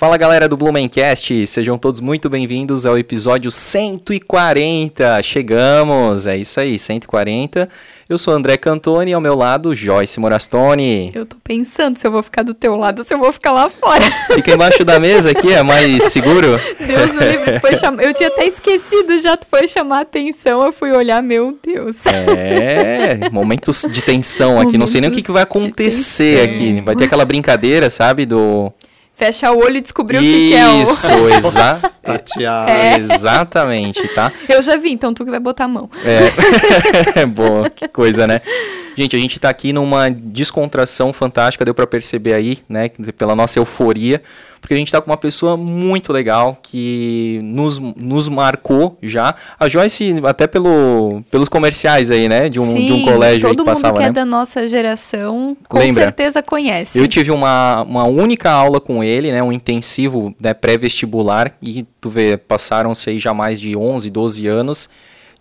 Fala 0.00 0.16
galera 0.16 0.48
do 0.48 0.56
Blumencast, 0.56 1.46
sejam 1.46 1.76
todos 1.76 2.00
muito 2.00 2.30
bem-vindos 2.30 2.86
ao 2.86 2.96
episódio 2.96 3.50
140. 3.50 5.22
Chegamos, 5.22 6.26
é 6.26 6.38
isso 6.38 6.58
aí, 6.58 6.78
140. 6.78 7.68
Eu 8.08 8.16
sou 8.16 8.32
André 8.32 8.56
Cantoni 8.56 9.10
e 9.10 9.14
ao 9.14 9.20
meu 9.20 9.34
lado 9.34 9.76
Joyce 9.76 10.18
Morastoni. 10.18 11.10
Eu 11.12 11.26
tô 11.26 11.36
pensando 11.44 11.98
se 11.98 12.06
eu 12.06 12.10
vou 12.10 12.22
ficar 12.22 12.42
do 12.42 12.54
teu 12.54 12.76
lado 12.76 13.00
ou 13.00 13.04
se 13.04 13.12
eu 13.12 13.18
vou 13.18 13.30
ficar 13.30 13.52
lá 13.52 13.68
fora. 13.68 14.02
Fica 14.34 14.54
embaixo 14.54 14.86
da 14.86 14.98
mesa 14.98 15.32
aqui, 15.32 15.52
é 15.52 15.62
mais 15.62 16.04
seguro? 16.04 16.58
Deus 16.80 17.16
o 17.16 17.22
livre, 17.22 17.52
tu 17.52 17.60
foi 17.60 17.76
chamar. 17.76 18.02
Eu 18.02 18.14
tinha 18.14 18.30
até 18.30 18.46
esquecido 18.46 19.18
já, 19.18 19.36
tu 19.36 19.46
foi 19.46 19.68
chamar 19.68 19.98
a 19.98 20.00
atenção, 20.00 20.64
eu 20.64 20.72
fui 20.72 20.92
olhar, 20.92 21.22
meu 21.22 21.58
Deus. 21.62 22.06
É, 22.06 23.28
momentos 23.30 23.86
de 23.90 24.00
tensão 24.00 24.52
aqui, 24.52 24.60
momentos 24.60 24.78
não 24.78 24.86
sei 24.86 25.02
nem 25.02 25.10
o 25.10 25.12
que, 25.12 25.22
que 25.22 25.30
vai 25.30 25.42
acontecer 25.42 26.48
aqui. 26.48 26.80
Vai 26.80 26.96
ter 26.96 27.04
aquela 27.04 27.26
brincadeira, 27.26 27.90
sabe, 27.90 28.24
do 28.24 28.72
fecha 29.20 29.52
o 29.52 29.58
olho 29.58 29.76
e 29.76 29.80
descobriu 29.82 30.18
o 30.18 30.24
que, 30.24 30.48
que 30.48 30.56
é 30.56 30.66
o. 30.66 30.82
Isso, 30.82 31.06
exa 31.28 31.78
é. 32.66 32.96
exatamente, 32.96 34.08
tá? 34.14 34.32
Eu 34.48 34.62
já 34.62 34.78
vi, 34.78 34.92
então 34.92 35.12
tu 35.12 35.26
que 35.26 35.30
vai 35.30 35.38
botar 35.38 35.64
a 35.64 35.68
mão. 35.68 35.90
É, 37.14 37.26
boa, 37.28 37.68
que 37.68 37.86
coisa, 37.86 38.26
né? 38.26 38.40
Gente, 39.00 39.16
a 39.16 39.18
gente 39.18 39.40
tá 39.40 39.48
aqui 39.48 39.72
numa 39.72 40.10
descontração 40.10 41.12
fantástica, 41.12 41.64
deu 41.64 41.74
para 41.74 41.86
perceber 41.86 42.34
aí, 42.34 42.58
né, 42.68 42.90
pela 43.16 43.34
nossa 43.34 43.58
euforia 43.58 44.22
porque 44.60 44.74
a 44.74 44.76
gente 44.76 44.88
está 44.88 45.00
com 45.00 45.10
uma 45.10 45.16
pessoa 45.16 45.56
muito 45.56 46.12
legal 46.12 46.58
que 46.62 47.40
nos, 47.42 47.78
nos 47.78 48.28
marcou 48.28 48.98
já. 49.02 49.34
A 49.58 49.68
Joyce, 49.68 50.14
até 50.24 50.46
pelo, 50.46 51.22
pelos 51.30 51.48
comerciais 51.48 52.10
aí, 52.10 52.28
né? 52.28 52.48
De 52.48 52.60
um, 52.60 52.64
Sim, 52.64 52.86
de 52.86 52.92
um 52.92 53.04
colégio 53.04 53.48
todo 53.48 53.58
que 53.58 53.64
passava, 53.64 53.88
mundo 53.88 53.96
que 53.96 54.02
né? 54.02 54.08
é 54.10 54.12
da 54.12 54.24
nossa 54.24 54.68
geração, 54.68 55.56
com 55.66 55.78
Lembra? 55.78 56.02
certeza 56.02 56.42
conhece. 56.42 56.98
Eu 56.98 57.08
tive 57.08 57.30
uma, 57.30 57.82
uma 57.82 58.04
única 58.04 58.50
aula 58.50 58.80
com 58.80 59.02
ele, 59.02 59.32
né? 59.32 59.42
Um 59.42 59.52
intensivo 59.52 60.34
né, 60.38 60.52
pré-vestibular. 60.52 61.54
E 61.62 61.86
tu 62.00 62.10
vê, 62.10 62.36
passaram-se 62.36 63.08
aí 63.08 63.18
já 63.18 63.32
mais 63.32 63.58
de 63.60 63.74
11, 63.74 64.10
12 64.10 64.46
anos. 64.46 64.90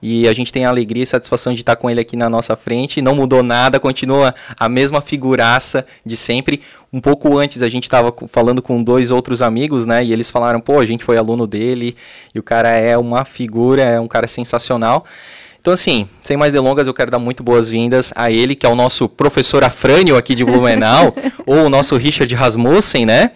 E 0.02 0.28
a 0.28 0.34
gente 0.34 0.52
tem 0.52 0.66
a 0.66 0.70
alegria 0.70 1.04
e 1.04 1.06
satisfação 1.06 1.54
de 1.54 1.62
estar 1.62 1.76
com 1.76 1.90
ele 1.90 2.00
aqui 2.00 2.16
na 2.16 2.30
nossa 2.30 2.56
frente. 2.56 3.02
Não 3.02 3.14
mudou 3.14 3.44
nada, 3.44 3.80
continua 3.80 4.34
a 4.58 4.70
mesma 4.70 5.02
figuraça 5.02 5.86
de 6.06 6.16
sempre. 6.16 6.62
Um 6.92 7.02
pouco 7.02 7.38
antes 7.38 7.62
a 7.62 7.70
gente 7.70 7.84
estava 7.84 8.14
falando 8.28 8.62
com 8.62 8.82
dois 8.82 9.12
outros 9.12 9.42
amigos, 9.42 9.86
né? 9.86 10.04
E 10.04 10.14
eles 10.14 10.32
falaram: 10.32 10.62
pô, 10.62 10.80
a 10.80 10.86
gente 10.86 11.04
foi 11.04 11.18
aluno 11.18 11.46
dele 11.46 11.96
e 12.34 12.40
o 12.40 12.44
cara 12.44 12.70
é 12.70 12.98
uma 12.98 13.26
figura, 13.26 13.82
é 13.82 14.00
um 14.00 14.08
cara 14.08 14.28
sensacional. 14.28 15.06
Então, 15.60 15.74
assim, 15.74 16.08
sem 16.24 16.38
mais 16.38 16.54
delongas, 16.54 16.88
eu 16.88 16.94
quero 16.94 17.12
dar 17.12 17.20
muito 17.20 17.44
boas-vindas 17.44 18.14
a 18.16 18.32
ele, 18.32 18.56
que 18.56 18.66
é 18.66 18.70
o 18.70 18.76
nosso 18.76 19.10
professor 19.10 19.62
Afrânio 19.62 20.16
aqui 20.16 20.34
de 20.34 20.46
Blumenau, 20.46 21.14
ou 21.46 21.66
o 21.66 21.70
nosso 21.70 21.98
Richard 21.98 22.34
Rasmussen, 22.34 23.06
né? 23.06 23.32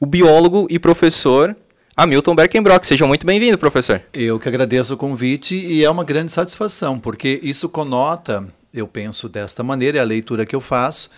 O 0.00 0.06
biólogo 0.06 0.66
e 0.70 0.78
professor 0.78 1.54
Hamilton 1.94 2.34
Berkenbrock. 2.34 2.86
Seja 2.86 3.06
muito 3.06 3.26
bem-vindo, 3.26 3.58
professor. 3.58 4.00
Eu 4.14 4.40
que 4.40 4.48
agradeço 4.48 4.94
o 4.94 4.96
convite 4.96 5.54
e 5.54 5.84
é 5.84 5.90
uma 5.90 6.04
grande 6.04 6.32
satisfação, 6.32 6.98
porque 6.98 7.38
isso 7.42 7.68
conota, 7.68 8.48
eu 8.72 8.88
penso 8.88 9.28
desta 9.28 9.62
maneira, 9.62 9.98
é 9.98 10.00
a 10.00 10.04
leitura 10.04 10.46
que 10.46 10.56
eu 10.56 10.60
faço, 10.60 11.10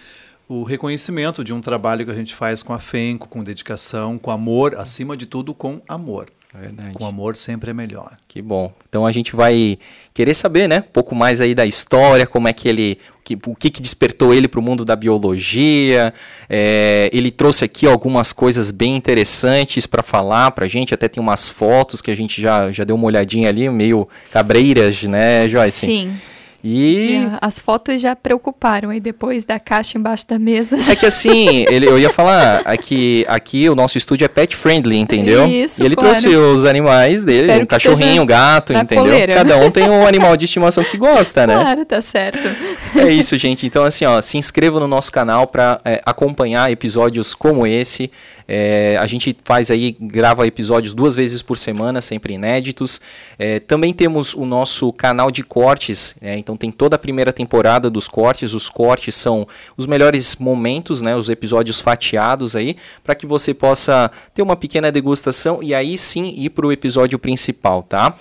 o 0.49 0.65
reconhecimento 0.65 1.45
de 1.45 1.53
um 1.53 1.61
trabalho 1.61 2.05
que 2.05 2.11
a 2.11 2.17
gente 2.17 2.35
faz 2.35 2.61
com 2.61 2.75
afenco, 2.75 3.29
com 3.29 3.45
dedicação, 3.45 4.19
com 4.19 4.33
amor, 4.33 4.75
acima 4.75 5.17
de 5.17 5.27
tudo 5.27 5.55
com 5.55 5.81
amor. 5.89 6.29
Verdade. 6.59 6.93
Com 6.93 7.07
amor 7.07 7.37
sempre 7.37 7.71
é 7.71 7.75
melhor. 7.75 8.17
Que 8.29 8.41
bom. 8.41 8.73
Então 8.89 9.05
a 9.05 9.13
gente 9.13 9.35
vai 9.35 9.79
querer 10.13 10.35
saber, 10.35 10.69
né, 10.69 10.79
um 10.79 10.93
pouco 10.93 11.15
mais 11.15 11.41
aí 11.41 11.55
da 11.55 11.67
história, 11.67 12.27
como 12.27 12.47
é 12.47 12.53
que 12.53 12.69
ele, 12.69 12.99
que, 13.25 13.37
o 13.47 13.55
que, 13.55 13.71
que 13.71 13.83
despertou 13.83 14.33
ele 14.33 14.47
para 14.47 14.61
o 14.61 14.63
mundo 14.63 14.85
da 14.85 14.95
biologia. 14.95 16.15
É, 16.49 17.11
ele 17.13 17.31
trouxe 17.31 17.65
aqui 17.65 17.87
algumas 17.87 18.33
coisas 18.33 18.71
bem 18.71 18.97
interessantes 18.97 19.87
para 19.87 20.03
falar 20.03 20.53
para 20.53 20.67
a 20.67 20.69
gente. 20.69 20.95
Até 20.95 21.09
tem 21.09 21.23
umas 21.23 21.49
fotos 21.49 22.01
que 22.01 22.11
a 22.11 22.15
gente 22.15 22.41
já, 22.41 22.71
já 22.71 22.85
deu 22.85 22.97
uma 22.97 23.07
olhadinha 23.07 23.49
ali, 23.49 23.69
meio 23.69 24.09
cabreiras, 24.31 25.03
né, 25.03 25.49
Joyce? 25.49 25.87
Sim. 25.87 26.21
E... 26.67 27.17
e... 27.17 27.29
as 27.43 27.61
fotos 27.61 28.01
já 28.01 28.17
preocuparam 28.17 28.89
aí 28.89 28.99
depois 28.99 29.45
da 29.45 29.61
caixa 29.61 29.99
embaixo 29.99 30.27
da 30.27 30.39
mesa. 30.39 30.79
É 30.91 30.97
que 30.97 31.05
assim, 31.05 31.67
ele, 31.69 31.87
eu 31.87 31.99
ia 31.99 32.09
falar 32.09 32.63
aqui, 32.65 33.23
aqui 33.29 33.69
o 33.69 33.75
nosso 33.75 33.99
estúdio 33.99 34.25
é 34.25 34.29
pet 34.29 34.57
friendly, 34.57 34.97
entendeu? 34.97 35.47
Isso, 35.47 35.83
e 35.83 35.85
ele 35.85 35.95
claro. 35.95 36.19
trouxe 36.19 36.35
os 36.35 36.65
animais 36.65 37.23
dele, 37.23 37.43
Espero 37.43 37.65
um 37.65 37.67
cachorrinho, 37.67 38.23
um 38.23 38.27
gato, 38.27 38.73
entendeu? 38.73 39.05
Coleira. 39.05 39.35
Cada 39.35 39.59
um 39.59 39.71
tem 39.71 39.91
um 39.91 40.07
animal 40.07 40.39
de 40.39 40.47
estimação 40.47 40.83
que 40.83 40.97
gosta, 40.97 41.47
né? 41.47 41.55
Claro, 41.55 41.85
tá 41.85 42.01
certo. 42.01 42.49
É 42.97 43.11
isso, 43.11 43.37
gente. 43.37 43.67
Então, 43.67 43.85
assim, 43.85 44.07
ó, 44.07 44.23
se 44.23 44.39
inscreva 44.39 44.81
no 44.81 44.89
nosso 44.89 45.13
canal 45.13 45.47
para 45.47 45.81
é, 45.85 46.01
acompanhar 46.07 46.71
episódios 46.71 47.35
como 47.35 47.67
esse. 47.67 48.11
É, 48.49 48.97
a 49.01 49.07
gente 49.07 49.37
faz 49.45 49.71
aí, 49.71 49.97
grava 50.01 50.47
episódios 50.47 50.95
duas 50.95 51.15
vezes 51.15 51.43
por 51.43 51.59
semana, 51.59 52.01
sempre 52.01 52.35
inéditos. 52.35 53.01
É, 53.39 53.61
também 53.61 53.93
temos 53.93 54.33
o 54.35 54.47
nosso 54.47 54.93
canal 54.93 55.31
de 55.31 55.43
cortes, 55.43 56.15
então 56.23 56.54
tem 56.57 56.71
toda 56.71 56.97
a 56.97 56.99
primeira 56.99 57.33
temporada 57.33 57.91
dos 57.91 58.09
cortes. 58.09 58.55
Os 58.55 58.69
cortes 58.69 59.15
são 59.15 59.47
os 59.77 59.87
melhores 59.87 60.37
momentos, 60.37 61.03
né, 61.03 61.17
os 61.17 61.29
episódios 61.29 61.81
fatiados 61.81 62.57
aí, 62.57 62.77
para 63.03 63.15
que 63.15 63.27
você 63.27 63.53
possa 63.53 64.11
ter 64.33 64.43
uma 64.43 64.57
pequena 64.57 64.91
degustação 64.91 65.63
e 65.63 65.75
aí 65.75 65.97
sim 65.99 66.35
ir 66.37 66.51
para 66.51 66.67
o 66.67 66.73
episódio 66.73 67.19
principal, 67.19 67.83
tá? 67.83 68.15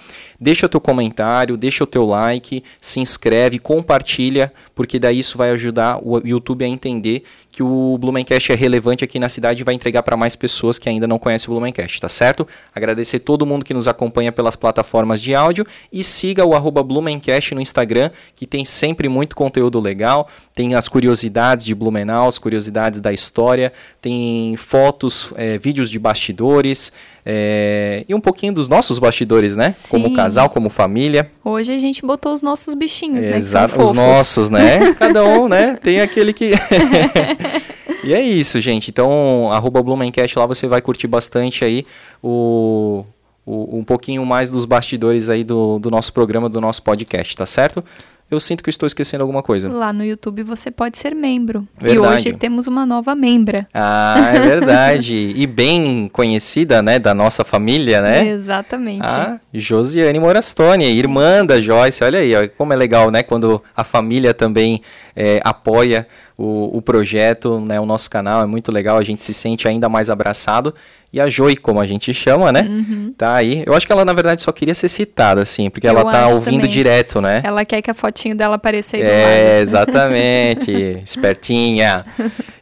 Deixa 0.43 0.65
o 0.65 0.69
teu 0.69 0.81
comentário, 0.81 1.55
deixa 1.55 1.85
o 1.85 1.87
teu 1.87 2.05
like, 2.05 2.61
se 2.81 2.99
inscreve, 2.99 3.59
compartilha, 3.59 4.51
porque 4.75 4.99
daí 4.99 5.19
isso 5.19 5.37
vai 5.37 5.51
ajudar 5.51 5.99
o 6.05 6.19
YouTube 6.19 6.65
a 6.65 6.67
entender 6.67 7.23
que 7.49 7.63
o 7.63 7.97
Blumencast 7.97 8.51
é 8.51 8.55
relevante 8.55 9.05
aqui 9.05 9.19
na 9.19 9.29
cidade 9.29 9.61
e 9.61 9.63
vai 9.63 9.73
entregar 9.73 10.03
para 10.03 10.17
mais 10.17 10.35
pessoas 10.35 10.77
que 10.77 10.89
ainda 10.89 11.07
não 11.07 11.17
conhecem 11.17 11.49
o 11.49 11.53
Blumencast, 11.53 12.01
tá 12.01 12.09
certo? 12.09 12.45
Agradecer 12.75 13.19
todo 13.19 13.45
mundo 13.45 13.63
que 13.63 13.73
nos 13.73 13.87
acompanha 13.87 14.33
pelas 14.33 14.57
plataformas 14.57 15.21
de 15.21 15.33
áudio 15.33 15.65
e 15.91 16.03
siga 16.03 16.43
o 16.43 16.53
arroba 16.53 16.83
Blumencast 16.83 17.55
no 17.55 17.61
Instagram, 17.61 18.11
que 18.35 18.45
tem 18.45 18.65
sempre 18.65 19.07
muito 19.07 19.37
conteúdo 19.37 19.79
legal, 19.79 20.27
tem 20.53 20.75
as 20.75 20.89
curiosidades 20.89 21.63
de 21.63 21.73
Blumenau, 21.73 22.27
as 22.27 22.37
curiosidades 22.37 22.99
da 22.99 23.13
história, 23.13 23.71
tem 24.01 24.57
fotos, 24.57 25.31
é, 25.37 25.57
vídeos 25.57 25.89
de 25.89 25.97
bastidores 25.99 26.91
é, 27.25 28.03
e 28.07 28.13
um 28.13 28.19
pouquinho 28.19 28.53
dos 28.53 28.67
nossos 28.67 28.99
bastidores, 28.99 29.55
né? 29.55 29.71
Sim. 29.71 29.87
Como 29.89 30.13
casal, 30.13 30.49
como 30.49 30.69
família. 30.69 31.31
Hoje 31.43 31.73
a 31.73 31.77
gente 31.77 32.05
botou 32.05 32.33
os 32.33 32.41
nossos 32.41 32.73
bichinhos, 32.73 33.25
né? 33.25 33.37
Exato, 33.37 33.81
os 33.81 33.93
nossos, 33.93 34.49
né? 34.49 34.93
Cada 34.99 35.23
um, 35.23 35.47
né? 35.47 35.77
Tem 35.81 36.01
aquele 36.01 36.33
que... 36.33 36.51
e 38.03 38.13
é 38.13 38.21
isso, 38.21 38.59
gente. 38.59 38.89
Então, 38.89 39.49
arroba 39.51 39.81
Blumencast 39.81 40.37
lá 40.37 40.45
você 40.45 40.67
vai 40.67 40.81
curtir 40.81 41.07
bastante 41.07 41.63
aí 41.63 41.85
o, 42.21 43.05
o, 43.45 43.77
um 43.77 43.83
pouquinho 43.83 44.25
mais 44.25 44.49
dos 44.49 44.65
bastidores 44.65 45.29
aí 45.29 45.45
do, 45.45 45.79
do 45.79 45.89
nosso 45.89 46.11
programa, 46.11 46.49
do 46.49 46.59
nosso 46.59 46.83
podcast, 46.83 47.37
tá 47.37 47.45
certo? 47.45 47.83
Eu 48.33 48.39
sinto 48.39 48.63
que 48.63 48.69
estou 48.69 48.87
esquecendo 48.87 49.21
alguma 49.23 49.41
coisa. 49.41 49.69
Lá 49.69 49.93
no 49.93 50.03
YouTube 50.03 50.43
você 50.43 50.71
pode 50.71 50.97
ser 50.97 51.15
membro. 51.15 51.67
Verdade. 51.77 51.95
E 51.95 51.99
hoje 51.99 52.33
temos 52.33 52.67
uma 52.67 52.85
nova 52.85 53.15
membra. 53.15 53.67
Ah, 53.73 54.31
é 54.35 54.39
verdade. 54.39 55.33
e 55.35 55.47
bem 55.47 56.09
conhecida, 56.11 56.81
né, 56.81 56.99
da 56.99 57.13
nossa 57.13 57.43
família, 57.43 58.01
né? 58.01 58.27
Exatamente. 58.27 59.05
A 59.05 59.39
Josiane 59.53 60.19
Morastoni, 60.19 60.85
irmã 60.85 61.45
da 61.45 61.59
Joyce. 61.59 62.03
Olha 62.03 62.19
aí, 62.19 62.35
ó, 62.35 62.47
como 62.57 62.73
é 62.73 62.75
legal, 62.75 63.11
né, 63.11 63.23
quando 63.23 63.61
a 63.75 63.83
família 63.83 64.33
também 64.33 64.81
é, 65.15 65.39
apoia 65.43 66.07
o, 66.37 66.77
o 66.77 66.81
projeto, 66.81 67.59
né, 67.59 67.79
o 67.79 67.85
nosso 67.85 68.09
canal. 68.09 68.41
É 68.41 68.45
muito 68.45 68.71
legal, 68.71 68.97
a 68.97 69.03
gente 69.03 69.21
se 69.21 69.33
sente 69.33 69.67
ainda 69.67 69.87
mais 69.89 70.09
abraçado. 70.09 70.73
E 71.11 71.21
a 71.21 71.27
Joy, 71.29 71.55
como 71.55 71.79
a 71.79 71.85
gente 71.85 72.11
chama, 72.11 72.51
né? 72.51 72.61
Uhum. 72.63 73.13
Tá 73.15 73.35
aí. 73.35 73.63
Eu 73.67 73.75
acho 73.75 73.85
que 73.85 73.91
ela, 73.91 74.03
na 74.03 74.13
verdade, 74.13 74.41
só 74.41 74.51
queria 74.51 74.73
ser 74.73 74.89
citada, 74.89 75.43
assim, 75.43 75.69
porque 75.69 75.85
ela 75.85 76.01
Eu 76.01 76.05
tá 76.09 76.27
ouvindo 76.29 76.55
também. 76.61 76.69
direto, 76.71 77.21
né? 77.21 77.39
Ela 77.43 77.63
quer 77.63 77.83
que 77.83 77.91
a 77.91 77.93
fotinho 77.93 78.35
dela 78.35 78.55
apareça 78.55 78.97
aí 78.97 79.03
do 79.03 79.09
É, 79.09 79.23
lado. 79.51 79.61
exatamente. 79.61 80.71
Espertinha. 81.05 82.03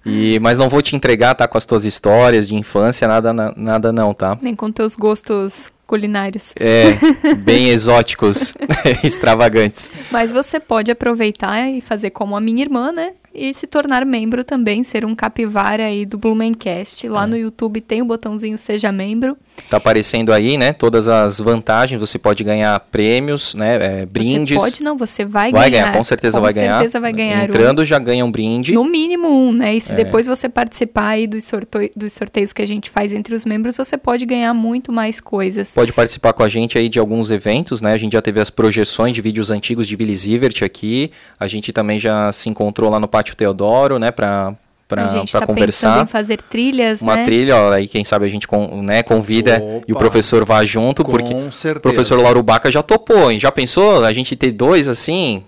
E, 0.06 0.40
mas 0.40 0.58
não 0.58 0.68
vou 0.70 0.82
te 0.82 0.96
entregar, 0.96 1.36
tá? 1.36 1.48
Com 1.48 1.58
as 1.58 1.66
tuas 1.66 1.86
histórias 1.86 2.48
de 2.48 2.56
infância, 2.56 3.08
nada, 3.08 3.32
na- 3.32 3.54
nada 3.56 3.92
não, 3.94 4.14
tá? 4.14 4.38
Nem 4.42 4.56
com 4.56 4.72
teus 4.72 4.96
gostos 4.96 5.72
culinários. 5.86 6.54
É, 6.60 7.36
bem 7.36 7.70
exóticos, 7.70 8.54
extravagantes. 9.04 9.92
Mas 10.12 10.32
você 10.32 10.60
pode 10.60 10.90
aproveitar 10.90 11.70
e 11.70 11.82
fazer 11.82 12.10
como 12.12 12.36
a 12.36 12.42
minha 12.42 12.64
irmã, 12.64 12.92
né? 12.92 13.12
E 13.34 13.54
se 13.54 13.66
tornar 13.66 14.06
membro 14.06 14.44
também, 14.44 14.84
ser 14.84 15.06
um 15.06 15.16
capivara 15.16 15.86
aí 15.86 16.06
do 16.06 16.18
Blumencast. 16.18 17.08
É. 17.08 17.10
Lá 17.10 17.26
no 17.26 17.38
YouTube 17.38 17.80
tem 17.80 18.02
o 18.02 18.06
botãozinho 18.06 18.58
Seja 18.58 18.92
Membro. 18.92 19.38
Tá 19.70 19.78
aparecendo 19.78 20.34
aí, 20.34 20.58
né? 20.58 20.74
Todas 20.74 21.08
as 21.08 21.40
vantagens. 21.40 22.00
Você 22.00 22.18
pode 22.20 22.44
ganhar 22.44 22.78
prêmios, 22.92 23.54
né? 23.56 24.02
é, 24.02 24.06
brindes. 24.06 24.58
Você 24.62 24.70
pode 24.72 24.84
não, 24.84 24.98
você 24.98 25.24
vai, 25.24 25.52
vai 25.52 25.70
ganhar. 25.70 25.84
ganhar, 25.86 25.98
com 25.98 26.04
certeza 26.04 26.38
Com 26.38 26.44
vai 26.44 26.54
ganhar. 26.54 26.78
certeza 26.80 27.00
vai 27.00 27.14
ganhar 27.14 27.40
um. 27.42 27.44
Entrando 27.44 27.86
já 27.86 28.00
ganha 28.00 28.26
um 28.26 28.32
brinde. 28.32 28.74
No 28.74 28.84
mínimo 28.84 29.28
um, 29.30 29.52
né? 29.54 29.76
E 29.76 29.82
se 29.82 29.92
É. 29.94 29.96
depois 29.96 30.26
você 30.26 30.50
participar 30.50 31.08
aí 31.10 31.28
dos, 31.28 31.44
sortoi- 31.46 31.92
dos 31.96 32.12
sorteios 32.14 32.52
que 32.54 32.62
a 32.62 32.68
gente 32.68 32.90
faz 32.90 33.14
entre 33.14 33.34
os 33.36 33.46
membros, 33.46 33.78
você 33.78 33.98
pode 33.98 34.26
ganhar 34.26 34.54
muito 34.54 34.92
mais 34.92 35.20
coisas. 35.20 35.74
Pode 35.74 35.94
participar 35.94 36.34
com 36.34 36.44
a 36.44 36.50
gente 36.50 36.78
aí 36.78 36.90
de 36.90 37.00
alguns 37.00 37.32
eventos, 37.32 37.82
né? 37.82 37.94
A 37.94 37.98
gente 37.98 38.14
já 38.14 38.22
teve 38.22 38.40
as 38.40 38.50
projeções 38.50 39.14
de 39.16 39.22
vídeos 39.22 39.52
antigos 39.52 39.88
de 39.88 39.96
Billy 39.96 40.16
Zivert 40.16 40.64
aqui. 40.64 41.12
A 41.40 41.48
gente 41.48 41.72
também 41.72 42.00
já 42.00 42.32
se 42.32 42.50
encontrou 42.50 42.90
lá 42.90 43.00
no 43.00 43.08
Pátio 43.22 43.36
Teodoro, 43.36 44.00
né? 44.00 44.12
Pra 44.12 44.56
para 44.88 45.06
a 45.06 45.08
gente 45.08 45.32
tá 45.32 45.46
conversar. 45.48 45.88
pensando 45.94 46.04
em 46.04 46.08
fazer 46.12 46.42
trilhas, 46.42 47.02
Uma 47.02 47.16
né? 47.16 47.24
trilha, 47.24 47.56
ó, 47.56 47.72
aí 47.72 47.88
quem 47.88 48.04
sabe 48.04 48.26
a 48.26 48.28
gente 48.28 48.46
con- 48.46 48.82
né, 48.82 49.02
convida 49.02 49.56
Opa. 49.58 49.86
e 49.88 49.94
o 49.94 49.96
professor 49.96 50.44
vá 50.44 50.66
junto, 50.66 51.02
Com 51.06 51.12
porque 51.12 51.34
o 51.34 51.50
certeza. 51.50 51.80
professor 51.80 52.22
Lauro 52.22 52.44
Baca 52.44 52.70
já 52.70 52.84
topou, 52.84 53.32
hein? 53.32 53.40
Já 53.40 53.50
pensou 53.54 54.04
a 54.04 54.12
gente 54.12 54.36
ter 54.36 54.52
dois 54.52 54.90
assim? 54.90 55.46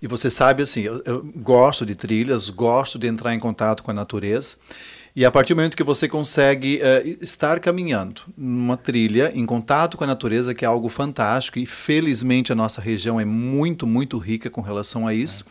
E 0.00 0.06
você 0.06 0.30
sabe, 0.30 0.62
assim, 0.62 0.82
eu, 0.82 1.02
eu 1.04 1.24
gosto 1.34 1.84
de 1.84 1.96
trilhas, 1.96 2.48
gosto 2.50 2.96
de 2.96 3.08
entrar 3.08 3.34
em 3.34 3.40
contato 3.40 3.82
com 3.82 3.90
a 3.90 3.94
natureza. 3.94 4.54
E 5.16 5.24
a 5.24 5.30
partir 5.30 5.54
do 5.54 5.58
momento 5.58 5.76
que 5.76 5.84
você 5.84 6.08
consegue 6.08 6.80
eh, 6.82 7.16
estar 7.20 7.60
caminhando 7.60 8.22
numa 8.36 8.76
trilha, 8.76 9.30
em 9.32 9.46
contato 9.46 9.96
com 9.96 10.02
a 10.02 10.06
natureza, 10.08 10.52
que 10.52 10.64
é 10.64 10.68
algo 10.68 10.88
fantástico, 10.88 11.56
e 11.60 11.66
felizmente 11.66 12.50
a 12.50 12.54
nossa 12.56 12.80
região 12.80 13.20
é 13.20 13.24
muito, 13.24 13.86
muito 13.86 14.18
rica 14.18 14.50
com 14.50 14.60
relação 14.60 15.06
a 15.06 15.14
isso. 15.14 15.44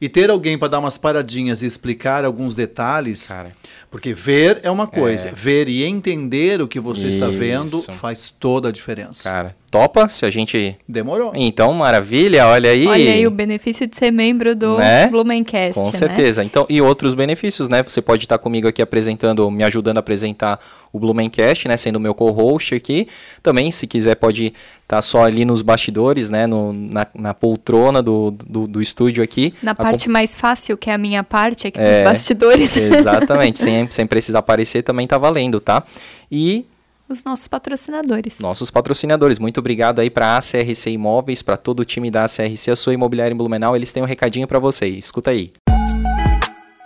E 0.00 0.08
ter 0.08 0.30
alguém 0.30 0.56
para 0.56 0.68
dar 0.68 0.78
umas 0.78 0.96
paradinhas 0.96 1.62
e 1.62 1.66
explicar 1.66 2.24
alguns 2.24 2.54
detalhes, 2.54 3.28
Cara. 3.28 3.52
porque 3.90 4.14
ver 4.14 4.60
é 4.62 4.70
uma 4.70 4.86
coisa, 4.86 5.30
ver 5.30 5.68
e 5.68 5.84
entender 5.84 6.62
o 6.62 6.68
que 6.68 6.80
você 6.80 7.08
está 7.08 7.28
vendo 7.28 7.78
Isso. 7.78 7.92
faz 7.92 8.34
toda 8.40 8.70
a 8.70 8.72
diferença. 8.72 9.30
Cara, 9.30 9.56
topa 9.74 10.08
se 10.08 10.24
a 10.24 10.30
gente. 10.30 10.76
Demorou. 10.88 11.32
Então, 11.34 11.72
maravilha, 11.72 12.46
olha 12.46 12.70
aí. 12.70 12.86
Olha 12.86 13.12
aí 13.12 13.26
o 13.26 13.30
benefício 13.30 13.88
de 13.88 13.96
ser 13.96 14.12
membro 14.12 14.54
do 14.54 14.78
Né? 14.78 15.08
Blumencast, 15.08 15.74
Com 15.74 15.86
né? 15.86 15.92
certeza. 15.92 16.44
Então, 16.44 16.64
e 16.68 16.80
outros 16.80 17.12
benefícios, 17.14 17.68
né? 17.68 17.82
Você 17.82 18.00
pode 18.00 18.24
estar 18.24 18.38
comigo 18.38 18.68
aqui 18.68 18.80
apresentando, 18.80 19.50
me 19.50 19.64
ajudando 19.64 19.96
a 19.96 20.00
apresentar 20.00 20.60
o 20.92 20.98
Blumencast, 21.00 21.66
né? 21.66 21.76
Sendo 21.76 21.98
meu 21.98 22.14
co-host 22.14 22.72
aqui. 22.74 23.08
Também, 23.42 23.72
se 23.72 23.86
quiser, 23.88 24.14
pode 24.14 24.52
estar 24.84 25.02
só 25.02 25.24
ali 25.24 25.44
nos 25.44 25.60
bastidores, 25.60 26.30
né? 26.30 26.46
No, 26.46 26.72
na, 26.72 27.06
na 27.12 27.34
poltrona 27.34 28.00
do, 28.00 28.30
do, 28.30 28.68
do 28.68 28.80
estúdio 28.80 29.24
aqui. 29.24 29.52
Na 29.60 29.72
Acom- 29.72 29.82
parte 29.82 30.08
mais 30.08 30.36
fácil, 30.36 30.76
que 30.76 30.88
é 30.88 30.94
a 30.94 30.98
minha 30.98 31.24
parte 31.24 31.66
aqui 31.66 31.80
dos 31.80 31.96
É, 31.96 32.04
bastidores. 32.04 32.76
Exatamente, 32.76 33.58
sem, 33.62 33.90
sem 33.90 34.06
precisar 34.06 34.38
aparecer 34.38 34.82
também 34.82 35.06
tá 35.06 35.18
valendo, 35.18 35.58
tá? 35.58 35.82
E 36.30 36.64
Os 37.08 37.22
nossos 37.22 37.46
patrocinadores. 37.46 38.40
nossos 38.40 38.70
patrocinadores, 38.70 39.38
muito 39.38 39.58
obrigado 39.58 39.98
aí 39.98 40.08
para 40.08 40.28
a 40.28 40.38
ACRC 40.38 40.90
Imóveis, 40.90 41.42
para 41.42 41.56
todo 41.56 41.80
o 41.80 41.84
time 41.84 42.10
da 42.10 42.24
ACRC, 42.24 42.70
a 42.70 42.76
sua 42.76 42.94
imobiliária 42.94 43.34
em 43.34 43.36
Blumenau, 43.36 43.76
eles 43.76 43.92
têm 43.92 44.02
um 44.02 44.06
recadinho 44.06 44.48
para 44.48 44.58
você. 44.58 44.86
Escuta 44.86 45.30
aí. 45.30 45.52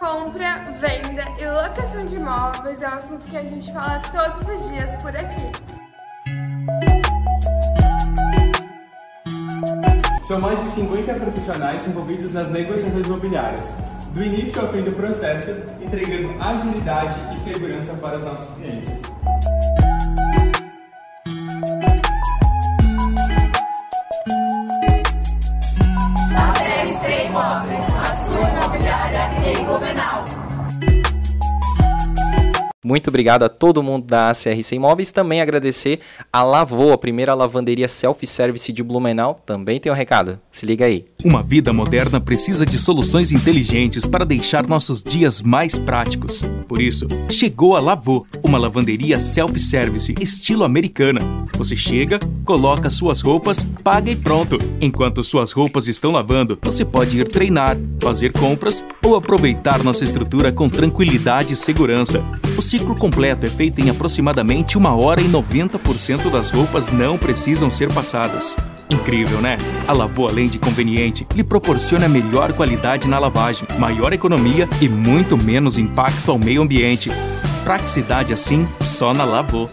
Compra, 0.00 0.58
venda 0.80 1.24
e 1.40 1.46
locação 1.46 2.04
de 2.06 2.16
imóveis 2.16 2.82
é 2.82 2.88
um 2.88 2.92
assunto 2.92 3.26
que 3.26 3.36
a 3.36 3.42
gente 3.42 3.72
fala 3.72 4.00
todos 4.00 4.48
os 4.48 4.68
dias 4.68 4.90
por 4.96 5.16
aqui. 5.16 5.52
São 10.26 10.40
mais 10.40 10.62
de 10.62 10.70
50 10.70 11.14
profissionais 11.14 11.86
envolvidos 11.86 12.32
nas 12.32 12.48
negociações 12.50 13.06
imobiliárias, 13.06 13.74
do 14.12 14.22
início 14.22 14.60
ao 14.60 14.68
fim 14.68 14.82
do 14.82 14.92
processo, 14.92 15.50
entregando 15.80 16.40
agilidade 16.42 17.16
e 17.34 17.38
segurança 17.38 17.94
para 17.94 18.18
os 18.18 18.24
nossos 18.24 18.54
clientes. 18.56 19.00
Muito 32.84 33.08
obrigado 33.08 33.42
a 33.42 33.48
todo 33.48 33.82
mundo 33.82 34.06
da 34.06 34.30
ACRC 34.30 34.76
Imóveis. 34.76 35.10
Também 35.10 35.40
agradecer 35.40 35.98
a 36.32 36.44
Lavô, 36.44 36.92
a 36.92 36.98
primeira 36.98 37.34
lavanderia 37.34 37.88
self-service 37.88 38.72
de 38.72 38.84
Blumenau. 38.84 39.42
Também 39.44 39.80
tem 39.80 39.90
um 39.90 39.94
recado. 39.96 40.38
Se 40.48 40.64
liga 40.64 40.84
aí. 40.84 41.04
Uma 41.24 41.42
vida 41.42 41.72
moderna 41.72 42.20
precisa 42.20 42.64
de 42.64 42.78
soluções 42.78 43.32
inteligentes 43.32 44.06
para 44.06 44.24
deixar 44.24 44.64
nossos 44.64 45.02
dias 45.02 45.42
mais 45.42 45.76
práticos. 45.76 46.44
Por 46.68 46.80
isso, 46.80 47.08
chegou 47.28 47.74
a 47.74 47.80
Lavô, 47.80 48.24
uma 48.44 48.58
lavanderia 48.58 49.18
self-service 49.18 50.14
estilo 50.20 50.62
americana. 50.62 51.20
Você 51.56 51.74
chega, 51.74 52.20
coloca 52.44 52.90
suas 52.90 53.20
roupas, 53.20 53.66
paga 53.82 54.12
e 54.12 54.14
pronto. 54.14 54.56
Enquanto 54.80 55.24
suas 55.24 55.50
roupas 55.50 55.88
estão 55.88 56.12
lavando, 56.12 56.56
você 56.62 56.84
pode 56.84 57.18
ir 57.18 57.26
treinar, 57.28 57.76
fazer 58.00 58.32
compras 58.32 58.84
ou 59.02 59.16
aproveitar 59.16 59.82
nossa 59.82 60.04
estrutura 60.04 60.52
com 60.52 60.68
tranquilidade 60.68 61.54
e 61.54 61.56
segurança. 61.56 62.22
O 62.56 62.67
ciclo 62.68 62.94
completo 62.94 63.46
é 63.46 63.48
feito 63.48 63.80
em 63.80 63.88
aproximadamente 63.88 64.76
uma 64.76 64.94
hora 64.94 65.22
e 65.22 65.24
90% 65.24 66.30
das 66.30 66.50
roupas 66.50 66.92
não 66.92 67.16
precisam 67.16 67.70
ser 67.70 67.90
passadas. 67.90 68.58
Incrível, 68.90 69.40
né? 69.40 69.56
A 69.86 69.92
Lavô, 69.94 70.28
além 70.28 70.50
de 70.50 70.58
conveniente, 70.58 71.26
lhe 71.34 71.42
proporciona 71.42 72.06
melhor 72.06 72.52
qualidade 72.52 73.08
na 73.08 73.18
lavagem, 73.18 73.66
maior 73.78 74.12
economia 74.12 74.68
e 74.82 74.88
muito 74.88 75.34
menos 75.34 75.78
impacto 75.78 76.30
ao 76.30 76.38
meio 76.38 76.60
ambiente. 76.60 77.10
Praticidade 77.64 78.34
assim, 78.34 78.68
só 78.80 79.14
na 79.14 79.24
Lavô. 79.24 79.66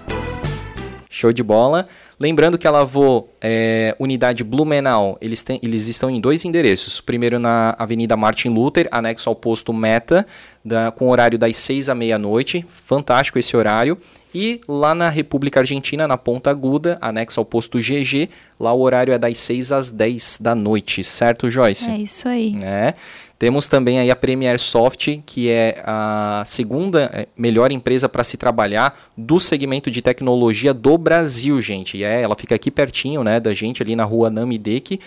Show 1.10 1.34
de 1.34 1.44
bola. 1.44 1.90
Lembrando 2.20 2.58
que 2.58 2.66
a 2.66 2.72
Lavô, 2.72 3.28
é, 3.42 3.94
unidade 4.00 4.44
Blumenau, 4.44 5.18
eles, 5.20 5.44
têm, 5.44 5.60
eles 5.62 5.88
estão 5.90 6.10
em 6.10 6.20
dois 6.22 6.46
endereços. 6.46 7.02
Primeiro 7.02 7.40
na 7.40 7.76
Avenida 7.78 8.16
Martin 8.16 8.50
Luther, 8.50 8.88
anexo 8.90 9.28
ao 9.30 9.36
posto 9.36 9.74
Meta, 9.74 10.26
da- 10.64 10.92
com 10.92 11.10
horário 11.10 11.38
das 11.38 11.58
6 11.58 11.90
à 11.90 11.96
meia-noite. 11.96 12.66
Fantástico 12.70 13.38
esse 13.38 13.56
horário. 13.58 13.98
E 14.34 14.60
lá 14.68 14.94
na 14.96 15.10
República 15.10 15.62
Argentina, 15.62 16.08
na 16.08 16.18
Ponta 16.18 16.50
Aguda, 16.50 16.98
anexo 17.02 17.40
ao 17.40 17.46
posto 17.46 17.80
GG, 17.80 18.30
lá 18.60 18.74
o 18.74 18.82
horário 18.82 19.14
é 19.14 19.18
das 19.18 19.38
6 19.38 19.72
às 19.72 19.92
10 19.92 20.40
da 20.42 20.54
noite, 20.54 21.04
certo, 21.06 21.50
Joyce? 21.50 21.90
É 21.90 21.98
isso 21.98 22.28
aí. 22.28 22.52
né? 22.52 22.94
Temos 23.38 23.68
também 23.68 24.00
aí 24.00 24.10
a 24.10 24.16
Premier 24.16 24.58
Soft, 24.60 25.20
que 25.26 25.50
é 25.50 25.82
a 25.86 26.44
segunda 26.46 27.12
eh, 27.14 27.28
melhor 27.38 27.72
empresa 27.72 28.08
para 28.08 28.24
se 28.24 28.38
trabalhar 28.38 28.98
do 29.18 29.40
segmento 29.40 29.92
de 29.92 30.02
tecnologia 30.02 30.74
do 30.74 30.98
Brasil, 30.98 31.62
gente. 31.62 31.98
E 31.98 32.04
é, 32.04 32.22
ela 32.22 32.36
fica 32.36 32.56
aqui 32.56 32.72
pertinho, 32.72 33.24
né, 33.24 33.40
da 33.40 33.54
gente 33.54 33.84
ali 33.84 33.96
na 33.96 34.06
rua 34.06 34.30
Namideke. 34.30 35.00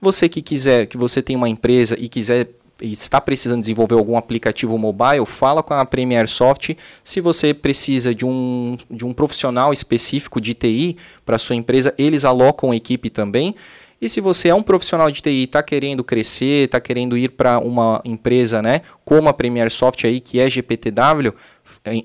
Você 0.00 0.28
que 0.28 0.42
quiser, 0.42 0.86
que 0.86 0.98
você 0.98 1.22
tem 1.22 1.36
uma 1.36 1.48
empresa 1.48 1.96
e 1.98 2.08
quiser 2.08 2.48
está 2.82 3.20
precisando 3.20 3.60
desenvolver 3.60 3.94
algum 3.94 4.16
aplicativo 4.16 4.78
mobile, 4.78 5.26
fala 5.26 5.62
com 5.62 5.74
a 5.74 5.84
Premier 5.84 6.26
Soft. 6.26 6.74
Se 7.04 7.20
você 7.20 7.52
precisa 7.52 8.14
de 8.14 8.24
um, 8.24 8.78
de 8.90 9.04
um 9.04 9.12
profissional 9.12 9.72
específico 9.72 10.40
de 10.40 10.54
TI 10.54 10.96
para 11.24 11.38
sua 11.38 11.56
empresa, 11.56 11.94
eles 11.98 12.24
alocam 12.24 12.72
equipe 12.72 13.10
também. 13.10 13.54
E 14.00 14.08
se 14.08 14.20
você 14.20 14.48
é 14.48 14.54
um 14.54 14.62
profissional 14.62 15.10
de 15.10 15.20
TI 15.20 15.30
e 15.30 15.44
está 15.44 15.62
querendo 15.62 16.02
crescer, 16.02 16.64
está 16.64 16.80
querendo 16.80 17.18
ir 17.18 17.30
para 17.30 17.58
uma 17.58 18.00
empresa, 18.04 18.62
né, 18.62 18.80
como 19.04 19.28
a 19.28 19.32
Premier 19.32 19.70
Soft 19.70 20.04
aí, 20.04 20.20
que 20.20 20.40
é 20.40 20.48
GPTW, 20.48 21.34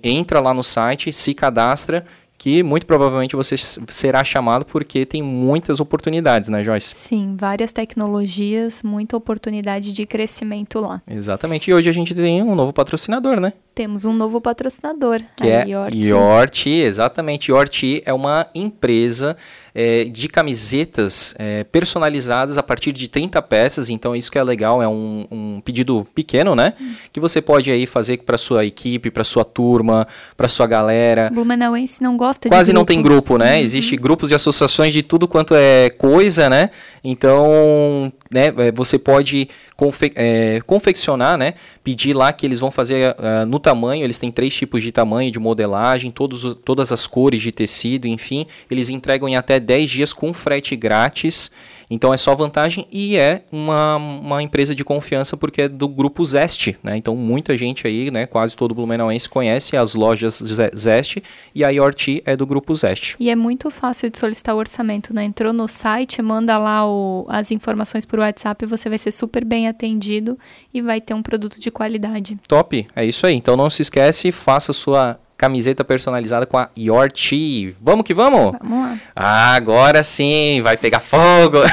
entra 0.04 0.42
lá 0.42 0.54
no 0.54 0.62
site, 0.62 1.14
se 1.14 1.34
cadastra, 1.34 2.06
que 2.38 2.62
muito 2.62 2.86
provavelmente 2.86 3.36
você 3.36 3.56
será 3.58 4.24
chamado 4.24 4.66
porque 4.66 5.06
tem 5.06 5.22
muitas 5.22 5.80
oportunidades, 5.80 6.50
né, 6.50 6.64
Joyce? 6.64 6.94
Sim, 6.94 7.36
várias 7.38 7.72
tecnologias, 7.72 8.84
muita 8.84 9.16
oportunidade 9.16 9.94
de 9.94 10.06
crescimento 10.06 10.80
lá. 10.80 11.02
Exatamente. 11.10 11.72
E 11.72 11.74
hoje 11.74 11.90
a 11.90 11.94
gente 11.94 12.14
tem 12.14 12.44
um 12.44 12.54
novo 12.54 12.74
patrocinador, 12.74 13.40
né? 13.40 13.54
Temos 13.74 14.06
um 14.06 14.14
novo 14.14 14.40
patrocinador, 14.40 15.22
que 15.36 15.44
a 15.44 15.64
é 15.64 15.68
York. 15.68 15.98
Yorti, 16.08 16.70
exatamente. 16.70 17.52
Yorti 17.52 18.04
é 18.06 18.14
uma 18.14 18.48
empresa 18.54 19.36
é, 19.76 20.06
de 20.06 20.30
camisetas 20.30 21.36
é, 21.38 21.66
personalizadas 21.66 22.58
a 22.58 22.64
partir 22.64 22.94
de 22.94 23.10
30 23.10 23.42
peças, 23.42 23.90
então 23.90 24.16
isso 24.16 24.32
que 24.32 24.38
é 24.38 24.44
legal, 24.44 24.82
é 24.82 24.88
um, 24.88 25.28
um 25.30 25.62
pedido 25.62 26.08
pequeno, 26.16 26.56
né? 26.56 26.74
Que 27.12 27.20
você 27.20 27.42
pode 27.42 27.70
aí 27.70 27.86
fazer 27.86 28.20
para 28.20 28.38
sua 28.38 28.66
equipe, 28.66 29.12
para 29.12 29.26
sua 29.26 29.44
turma, 29.44 30.08
para 30.38 30.48
sua 30.48 30.66
galera. 30.66 31.30
Blumenauense 31.30 32.02
não 32.02 32.16
gosta 32.16 32.48
Quase 32.48 32.72
de 32.72 32.74
não 32.74 32.86
tem 32.86 33.02
grupo, 33.02 33.38
né? 33.38 33.62
Existe 33.62 33.98
grupos 33.98 34.32
e 34.32 34.36
associações 34.36 34.94
de 34.94 35.04
tudo 35.04 35.28
quanto 35.28 35.54
é 35.54 35.90
coisa, 35.90 36.50
né? 36.50 36.70
Então, 37.04 38.14
né, 38.32 38.48
é, 38.58 38.72
você 38.72 38.98
pode 38.98 39.50
confe 39.76 40.12
é, 40.16 40.60
confeccionar, 40.66 41.38
né? 41.38 41.54
Pedir 41.84 42.14
lá 42.14 42.34
que 42.34 42.46
eles 42.46 42.60
vão 42.60 42.72
fazer 42.72 43.16
ah, 43.20 43.46
no 43.46 43.60
tamanho. 43.60 44.04
Eles 44.04 44.18
têm 44.18 44.32
três 44.32 44.56
tipos 44.56 44.82
de 44.82 44.92
tamanho 44.92 45.30
de 45.30 45.40
modelagem, 45.40 46.12
todos, 46.12 46.56
todas 46.64 46.92
as 46.92 47.06
cores 47.06 47.42
de 47.42 47.52
tecido, 47.52 48.08
enfim. 48.08 48.48
Eles 48.70 48.90
entregam 48.90 49.30
em 49.30 49.36
até 49.36 49.60
10 49.60 49.92
dias 49.92 50.14
com 50.14 50.34
frete 50.34 50.76
grátis. 50.76 51.52
Então 51.90 52.14
é 52.14 52.18
só 52.18 52.34
vantagem 52.36 52.88
e 52.92 53.16
é 53.18 53.44
uma, 53.52 53.96
uma 53.98 54.42
empresa 54.44 54.74
de 54.74 54.84
confiança 54.84 55.38
porque 55.38 55.64
é 55.64 55.68
do 55.70 55.88
grupo 55.88 56.24
Zest, 56.26 56.74
né? 56.84 56.98
Então 56.98 57.16
muita 57.16 57.56
gente 57.58 57.86
aí, 57.88 58.10
né? 58.10 58.26
Quase 58.26 58.56
todo 58.56 58.74
blumenauense 58.74 59.30
conhece 59.30 59.78
as 59.78 59.94
lojas 59.96 60.36
Ze- 60.44 60.72
Zest 60.76 61.18
e 61.54 61.64
a 61.64 61.70
Yorti 61.70 62.22
é 62.26 62.36
do 62.36 62.46
grupo 62.46 62.74
Zest. 62.74 63.16
E 63.20 63.30
é 63.30 63.36
muito 63.36 63.70
fácil 63.70 64.10
de 64.10 64.18
solicitar 64.18 64.56
o 64.56 64.58
orçamento, 64.58 65.14
né? 65.14 65.24
Entrou 65.24 65.54
no 65.54 65.68
site, 65.68 66.22
manda 66.22 66.58
lá 66.58 66.88
o- 66.90 67.26
as 67.30 67.52
informações 67.52 68.06
por 68.06 68.20
WhatsApp, 68.20 68.66
você 68.66 68.90
vai 68.90 68.98
ser 68.98 69.12
super 69.12 69.46
bem 69.46 69.68
atendido 69.68 70.38
e 70.74 70.82
vai 70.82 71.00
ter 71.00 71.14
um 71.14 71.22
produto 71.22 71.60
de 71.60 71.70
qualidade. 71.72 72.38
Top, 72.48 72.88
é 72.96 73.06
isso 73.06 73.26
aí. 73.28 73.36
Então 73.36 73.56
não 73.56 73.70
se 73.70 73.82
esquece, 73.82 74.32
faça 74.32 74.74
sua 74.74 75.20
camiseta 75.38 75.84
personalizada 75.84 76.46
com 76.46 76.58
a 76.58 76.70
Yorti. 76.78 77.76
Vamos 77.82 78.04
que 78.06 78.14
vamos? 78.14 78.54
Vamos 78.62 78.80
lá. 78.90 78.98
Ah, 79.16 79.54
agora 79.56 80.04
sim, 80.04 80.62
vai 80.62 80.78
pegar 80.78 81.00
fogo. 81.00 81.58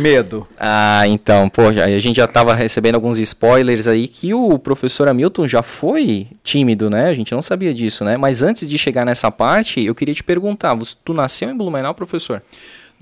Medo. 0.00 0.46
Ah, 0.58 1.02
então, 1.08 1.48
pô, 1.48 1.62
a 1.68 1.98
gente 1.98 2.16
já 2.16 2.28
tava 2.28 2.54
recebendo 2.54 2.94
alguns 2.94 3.18
spoilers 3.18 3.88
aí 3.88 4.06
que 4.06 4.32
o 4.32 4.56
professor 4.58 5.08
Hamilton 5.08 5.48
já 5.48 5.62
foi 5.62 6.28
tímido, 6.44 6.88
né? 6.88 7.06
A 7.08 7.14
gente 7.14 7.32
não 7.34 7.42
sabia 7.42 7.74
disso, 7.74 8.04
né? 8.04 8.16
Mas 8.16 8.40
antes 8.42 8.68
de 8.68 8.78
chegar 8.78 9.04
nessa 9.04 9.30
parte, 9.32 9.84
eu 9.84 9.94
queria 9.94 10.14
te 10.14 10.22
perguntar, 10.22 10.74
você- 10.74 10.94
tu 11.04 11.12
nasceu 11.12 11.50
em 11.50 11.56
Blumenau, 11.56 11.92
professor? 11.92 12.40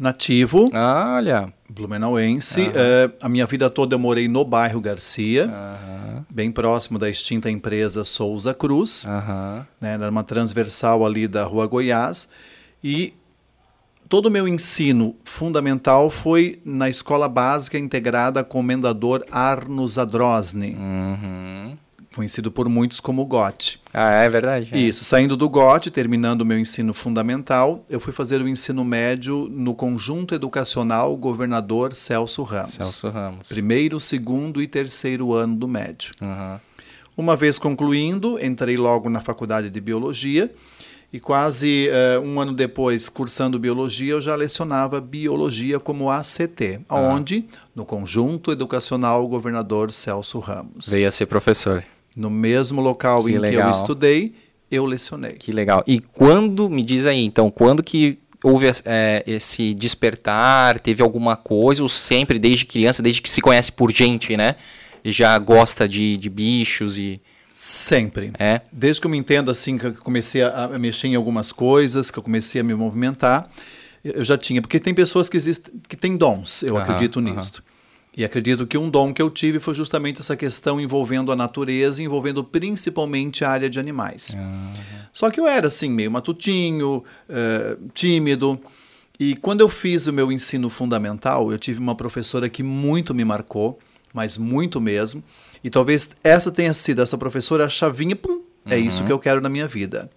Nativo, 0.03 0.69
Ah, 0.73 1.13
olha. 1.15 1.53
blumenauense. 1.71 2.61
Eh, 2.75 3.09
a 3.23 3.29
minha 3.29 3.47
vida 3.47 3.71
toda 3.71 3.95
eu 3.95 4.01
morei 4.01 4.27
no 4.27 4.45
bairro 4.45 4.81
Garcia, 4.81 5.49
bem 6.29 6.51
próximo 6.51 6.99
da 6.99 7.09
extinta 7.09 7.49
empresa 7.49 8.03
Souza 8.03 8.53
Cruz. 8.53 9.07
Né, 9.81 9.95
era 9.95 10.11
uma 10.11 10.25
transversal 10.25 11.07
ali 11.07 11.29
da 11.29 11.45
Rua 11.45 11.69
Goiás. 11.69 12.29
E 12.83 13.15
todo 14.09 14.27
o 14.27 14.31
meu 14.31 14.49
ensino 14.49 15.15
fundamental 15.23 16.11
foi 16.11 16.61
na 16.65 16.89
Escola 16.91 17.29
Básica 17.29 17.79
Integrada 17.79 18.43
Comendador 18.43 19.25
Arno 19.31 19.87
Zadrozny, 19.87 20.75
Uhum. 20.75 21.79
Conhecido 22.15 22.51
por 22.51 22.69
muitos 22.69 23.01
como 23.01 23.25
GOT. 23.25 23.81
Ah, 23.93 24.23
é 24.23 24.29
verdade. 24.29 24.69
é. 24.73 24.79
Isso, 24.79 25.05
saindo 25.05 25.37
do 25.37 25.49
GOT, 25.49 25.91
terminando 25.91 26.43
o 26.43 26.47
meu 26.47 26.59
ensino 26.59 26.93
fundamental, 26.95 27.85
eu 27.89 27.99
fui 28.01 28.13
fazer 28.13 28.41
o 28.43 28.49
ensino 28.49 28.85
médio 28.85 29.49
no 29.51 29.75
Conjunto 29.75 30.35
Educacional 30.35 31.17
Governador 31.17 31.95
Celso 31.95 32.43
Ramos. 32.43 32.73
Celso 32.75 33.09
Ramos. 33.11 33.49
Primeiro, 33.49 33.99
segundo 34.01 34.61
e 34.63 34.67
terceiro 34.69 35.33
ano 35.33 35.57
do 35.57 35.67
médio. 35.69 36.11
Aham. 36.21 36.61
Uma 37.17 37.37
vez 37.37 37.59
concluindo, 37.59 38.43
entrei 38.43 38.77
logo 38.77 39.11
na 39.11 39.21
faculdade 39.21 39.69
de 39.69 39.81
biologia 39.81 40.51
e 41.13 41.21
quase 41.21 41.89
eh, 41.91 42.19
um 42.19 42.41
ano 42.41 42.55
depois, 42.55 43.07
cursando 43.11 43.59
biologia, 43.59 44.13
eu 44.15 44.21
já 44.23 44.35
lecionava 44.35 44.99
biologia 44.99 45.79
como 45.79 46.11
ACT, 46.11 46.81
Ah. 46.89 46.97
onde 46.97 47.45
no 47.77 47.85
Conjunto 47.85 48.51
Educacional 48.51 49.29
Governador 49.29 49.93
Celso 49.93 50.39
Ramos. 50.39 50.89
Veio 50.89 51.07
a 51.07 51.11
ser 51.11 51.27
professor. 51.27 51.85
No 52.17 52.31
mesmo 52.31 52.81
local 52.81 53.25
Que 53.25 53.31
em 53.31 53.33
que 53.35 53.39
legal. 53.39 53.71
eu 53.71 53.71
estudei, 53.71 54.35
eu 54.71 54.85
lecionei. 54.85 55.33
Que 55.33 55.53
legal. 55.53 55.83
E 55.87 56.01
quando, 56.01 56.69
me 56.69 56.83
diz 56.83 57.07
aí, 57.07 57.25
então, 57.25 57.51
quando 57.51 57.83
que 57.83 58.19
houve 58.43 58.67
é, 58.85 59.23
esse 59.27 59.75
despertar? 59.75 60.81
Teve 60.81 61.03
alguma 61.03 61.37
coisa? 61.37 61.83
Ou 61.83 61.89
sempre, 61.89 62.39
desde 62.39 62.65
criança, 62.65 63.03
desde 63.03 63.23
que 63.23 63.31
se 63.31 63.41
conhece 63.41 63.71
por 63.73 63.93
gente, 63.93 64.37
né? 64.37 64.57
Já 65.05 65.37
gosta 65.39 65.89
de, 65.89 66.17
de 66.17 66.29
bichos 66.31 66.99
e. 66.99 67.21
Sempre. 67.55 68.33
É? 68.39 68.61
Desde 68.73 69.01
que 69.01 69.07
eu 69.07 69.11
me 69.11 69.17
entendo 69.17 69.51
assim, 69.51 69.79
que 69.79 69.87
eu 69.87 69.95
comecei 69.95 70.43
a, 70.43 70.65
a 70.65 70.79
mexer 70.79 71.09
em 71.09 71.15
algumas 71.15 71.53
coisas, 71.53 72.11
que 72.11 72.19
eu 72.19 72.23
comecei 72.23 72.61
a 72.61 72.65
me 72.65 72.75
movimentar, 72.75 73.49
eu 74.05 74.25
já 74.25 74.37
tinha. 74.37 74.61
Porque 74.61 74.81
tem 74.81 74.93
pessoas 74.93 75.29
que 75.29 75.37
existem, 75.37 75.73
que 75.89 75.97
têm 75.97 76.17
dons, 76.17 76.63
eu 76.63 76.77
Aham, 76.77 76.85
acredito 76.85 77.21
nisso. 77.21 77.63
E 78.15 78.25
acredito 78.25 78.67
que 78.67 78.77
um 78.77 78.91
dom 78.91 79.13
que 79.13 79.23
eu 79.23 79.31
tive 79.31 79.59
foi 79.59 79.73
justamente 79.73 80.21
essa 80.21 80.37
questão 80.37 80.79
envolvendo 80.79 81.33
a 81.33 81.37
natureza, 81.37 82.03
envolvendo 82.03 82.45
principalmente 82.45 83.43
a 83.45 83.51
área 83.51 83.71
de 83.71 83.81
animais. 83.81 84.37
Só 85.13 85.31
que 85.31 85.41
eu 85.41 85.47
era 85.47 85.69
assim, 85.69 85.89
meio 85.89 86.11
matutinho, 86.11 87.03
eh, 87.29 87.77
tímido. 87.95 88.61
E 89.19 89.35
quando 89.37 89.63
eu 89.63 89.69
fiz 89.69 90.07
o 90.09 90.13
meu 90.13 90.31
ensino 90.31 90.69
fundamental, 90.69 91.51
eu 91.51 91.59
tive 91.59 91.81
uma 91.81 91.95
professora 91.95 92.51
que 92.51 92.63
muito 92.63 93.15
me 93.15 93.25
marcou, 93.25 93.79
mas 94.13 94.37
muito 94.37 94.79
mesmo. 94.81 95.23
E 95.65 95.71
talvez 95.71 96.11
essa 96.23 96.51
tenha 96.51 96.75
sido, 96.75 97.01
essa 97.01 97.17
professora, 97.17 97.65
a 97.65 97.69
chavinha, 97.69 98.17
pum, 98.17 98.43
é 98.67 98.77
isso 98.79 99.05
que 99.05 99.13
eu 99.13 99.19
quero 99.19 99.41
na 99.41 99.49
minha 99.49 99.67
vida. 99.67 100.11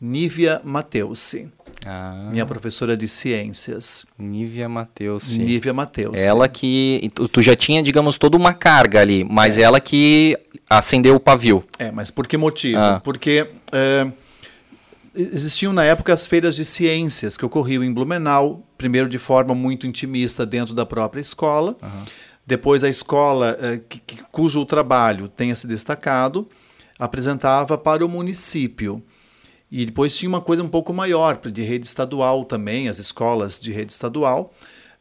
Nívia 0.00 0.60
Mateusi, 0.64 1.50
Ah, 1.84 2.28
minha 2.30 2.46
professora 2.46 2.96
de 2.96 3.08
ciências. 3.08 4.06
Nívia 4.18 4.68
Matheus. 4.68 5.36
Nívia 5.36 5.72
Mateusi. 5.72 6.22
Ela 6.22 6.48
que. 6.48 7.08
Tu, 7.32 7.42
já 7.42 7.56
tinha, 7.56 7.82
digamos, 7.82 8.16
toda 8.16 8.36
uma 8.36 8.54
carga 8.54 9.00
ali, 9.00 9.24
mas 9.24 9.58
ela 9.58 9.80
que 9.80 10.36
acendeu 10.70 11.16
o 11.16 11.20
pavio. 11.20 11.64
É, 11.78 11.90
mas 11.90 12.10
por 12.10 12.26
que 12.26 12.36
motivo? 12.36 12.78
Ah. 12.78 13.00
Porque 13.02 13.48
é, 13.72 14.06
existiam 15.14 15.72
na 15.72 15.84
época 15.84 16.12
as 16.12 16.26
feiras 16.26 16.54
de 16.56 16.64
ciências 16.64 17.36
que 17.36 17.44
ocorriam 17.44 17.82
em 17.82 17.92
Blumenau, 17.92 18.62
primeiro 18.78 19.08
de 19.08 19.18
forma 19.18 19.54
muito 19.54 19.86
intimista 19.86 20.46
dentro 20.46 20.74
da 20.74 20.86
própria 20.86 21.20
escola, 21.20 21.76
depois 22.46 22.82
a 22.84 22.88
escola 22.88 23.56
é, 23.60 23.76
que- 23.88 23.98
que- 24.00 24.22
cujo 24.32 24.64
trabalho 24.64 25.28
tenha 25.28 25.54
se 25.54 25.66
destacado 25.66 26.48
apresentava 26.98 27.76
para 27.76 28.04
o 28.04 28.08
município. 28.08 29.02
E 29.74 29.86
depois 29.86 30.14
tinha 30.14 30.28
uma 30.28 30.42
coisa 30.42 30.62
um 30.62 30.68
pouco 30.68 30.92
maior, 30.92 31.40
de 31.50 31.62
rede 31.62 31.86
estadual 31.86 32.44
também, 32.44 32.88
as 32.88 32.98
escolas 32.98 33.58
de 33.58 33.72
rede 33.72 33.90
estadual 33.90 34.52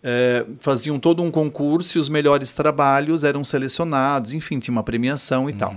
eh, 0.04 0.46
faziam 0.60 0.98
todo 0.98 1.22
um 1.22 1.30
concurso 1.30 1.98
e 1.98 2.02
os 2.02 2.10
melhores 2.10 2.52
trabalhos 2.52 3.24
eram 3.24 3.44
selecionados, 3.44 4.34
enfim, 4.34 4.60
tinha 4.60 4.72
uma 4.72 4.82
premiação 4.84 5.50
e 5.50 5.54
tal. 5.54 5.76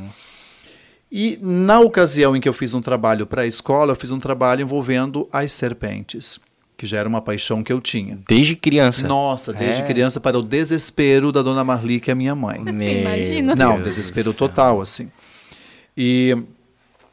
E 1.11 1.39
na 1.43 1.79
ocasião 1.81 2.35
em 2.35 2.41
que 2.41 2.49
eu 2.49 2.53
fiz 2.53 2.73
um 2.75 2.81
trabalho 2.81 3.27
para 3.27 3.43
a 3.43 3.47
escola, 3.47 3.93
eu 3.93 3.97
fiz 3.97 4.11
um 4.11 4.19
trabalho 4.19 4.63
envolvendo 4.63 5.29
as 5.33 5.53
serpentes, 5.53 6.41
que 6.77 6.87
já 6.87 6.99
era 6.99 7.09
uma 7.09 7.21
paixão 7.21 7.63
que 7.63 7.73
eu 7.73 7.81
tinha. 7.81 8.19
Desde 8.27 8.57
criança. 8.57 9.07
Nossa, 9.07 9.53
desde 9.53 9.83
É. 9.83 9.85
criança 9.87 10.19
para 10.19 10.39
o 10.39 10.43
desespero 10.43 11.31
da 11.31 11.43
dona 11.43 11.63
Marli, 11.63 12.01
que 12.01 12.11
é 12.11 12.15
minha 12.15 12.35
mãe. 12.35 12.61
Meu 12.65 13.01
Imagino. 13.01 13.55
Não, 13.55 13.75
Deus 13.75 13.97
desespero 13.97 14.33
total, 14.35 14.81
assim. 14.81 15.11
E 15.97 16.37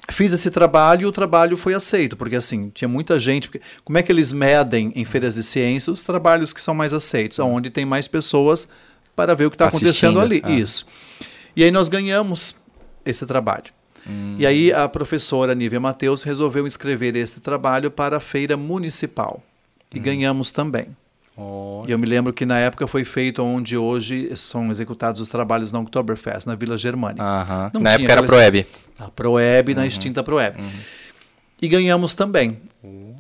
fiz 0.10 0.32
esse 0.34 0.50
trabalho 0.50 1.04
e 1.04 1.06
o 1.06 1.12
trabalho 1.12 1.56
foi 1.56 1.74
aceito, 1.74 2.18
porque 2.18 2.36
assim, 2.36 2.70
tinha 2.74 2.88
muita 2.88 3.20
gente. 3.20 3.48
porque 3.48 3.62
como 3.84 3.98
é 3.98 4.04
que 4.04 4.12
eles 4.12 4.32
medem 4.34 4.92
em 4.96 5.06
feiras 5.06 5.36
de 5.36 5.44
ciência 5.44 5.92
os 5.94 6.02
trabalhos 6.02 6.52
que 6.54 6.62
são 6.62 6.74
mais 6.74 6.94
aceitos? 6.94 7.40
Onde 7.40 7.70
tem 7.70 7.86
mais 7.86 8.08
pessoas 8.08 8.68
para 9.16 9.36
ver 9.36 9.46
o 9.46 9.50
que 9.52 9.56
está 9.56 9.68
acontecendo 9.68 10.20
ali. 10.20 10.42
ah. 10.44 10.50
Isso. 10.52 10.86
E 11.56 11.64
aí 11.64 11.72
nós 11.72 11.88
ganhamos 11.90 12.56
esse 13.06 13.26
trabalho. 13.26 13.66
Hum. 14.08 14.36
E 14.40 14.46
aí 14.48 14.74
a 14.74 14.88
professora 14.90 15.54
Nívia 15.54 15.80
Matheus 15.80 16.24
resolveu 16.24 16.66
escrever 16.66 17.16
esse 17.16 17.40
trabalho 17.40 17.92
para 17.92 18.18
a 18.18 18.20
feira 18.20 18.58
municipal. 18.58 19.44
E 19.94 20.00
Hum. 20.00 20.02
ganhamos 20.02 20.50
também. 20.52 20.88
Olha. 21.38 21.88
E 21.90 21.92
eu 21.92 21.98
me 22.00 22.06
lembro 22.06 22.34
que 22.34 22.46
na 22.46 22.60
época 22.60 22.86
foi 22.88 23.04
feito 23.06 23.42
onde 23.44 23.78
hoje 23.78 24.36
são 24.36 24.70
executados 24.70 25.20
os 25.22 25.28
trabalhos 25.28 25.72
na 25.72 25.80
Oktoberfest, 25.80 26.46
na 26.46 26.56
Vila 26.56 26.78
Germânica. 26.78 27.24
Aham. 27.24 27.72
Não 27.74 27.82
Na 27.82 27.92
época 27.94 28.12
era 28.12 28.24
Proeb. 28.24 28.66
Na 29.00 29.08
Proeb, 29.10 29.70
Uhum. 29.70 29.76
na 29.76 29.88
extinta 29.88 30.22
Proeb. 30.24 30.56
E 31.62 31.68
ganhamos 31.68 32.14
também. 32.14 32.58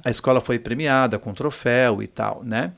A 0.04 0.10
escola 0.10 0.42
foi 0.42 0.58
premiada 0.60 1.18
com 1.20 1.34
troféu 1.34 2.02
e 2.02 2.08
tal, 2.08 2.42
né? 2.44 2.74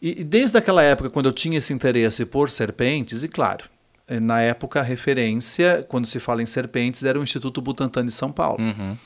E, 0.00 0.20
e 0.20 0.24
desde 0.24 0.56
aquela 0.56 0.82
época, 0.82 1.10
quando 1.10 1.26
eu 1.26 1.32
tinha 1.32 1.58
esse 1.58 1.72
interesse 1.72 2.24
por 2.24 2.48
serpentes, 2.50 3.22
e 3.24 3.28
claro, 3.28 3.64
eh, 4.08 4.20
na 4.20 4.40
época 4.40 4.80
a 4.80 4.82
referência, 4.82 5.84
quando 5.88 6.06
se 6.06 6.18
fala 6.20 6.42
em 6.42 6.46
serpentes, 6.46 7.02
era 7.04 7.18
o 7.18 7.22
Instituto 7.22 7.60
Butantan 7.60 8.06
de 8.06 8.12
São 8.12 8.30
Paulo. 8.32 8.62
Uhum. 8.62 8.96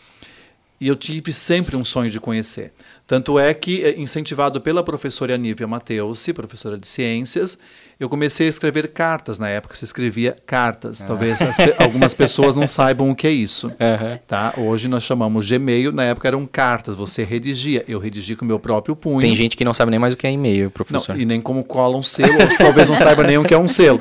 E 0.80 0.88
eu 0.88 0.96
tive 0.96 1.32
sempre 1.32 1.76
um 1.76 1.84
sonho 1.84 2.10
de 2.10 2.18
conhecer. 2.20 2.72
Tanto 3.06 3.38
é 3.38 3.54
que, 3.54 3.82
eh, 3.84 3.94
incentivado 3.98 4.60
pela 4.60 4.82
professora 4.82 5.34
Anívia 5.34 5.66
Mateusi, 5.66 6.32
professora 6.32 6.76
de 6.76 6.86
ciências, 6.88 7.58
eu 8.00 8.08
comecei 8.08 8.46
a 8.46 8.50
escrever 8.50 8.88
cartas. 8.88 9.38
Na 9.38 9.48
época 9.48 9.76
se 9.76 9.84
escrevia 9.84 10.36
cartas. 10.46 11.00
Ah. 11.00 11.04
Talvez 11.04 11.38
pe- 11.38 11.74
algumas 11.78 12.12
pessoas 12.12 12.54
não 12.56 12.66
saibam 12.66 13.08
o 13.10 13.14
que 13.14 13.26
é 13.26 13.30
isso. 13.30 13.70
Aham. 13.80 14.18
Tá? 14.26 14.52
Hoje 14.56 14.88
nós 14.88 15.04
chamamos 15.04 15.48
Gmail, 15.48 15.92
na 15.92 16.04
época 16.04 16.26
eram 16.28 16.44
cartas, 16.46 16.94
você 16.96 17.22
redigia. 17.22 17.84
Eu 17.86 17.98
redigi 18.00 18.34
com 18.34 18.44
o 18.44 18.48
meu 18.48 18.58
próprio 18.58 18.96
punho. 18.96 19.20
Tem 19.20 19.36
gente 19.36 19.56
que 19.56 19.64
não 19.64 19.72
sabe 19.74 19.90
nem 19.90 20.00
mais 20.00 20.14
o 20.14 20.16
que 20.16 20.26
é 20.26 20.32
e-mail, 20.32 20.64
Não, 20.64 20.70
professor. 20.70 21.18
e 21.18 21.24
nem 21.24 21.40
como 21.40 21.62
cola 21.62 21.96
um 21.96 22.02
selo, 22.02 22.32
talvez 22.58 22.88
não 22.88 22.96
saiba 22.96 23.22
nem 23.22 23.38
o 23.38 23.44
que 23.44 23.54
é 23.54 23.58
um 23.58 23.68
selo. 23.68 24.00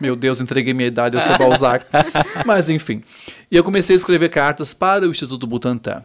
Meu 0.00 0.14
Deus, 0.14 0.40
entreguei 0.40 0.72
minha 0.72 0.88
idade, 0.88 1.16
eu 1.16 1.20
sou 1.22 1.36
Balzac. 1.36 1.84
Mas 2.46 2.70
enfim. 2.70 3.02
E 3.50 3.56
eu 3.56 3.64
comecei 3.64 3.94
a 3.94 3.98
escrever 3.98 4.28
cartas 4.28 4.72
para 4.72 5.06
o 5.06 5.10
Instituto 5.10 5.46
Butantan. 5.46 6.04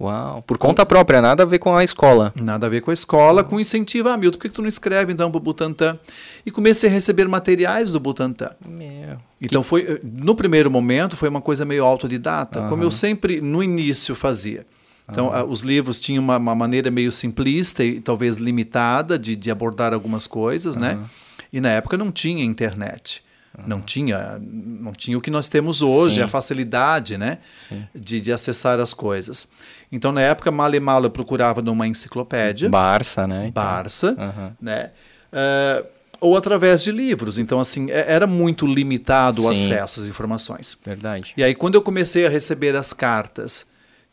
Uau. 0.00 0.40
Por 0.42 0.56
conta 0.56 0.86
própria, 0.86 1.20
nada 1.20 1.42
a 1.42 1.46
ver 1.46 1.58
com 1.58 1.76
a 1.76 1.84
escola. 1.84 2.32
Nada 2.34 2.66
a 2.66 2.70
ver 2.70 2.80
com 2.80 2.90
a 2.90 2.94
escola, 2.94 3.44
com 3.44 3.60
incentivo. 3.60 4.08
Ah, 4.08 4.16
Milton, 4.16 4.38
por 4.38 4.42
que 4.42 4.48
que 4.48 4.54
tu 4.54 4.62
não 4.62 4.68
escreve 4.68 5.12
então 5.12 5.30
para 5.30 5.36
o 5.36 5.40
Butantan? 5.40 5.98
E 6.46 6.50
comecei 6.50 6.88
a 6.88 6.92
receber 6.92 7.28
materiais 7.28 7.92
do 7.92 8.00
Butantan. 8.00 8.52
Meu. 8.66 9.18
Então 9.38 9.62
foi, 9.62 9.82
eh, 9.82 10.00
no 10.02 10.34
primeiro 10.34 10.70
momento, 10.70 11.18
foi 11.18 11.28
uma 11.28 11.42
coisa 11.42 11.66
meio 11.66 11.84
autodidata, 11.84 12.66
como 12.68 12.82
eu 12.82 12.90
sempre 12.90 13.42
no 13.42 13.62
início 13.62 14.14
fazia. 14.14 14.64
Então, 15.10 15.30
ah, 15.32 15.44
os 15.44 15.62
livros 15.62 15.98
tinham 15.98 16.22
uma, 16.22 16.38
uma 16.38 16.54
maneira 16.54 16.90
meio 16.90 17.10
simplista 17.10 17.84
e 17.84 18.00
talvez 18.00 18.36
limitada 18.38 19.18
de, 19.18 19.34
de 19.34 19.50
abordar 19.50 19.92
algumas 19.92 20.26
coisas, 20.26 20.76
né? 20.76 20.98
E 21.52 21.60
na 21.60 21.68
época 21.70 21.98
não 21.98 22.12
tinha 22.12 22.44
internet. 22.44 23.22
Não 23.66 23.80
tinha, 23.80 24.40
não 24.40 24.92
tinha 24.92 25.18
o 25.18 25.20
que 25.20 25.30
nós 25.30 25.48
temos 25.48 25.82
hoje, 25.82 26.16
Sim. 26.16 26.22
a 26.22 26.28
facilidade, 26.28 27.18
né? 27.18 27.38
De, 27.94 28.20
de 28.20 28.32
acessar 28.32 28.78
as 28.80 28.94
coisas. 28.94 29.48
Então, 29.90 30.12
na 30.12 30.20
época, 30.20 30.50
mal 30.50 30.72
e 30.74 30.80
mal 30.80 31.02
eu 31.02 31.10
procurava 31.10 31.60
numa 31.60 31.86
enciclopédia. 31.86 32.68
Barça, 32.70 33.26
né? 33.26 33.48
Então. 33.48 33.62
Barça, 33.62 34.14
Aham. 34.18 34.56
né? 34.60 34.90
Eh, 35.32 35.84
ou 36.20 36.36
através 36.36 36.82
de 36.82 36.92
livros. 36.92 37.38
Então, 37.38 37.58
assim, 37.58 37.90
é- 37.90 38.04
era 38.12 38.26
muito 38.26 38.66
limitado 38.66 39.40
o 39.44 39.54
Sim. 39.54 39.72
acesso 39.72 40.00
às 40.00 40.06
informações. 40.06 40.78
Verdade. 40.84 41.32
E 41.36 41.42
aí, 41.42 41.54
quando 41.54 41.74
eu 41.74 41.82
comecei 41.82 42.24
a 42.26 42.30
receber 42.30 42.76
as 42.76 42.92
cartas 42.92 43.66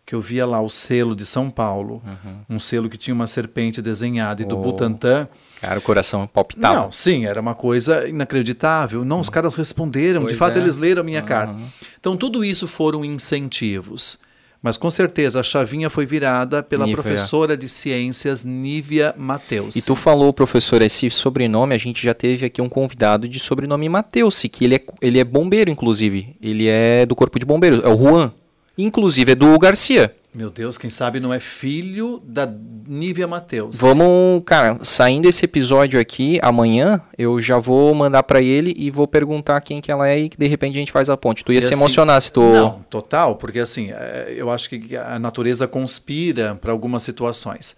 que 0.08 0.16
eu 0.16 0.22
via 0.22 0.46
lá 0.46 0.62
o 0.62 0.70
selo 0.70 1.14
de 1.14 1.26
São 1.26 1.50
Paulo, 1.50 2.02
um 2.50 2.58
selo 2.60 2.90
que 2.90 2.98
tinha 2.98 3.14
uma 3.14 3.28
serpente 3.28 3.82
desenhada 3.82 4.42
e 4.42 4.46
do 4.46 4.56
Butantan. 4.56 5.28
Cara, 5.60 5.78
o 5.78 5.82
coração 5.82 6.26
palpitava. 6.26 6.84
Não, 6.84 6.92
sim, 6.94 7.26
era 7.26 7.42
uma 7.42 7.54
coisa 7.54 8.08
inacreditável. 8.08 9.04
Não, 9.04 9.20
os 9.20 9.30
caras 9.30 9.56
responderam, 9.56 10.22
de 10.22 10.28
Pois 10.28 10.40
fato 10.40 10.58
é. 10.58 10.62
eles 10.62 10.78
leram 10.78 11.02
a 11.02 11.04
minha 11.04 11.22
carta. 11.22 11.58
Então 12.00 12.16
tudo 12.16 12.46
isso 12.46 12.70
foram 12.70 13.04
incentivos. 13.04 14.18
Mas 14.64 14.78
com 14.78 14.90
certeza 14.90 15.42
a 15.42 15.44
chavinha 15.44 15.90
foi 15.90 16.06
virada 16.06 16.64
pela 16.64 16.86
Nívia. 16.86 17.04
professora 17.04 17.58
de 17.58 17.68
ciências 17.68 18.46
Nívia 18.46 19.14
Mateus. 19.18 19.76
E 19.76 19.82
tu 19.82 19.94
falou, 19.94 20.32
professor, 20.32 20.82
esse 20.82 21.12
sobrenome, 21.12 21.76
a 21.76 21.78
gente 21.78 22.02
já 22.02 22.14
teve 22.14 22.46
aqui 22.46 22.62
um 22.62 22.70
convidado 22.70 23.28
de 23.28 23.42
sobrenome 23.42 23.90
Matheus, 23.90 24.42
que 24.50 24.64
ele 24.64 24.76
é, 24.76 24.82
ele 25.02 25.20
é 25.20 25.26
bombeiro, 25.26 25.70
inclusive. 25.70 26.38
Ele 26.42 26.68
é 26.68 27.06
do 27.06 27.14
Corpo 27.14 27.38
de 27.38 27.46
Bombeiros, 27.46 27.84
é 27.84 27.90
o 27.90 27.98
Juan. 27.98 28.32
Inclusive 28.78 29.32
é 29.32 29.36
do 29.36 29.58
Garcia. 29.58 30.14
Meu 30.36 30.52
Deus, 30.52 30.78
quem 30.78 30.90
sabe 30.90 31.20
não 31.20 31.34
é 31.34 31.40
filho 31.40 32.22
da 32.24 32.48
Nívia 32.88 33.28
Mateus. 33.28 33.80
Vamos, 33.80 34.44
cara, 34.46 34.78
saindo 34.84 35.28
esse 35.28 35.44
episódio 35.46 36.00
aqui, 36.00 36.38
amanhã, 36.44 37.02
eu 37.18 37.42
já 37.42 37.58
vou 37.58 37.92
mandar 37.96 38.22
pra 38.22 38.40
ele 38.40 38.72
e 38.78 38.92
vou 38.92 39.08
perguntar 39.08 39.60
quem 39.62 39.82
que 39.82 39.92
ela 39.92 40.08
é 40.08 40.20
e 40.20 40.30
que 40.30 40.38
de 40.38 40.46
repente 40.46 40.76
a 40.76 40.80
gente 40.80 40.92
faz 40.92 41.10
a 41.10 41.18
ponte. 41.18 41.44
Tu 41.44 41.54
ia 41.54 41.60
E 41.60 41.62
se 41.62 41.70
assim- 41.70 41.74
emocionar 41.82 42.22
se 42.22 42.32
tu... 42.32 42.42
Não, 42.42 42.86
total, 42.88 43.36
porque 43.36 43.58
assim, 43.58 43.90
é, 43.92 44.32
eu 44.38 44.52
acho 44.52 44.70
que 44.70 44.96
a 44.96 45.18
natureza 45.18 45.68
conspira 45.68 46.54
para 46.54 46.72
algumas 46.72 47.02
situações. 47.02 47.76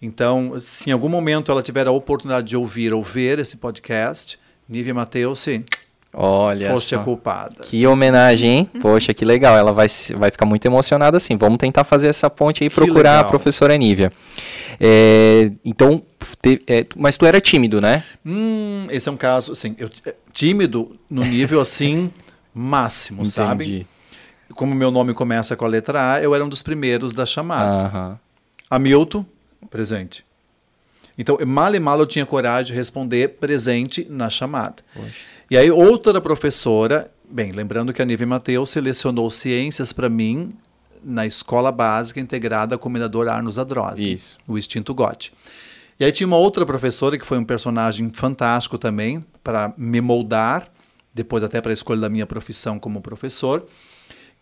Então, 0.00 0.58
se 0.60 0.90
em 0.90 0.92
algum 0.92 1.08
momento 1.08 1.50
ela 1.50 1.62
tiver 1.62 1.88
a 1.88 1.90
oportunidade 1.90 2.46
de 2.46 2.56
ouvir 2.56 2.92
ou 2.92 3.02
ver 3.02 3.40
esse 3.40 3.56
podcast, 3.56 4.38
Nívia 4.68 4.94
Mateus, 4.94 5.40
sim, 5.40 5.64
Olha 6.12 6.70
foste 6.72 6.90
só. 6.94 7.00
a 7.00 7.04
culpada. 7.04 7.56
Que 7.62 7.86
homenagem, 7.86 8.50
hein? 8.50 8.70
Poxa, 8.80 9.12
que 9.12 9.24
legal. 9.24 9.56
Ela 9.56 9.72
vai, 9.72 9.88
se- 9.88 10.14
vai 10.14 10.30
ficar 10.30 10.46
muito 10.46 10.64
emocionada 10.64 11.16
assim. 11.18 11.36
Vamos 11.36 11.58
tentar 11.58 11.84
fazer 11.84 12.08
essa 12.08 12.30
ponte 12.30 12.62
aí 12.64 12.68
e 12.68 12.70
procurar 12.70 13.10
a 13.12 13.16
legal. 13.16 13.30
professora 13.30 13.76
Nívia. 13.76 14.10
É, 14.80 15.50
então, 15.64 16.02
te- 16.42 16.62
é, 16.66 16.86
mas 16.96 17.16
tu 17.16 17.26
era 17.26 17.40
tímido, 17.40 17.80
né? 17.80 18.02
Hum, 18.24 18.86
esse 18.90 19.08
é 19.08 19.12
um 19.12 19.16
caso, 19.16 19.52
assim, 19.52 19.74
eu, 19.78 19.90
é, 20.06 20.14
tímido 20.32 20.98
no 21.10 21.22
nível 21.24 21.60
assim 21.60 22.10
máximo, 22.54 23.24
sabe? 23.26 23.64
Entendi. 23.64 23.86
Como 24.54 24.74
meu 24.74 24.90
nome 24.90 25.12
começa 25.12 25.54
com 25.56 25.64
a 25.64 25.68
letra 25.68 26.14
A, 26.14 26.22
eu 26.22 26.34
era 26.34 26.42
um 26.44 26.48
dos 26.48 26.62
primeiros 26.62 27.12
da 27.12 27.26
chamada. 27.26 27.76
Aham. 27.76 28.18
Hamilton, 28.70 29.24
presente. 29.70 30.24
Então, 31.18 31.38
mal 31.46 31.74
e 31.74 31.80
mal 31.80 31.98
eu 31.98 32.06
tinha 32.06 32.24
coragem 32.26 32.72
de 32.72 32.78
responder 32.78 33.28
presente 33.40 34.06
na 34.08 34.28
chamada. 34.30 34.76
E 35.48 35.56
aí, 35.56 35.70
outra 35.70 36.20
professora, 36.20 37.10
bem, 37.30 37.52
lembrando 37.52 37.92
que 37.92 38.02
a 38.02 38.04
Nive 38.04 38.26
Mateus 38.26 38.70
selecionou 38.70 39.30
ciências 39.30 39.92
para 39.92 40.08
mim 40.08 40.50
na 41.04 41.24
escola 41.24 41.70
básica 41.70 42.18
integrada 42.18 42.76
Comendador 42.76 43.28
Arnos 43.28 43.56
Adrossi, 43.56 44.14
Isso. 44.14 44.38
o 44.48 44.58
extinto 44.58 44.92
Gotti. 44.92 45.32
E 46.00 46.04
aí 46.04 46.10
tinha 46.10 46.26
uma 46.26 46.36
outra 46.36 46.66
professora 46.66 47.16
que 47.16 47.24
foi 47.24 47.38
um 47.38 47.44
personagem 47.44 48.10
fantástico 48.12 48.76
também 48.76 49.24
para 49.42 49.72
me 49.78 50.00
moldar, 50.00 50.68
depois 51.14 51.44
até 51.44 51.60
para 51.60 51.70
a 51.70 51.74
escolha 51.74 52.00
da 52.00 52.08
minha 52.08 52.26
profissão 52.26 52.78
como 52.78 53.00
professor, 53.00 53.64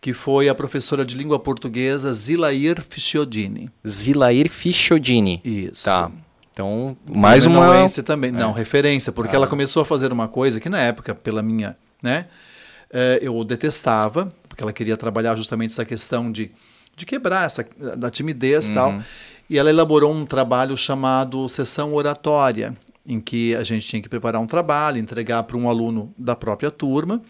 que 0.01 0.15
foi 0.15 0.49
a 0.49 0.55
professora 0.55 1.05
de 1.05 1.17
língua 1.17 1.39
portuguesa 1.39 2.13
Zilair 2.15 2.83
Fisciodini. 2.83 3.71
Zilair 3.87 4.51
Fisciodini. 4.51 5.41
Isso. 5.45 5.85
Tá. 5.85 6.11
Então, 6.55 6.97
mais 7.11 7.45
uma... 7.47 7.85
Também. 8.07 8.31
Não, 8.31 8.53
referência, 8.53 9.11
porque 9.11 9.35
ela 9.35 9.49
começou 9.49 9.83
a 9.83 9.85
fazer 9.85 10.13
uma 10.13 10.29
coisa 10.29 10.61
que 10.61 10.69
na 10.69 10.79
época, 10.79 11.13
pela 11.13 11.43
minha, 11.43 11.77
né, 12.01 12.27
eh, 12.93 13.19
eu 13.21 13.43
detestava, 13.43 14.33
porque 14.49 14.63
ela 14.63 14.73
queria 14.73 14.97
trabalhar 14.97 15.35
justamente 15.35 15.73
essa 15.73 15.85
questão 15.85 16.31
de, 16.31 16.53
de 16.95 17.05
quebrar 17.05 17.47
essa 17.47 17.67
da 17.97 18.09
timidez 18.09 18.69
e 18.69 18.75
tal. 18.75 18.93
E 19.51 19.59
ela 19.59 19.69
elaborou 19.69 20.15
um 20.15 20.25
trabalho 20.25 20.77
chamado 20.77 21.49
sessão 21.49 21.93
oratória, 21.93 22.73
em 23.05 23.21
que 23.21 23.55
a 23.57 23.65
gente 23.65 23.87
tinha 23.87 24.01
que 24.01 24.09
preparar 24.09 24.41
um 24.41 24.47
trabalho, 24.47 24.99
entregar 24.99 25.43
para 25.43 25.57
um 25.57 25.69
aluno 25.69 26.15
da 26.17 26.37
própria 26.37 26.71
turma. 26.71 27.21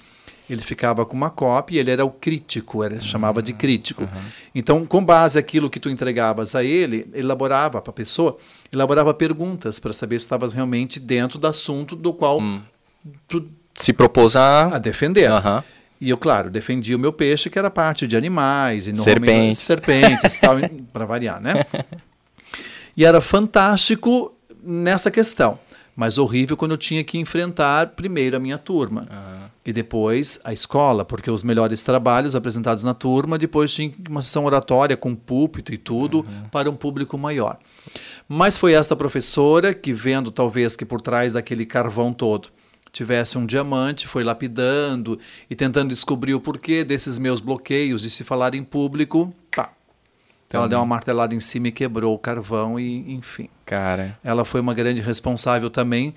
Ele 0.48 0.60
ficava 0.60 1.06
com 1.06 1.16
uma 1.16 1.30
cópia 1.30 1.76
e 1.76 1.78
ele 1.78 1.90
era 1.90 2.04
o 2.04 2.10
crítico, 2.10 2.84
ele 2.84 3.00
chamava 3.00 3.42
de 3.42 3.52
crítico. 3.54 4.06
Então, 4.54 4.84
com 4.84 5.02
base 5.02 5.38
aquilo 5.38 5.70
que 5.70 5.80
tu 5.80 5.88
entregavas 5.88 6.54
a 6.54 6.62
ele, 6.62 7.08
elaborava 7.14 7.80
para 7.80 7.90
a 7.90 7.94
pessoa, 7.94 8.36
elaborava 8.70 9.14
perguntas 9.14 9.80
para 9.80 9.92
saber 9.94 10.18
se 10.20 10.26
estavas 10.26 10.52
realmente 10.52 11.00
dentro 11.00 11.38
do 11.38 11.46
assunto 11.46 11.96
do 11.96 12.12
qual 12.12 12.40
tu 13.26 13.48
Se 13.74 13.92
propôs 13.92 14.36
a... 14.36 14.76
a 14.76 14.78
defender. 14.78 15.30
Aham. 15.30 15.64
E 16.00 16.10
eu, 16.10 16.18
claro, 16.18 16.50
defendia 16.50 16.94
o 16.96 16.98
meu 16.98 17.12
peixe, 17.12 17.48
que 17.48 17.58
era 17.58 17.70
parte 17.70 18.06
de 18.06 18.14
animais, 18.14 18.86
e 18.86 18.94
Serpentes. 18.94 19.60
serpentes, 19.60 20.36
tal, 20.36 20.56
para 20.92 21.06
variar, 21.06 21.40
né? 21.40 21.64
E 22.94 23.06
era 23.06 23.20
fantástico 23.22 24.34
nessa 24.62 25.10
questão, 25.10 25.58
mas 25.96 26.18
horrível 26.18 26.56
quando 26.56 26.72
eu 26.72 26.76
tinha 26.76 27.02
que 27.02 27.16
enfrentar 27.16 27.88
primeiro 27.88 28.36
a 28.36 28.40
minha 28.40 28.58
turma 28.58 29.06
e 29.66 29.72
depois 29.72 30.40
a 30.44 30.52
escola, 30.52 31.04
porque 31.04 31.30
os 31.30 31.42
melhores 31.42 31.80
trabalhos 31.80 32.34
apresentados 32.34 32.84
na 32.84 32.92
turma, 32.92 33.38
depois 33.38 33.72
tinha 33.72 33.92
uma 34.08 34.20
sessão 34.20 34.44
oratória 34.44 34.96
com 34.96 35.14
púlpito 35.14 35.72
e 35.72 35.78
tudo 35.78 36.24
para 36.50 36.70
um 36.70 36.76
público 36.76 37.16
maior. 37.16 37.58
Mas 38.28 38.56
foi 38.56 38.74
esta 38.74 38.94
professora 38.94 39.72
que, 39.72 39.92
vendo 39.92 40.30
talvez 40.30 40.76
que 40.76 40.84
por 40.84 41.00
trás 41.00 41.32
daquele 41.32 41.64
carvão 41.64 42.12
todo 42.12 42.50
tivesse 42.92 43.36
um 43.36 43.44
diamante, 43.44 44.06
foi 44.06 44.22
lapidando 44.22 45.18
e 45.50 45.56
tentando 45.56 45.88
descobrir 45.88 46.34
o 46.34 46.40
porquê 46.40 46.84
desses 46.84 47.18
meus 47.18 47.40
bloqueios 47.40 48.02
de 48.02 48.10
se 48.10 48.22
falar 48.22 48.54
em 48.54 48.62
público. 48.62 49.34
Pá. 49.54 49.72
Então 50.46 50.60
ela 50.60 50.68
deu 50.68 50.78
uma 50.78 50.86
martelada 50.86 51.34
em 51.34 51.40
cima 51.40 51.68
e 51.68 51.72
quebrou 51.72 52.14
o 52.14 52.18
carvão 52.18 52.78
e, 52.78 53.12
enfim. 53.12 53.48
Cara, 53.66 54.16
Ela 54.22 54.44
foi 54.44 54.60
uma 54.60 54.72
grande 54.72 55.00
responsável 55.00 55.68
também 55.68 56.14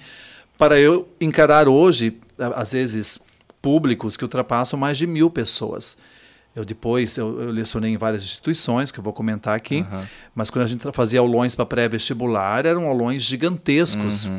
para 0.57 0.79
eu 0.79 1.07
encarar 1.19 1.67
hoje, 1.67 2.19
às 2.37 2.71
vezes, 2.73 3.19
públicos 3.61 4.15
que 4.17 4.23
ultrapassam 4.23 4.79
mais 4.79 4.97
de 4.97 5.07
mil 5.07 5.29
pessoas. 5.29 5.97
Eu 6.55 6.65
depois, 6.65 7.17
eu, 7.17 7.39
eu 7.39 7.51
lecionei 7.51 7.91
em 7.91 7.97
várias 7.97 8.23
instituições, 8.23 8.91
que 8.91 8.99
eu 8.99 9.03
vou 9.03 9.13
comentar 9.13 9.55
aqui, 9.55 9.85
mas 10.33 10.49
quando 10.49 10.65
a 10.65 10.67
gente 10.67 10.83
fazia 10.91 11.19
aulões 11.19 11.53
para 11.53 11.65
pré-vestibular, 11.65 12.65
eram 12.65 12.87
aulões 12.87 13.21
gigantescos. 13.21 14.29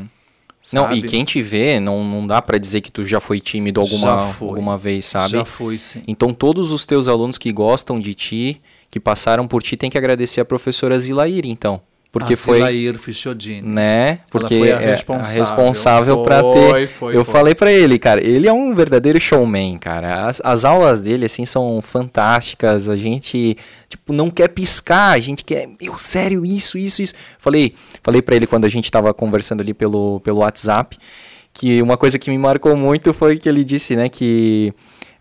Não, 0.73 0.93
e 0.93 1.01
quem 1.03 1.25
te 1.25 1.41
vê, 1.41 1.79
não, 1.79 2.03
não 2.03 2.27
dá 2.27 2.43
pra 2.43 2.59
dizer 2.59 2.81
que 2.81 2.91
tu 2.91 3.07
já 3.07 3.21
foi 3.21 3.39
tímido 3.39 3.81
alguma, 3.81 4.35
alguma 4.41 4.77
vez, 4.77 5.07
sabe? 5.07 5.35
Já 5.35 5.45
fui, 5.45 5.79
sim. 5.79 6.03
Então 6.09 6.35
todos 6.35 6.73
os 6.73 6.85
teus 6.85 7.07
alunos 7.07 7.39
que 7.39 7.53
gostam 7.53 8.01
de 8.01 8.13
ti, 8.13 8.61
que 8.91 8.99
passaram 8.99 9.47
por 9.47 9.63
ti, 9.63 9.77
tem 9.77 9.89
que 9.89 9.97
agradecer 9.97 10.41
a 10.41 10.45
professora 10.45 10.99
Zilair, 10.99 11.47
então. 11.47 11.81
Porque 12.11 12.33
a 12.33 12.37
foi, 12.37 12.57
Zilair 12.57 12.99
Fisciodini. 12.99 13.61
né? 13.61 14.21
Porque 14.31 14.59
foi 14.59 14.73
a 14.73 14.81
é 14.81 14.91
responsável. 14.93 15.41
responsável 15.41 16.23
para 16.23 16.41
Foi, 16.41 16.55
ter. 16.55 16.87
foi, 16.89 17.17
eu 17.17 17.25
foi. 17.25 17.33
falei 17.35 17.55
pra 17.55 17.71
ele, 17.71 17.99
cara, 17.99 18.25
ele 18.27 18.49
é 18.49 18.53
um 18.53 18.75
verdadeiro 18.75 19.21
showman, 19.21 19.77
cara. 19.79 20.27
As, 20.27 20.41
as 20.43 20.65
aulas 20.65 21.03
dele 21.03 21.27
assim 21.27 21.45
são 21.45 21.81
fantásticas. 21.83 22.89
A 22.89 22.97
gente 22.97 23.57
tipo 23.91 24.13
não 24.15 24.31
quer 24.31 24.49
piscar, 24.49 25.11
a 25.13 25.19
gente 25.21 25.45
quer, 25.45 25.69
meu, 25.81 25.99
sério, 25.99 26.47
isso, 26.47 26.79
isso, 26.79 27.03
isso. 27.03 27.15
Falei, 27.39 27.75
falei 28.03 28.23
para 28.23 28.37
ele 28.37 28.47
quando 28.47 28.65
a 28.65 28.71
gente 28.71 28.91
tava 28.91 29.13
conversando 29.13 29.61
ali 29.61 29.75
pelo 29.75 30.21
pelo 30.21 30.39
WhatsApp, 30.39 30.97
que 31.53 31.83
uma 31.83 31.99
coisa 31.99 32.19
que 32.19 32.31
me 32.31 32.39
marcou 32.39 32.75
muito 32.75 33.13
foi 33.13 33.37
que 33.37 33.49
ele 33.49 33.63
disse, 33.63 33.95
né, 33.95 34.09
que 34.09 34.73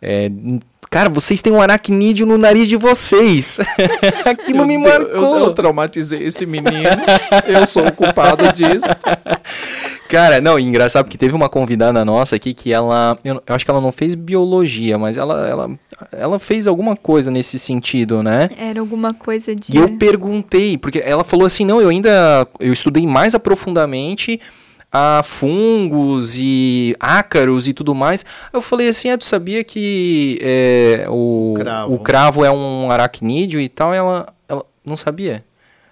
é, 0.01 0.29
Cara, 0.89 1.09
vocês 1.09 1.41
têm 1.41 1.51
um 1.51 1.61
aracnídeo 1.61 2.25
no 2.25 2.37
nariz 2.37 2.67
de 2.67 2.77
vocês. 2.77 3.59
Aquilo 4.25 4.65
me 4.65 4.77
marcou. 4.77 5.37
Eu, 5.37 5.45
eu 5.45 5.53
traumatizei 5.53 6.23
esse 6.23 6.45
menino. 6.45 6.71
eu 7.45 7.67
sou 7.67 7.85
o 7.85 7.91
culpado 7.91 8.51
disso. 8.53 8.87
Cara, 10.07 10.39
não, 10.39 10.57
engraçado 10.57 11.03
porque 11.03 11.17
teve 11.17 11.35
uma 11.35 11.49
convidada 11.49 12.03
nossa 12.05 12.37
aqui 12.37 12.53
que 12.53 12.71
ela. 12.71 13.17
Eu, 13.23 13.41
eu 13.45 13.55
acho 13.55 13.65
que 13.65 13.71
ela 13.71 13.81
não 13.81 13.91
fez 13.91 14.15
biologia, 14.15 14.97
mas 14.97 15.17
ela, 15.17 15.47
ela, 15.47 15.69
ela 16.13 16.39
fez 16.39 16.65
alguma 16.65 16.95
coisa 16.95 17.29
nesse 17.29 17.59
sentido, 17.59 18.23
né? 18.23 18.49
Era 18.57 18.79
alguma 18.79 19.13
coisa 19.13 19.53
de. 19.53 19.75
E 19.75 19.77
eu 19.77 19.97
perguntei, 19.97 20.77
porque 20.77 20.99
ela 20.99 21.25
falou 21.25 21.45
assim: 21.45 21.65
não, 21.65 21.81
eu 21.81 21.89
ainda. 21.89 22.47
Eu 22.59 22.71
estudei 22.71 23.05
mais 23.05 23.35
aprofundadamente 23.35 24.39
a 24.91 25.21
fungos 25.23 26.37
e 26.37 26.95
ácaros 26.99 27.67
e 27.67 27.73
tudo 27.73 27.93
mais. 27.93 28.25
Eu 28.51 28.61
falei 28.61 28.89
assim: 28.89 29.09
é, 29.09 29.17
tu 29.17 29.25
sabia 29.25 29.63
que 29.63 30.39
é, 30.41 31.05
o, 31.09 31.53
Cravo. 31.57 31.93
o 31.93 31.99
cravo 31.99 32.45
é 32.45 32.51
um 32.51 32.91
aracnídeo 32.91 33.59
e 33.59 33.69
tal? 33.69 33.93
Ela, 33.93 34.33
ela 34.47 34.65
não 34.85 34.97
sabia. 34.97 35.43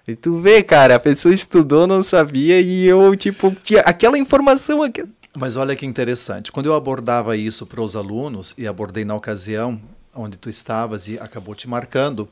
E 0.08 0.16
tu 0.16 0.40
vê, 0.40 0.62
cara, 0.62 0.96
a 0.96 1.00
pessoa 1.00 1.34
estudou, 1.34 1.88
não 1.88 2.04
sabia, 2.04 2.62
e 2.62 2.86
eu, 2.86 3.16
tipo, 3.16 3.56
tinha 3.64 3.82
aquela 3.82 4.18
informação 4.18 4.84
aqui. 4.84 5.04
Mas 5.36 5.56
olha 5.58 5.76
que 5.76 5.86
interessante. 5.86 6.52
Quando 6.52 6.68
eu 6.68 6.76
abordava 6.76 7.36
isso 7.36 7.66
para 7.66 7.82
os 7.82 7.96
alunos, 7.96 8.54
e 8.58 8.68
abordei 8.68 9.04
na 9.04 9.16
ocasião 9.16 9.82
onde 10.14 10.38
tu 10.38 10.50
estavas 10.50 11.08
e 11.08 11.20
acabou 11.20 11.54
te 11.56 11.68
marcando, 11.68 12.30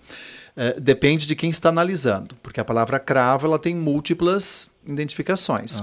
eh, 0.56 0.80
depende 0.80 1.28
de 1.28 1.36
quem 1.36 1.49
está 1.49 1.69
analisando. 1.69 2.36
Porque 2.41 2.60
a 2.60 2.63
palavra 2.63 2.99
cravo 2.99 3.45
ela 3.45 3.60
tem 3.60 3.76
múltiplas 3.76 4.69
identificações. 4.88 5.80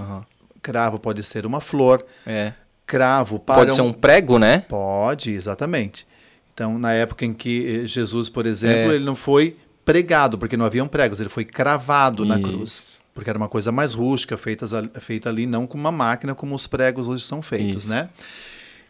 Cravo 0.62 0.98
pode 0.98 1.22
ser 1.22 1.46
uma 1.46 1.60
flor, 1.60 2.04
É. 2.26 2.52
cravo 2.86 3.38
para 3.38 3.54
Pode 3.56 3.74
ser 3.74 3.80
um 3.82 3.92
prego, 3.92 4.38
né? 4.38 4.64
Pode, 4.68 5.30
exatamente. 5.30 6.06
Então, 6.52 6.78
na 6.78 6.92
época 6.92 7.24
em 7.24 7.32
que 7.32 7.82
eh, 7.84 7.86
Jesus, 7.86 8.28
por 8.28 8.44
exemplo, 8.46 8.92
É. 8.92 8.94
ele 8.96 9.04
não 9.04 9.16
foi 9.16 9.56
pregado, 9.84 10.36
porque 10.36 10.56
não 10.56 10.64
haviam 10.66 10.86
pregos, 10.86 11.18
ele 11.20 11.28
foi 11.30 11.44
cravado 11.44 12.24
na 12.24 12.38
Isso. 12.38 12.48
cruz. 12.48 13.00
Porque 13.14 13.28
era 13.28 13.38
uma 13.38 13.48
coisa 13.48 13.72
mais 13.72 13.92
rústica, 13.94 14.36
feita, 14.36 14.66
feita 15.00 15.28
ali, 15.28 15.46
não 15.46 15.66
com 15.66 15.76
uma 15.78 15.90
máquina 15.90 16.34
como 16.34 16.54
os 16.54 16.66
pregos 16.66 17.08
hoje 17.08 17.24
são 17.24 17.42
feitos, 17.42 17.84
Isso. 17.84 17.92
né? 17.92 18.08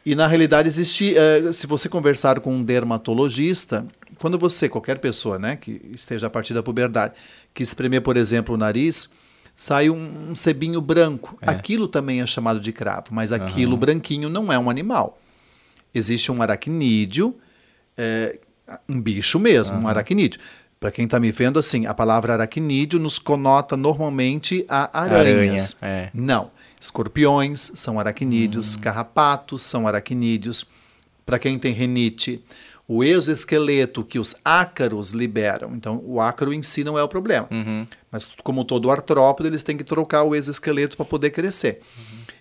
E 0.05 0.15
na 0.15 0.27
realidade 0.27 0.67
existe, 0.69 1.15
eh, 1.17 1.53
se 1.53 1.67
você 1.67 1.89
conversar 1.89 2.41
com 2.41 2.55
um 2.55 2.63
dermatologista, 2.63 3.87
quando 4.19 4.39
você, 4.39 4.69
qualquer 4.69 4.99
pessoa, 4.99 5.39
né, 5.39 5.57
que 5.57 5.81
esteja 5.95 6.27
a 6.27 6.31
partir 6.31 6.55
da 6.55 6.63
puberdade, 6.63 7.15
que 7.55 7.63
espremer, 7.63 8.01
por 8.03 8.17
exemplo, 8.17 8.55
o 8.55 8.59
nariz, 8.59 9.09
sai 9.61 9.91
um, 9.91 10.31
um 10.31 10.35
sebinho 10.35 10.81
branco. 10.81 11.37
Aquilo 11.43 11.87
também 11.87 12.23
é 12.23 12.27
chamado 12.27 12.59
de 12.59 12.73
cravo, 12.73 13.09
mas 13.11 13.31
aquilo 13.31 13.77
branquinho 13.77 14.31
não 14.31 14.51
é 14.51 14.59
um 14.59 14.71
animal. 14.71 15.21
Existe 15.95 16.33
um 16.33 16.41
aracnídeo, 16.41 17.37
é, 17.95 18.39
um 18.89 18.99
bicho 18.99 19.39
mesmo, 19.39 19.79
um 19.79 19.87
aracnídeo. 19.87 20.41
Para 20.81 20.91
quem 20.91 21.05
está 21.05 21.21
me 21.21 21.31
vendo, 21.31 21.59
assim, 21.59 21.85
a 21.85 21.93
palavra 21.93 22.33
aracnídeo 22.33 22.99
nos 22.99 23.19
conota 23.19 23.77
normalmente 23.77 24.65
a 24.67 24.99
aranhas. 24.99 25.77
Aranha, 25.83 26.05
é. 26.07 26.11
Não. 26.15 26.51
Escorpiões 26.81 27.71
são 27.75 28.01
aracnídeos, 28.01 28.77
carrapatos 28.77 29.61
são 29.61 29.87
aracnídeos. 29.87 30.65
Para 31.27 31.39
quem 31.39 31.59
tem 31.59 31.75
renite, 31.75 32.43
o 32.93 33.05
exoesqueleto 33.05 34.03
que 34.03 34.19
os 34.19 34.35
ácaros 34.45 35.13
liberam. 35.13 35.77
Então, 35.77 36.03
o 36.05 36.21
ácaro 36.21 36.53
em 36.53 36.61
si 36.61 36.83
não 36.83 36.99
é 36.99 37.03
o 37.05 37.07
problema. 37.07 37.47
Mas, 38.11 38.29
como 38.43 38.65
todo 38.65 38.91
artrópode, 38.91 39.49
eles 39.49 39.63
têm 39.63 39.77
que 39.77 39.85
trocar 39.85 40.25
o 40.25 40.35
exoesqueleto 40.35 40.97
para 40.97 41.07
poder 41.07 41.31
crescer. 41.31 41.83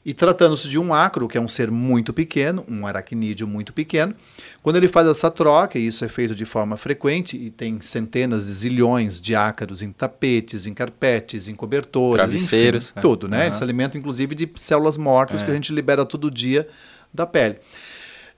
E 0.04 0.12
tratando-se 0.12 0.68
de 0.68 0.80
um 0.80 0.92
ácaro, 0.92 1.28
que 1.28 1.38
é 1.38 1.42
um 1.42 1.48
ser 1.48 1.70
muito 1.70 2.12
pequeno, 2.12 2.66
um 2.68 2.88
aracnídeo 2.88 3.48
muito 3.48 3.72
pequeno, 3.72 4.16
quando 4.64 4.78
ele 4.78 4.88
faz 4.88 5.08
essa 5.08 5.30
troca, 5.30 5.78
e 5.78 5.86
isso 5.86 6.04
é 6.04 6.08
feito 6.08 6.34
de 6.34 6.46
forma 6.46 6.78
frequente, 6.78 7.38
e 7.38 7.52
tem 7.52 7.80
centenas 7.80 8.48
e 8.48 8.54
zilhões 8.54 9.22
de 9.22 9.36
ácaros 9.36 9.84
em 9.84 9.92
tapetes, 9.92 10.66
em 10.66 10.74
carpetes, 10.74 11.48
em 11.48 11.54
cobertores, 11.54 12.24
Travesseiros, 12.24 12.86
enfim, 12.86 12.94
é. 12.98 13.02
tudo, 13.04 13.28
né? 13.28 13.38
Aham. 13.38 13.46
Ele 13.46 13.56
se 13.56 13.64
alimenta, 13.64 14.00
inclusive, 14.00 14.34
de 14.34 14.50
células 14.56 14.98
mortas 14.98 15.44
que 15.44 15.52
a 15.52 15.54
gente 15.54 15.72
libera 15.72 16.04
todo 16.06 16.32
dia 16.32 16.68
da 17.14 17.28
pele. 17.28 17.58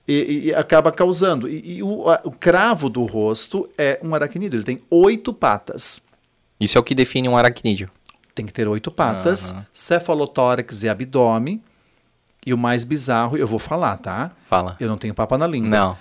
E, 0.06 0.48
e- 0.48 0.54
acaba 0.54 0.90
causando. 0.90 1.48
E, 1.48 1.76
e 1.78 1.82
o, 1.82 2.08
a- 2.10 2.20
o 2.24 2.30
cravo 2.30 2.88
do 2.88 3.04
rosto 3.04 3.68
é 3.78 3.98
um 4.02 4.14
aracnídeo. 4.14 4.56
Ele 4.58 4.64
tem 4.64 4.82
oito 4.90 5.32
patas. 5.32 6.02
Isso 6.60 6.76
é 6.76 6.80
o 6.80 6.84
que 6.84 6.94
define 6.94 7.28
um 7.28 7.36
aracnídeo. 7.36 7.88
Tem 8.34 8.46
que 8.46 8.52
ter 8.52 8.66
oito 8.66 8.90
patas, 8.90 9.50
Aham. 9.52 9.66
cefalotórax 9.72 10.82
e 10.82 10.88
abdômen. 10.88 11.62
E 12.44 12.52
o 12.52 12.58
mais 12.58 12.82
bizarro, 12.84 13.36
eu 13.36 13.46
vou 13.46 13.58
falar, 13.58 13.96
tá? 13.98 14.32
Fala. 14.48 14.76
Eu 14.80 14.88
não 14.88 14.96
tenho 14.98 15.14
papa 15.14 15.38
na 15.38 15.46
língua. 15.46 15.68
Não. 15.70 15.98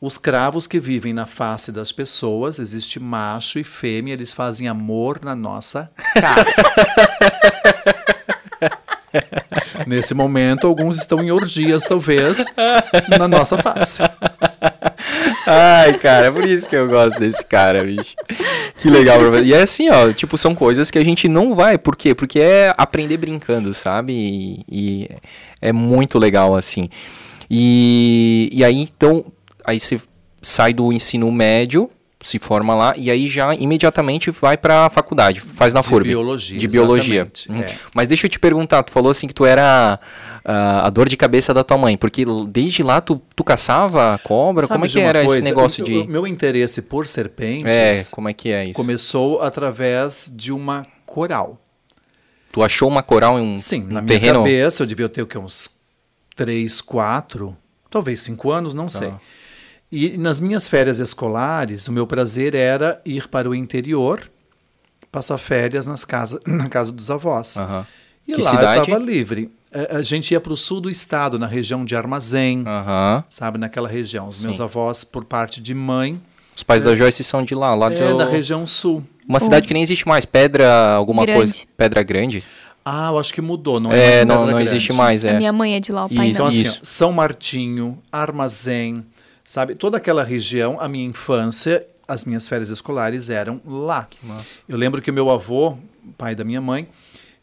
Os 0.00 0.18
cravos 0.18 0.66
que 0.66 0.78
vivem 0.80 1.12
na 1.14 1.26
face 1.26 1.70
das 1.72 1.92
pessoas, 1.92 2.58
existe 2.58 2.98
macho 3.00 3.58
e 3.58 3.64
fêmea, 3.64 4.12
eles 4.12 4.32
fazem 4.32 4.68
amor 4.68 5.20
na 5.22 5.34
nossa 5.36 5.90
cara. 6.14 6.44
Nesse 9.86 10.14
momento, 10.14 10.66
alguns 10.66 10.96
estão 10.96 11.22
em 11.22 11.30
orgias, 11.30 11.82
talvez, 11.82 12.44
na 13.18 13.26
nossa 13.26 13.58
face. 13.58 14.02
Ai, 15.46 15.94
cara, 15.98 16.26
é 16.26 16.30
por 16.30 16.44
isso 16.44 16.68
que 16.68 16.74
eu 16.74 16.88
gosto 16.88 17.18
desse 17.18 17.44
cara, 17.44 17.84
bicho. 17.84 18.14
Que 18.78 18.90
legal. 18.90 19.38
E 19.38 19.54
é 19.54 19.62
assim, 19.62 19.88
ó, 19.88 20.12
tipo, 20.12 20.36
são 20.36 20.54
coisas 20.54 20.90
que 20.90 20.98
a 20.98 21.04
gente 21.04 21.28
não 21.28 21.54
vai. 21.54 21.78
Por 21.78 21.96
quê? 21.96 22.14
Porque 22.14 22.40
é 22.40 22.72
aprender 22.76 23.16
brincando, 23.16 23.72
sabe? 23.72 24.12
E, 24.12 24.64
e 24.68 25.08
é 25.60 25.72
muito 25.72 26.18
legal, 26.18 26.56
assim. 26.56 26.88
E, 27.50 28.48
e 28.52 28.64
aí, 28.64 28.80
então, 28.80 29.24
aí 29.64 29.78
você 29.78 30.00
sai 30.42 30.72
do 30.72 30.92
ensino 30.92 31.30
médio, 31.30 31.90
se 32.26 32.38
forma 32.38 32.74
lá, 32.74 32.92
e 32.96 33.10
aí 33.10 33.28
já 33.28 33.54
imediatamente 33.54 34.30
vai 34.30 34.56
pra 34.56 34.90
faculdade, 34.90 35.40
faz 35.40 35.72
na 35.72 35.80
De 35.80 35.86
FURB. 35.88 36.08
biologia, 36.08 36.56
De 36.58 36.66
biologia. 36.66 37.30
Hum. 37.48 37.60
é. 37.60 37.66
Mas 37.94 38.08
deixa 38.08 38.26
eu 38.26 38.30
te 38.30 38.38
perguntar, 38.38 38.82
tu 38.82 38.90
falou 38.90 39.10
assim 39.10 39.28
que 39.28 39.34
tu 39.34 39.44
era 39.46 40.00
ah, 40.44 40.86
a 40.86 40.90
dor 40.90 41.08
de 41.08 41.16
cabeça 41.16 41.54
da 41.54 41.62
tua 41.62 41.78
mãe, 41.78 41.96
porque 41.96 42.24
desde 42.48 42.82
lá 42.82 43.00
tu, 43.00 43.22
tu 43.34 43.44
caçava 43.44 44.18
cobra? 44.24 44.66
Sabe 44.66 44.72
como 44.74 44.84
é 44.86 44.88
que 44.88 45.00
era 45.00 45.20
esse 45.20 45.28
coisa? 45.28 45.42
negócio 45.48 45.84
O- 45.84 45.86
de... 45.86 46.06
Meu 46.08 46.26
interesse 46.26 46.82
por 46.82 47.06
serpentes 47.06 47.64
É, 47.66 48.02
como 48.10 48.28
é 48.28 48.32
que 48.32 48.50
é 48.50 48.64
isso? 48.64 48.72
começou 48.74 49.40
através 49.42 50.32
de 50.34 50.50
uma 50.52 50.82
coral. 51.04 51.60
Tu 52.52 52.62
achou 52.62 52.88
uma 52.88 53.02
coral 53.02 53.38
em 53.38 53.42
um, 53.54 53.58
Sim, 53.58 53.82
um 53.84 53.86
na 53.92 54.00
minha 54.02 54.06
terreno? 54.06 54.40
cabeça 54.40 54.82
eu 54.82 54.86
devia 54.86 55.08
ter 55.08 55.22
o 55.22 55.26
quê? 55.26 55.36
Uns 55.38 55.70
3, 56.34 56.80
4, 56.80 57.56
talvez 57.90 58.20
5 58.20 58.50
anos, 58.50 58.74
não 58.74 58.88
sei. 58.88 59.12
E 59.90 60.16
nas 60.18 60.40
minhas 60.40 60.66
férias 60.66 60.98
escolares, 60.98 61.86
o 61.88 61.92
meu 61.92 62.06
prazer 62.06 62.54
era 62.54 63.00
ir 63.04 63.28
para 63.28 63.48
o 63.48 63.54
interior, 63.54 64.28
passar 65.12 65.38
férias 65.38 65.86
nas 65.86 66.04
casa, 66.04 66.40
na 66.46 66.68
casa 66.68 66.90
dos 66.92 67.10
avós. 67.10 67.56
Aham. 67.56 67.86
E 68.26 68.32
Que 68.32 68.42
lá 68.42 68.50
cidade? 68.50 68.76
eu 68.78 68.82
estava 68.82 69.04
livre. 69.04 69.50
A, 69.72 69.98
a 69.98 70.02
gente 70.02 70.32
ia 70.32 70.40
para 70.40 70.52
o 70.52 70.56
sul 70.56 70.80
do 70.80 70.90
estado, 70.90 71.38
na 71.38 71.46
região 71.46 71.84
de 71.84 71.94
Armazém, 71.94 72.64
Aham. 72.66 73.22
sabe, 73.30 73.58
naquela 73.58 73.88
região. 73.88 74.26
Os 74.28 74.42
meus 74.42 74.56
Sim. 74.56 74.62
avós, 74.62 75.04
por 75.04 75.24
parte 75.24 75.60
de 75.60 75.72
mãe, 75.74 76.20
Os 76.56 76.62
pais 76.64 76.82
da 76.82 76.96
Joyce 76.96 77.22
são 77.22 77.44
de 77.44 77.54
lá, 77.54 77.74
lá 77.74 77.88
de 77.88 77.96
é 77.96 78.14
da 78.14 78.24
região 78.26 78.66
sul. 78.66 79.04
uma 79.28 79.38
cidade 79.38 79.68
que 79.68 79.74
nem 79.74 79.82
existe 79.82 80.08
mais, 80.08 80.24
Pedra 80.24 80.94
alguma 80.94 81.24
Grande. 81.24 81.38
coisa. 81.38 81.54
Pedra 81.76 82.02
Grande? 82.02 82.42
Ah, 82.84 83.08
eu 83.10 83.18
acho 83.18 83.32
que 83.34 83.40
mudou, 83.40 83.78
não 83.78 83.92
é, 83.92 83.96
É, 83.96 84.00
mais 84.00 84.24
não, 84.26 84.34
Pedra 84.36 84.46
não 84.46 84.46
Grande. 84.54 84.68
existe 84.68 84.92
mais, 84.92 85.24
A 85.24 85.28
é. 85.30 85.36
minha 85.38 85.52
mãe 85.52 85.74
é 85.76 85.80
de 85.80 85.92
lá, 85.92 86.06
o 86.06 86.08
pai. 86.08 86.28
Então, 86.30 86.46
não. 86.46 86.48
assim, 86.48 86.62
Isso. 86.62 86.78
ó, 86.82 86.84
São 86.84 87.12
Martinho, 87.12 87.98
Armazém, 88.10 89.04
sabe? 89.46 89.74
Toda 89.74 89.96
aquela 89.96 90.24
região, 90.24 90.78
a 90.80 90.88
minha 90.88 91.06
infância, 91.06 91.86
as 92.06 92.24
minhas 92.24 92.48
férias 92.48 92.70
escolares 92.70 93.30
eram 93.30 93.60
lá. 93.64 94.08
Eu 94.68 94.76
lembro 94.76 95.00
que 95.00 95.10
o 95.10 95.14
meu 95.14 95.30
avô, 95.30 95.78
pai 96.18 96.34
da 96.34 96.44
minha 96.44 96.60
mãe, 96.60 96.88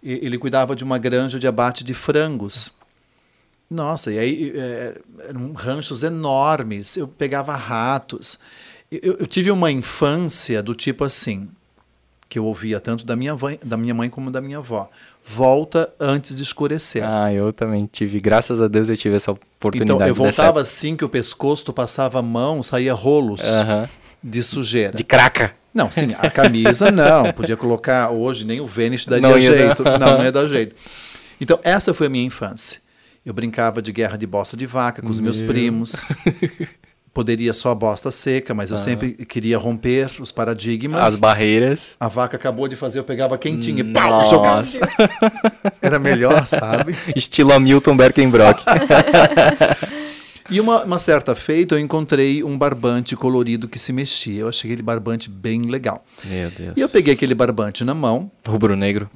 ele 0.01 0.37
cuidava 0.37 0.75
de 0.75 0.83
uma 0.83 0.97
granja 0.97 1.39
de 1.39 1.47
abate 1.47 1.83
de 1.83 1.93
frangos. 1.93 2.73
Nossa, 3.69 4.11
e 4.11 4.19
aí 4.19 4.53
é, 4.55 5.01
eram 5.29 5.53
ranchos 5.53 6.03
enormes, 6.03 6.97
eu 6.97 7.07
pegava 7.07 7.55
ratos. 7.55 8.37
Eu, 8.91 9.17
eu 9.19 9.25
tive 9.25 9.49
uma 9.49 9.71
infância 9.71 10.61
do 10.61 10.75
tipo 10.75 11.03
assim, 11.03 11.49
que 12.29 12.37
eu 12.37 12.45
ouvia 12.45 12.79
tanto 12.79 13.05
da 13.05 13.15
minha, 13.15 13.35
mãe, 13.35 13.59
da 13.63 13.77
minha 13.77 13.93
mãe 13.93 14.09
como 14.09 14.29
da 14.29 14.41
minha 14.41 14.57
avó. 14.57 14.89
Volta 15.25 15.91
antes 15.99 16.35
de 16.35 16.43
escurecer. 16.43 17.03
Ah, 17.03 17.31
eu 17.33 17.53
também 17.53 17.87
tive, 17.91 18.19
graças 18.19 18.61
a 18.61 18.67
Deus 18.67 18.89
eu 18.89 18.97
tive 18.97 19.15
essa 19.15 19.31
oportunidade. 19.31 19.95
Então, 19.95 20.07
eu 20.07 20.13
voltava 20.13 20.59
assim 20.59 20.95
que 20.97 21.05
o 21.05 21.09
pescoço, 21.09 21.65
tu 21.65 21.73
passava 21.73 22.19
a 22.19 22.21
mão, 22.21 22.61
saía 22.61 22.93
rolos 22.93 23.41
de 24.21 24.43
sujeira. 24.43 24.93
De 24.93 25.03
craca. 25.03 25.53
Não, 25.73 25.89
sim, 25.89 26.13
a 26.19 26.29
camisa 26.29 26.91
não. 26.91 27.31
Podia 27.33 27.57
colocar 27.57 28.11
hoje, 28.11 28.45
nem 28.45 28.61
o 28.61 28.67
Vênus 28.67 29.05
daria 29.05 29.27
Não 29.27 29.37
ia 29.39 29.49
dar. 29.51 29.57
jeito. 29.57 29.83
Não, 29.83 30.17
não 30.17 30.23
ia 30.23 30.31
dar 30.31 30.47
jeito. 30.47 30.75
Então, 31.41 31.59
essa 31.63 31.93
foi 31.93 32.07
a 32.07 32.09
minha 32.09 32.25
infância. 32.25 32.79
Eu 33.25 33.33
brincava 33.33 33.81
de 33.81 33.91
guerra 33.91 34.17
de 34.17 34.27
bosta 34.27 34.55
de 34.55 34.65
vaca 34.65 35.01
com 35.01 35.09
os 35.09 35.19
meus 35.19 35.41
primos. 35.41 36.05
Poderia 37.13 37.53
só 37.53 37.69
a 37.69 37.75
bosta 37.75 38.09
seca, 38.09 38.55
mas 38.55 38.71
eu 38.71 38.77
sempre 38.77 39.11
queria 39.11 39.57
romper 39.57 40.09
os 40.19 40.31
paradigmas. 40.31 40.99
As 40.99 41.15
barreiras. 41.15 41.95
A 41.99 42.07
vaca 42.07 42.37
acabou 42.37 42.67
de 42.67 42.75
fazer, 42.75 42.97
eu 42.97 43.03
pegava 43.03 43.37
quentinha 43.37 43.81
e 43.81 43.93
pau, 43.93 44.25
jogava. 44.25 44.61
Nossa. 44.61 44.79
Era 45.79 45.99
melhor, 45.99 46.43
sabe? 46.47 46.95
Estilo 47.15 47.53
Hamilton 47.53 47.95
Berkenbrock. 47.95 48.63
E 50.49 50.59
uma, 50.59 50.83
uma 50.83 50.99
certa 50.99 51.33
feita 51.35 51.75
eu 51.75 51.79
encontrei 51.79 52.43
um 52.43 52.57
barbante 52.57 53.15
colorido 53.15 53.67
que 53.67 53.79
se 53.79 53.93
mexia. 53.93 54.41
Eu 54.41 54.49
achei 54.49 54.69
aquele 54.69 54.83
barbante 54.83 55.29
bem 55.29 55.61
legal. 55.63 56.05
Meu 56.25 56.51
Deus. 56.51 56.73
E 56.75 56.81
eu 56.81 56.89
peguei 56.89 57.13
aquele 57.13 57.33
barbante 57.33 57.83
na 57.83 57.93
mão, 57.93 58.29
Rubro 58.45 58.75
negro. 58.75 59.09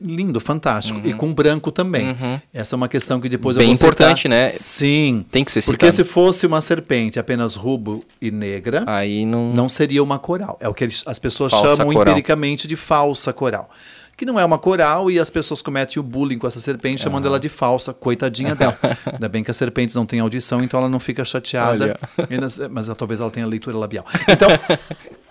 Lindo, 0.00 0.38
fantástico, 0.40 1.00
e 1.04 1.12
com 1.12 1.32
branco 1.34 1.72
também. 1.72 2.16
Essa 2.54 2.74
é 2.74 2.76
uma 2.76 2.88
questão 2.88 3.20
que 3.20 3.28
depois 3.28 3.56
Uhum. 3.56 3.60
Bem 3.60 3.70
eu 3.72 3.76
vou 3.76 3.76
citar. 3.76 3.88
importante, 3.90 4.28
né? 4.28 4.48
Sim. 4.50 5.24
Tem 5.30 5.44
que 5.44 5.50
ser 5.50 5.62
Porque 5.64 5.90
citado. 5.90 6.08
se 6.08 6.12
fosse 6.12 6.46
uma 6.46 6.60
serpente 6.60 7.18
apenas 7.18 7.54
rubro 7.56 8.00
e 8.20 8.30
negra, 8.30 8.84
Aí 8.86 9.26
não. 9.26 9.52
não 9.52 9.68
seria 9.68 10.02
uma 10.02 10.18
coral. 10.18 10.56
É 10.60 10.68
o 10.68 10.74
que 10.74 10.84
as 10.84 11.18
pessoas 11.18 11.50
Falsa 11.50 11.76
chamam 11.76 11.92
coral. 11.92 12.12
empiricamente 12.12 12.68
de 12.68 12.76
falsa 12.76 13.32
coral. 13.32 13.68
Que 14.16 14.26
não 14.26 14.38
é 14.38 14.44
uma 14.44 14.58
coral 14.58 15.10
e 15.10 15.18
as 15.18 15.30
pessoas 15.30 15.62
cometem 15.62 15.98
o 15.98 16.02
bullying 16.02 16.36
com 16.38 16.46
essa 16.46 16.60
serpente, 16.60 17.02
chamando 17.02 17.26
ela 17.26 17.40
de 17.40 17.48
falsa, 17.48 17.94
coitadinha 17.94 18.54
dela. 18.54 18.78
Ainda 19.10 19.28
bem 19.30 19.42
que 19.42 19.50
as 19.50 19.56
serpentes 19.56 19.96
não 19.96 20.04
têm 20.04 20.20
audição, 20.20 20.62
então 20.62 20.78
ela 20.78 20.90
não 20.90 21.00
fica 21.00 21.24
chateada. 21.24 21.98
Ainda- 22.28 22.48
Mas 22.70 22.86
ela- 22.86 22.94
talvez 22.96 23.18
ela 23.18 23.30
tenha 23.30 23.46
leitura 23.46 23.78
labial. 23.78 24.04
Então. 24.28 24.48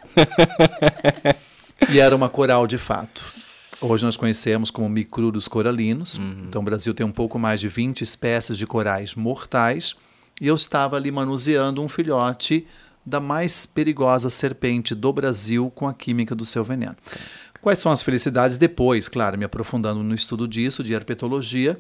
e 1.90 2.00
era 2.00 2.16
uma 2.16 2.30
coral 2.30 2.68
de 2.68 2.78
fato. 2.78 3.24
Hoje 3.82 4.04
nós 4.04 4.18
conhecemos 4.18 4.70
como 4.70 4.90
micruros 4.90 5.48
coralinos. 5.48 6.18
Uhum. 6.18 6.46
Então 6.48 6.62
o 6.62 6.66
Brasil 6.66 6.94
tem 6.94 7.06
um 7.06 7.12
pouco 7.12 7.40
mais 7.40 7.60
de 7.60 7.70
20 7.70 8.02
espécies 8.02 8.58
de 8.58 8.68
corais 8.68 9.16
mortais. 9.16 9.96
E 10.42 10.48
eu 10.48 10.56
estava 10.56 10.98
ali 10.98 11.12
manuseando 11.12 11.82
um 11.82 11.88
filhote 11.88 12.68
da 13.06 13.20
mais 13.20 13.66
perigosa 13.66 14.30
serpente 14.30 14.94
do 14.94 15.12
Brasil 15.14 15.72
com 15.74 15.88
a 15.88 15.94
química 15.94 16.36
do 16.36 16.46
seu 16.46 16.64
veneno. 16.64 16.96
Quais 17.62 17.80
são 17.80 17.92
as 17.92 18.02
felicidades 18.02 18.58
depois, 18.58 19.10
claro, 19.10 19.38
me 19.38 19.44
aprofundando 19.44 20.02
no 20.02 20.16
estudo 20.16 20.48
disso, 20.48 20.84
de 20.84 20.94
herpetologia, 20.94 21.80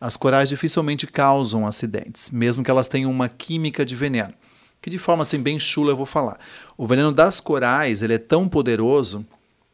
as 0.00 0.16
corais 0.16 0.48
dificilmente 0.48 1.06
causam 1.06 1.64
acidentes, 1.64 2.30
mesmo 2.30 2.64
que 2.64 2.70
elas 2.70 2.88
tenham 2.88 3.10
uma 3.10 3.28
química 3.28 3.84
de 3.84 3.94
veneno. 3.94 4.32
que 4.80 4.90
de 4.90 4.98
forma 4.98 5.22
assim 5.22 5.40
bem 5.40 5.60
chula 5.60 5.92
eu 5.92 5.96
vou 5.96 6.06
falar. 6.06 6.40
O 6.76 6.88
veneno 6.88 7.12
das 7.12 7.38
corais, 7.38 8.02
ele 8.02 8.14
é 8.14 8.18
tão 8.18 8.48
poderoso 8.48 9.24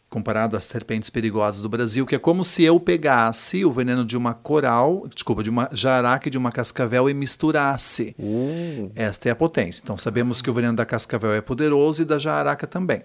comparado 0.08 0.56
às 0.56 0.64
serpentes 0.64 1.10
perigosas 1.10 1.60
do 1.60 1.68
Brasil, 1.68 2.06
que 2.06 2.14
é 2.14 2.18
como 2.18 2.44
se 2.44 2.64
eu 2.64 2.80
pegasse 2.80 3.64
o 3.64 3.70
veneno 3.70 4.04
de 4.04 4.16
uma 4.16 4.32
coral, 4.32 5.06
desculpa, 5.12 5.42
de 5.42 5.50
uma 5.50 5.68
jaraca 5.72 6.28
e 6.28 6.30
de 6.30 6.38
uma 6.38 6.50
cascavel 6.50 7.10
e 7.10 7.14
misturasse. 7.14 8.14
Uh. 8.18 8.90
Esta 8.94 9.28
é 9.28 9.32
a 9.32 9.36
potência. 9.36 9.82
Então 9.82 9.98
sabemos 9.98 10.40
que 10.40 10.50
o 10.50 10.54
veneno 10.54 10.76
da 10.76 10.86
cascavel 10.86 11.32
é 11.32 11.40
poderoso 11.40 12.02
e 12.02 12.04
da 12.04 12.18
jaraca 12.18 12.66
também. 12.66 13.02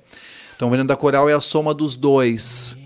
Então 0.56 0.68
o 0.70 0.72
veneno 0.72 0.88
da 0.88 0.96
coral 0.96 1.30
é 1.30 1.34
a 1.34 1.42
soma 1.42 1.74
dos 1.74 1.96
dois. 1.96 2.78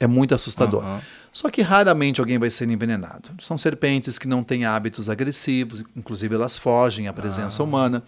É 0.00 0.06
muito 0.06 0.34
assustador. 0.34 0.82
Aham. 0.82 1.00
Só 1.34 1.50
que 1.50 1.62
raramente 1.62 2.20
alguém 2.20 2.38
vai 2.38 2.48
ser 2.48 2.70
envenenado. 2.70 3.30
São 3.40 3.58
serpentes 3.58 4.20
que 4.20 4.28
não 4.28 4.44
têm 4.44 4.64
hábitos 4.64 5.08
agressivos, 5.10 5.82
inclusive 5.96 6.32
elas 6.32 6.56
fogem 6.56 7.08
à 7.08 7.12
presença 7.12 7.60
humana. 7.60 8.04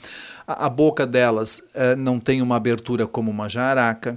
A, 0.46 0.66
a 0.66 0.70
boca 0.70 1.04
delas 1.04 1.60
eh, 1.74 1.96
não 1.96 2.20
tem 2.20 2.40
uma 2.40 2.54
abertura 2.54 3.04
como 3.04 3.28
uma 3.28 3.48
jaraca. 3.48 4.16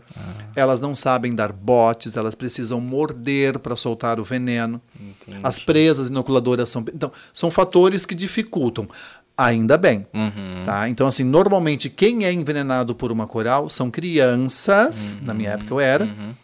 Elas 0.56 0.80
não 0.80 0.94
sabem 0.94 1.34
dar 1.34 1.52
botes, 1.52 2.16
elas 2.16 2.36
precisam 2.36 2.80
morder 2.80 3.58
para 3.58 3.76
soltar 3.76 4.20
o 4.20 4.24
veneno. 4.24 4.80
Entendi. 4.96 5.40
As 5.42 5.58
presas 5.58 6.10
inoculadoras 6.10 6.70
são. 6.70 6.86
Então, 6.94 7.12
são 7.34 7.50
fatores 7.50 8.06
que 8.06 8.14
dificultam. 8.14 8.88
Ainda 9.36 9.76
bem. 9.76 10.06
Uhum. 10.14 10.64
Tá? 10.66 10.88
Então, 10.88 11.08
assim, 11.08 11.24
normalmente 11.24 11.90
quem 11.90 12.26
é 12.26 12.32
envenenado 12.32 12.94
por 12.94 13.12
uma 13.12 13.26
coral 13.26 13.70
são 13.70 13.90
crianças, 13.90 15.20
na 15.24 15.34
minha 15.34 15.52
época 15.52 15.74
eu 15.74 15.80
era, 15.80 16.06
Uhum. 16.06 16.36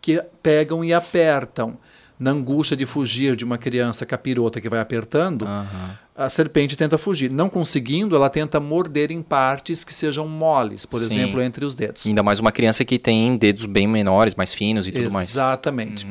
que 0.00 0.22
pegam 0.40 0.84
e 0.84 0.92
apertam. 0.94 1.76
Na 2.22 2.30
angústia 2.30 2.76
de 2.76 2.86
fugir 2.86 3.34
de 3.34 3.44
uma 3.44 3.58
criança 3.58 4.06
capirota 4.06 4.60
que 4.60 4.68
vai 4.68 4.78
apertando, 4.78 5.44
Aham. 5.44 5.98
a 6.14 6.28
serpente 6.28 6.76
tenta 6.76 6.96
fugir. 6.96 7.32
Não 7.32 7.48
conseguindo, 7.48 8.14
ela 8.14 8.30
tenta 8.30 8.60
morder 8.60 9.10
em 9.10 9.20
partes 9.20 9.82
que 9.82 9.92
sejam 9.92 10.28
moles, 10.28 10.86
por 10.86 11.00
Sim. 11.00 11.06
exemplo, 11.06 11.42
entre 11.42 11.64
os 11.64 11.74
dedos. 11.74 12.06
Ainda 12.06 12.22
mais 12.22 12.38
uma 12.38 12.52
criança 12.52 12.84
que 12.84 12.96
tem 12.96 13.36
dedos 13.36 13.66
bem 13.66 13.88
menores, 13.88 14.36
mais 14.36 14.54
finos 14.54 14.86
e 14.86 14.92
tudo 14.92 15.10
mais. 15.10 15.26
Uhum. 15.30 15.32
Exatamente. 15.42 16.06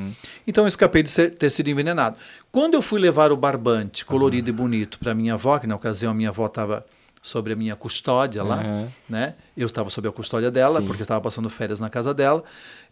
Então 0.45 0.65
eu 0.65 0.67
escapei 0.67 1.02
de 1.02 1.10
ser- 1.10 1.34
ter 1.34 1.50
sido 1.50 1.69
envenenado. 1.69 2.17
Quando 2.52 2.74
eu 2.74 2.82
fui 2.82 3.00
levar 3.00 3.32
o 3.32 3.38
barbante 3.38 4.04
colorido 4.04 4.50
e 4.50 4.52
bonito 4.52 5.00
para 5.00 5.15
minha 5.15 5.36
avó, 5.36 5.58
que 5.60 5.65
na 5.67 5.76
ocasião 5.78 6.12
a 6.12 6.13
minha 6.15 6.28
avó 6.30 6.45
estava 6.47 6.86
sobre 7.21 7.54
a 7.54 7.56
minha 7.56 7.76
custódia 7.76 8.43
lá, 8.43 8.62
Uhum. 8.65 8.88
né? 9.08 9.36
Eu 9.56 9.67
estava 9.67 9.89
sob 9.89 10.08
a 10.08 10.12
custódia 10.12 10.52
dela, 10.52 10.82
Sim. 10.82 10.88
porque 10.88 11.04
eu 11.04 11.06
estava 11.06 11.21
passando 11.21 11.50
férias 11.50 11.80
na 11.80 11.89
casa 11.89 12.13
dela. 12.13 12.43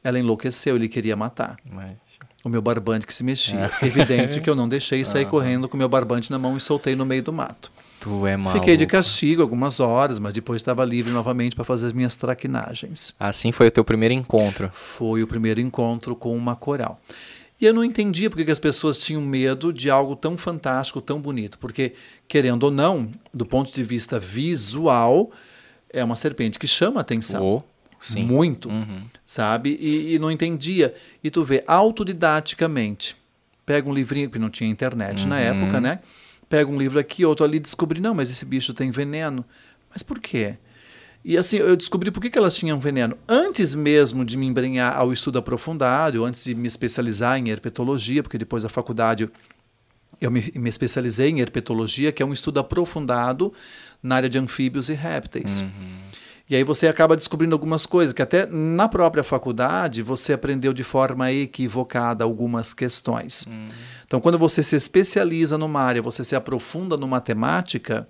Ela 0.04 0.20
enlouqueceu, 0.20 0.76
ele 0.78 0.88
queria 0.88 1.16
matar. 1.18 1.58
Mas- 1.70 1.96
O 2.44 2.50
meu 2.50 2.62
barbante 2.62 3.06
que 3.06 3.14
se 3.14 3.24
mexia. 3.24 3.72
É. 3.82 3.86
Evidente 3.86 4.40
que 4.40 4.50
eu 4.50 4.56
não 4.56 4.68
deixei 4.68 5.04
sair 5.04 5.26
correndo 5.26 5.68
com 5.68 5.76
o 5.76 5.78
meu 5.78 5.90
barbante 5.90 6.32
na 6.32 6.40
mão 6.40 6.56
e 6.56 6.60
soltei 6.60 6.96
no 6.96 7.06
meio 7.06 7.22
do 7.22 7.34
mato. 7.34 7.72
Tu 8.00 8.26
é 8.26 8.38
maluco. 8.38 8.60
Fiquei 8.60 8.78
de 8.78 8.86
castigo 8.86 9.42
algumas 9.42 9.82
horas, 9.82 10.20
mas 10.20 10.32
depois 10.32 10.62
estava 10.62 10.86
livre 10.86 11.12
novamente 11.12 11.54
para 11.56 11.66
fazer 11.66 11.88
as 11.88 11.94
minhas 11.94 12.16
traquinagens. 12.16 13.14
Assim 13.20 13.52
foi 13.52 13.68
o 13.68 13.72
teu 13.72 13.84
primeiro 13.84 14.14
encontro. 14.14 14.72
Foi 14.74 15.22
o 15.22 15.28
primeiro 15.28 15.60
encontro 15.60 16.16
com 16.16 16.36
uma 16.36 16.56
coral. 16.56 17.02
E 17.60 17.66
eu 17.66 17.74
não 17.74 17.84
entendia 17.84 18.30
porque 18.30 18.46
que 18.46 18.52
as 18.52 18.60
pessoas 18.60 19.00
tinham 19.00 19.22
medo 19.22 19.74
de 19.74 19.90
algo 19.90 20.16
tão 20.16 20.38
fantástico, 20.38 21.02
tão 21.02 21.20
bonito. 21.20 21.60
Porque, 21.60 21.94
querendo 22.26 22.64
ou 22.64 22.72
não, 22.72 23.12
do 23.34 23.46
ponto 23.46 23.74
de 23.74 23.84
vista 23.84 24.18
visual, 24.18 25.30
é 25.92 26.02
uma 26.02 26.16
serpente 26.16 26.58
que 26.58 26.68
chama 26.68 27.02
atenção. 27.02 27.44
Oh, 27.44 27.62
sim. 28.00 28.24
Muito, 28.24 28.70
Uhum. 28.70 29.02
sabe? 29.26 29.78
E, 29.80 30.16
e 30.16 30.20
não 30.20 30.32
entendia. 30.32 30.94
E 31.24 31.30
tu 31.30 31.44
vê, 31.44 31.64
autodidaticamente, 31.68 33.16
pega 33.66 33.90
um 33.90 33.94
livrinho, 33.94 34.30
que 34.30 34.40
não 34.40 34.50
tinha 34.50 34.70
internet 34.70 35.28
na 35.28 35.36
Uhum. 35.36 35.42
época, 35.42 35.82
né? 35.82 36.00
Pega 36.48 36.70
um 36.70 36.78
livro 36.80 36.98
aqui, 37.00 37.24
outro 37.26 37.46
ali, 37.46 37.60
descobri, 37.60 38.00
não, 38.00 38.16
mas 38.16 38.32
esse 38.32 38.44
bicho 38.46 38.74
tem 38.74 38.90
veneno. 38.90 39.46
Mas 39.92 40.02
por 40.02 40.20
quê? 40.20 40.56
E 41.24 41.38
assim, 41.38 41.58
eu 41.58 41.76
descobri 41.76 42.10
por 42.10 42.22
que, 42.22 42.30
que 42.30 42.38
elas 42.38 42.56
tinham 42.56 42.80
veneno. 42.80 43.18
Antes 43.28 43.76
mesmo 43.76 44.24
de 44.26 44.38
me 44.38 44.46
embrenhar 44.46 44.96
ao 44.96 45.12
estudo 45.14 45.38
aprofundado, 45.38 46.24
antes 46.26 46.44
de 46.46 46.56
me 46.56 46.68
especializar 46.68 47.38
em 47.38 47.50
herpetologia, 47.50 48.24
porque 48.24 48.38
depois 48.38 48.64
da 48.64 48.70
faculdade 48.70 49.30
eu 50.22 50.32
me, 50.32 50.52
me 50.56 50.70
especializei 50.70 51.30
em 51.30 51.40
herpetologia, 51.42 52.12
que 52.12 52.24
é 52.24 52.26
um 52.26 52.34
estudo 52.34 52.60
aprofundado 52.60 53.54
na 54.02 54.16
área 54.16 54.30
de 54.30 54.38
anfíbios 54.40 54.90
e 54.90 54.94
répteis. 54.94 55.64
E 56.50 56.56
aí 56.56 56.64
você 56.64 56.88
acaba 56.88 57.16
descobrindo 57.16 57.54
algumas 57.54 57.86
coisas 57.86 58.12
que 58.12 58.22
até 58.22 58.46
na 58.48 58.90
própria 58.90 59.24
faculdade 59.24 60.02
você 60.02 60.34
aprendeu 60.34 60.74
de 60.74 60.84
forma 60.84 61.32
equivocada 61.32 62.24
algumas 62.24 62.74
questões. 62.74 63.48
Então, 64.08 64.20
quando 64.20 64.40
você 64.40 64.64
se 64.64 64.76
especializa 64.76 65.58
numa 65.58 65.80
área, 65.82 66.02
você 66.02 66.24
se 66.24 66.36
aprofunda 66.36 66.98
numa 66.98 67.22
temática, 67.22 68.08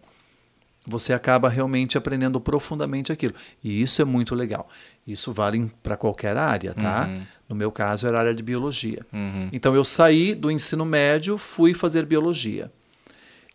você 0.87 1.11
acaba 1.11 1.49
realmente 1.49 1.97
aprendendo 1.97 2.39
profundamente 2.39 3.11
aquilo. 3.11 3.33
E 3.61 3.81
isso 3.81 4.01
é 4.01 4.05
muito 4.05 4.33
legal. 4.33 4.69
Isso 5.05 5.33
vale 5.33 5.69
para 5.83 5.97
qualquer 5.97 6.37
área, 6.37 6.73
tá? 6.73 7.09
No 7.49 7.55
meu 7.55 7.71
caso, 7.71 8.07
era 8.07 8.17
a 8.17 8.21
área 8.21 8.33
de 8.33 8.41
biologia. 8.41 9.05
Então, 9.51 9.75
eu 9.75 9.83
saí 9.83 10.33
do 10.33 10.49
ensino 10.49 10.85
médio, 10.85 11.37
fui 11.37 11.73
fazer 11.73 12.05
biologia. 12.05 12.71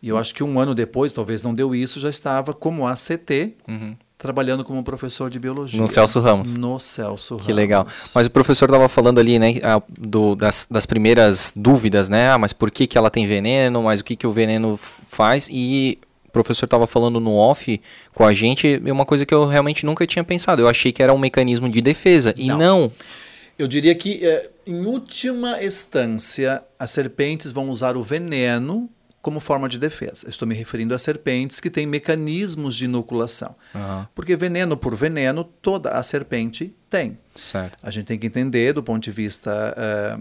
E 0.03 0.09
eu 0.11 0.19
acho 0.19 0.35
que 0.35 0.45
um 0.45 0.61
ano 0.61 0.75
depois, 0.75 1.11
talvez 1.15 1.43
não 1.43 1.55
deu 1.55 1.75
isso, 1.75 1.99
já 1.99 2.11
estava 2.11 2.53
como 2.53 2.87
ACT, 2.87 3.57
trabalhando 4.25 4.65
como 4.65 4.83
professor 4.83 5.29
de 5.29 5.39
biologia. 5.39 5.79
No 5.79 5.87
Celso 5.87 6.19
Ramos. 6.19 6.57
No 6.57 6.81
Celso 6.81 7.35
Ramos. 7.35 7.47
Que 7.47 7.53
legal. 7.53 7.87
Mas 8.15 8.27
o 8.27 8.31
professor 8.31 8.65
estava 8.71 8.89
falando 8.89 9.19
ali, 9.21 9.39
né, 9.39 9.57
do- 9.99 10.35
das, 10.35 10.67
das 10.71 10.87
primeiras 10.87 11.53
dúvidas, 11.55 12.09
né? 12.09 12.31
Ah, 12.31 12.39
mas 12.39 12.55
por 12.55 12.71
que, 12.71 12.87
que 12.87 12.97
ela 12.97 13.11
tem 13.11 13.27
veneno? 13.27 13.83
Mas 13.83 14.01
o 14.01 14.05
que, 14.05 14.17
que 14.17 14.27
o 14.27 14.33
veneno 14.33 14.79
faz? 14.79 15.51
E 15.53 15.99
o 16.27 16.31
professor 16.31 16.65
estava 16.65 16.87
falando 16.87 17.21
no 17.21 17.35
off 17.35 17.79
com 18.15 18.25
a 18.25 18.33
gente 18.33 18.81
é 18.83 18.91
uma 18.93 19.05
coisa 19.05 19.27
que 19.27 19.35
eu 19.35 19.47
realmente 19.47 19.85
nunca 19.85 20.07
tinha 20.07 20.25
pensado. 20.25 20.63
Eu 20.63 20.69
achei 20.69 20.91
que 20.91 21.03
era 21.03 21.13
um 21.13 21.19
mecanismo 21.19 21.69
de 21.69 21.83
defesa. 21.83 22.33
E 22.39 22.47
Não. 22.47 22.57
não. 22.59 22.93
Eu 23.59 23.69
diria 23.69 23.95
que, 23.95 24.25
eh, 24.27 24.51
em 24.67 24.85
última 24.87 25.63
instância, 25.63 26.65
as 26.79 26.91
serpentes 26.91 27.53
vão 27.53 27.69
usar 27.69 27.95
o 27.97 28.03
veneno 28.03 28.89
como 29.25 29.41
forma 29.41 29.71
de 29.71 29.79
defesa. 29.79 30.29
Estou 30.29 30.47
me 30.47 30.55
referindo 30.55 30.95
a 30.95 30.99
serpentes 30.99 31.59
que 31.59 31.71
têm 31.71 31.87
mecanismos 31.87 32.77
de 32.77 32.85
inoculação. 32.85 33.57
Aham. 33.75 34.07
Porque 34.15 34.37
veneno 34.37 34.77
por 34.77 34.95
veneno, 34.95 35.43
toda 35.43 35.93
a 35.93 36.03
serpente 36.03 36.75
tem. 36.91 37.17
Certo. 37.35 37.79
A 37.83 37.91
gente 37.91 38.05
tem 38.05 38.19
que 38.19 38.27
entender, 38.27 38.75
do 38.75 38.83
ponto 38.83 39.03
de 39.03 39.11
vista 39.11 39.75
eh, 39.79 40.19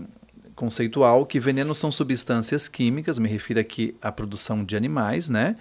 conceitual, 0.56 1.26
que 1.26 1.38
venenos 1.38 1.80
são 1.80 1.92
substâncias 1.92 2.70
químicas, 2.70 3.20
me 3.20 3.28
refiro 3.28 3.60
aqui 3.60 3.94
à 4.02 4.10
produção 4.10 4.64
de 4.64 4.78
animais, 4.78 5.30
né? 5.30 5.58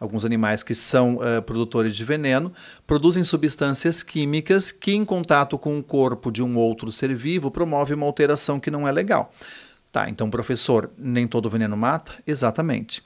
Alguns 0.00 0.24
animais 0.24 0.62
que 0.62 0.74
são 0.74 1.18
eh, 1.22 1.42
produtores 1.42 1.94
de 1.94 2.02
veneno 2.02 2.50
produzem 2.86 3.22
substâncias 3.24 4.02
químicas 4.02 4.72
que, 4.72 4.92
em 4.92 5.04
contato 5.04 5.58
com 5.58 5.78
o 5.78 5.82
corpo 5.82 6.32
de 6.32 6.42
um 6.42 6.56
outro 6.56 6.90
ser 6.90 7.14
vivo, 7.14 7.50
promove 7.50 7.92
uma 7.92 8.06
alteração 8.06 8.58
que 8.58 8.70
não 8.70 8.88
é 8.88 8.92
legal. 8.92 9.30
Tá, 9.96 10.10
então, 10.10 10.28
professor, 10.28 10.90
nem 10.98 11.26
todo 11.26 11.48
veneno 11.48 11.74
mata? 11.74 12.12
Exatamente. 12.26 13.02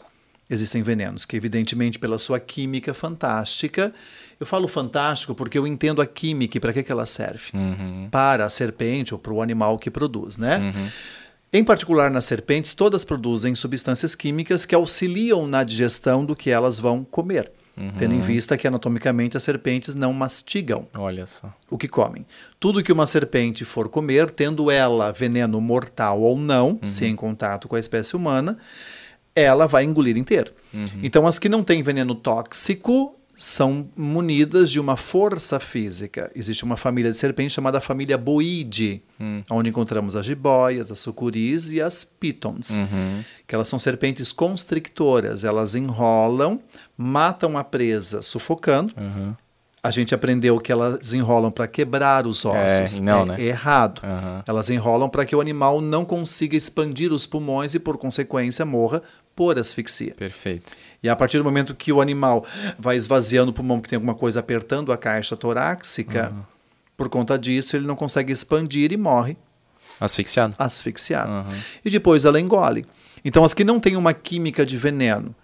Existem 0.51 0.83
venenos 0.83 1.25
que, 1.25 1.37
evidentemente, 1.37 2.01
pela 2.01 2.19
sua 2.19 2.41
química 2.41 2.93
fantástica, 2.93 3.95
eu 4.41 4.45
falo 4.45 4.67
fantástico 4.67 5.33
porque 5.33 5.57
eu 5.57 5.69
entendo 5.69 6.03
a 6.03 6.07
química 6.07 6.57
e 6.57 6.61
para 6.61 6.73
que, 6.73 6.83
que 6.83 6.91
ela 6.91 7.07
serve. 7.07 7.53
Para 8.11 8.45
a 8.45 8.49
serpente 8.49 9.15
ou 9.15 9.21
para 9.21 9.33
o 9.33 9.41
animal 9.41 9.79
que 9.79 9.89
produz, 9.89 10.37
né? 10.37 10.59
Em 11.53 11.63
particular, 11.63 12.11
nas 12.11 12.25
serpentes, 12.25 12.75
todas 12.75 13.05
produzem 13.05 13.55
substâncias 13.55 14.17
químicas 14.17 14.67
que 14.67 14.75
auxiliam 14.75 15.47
na 15.47 15.63
digestão 15.63 16.25
do 16.25 16.35
que 16.35 16.51
elas 16.51 16.81
vão 16.81 17.05
comer. 17.05 17.53
Tendo 17.99 18.15
em 18.15 18.21
vista 18.21 18.59
que 18.59 18.67
anatomicamente 18.67 19.37
as 19.37 19.43
serpentes 19.43 19.95
não 19.95 20.13
mastigam 20.13 20.87
Olha 20.99 21.27
só. 21.27 21.51
o 21.71 21.79
que 21.79 21.89
comem. 21.89 22.27
Tudo 22.59 22.83
que 22.83 22.93
uma 22.93 23.07
serpente 23.07 23.65
for 23.65 23.89
comer, 23.89 24.31
tendo 24.31 24.71
ela 24.71 25.13
veneno 25.13 25.61
mortal 25.61 26.21
ou 26.21 26.37
não, 26.37 26.79
se 26.85 27.07
em 27.07 27.17
contato 27.17 27.69
com 27.69 27.77
a 27.77 27.81
espécie 27.81 28.15
humana, 28.15 28.59
ela 29.35 29.67
vai 29.67 29.85
engolir 29.85 30.17
inteiro. 30.17 30.53
Então, 31.03 31.27
as 31.27 31.39
que 31.39 31.49
não 31.49 31.63
têm 31.63 31.83
veneno 31.83 32.15
tóxico 32.15 33.17
são 33.41 33.89
munidas 33.97 34.71
de 34.71 34.79
uma 34.79 34.99
força 34.99 35.59
física. 35.59 36.31
Existe 36.35 36.63
uma 36.63 36.77
família 36.77 37.11
de 37.11 37.17
serpentes 37.17 37.55
chamada 37.55 37.81
família 37.81 38.19
Boide, 38.19 39.03
onde 39.51 39.71
encontramos 39.71 40.15
as 40.15 40.27
jiboias, 40.27 40.91
as 40.91 40.99
sucuris 40.99 41.73
e 41.73 41.81
as 41.81 42.05
pitons, 42.05 42.79
que 43.47 43.55
elas 43.55 43.67
são 43.67 43.79
serpentes 43.79 44.31
constrictoras. 44.31 45.43
Elas 45.43 45.75
enrolam, 45.75 46.61
matam 46.95 47.57
a 47.57 47.65
presa 47.65 48.21
sufocando. 48.21 48.93
A 49.83 49.91
gente 49.91 50.15
aprendeu 50.15 50.61
que 50.61 50.71
elas 50.71 51.15
enrolam 51.15 51.51
para 51.51 51.67
quebrar 51.67 52.27
os 52.27 52.45
ossos. 52.45 52.99
e 52.99 53.01
não, 53.01 53.23
é 53.23 53.25
né? 53.25 53.43
errado. 53.43 54.03
Aham. 54.05 54.45
Elas 54.47 54.69
enrolam 54.69 55.09
para 55.09 55.25
que 55.25 55.35
o 55.35 55.41
animal 55.41 55.81
não 55.81 56.05
consiga 56.05 56.55
expandir 56.55 57.11
os 57.11 57.25
pulmões 57.25 57.75
e, 57.75 57.79
por 57.79 57.97
consequência, 57.97 58.67
morra 58.67 59.03
por 59.35 59.59
asfixia. 59.59 60.15
Perfeito. 60.15 60.73
E 61.03 61.09
a 61.09 61.17
partir 61.17 61.39
do 61.39 61.45
momento 61.45 61.75
que 61.75 61.93
o 61.93 62.01
animal 62.01 62.45
vai 62.79 62.97
esvaziando 62.97 63.51
o 63.51 63.55
pulmão, 63.55 63.81
que 63.81 63.89
tem 63.89 63.97
alguma 63.97 64.15
coisa 64.15 64.41
apertando 64.41 64.93
a 64.93 64.97
caixa 64.99 65.37
torácica, 65.37 66.33
por 66.97 67.09
conta 67.09 67.39
disso 67.39 67.77
ele 67.77 67.87
não 67.87 67.97
consegue 67.97 68.33
expandir 68.33 68.93
e 68.93 68.97
morre 68.97 69.37
Asfixiado. 69.99 70.55
asfixiado. 70.59 71.47
E 71.85 71.91
depois 71.91 72.25
ela 72.25 72.39
engole. 72.41 72.85
Então, 73.25 73.45
as 73.45 73.53
que 73.55 73.65
não 73.65 73.79
têm 73.81 73.97
uma 73.97 74.13
química 74.15 74.65
de 74.65 74.77
veneno 74.79 75.35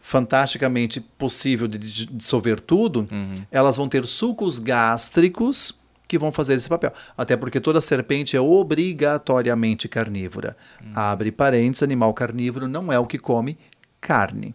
fantasticamente 0.00 1.00
possível 1.00 1.66
de 1.66 1.78
dis- 1.78 2.06
dissolver 2.10 2.60
tudo, 2.60 3.08
elas 3.50 3.76
vão 3.76 3.88
ter 3.88 4.04
sucos 4.06 4.58
gástricos 4.58 5.74
que 6.06 6.18
vão 6.18 6.30
fazer 6.30 6.54
esse 6.54 6.68
papel. 6.68 6.92
Até 7.16 7.36
porque 7.36 7.58
toda 7.58 7.80
serpente 7.80 8.36
é 8.36 8.40
obrigatoriamente 8.40 9.88
carnívora. 9.88 10.56
Abre 10.94 11.32
parênteses, 11.32 11.82
animal 11.82 12.12
carnívoro 12.12 12.68
não 12.68 12.92
é 12.92 12.98
o 12.98 13.06
que 13.06 13.18
come 13.18 13.56
carne. 14.00 14.54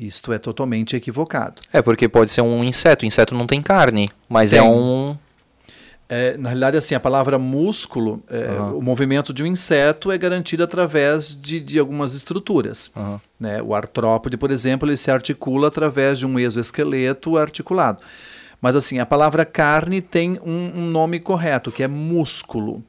Isto 0.00 0.32
é 0.32 0.38
totalmente 0.38 0.96
equivocado. 0.96 1.60
É, 1.70 1.82
porque 1.82 2.08
pode 2.08 2.30
ser 2.30 2.40
um 2.40 2.64
inseto. 2.64 3.04
Inseto 3.04 3.34
não 3.34 3.46
tem 3.46 3.60
carne, 3.60 4.08
mas 4.26 4.54
é 4.54 4.60
Tem. 4.60 4.68
um. 4.68 5.14
É, 6.08 6.36
na 6.38 6.48
realidade, 6.48 6.76
assim, 6.76 6.94
a 6.94 6.98
palavra 6.98 7.38
músculo, 7.38 8.20
é, 8.28 8.50
o 8.74 8.80
movimento 8.80 9.32
de 9.32 9.44
um 9.44 9.46
inseto 9.46 10.10
é 10.10 10.18
garantido 10.18 10.64
através 10.64 11.40
de, 11.40 11.60
de 11.60 11.78
algumas 11.78 12.14
estruturas. 12.14 12.90
Aham. 12.96 13.20
Né? 13.38 13.62
O 13.62 13.74
artrópode, 13.74 14.36
por 14.36 14.50
exemplo, 14.50 14.88
ele 14.88 14.96
se 14.96 15.10
articula 15.10 15.68
através 15.68 16.18
de 16.18 16.26
um 16.26 16.36
exoesqueleto 16.38 17.38
articulado. 17.38 18.02
Mas 18.60 18.76
assim, 18.76 18.98
a 18.98 19.06
palavra 19.06 19.44
carne 19.44 20.00
tem 20.00 20.38
um, 20.44 20.72
um 20.74 20.90
nome 20.90 21.18
correto, 21.18 21.72
que 21.72 21.82
é 21.82 21.88
músculo. 21.88 22.84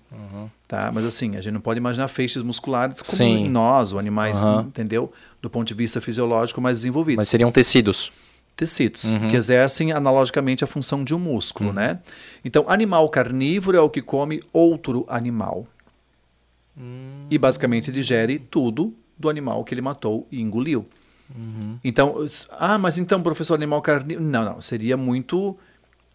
Tá? 0.68 0.92
Mas 0.94 1.06
assim, 1.06 1.36
a 1.36 1.42
gente 1.42 1.54
não 1.54 1.62
pode 1.62 1.78
imaginar 1.78 2.08
feixes 2.08 2.44
musculares 2.44 3.02
como 3.02 3.18
Sim. 3.18 3.46
em 3.46 3.50
nós, 3.50 3.92
ou 3.92 4.00
animais, 4.00 4.44
Aham. 4.44 4.62
entendeu? 4.68 5.12
Do 5.42 5.50
ponto 5.50 5.68
de 5.68 5.74
vista 5.74 6.00
fisiológico 6.00 6.62
mais 6.62 6.80
desenvolvidos 6.80 7.18
Mas 7.18 7.28
seriam 7.30 7.52
tecidos. 7.52 8.12
tecidos, 8.56 9.06
que 9.30 9.36
exercem 9.36 9.92
analogicamente 9.92 10.64
a 10.64 10.68
função 10.68 11.04
de 11.04 11.14
um 11.16 11.20
músculo, 11.20 11.74
né? 11.74 12.00
Então, 12.46 12.66
animal 12.70 13.10
carnívoro 13.10 13.76
é 13.78 13.82
o 13.82 13.90
que 13.90 14.02
come 14.02 14.42
outro 14.54 15.06
animal. 15.10 15.68
E 17.30 17.38
basicamente 17.38 17.92
digere 17.92 18.40
tudo 18.40 18.94
do 19.18 19.30
animal 19.30 19.64
que 19.64 19.74
ele 19.74 19.82
matou 19.82 20.28
e 20.32 20.40
engoliu. 20.42 20.86
Então, 21.84 22.24
s- 22.24 22.48
ah, 22.52 22.78
mas 22.78 22.98
então, 22.98 23.22
professor, 23.22 23.54
animal 23.56 23.82
carnívoro. 23.82 24.26
Não, 24.26 24.44
não, 24.44 24.62
seria 24.62 24.96
muito, 24.98 25.58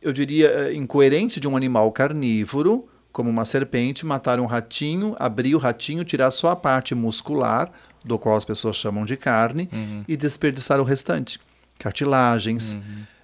eu 0.02 0.12
diria, 0.12 0.48
eh, 0.48 0.74
incoerente 0.74 1.38
de 1.40 1.48
um 1.48 1.56
animal 1.56 1.90
carnívoro, 1.92 2.88
como 3.12 3.30
uma 3.30 3.44
serpente, 3.44 4.04
matar 4.04 4.38
um 4.40 4.46
ratinho, 4.46 5.16
abrir 5.18 5.54
o 5.54 5.58
ratinho, 5.58 6.04
tirar 6.04 6.30
só 6.30 6.50
a 6.50 6.56
parte 6.56 6.94
muscular, 6.94 7.70
do 8.04 8.18
qual 8.18 8.36
as 8.36 8.44
pessoas 8.44 8.76
chamam 8.76 9.04
de 9.04 9.16
carne, 9.16 9.68
e 10.06 10.16
desperdiçar 10.16 10.78
o 10.80 10.84
restante. 10.84 11.40
Cartilagens, 11.78 12.76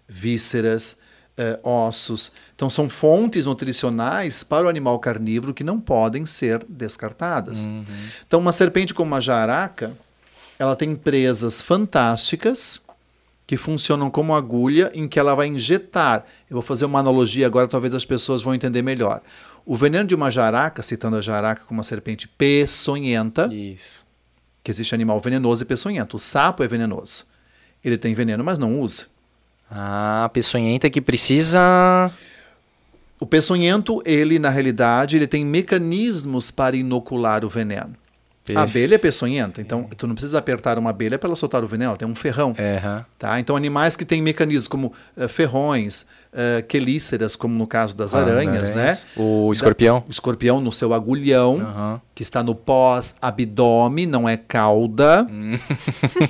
vísceras, 0.08 0.98
eh, 1.36 1.58
ossos. 1.62 2.32
Então, 2.54 2.68
são 2.70 2.88
fontes 2.88 3.46
nutricionais 3.46 4.42
para 4.44 4.66
o 4.66 4.68
animal 4.68 4.98
carnívoro 4.98 5.54
que 5.54 5.64
não 5.64 5.80
podem 5.80 6.26
ser 6.26 6.64
descartadas. 6.68 7.64
Então, 8.26 8.40
uma 8.40 8.52
serpente 8.52 8.92
como 8.94 9.08
uma 9.12 9.20
jararaca, 9.20 9.92
ela 10.62 10.76
tem 10.76 10.94
presas 10.94 11.60
fantásticas 11.60 12.80
que 13.44 13.56
funcionam 13.56 14.08
como 14.08 14.32
agulha 14.32 14.92
em 14.94 15.08
que 15.08 15.18
ela 15.18 15.34
vai 15.34 15.48
injetar. 15.48 16.24
Eu 16.48 16.54
vou 16.54 16.62
fazer 16.62 16.84
uma 16.84 17.00
analogia 17.00 17.48
agora, 17.48 17.66
talvez 17.66 17.92
as 17.92 18.04
pessoas 18.04 18.42
vão 18.42 18.54
entender 18.54 18.80
melhor. 18.80 19.22
O 19.66 19.74
veneno 19.74 20.06
de 20.06 20.14
uma 20.14 20.30
jararaca, 20.30 20.80
citando 20.80 21.16
a 21.16 21.20
jararaca 21.20 21.64
como 21.66 21.78
uma 21.78 21.82
serpente 21.82 22.28
peçonhenta, 22.28 23.52
Isso. 23.52 24.06
que 24.62 24.70
existe 24.70 24.94
animal 24.94 25.20
venenoso 25.20 25.64
e 25.64 25.66
peçonhento. 25.66 26.16
O 26.16 26.20
sapo 26.20 26.62
é 26.62 26.68
venenoso. 26.68 27.26
Ele 27.84 27.98
tem 27.98 28.14
veneno, 28.14 28.44
mas 28.44 28.56
não 28.56 28.78
usa. 28.78 29.06
Ah, 29.68 30.30
peçonhenta 30.32 30.88
que 30.88 31.00
precisa. 31.00 31.60
O 33.18 33.26
peçonhento, 33.26 34.00
ele 34.06 34.38
na 34.38 34.48
realidade, 34.48 35.16
ele 35.16 35.26
tem 35.26 35.44
mecanismos 35.44 36.52
para 36.52 36.76
inocular 36.76 37.44
o 37.44 37.48
veneno. 37.48 37.96
A 38.56 38.62
abelha 38.62 38.96
é 38.96 38.98
peçonhenta, 38.98 39.60
então 39.60 39.84
tu 39.96 40.04
não 40.06 40.16
precisa 40.16 40.36
apertar 40.36 40.76
uma 40.76 40.90
abelha 40.90 41.16
para 41.16 41.28
ela 41.28 41.36
soltar 41.36 41.62
o 41.62 41.66
veneno, 41.68 41.90
ela 41.90 41.96
tem 41.98 42.08
um 42.08 42.14
ferrão. 42.14 42.52
É. 42.58 42.80
Tá? 43.16 43.38
Então, 43.38 43.54
animais 43.54 43.94
que 43.94 44.04
têm 44.04 44.20
mecanismos 44.20 44.66
como 44.66 44.92
eh, 45.16 45.28
ferrões, 45.28 46.02
uh, 46.32 46.62
quelíceras, 46.66 47.36
como 47.36 47.54
no 47.54 47.68
caso 47.68 47.96
das 47.96 48.14
aranhas, 48.14 48.72
né? 48.72 48.98
O 49.16 49.52
escorpião. 49.52 50.00
Da- 50.00 50.06
o 50.08 50.10
escorpião 50.10 50.60
no 50.60 50.72
seu 50.72 50.92
agulhão, 50.92 52.00
que 52.16 52.22
está 52.22 52.42
no 52.42 52.52
pós-abdômen, 52.54 54.06
não 54.06 54.28
é 54.28 54.36
cauda. 54.36 55.24
Hum. 55.30 55.56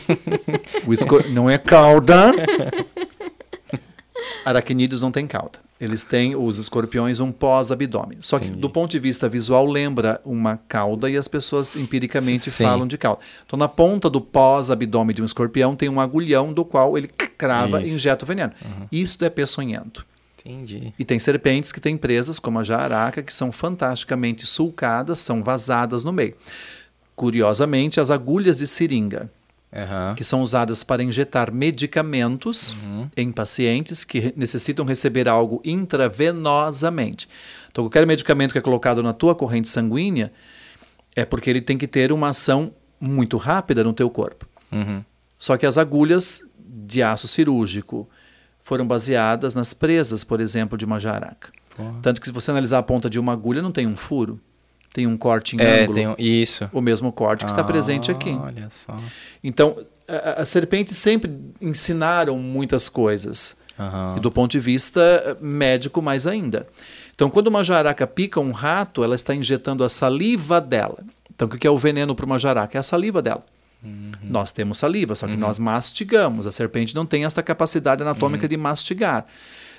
Não 1.32 1.48
é 1.48 1.56
cauda. 1.56 2.30
Aracnídeos 4.44 5.02
não 5.02 5.10
têm 5.10 5.26
cauda. 5.26 5.58
Eles 5.82 6.04
têm, 6.04 6.36
os 6.36 6.58
escorpiões, 6.58 7.18
um 7.18 7.32
pós-abdômen. 7.32 8.18
Só 8.20 8.38
que, 8.38 8.48
do 8.48 8.70
ponto 8.70 8.92
de 8.92 9.00
vista 9.00 9.28
visual, 9.28 9.66
lembra 9.66 10.20
uma 10.24 10.56
cauda 10.56 11.10
e 11.10 11.16
as 11.16 11.26
pessoas 11.26 11.74
empiricamente 11.74 12.52
Sim. 12.52 12.62
falam 12.62 12.86
de 12.86 12.96
cauda. 12.96 13.20
Então, 13.44 13.58
na 13.58 13.66
ponta 13.66 14.08
do 14.08 14.20
pós-abdômen 14.20 15.12
de 15.12 15.20
um 15.20 15.24
escorpião, 15.24 15.74
tem 15.74 15.88
um 15.88 15.98
agulhão 15.98 16.52
do 16.52 16.64
qual 16.64 16.96
ele 16.96 17.08
crava 17.08 17.80
e 17.82 17.86
Isso. 17.86 17.96
injeta 17.96 18.24
o 18.24 18.28
veneno. 18.28 18.52
Isso 18.92 19.24
é 19.24 19.28
peçonhento. 19.28 20.06
Entendi. 20.38 20.92
E 20.96 21.04
tem 21.04 21.18
serpentes 21.18 21.72
que 21.72 21.80
têm 21.80 21.96
presas, 21.96 22.38
como 22.38 22.60
a 22.60 22.64
jararaca, 22.64 23.20
que 23.20 23.34
são 23.34 23.50
fantasticamente 23.50 24.46
sulcadas, 24.46 25.18
são 25.18 25.42
vazadas 25.42 26.04
no 26.04 26.12
meio. 26.12 26.36
Curiosamente, 27.16 27.98
as 27.98 28.08
agulhas 28.08 28.56
de 28.56 28.68
seringa, 28.68 29.28
Aham. 29.74 30.14
que 30.14 30.22
são 30.22 30.42
usadas 30.42 30.84
para 30.84 31.02
injetar 31.02 31.50
medicamentos 31.52 32.76
em 33.16 33.32
pacientes 33.32 34.04
que 34.04 34.18
re- 34.18 34.34
necessitam 34.36 34.84
receber 34.84 35.28
algo 35.28 35.62
intravenosamente. 35.64 37.28
Então, 37.70 37.84
qualquer 37.84 38.06
medicamento 38.06 38.52
que 38.52 38.58
é 38.58 38.60
colocado 38.62 39.02
na 39.02 39.12
tua 39.12 39.34
corrente 39.34 39.68
sanguínea 39.68 40.32
é 41.16 41.24
porque 41.24 41.48
ele 41.48 41.60
tem 41.60 41.78
que 41.78 41.86
ter 41.86 42.12
uma 42.12 42.28
ação 42.28 42.72
muito 43.00 43.36
rápida 43.36 43.82
no 43.82 43.92
teu 43.92 44.08
corpo. 44.10 44.46
Uhum. 44.70 45.02
Só 45.38 45.56
que 45.56 45.66
as 45.66 45.76
agulhas 45.78 46.42
de 46.58 47.02
aço 47.02 47.26
cirúrgico 47.26 48.08
foram 48.60 48.86
baseadas 48.86 49.54
nas 49.54 49.74
presas, 49.74 50.22
por 50.22 50.40
exemplo, 50.40 50.78
de 50.78 50.84
uma 50.84 51.00
jararaca. 51.00 51.50
Tanto 52.02 52.20
que 52.20 52.26
se 52.28 52.32
você 52.32 52.50
analisar 52.50 52.78
a 52.78 52.82
ponta 52.82 53.08
de 53.08 53.18
uma 53.18 53.32
agulha, 53.32 53.62
não 53.62 53.72
tem 53.72 53.86
um 53.86 53.96
furo, 53.96 54.38
tem 54.92 55.06
um 55.06 55.16
corte 55.16 55.56
em 55.56 55.60
É, 55.60 55.82
ângulo. 55.82 55.94
tem 55.94 56.08
um- 56.08 56.14
isso. 56.18 56.68
O 56.72 56.80
mesmo 56.80 57.10
corte 57.12 57.44
que 57.44 57.50
está 57.50 57.64
presente 57.64 58.10
aqui. 58.10 58.30
Olha 58.30 58.68
só. 58.70 58.94
Então, 59.42 59.76
as 60.36 60.48
serpentes 60.48 60.96
sempre 60.96 61.30
ensinaram 61.60 62.38
muitas 62.38 62.88
coisas. 62.88 63.56
Aham. 63.78 64.16
E 64.18 64.20
do 64.20 64.30
ponto 64.30 64.50
de 64.52 64.60
vista 64.60 65.00
eh, 65.00 65.36
médico, 65.40 66.02
mais 66.02 66.26
ainda. 66.26 66.66
Então, 67.14 67.30
quando 67.30 67.46
uma 67.48 67.64
jararaca 67.64 68.06
pica 68.06 68.38
um 68.40 68.52
rato, 68.52 69.02
ela 69.02 69.14
está 69.14 69.34
injetando 69.34 69.82
a 69.82 69.88
saliva 69.88 70.60
dela. 70.60 70.98
Então, 71.34 71.48
o 71.48 71.50
que 71.50 71.66
é 71.66 71.70
o 71.70 71.78
veneno 71.78 72.14
para 72.14 72.26
uma 72.26 72.38
jararaca? 72.38 72.76
É 72.76 72.80
a 72.80 72.82
saliva 72.82 73.22
dela. 73.22 73.44
Nós 74.22 74.52
temos 74.52 74.78
saliva, 74.78 75.14
só 75.16 75.26
que 75.26 75.36
nós 75.36 75.58
mastigamos. 75.58 76.46
A 76.46 76.52
serpente 76.52 76.94
não 76.94 77.04
tem 77.04 77.24
essa 77.24 77.42
capacidade 77.42 78.00
anatômica 78.02 78.46
de 78.48 78.56
mastigar. 78.56 79.26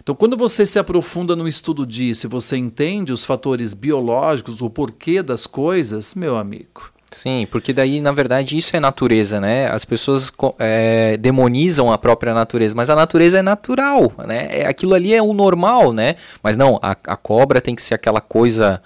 Então, 0.03 0.13
quando 0.13 0.35
você 0.35 0.65
se 0.65 0.77
aprofunda 0.77 1.33
no 1.33 1.47
estudo 1.47 1.85
disso 1.85 2.27
e 2.27 2.29
você 2.29 2.57
entende 2.57 3.13
os 3.13 3.23
fatores 3.23 3.73
biológicos, 3.73 4.61
o 4.61 4.69
porquê 4.69 5.23
das 5.23 5.47
coisas, 5.47 6.13
meu 6.13 6.35
amigo, 6.35 6.93
Sim, 7.13 7.47
porque 7.49 7.71
daí, 7.71 8.01
na 8.01 8.11
verdade, 8.11 8.57
isso 8.57 8.75
é 8.75 8.79
natureza, 8.79 9.39
né? 9.39 9.67
As 9.67 9.85
pessoas 9.85 10.31
é, 10.57 11.15
demonizam 11.17 11.91
a 11.91 11.97
própria 11.97 12.33
natureza, 12.33 12.75
mas 12.75 12.89
a 12.89 12.95
natureza 12.95 13.37
é 13.37 13.41
natural, 13.41 14.11
né? 14.27 14.47
É, 14.49 14.65
aquilo 14.65 14.93
ali 14.93 15.13
é 15.13 15.21
o 15.21 15.31
normal, 15.31 15.93
né? 15.93 16.15
Mas 16.41 16.57
não, 16.57 16.79
a, 16.81 16.91
a 16.91 17.15
cobra 17.15 17.61
tem 17.61 17.75
que 17.75 17.81
ser 17.81 17.93
aquela 17.93 18.19
coisa 18.19 18.81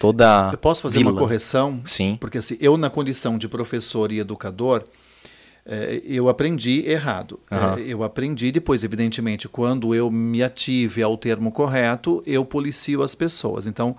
toda. 0.00 0.50
Eu 0.52 0.58
posso 0.58 0.82
fazer 0.82 0.98
uma 0.98 1.12
vilã. 1.12 1.20
correção? 1.20 1.80
Sim. 1.84 2.16
Porque 2.20 2.38
assim, 2.38 2.56
eu, 2.60 2.76
na 2.76 2.90
condição 2.90 3.38
de 3.38 3.48
professor 3.48 4.10
e 4.10 4.18
educador, 4.18 4.82
eu 6.04 6.28
aprendi 6.28 6.82
errado. 6.88 7.38
Eh, 7.50 7.84
eu 7.88 8.02
aprendi 8.02 8.50
depois, 8.50 8.82
evidentemente, 8.84 9.48
quando 9.48 9.94
eu 9.94 10.10
me 10.10 10.42
ative 10.42 11.02
ao 11.02 11.16
termo 11.16 11.52
correto, 11.52 12.22
eu 12.26 12.44
policio 12.44 13.02
as 13.02 13.14
pessoas. 13.14 13.66
Então, 13.66 13.94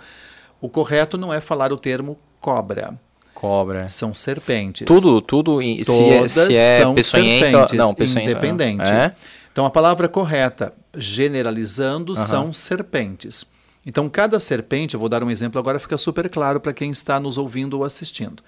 o 0.59 0.67
correto 0.67 1.17
não 1.17 1.33
é 1.33 1.39
falar 1.39 1.71
o 1.71 1.77
termo 1.77 2.17
cobra, 2.41 2.99
Cobra. 3.33 3.87
são 3.87 4.13
serpentes. 4.13 4.85
Tudo, 4.87 5.21
tudo, 5.21 5.61
em- 5.61 5.83
se 5.83 6.09
é, 6.09 6.27
se 6.27 6.55
é 6.55 6.79
são 6.81 6.95
serpentes, 6.97 7.77
Não, 7.77 7.95
independente. 8.21 8.89
É? 8.89 9.13
Então 9.51 9.65
a 9.65 9.69
palavra 9.69 10.07
correta, 10.07 10.73
generalizando, 10.95 12.13
Aham. 12.13 12.25
são 12.25 12.53
serpentes. 12.53 13.45
Então 13.85 14.09
cada 14.09 14.39
serpente, 14.39 14.93
eu 14.93 14.99
vou 14.99 15.09
dar 15.09 15.23
um 15.23 15.29
exemplo 15.31 15.59
agora, 15.59 15.79
fica 15.79 15.97
super 15.97 16.29
claro 16.29 16.59
para 16.59 16.73
quem 16.73 16.91
está 16.91 17.19
nos 17.19 17.37
ouvindo 17.37 17.77
ou 17.77 17.83
assistindo. 17.83 18.43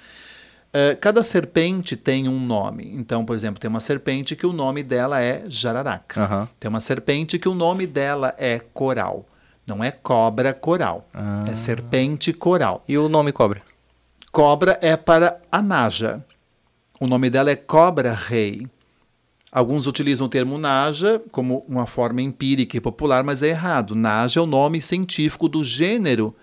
Eh, 0.73 0.95
cada 0.95 1.21
serpente 1.21 1.95
tem 1.97 2.29
um 2.29 2.39
nome. 2.39 2.89
Então, 2.95 3.25
por 3.25 3.35
exemplo, 3.35 3.59
tem 3.59 3.69
uma 3.69 3.81
serpente 3.81 4.35
que 4.35 4.45
o 4.45 4.53
nome 4.53 4.83
dela 4.83 5.21
é 5.21 5.43
jararaca. 5.47 6.21
Aham. 6.23 6.49
Tem 6.59 6.69
uma 6.69 6.79
serpente 6.79 7.37
que 7.37 7.49
o 7.49 7.53
nome 7.53 7.85
dela 7.85 8.33
é 8.37 8.59
coral. 8.73 9.27
Não 9.67 9.83
é 9.83 9.91
cobra 9.91 10.53
coral, 10.53 11.07
Ah. 11.13 11.43
é 11.47 11.53
serpente 11.53 12.33
coral. 12.33 12.83
E 12.87 12.97
o 12.97 13.07
nome 13.07 13.31
cobra? 13.31 13.61
Cobra 14.31 14.79
é 14.81 14.95
para 14.97 15.39
a 15.51 15.61
Naja. 15.61 16.23
O 16.99 17.07
nome 17.07 17.29
dela 17.29 17.51
é 17.51 17.55
cobra-rei. 17.55 18.65
Alguns 19.51 19.85
utilizam 19.87 20.27
o 20.27 20.29
termo 20.29 20.57
Naja 20.57 21.21
como 21.31 21.65
uma 21.67 21.85
forma 21.85 22.21
empírica 22.21 22.77
e 22.77 22.81
popular, 22.81 23.23
mas 23.23 23.43
é 23.43 23.49
errado. 23.49 23.93
Naja 23.93 24.39
é 24.39 24.43
o 24.43 24.45
nome 24.45 24.81
científico 24.81 25.49
do 25.49 25.63
gênero 25.63 26.33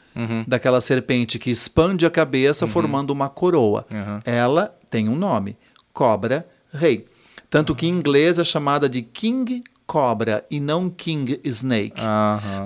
daquela 0.46 0.80
serpente 0.80 1.38
que 1.38 1.50
expande 1.50 2.04
a 2.06 2.10
cabeça 2.10 2.66
formando 2.66 3.10
uma 3.10 3.28
coroa. 3.28 3.86
Uhum. 3.92 4.18
Ela 4.24 4.74
tem 4.90 5.08
um 5.08 5.14
nome, 5.16 5.56
cobra-rei. 5.92 7.06
Tanto 7.50 7.74
que 7.74 7.86
em 7.86 7.90
inglês 7.90 8.38
é 8.38 8.44
chamada 8.44 8.88
de 8.88 9.02
King 9.02 9.62
Cobra 9.86 10.44
e 10.50 10.60
não 10.60 10.90
King 10.90 11.40
Snake. 11.44 12.02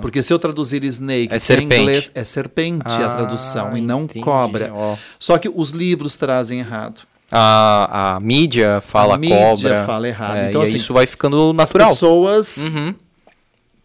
Porque 0.01 0.21
se 0.21 0.33
eu 0.33 0.37
traduzir 0.37 0.83
snake 0.83 1.31
É 1.33 1.37
em 1.37 1.39
serpente. 1.39 1.75
inglês, 1.81 2.11
é 2.13 2.23
serpente 2.25 2.83
a 2.85 3.05
Ah, 3.05 3.15
tradução 3.15 3.77
e 3.77 3.81
não 3.81 4.03
entendi, 4.03 4.19
cobra. 4.25 4.69
ó. 4.73 4.97
Só 5.17 5.37
que 5.37 5.47
os 5.53 5.71
livros 5.71 6.15
trazem 6.15 6.59
errado. 6.59 7.03
A, 7.31 8.15
a 8.15 8.19
mídia 8.19 8.81
fala 8.81 9.15
A 9.15 9.17
mídia 9.17 9.37
cobra. 9.37 9.85
fala 9.85 10.07
errado. 10.09 10.35
É, 10.37 10.49
Então, 10.49 10.61
e 10.61 10.63
assim, 10.65 10.75
isso 10.75 10.93
vai 10.93 11.07
ficando 11.07 11.49
As 11.51 11.55
natural. 11.55 11.89
pessoas 11.91 12.65
Uhum. 12.65 12.93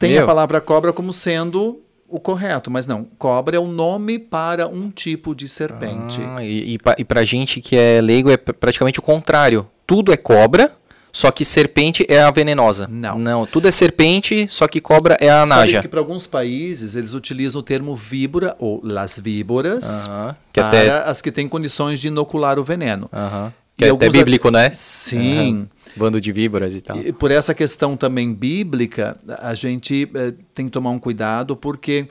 têm 0.01 0.13
Meu. 0.15 0.25
a 0.25 0.27
palavra 0.27 0.61
cobra 0.61 0.93
como 0.93 1.13
sendo 1.13 1.81
o 2.09 2.19
correto, 2.19 2.71
mas 2.71 2.87
não. 2.87 3.07
Cobra 3.19 3.57
é 3.57 3.61
o 3.61 3.67
nome 3.67 4.19
para 4.19 4.67
um 4.67 4.91
tipo 4.91 5.35
de 5.35 5.49
serpente. 5.49 6.21
Ah, 6.23 6.43
e, 6.43 6.75
e, 6.75 6.79
pra, 6.79 6.97
e 6.99 7.05
pra 7.05 7.25
gente 7.25 7.61
que 7.61 7.77
é 7.77 8.01
leigo 8.01 8.31
é 8.31 8.37
pr- 8.37 8.53
praticamente 8.55 8.99
o 8.99 9.03
contrário. 9.03 9.67
Tudo 9.87 10.13
é 10.13 10.17
cobra, 10.17 10.73
só 11.13 11.31
que 11.31 11.45
serpente 11.45 12.05
é 12.09 12.21
a 12.21 12.31
venenosa. 12.31 12.87
Não. 12.91 13.19
Não, 13.19 13.47
tudo 13.47 13.69
é 13.69 13.71
serpente, 13.71 14.47
só 14.51 14.69
que 14.69 14.81
cobra 14.81 15.17
é 15.21 15.29
a 15.31 15.47
Sabe 15.47 15.61
naja. 15.61 15.81
que 15.83 15.89
para 15.89 16.01
alguns 16.01 16.27
países 16.27 16.95
eles 16.95 17.15
utilizam 17.15 17.61
o 17.61 17.65
termo 17.65 17.95
víbora 17.97 18.55
ou 18.59 18.81
las 18.85 19.19
víboras 19.19 20.09
que 20.53 20.61
para 20.61 20.69
até- 20.69 20.91
as 21.09 21.21
que 21.23 21.33
têm 21.33 21.49
condições 21.49 21.99
de 22.01 22.09
inocular 22.09 22.59
o 22.59 22.65
veneno. 22.65 23.09
Aham. 23.13 23.53
E 23.53 23.68
Que 23.79 23.87
é 23.87 23.91
até 23.91 24.11
bíblico, 24.11 24.51
né? 24.51 24.73
Sim. 24.75 25.39
Aham. 25.39 25.69
Bando 25.97 26.21
de 26.21 26.31
víboras 26.31 26.77
e 26.77 26.83
tal. 26.83 26.99
E 26.99 27.13
por 27.13 27.31
essa 27.31 27.55
questão 27.55 27.97
também 27.97 28.35
bíblica, 28.35 29.19
a 29.39 29.55
gente 29.55 30.09
eh, 30.15 30.35
tem 30.53 30.67
que 30.67 30.73
tomar 30.73 30.91
um 30.91 30.99
cuidado, 30.99 31.57
porque 31.57 32.09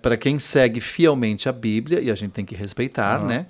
para 0.00 0.16
quem 0.16 0.38
segue 0.38 0.80
fielmente 0.80 1.48
a 1.48 1.52
Bíblia, 1.52 2.00
e 2.00 2.08
a 2.08 2.14
gente 2.14 2.30
tem 2.30 2.44
que 2.44 2.54
respeitar, 2.54 3.24
né? 3.24 3.46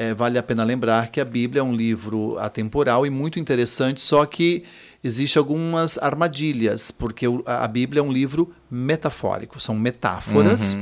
eh, 0.00 0.14
vale 0.14 0.38
a 0.38 0.42
pena 0.42 0.64
lembrar 0.64 1.10
que 1.10 1.20
a 1.20 1.24
Bíblia 1.24 1.60
é 1.60 1.62
um 1.62 1.74
livro 1.74 2.38
atemporal 2.38 3.06
e 3.06 3.10
muito 3.10 3.38
interessante, 3.38 4.00
só 4.00 4.24
que 4.24 4.64
existe 5.04 5.36
algumas 5.36 5.98
armadilhas, 5.98 6.90
porque 6.90 7.26
a 7.44 7.60
a 7.64 7.68
Bíblia 7.68 8.00
é 8.00 8.02
um 8.02 8.10
livro 8.10 8.50
metafórico, 8.70 9.60
são 9.60 9.74
metáforas, 9.74 10.74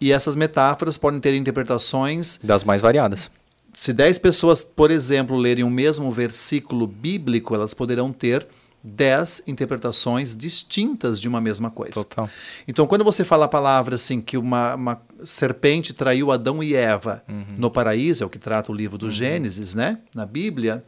e 0.00 0.10
essas 0.10 0.34
metáforas 0.34 0.98
podem 0.98 1.20
ter 1.20 1.34
interpretações 1.34 2.40
Das 2.42 2.64
mais 2.64 2.80
variadas. 2.82 3.30
Se 3.76 3.92
10 3.92 4.18
pessoas, 4.20 4.64
por 4.64 4.90
exemplo, 4.90 5.36
lerem 5.36 5.62
o 5.62 5.68
mesmo 5.68 6.10
versículo 6.10 6.86
bíblico, 6.86 7.54
elas 7.54 7.74
poderão 7.74 8.10
ter 8.10 8.46
10 8.82 9.42
interpretações 9.46 10.34
distintas 10.34 11.20
de 11.20 11.28
uma 11.28 11.42
mesma 11.42 11.70
coisa. 11.70 11.92
Total. 11.92 12.30
Então, 12.66 12.86
quando 12.86 13.04
você 13.04 13.22
fala 13.22 13.44
a 13.44 13.48
palavra 13.48 13.96
assim, 13.96 14.22
que 14.22 14.38
uma, 14.38 14.74
uma 14.76 15.02
serpente 15.22 15.92
traiu 15.92 16.32
Adão 16.32 16.62
e 16.62 16.74
Eva 16.74 17.22
no 17.58 17.70
paraíso, 17.70 18.24
é 18.24 18.26
o 18.26 18.30
que 18.30 18.38
trata 18.38 18.72
o 18.72 18.74
livro 18.74 18.96
do 18.96 19.10
Gênesis, 19.10 19.74
né? 19.74 19.98
Na 20.14 20.24
Bíblia, 20.24 20.82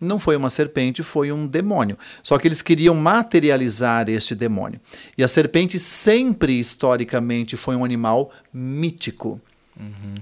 não 0.00 0.18
foi 0.18 0.34
uma 0.34 0.50
serpente, 0.50 1.04
foi 1.04 1.30
um 1.30 1.46
demônio. 1.46 1.96
Só 2.24 2.38
que 2.38 2.48
eles 2.48 2.60
queriam 2.60 2.94
materializar 2.96 4.08
este 4.08 4.34
demônio. 4.34 4.80
E 5.16 5.22
a 5.22 5.28
serpente 5.28 5.78
sempre, 5.78 6.58
historicamente, 6.58 7.56
foi 7.56 7.76
um 7.76 7.84
animal 7.84 8.32
mítico. 8.52 9.40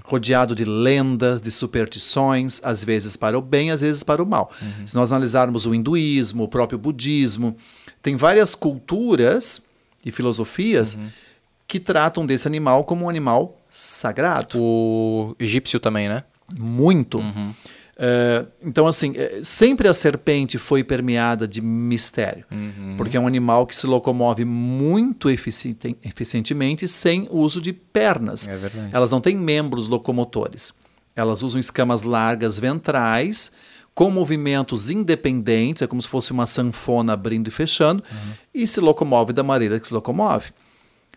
Rodeado 0.03 0.55
de 0.55 0.65
lendas, 0.65 1.41
de 1.41 1.51
superstições, 1.51 2.59
às 2.63 2.83
vezes 2.83 3.15
para 3.15 3.37
o 3.37 3.41
bem, 3.41 3.71
às 3.71 3.81
vezes 3.81 4.03
para 4.03 4.21
o 4.23 4.25
mal. 4.25 4.51
Se 4.85 4.95
nós 4.95 5.11
analisarmos 5.11 5.65
o 5.65 5.73
hinduísmo, 5.73 6.43
o 6.43 6.47
próprio 6.47 6.79
budismo, 6.79 7.55
tem 8.01 8.15
várias 8.15 8.55
culturas 8.55 9.67
e 10.05 10.11
filosofias 10.11 10.97
que 11.67 11.79
tratam 11.79 12.25
desse 12.25 12.47
animal 12.47 12.83
como 12.83 13.05
um 13.05 13.09
animal 13.09 13.55
sagrado. 13.69 14.59
O 14.59 15.35
egípcio 15.39 15.79
também, 15.79 16.09
né? 16.09 16.23
Muito. 16.57 17.19
Eh, 18.01 18.45
então, 18.63 18.87
assim, 18.87 19.11
eh, 19.17 19.41
sempre 19.43 19.85
a 19.85 19.93
serpente 19.93 20.57
foi 20.57 20.85
permeada 20.85 21.45
de 21.45 21.61
mistério, 21.61 22.45
porque 22.95 23.17
é 23.17 23.19
um 23.19 23.27
animal 23.27 23.67
que 23.67 23.75
se 23.75 23.85
locomove 23.85 24.45
muito 24.45 25.29
eficiente- 25.29 25.97
eficientemente 26.01 26.87
sem 26.87 27.27
uso 27.29 27.61
de 27.61 27.73
pernas. 27.73 28.47
É 28.47 28.55
verdade. 28.55 28.89
Elas 28.93 29.11
não 29.11 29.19
têm 29.19 29.35
membros 29.35 29.89
locomotores. 29.89 30.73
Elas 31.13 31.43
usam 31.43 31.59
escamas 31.59 32.03
largas 32.03 32.57
ventrais 32.57 33.51
com 33.93 34.09
movimentos 34.09 34.89
independentes, 34.89 35.81
é 35.81 35.87
como 35.87 36.01
se 36.01 36.07
fosse 36.07 36.31
uma 36.31 36.45
sanfona 36.45 37.11
abrindo 37.11 37.49
e 37.49 37.51
fechando, 37.51 38.01
e 38.53 38.65
se 38.65 38.79
locomove 38.79 39.33
da 39.33 39.43
maneira 39.43 39.77
que 39.77 39.85
se 39.89 39.93
locomove. 39.93 40.51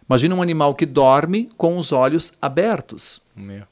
Imagina 0.08 0.34
um 0.34 0.42
animal 0.42 0.74
que 0.74 0.84
dorme 0.84 1.48
com 1.56 1.78
os 1.78 1.92
olhos 1.92 2.32
abertos. 2.42 3.22
Meu. 3.36 3.62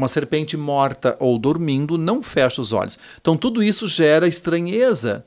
Uma 0.00 0.08
serpente 0.08 0.56
morta 0.56 1.14
ou 1.20 1.38
dormindo 1.38 1.98
não 1.98 2.22
fecha 2.22 2.62
os 2.62 2.72
olhos. 2.72 2.98
Então 3.20 3.36
tudo 3.36 3.62
isso 3.62 3.86
gera 3.86 4.26
estranheza. 4.26 5.26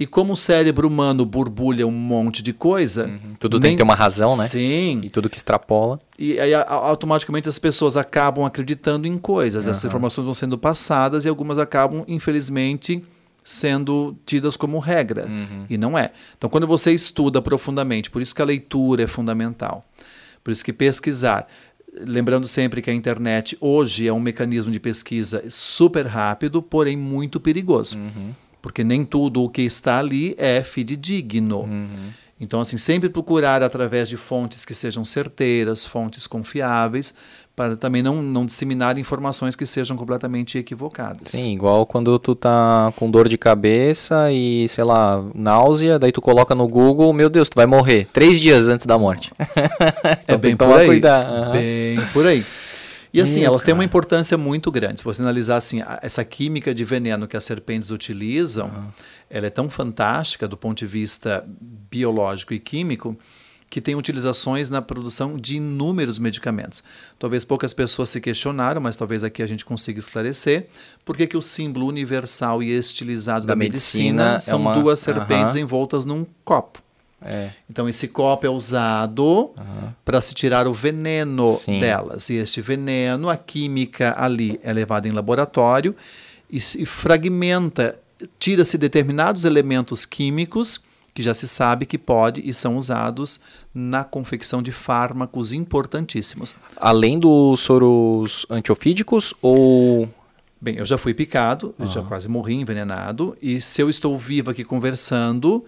E 0.00 0.04
como 0.04 0.32
o 0.32 0.36
cérebro 0.36 0.88
humano 0.88 1.24
borbulha 1.24 1.86
um 1.86 1.92
monte 1.92 2.42
de 2.42 2.52
coisa. 2.52 3.08
Tudo 3.38 3.60
tem 3.60 3.70
que 3.70 3.76
ter 3.76 3.84
uma 3.84 3.94
razão, 3.94 4.36
né? 4.36 4.48
Sim. 4.48 5.00
E 5.04 5.10
tudo 5.10 5.30
que 5.30 5.36
extrapola. 5.36 6.00
E 6.18 6.40
aí 6.40 6.52
automaticamente 6.52 7.48
as 7.48 7.60
pessoas 7.60 7.96
acabam 7.96 8.44
acreditando 8.44 9.06
em 9.06 9.16
coisas. 9.16 9.68
Essas 9.68 9.84
informações 9.84 10.24
vão 10.24 10.34
sendo 10.34 10.58
passadas 10.58 11.24
e 11.24 11.28
algumas 11.28 11.60
acabam, 11.60 12.04
infelizmente, 12.08 13.04
sendo 13.44 14.16
tidas 14.26 14.56
como 14.56 14.80
regra. 14.80 15.28
E 15.70 15.78
não 15.78 15.96
é. 15.96 16.10
Então, 16.36 16.50
quando 16.50 16.66
você 16.66 16.90
estuda 16.90 17.40
profundamente, 17.40 18.10
por 18.10 18.20
isso 18.20 18.34
que 18.34 18.42
a 18.42 18.44
leitura 18.44 19.04
é 19.04 19.06
fundamental. 19.06 19.84
Por 20.42 20.50
isso 20.50 20.64
que 20.64 20.72
pesquisar. 20.72 21.46
Lembrando 22.00 22.48
sempre 22.48 22.82
que 22.82 22.90
a 22.90 22.94
internet 22.94 23.56
hoje 23.60 24.06
é 24.06 24.12
um 24.12 24.20
mecanismo 24.20 24.72
de 24.72 24.80
pesquisa 24.80 25.44
super 25.48 26.06
rápido, 26.06 26.60
porém 26.60 26.96
muito 26.96 27.38
perigoso. 27.38 27.98
Porque 28.60 28.82
nem 28.82 29.04
tudo 29.04 29.42
o 29.42 29.48
que 29.48 29.62
está 29.62 29.98
ali 29.98 30.34
é 30.38 30.62
fidedigno. 30.62 31.68
Então, 32.40 32.60
assim, 32.60 32.76
sempre 32.76 33.08
procurar 33.08 33.62
através 33.62 34.08
de 34.08 34.16
fontes 34.16 34.64
que 34.64 34.74
sejam 34.74 35.04
certeiras, 35.04 35.86
fontes 35.86 36.26
confiáveis, 36.26 37.14
para 37.56 37.76
também 37.76 38.02
não, 38.02 38.20
não 38.20 38.44
disseminar 38.44 38.98
informações 38.98 39.54
que 39.54 39.64
sejam 39.64 39.96
completamente 39.96 40.58
equivocadas. 40.58 41.28
Sim, 41.30 41.52
igual 41.54 41.86
quando 41.86 42.18
tu 42.18 42.34
tá 42.34 42.92
com 42.96 43.08
dor 43.10 43.28
de 43.28 43.38
cabeça 43.38 44.30
e, 44.32 44.68
sei 44.68 44.82
lá, 44.84 45.24
náusea, 45.34 45.98
daí 45.98 46.10
tu 46.10 46.20
coloca 46.20 46.54
no 46.54 46.66
Google, 46.66 47.12
meu 47.12 47.30
Deus, 47.30 47.48
tu 47.48 47.54
vai 47.54 47.66
morrer 47.66 48.08
três 48.12 48.40
dias 48.40 48.68
antes 48.68 48.86
da 48.86 48.98
morte. 48.98 49.30
É 49.38 50.18
Então 50.24 50.38
bem 50.38 50.56
por 50.56 50.72
aí. 50.76 50.86
cuidado. 50.86 51.32
Aham. 51.32 51.52
Bem 51.52 52.00
por 52.12 52.26
aí. 52.26 52.44
E 53.12 53.20
assim, 53.20 53.42
Ih, 53.42 53.44
elas 53.44 53.62
têm 53.62 53.72
uma 53.72 53.78
cara. 53.78 53.86
importância 53.86 54.36
muito 54.36 54.72
grande. 54.72 54.98
Se 54.98 55.04
você 55.04 55.22
analisar 55.22 55.56
assim, 55.56 55.80
a- 55.82 56.00
essa 56.02 56.24
química 56.24 56.74
de 56.74 56.84
veneno 56.84 57.28
que 57.28 57.36
as 57.36 57.44
serpentes 57.44 57.92
utilizam, 57.92 58.68
ela 59.30 59.46
é 59.46 59.50
tão 59.50 59.70
fantástica 59.70 60.48
do 60.48 60.56
ponto 60.56 60.78
de 60.78 60.86
vista 60.88 61.44
biológico 61.88 62.52
e 62.52 62.58
químico 62.58 63.16
que 63.70 63.80
tem 63.80 63.96
utilizações 63.96 64.70
na 64.70 64.80
produção 64.80 65.36
de 65.36 65.56
inúmeros 65.56 66.18
medicamentos. 66.18 66.84
Talvez 67.18 67.44
poucas 67.44 67.74
pessoas 67.74 68.08
se 68.08 68.20
questionaram, 68.20 68.80
mas 68.80 68.94
talvez 68.94 69.24
aqui 69.24 69.42
a 69.42 69.46
gente 69.46 69.64
consiga 69.64 69.98
esclarecer 69.98 70.68
por 71.04 71.16
que 71.16 71.26
que 71.26 71.36
o 71.36 71.42
símbolo 71.42 71.86
universal 71.86 72.62
e 72.62 72.70
estilizado 72.70 73.46
da, 73.46 73.52
Da 73.54 73.56
medicina 73.56 74.04
medicina, 74.24 74.36
é 74.36 74.40
são 74.40 74.60
uma- 74.60 74.74
duas 74.74 75.00
serpentes 75.00 75.54
Aham. 75.54 75.60
envoltas 75.62 76.04
num 76.04 76.24
copo. 76.44 76.80
É. 77.26 77.48
Então 77.68 77.88
esse 77.88 78.06
copo 78.08 78.46
é 78.46 78.50
usado 78.50 79.50
para 80.04 80.20
se 80.20 80.34
tirar 80.34 80.66
o 80.68 80.74
veneno 80.74 81.52
Sim. 81.54 81.80
delas. 81.80 82.28
E 82.28 82.34
este 82.34 82.60
veneno, 82.60 83.28
a 83.30 83.36
química 83.36 84.14
ali 84.16 84.60
é 84.62 84.72
levada 84.72 85.08
em 85.08 85.10
laboratório 85.10 85.96
e 86.50 86.60
se 86.60 86.84
fragmenta, 86.84 87.98
tira-se 88.38 88.76
determinados 88.76 89.44
elementos 89.46 90.04
químicos 90.04 90.80
que 91.14 91.22
já 91.22 91.32
se 91.32 91.46
sabe 91.46 91.86
que 91.86 91.96
pode 91.96 92.42
e 92.44 92.52
são 92.52 92.76
usados 92.76 93.38
na 93.72 94.02
confecção 94.02 94.60
de 94.60 94.72
fármacos 94.72 95.52
importantíssimos. 95.52 96.56
Além 96.76 97.18
dos 97.18 97.60
soros 97.60 98.44
antiofídicos 98.50 99.32
ou. 99.40 100.08
Bem, 100.60 100.76
eu 100.76 100.86
já 100.86 100.98
fui 100.98 101.14
picado, 101.14 101.74
eu 101.78 101.86
já 101.86 102.02
quase 102.02 102.26
morri 102.26 102.54
envenenado, 102.54 103.36
e 103.40 103.60
se 103.60 103.82
eu 103.82 103.90
estou 103.90 104.18
vivo 104.18 104.50
aqui 104.50 104.64
conversando, 104.64 105.62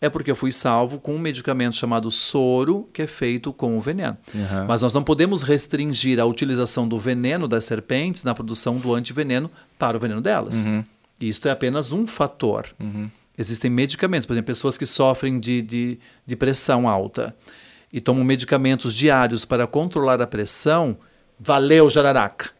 é 0.00 0.08
porque 0.08 0.30
eu 0.30 0.36
fui 0.36 0.50
salvo 0.50 0.98
com 0.98 1.14
um 1.14 1.18
medicamento 1.18 1.76
chamado 1.76 2.10
soro, 2.10 2.88
que 2.90 3.02
é 3.02 3.06
feito 3.06 3.52
com 3.52 3.76
o 3.76 3.82
veneno. 3.82 4.16
Aham. 4.34 4.64
Mas 4.66 4.80
nós 4.80 4.94
não 4.94 5.04
podemos 5.04 5.42
restringir 5.42 6.18
a 6.18 6.24
utilização 6.24 6.88
do 6.88 6.98
veneno 6.98 7.46
das 7.46 7.66
serpentes 7.66 8.24
na 8.24 8.34
produção 8.34 8.78
do 8.78 8.94
antiveneno 8.94 9.50
para 9.78 9.98
o 9.98 10.00
veneno 10.00 10.22
delas. 10.22 10.64
E 11.20 11.28
Isto 11.28 11.46
é 11.46 11.50
apenas 11.50 11.92
um 11.92 12.06
fator. 12.06 12.66
Existem 13.40 13.70
medicamentos, 13.70 14.26
por 14.26 14.34
exemplo, 14.34 14.48
pessoas 14.48 14.76
que 14.76 14.84
sofrem 14.84 15.40
de, 15.40 15.62
de, 15.62 15.98
de 16.26 16.36
pressão 16.36 16.86
alta 16.86 17.34
e 17.90 17.98
tomam 17.98 18.22
medicamentos 18.22 18.94
diários 18.94 19.46
para 19.46 19.66
controlar 19.66 20.20
a 20.20 20.26
pressão, 20.26 20.98
valeu, 21.38 21.88
jararaca. 21.88 22.50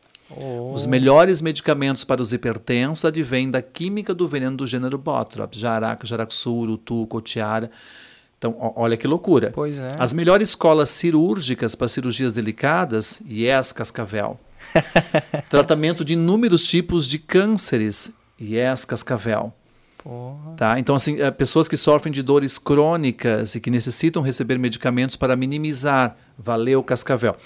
Os 0.72 0.86
melhores 0.86 1.42
medicamentos 1.42 2.02
para 2.02 2.22
os 2.22 2.32
hipertensos 2.32 3.04
advêm 3.04 3.50
da 3.50 3.60
química 3.60 4.14
do 4.14 4.26
veneno 4.26 4.56
do 4.56 4.66
gênero 4.66 4.96
Botrops, 4.96 5.60
Jaraca, 5.60 6.06
Jaraxuru, 6.06 6.78
Tu, 6.78 7.06
Cotiara. 7.08 7.70
Então, 8.38 8.56
olha 8.74 8.96
que 8.96 9.06
loucura. 9.06 9.50
Pois 9.52 9.78
é. 9.78 9.96
As 9.98 10.14
melhores 10.14 10.48
escolas 10.48 10.88
cirúrgicas 10.88 11.74
para 11.74 11.88
cirurgias 11.88 12.32
delicadas, 12.32 13.20
Yes 13.30 13.70
Cascavel. 13.74 14.40
Tratamento 15.50 16.02
de 16.06 16.14
inúmeros 16.14 16.64
tipos 16.64 17.06
de 17.06 17.18
cânceres, 17.18 18.14
Yes 18.40 18.86
Cascavel. 18.86 19.52
Porra. 20.02 20.54
Tá? 20.56 20.78
Então, 20.78 20.94
assim, 20.94 21.20
é, 21.20 21.30
pessoas 21.30 21.68
que 21.68 21.76
sofrem 21.76 22.12
de 22.12 22.22
dores 22.22 22.58
crônicas 22.58 23.54
e 23.54 23.60
que 23.60 23.70
necessitam 23.70 24.22
receber 24.22 24.58
medicamentos 24.58 25.14
para 25.14 25.36
minimizar. 25.36 26.16
Valeu, 26.38 26.82
Cascavel. 26.82 27.36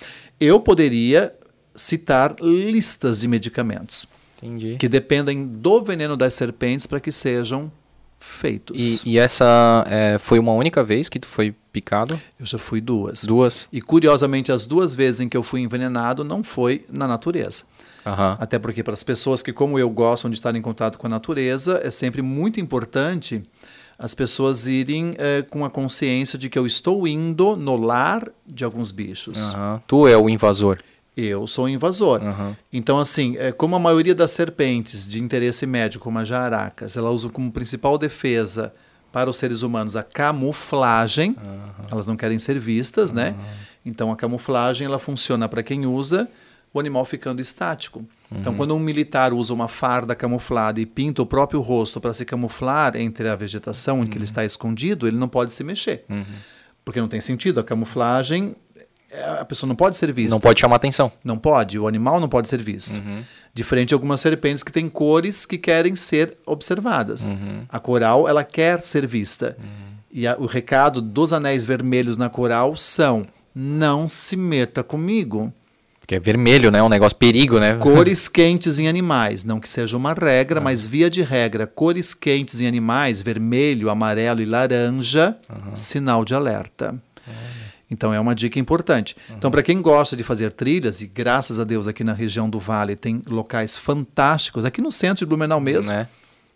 Eu 0.41 0.61
poderia 0.61 1.35
citar 1.75 2.37
listas 2.41 3.21
de 3.21 3.29
medicamentos 3.29 4.07
Entendi. 4.41 4.77
que 4.79 4.89
dependem 4.89 5.45
do 5.47 5.83
veneno 5.83 6.17
das 6.17 6.35
serpentes 6.35 6.87
para 6.87 7.01
que 7.01 7.11
sejam 7.11 7.73
feitos. 8.21 9.05
E, 9.05 9.11
e 9.11 9.19
essa 9.19 9.85
é, 9.89 10.17
foi 10.19 10.39
uma 10.39 10.53
única 10.53 10.83
vez 10.83 11.09
que 11.09 11.19
tu 11.19 11.27
foi 11.27 11.55
picado? 11.73 12.21
Eu 12.39 12.47
já 12.47 12.59
fui 12.59 12.81
duas. 12.81 13.25
Duas? 13.25 13.69
E 13.73 13.81
curiosamente, 13.83 14.53
as 14.53 14.65
duas 14.65 14.95
vezes 14.95 15.21
em 15.21 15.29
que 15.29 15.37
eu 15.37 15.43
fui 15.43 15.61
envenenado 15.61 16.23
não 16.25 16.43
foi 16.43 16.85
na 16.91 17.07
natureza. 17.07 17.65
Aham. 18.05 18.37
Até 18.41 18.59
porque 18.59 18.83
para 18.83 18.95
as 18.95 19.03
pessoas 19.03 19.43
que, 19.43 19.53
como 19.53 19.79
eu, 19.79 19.89
gostam 19.91 20.31
de 20.31 20.37
estar 20.37 20.55
em 20.55 20.63
contato 20.63 20.99
com 20.99 21.07
a 21.07 21.11
natureza, 21.11 21.81
é 21.83 21.91
sempre 21.91 22.23
muito 22.23 22.61
importante 22.61 23.43
as 23.99 24.15
pessoas 24.15 24.67
irem 24.67 25.13
eh, 25.19 25.45
com 25.49 25.65
a 25.65 25.71
consciência 25.71 26.39
de 26.39 26.49
que 26.49 26.59
eu 26.59 26.67
estou 26.67 27.07
indo 27.07 27.57
no 27.57 27.77
lar 27.77 28.29
de 28.47 28.65
alguns 28.65 28.91
bichos. 28.91 29.55
Aham. 29.55 29.83
Tu 29.87 30.09
é 30.09 30.17
o 30.17 30.29
invasor. 30.29 30.79
Eu 31.17 31.47
sou 31.47 31.67
um 31.67 31.69
invasor. 31.69 32.21
Aham. 32.21 32.57
Então, 32.73 32.99
assim, 32.99 33.37
é, 33.39 33.53
como 33.53 33.77
a 33.77 33.79
maioria 33.79 34.15
das 34.15 34.33
serpentes 34.33 35.09
de 35.09 35.23
interesse 35.23 35.65
médico, 35.65 36.03
como 36.03 36.19
as 36.19 36.27
jaracas, 36.27 36.97
ela 36.97 37.11
usa 37.11 37.29
como 37.29 37.53
principal 37.53 37.97
defesa 37.97 38.75
para 39.13 39.31
os 39.31 39.37
seres 39.37 39.63
humanos 39.63 39.95
a 39.95 40.03
camuflagem. 40.03 41.37
Elas 41.89 42.05
não 42.09 42.17
querem 42.17 42.37
ser 42.41 42.59
vistas, 42.59 43.13
né? 43.13 43.33
Então, 43.87 44.11
a 44.11 44.17
camuflagem 44.17 44.87
ela 44.87 44.99
funciona 44.99 45.49
para 45.49 45.63
quem 45.63 45.87
usa 45.87 46.29
o 46.75 46.81
animal 46.81 47.05
ficando 47.07 47.41
estático. 47.41 48.05
Então, 48.31 48.53
quando 48.57 48.75
um 48.75 48.81
militar 48.81 49.33
usa 49.33 49.55
uma 49.55 49.69
farda 49.69 50.15
camuflada 50.15 50.81
e 50.81 50.85
pinta 50.87 51.23
o 51.23 51.27
próprio 51.27 51.61
rosto 51.61 52.01
para 52.01 52.13
se 52.13 52.25
camuflar 52.25 52.97
entre 52.97 53.29
a 53.29 53.37
vegetação 53.37 54.03
em 54.03 54.07
que 54.09 54.19
ele 54.19 54.25
está 54.25 54.45
escondido, 54.45 55.07
ele 55.07 55.17
não 55.17 55.29
pode 55.29 55.53
se 55.53 55.63
mexer. 55.63 56.05
Porque 56.85 57.01
não 57.01 57.07
tem 57.09 57.21
sentido. 57.21 57.61
A 57.61 57.65
camuflagem, 57.65 58.57
é, 59.11 59.23
a 59.41 59.45
pessoa 59.45 59.69
não 59.69 59.77
pode 59.77 59.97
ser 59.97 60.13
vista. 60.13 60.31
Não 60.31 60.41
pode 60.41 60.59
chamar 60.61 60.77
atenção. 60.77 61.13
Não 61.23 61.39
pode, 61.39 61.79
o 61.79 61.87
animal 61.87 62.19
não 62.19 62.29
pode 62.29 62.49
ser 62.49 62.61
visto. 62.61 63.01
Diferente 63.55 63.89
de 63.91 63.95
algumas 63.95 64.21
serpentes 64.21 64.65
que 64.65 64.73
têm 64.73 64.89
cores 64.89 65.47
que 65.47 65.57
querem 65.57 65.95
ser 65.95 66.37
observadas. 66.45 67.31
A 67.69 67.79
coral, 67.79 68.29
ela 68.29 68.43
quer 68.43 68.81
ser 68.81 69.07
vista. 69.07 69.57
E 70.11 70.27
a- 70.27 70.37
o 70.39 70.47
recado 70.47 71.01
dos 71.01 71.33
anéis 71.33 71.65
vermelhos 71.65 72.17
na 72.17 72.29
coral 72.29 72.77
são: 72.77 73.25
não 73.55 74.09
se 74.09 74.35
meta 74.37 74.83
comigo. 74.83 75.53
Porque 76.05 76.17
é 76.17 76.21
vermelho, 76.21 76.71
né? 76.71 76.83
Um 76.83 76.89
negócio 76.91 77.17
perigo, 77.17 77.59
né? 77.59 77.77
Cores 77.77 78.29
quentes 78.29 78.79
em 78.79 78.87
animais, 78.87 79.43
não 79.43 79.59
que 79.59 79.67
seja 79.67 79.97
uma 79.97 80.13
regra, 80.13 80.61
mas 80.61 80.85
via 80.85 81.09
de 81.09 81.23
regra, 81.23 81.67
cores 81.67 82.13
quentes 82.13 82.61
em 82.61 82.67
animais, 82.67 83.23
vermelho, 83.23 83.89
amarelo 83.89 84.43
e 84.43 84.45
laranja, 84.45 85.35
sinal 85.75 86.23
de 86.23 86.35
alerta. 86.35 86.95
Então 87.91 88.13
é 88.13 88.21
uma 88.21 88.35
dica 88.35 88.59
importante. 88.59 89.17
Então, 89.35 89.51
para 89.51 89.63
quem 89.63 89.81
gosta 89.81 90.15
de 90.15 90.23
fazer 90.23 90.53
trilhas, 90.53 91.01
e 91.01 91.07
graças 91.07 91.59
a 91.59 91.65
Deus 91.65 91.87
aqui 91.87 92.05
na 92.05 92.13
região 92.13 92.51
do 92.51 92.59
Vale 92.59 92.97
tem 92.97 93.23
locais 93.27 93.75
fantásticos, 93.75 94.67
aqui 94.67 94.83
no 94.83 94.93
centro 94.93 95.25
de 95.25 95.27
Blumenau 95.27 95.59
mesmo, 95.59 95.91
Né? 95.91 96.07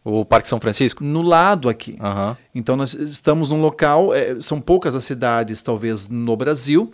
O 0.04 0.26
Parque 0.26 0.48
São 0.48 0.60
Francisco? 0.60 1.02
no 1.02 1.22
lado 1.22 1.70
aqui. 1.70 1.96
Aham. 2.00 2.36
Então 2.54 2.76
nós 2.76 2.92
estamos 2.92 3.50
num 3.50 3.60
local, 3.62 4.12
eh, 4.14 4.36
são 4.40 4.60
poucas 4.60 4.94
as 4.94 5.04
cidades, 5.04 5.62
talvez, 5.62 6.06
no 6.08 6.36
Brasil, 6.36 6.92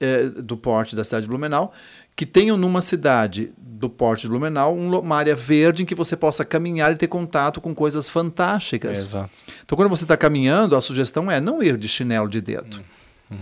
eh, 0.00 0.24
do 0.24 0.56
porte 0.56 0.96
da 0.96 1.04
cidade 1.04 1.24
de 1.24 1.28
Blumenau, 1.28 1.72
que 2.16 2.26
tenham 2.26 2.56
numa 2.56 2.80
cidade 2.80 3.52
do 3.58 3.88
porte 3.88 4.22
de 4.22 4.28
Blumenau 4.28 4.76
um 4.76 4.98
uma 4.98 5.16
área 5.16 5.36
verde 5.36 5.82
em 5.82 5.86
que 5.86 5.94
você 5.94 6.16
possa 6.16 6.44
caminhar 6.44 6.92
e 6.92 6.96
ter 6.96 7.06
contato 7.06 7.60
com 7.60 7.74
coisas 7.74 8.08
fantásticas. 8.08 9.04
Exato. 9.04 9.30
Então, 9.64 9.76
quando 9.76 9.88
você 9.88 10.04
está 10.04 10.16
caminhando, 10.16 10.76
a 10.76 10.80
sugestão 10.80 11.30
é 11.30 11.40
não 11.40 11.62
ir 11.62 11.76
de 11.76 11.88
chinelo 11.88 12.28
de 12.28 12.40
dedo. 12.40 12.82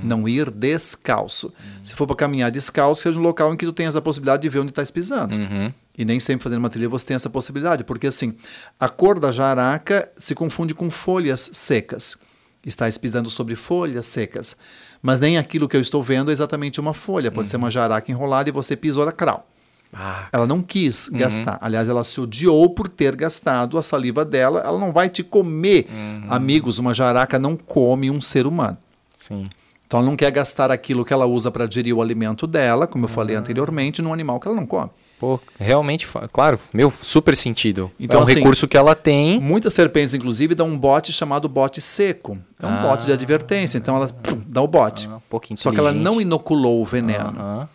Não 0.03 0.29
ir 0.29 0.51
descalço. 0.51 1.53
Se 1.83 1.95
for 1.95 2.07
para 2.07 2.15
caminhar 2.15 2.51
descalço, 2.51 3.03
seja 3.03 3.19
um 3.19 3.23
local 3.23 3.55
em 3.55 3.57
que 3.57 3.65
tu 3.65 3.73
tenhas 3.73 3.97
a 3.97 4.03
possibilidade 4.03 4.43
de 4.43 4.49
ver 4.51 4.59
onde 4.59 4.71
estás 4.71 4.91
pisando. 4.91 5.35
Uhum. 5.35 5.73
E 5.97 6.05
nem 6.05 6.21
sempre 6.21 6.45
fazendo 6.45 6.59
uma 6.59 6.69
trilha 6.69 6.89
você 6.91 7.07
tem 7.07 7.15
essa 7.15 7.31
possibilidade, 7.31 7.85
porque 7.85 8.07
assim, 8.07 8.35
a 8.79 8.89
cor 8.89 9.19
da 9.19 9.33
jaraca 9.33 10.11
se 10.17 10.35
confunde 10.35 10.75
com 10.75 10.91
folhas 10.91 11.51
secas. 11.55 12.19
Estás 12.65 12.99
pisando 12.99 13.31
sobre 13.31 13.57
folhas 13.57 14.05
secas. 14.05 14.57
Mas 15.03 15.21
nem 15.21 15.39
aquilo 15.39 15.69
que 15.69 15.77
eu 15.77 15.81
estou 15.81 16.03
vendo 16.03 16.31
é 16.31 16.33
exatamente 16.33 16.81
uma 16.81 16.93
folha. 16.95 17.31
Pode 17.31 17.49
ser 17.49 17.57
uma 17.57 17.71
jaraca 17.71 18.11
enrolada 18.11 18.49
e 18.49 18.53
você 18.53 18.77
pisou 18.77 19.05
na 19.07 19.13
cral. 19.13 19.47
Ah, 19.93 20.27
Ela 20.33 20.47
não 20.47 20.61
quis 20.63 21.09
gastar. 21.09 21.57
Aliás, 21.63 21.89
ela 21.89 22.05
se 22.05 22.21
odiou 22.21 22.69
por 22.71 22.89
ter 22.89 23.17
gastado 23.17 23.79
a 23.79 23.83
saliva 23.83 24.25
dela. 24.25 24.61
Ela 24.65 24.79
não 24.79 24.93
vai 24.93 25.09
te 25.09 25.23
comer. 25.23 25.87
Amigos, 26.29 26.79
uma 26.79 26.93
jaraca 26.93 27.39
não 27.39 27.57
come 27.57 28.11
um 28.11 28.21
ser 28.21 28.47
humano. 28.47 28.77
sim. 29.15 29.49
Então, 29.87 30.01
ela 30.01 30.07
não 30.11 30.17
quer 30.17 30.31
gastar 30.31 30.71
aquilo 30.71 31.03
que 31.03 31.15
ela 31.15 31.25
usa 31.25 31.51
para 31.51 31.65
digerir 31.67 31.97
o 31.97 32.03
alimento 32.03 32.47
dela, 32.47 32.87
como 32.87 33.07
eu 33.07 33.09
falei 33.09 33.35
anteriormente, 33.35 34.03
num 34.03 34.13
animal 34.13 34.39
que 34.39 34.47
ela 34.47 34.55
não 34.55 34.67
come. 34.67 34.91
Pô, 35.19 35.41
realmente, 35.59 36.07
claro, 36.33 36.59
meu, 36.73 36.93
super 37.03 37.37
sentido. 37.37 37.91
Então, 37.99 38.19
é 38.19 38.21
um 38.21 38.23
assim, 38.23 38.35
recurso 38.35 38.69
que 38.69 38.77
ela 38.77 38.95
tem. 38.95 39.41
Muitas 39.41 39.75
serpentes, 39.75 40.15
inclusive, 40.15 40.55
dão 40.55 40.69
um 40.69 40.79
bote 40.79 41.13
chamado 41.13 41.49
bote 41.49 41.81
seco. 41.81 42.39
É 42.63 42.67
um 42.67 42.83
bote 42.83 43.07
de 43.07 43.13
advertência. 43.13 43.79
Então, 43.79 43.97
ela 43.97 44.07
pum, 44.09 44.41
dá 44.47 44.63
o 44.63 44.69
bote. 44.69 45.09
Ah, 45.11 45.41
que 45.41 45.57
Só 45.57 45.73
que 45.73 45.81
ela 45.81 45.93
não 45.93 46.21
inoculou 46.21 46.81
o 46.81 46.85
veneno. 46.85 47.35
Aham. 47.37 47.69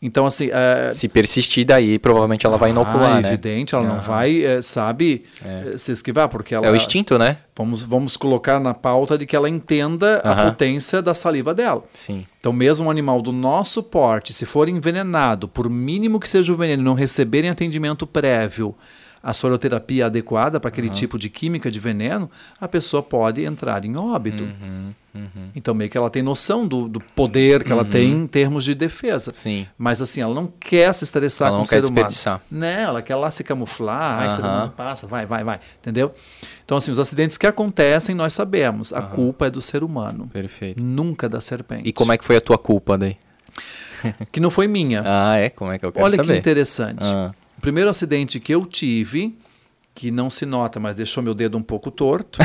Então, 0.00 0.26
assim, 0.26 0.48
é, 0.52 0.92
Se 0.92 1.08
persistir 1.08 1.66
daí, 1.66 1.98
provavelmente 1.98 2.46
ela 2.46 2.56
vai 2.56 2.70
inocular, 2.70 3.16
ah, 3.16 3.20
né? 3.20 3.28
evidente, 3.32 3.74
ela 3.74 3.84
não 3.84 4.00
vai, 4.00 4.44
é, 4.44 4.62
sabe, 4.62 5.24
é, 5.44 5.76
se 5.76 5.90
esquivar, 5.90 6.28
porque 6.28 6.54
ela... 6.54 6.66
É 6.66 6.70
o 6.70 6.76
instinto, 6.76 7.18
né? 7.18 7.38
Vamos, 7.56 7.82
vamos 7.82 8.16
colocar 8.16 8.60
na 8.60 8.72
pauta 8.72 9.18
de 9.18 9.26
que 9.26 9.34
ela 9.34 9.48
entenda 9.48 10.20
a 10.22 10.30
Aham. 10.30 10.50
potência 10.50 11.02
da 11.02 11.14
saliva 11.14 11.52
dela. 11.52 11.82
Sim. 11.92 12.24
Então, 12.38 12.52
mesmo 12.52 12.86
um 12.86 12.90
animal 12.90 13.20
do 13.20 13.32
nosso 13.32 13.82
porte, 13.82 14.32
se 14.32 14.46
for 14.46 14.68
envenenado, 14.68 15.48
por 15.48 15.68
mínimo 15.68 16.20
que 16.20 16.28
seja 16.28 16.52
o 16.52 16.56
veneno, 16.56 16.84
não 16.84 16.94
receberem 16.94 17.50
atendimento 17.50 18.06
prévio, 18.06 18.76
a 19.22 19.32
soroterapia 19.32 20.06
adequada 20.06 20.58
para 20.60 20.68
aquele 20.68 20.90
tipo 20.90 21.18
de 21.18 21.28
química 21.28 21.70
de 21.70 21.80
veneno, 21.80 22.30
a 22.60 22.68
pessoa 22.68 23.02
pode 23.02 23.44
entrar 23.44 23.84
em 23.84 23.96
óbito. 23.96 24.44
Uhum, 24.44 24.92
Então, 25.56 25.74
meio 25.74 25.90
que 25.90 25.98
ela 25.98 26.08
tem 26.10 26.22
noção 26.22 26.66
do, 26.66 26.86
do 26.88 27.00
poder 27.00 27.64
que 27.64 27.72
ela 27.72 27.84
tem 27.84 28.12
em 28.12 28.26
termos 28.26 28.62
de 28.64 28.74
defesa. 28.74 29.32
Sim. 29.32 29.66
Mas 29.76 30.00
assim, 30.00 30.20
ela 30.20 30.32
não 30.34 30.46
quer 30.46 30.92
se 30.94 31.02
estressar 31.02 31.48
Ela 31.48 31.56
com 31.58 31.62
o 31.64 31.66
ser 31.66 31.76
humano. 31.76 31.90
desperdiçar. 31.94 32.40
Né? 32.50 32.82
Ela 32.82 33.02
quer 33.02 33.16
lá 33.16 33.30
se 33.30 33.42
camuflar, 33.42 34.20
ai, 34.20 34.36
ser 34.36 34.42
Aham. 34.44 34.48
humano 34.54 34.72
passa, 34.76 35.06
vai, 35.08 35.26
vai, 35.26 35.42
vai. 35.42 35.58
Entendeu? 35.80 36.14
Então, 36.64 36.76
assim, 36.78 36.90
os 36.92 36.98
acidentes 37.00 37.36
que 37.36 37.46
acontecem, 37.46 38.14
nós 38.14 38.32
sabemos. 38.32 38.92
A 38.92 39.02
culpa 39.02 39.46
é 39.46 39.50
do 39.50 39.60
ser 39.60 39.82
humano. 39.82 40.28
Perfeito. 40.32 40.80
Nunca 40.82 41.28
da 41.28 41.40
serpente. 41.40 41.88
E 41.88 41.92
como 41.92 42.12
é 42.12 42.18
que 42.18 42.24
foi 42.24 42.36
a 42.36 42.40
tua 42.40 42.56
culpa 42.58 42.96
daí? 42.96 43.16
Que 44.30 44.38
não 44.38 44.50
foi 44.50 44.68
minha. 44.68 45.02
Ah, 45.04 45.36
é? 45.36 45.50
Como 45.50 45.72
é 45.72 45.78
que 45.78 45.84
eu 45.84 45.90
quero 45.90 46.04
Olha 46.04 46.14
saber? 46.16 46.34
que 46.34 46.38
interessante. 46.38 47.00
Ah. 47.02 47.32
O 47.58 47.60
primeiro 47.60 47.90
acidente 47.90 48.38
que 48.38 48.54
eu 48.54 48.64
tive, 48.64 49.36
que 49.92 50.12
não 50.12 50.30
se 50.30 50.46
nota, 50.46 50.78
mas 50.78 50.94
deixou 50.94 51.20
meu 51.20 51.34
dedo 51.34 51.58
um 51.58 51.62
pouco 51.62 51.90
torto. 51.90 52.38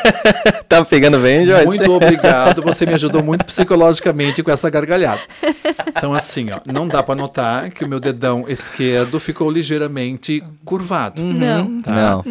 tá 0.66 0.82
pegando 0.82 1.18
bem, 1.18 1.44
Joyce? 1.44 1.66
Muito 1.66 1.92
obrigado, 1.92 2.62
você 2.62 2.86
me 2.86 2.94
ajudou 2.94 3.22
muito 3.22 3.44
psicologicamente 3.44 4.42
com 4.42 4.50
essa 4.50 4.70
gargalhada. 4.70 5.20
Então, 5.88 6.14
assim, 6.14 6.50
ó, 6.50 6.60
não 6.64 6.88
dá 6.88 7.02
para 7.02 7.14
notar 7.14 7.70
que 7.70 7.84
o 7.84 7.88
meu 7.88 8.00
dedão 8.00 8.48
esquerdo 8.48 9.20
ficou 9.20 9.50
ligeiramente 9.50 10.42
curvado. 10.64 11.22
Não. 11.22 11.82
Tá? 11.82 11.94
Não. 11.94 12.24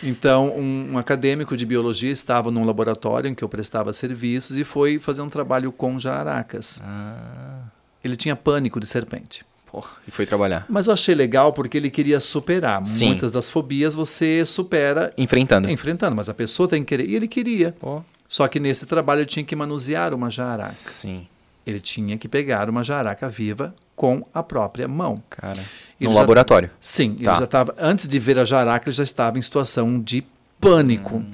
Então, 0.00 0.54
um, 0.56 0.92
um 0.92 0.98
acadêmico 0.98 1.56
de 1.56 1.66
biologia 1.66 2.12
estava 2.12 2.52
num 2.52 2.64
laboratório 2.64 3.28
em 3.28 3.34
que 3.34 3.42
eu 3.42 3.48
prestava 3.48 3.92
serviços 3.92 4.56
e 4.56 4.62
foi 4.62 5.00
fazer 5.00 5.22
um 5.22 5.28
trabalho 5.28 5.72
com 5.72 5.98
jaracas. 5.98 6.80
Ah. 6.84 7.62
Ele 8.04 8.16
tinha 8.16 8.36
pânico 8.36 8.78
de 8.78 8.86
serpente. 8.86 9.44
Porra, 9.74 9.90
e 10.06 10.10
foi 10.12 10.24
trabalhar. 10.24 10.64
Mas 10.68 10.86
eu 10.86 10.92
achei 10.92 11.14
legal 11.14 11.52
porque 11.52 11.76
ele 11.76 11.90
queria 11.90 12.20
superar. 12.20 12.84
Sim. 12.86 13.08
Muitas 13.08 13.32
das 13.32 13.48
fobias 13.50 13.94
você 13.94 14.44
supera 14.46 15.12
Enfrentando. 15.18 15.68
enfrentando, 15.70 16.14
mas 16.14 16.28
a 16.28 16.34
pessoa 16.34 16.68
tem 16.68 16.82
que 16.84 16.88
querer. 16.90 17.08
E 17.08 17.16
ele 17.16 17.26
queria. 17.26 17.74
Pô. 17.80 18.02
Só 18.28 18.46
que 18.46 18.60
nesse 18.60 18.86
trabalho 18.86 19.20
ele 19.20 19.26
tinha 19.26 19.44
que 19.44 19.56
manusear 19.56 20.14
uma 20.14 20.30
jaraca. 20.30 20.68
Sim, 20.70 21.26
Ele 21.66 21.80
tinha 21.80 22.16
que 22.18 22.28
pegar 22.28 22.68
uma 22.70 22.84
jaraca 22.84 23.28
viva 23.28 23.74
com 23.96 24.24
a 24.32 24.42
própria 24.42 24.86
mão. 24.86 25.22
cara. 25.30 25.60
Ele 26.00 26.08
no 26.08 26.14
já- 26.14 26.20
laboratório. 26.20 26.70
Sim, 26.80 27.12
ele 27.16 27.24
Tá. 27.24 27.36
já 27.38 27.44
estava. 27.44 27.74
Antes 27.78 28.06
de 28.06 28.18
ver 28.18 28.38
a 28.38 28.44
jaraca, 28.44 28.88
ele 28.88 28.94
já 28.96 29.02
estava 29.04 29.38
em 29.38 29.42
situação 29.42 29.98
de 30.00 30.24
pânico. 30.60 31.16
Hum. 31.16 31.30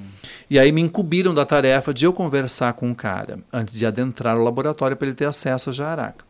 E 0.49 0.57
aí 0.59 0.71
me 0.71 0.81
incumbiram 0.81 1.33
da 1.33 1.45
tarefa 1.45 1.93
de 1.93 2.05
eu 2.05 2.11
conversar 2.13 2.73
com 2.73 2.91
o 2.91 2.95
cara 2.95 3.39
antes 3.53 3.73
de 3.77 3.85
adentrar 3.85 4.37
o 4.37 4.43
laboratório 4.43 4.97
para 4.97 5.07
ele 5.07 5.15
ter 5.15 5.25
acesso 5.25 5.69
à 5.69 5.73
jaraca. 5.73 6.25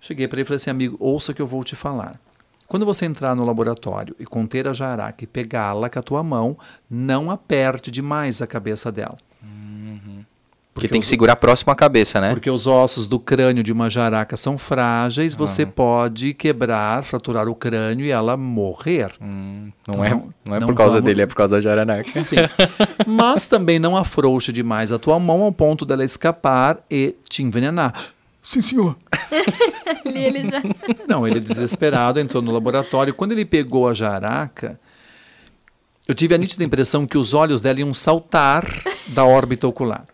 Cheguei 0.00 0.26
para 0.26 0.36
ele 0.38 0.42
e 0.42 0.46
falei 0.46 0.56
assim, 0.56 0.70
amigo, 0.70 0.96
ouça 0.98 1.32
o 1.32 1.34
que 1.34 1.42
eu 1.42 1.46
vou 1.46 1.62
te 1.62 1.76
falar. 1.76 2.18
Quando 2.66 2.86
você 2.86 3.04
entrar 3.04 3.34
no 3.34 3.44
laboratório 3.44 4.14
e 4.18 4.24
conter 4.24 4.68
a 4.68 4.72
jaraca 4.72 5.24
e 5.24 5.26
pegá-la 5.26 5.90
com 5.90 5.98
a 5.98 6.02
tua 6.02 6.22
mão, 6.22 6.56
não 6.88 7.30
aperte 7.30 7.90
demais 7.90 8.40
a 8.40 8.46
cabeça 8.46 8.90
dela. 8.92 9.18
Porque 10.72 10.86
tem 10.88 11.00
que 11.00 11.06
segurar 11.06 11.36
próximo 11.36 11.72
à 11.72 11.76
cabeça, 11.76 12.20
né? 12.20 12.30
Porque 12.32 12.48
os 12.48 12.66
ossos 12.66 13.06
do 13.08 13.18
crânio 13.18 13.62
de 13.62 13.72
uma 13.72 13.90
jaraca 13.90 14.36
são 14.36 14.56
frágeis, 14.56 15.34
você 15.34 15.66
pode 15.66 16.32
quebrar, 16.32 17.02
fraturar 17.04 17.48
o 17.48 17.54
crânio 17.54 18.06
e 18.06 18.10
ela 18.10 18.36
morrer. 18.36 19.12
Hum, 19.20 19.70
Então, 19.82 19.96
não, 19.96 20.04
é, 20.04 20.10
não- 20.10 20.16
não 20.18 20.32
Não 20.44 20.56
é 20.56 20.60
por 20.60 20.74
causa 20.74 20.94
vamos- 20.94 21.04
dele, 21.06 21.22
é 21.22 21.26
por 21.26 21.34
causa 21.34 21.56
da 21.56 21.60
jararaca. 21.60 22.20
Sim. 22.20 22.36
Mas 23.06 23.46
também 23.48 23.78
não 23.78 23.96
afrouxe 23.96 24.52
demais 24.52 24.90
a 24.92 24.98
tua 24.98 25.18
mão 25.18 25.42
ao 25.42 25.52
ponto 25.52 25.84
dela 25.84 26.04
escapar 26.04 26.78
e 26.90 27.14
te 27.28 27.42
envenenar. 27.42 27.92
Sim, 28.40 28.62
senhor. 28.62 28.96
Ali 30.04 30.24
ele 30.24 30.44
já. 30.44 30.62
Não, 31.08 31.26
ele 31.26 31.40
desesperado 31.40 32.20
entrou 32.20 32.42
no 32.42 32.52
laboratório. 32.52 33.14
Quando 33.14 33.32
ele 33.32 33.44
pegou 33.44 33.88
a 33.88 33.94
jararaca, 33.94 34.78
eu 36.06 36.14
tive 36.14 36.34
a 36.34 36.38
nítida 36.38 36.64
impressão 36.64 37.06
que 37.06 37.16
os 37.16 37.34
olhos 37.34 37.60
dela 37.60 37.80
iam 37.80 37.94
saltar 37.94 38.64
da 39.08 39.24
órbita 39.24 39.66
ocular. 39.68 40.06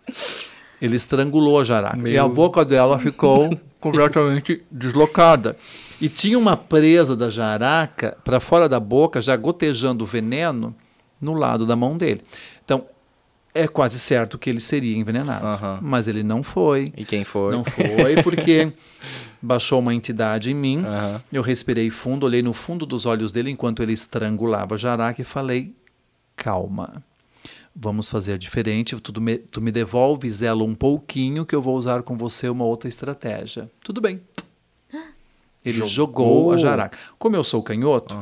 Ele 0.80 0.96
estrangulou 0.96 1.60
a 1.60 1.64
jararaca. 1.64 2.08
E 2.08 2.18
a 2.18 2.28
boca 2.28 2.64
dela 2.64 2.98
ficou 2.98 3.50
completamente 3.80 4.62
deslocada. 4.70 5.56
E 6.00 6.08
tinha 6.08 6.38
uma 6.38 6.56
presa 6.56 7.16
da 7.16 7.30
jararaca 7.30 8.16
para 8.22 8.40
fora 8.40 8.68
da 8.68 8.78
boca, 8.78 9.22
já 9.22 9.34
gotejando 9.36 10.04
veneno 10.04 10.74
no 11.20 11.32
lado 11.32 11.64
da 11.64 11.74
mão 11.74 11.96
dele. 11.96 12.20
Então, 12.64 12.84
é 13.62 13.68
quase 13.68 13.98
certo 13.98 14.38
que 14.38 14.50
ele 14.50 14.60
seria 14.60 14.96
envenenado. 14.96 15.46
Aham. 15.46 15.78
Mas 15.82 16.06
ele 16.06 16.22
não 16.22 16.42
foi. 16.42 16.92
E 16.96 17.04
quem 17.04 17.24
foi? 17.24 17.52
Não 17.52 17.64
foi 17.64 18.22
porque 18.22 18.72
baixou 19.40 19.80
uma 19.80 19.94
entidade 19.94 20.50
em 20.50 20.54
mim. 20.54 20.82
Aham. 20.84 21.22
Eu 21.32 21.42
respirei 21.42 21.90
fundo, 21.90 22.26
olhei 22.26 22.42
no 22.42 22.52
fundo 22.52 22.84
dos 22.84 23.06
olhos 23.06 23.32
dele 23.32 23.50
enquanto 23.50 23.82
ele 23.82 23.92
estrangulava 23.92 24.76
jaraca 24.76 25.20
e 25.20 25.24
falei: 25.24 25.74
calma. 26.36 27.02
Vamos 27.78 28.08
fazer 28.08 28.38
diferente. 28.38 28.96
Tu 28.96 29.20
me, 29.20 29.36
tu 29.36 29.60
me 29.60 29.70
devolves 29.70 30.40
ela 30.40 30.64
um 30.64 30.74
pouquinho 30.74 31.44
que 31.44 31.54
eu 31.54 31.60
vou 31.60 31.76
usar 31.76 32.02
com 32.02 32.16
você 32.16 32.48
uma 32.48 32.64
outra 32.64 32.88
estratégia. 32.88 33.70
Tudo 33.84 34.00
bem. 34.00 34.20
Ele 35.68 35.78
jogou, 35.86 35.88
Jogou. 35.88 36.52
a 36.52 36.56
jaraca. 36.58 36.96
Como 37.18 37.34
eu 37.36 37.42
sou 37.44 37.62
canhoto, 37.62 38.14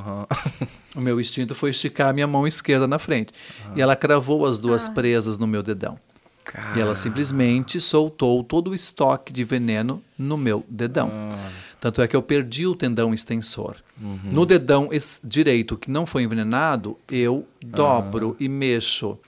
o 0.97 1.01
meu 1.01 1.21
instinto 1.21 1.55
foi 1.55 1.71
esticar 1.71 2.09
a 2.09 2.13
minha 2.13 2.27
mão 2.27 2.47
esquerda 2.47 2.87
na 2.89 2.99
frente. 2.99 3.33
E 3.77 3.83
ela 3.83 3.95
cravou 3.97 4.47
as 4.47 4.59
duas 4.59 4.89
presas 4.89 5.39
no 5.39 5.47
meu 5.47 5.63
dedão. 5.63 5.99
E 6.77 6.81
ela 6.81 6.95
simplesmente 6.95 7.81
soltou 7.81 8.43
todo 8.45 8.71
o 8.71 8.75
estoque 8.75 9.33
de 9.33 9.45
veneno 9.45 10.03
no 10.19 10.37
meu 10.37 10.65
dedão. 10.69 11.11
Tanto 11.81 12.01
é 12.01 12.07
que 12.09 12.15
eu 12.17 12.23
perdi 12.23 12.67
o 12.67 12.75
tendão 12.75 13.13
extensor. 13.13 13.77
No 13.99 14.45
dedão 14.47 14.89
es- 14.93 15.21
direito 15.23 15.77
que 15.77 15.91
não 15.91 16.07
foi 16.07 16.23
envenenado, 16.23 16.99
eu 17.11 17.47
dobro 17.65 18.37
e 18.41 18.49
mexo. 18.49 19.19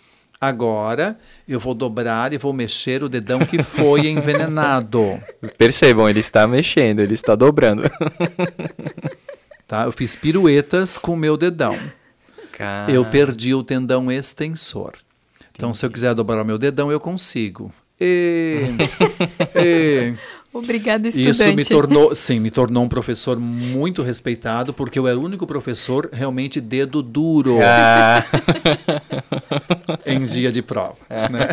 Agora 0.46 1.18
eu 1.48 1.58
vou 1.58 1.74
dobrar 1.74 2.32
e 2.32 2.38
vou 2.38 2.52
mexer 2.52 3.02
o 3.02 3.08
dedão 3.08 3.40
que 3.40 3.62
foi 3.62 4.06
envenenado. 4.08 5.20
Percebam, 5.58 6.08
ele 6.08 6.20
está 6.20 6.46
mexendo, 6.46 7.00
ele 7.00 7.14
está 7.14 7.34
dobrando. 7.34 7.82
Tá? 9.68 9.82
Eu 9.82 9.90
fiz 9.90 10.14
piruetas 10.14 10.96
com 10.96 11.14
o 11.14 11.16
meu 11.16 11.36
dedão. 11.36 11.76
Eu 12.86 13.04
perdi 13.04 13.52
o 13.52 13.64
tendão 13.64 14.12
extensor. 14.12 14.92
Então, 15.52 15.74
se 15.74 15.84
eu 15.84 15.90
quiser 15.90 16.14
dobrar 16.14 16.42
o 16.42 16.44
meu 16.44 16.56
dedão, 16.56 16.92
eu 16.92 17.00
consigo. 17.00 17.72
E, 17.98 18.66
e, 19.56 20.14
Obrigada, 20.58 21.08
estudante. 21.08 21.30
isso 21.42 21.54
me 21.54 21.64
tornou, 21.64 22.14
sim, 22.14 22.40
me 22.40 22.50
tornou 22.50 22.84
um 22.84 22.88
professor 22.88 23.38
muito 23.38 24.02
respeitado, 24.02 24.72
porque 24.72 24.98
eu 24.98 25.06
era 25.06 25.18
o 25.18 25.22
único 25.22 25.46
professor 25.46 26.08
realmente 26.12 26.60
dedo 26.60 27.02
duro 27.02 27.58
Ah, 27.62 28.24
em 30.06 30.24
dia 30.24 30.50
de 30.50 30.62
prova. 30.62 30.96
né? 31.08 31.48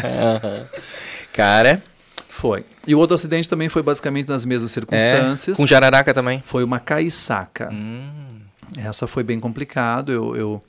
cara, 1.34 1.84
Foi. 2.28 2.66
E 2.88 2.94
o 2.94 3.00
outro 3.00 3.16
acidente 3.16 3.48
também 3.48 3.70
foi 3.70 3.82
basicamente 3.82 4.28
nas 4.28 4.44
mesmas 4.46 4.72
é, 4.72 4.74
circunstâncias. 4.74 5.58
com 5.58 5.66
jararaca 5.66 6.14
também. 6.14 6.42
Foi 6.46 6.64
uma 6.64 6.80
caiçaca. 6.80 7.70
Hum. 7.72 8.42
Essa 8.78 9.08
foi 9.08 9.24
bem 9.24 9.40
complicado. 9.40 10.12
Eu, 10.12 10.36
eu, 10.36 10.64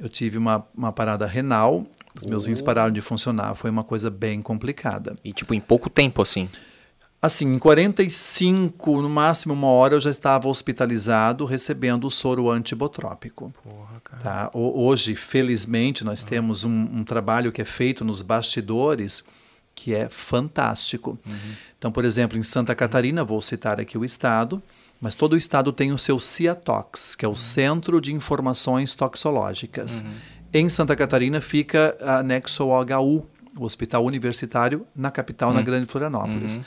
eu 0.00 0.08
tive 0.08 0.38
uma, 0.38 0.66
uma 0.76 0.90
parada 0.92 1.26
renal, 1.26 1.84
os 2.18 2.26
meus 2.26 2.46
rins 2.46 2.60
pararam 2.62 2.90
de 2.90 3.00
funcionar. 3.00 3.54
Foi 3.54 3.70
uma 3.70 3.84
coisa 3.84 4.10
bem 4.10 4.42
complicada. 4.42 5.14
E 5.24 5.32
tipo, 5.32 5.54
em 5.54 5.60
pouco 5.60 5.88
tempo, 5.88 6.20
assim. 6.22 6.48
Assim, 7.22 7.54
em 7.54 7.58
45, 7.58 9.00
no 9.00 9.08
máximo 9.08 9.54
uma 9.54 9.68
hora, 9.68 9.94
eu 9.94 10.00
já 10.00 10.10
estava 10.10 10.48
hospitalizado 10.48 11.44
recebendo 11.44 12.04
o 12.06 12.10
soro 12.10 12.50
antibotrópico. 12.50 13.52
Porra, 13.62 14.00
cara. 14.02 14.22
Tá? 14.22 14.50
Ho- 14.52 14.84
Hoje, 14.84 15.14
felizmente, 15.14 16.02
nós 16.04 16.24
temos 16.24 16.64
um, 16.64 16.70
um 16.70 17.04
trabalho 17.04 17.52
que 17.52 17.62
é 17.62 17.64
feito 17.64 18.04
nos 18.04 18.22
bastidores 18.22 19.22
que 19.74 19.94
é 19.94 20.08
fantástico. 20.08 21.16
Então, 21.78 21.90
por 21.92 22.04
exemplo, 22.04 22.36
em 22.36 22.42
Santa 22.42 22.74
Catarina, 22.74 23.24
vou 23.24 23.40
citar 23.40 23.80
aqui 23.80 23.96
o 23.96 24.04
estado, 24.04 24.62
mas 25.00 25.14
todo 25.14 25.32
o 25.32 25.36
estado 25.36 25.72
tem 25.72 25.92
o 25.92 25.98
seu 25.98 26.18
CIATOX, 26.18 27.14
que 27.14 27.24
é 27.24 27.28
o 27.28 27.34
Centro 27.36 28.00
de 28.00 28.12
Informações 28.12 28.94
Toxológicas. 28.94 30.04
Em 30.52 30.68
Santa 30.68 30.94
Catarina 30.94 31.40
fica 31.40 31.96
anexo 32.00 32.64
ao 32.64 32.82
HU, 32.84 33.26
o 33.56 33.64
Hospital 33.64 34.04
Universitário, 34.04 34.86
na 34.94 35.10
capital, 35.10 35.52
na 35.52 35.60
Grande 35.62 35.86
Florianópolis. 35.86 36.60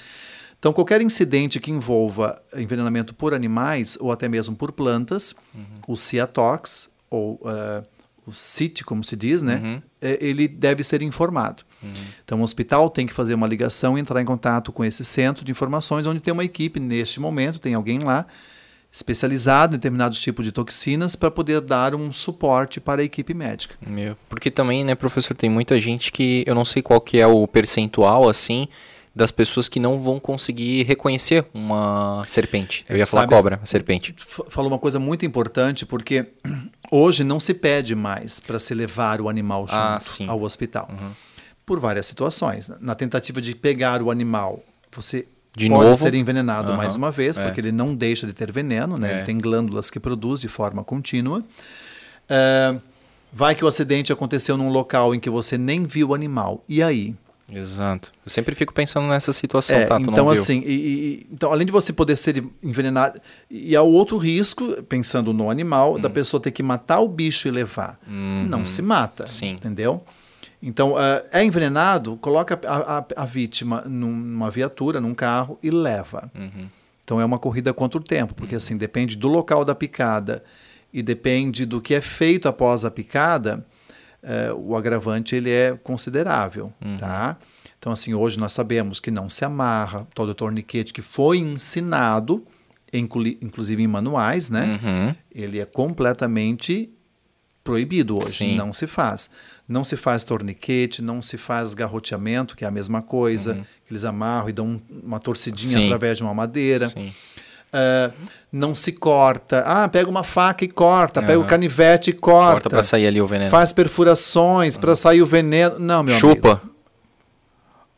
Então, 0.65 0.73
qualquer 0.73 0.99
incidente 0.99 1.59
que 1.59 1.69
envolva 1.69 2.41
envenenamento 2.55 3.13
por 3.13 3.35
animais 3.35 3.99
ou 4.01 4.11
até 4.11 4.27
mesmo 4.27 4.55
por 4.55 4.71
plantas, 4.71 5.35
o 5.87 5.95
CIATOX, 5.95 6.89
ou 7.07 7.39
eh, 7.45 7.83
o 8.25 8.33
CIT, 8.33 8.83
como 8.83 9.03
se 9.03 9.15
diz, 9.15 9.43
né? 9.43 9.83
eh, 10.01 10.17
ele 10.19 10.47
deve 10.47 10.83
ser 10.83 11.03
informado. 11.03 11.61
Então, 12.23 12.41
o 12.41 12.43
hospital 12.43 12.89
tem 12.89 13.05
que 13.05 13.13
fazer 13.13 13.35
uma 13.35 13.45
ligação, 13.45 13.95
entrar 13.95 14.19
em 14.19 14.25
contato 14.25 14.71
com 14.71 14.83
esse 14.83 15.05
centro 15.05 15.45
de 15.45 15.51
informações, 15.51 16.07
onde 16.07 16.19
tem 16.19 16.33
uma 16.33 16.43
equipe, 16.43 16.79
neste 16.79 17.19
momento, 17.19 17.59
tem 17.59 17.75
alguém 17.75 17.99
lá 17.99 18.25
especializado 18.91 19.75
em 19.75 19.77
determinados 19.77 20.19
tipos 20.19 20.43
de 20.43 20.51
toxinas 20.51 21.15
para 21.15 21.29
poder 21.29 21.61
dar 21.61 21.93
um 21.93 22.11
suporte 22.11 22.79
para 22.79 23.03
a 23.03 23.05
equipe 23.05 23.35
médica. 23.35 23.75
Meu, 23.85 24.17
porque 24.27 24.49
também, 24.49 24.83
né, 24.83 24.95
professor, 24.95 25.35
tem 25.35 25.49
muita 25.49 25.79
gente 25.79 26.11
que 26.11 26.43
eu 26.47 26.55
não 26.55 26.65
sei 26.65 26.81
qual 26.81 26.99
que 26.99 27.19
é 27.19 27.27
o 27.27 27.45
percentual, 27.45 28.27
assim, 28.27 28.67
das 29.15 29.31
pessoas 29.31 29.69
que 29.69 29.79
não 29.79 29.97
vão 29.97 30.19
conseguir 30.19 30.83
reconhecer 30.83 31.45
uma 31.53 32.23
serpente. 32.27 32.85
Eu 32.89 32.95
É, 32.97 32.99
ia 32.99 33.05
falar 33.05 33.21
sabe- 33.23 33.33
cobra, 33.33 33.59
serpente. 33.63 34.13
Falou 34.49 34.69
uma 34.69 34.77
coisa 34.79 34.99
muito 34.99 35.25
importante, 35.25 35.85
porque 35.85 36.25
hoje 36.91 37.23
não 37.23 37.39
se 37.39 37.53
pede 37.53 37.95
mais 37.95 38.39
para 38.41 38.59
se 38.59 38.73
levar 38.73 39.21
o 39.21 39.29
animal 39.29 39.61
junto 39.67 39.79
Ah, 39.79 39.99
ao 40.27 40.41
hospital. 40.41 40.89
Por 41.65 41.79
várias 41.79 42.05
situações. 42.07 42.69
Na 42.81 42.93
tentativa 42.93 43.41
de 43.41 43.55
pegar 43.55 44.01
o 44.01 44.11
animal, 44.11 44.61
você 44.93 45.25
De 45.55 45.69
pode 45.69 45.83
novo? 45.85 45.95
ser 45.95 46.13
envenenado 46.13 46.67
Aham, 46.69 46.77
mais 46.77 46.95
uma 46.97 47.09
vez, 47.09 47.37
é. 47.37 47.43
porque 47.45 47.61
ele 47.61 47.71
não 47.71 47.95
deixa 47.95 48.27
de 48.27 48.33
ter 48.33 48.51
veneno, 48.51 48.97
né? 48.99 49.11
É. 49.11 49.15
Ele 49.17 49.25
tem 49.25 49.37
glândulas 49.37 49.89
que 49.89 49.99
produz 49.99 50.41
de 50.41 50.49
forma 50.49 50.83
contínua. 50.83 51.41
É, 52.27 52.75
vai 53.31 53.55
que 53.55 53.63
o 53.63 53.67
acidente 53.67 54.11
aconteceu 54.11 54.57
num 54.57 54.69
local 54.69 55.15
em 55.15 55.19
que 55.19 55.29
você 55.29 55.57
nem 55.57 55.85
viu 55.85 56.09
o 56.09 56.13
animal. 56.13 56.63
E 56.67 56.83
aí? 56.83 57.15
Exato. 57.51 58.11
Eu 58.25 58.29
sempre 58.31 58.55
fico 58.55 58.73
pensando 58.73 59.07
nessa 59.07 59.31
situação, 59.31 59.77
É, 59.77 59.85
tá? 59.85 59.99
Tu 59.99 60.09
então, 60.09 60.29
assim, 60.29 60.63
e- 60.65 60.71
e- 60.71 61.27
então, 61.31 61.51
além 61.51 61.65
de 61.65 61.71
você 61.71 61.93
poder 61.93 62.15
ser 62.15 62.43
envenenado, 62.63 63.21
e 63.51 63.75
há 63.75 63.81
o 63.83 63.91
outro 63.91 64.17
risco, 64.17 64.81
pensando 64.83 65.31
no 65.31 65.49
animal, 65.49 65.95
Hum. 65.95 66.01
da 66.01 66.09
pessoa 66.09 66.41
ter 66.41 66.49
que 66.51 66.63
matar 66.63 67.01
o 67.01 67.07
bicho 67.07 67.47
e 67.47 67.51
levar. 67.51 67.99
Não 68.07 68.65
se 68.65 68.81
mata, 68.81 69.23
Uhum. 69.23 69.27
Sim. 69.27 69.51
entendeu? 69.51 70.03
Então, 70.61 70.97
ah, 70.97 71.23
é 71.31 71.43
envenenado, 71.45 72.17
coloca 72.17 72.59
a, 72.67 72.97
a- 72.97 73.05
a 73.15 73.25
vítima 73.25 73.83
num- 73.85 74.11
numa 74.15 74.49
viatura, 74.49 74.99
num 74.99 75.13
carro 75.13 75.59
e 75.61 75.69
leva. 75.69 76.31
Uhum. 76.33 76.67
Então, 77.03 77.21
é 77.21 77.25
uma 77.25 77.37
corrida 77.37 77.71
contra 77.71 77.99
o 77.99 78.03
tempo, 78.03 78.33
porque 78.33 78.55
assim, 78.55 78.75
depende 78.75 79.15
do 79.15 79.27
local 79.27 79.63
da 79.63 79.75
picada 79.75 80.43
e 80.91 81.03
depende 81.03 81.63
do 81.63 81.79
que 81.79 81.93
é 81.93 82.01
feito 82.01 82.47
após 82.47 82.83
a 82.83 82.89
picada, 82.89 83.63
eh, 84.25 84.51
o 84.53 84.75
agravante 84.75 85.35
ele 85.35 85.49
é 85.51 85.77
considerável, 85.83 86.73
Uhum. 86.83 86.97
tá? 86.97 87.37
Então, 87.79 87.93
assim, 87.93 88.13
hoje 88.13 88.39
nós 88.39 88.51
sabemos 88.51 88.99
que 88.99 89.11
não 89.11 89.29
se 89.29 89.45
amarra, 89.45 90.07
todo 90.15 90.29
o 90.29 90.35
torniquete 90.35 90.91
que 90.91 91.01
foi 91.03 91.37
ensinado, 91.37 92.43
inclusive 92.91 93.83
em 93.83 93.87
manuais, 93.87 94.49
né? 94.49 94.79
Uhum. 94.83 95.15
Ele 95.33 95.59
é 95.59 95.65
completamente 95.65 96.89
proibido 97.63 98.15
hoje, 98.17 98.37
Sim. 98.37 98.55
não 98.55 98.71
se 98.71 98.85
faz. 98.87 99.29
Não 99.67 99.83
se 99.83 99.97
faz 99.97 100.23
torniquete, 100.23 101.01
não 101.01 101.21
se 101.21 101.37
faz 101.37 101.73
garroteamento, 101.73 102.55
que 102.55 102.63
é 102.63 102.67
a 102.67 102.71
mesma 102.71 103.01
coisa, 103.01 103.55
que 103.85 103.91
eles 103.91 104.03
amarram 104.03 104.49
e 104.49 104.53
dão 104.53 104.67
um- 104.67 104.81
uma 105.03 105.19
torcidinha 105.19 105.75
Uhum. 105.77 105.81
Sim. 105.81 105.85
através 105.87 106.17
de 106.17 106.23
uma 106.23 106.33
madeira. 106.33 106.87
Sim. 106.87 107.11
Ah, 107.75 108.11
não 108.51 108.73
se 108.73 108.93
corta. 108.93 109.63
Ah, 109.67 109.87
pega 109.89 110.09
uma 110.09 110.23
faca 110.23 110.63
e 110.63 110.67
corta, 110.69 111.21
pega 111.21 111.37
o 111.37 111.45
canivete 111.45 112.11
e 112.11 112.13
corta. 112.13 112.53
Corta 112.53 112.69
pra 112.69 112.81
sair 112.83 113.05
ali 113.07 113.21
o 113.21 113.27
veneno. 113.27 113.51
Faz 113.51 113.73
perfurações 113.73 114.77
para 114.77 114.95
sair 114.95 115.21
o 115.21 115.25
veneno. 115.25 115.77
Não, 115.77 116.01
meu 116.01 116.13
amigo. 116.15 116.35
Chupa. 116.35 116.61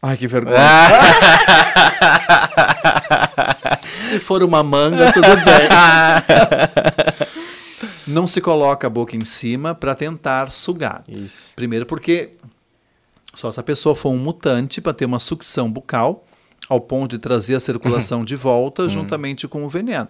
Ai, 0.02 0.18
que 0.18 0.28
vergonha. 0.28 0.58
Ah, 0.58 0.88
Se 4.02 4.20
for 4.20 4.42
uma 4.42 4.64
manga, 4.64 5.12
tudo 5.12 5.28
bem. 5.28 5.70
não 8.08 8.26
se 8.26 8.40
coloca 8.40 8.88
a 8.88 8.90
boca 8.90 9.16
em 9.16 9.26
cima 9.26 9.76
para 9.76 9.94
tentar 9.94 10.50
sugar. 10.50 11.04
Isso. 11.08 11.54
Primeiro 11.56 11.86
porque 11.86 12.32
só 13.34 13.52
se 13.52 13.60
a 13.60 13.64
pessoa 13.64 13.96
for 13.96 14.10
um 14.10 14.18
mutante 14.18 14.82
para 14.82 14.94
ter 14.94 15.06
uma 15.06 15.20
sucção 15.20 15.70
bucal 15.70 16.24
ao 16.70 16.80
ponto 16.82 17.18
de 17.18 17.22
trazer 17.22 17.56
a 17.56 17.60
circulação 17.60 18.24
de 18.26 18.36
volta 18.36 18.88
juntamente 18.90 19.48
com 19.48 19.64
o 19.66 19.70
veneno. 19.70 20.08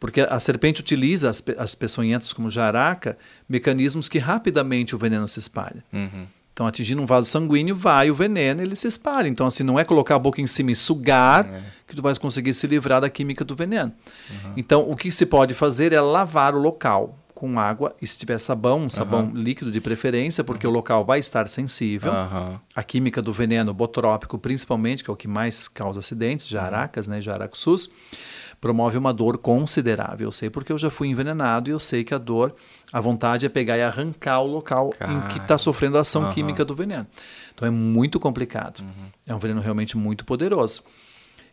Porque 0.00 0.20
a 0.20 0.38
serpente 0.38 0.80
utiliza 0.80 1.28
as, 1.28 1.40
pe- 1.40 1.56
as 1.58 1.74
peçonhentas 1.74 2.32
como 2.32 2.48
jaraca, 2.50 3.18
mecanismos 3.48 4.08
que 4.08 4.18
rapidamente 4.18 4.94
o 4.94 4.98
veneno 4.98 5.26
se 5.26 5.38
espalha. 5.40 5.82
Uhum. 5.92 6.26
Então, 6.52 6.66
atingindo 6.66 7.00
um 7.02 7.06
vaso 7.06 7.28
sanguíneo, 7.30 7.74
vai 7.76 8.10
o 8.10 8.14
veneno, 8.14 8.60
ele 8.62 8.74
se 8.76 8.86
espalha. 8.88 9.28
Então, 9.28 9.46
assim, 9.46 9.62
não 9.62 9.78
é 9.78 9.84
colocar 9.84 10.16
a 10.16 10.18
boca 10.18 10.40
em 10.40 10.46
cima 10.46 10.70
e 10.72 10.76
sugar 10.76 11.46
É. 11.46 11.62
que 11.86 11.94
tu 11.96 12.02
vais 12.02 12.18
conseguir 12.18 12.52
se 12.54 12.66
livrar 12.66 13.00
da 13.00 13.08
química 13.08 13.44
do 13.44 13.54
veneno. 13.56 13.92
Uhum. 14.30 14.52
Então, 14.56 14.88
o 14.88 14.96
que 14.96 15.10
se 15.12 15.24
pode 15.26 15.54
fazer 15.54 15.92
é 15.92 16.00
lavar 16.00 16.54
o 16.54 16.58
local 16.60 17.16
com 17.38 17.56
água, 17.56 17.94
e 18.02 18.06
se 18.06 18.18
tiver 18.18 18.36
sabão, 18.38 18.90
sabão 18.90 19.30
líquido 19.32 19.70
de 19.70 19.80
preferência, 19.80 20.42
porque 20.42 20.66
o 20.66 20.70
local 20.70 21.04
vai 21.04 21.20
estar 21.20 21.46
sensível. 21.46 22.10
Aham. 22.10 22.60
A 22.74 22.82
química 22.82 23.22
do 23.22 23.32
veneno 23.32 23.72
botrópico, 23.72 24.36
principalmente, 24.36 25.04
que 25.04 25.10
é 25.10 25.12
o 25.12 25.16
que 25.16 25.28
mais 25.28 25.68
causa 25.68 26.00
acidentes, 26.00 26.48
jaracas, 26.48 27.06
né, 27.06 27.22
jaracuçus, 27.22 27.88
promove 28.60 28.98
uma 28.98 29.12
dor 29.12 29.38
considerável. 29.38 30.26
Eu 30.26 30.32
sei 30.32 30.50
porque 30.50 30.72
eu 30.72 30.78
já 30.78 30.90
fui 30.90 31.06
envenenado 31.06 31.70
e 31.70 31.72
eu 31.72 31.78
sei 31.78 32.02
que 32.02 32.12
a 32.12 32.18
dor, 32.18 32.56
a 32.92 33.00
vontade 33.00 33.46
é 33.46 33.48
pegar 33.48 33.78
e 33.78 33.82
arrancar 33.82 34.40
o 34.40 34.46
local 34.48 34.90
em 35.00 35.20
que 35.28 35.38
está 35.38 35.56
sofrendo 35.56 35.96
a 35.96 36.00
ação 36.00 36.32
química 36.32 36.64
do 36.64 36.74
veneno. 36.74 37.06
Então 37.54 37.68
é 37.68 37.70
muito 37.70 38.18
complicado. 38.18 38.80
Uhum. 38.80 39.06
É 39.28 39.34
um 39.34 39.38
veneno 39.38 39.60
realmente 39.60 39.96
muito 39.96 40.24
poderoso. 40.24 40.82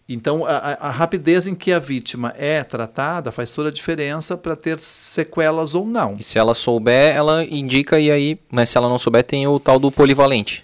Então, 0.08 0.46
a, 0.46 0.78
a- 0.80 0.90
rapidez 0.92 1.48
em 1.48 1.56
que 1.56 1.72
a 1.72 1.80
vítima 1.80 2.32
é 2.38 2.64
tratada 2.64 3.32
faz 3.32 3.50
toda 3.50 3.70
a 3.70 3.72
diferença 3.72 4.38
para 4.38 4.56
ter 4.56 4.80
sequelas 4.80 5.74
ou 5.74 5.86
não. 5.86 6.16
E 6.20 6.24
se 6.24 6.38
ela 6.38 6.54
souber, 6.54 7.16
ela 7.16 7.44
indica 7.44 8.00
e 8.00 8.12
aí, 8.12 8.38
mas 8.52 8.70
se 8.70 8.78
ela 8.78 8.88
não 8.88 9.00
souber, 9.00 9.24
tem 9.24 9.48
o 9.48 9.60
tal 9.60 9.80
do 9.80 9.90
polivalente. 9.92 10.64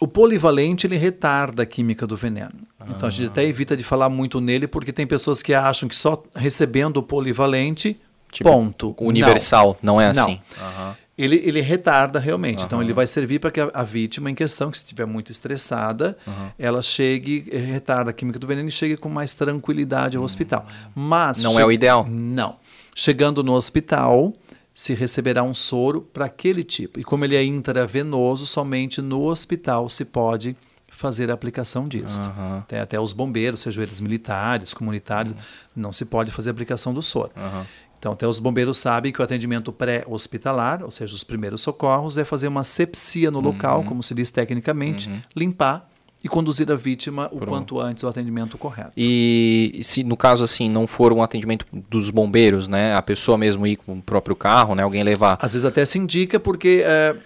O 0.00 0.08
polivalente 0.08 0.84
ele 0.84 0.96
retarda 0.96 1.62
a 1.62 1.66
química 1.66 2.08
do 2.08 2.16
veneno. 2.16 2.54
Então 2.88 3.08
a 3.08 3.12
gente 3.12 3.28
Ah. 3.28 3.30
até 3.30 3.44
evita 3.44 3.76
de 3.76 3.84
falar 3.84 4.08
muito 4.08 4.40
nele 4.40 4.66
porque 4.66 4.92
tem 4.92 5.06
pessoas 5.06 5.40
que 5.42 5.54
acham 5.54 5.88
que 5.88 5.94
só 5.94 6.20
recebendo 6.34 6.96
o 6.96 7.02
polivalente, 7.04 7.96
Tipo, 8.32 8.50
ponto. 8.50 8.96
Universal, 8.98 9.78
não, 9.82 10.00
é 10.00 10.12
Não. 10.12 10.24
assim. 10.24 10.40
Aham. 10.60 10.96
Ele, 11.16 11.36
ele 11.44 11.60
retarda 11.60 12.18
realmente. 12.18 12.62
Então 12.64 12.82
ele 12.82 12.92
vai 12.92 13.06
servir 13.06 13.38
para 13.38 13.50
que 13.50 13.60
a, 13.60 13.70
a 13.74 13.84
vítima 13.84 14.30
em 14.30 14.34
questão, 14.34 14.70
que 14.70 14.76
estiver 14.78 15.06
muito 15.06 15.30
estressada, 15.30 16.16
ela 16.58 16.80
chegue, 16.82 17.48
eh, 17.52 17.58
retarda 17.58 18.10
a 18.10 18.12
química 18.14 18.38
do 18.38 18.46
veneno 18.46 18.68
e 18.68 18.72
chegue 18.72 18.96
com 18.96 19.08
mais 19.08 19.34
tranquilidade 19.34 20.16
ao 20.16 20.22
hospital. 20.22 20.66
Mas 20.94 21.42
Não 21.42 21.60
é 21.60 21.64
o 21.64 21.70
ideal? 21.70 22.06
Não. 22.08 22.56
Chegando 22.94 23.42
no 23.42 23.52
hospital, 23.52 24.32
se 24.74 24.94
receberá 24.94 25.42
um 25.42 25.54
soro 25.54 26.00
para 26.00 26.24
aquele 26.26 26.64
tipo. 26.64 26.98
E 26.98 27.04
como 27.04 27.24
ele 27.24 27.36
é 27.36 27.44
intravenoso, 27.44 28.46
somente 28.46 29.02
no 29.02 29.24
hospital 29.24 29.88
se 29.88 30.04
pode 30.06 30.56
fazer 30.88 31.30
a 31.30 31.34
aplicação 31.34 31.88
disso. 31.88 32.20
Aham. 32.20 32.58
Até, 32.58 32.80
até 32.80 33.00
os 33.00 33.12
bombeiros, 33.12 33.60
sejam 33.60 33.82
eles 33.82 34.00
militares, 34.00 34.72
comunitários, 34.74 35.34
não 35.74 35.92
se 35.92 36.04
pode 36.04 36.30
fazer 36.30 36.50
a 36.50 36.52
aplicação 36.52 36.92
do 36.94 37.02
soro. 37.02 37.32
Aham. 37.36 37.66
Então, 38.02 38.14
até 38.14 38.26
os 38.26 38.40
bombeiros 38.40 38.78
sabem 38.78 39.12
que 39.12 39.20
o 39.20 39.22
atendimento 39.22 39.72
pré-hospitalar, 39.72 40.82
ou 40.82 40.90
seja, 40.90 41.14
os 41.14 41.22
primeiros 41.22 41.60
socorros, 41.60 42.18
é 42.18 42.24
fazer 42.24 42.48
uma 42.48 42.64
sepsia 42.64 43.30
no 43.30 43.38
local, 43.38 43.84
como 43.84 44.02
se 44.02 44.12
diz 44.12 44.28
tecnicamente, 44.28 45.08
limpar 45.36 45.88
e 46.24 46.28
conduzir 46.28 46.70
a 46.70 46.76
vítima 46.76 47.28
o 47.32 47.38
quanto 47.38 47.80
antes 47.80 48.04
ao 48.04 48.10
atendimento 48.10 48.56
correto. 48.56 48.92
E 48.96 49.80
se 49.82 50.04
no 50.04 50.16
caso 50.16 50.44
assim 50.44 50.68
não 50.70 50.86
for 50.86 51.12
um 51.12 51.22
atendimento 51.22 51.66
dos 51.90 52.10
bombeiros, 52.10 52.68
né, 52.68 52.94
a 52.94 53.02
pessoa 53.02 53.36
mesmo 53.36 53.66
ir 53.66 53.76
com 53.76 53.94
o 53.94 54.02
próprio 54.02 54.36
carro, 54.36 54.74
né, 54.74 54.82
alguém 54.82 55.02
levar 55.02 55.38
Às 55.40 55.52
vezes 55.54 55.66
até 55.66 55.84
se 55.84 55.98
indica 55.98 56.38
porque 56.38 56.82
é, 56.84 57.16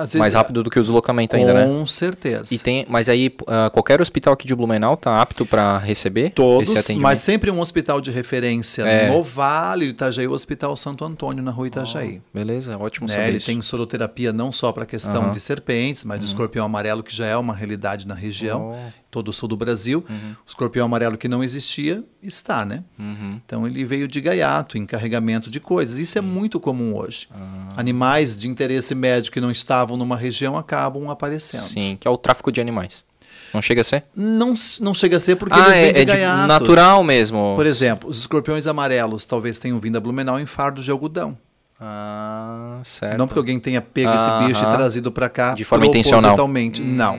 vezes 0.00 0.14
mais 0.16 0.34
rápido 0.34 0.62
do 0.62 0.70
que 0.70 0.78
o 0.78 0.82
deslocamento 0.82 1.34
com 1.36 1.40
ainda, 1.40 1.54
né? 1.54 1.86
certeza. 1.86 2.54
E 2.54 2.58
tem, 2.58 2.84
mas 2.88 3.08
aí 3.08 3.34
ah, 3.46 3.70
qualquer 3.70 4.00
hospital 4.00 4.34
aqui 4.34 4.46
de 4.46 4.54
Blumenau 4.54 4.96
tá 4.96 5.20
apto 5.20 5.44
para 5.46 5.78
receber 5.78 6.30
Todos, 6.30 6.68
esse 6.68 6.78
atendimento. 6.78 7.02
mas 7.02 7.18
sempre 7.20 7.50
um 7.50 7.60
hospital 7.60 8.00
de 8.00 8.10
referência 8.10 8.82
É. 8.82 9.08
no 9.10 9.22
Vale 9.22 9.86
do 9.86 9.90
Itajaí, 9.90 10.26
o 10.26 10.32
Hospital 10.32 10.76
Santo 10.76 11.04
Antônio, 11.04 11.42
na 11.42 11.50
rua 11.50 11.66
Itajaí. 11.68 12.20
Beleza, 12.32 12.76
ótimo 12.76 13.06
né? 13.08 13.14
saber 13.14 13.28
Ele 13.28 13.36
isso. 13.38 13.46
tem 13.46 13.60
soroterapia 13.62 14.32
não 14.32 14.52
só 14.52 14.72
para 14.72 14.82
a 14.84 14.86
questão 14.86 15.22
Aham. 15.24 15.32
de 15.32 15.40
serpentes, 15.40 16.04
mas 16.04 16.18
do 16.20 16.26
escorpião 16.26 16.64
amarelo, 16.66 17.02
que 17.02 17.14
já 17.14 17.26
é 17.26 17.36
uma 17.36 17.54
realidade 17.54 18.06
na 18.06 18.14
região, 18.14 18.41
Oh. 18.50 18.74
todo 19.10 19.28
o 19.28 19.32
sul 19.32 19.48
do 19.48 19.56
Brasil. 19.56 20.04
O 20.08 20.48
escorpião 20.48 20.86
amarelo 20.86 21.16
que 21.16 21.28
não 21.28 21.44
existia, 21.44 22.02
está, 22.22 22.64
né? 22.64 22.82
Uhum. 22.98 23.40
Então 23.44 23.66
ele 23.66 23.84
veio 23.84 24.08
de 24.08 24.20
gaiato, 24.20 24.78
em 24.78 24.86
carregamento 24.86 25.50
de 25.50 25.60
coisas. 25.60 25.98
Isso 25.98 26.18
é 26.18 26.20
muito 26.20 26.58
comum 26.58 26.94
hoje. 26.94 27.28
Ah. 27.30 27.68
Animais 27.76 28.38
de 28.38 28.48
interesse 28.48 28.94
médico 28.94 29.34
que 29.34 29.40
não 29.40 29.50
estavam 29.50 29.96
numa 29.96 30.16
região 30.16 30.56
acabam 30.56 31.10
aparecendo. 31.10 31.60
Sim, 31.60 31.96
que 32.00 32.08
é 32.08 32.10
o 32.10 32.16
tráfico 32.16 32.50
de 32.50 32.60
animais. 32.60 33.04
Não 33.52 33.60
chega 33.60 33.82
a 33.82 33.84
ser? 33.84 34.04
Não, 34.16 34.54
não 34.80 34.94
chega 34.94 35.18
a 35.18 35.20
ser 35.20 35.36
porque 35.36 35.58
ah, 35.58 35.66
eles 35.66 35.78
vêm 35.78 36.02
é, 36.02 36.04
de 36.04 36.12
é 36.12 36.46
natural 36.46 37.04
mesmo. 37.04 37.52
Por 37.54 37.66
exemplo, 37.66 38.08
os 38.08 38.18
escorpiões 38.18 38.66
amarelos 38.66 39.26
talvez 39.26 39.58
tenham 39.58 39.78
vindo 39.78 39.96
a 39.96 40.00
Blumenau 40.00 40.40
em 40.40 40.46
fardos 40.46 40.84
de 40.84 40.90
algodão. 40.90 41.36
Ah, 41.78 42.78
certo. 42.84 43.18
Não 43.18 43.26
porque 43.26 43.38
alguém 43.38 43.58
tenha 43.58 43.82
pego 43.82 44.12
esse 44.12 44.46
bicho 44.46 44.62
e 44.62 44.72
trazido 44.72 45.10
para 45.10 45.28
cá 45.28 45.52
De 45.52 45.64
forma 45.64 45.84
intencional. 45.86 46.36
Hum. 46.38 46.72
Não. 46.80 47.18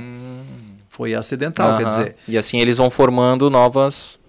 Foi 0.94 1.16
acidental, 1.16 1.76
quer 1.76 1.88
Aham. 1.88 1.90
dizer. 1.90 2.16
E 2.28 2.38
assim 2.38 2.60
eles 2.60 2.78
vão 2.78 2.88
formando 2.88 3.50
novas. 3.50 4.20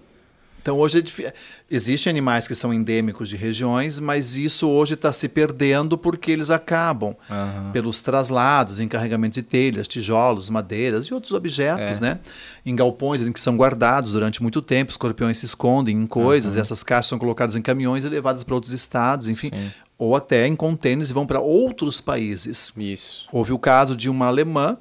Então 0.59 0.79
hoje 0.79 1.03
é 1.23 1.31
existem 1.69 2.09
animais 2.09 2.47
que 2.47 2.55
são 2.55 2.73
endêmicos 2.73 3.29
de 3.29 3.37
regiões, 3.37 3.99
mas 3.99 4.35
isso 4.35 4.67
hoje 4.67 4.95
está 4.95 5.11
se 5.11 5.29
perdendo 5.29 5.95
porque 5.95 6.31
eles 6.31 6.49
acabam 6.49 7.15
Aham. 7.29 7.69
pelos 7.71 8.01
traslados, 8.01 8.79
encarregamento 8.79 9.35
de 9.35 9.43
telhas, 9.43 9.87
tijolos, 9.87 10.49
madeiras 10.49 11.05
e 11.05 11.13
outros 11.13 11.33
objetos, 11.33 11.99
É. 11.99 12.01
né? 12.01 12.19
Em 12.65 12.75
galpões 12.75 13.21
em 13.21 13.31
que 13.31 13.39
são 13.39 13.55
guardados 13.55 14.09
durante 14.09 14.41
muito 14.41 14.59
tempo, 14.59 14.89
escorpiões 14.89 15.37
se 15.37 15.45
escondem 15.45 15.95
em 15.95 16.07
coisas, 16.07 16.55
e 16.55 16.59
essas 16.59 16.81
caixas 16.81 17.09
são 17.09 17.19
colocadas 17.19 17.55
em 17.55 17.61
caminhões 17.61 18.03
e 18.03 18.09
levadas 18.09 18.43
para 18.43 18.55
outros 18.55 18.73
estados, 18.73 19.27
enfim, 19.27 19.51
Sim. 19.53 19.71
ou 19.99 20.15
até 20.15 20.47
em 20.47 20.55
contêineres 20.55 21.11
e 21.11 21.13
vão 21.13 21.27
para 21.27 21.39
outros 21.39 22.01
países. 22.01 22.73
Isso. 22.75 23.27
Houve 23.31 23.53
o 23.53 23.59
caso 23.59 23.95
de 23.95 24.09
uma 24.09 24.25
alemã 24.25 24.79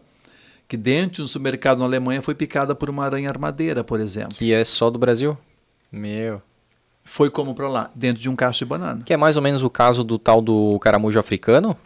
que 0.67 0.77
dentro 0.77 1.17
de 1.17 1.23
um 1.23 1.27
supermercado 1.27 1.79
na 1.79 1.85
Alemanha 1.85 2.23
foi 2.23 2.35
picada 2.35 2.75
por 2.75 2.89
uma 2.89 3.05
aranha 3.05 3.29
armadeira, 3.29 3.85
por 3.85 4.01
exemplo. 4.01 4.37
Que 4.37 4.53
é 4.53 4.65
só 4.65 4.91
do 4.91 4.99
Brasil? 4.99 5.37
Meu. 5.91 6.41
Foi 7.05 7.29
como 7.29 7.55
para 7.55 7.69
lá, 7.69 7.91
dentro 7.95 8.23
de 8.23 8.31
um 8.31 8.35
cacho 8.37 8.61
de 8.61 8.65
banana. 8.65 9.03
Que 9.05 9.13
é 9.13 9.17
mais 9.17 9.37
ou 9.37 9.43
menos 9.43 9.63
o 9.63 9.69
caso 9.69 10.03
do 10.03 10.19
tal 10.19 10.41
do 10.41 10.79
caramujo 10.79 11.19
africano? 11.19 11.77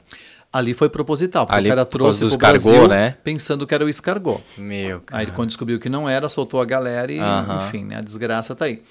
Ali 0.52 0.72
foi 0.72 0.88
proposital, 0.88 1.44
porque 1.44 1.58
Ali 1.58 1.68
o 1.68 1.70
cara 1.70 1.84
trouxe 1.84 2.20
pro 2.20 2.28
escargot, 2.28 2.62
Brasil 2.62 2.88
né? 2.88 3.16
pensando 3.22 3.66
que 3.66 3.74
era 3.74 3.84
o 3.84 3.88
escargot. 3.88 4.40
Meu. 4.56 5.02
Aí 5.10 5.24
ele, 5.26 5.32
quando 5.32 5.48
descobriu 5.48 5.78
que 5.78 5.90
não 5.90 6.08
era, 6.08 6.28
soltou 6.28 6.62
a 6.62 6.64
galera 6.64 7.12
e, 7.12 7.18
Aham. 7.18 7.66
enfim, 7.66 7.84
né, 7.84 7.96
a 7.96 8.00
desgraça 8.00 8.54
tá 8.54 8.64
aí. 8.64 8.82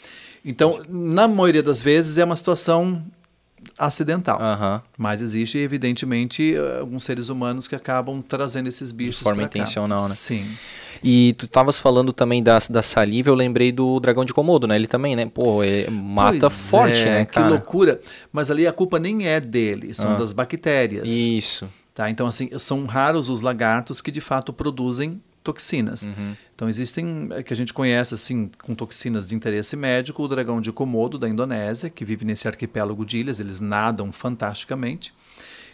Então, 0.46 0.82
na 0.88 1.28
maioria 1.28 1.64
das 1.64 1.82
vezes 1.82 2.18
é 2.18 2.24
uma 2.24 2.36
situação 2.36 3.04
acidental. 3.78 4.42
Aham. 4.42 4.82
Mas 4.98 5.22
existe, 5.22 5.58
evidentemente, 5.58 6.56
eh, 6.56 6.80
alguns 6.80 7.04
seres 7.04 7.30
humanos 7.30 7.68
que 7.68 7.76
acabam 7.76 8.22
trazendo 8.22 8.68
esses 8.68 8.92
bichos 8.92 9.20
forma 9.22 9.44
pra 9.44 9.50
cá. 9.50 9.60
intencional, 9.60 10.02
né? 10.02 10.10
Sim. 10.16 10.46
E 11.04 11.34
tu 11.34 11.46
estavas 11.46 11.80
falando 11.80 12.12
também 12.12 12.42
da, 12.42 12.58
da 12.70 12.82
saliva, 12.82 13.30
eu 13.30 13.36
lembrei 13.36 13.72
do 13.72 14.00
dragão 14.00 14.26
de 14.26 14.34
Komodo, 14.34 14.66
né? 14.68 14.76
Ele 14.76 14.88
também, 14.88 15.16
né? 15.16 15.26
Pô, 15.32 15.60
mata 15.92 16.40
Pois 16.42 16.70
forte, 16.70 16.96
é, 16.96 17.06
né, 17.06 17.26
Que 17.26 17.34
cara? 17.34 17.50
loucura. 17.50 18.00
Mas 18.32 18.50
ali 18.50 18.66
a 18.66 18.72
culpa 18.74 18.98
nem 18.98 19.28
é 19.28 19.40
dele, 19.40 19.94
são 19.94 20.14
Ah. 20.14 20.16
das 20.16 20.32
bactérias. 20.34 21.06
Isso. 21.06 21.70
Tá? 21.94 22.10
Então, 22.10 22.28
assim, 22.28 22.50
são 22.60 22.86
raros 22.86 23.30
os 23.30 23.42
lagartos 23.42 24.02
que 24.02 24.12
de 24.12 24.22
fato 24.22 24.52
produzem 24.54 25.22
toxinas. 25.48 26.04
Uhum. 26.04 26.36
Então, 26.54 26.68
existem, 26.68 27.30
eh, 27.32 27.42
que 27.42 27.54
a 27.54 27.56
gente 27.56 27.74
conhece, 27.74 28.14
assim, 28.14 28.52
com 28.62 28.76
toxinas 28.76 29.30
de 29.30 29.36
interesse 29.36 29.76
médico, 29.78 30.22
o 30.24 30.28
dragão 30.28 30.60
de 30.60 30.72
Komodo, 30.72 31.18
da 31.18 31.30
Indonésia, 31.30 31.90
que 31.90 32.04
vive 32.04 32.26
nesse 32.26 32.48
arquipélago 32.48 33.06
de 33.06 33.18
ilhas, 33.18 33.40
eles 33.40 33.60
nadam 33.62 34.12
fantasticamente. 34.12 35.14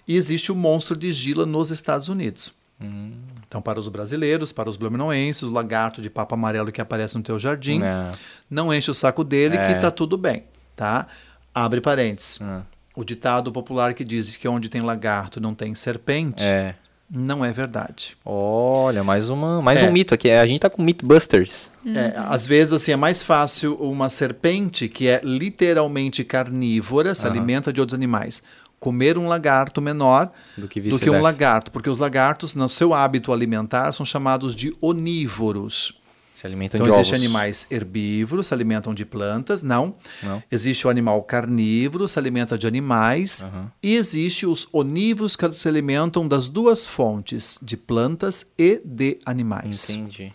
E 0.07 0.15
existe 0.15 0.51
o 0.51 0.55
monstro 0.55 0.95
de 0.95 1.11
Gila 1.11 1.45
nos 1.45 1.71
Estados 1.71 2.07
Unidos. 2.07 2.53
Hum. 2.79 3.13
Então, 3.47 3.61
para 3.61 3.79
os 3.79 3.87
brasileiros, 3.87 4.51
para 4.51 4.69
os 4.69 4.77
blumenauenses, 4.77 5.43
o 5.43 5.49
lagarto 5.51 6.01
de 6.01 6.09
papo 6.09 6.35
amarelo 6.35 6.71
que 6.71 6.81
aparece 6.81 7.15
no 7.17 7.23
teu 7.23 7.39
jardim, 7.39 7.79
Né? 7.79 8.11
não 8.49 8.73
enche 8.73 8.91
o 8.91 8.93
saco 8.93 9.23
dele 9.23 9.55
É. 9.57 9.73
que 9.73 9.79
tá 9.81 9.89
tudo 9.89 10.17
bem, 10.17 10.43
tá? 10.75 11.07
Abre 11.53 11.79
parênteses. 11.81 12.39
Ah. 12.41 12.63
O 12.95 13.03
ditado 13.03 13.51
popular 13.51 13.93
que 13.95 14.03
diz 14.03 14.35
que 14.37 14.47
onde 14.47 14.69
tem 14.69 14.81
lagarto 14.81 15.39
não 15.39 15.55
tem 15.55 15.73
serpente, 15.73 16.43
É. 16.43 16.75
não 17.15 17.45
é 17.45 17.51
verdade. 17.51 18.17
Olha, 18.25 19.03
mais, 19.03 19.29
uma, 19.29 19.61
mais 19.61 19.81
É. 19.81 19.87
um 19.87 19.91
mito 19.91 20.13
aqui. 20.13 20.31
A 20.31 20.45
gente 20.45 20.61
tá 20.61 20.69
com 20.69 20.81
Mythbusters. 20.81 21.69
É, 21.85 22.13
às 22.17 22.47
vezes, 22.47 22.73
assim, 22.73 22.91
é 22.91 22.95
mais 22.95 23.21
fácil 23.21 23.75
uma 23.75 24.09
serpente 24.09 24.89
que 24.89 25.07
é 25.07 25.21
literalmente 25.23 26.23
carnívora, 26.23 27.13
se 27.13 27.25
Aham. 27.27 27.35
alimenta 27.35 27.71
de 27.71 27.79
outros 27.79 27.93
animais, 27.93 28.41
comer 28.79 29.17
um 29.17 29.27
lagarto 29.27 29.81
menor 29.81 30.31
Do 30.57 30.67
que 30.67 30.81
do 30.81 30.99
que 30.99 31.09
um 31.09 31.21
lagarto, 31.21 31.71
porque 31.71 31.89
os 31.89 31.99
lagartos, 31.99 32.55
no 32.55 32.67
seu 32.67 32.93
hábito 32.93 33.31
alimentar, 33.31 33.91
são 33.93 34.05
chamados 34.05 34.55
de 34.55 34.75
onívoros. 34.81 35.93
Se 36.33 36.47
alimentam 36.47 36.79
Então, 36.79 36.89
de 36.91 36.99
existem 36.99 37.19
ovos. 37.19 37.25
animais 37.25 37.67
herbívoros, 37.69 38.47
se 38.47 38.53
alimentam 38.55 38.91
de 38.93 39.05
plantas, 39.05 39.61
não. 39.61 39.95
Não. 40.23 40.41
Existe 40.51 40.87
o 40.87 40.89
animal 40.89 41.21
carnívoro, 41.21 42.07
se 42.07 42.17
alimenta 42.17 42.57
de 42.57 42.65
animais. 42.65 43.43
Aham. 43.43 43.71
E 43.83 43.95
existe 43.95 44.47
os 44.47 44.67
onívoros 44.73 45.35
que 45.35 45.53
se 45.53 45.67
alimentam 45.69 46.27
das 46.27 46.47
duas 46.47 46.87
fontes, 46.87 47.59
de 47.61 47.77
plantas 47.77 48.47
e 48.57 48.81
de 48.83 49.19
animais. 49.27 49.91
Entendi. 49.91 50.33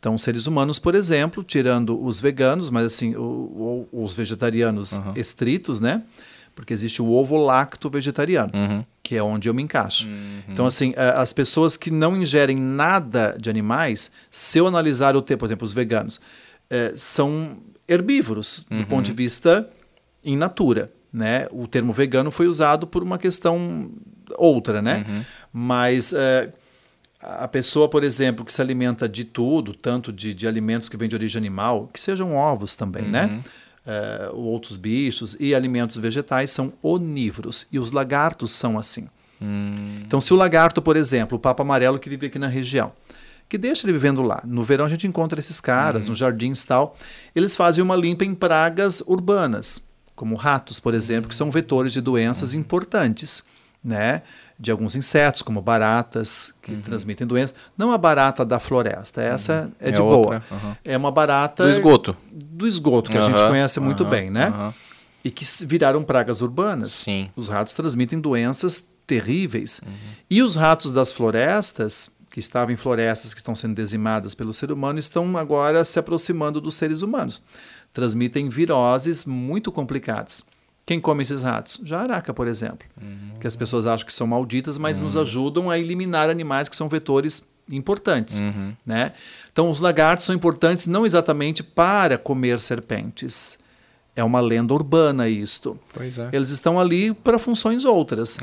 Então, 0.00 0.16
seres 0.18 0.46
humanos, 0.46 0.78
por 0.78 0.94
exemplo, 0.94 1.42
tirando 1.42 2.02
os 2.02 2.20
veganos, 2.20 2.70
mas 2.70 2.84
assim, 2.86 3.14
o, 3.14 3.86
o, 3.92 4.04
os 4.04 4.14
vegetarianos 4.14 4.92
Uhum. 4.92 5.12
estritos, 5.14 5.78
né? 5.80 6.02
Porque 6.54 6.72
existe 6.72 7.02
o 7.02 7.10
ovo 7.10 7.36
lacto 7.36 7.90
vegetariano, 7.90 8.50
Uhum. 8.54 8.82
que 9.02 9.16
é 9.16 9.22
onde 9.22 9.48
eu 9.48 9.54
me 9.54 9.62
encaixo. 9.62 10.08
Então, 10.48 10.66
assim, 10.66 10.94
as 10.96 11.32
pessoas 11.32 11.76
que 11.76 11.90
não 11.90 12.16
ingerem 12.16 12.56
nada 12.56 13.36
de 13.40 13.50
animais, 13.50 14.12
se 14.30 14.58
eu 14.58 14.66
analisar 14.66 15.16
o 15.16 15.22
tempo, 15.22 15.40
por 15.40 15.46
exemplo, 15.46 15.64
os 15.64 15.72
veganos, 15.72 16.20
eh, 16.70 16.92
são 16.96 17.56
herbívoros 17.88 18.64
do 18.70 18.86
ponto 18.86 19.02
de 19.06 19.12
vista 19.12 19.68
in 20.24 20.36
natura, 20.36 20.90
né? 21.12 21.46
O 21.50 21.66
termo 21.66 21.92
vegano 21.92 22.30
foi 22.30 22.46
usado 22.46 22.86
por 22.86 23.02
uma 23.02 23.18
questão 23.18 23.90
outra, 24.38 24.80
né? 24.80 25.04
Mas 25.52 26.12
eh, 26.12 26.50
a 27.20 27.48
pessoa, 27.48 27.88
por 27.88 28.04
exemplo, 28.04 28.44
que 28.44 28.52
se 28.52 28.60
alimenta 28.62 29.08
de 29.08 29.24
tudo, 29.24 29.74
tanto 29.74 30.12
de, 30.12 30.32
de 30.34 30.46
alimentos 30.46 30.88
que 30.88 30.96
vêm 30.96 31.08
de 31.08 31.14
origem 31.16 31.38
animal, 31.38 31.88
que 31.92 32.00
sejam 32.00 32.34
ovos 32.36 32.74
também, 32.74 33.04
né? 33.08 33.42
Eh, 33.86 34.30
outros 34.32 34.78
bichos 34.78 35.36
e 35.38 35.54
alimentos 35.54 35.98
vegetais 35.98 36.50
são 36.50 36.72
onívoros. 36.82 37.66
E 37.70 37.78
os 37.78 37.92
lagartos 37.92 38.52
são 38.52 38.78
assim. 38.78 39.08
Então, 40.06 40.20
se 40.20 40.32
o 40.32 40.36
lagarto, 40.36 40.80
por 40.80 40.96
exemplo, 40.96 41.36
o 41.36 41.40
papo 41.40 41.60
amarelo 41.60 41.98
que 41.98 42.08
vive 42.08 42.28
aqui 42.28 42.38
na 42.38 42.46
região, 42.46 42.92
que 43.48 43.58
deixa 43.58 43.86
ele 43.86 43.92
vivendo 43.92 44.22
lá. 44.22 44.42
No 44.46 44.64
verão 44.64 44.86
a 44.86 44.88
gente 44.88 45.06
encontra 45.06 45.38
esses 45.38 45.60
caras, 45.60 46.08
nos 46.08 46.18
jardins 46.18 46.62
e 46.62 46.66
tal. 46.66 46.96
Eles 47.34 47.54
fazem 47.54 47.84
uma 47.84 47.94
limpa 47.94 48.24
em 48.24 48.34
pragas 48.34 49.02
urbanas, 49.06 49.86
como 50.14 50.34
ratos, 50.34 50.80
por 50.80 50.94
exemplo, 50.94 51.28
que 51.28 51.36
são 51.36 51.50
vetores 51.50 51.92
de 51.92 52.00
doenças 52.00 52.54
importantes, 52.54 53.44
né? 53.84 54.22
De 54.58 54.70
alguns 54.70 54.94
insetos, 54.94 55.42
como 55.42 55.60
baratas, 55.60 56.54
que 56.62 56.76
transmitem 56.76 57.26
doenças. 57.26 57.56
Não 57.76 57.90
a 57.90 57.98
barata 57.98 58.44
da 58.44 58.60
floresta, 58.60 59.20
essa 59.20 59.70
é, 59.80 59.88
É 59.88 59.92
de 59.92 60.00
outra, 60.00 60.38
boa. 60.38 60.58
aham. 60.58 60.76
É 60.84 60.96
uma 60.96 61.10
barata 61.10 61.64
Do 61.64 61.70
esgoto. 61.70 62.16
do 62.32 62.66
esgoto, 62.66 63.10
que 63.10 63.18
a 63.18 63.22
gente 63.22 63.38
conhece 63.48 63.80
muito 63.80 64.04
bem, 64.04 64.30
né? 64.30 64.72
E 65.24 65.30
que 65.30 65.44
viraram 65.64 66.04
pragas 66.04 66.40
urbanas. 66.40 66.92
Sim. 66.92 67.30
Os 67.34 67.48
ratos 67.48 67.74
transmitem 67.74 68.20
doenças 68.20 68.84
terríveis. 69.06 69.80
E 70.30 70.40
os 70.42 70.54
ratos 70.54 70.92
das 70.92 71.10
florestas, 71.10 72.14
que 72.30 72.38
estavam 72.40 72.72
em 72.72 72.76
florestas 72.76 73.32
que 73.34 73.40
estão 73.40 73.54
sendo 73.56 73.74
dizimadas 73.74 74.34
pelo 74.34 74.52
ser 74.52 74.70
humano, 74.70 74.98
estão 74.98 75.36
agora 75.36 75.84
se 75.84 75.98
aproximando 75.98 76.60
dos 76.60 76.76
seres 76.76 77.02
humanos. 77.02 77.42
Transmitem 77.92 78.48
viroses 78.48 79.24
muito 79.24 79.70
complicadas. 79.72 80.42
Quem 80.86 81.00
come 81.00 81.22
esses 81.22 81.42
ratos? 81.42 81.80
Jararaca, 81.82 82.34
por 82.34 82.46
exemplo. 82.46 82.86
Que 83.40 83.46
as 83.46 83.56
pessoas 83.56 83.86
acham 83.86 84.06
que 84.06 84.12
são 84.12 84.26
malditas, 84.26 84.76
mas 84.76 85.00
nos 85.00 85.16
ajudam 85.16 85.70
a 85.70 85.78
eliminar 85.78 86.28
animais 86.28 86.68
que 86.68 86.76
são 86.76 86.88
vetores 86.88 87.50
importantes. 87.70 88.38
Né? 88.84 89.12
Então, 89.52 89.70
os 89.70 89.80
lagartos 89.80 90.26
são 90.26 90.34
importantes 90.34 90.86
não 90.86 91.06
exatamente 91.06 91.62
para 91.62 92.18
comer 92.18 92.60
serpentes. 92.60 93.58
É 94.16 94.22
uma 94.22 94.40
lenda 94.40 94.72
urbana 94.72 95.28
isto. 95.28 95.78
Pois 95.92 96.18
é. 96.18 96.28
Eles 96.32 96.50
estão 96.50 96.78
ali 96.78 97.12
para 97.12 97.38
funções 97.38 97.84
outras. 97.84 98.38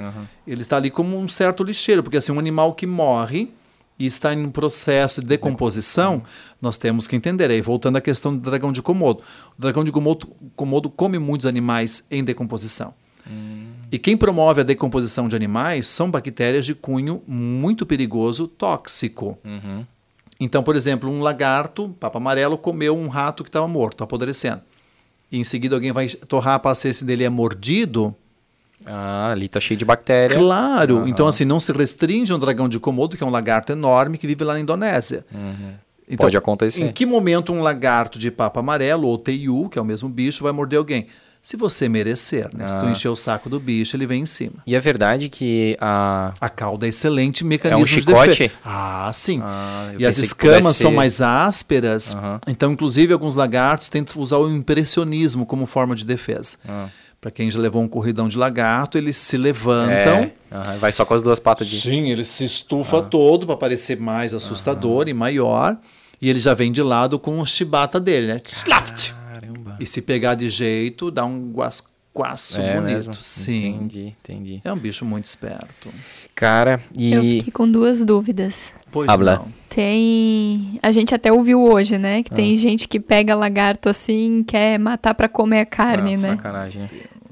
Ele 0.45 0.63
está 0.63 0.77
ali 0.77 0.89
como 0.89 1.17
um 1.17 1.27
certo 1.27 1.63
lixeiro, 1.63 2.03
porque 2.03 2.17
assim, 2.17 2.31
um 2.31 2.39
animal 2.39 2.73
que 2.73 2.85
morre 2.87 3.53
e 4.01 4.05
está 4.07 4.33
em 4.33 4.43
um 4.43 4.49
processo 4.49 5.21
de 5.21 5.27
decomposição, 5.27 6.23
nós 6.59 6.77
temos 6.77 7.05
que 7.05 7.15
entender. 7.15 7.51
Aí, 7.51 7.61
voltando 7.61 7.97
à 7.97 8.01
questão 8.01 8.35
do 8.35 8.41
dragão 8.41 8.71
de 8.71 8.81
Komodo. 8.81 9.21
O 9.57 9.61
dragão 9.61 9.83
de 9.83 9.91
Komodo, 9.91 10.27
Komodo 10.55 10.89
come 10.89 11.19
muitos 11.19 11.45
animais 11.45 12.05
em 12.09 12.23
decomposição. 12.23 12.95
E 13.91 13.99
quem 13.99 14.17
promove 14.17 14.61
a 14.61 14.63
decomposição 14.63 15.27
de 15.27 15.35
animais 15.35 15.85
são 15.85 16.09
bactérias 16.09 16.65
de 16.65 16.73
cunho 16.73 17.21
muito 17.27 17.85
perigoso, 17.85 18.47
tóxico. 18.47 19.37
Então, 20.39 20.63
por 20.63 20.75
exemplo, 20.75 21.07
um 21.07 21.21
lagarto, 21.21 21.89
papo 21.99 22.17
amarelo, 22.17 22.57
comeu 22.57 22.97
um 22.97 23.07
rato 23.07 23.43
que 23.43 23.49
estava 23.49 23.67
morto, 23.67 24.03
apodrecendo. 24.03 24.61
E 25.31 25.37
em 25.37 25.43
seguida 25.43 25.75
alguém 25.75 25.91
vai 25.91 26.09
torrar 26.09 26.59
ver 26.59 26.93
se 26.93 27.05
dele 27.05 27.23
é 27.23 27.29
mordido. 27.29 28.15
Ah, 28.85 29.31
ali 29.31 29.47
tá 29.47 29.59
cheio 29.59 29.77
de 29.77 29.85
bactéria. 29.85 30.37
Claro. 30.37 31.07
Então, 31.07 31.27
assim, 31.27 31.45
não 31.45 31.59
se 31.59 31.71
restringe 31.71 32.31
a 32.31 32.35
um 32.35 32.39
dragão 32.39 32.67
de 32.67 32.79
Komodo, 32.79 33.15
que 33.17 33.23
é 33.23 33.27
um 33.27 33.29
lagarto 33.29 33.71
enorme 33.71 34.17
que 34.17 34.25
vive 34.27 34.43
lá 34.43 34.53
na 34.53 34.59
Indonésia. 34.59 35.25
Então, 36.09 36.25
Pode 36.25 36.35
acontecer. 36.35 36.83
Em 36.83 36.91
que 36.91 37.05
momento 37.05 37.53
um 37.53 37.61
lagarto 37.61 38.19
de 38.19 38.29
papo 38.29 38.59
amarelo, 38.59 39.07
ou 39.07 39.17
teiu, 39.17 39.69
que 39.69 39.79
é 39.79 39.81
o 39.81 39.85
mesmo 39.85 40.09
bicho, 40.09 40.43
vai 40.43 40.51
morder 40.51 40.77
alguém? 40.79 41.07
Se 41.43 41.57
você 41.57 41.89
merecer, 41.89 42.49
né? 42.53 42.67
Se 42.67 42.77
tu 42.77 42.85
Ah. 42.85 42.91
encher 42.91 43.07
o 43.09 43.15
saco 43.15 43.49
do 43.49 43.59
bicho, 43.59 43.95
ele 43.95 44.05
vem 44.05 44.21
em 44.21 44.25
cima. 44.27 44.57
E 44.67 44.75
é 44.75 44.79
verdade 44.79 45.27
que 45.27 45.75
a. 45.81 46.33
A 46.39 46.49
cauda 46.49 46.85
é 46.85 46.89
excelente 46.89 47.43
mecanismo 47.43 47.79
É 47.79 47.81
um 47.81 47.83
de 47.85 47.89
chicote? 47.91 48.29
defesa. 48.29 48.51
Ah, 48.63 49.09
sim. 49.11 49.41
Ah, 49.43 49.91
e 49.97 50.05
as 50.05 50.17
escamas 50.19 50.65
são 50.65 50.91
ser- 50.91 50.95
mais 50.95 51.19
ásperas. 51.19 52.15
Então, 52.47 52.71
inclusive, 52.73 53.11
alguns 53.11 53.33
lagartos 53.33 53.89
tentam 53.89 54.21
usar 54.21 54.37
o 54.37 54.51
impressionismo 54.55 55.43
como 55.45 55.65
forma 55.65 55.95
de 55.95 56.05
defesa. 56.05 56.57
Ah. 56.69 56.87
Para 57.21 57.29
quem 57.29 57.51
já 57.51 57.59
levou 57.59 57.83
um 57.83 57.87
corridão 57.87 58.27
de 58.27 58.35
lagarto, 58.35 58.97
eles 58.97 59.15
se 59.15 59.37
levantam. 59.37 60.23
É, 60.23 60.31
aham, 60.51 60.77
vai 60.79 60.91
só 60.91 61.05
com 61.05 61.13
as 61.13 61.21
duas 61.21 61.37
patas 61.37 61.67
de. 61.67 61.79
Sim, 61.79 62.09
ele 62.09 62.23
se 62.23 62.43
estufa 62.43 62.99
todo 62.99 63.45
para 63.45 63.55
parecer 63.55 63.95
mais 63.99 64.33
assustador 64.33 65.07
e 65.07 65.13
maior. 65.13 65.77
E 66.19 66.27
ele 66.27 66.39
já 66.39 66.55
vem 66.55 66.71
de 66.71 66.81
lado 66.81 67.19
com 67.19 67.39
o 67.39 67.45
chibata 67.45 67.99
dele, 67.99 68.25
né? 68.25 68.41
Schlaft! 68.43 69.13
Caramba. 69.13 69.77
E 69.79 69.85
se 69.85 70.01
pegar 70.01 70.33
de 70.33 70.49
jeito, 70.49 71.11
dá 71.11 71.23
um 71.23 71.51
guasquaço 72.15 72.61
É 72.61 72.75
bonito. 72.75 72.83
mesmo? 72.93 73.13
Sim. 73.15 73.67
Entendi, 73.75 74.15
entendi. 74.23 74.61
É 74.63 74.71
um 74.73 74.77
bicho 74.77 75.05
muito 75.05 75.25
esperto. 75.25 75.89
Cara, 76.35 76.81
e. 76.97 77.13
Eu 77.13 77.21
fiquei 77.21 77.51
com 77.51 77.69
duas 77.69 78.03
dúvidas. 78.03 78.73
Pois 78.91 79.07
Habla. 79.09 79.37
não. 79.37 79.47
Tem. 79.69 80.79
A 80.81 80.91
gente 80.91 81.13
até 81.15 81.31
ouviu 81.31 81.61
hoje, 81.61 81.97
né? 81.97 82.23
Que 82.23 82.31
Ah. 82.33 82.35
tem 82.35 82.55
gente 82.57 82.87
que 82.87 82.99
pega 82.99 83.33
lagarto 83.35 83.87
assim, 83.89 84.43
quer 84.47 84.77
matar 84.79 85.13
pra 85.13 85.27
comer 85.29 85.61
a 85.61 85.65
carne, 85.65 86.15
Ah, 86.15 86.17
né? 86.17 86.29
Sacanagem. 86.29 86.89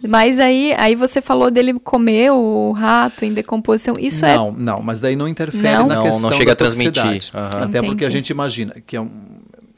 Mas 0.08 0.40
aí, 0.40 0.74
aí 0.78 0.96
você 0.96 1.20
falou 1.22 1.52
dele 1.52 1.74
comer 1.74 2.32
o 2.32 2.72
rato 2.72 3.26
em 3.26 3.34
decomposição. 3.34 3.96
Isso 4.00 4.26
é. 4.26 4.34
não, 4.36 4.52
não, 4.54 4.82
mas 4.82 5.02
daí 5.02 5.14
não 5.16 5.28
interfere 5.28 5.62
Não? 5.76 5.88
na 5.88 5.96
Não, 5.96 6.04
questão 6.04 6.30
não 6.30 6.38
chega 6.38 6.52
da 6.52 6.54
a 6.54 6.56
transmitir. 6.56 7.30
Aham. 7.36 7.64
Até 7.66 7.82
porque 7.82 8.06
a 8.06 8.10
gente 8.10 8.30
imagina 8.30 8.76
que 8.88 8.96
é 8.96 9.02
um, 9.02 9.10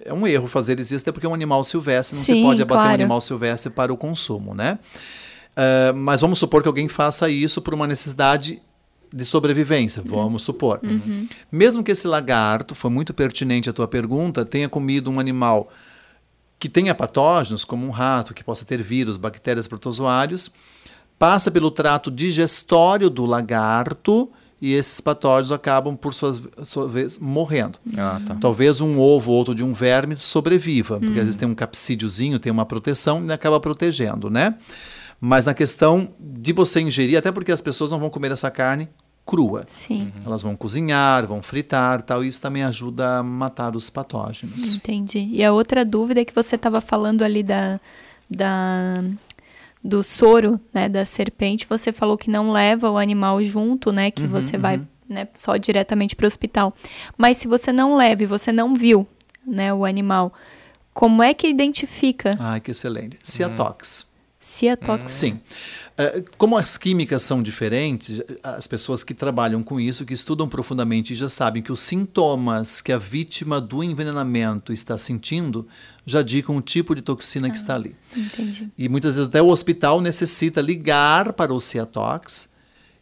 é 0.05 0.13
um 0.13 0.25
erro 0.27 0.47
fazer 0.47 0.79
isso, 0.79 0.95
até 0.95 1.11
porque 1.11 1.25
é 1.25 1.29
um 1.29 1.33
animal 1.33 1.63
silvestre, 1.63 2.17
não 2.17 2.23
Sim, 2.23 2.35
se 2.35 2.41
pode 2.41 2.61
abater 2.61 2.79
um 2.79 2.83
claro. 2.83 2.93
animal 2.93 3.21
silvestre 3.21 3.71
para 3.71 3.93
o 3.93 3.97
consumo, 3.97 4.53
né? 4.53 4.79
Ah, 5.55 5.93
mas 5.93 6.21
vamos 6.21 6.39
supor 6.39 6.61
que 6.61 6.67
alguém 6.67 6.87
faça 6.87 7.29
isso 7.29 7.61
por 7.61 7.73
uma 7.73 7.87
necessidade 7.87 8.61
de 9.13 9.25
sobrevivência, 9.25 10.01
vamos 10.05 10.41
supor. 10.41 10.79
Mesmo 11.51 11.83
que 11.83 11.91
esse 11.91 12.07
lagarto, 12.07 12.73
foi 12.73 12.89
muito 12.89 13.13
pertinente 13.13 13.69
a 13.69 13.73
tua 13.73 13.87
pergunta, 13.87 14.45
tenha 14.45 14.69
comido 14.69 15.11
um 15.11 15.19
animal 15.19 15.69
que 16.57 16.69
tenha 16.69 16.95
patógenos, 16.95 17.65
como 17.65 17.85
um 17.85 17.89
rato, 17.89 18.33
que 18.33 18.43
possa 18.43 18.63
ter 18.63 18.81
vírus, 18.81 19.17
bactérias, 19.17 19.67
protozoários, 19.67 20.49
passa 21.19 21.51
pelo 21.51 21.69
trato 21.71 22.09
digestório 22.09 23.09
do 23.09 23.25
lagarto 23.25 24.31
e 24.62 24.74
esses 24.74 25.01
patógenos 25.01 25.51
acabam, 25.51 25.95
por 25.95 26.14
suas, 26.14 26.41
sua 26.64 26.88
vez, 26.88 27.18
morrendo. 27.18 27.80
Ah, 27.97 28.22
tá. 28.26 28.36
Talvez 28.36 28.80
um 28.80 28.99
ovo 28.99 29.32
ou 29.32 29.38
outro 29.38 29.55
de 29.55 29.64
um 29.64 29.74
verme 29.74 30.16
sobreviva, 30.16 30.99
porque 30.99 31.18
às 31.18 31.26
vezes 31.26 31.36
tem 31.36 31.47
um 31.47 31.55
capsídiozinho, 31.55 32.38
tem 32.38 32.51
uma 32.51 32.66
proteção 32.66 33.26
e 33.26 33.32
acaba 33.32 33.59
protegendo, 33.59 34.30
né? 34.30 34.55
Mas 35.20 35.45
na 35.45 35.53
questão 35.53 36.09
de 36.20 36.53
você 36.53 36.80
ingerir, 36.82 37.18
até 37.18 37.32
porque 37.32 37.51
as 37.51 37.62
pessoas 37.62 37.89
não 37.91 37.99
vão 37.99 38.09
comer 38.09 38.32
essa 38.32 38.51
carne 38.51 38.88
crua. 39.26 39.64
Sim, 39.68 40.12
Elas 40.26 40.41
vão 40.41 40.55
cozinhar, 40.55 41.26
vão 41.28 41.41
fritar, 41.41 42.01
tal. 42.01 42.24
Isso 42.24 42.41
também 42.41 42.64
ajuda 42.64 43.20
a 43.20 43.24
matar 43.24 43.76
os 43.76 43.89
patógenos. 43.89 44.76
entendi. 44.76 45.30
E 45.32 45.43
a 45.43 45.53
outra 45.53 45.86
dúvida 45.86 46.22
é 46.22 46.26
que 46.26 46.34
você 46.34 46.55
estava 46.55 46.82
falando 46.82 47.22
ali 47.24 47.43
da, 47.43 47.80
da 48.30 48.95
do 49.84 50.03
soro, 50.03 50.59
né, 50.73 50.88
da 50.88 51.05
serpente. 51.05 51.65
Você 51.67 51.91
falou 51.91 52.17
que 52.17 52.29
não 52.29 52.51
leva 52.51 52.89
o 52.89 52.97
animal 52.97 53.43
junto, 53.43 53.91
né, 53.91 54.11
que 54.11 54.27
você 54.27 54.57
vai, 54.57 54.82
né, 55.09 55.27
só 55.36 55.57
diretamente 55.57 56.15
para 56.15 56.25
o 56.25 56.27
hospital. 56.27 56.73
Mas 57.17 57.38
se 57.38 57.47
você 57.47 57.71
não 57.71 57.95
leva 57.95 58.23
e 58.23 58.25
você 58.25 58.51
não 58.51 58.73
viu, 58.73 59.07
né, 59.45 59.73
o 59.73 59.86
animal, 59.86 60.34
como 60.93 61.23
é 61.23 61.34
que 61.34 61.47
identifica 61.47 62.38
Ai, 62.39 62.59
que 62.59 62.71
excelente. 62.71 63.17
Ciatox. 63.23 64.07
se 64.39 64.67
é 64.67 64.75
tóxico? 64.75 65.11
Sim. 65.11 65.39
Eh, 66.01 66.23
Como 66.37 66.57
as 66.57 66.77
químicas 66.77 67.23
são 67.23 67.43
diferentes, 67.43 68.21
as 68.43 68.67
pessoas 68.67 69.03
que 69.03 69.13
trabalham 69.13 69.61
com 69.61 69.79
isso, 69.79 70.05
que 70.05 70.13
estudam 70.13 70.47
profundamente, 70.49 71.13
já 71.13 71.29
sabem 71.29 71.61
que 71.61 71.71
os 71.71 71.79
sintomas 71.79 72.81
que 72.81 72.91
a 72.91 72.97
vítima 72.97 73.61
do 73.61 73.83
envenenamento 73.83 74.73
está 74.73 74.97
sentindo 74.97 75.67
já 76.05 76.21
indicam 76.21 76.55
o 76.57 76.61
tipo 76.61 76.95
de 76.95 77.01
toxina 77.01 77.49
que 77.49 77.57
está 77.57 77.75
ali. 77.75 77.95
Entendi. 78.15 78.69
E 78.77 78.89
muitas 78.89 79.15
vezes 79.15 79.29
até 79.29 79.41
o 79.41 79.47
hospital 79.47 80.01
necessita 80.01 80.61
ligar 80.61 81.33
para 81.33 81.53
o 81.53 81.61
Ciatox 81.61 82.50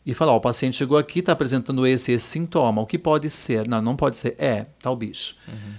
e 0.06 0.14
falar: 0.14 0.34
ó, 0.34 0.38
o 0.38 0.42
paciente 0.42 0.78
chegou 0.78 0.98
aqui, 0.98 1.20
está 1.20 1.34
apresentando 1.34 1.86
esse 1.86 2.12
esse 2.12 2.26
sintoma. 2.26 2.82
O 2.82 2.86
que 2.86 2.98
pode 2.98 3.30
ser? 3.30 3.68
Não, 3.68 3.82
não 3.82 3.96
pode 3.96 4.18
ser. 4.18 4.36
É, 4.38 4.66
tal 4.82 4.96
bicho. 4.96 5.36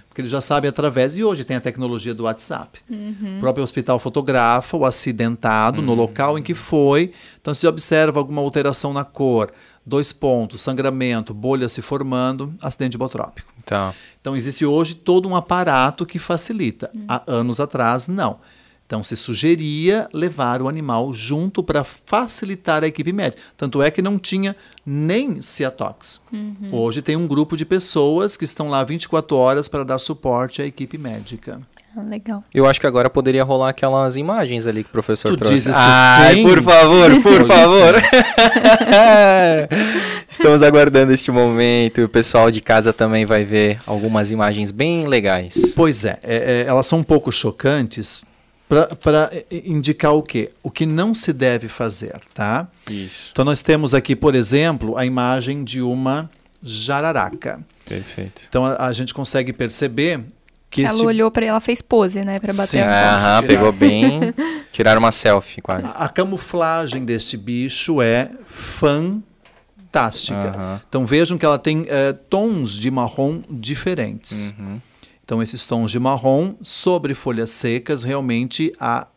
Porque 0.07 0.21
ele 0.21 0.29
já 0.29 0.41
sabe 0.41 0.67
através. 0.67 1.17
E 1.17 1.23
hoje 1.23 1.43
tem 1.43 1.57
a 1.57 1.61
tecnologia 1.61 2.13
do 2.13 2.23
WhatsApp. 2.23 2.79
O 3.37 3.39
próprio 3.39 3.63
hospital 3.63 3.99
fotografa 3.99 4.77
o 4.77 4.85
acidentado 4.85 5.81
no 5.81 5.93
local 5.93 6.37
em 6.37 6.43
que 6.43 6.53
foi. 6.53 7.13
Então, 7.39 7.53
se 7.53 7.65
observa 7.67 8.19
alguma 8.19 8.41
alteração 8.41 8.93
na 8.93 9.03
cor, 9.03 9.51
dois 9.85 10.11
pontos, 10.11 10.61
sangramento, 10.61 11.33
bolha 11.33 11.67
se 11.67 11.81
formando, 11.81 12.53
acidente 12.61 12.97
botrópico. 12.97 13.51
Tá. 13.65 13.93
Então 14.19 14.35
existe 14.35 14.65
hoje 14.65 14.95
todo 14.95 15.27
um 15.29 15.35
aparato 15.35 16.05
que 16.05 16.19
facilita. 16.19 16.91
Há 17.07 17.23
anos 17.27 17.59
atrás, 17.59 18.07
não. 18.07 18.39
Então 18.91 19.05
se 19.05 19.15
sugeria 19.15 20.09
levar 20.11 20.61
o 20.61 20.67
animal 20.67 21.13
junto 21.13 21.63
para 21.63 21.81
facilitar 21.81 22.83
a 22.83 22.87
equipe 22.87 23.13
médica. 23.13 23.41
Tanto 23.55 23.81
é 23.81 23.89
que 23.89 24.01
não 24.01 24.19
tinha 24.19 24.53
nem 24.85 25.41
Ciatox. 25.41 26.19
Hoje 26.69 27.01
tem 27.01 27.15
um 27.15 27.25
grupo 27.25 27.55
de 27.55 27.63
pessoas 27.63 28.35
que 28.35 28.43
estão 28.43 28.67
lá 28.67 28.83
24 28.83 29.33
horas 29.37 29.69
para 29.69 29.85
dar 29.85 29.97
suporte 29.97 30.61
à 30.61 30.65
equipe 30.65 30.97
médica. 30.97 31.61
Ah, 31.95 32.01
legal. 32.01 32.43
Eu 32.53 32.67
acho 32.67 32.81
que 32.81 32.87
agora 32.87 33.09
poderia 33.09 33.45
rolar 33.45 33.69
aquelas 33.69 34.17
imagens 34.17 34.67
ali 34.67 34.83
que 34.83 34.89
o 34.89 34.91
professor 34.91 35.29
Tu 35.31 35.37
trouxe. 35.37 35.53
dizes 35.55 35.73
que 35.73 35.81
Ai, 35.81 36.35
sim? 36.35 36.43
por 36.43 36.61
favor, 36.61 37.21
por 37.21 37.45
favor. 37.47 37.93
Estamos 40.29 40.61
aguardando 40.63 41.13
este 41.13 41.31
momento. 41.31 42.03
O 42.03 42.09
pessoal 42.09 42.51
de 42.51 42.59
casa 42.59 42.91
também 42.91 43.23
vai 43.23 43.45
ver 43.45 43.79
algumas 43.87 44.31
imagens 44.31 44.69
bem 44.69 45.07
legais. 45.07 45.71
Pois 45.77 46.03
é, 46.03 46.19
é, 46.23 46.35
é, 46.35 46.65
elas 46.67 46.87
são 46.87 46.99
um 46.99 47.03
pouco 47.03 47.31
chocantes 47.31 48.29
para 49.03 49.31
indicar 49.51 50.13
o 50.15 50.21
quê? 50.23 50.51
O 50.63 50.71
que 50.71 50.85
não 50.85 51.13
se 51.13 51.33
deve 51.33 51.67
fazer, 51.67 52.19
tá? 52.33 52.67
Isso. 52.89 53.29
Então 53.31 53.43
nós 53.43 53.61
temos 53.61 53.93
aqui, 53.93 54.15
por 54.15 54.33
exemplo, 54.35 54.97
a 54.97 55.05
imagem 55.05 55.63
de 55.63 55.81
uma 55.81 56.29
jararaca. 56.63 57.59
Perfeito. 57.85 58.43
Então 58.47 58.65
a, 58.65 58.85
a 58.87 58.93
gente 58.93 59.13
consegue 59.13 59.51
perceber 59.51 60.21
que 60.69 60.83
Ela 60.83 60.93
este- 60.93 61.05
olhou 61.05 61.29
pra 61.29 61.45
ela, 61.45 61.59
fez 61.59 61.81
pose, 61.81 62.23
né? 62.23 62.39
Pra 62.39 62.53
bater 62.53 62.67
Sim. 62.67 62.79
a 62.79 62.83
foto. 62.83 62.93
Aham, 62.95 63.41
tirar. 63.41 63.47
pegou 63.47 63.71
bem. 63.73 64.19
Tiraram 64.71 64.99
uma 64.99 65.11
selfie 65.11 65.59
quase. 65.61 65.85
a 65.93 66.07
camuflagem 66.07 67.03
deste 67.03 67.35
bicho 67.35 68.01
é 68.01 68.31
fantástica. 68.45 70.35
Aham. 70.55 70.81
Então 70.87 71.05
vejam 71.05 71.37
que 71.37 71.45
ela 71.45 71.59
tem 71.59 71.85
eh, 71.89 72.13
tons 72.29 72.71
de 72.71 72.89
marrom 72.89 73.41
diferentes. 73.49 74.53
Uhum. 74.57 74.79
Então 75.31 75.41
esses 75.41 75.65
tons 75.65 75.89
de 75.89 75.97
marrom 75.97 76.55
sobre 76.61 77.13
folhas 77.13 77.51
secas 77.51 78.03
realmente 78.03 78.73
a 78.77 79.07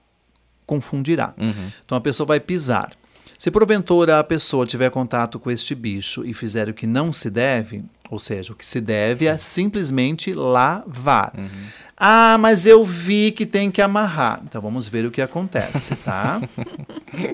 confundirá. 0.65 1.35
Uhum. 1.37 1.73
Então 1.85 1.99
a 1.99 2.01
pessoa 2.01 2.25
vai 2.25 2.39
pisar. 2.39 2.93
Se 3.37 3.51
porventura 3.51 4.21
a 4.21 4.23
pessoa 4.23 4.65
tiver 4.65 4.93
contato 4.93 5.41
com 5.41 5.51
este 5.51 5.75
bicho 5.75 6.25
e 6.25 6.33
fizer 6.33 6.69
o 6.69 6.73
que 6.73 6.87
não 6.87 7.13
se 7.13 7.29
deve, 7.29 7.83
ou 8.09 8.17
seja, 8.21 8.53
o 8.53 8.57
que 8.57 8.65
se 8.65 8.81
deve 8.81 9.27
é 9.27 9.37
simplesmente 9.39 10.33
lavar. 10.33 11.33
Uhum. 11.37 11.49
Ah, 11.97 12.39
mas 12.39 12.65
eu 12.65 12.85
vi 12.85 13.33
que 13.33 13.45
tem 13.45 13.69
que 13.69 13.83
amarrar. 13.83 14.41
Então 14.45 14.63
vamos 14.63 14.87
ver 14.87 15.05
o 15.05 15.11
que 15.11 15.21
acontece, 15.21 15.97
tá? 15.97 16.41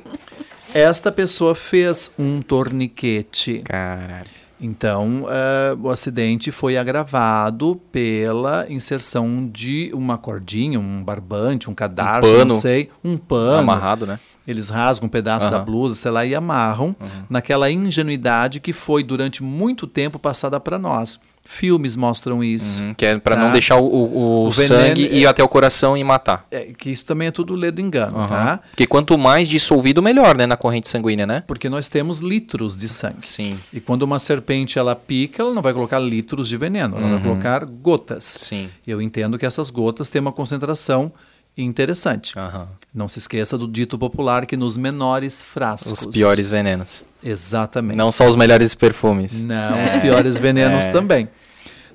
Esta 0.72 1.12
pessoa 1.12 1.54
fez 1.54 2.14
um 2.18 2.40
torniquete. 2.40 3.58
Caralho. 3.58 4.39
Então, 4.60 5.26
eh, 5.30 5.74
o 5.80 5.88
acidente 5.88 6.52
foi 6.52 6.76
agravado 6.76 7.80
pela 7.90 8.66
inserção 8.70 9.48
de 9.50 9.90
uma 9.94 10.18
cordinha, 10.18 10.78
um 10.78 11.02
barbante, 11.02 11.70
um 11.70 11.74
cadarço, 11.74 12.30
pano. 12.30 12.44
não 12.44 12.60
sei, 12.60 12.90
um 13.02 13.16
pano. 13.16 13.60
Amarrado, 13.60 14.06
né? 14.06 14.20
Eles 14.46 14.68
rasgam 14.68 15.06
um 15.06 15.10
pedaço 15.10 15.48
da 15.50 15.56
Aham. 15.56 15.64
blusa, 15.64 15.94
sei 15.94 16.10
lá, 16.10 16.26
e 16.26 16.34
amarram 16.34 16.94
naquela 17.28 17.70
ingenuidade 17.70 18.58
que 18.58 18.72
foi 18.72 19.02
durante 19.02 19.42
muito 19.42 19.86
tempo 19.86 20.18
passada 20.18 20.58
para 20.58 20.78
nós. 20.78 21.20
Filmes 21.52 21.96
mostram 21.96 22.44
isso. 22.44 22.82
Uhum, 22.82 22.94
que 22.94 23.04
é 23.04 23.18
pra 23.18 23.34
Tá. 23.34 23.42
não 23.42 23.50
deixar 23.52 23.76
o, 23.76 23.84
o- 23.84 24.46
o 24.46 24.52
sangue 24.52 25.06
é- 25.06 25.14
ir 25.16 25.26
até 25.26 25.42
o 25.42 25.48
coração 25.48 25.96
e 25.96 26.04
matar. 26.04 26.46
É, 26.50 26.72
que 26.78 26.88
isso 26.90 27.04
também 27.04 27.28
é 27.28 27.30
tudo 27.30 27.54
ledo 27.54 27.80
engano, 27.80 28.16
Aham. 28.18 28.28
tá? 28.28 28.60
Porque 28.70 28.86
quanto 28.86 29.18
mais 29.18 29.48
dissolvido, 29.48 30.00
melhor, 30.00 30.36
né? 30.36 30.46
Na 30.46 30.56
corrente 30.56 30.88
sanguínea, 30.88 31.26
né? 31.26 31.42
Porque 31.46 31.68
nós 31.68 31.88
temos 31.88 32.20
litros 32.20 32.76
de 32.76 32.88
sangue. 32.88 33.26
Sim, 33.26 33.58
E 33.72 33.80
quando 33.80 34.02
uma 34.02 34.18
serpente 34.20 34.78
ela 34.78 34.94
pica, 34.94 35.42
ela 35.42 35.52
não 35.52 35.60
vai 35.60 35.72
colocar 35.74 35.98
litros 35.98 36.48
de 36.48 36.56
veneno, 36.56 36.96
ela 36.96 37.06
vai 37.08 37.16
Uhum. 37.16 37.22
colocar 37.22 37.64
gotas. 37.64 38.24
sim. 38.38 38.68
Eu 38.86 39.02
entendo 39.02 39.36
que 39.38 39.44
essas 39.44 39.70
gotas 39.70 40.08
têm 40.08 40.20
uma 40.20 40.32
concentração 40.32 41.12
interessante. 41.56 42.38
Aham. 42.38 42.68
Não 42.94 43.06
se 43.08 43.18
esqueça 43.18 43.56
do 43.58 43.68
dito 43.68 43.98
popular 43.98 44.46
que 44.46 44.56
nos 44.56 44.76
menores 44.76 45.42
frascos. 45.42 45.92
Os 45.92 46.06
piores 46.06 46.48
venenos. 46.50 47.04
Exatamente. 47.22 47.96
Não 47.96 48.10
só 48.10 48.26
os 48.26 48.34
melhores 48.34 48.74
perfumes. 48.74 49.44
Não, 49.44 49.84
os 49.84 49.94
piores 49.96 50.38
venenos 50.38 50.84
É. 50.88 50.90
também. 50.92 51.28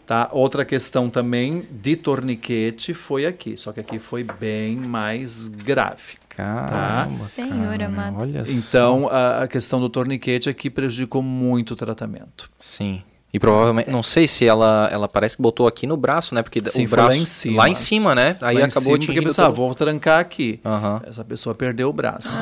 Tá? 0.06 0.30
Outra 0.32 0.64
questão 0.64 1.10
também 1.10 1.64
de 1.72 1.96
torniquete 1.96 2.94
foi 2.94 3.26
aqui, 3.26 3.58
só 3.58 3.72
que 3.72 3.80
aqui 3.80 3.98
foi 3.98 4.24
bem 4.24 4.76
mais 4.76 5.48
grave. 5.48 6.18
Caramba. 6.30 7.26
Senhor 7.30 7.72
cara, 7.72 7.86
amado. 7.86 8.18
Olha 8.20 8.46
só. 8.46 8.52
Então, 8.52 9.08
a, 9.08 9.44
a 9.44 9.48
questão 9.48 9.80
do 9.80 9.90
torniquete 9.90 10.50
aqui 10.50 10.70
prejudicou 10.70 11.24
muito 11.24 11.72
o 11.72 11.76
tratamento. 11.76 12.52
Sim. 12.60 13.02
E 13.36 13.40
provavelmente, 13.40 13.90
não 13.90 14.02
sei 14.02 14.30
se 14.30 14.48
ela, 14.48 14.88
ela 14.90 15.10
parece 15.10 15.36
que 15.36 15.42
botou 15.42 15.68
aqui 15.68 15.86
no 15.86 15.98
braço, 15.98 16.34
né? 16.34 16.42
Porque 16.42 16.62
Sim, 16.70 16.86
o 16.86 16.90
braço 16.90 17.10
lá 17.10 17.16
em 17.18 17.26
cima. 17.26 17.58
lá 17.58 17.70
em 17.70 17.76
cima, 17.76 18.16
né? 18.16 18.38
Aí 18.40 18.56
Lá 18.56 18.62
em 18.62 18.64
acabou 18.64 18.96
atingindo 18.96 19.24
pensava, 19.24 19.50
todo- 19.50 19.58
vou 19.58 19.76
trancar 19.76 20.22
aqui. 20.22 20.62
Essa 21.06 21.22
pessoa 21.26 21.54
perdeu 21.54 21.90
o 21.90 21.94
braço. 21.94 22.40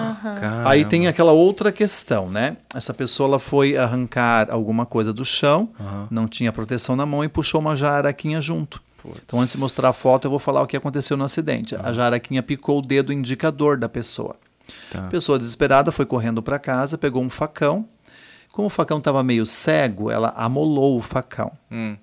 Aí 0.65 0.85
tem 0.85 1.07
aquela 1.07 1.31
outra 1.31 1.71
questão, 1.71 2.29
né? 2.29 2.57
Essa 2.75 2.93
pessoa 2.93 3.27
ela 3.27 3.39
foi 3.39 3.75
arrancar 3.75 4.49
alguma 4.51 4.85
coisa 4.85 5.11
do 5.11 5.25
chão, 5.25 5.69
não 6.11 6.27
tinha 6.27 6.51
proteção 6.53 6.95
na 6.95 7.07
mão 7.07 7.23
e 7.23 7.27
puxou 7.27 7.59
uma 7.59 7.75
jaraquinha 7.75 8.39
junto. 8.39 8.79
Então, 9.25 9.41
antes 9.41 9.55
de 9.55 9.59
mostrar 9.59 9.89
a 9.89 9.93
foto, 9.93 10.25
eu 10.25 10.29
vou 10.29 10.39
falar 10.39 10.61
o 10.61 10.67
que 10.67 10.77
aconteceu 10.77 11.17
no 11.17 11.23
acidente. 11.23 11.75
A 11.75 11.91
jaraquinha 11.91 12.43
picou 12.43 12.77
o 12.77 12.81
dedo 12.83 13.11
indicador 13.11 13.77
da 13.77 13.89
pessoa. 13.89 14.35
Tá. 14.91 14.99
A 14.99 15.09
pessoa 15.09 15.39
desesperada 15.39 15.91
foi 15.91 16.05
correndo 16.05 16.41
para 16.43 16.59
casa, 16.59 16.97
pegou 16.99 17.21
um 17.23 17.29
facão. 17.31 17.85
Como 18.53 18.67
o 18.67 18.69
facão 18.69 18.99
estava 18.99 19.21
meio 19.23 19.45
cego, 19.47 20.09
ela 20.11 20.29
amolou 20.37 20.95
o 20.97 21.01
facão. 21.01 21.51
Hum. 21.71 21.97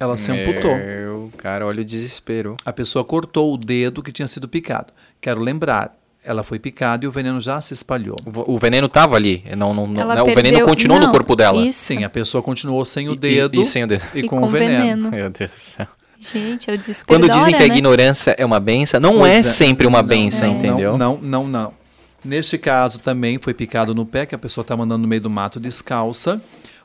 Ela 0.00 0.16
se 0.16 0.32
amputou. 0.32 0.74
Meu, 0.76 1.30
cara, 1.36 1.66
olha 1.66 1.82
o 1.82 1.84
desespero. 1.84 2.56
A 2.64 2.72
pessoa 2.72 3.04
cortou 3.04 3.52
o 3.54 3.56
dedo 3.58 4.02
que 4.02 4.10
tinha 4.10 4.26
sido 4.26 4.48
picado. 4.48 4.92
Quero 5.20 5.40
lembrar, 5.40 5.94
ela 6.24 6.42
foi 6.42 6.58
picada 6.58 7.04
e 7.04 7.08
o 7.08 7.12
veneno 7.12 7.40
já 7.40 7.60
se 7.60 7.72
espalhou. 7.74 8.16
O 8.24 8.54
O 8.54 8.58
veneno 8.58 8.88
tava 8.88 9.16
ali. 9.16 9.44
Não, 9.56 9.72
não, 9.74 9.86
não- 9.86 10.00
Ela 10.02 10.14
né? 10.16 10.22
O 10.22 10.26
veneno 10.26 10.42
perdeu- 10.44 10.66
continuou 10.66 10.98
no 10.98 11.06
Não, 11.06 11.12
corpo 11.12 11.36
dela. 11.36 11.62
isso. 11.64 11.78
Sim, 11.78 12.04
a 12.04 12.10
pessoa 12.10 12.42
continuou 12.42 12.84
sem 12.86 13.08
o 13.08 13.12
E- 13.12 13.14
e- 13.14 13.18
dedo 13.18 13.60
e 13.60 13.64
sem 13.66 13.84
o 13.84 13.86
dedo. 13.86 14.02
e 14.14 14.20
E 14.20 14.22
com, 14.26 14.40
com 14.40 14.46
o 14.46 14.48
veneno. 14.48 14.78
veneno. 14.78 15.10
Meu 15.10 15.28
Deus 15.30 15.50
do 15.50 15.56
céu. 15.58 15.86
Gente, 16.20 16.70
é 16.70 16.74
o 16.74 16.78
desespero 16.78 17.06
Quando 17.20 17.30
dizem 17.30 17.52
hora, 17.54 17.56
que 17.58 17.62
a 17.62 17.68
né? 17.68 17.74
ignorância 17.74 18.34
é 18.38 18.44
uma 18.46 18.58
benção, 18.58 18.98
não 18.98 19.18
Pois 19.18 19.30
é, 19.34 19.38
é. 19.40 19.42
sempre 19.42 19.86
uma 19.86 20.00
Não, 20.00 20.08
benção, 20.08 20.48
não, 20.54 20.58
entendeu? 20.58 20.96
Não, 20.96 21.18
não, 21.18 21.46
não. 21.46 21.83
Neste 22.24 22.56
caso 22.56 22.98
também 23.00 23.38
foi 23.38 23.52
picado 23.52 23.94
no 23.94 24.06
pé, 24.06 24.24
que 24.24 24.34
a 24.34 24.38
pessoa 24.38 24.62
estava 24.62 24.84
andando 24.84 25.02
no 25.02 25.08
meio 25.08 25.20
do 25.20 25.28
mato 25.28 25.60
descalça. 25.60 26.42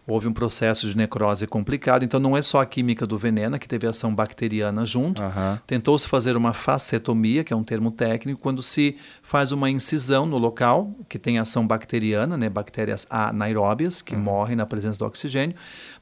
Houve 0.09 0.27
um 0.27 0.33
processo 0.33 0.89
de 0.89 0.97
necrose 0.97 1.45
complicado, 1.47 2.03
então 2.03 2.19
não 2.19 2.35
é 2.35 2.41
só 2.41 2.61
a 2.61 2.65
química 2.65 3.05
do 3.05 3.17
veneno, 3.17 3.59
que 3.59 3.67
teve 3.67 3.85
ação 3.87 4.13
bacteriana 4.13 4.85
junto. 4.85 5.21
Aham. 5.21 5.59
Tentou-se 5.67 6.07
fazer 6.07 6.35
uma 6.35 6.51
facetomia, 6.53 7.43
que 7.43 7.53
é 7.53 7.55
um 7.55 7.63
termo 7.63 7.91
técnico, 7.91 8.39
quando 8.41 8.63
se 8.63 8.97
faz 9.21 9.51
uma 9.51 9.69
incisão 9.69 10.25
no 10.25 10.37
local 10.37 10.91
que 11.07 11.19
tem 11.19 11.37
ação 11.37 11.65
bacteriana, 11.67 12.35
né, 12.37 12.49
bactérias 12.49 13.05
anaeróbias, 13.09 13.99
Uhum. 13.99 14.05
que 14.05 14.15
morrem 14.15 14.55
na 14.55 14.65
presença 14.65 14.97
do 14.99 15.05
oxigênio, 15.05 15.55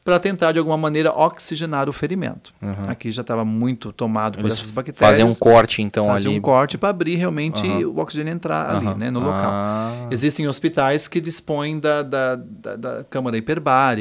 para 0.05 0.19
tentar 0.19 0.53
de 0.53 0.59
alguma 0.59 0.77
maneira 0.77 1.11
oxigenar 1.13 1.89
o 1.89 1.91
ferimento. 1.91 2.53
Aqui 2.87 3.11
já 3.11 3.21
estava 3.21 3.43
muito 3.43 3.91
tomado 3.91 4.33
por 4.35 4.39
Uhum. 4.41 4.45
Eles 4.47 4.57
essas 4.59 4.71
bactérias. 4.71 4.99
fazem 4.99 5.25
um 5.25 5.33
corte, 5.35 5.81
então, 5.81 6.07
Fazem 6.07 6.29
ali. 6.31 6.39
um 6.39 6.41
corte 6.41 6.77
para 6.77 6.89
abrir 6.89 7.15
realmente 7.15 7.67
o 7.83 7.97
oxigênio 7.99 8.31
entrar 8.31 8.75
ali, 8.77 8.93
né, 8.95 9.09
no 9.11 9.19
local. 9.19 9.51
Ah. 9.51 10.07
Existem 10.09 10.47
hospitais 10.47 11.07
que 11.09 11.19
dispõem 11.19 11.77
da, 11.79 12.03
da, 12.03 12.35
da, 12.37 12.75
da 12.77 13.03
câmara 13.09 13.35
hiperbárica 13.37 13.96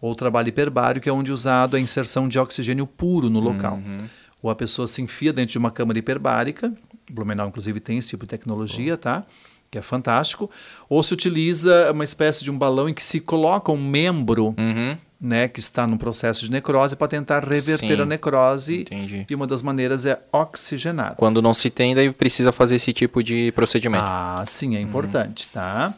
ou 0.00 0.14
trabalho 0.14 0.48
hiperbárico, 0.48 1.04
que 1.04 1.08
é 1.08 1.12
onde 1.12 1.30
é 1.30 1.34
usado 1.34 1.76
a 1.76 1.80
inserção 1.80 2.28
de 2.28 2.38
oxigênio 2.38 2.86
puro 2.86 3.28
no 3.30 3.40
local. 3.40 3.76
Uhum. 3.76 4.06
Ou 4.42 4.50
a 4.50 4.54
pessoa 4.54 4.86
se 4.86 5.00
enfia 5.02 5.32
dentro 5.32 5.52
de 5.52 5.58
uma 5.58 5.70
câmara 5.70 5.98
hiperbárica, 5.98 6.72
Blumenau 7.10 7.48
inclusive 7.48 7.80
tem 7.80 7.98
esse 7.98 8.10
tipo 8.10 8.24
de 8.24 8.30
tecnologia, 8.30 8.96
tá? 8.96 9.24
Que 9.70 9.78
é 9.78 9.82
fantástico. 9.82 10.50
Ou 10.88 11.02
se 11.02 11.12
utiliza 11.14 11.90
uma 11.92 12.04
espécie 12.04 12.44
de 12.44 12.50
um 12.50 12.58
balão 12.58 12.88
em 12.88 12.94
que 12.94 13.02
se 13.02 13.20
coloca 13.20 13.72
um 13.72 13.76
membro, 13.90 14.54
Uhum. 14.58 14.96
né, 15.20 15.48
que 15.48 15.58
está 15.60 15.86
no 15.86 15.96
processo 15.96 16.44
de 16.44 16.50
necrose 16.50 16.94
para 16.94 17.08
tentar 17.08 17.40
reverter 17.42 17.96
Sim. 17.96 18.02
a 18.02 18.04
necrose. 18.06 18.80
Entendi. 18.82 19.26
E 19.28 19.34
uma 19.34 19.46
das 19.46 19.62
maneiras 19.62 20.04
é 20.04 20.20
oxigenar. 20.32 21.14
Quando 21.16 21.40
não 21.40 21.54
se 21.54 21.70
tem, 21.70 21.94
daí 21.94 22.12
precisa 22.12 22.52
fazer 22.52 22.76
esse 22.76 22.92
tipo 22.92 23.22
de 23.22 23.50
procedimento. 23.52 24.04
Ah, 24.04 24.44
sim, 24.46 24.76
é 24.76 24.80
importante, 24.80 25.48
tá? 25.52 25.94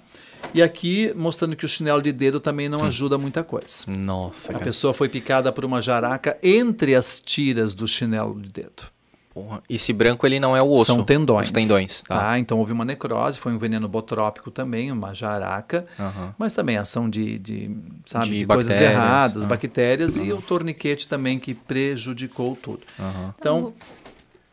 E 0.55 0.63
aqui 0.63 1.13
mostrando 1.15 1.55
que 1.57 1.65
o 1.65 1.69
chinelo 1.69 2.01
de 2.03 2.13
dedo 2.13 2.41
também 2.41 2.69
não 2.69 2.85
ajuda 2.85 3.19
muita 3.19 3.45
coisa. 3.45 3.85
Nossa, 3.87 4.51
A 4.51 4.53
cara. 4.55 4.65
pessoa 4.65 4.95
foi 4.95 5.09
picada 5.09 5.53
por 5.53 5.65
uma 5.65 5.81
jaraca 5.83 6.39
entre 6.43 6.95
as 6.95 7.21
tiras 7.21 7.75
do 7.75 7.87
chinelo 7.87 8.41
de 8.41 8.49
dedo. 8.49 8.85
Porra. 9.33 9.63
Esse 9.69 9.93
branco, 9.93 10.27
ele 10.27 10.41
não 10.41 10.57
é 10.57 10.63
o 10.63 10.69
osso. 10.73 10.87
São 10.87 11.05
tendões. 11.05 11.47
Os 11.49 11.53
tendões, 11.53 12.03
tá. 12.03 12.39
Então 12.41 12.59
houve 12.59 12.73
uma 12.73 12.85
necrose, 12.85 13.39
foi 13.39 13.53
um 13.53 13.59
veneno 13.59 13.87
botrópico 13.87 14.51
também, 14.51 14.91
uma 14.91 15.15
jaraca, 15.15 15.87
Aham. 16.01 16.35
mas 16.37 16.53
também 16.53 16.77
ação 16.77 17.09
de, 17.09 17.39
de, 17.39 17.71
sabe, 18.05 18.31
De 18.31 18.39
de, 18.39 18.47
coisas 18.47 18.67
bactérias, 18.73 18.93
erradas, 18.93 19.45
ah. 19.45 19.47
bactérias 19.47 20.17
e 20.17 20.33
o 20.33 20.43
torniquete 20.43 21.07
também 21.07 21.39
que 21.39 21.55
prejudicou 21.55 22.57
tudo. 22.61 22.81
Aham. 22.99 23.35
Então, 23.39 23.73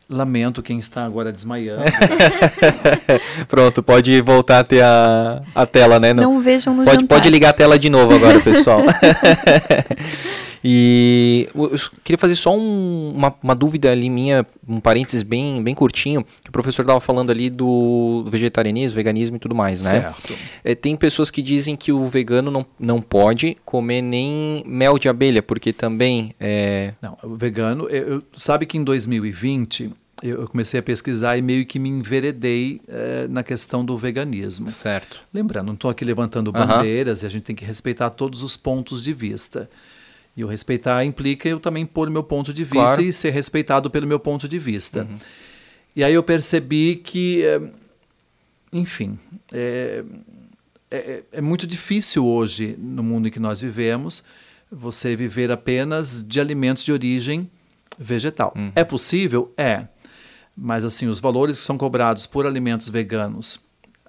Lamento 0.08 0.62
quem 0.62 0.78
está 0.78 1.04
agora 1.04 1.32
desmaiando. 1.32 1.82
Pronto, 3.48 3.82
pode 3.82 4.20
voltar 4.22 4.60
a 4.60 4.64
ter 4.64 4.80
a, 4.80 5.42
a 5.52 5.66
tela, 5.66 5.98
né? 5.98 6.14
Não 6.14 6.40
vejam 6.40 6.74
no 6.74 6.84
pode, 6.84 7.00
jantar. 7.00 7.16
pode 7.16 7.28
ligar 7.28 7.50
a 7.50 7.52
tela 7.52 7.76
de 7.76 7.90
novo 7.90 8.14
agora, 8.14 8.38
pessoal. 8.40 8.80
e 10.64 11.48
eu 11.54 11.66
eu 11.72 11.78
queria 12.04 12.18
fazer 12.18 12.34
só 12.36 12.56
um- 12.56 13.12
uma, 13.14 13.34
uma 13.42 13.54
dúvida 13.54 13.90
ali 13.90 14.08
minha, 14.10 14.46
um 14.68 14.80
parênteses 14.80 15.22
bem, 15.22 15.62
bem 15.62 15.74
curtinho, 15.74 16.24
que 16.42 16.48
o 16.48 16.52
professor 16.52 16.82
estava 16.82 17.00
falando 17.00 17.30
ali 17.30 17.48
do 17.50 18.24
vegetarianismo, 18.28 18.96
veganismo 18.96 19.36
e 19.36 19.40
tudo 19.40 19.54
mais, 19.54 19.84
né? 19.84 20.00
Certo. 20.00 20.34
É, 20.64 20.74
tem 20.74 20.96
pessoas 20.96 21.30
que 21.30 21.42
dizem 21.42 21.76
que 21.76 21.92
o 21.92 22.04
vegano 22.06 22.50
não, 22.50 22.66
não 22.78 23.00
pode 23.00 23.56
comer 23.64 24.02
nem 24.02 24.62
mel 24.66 24.98
de 24.98 25.08
abelha, 25.08 25.42
porque 25.42 25.72
também 25.72 26.34
é... 26.40 26.94
Não, 27.00 27.16
o 27.22 27.34
vegano, 27.36 27.88
eu, 27.88 28.22
sabe 28.36 28.66
que 28.66 28.78
em 28.78 28.84
2020 28.84 29.90
eu, 30.22 30.48
comecei 30.48 30.80
a 30.80 30.82
pesquisar 30.82 31.36
e 31.36 31.42
meio 31.42 31.66
que 31.66 31.78
me 31.78 31.88
enveredei 31.88 32.80
eh, 32.88 33.26
na 33.28 33.42
questão 33.42 33.84
do 33.84 33.98
veganismo. 33.98 34.66
Certo. 34.68 35.20
Lembrando, 35.32 35.66
não 35.66 35.74
estou 35.74 35.90
aqui 35.90 36.04
levantando 36.04 36.50
bandeiras 36.50 37.22
e 37.22 37.26
a 37.26 37.28
gente 37.28 37.42
tem 37.42 37.54
que 37.54 37.64
respeitar 37.64 38.08
todos 38.10 38.42
os 38.42 38.56
pontos 38.56 39.04
de 39.04 39.12
vista. 39.12 39.68
E 40.36 40.44
o 40.44 40.46
respeitar 40.46 41.04
implica 41.04 41.48
eu 41.48 41.58
também 41.58 41.86
pôr 41.86 42.10
meu 42.10 42.22
ponto 42.22 42.52
de 42.52 42.62
vista 42.62 42.78
Claro. 42.78 43.02
e 43.02 43.12
ser 43.12 43.30
respeitado 43.30 43.90
pelo 43.90 44.06
meu 44.06 44.20
ponto 44.20 44.46
de 44.48 44.58
vista. 44.58 45.08
E 45.94 46.04
aí 46.04 46.12
eu 46.12 46.22
percebi 46.22 46.96
que, 46.96 47.42
eh, 47.42 47.60
enfim, 48.72 49.18
é, 49.50 50.04
é, 50.90 51.22
é 51.32 51.40
muito 51.40 51.66
difícil 51.66 52.26
hoje, 52.26 52.76
no 52.78 53.02
mundo 53.02 53.28
em 53.28 53.30
que 53.30 53.40
nós 53.40 53.60
vivemos, 53.62 54.22
você 54.70 55.16
viver 55.16 55.50
apenas 55.50 56.22
de 56.22 56.38
alimentos 56.38 56.84
de 56.84 56.92
origem 56.92 57.50
vegetal. 57.98 58.52
É 58.74 58.84
possível? 58.84 59.52
É. 59.56 59.86
Mas 60.54 60.84
assim, 60.84 61.06
os 61.06 61.18
valores 61.18 61.58
que 61.60 61.64
são 61.64 61.78
cobrados 61.78 62.26
por 62.26 62.46
alimentos 62.46 62.88
veganos 62.90 63.60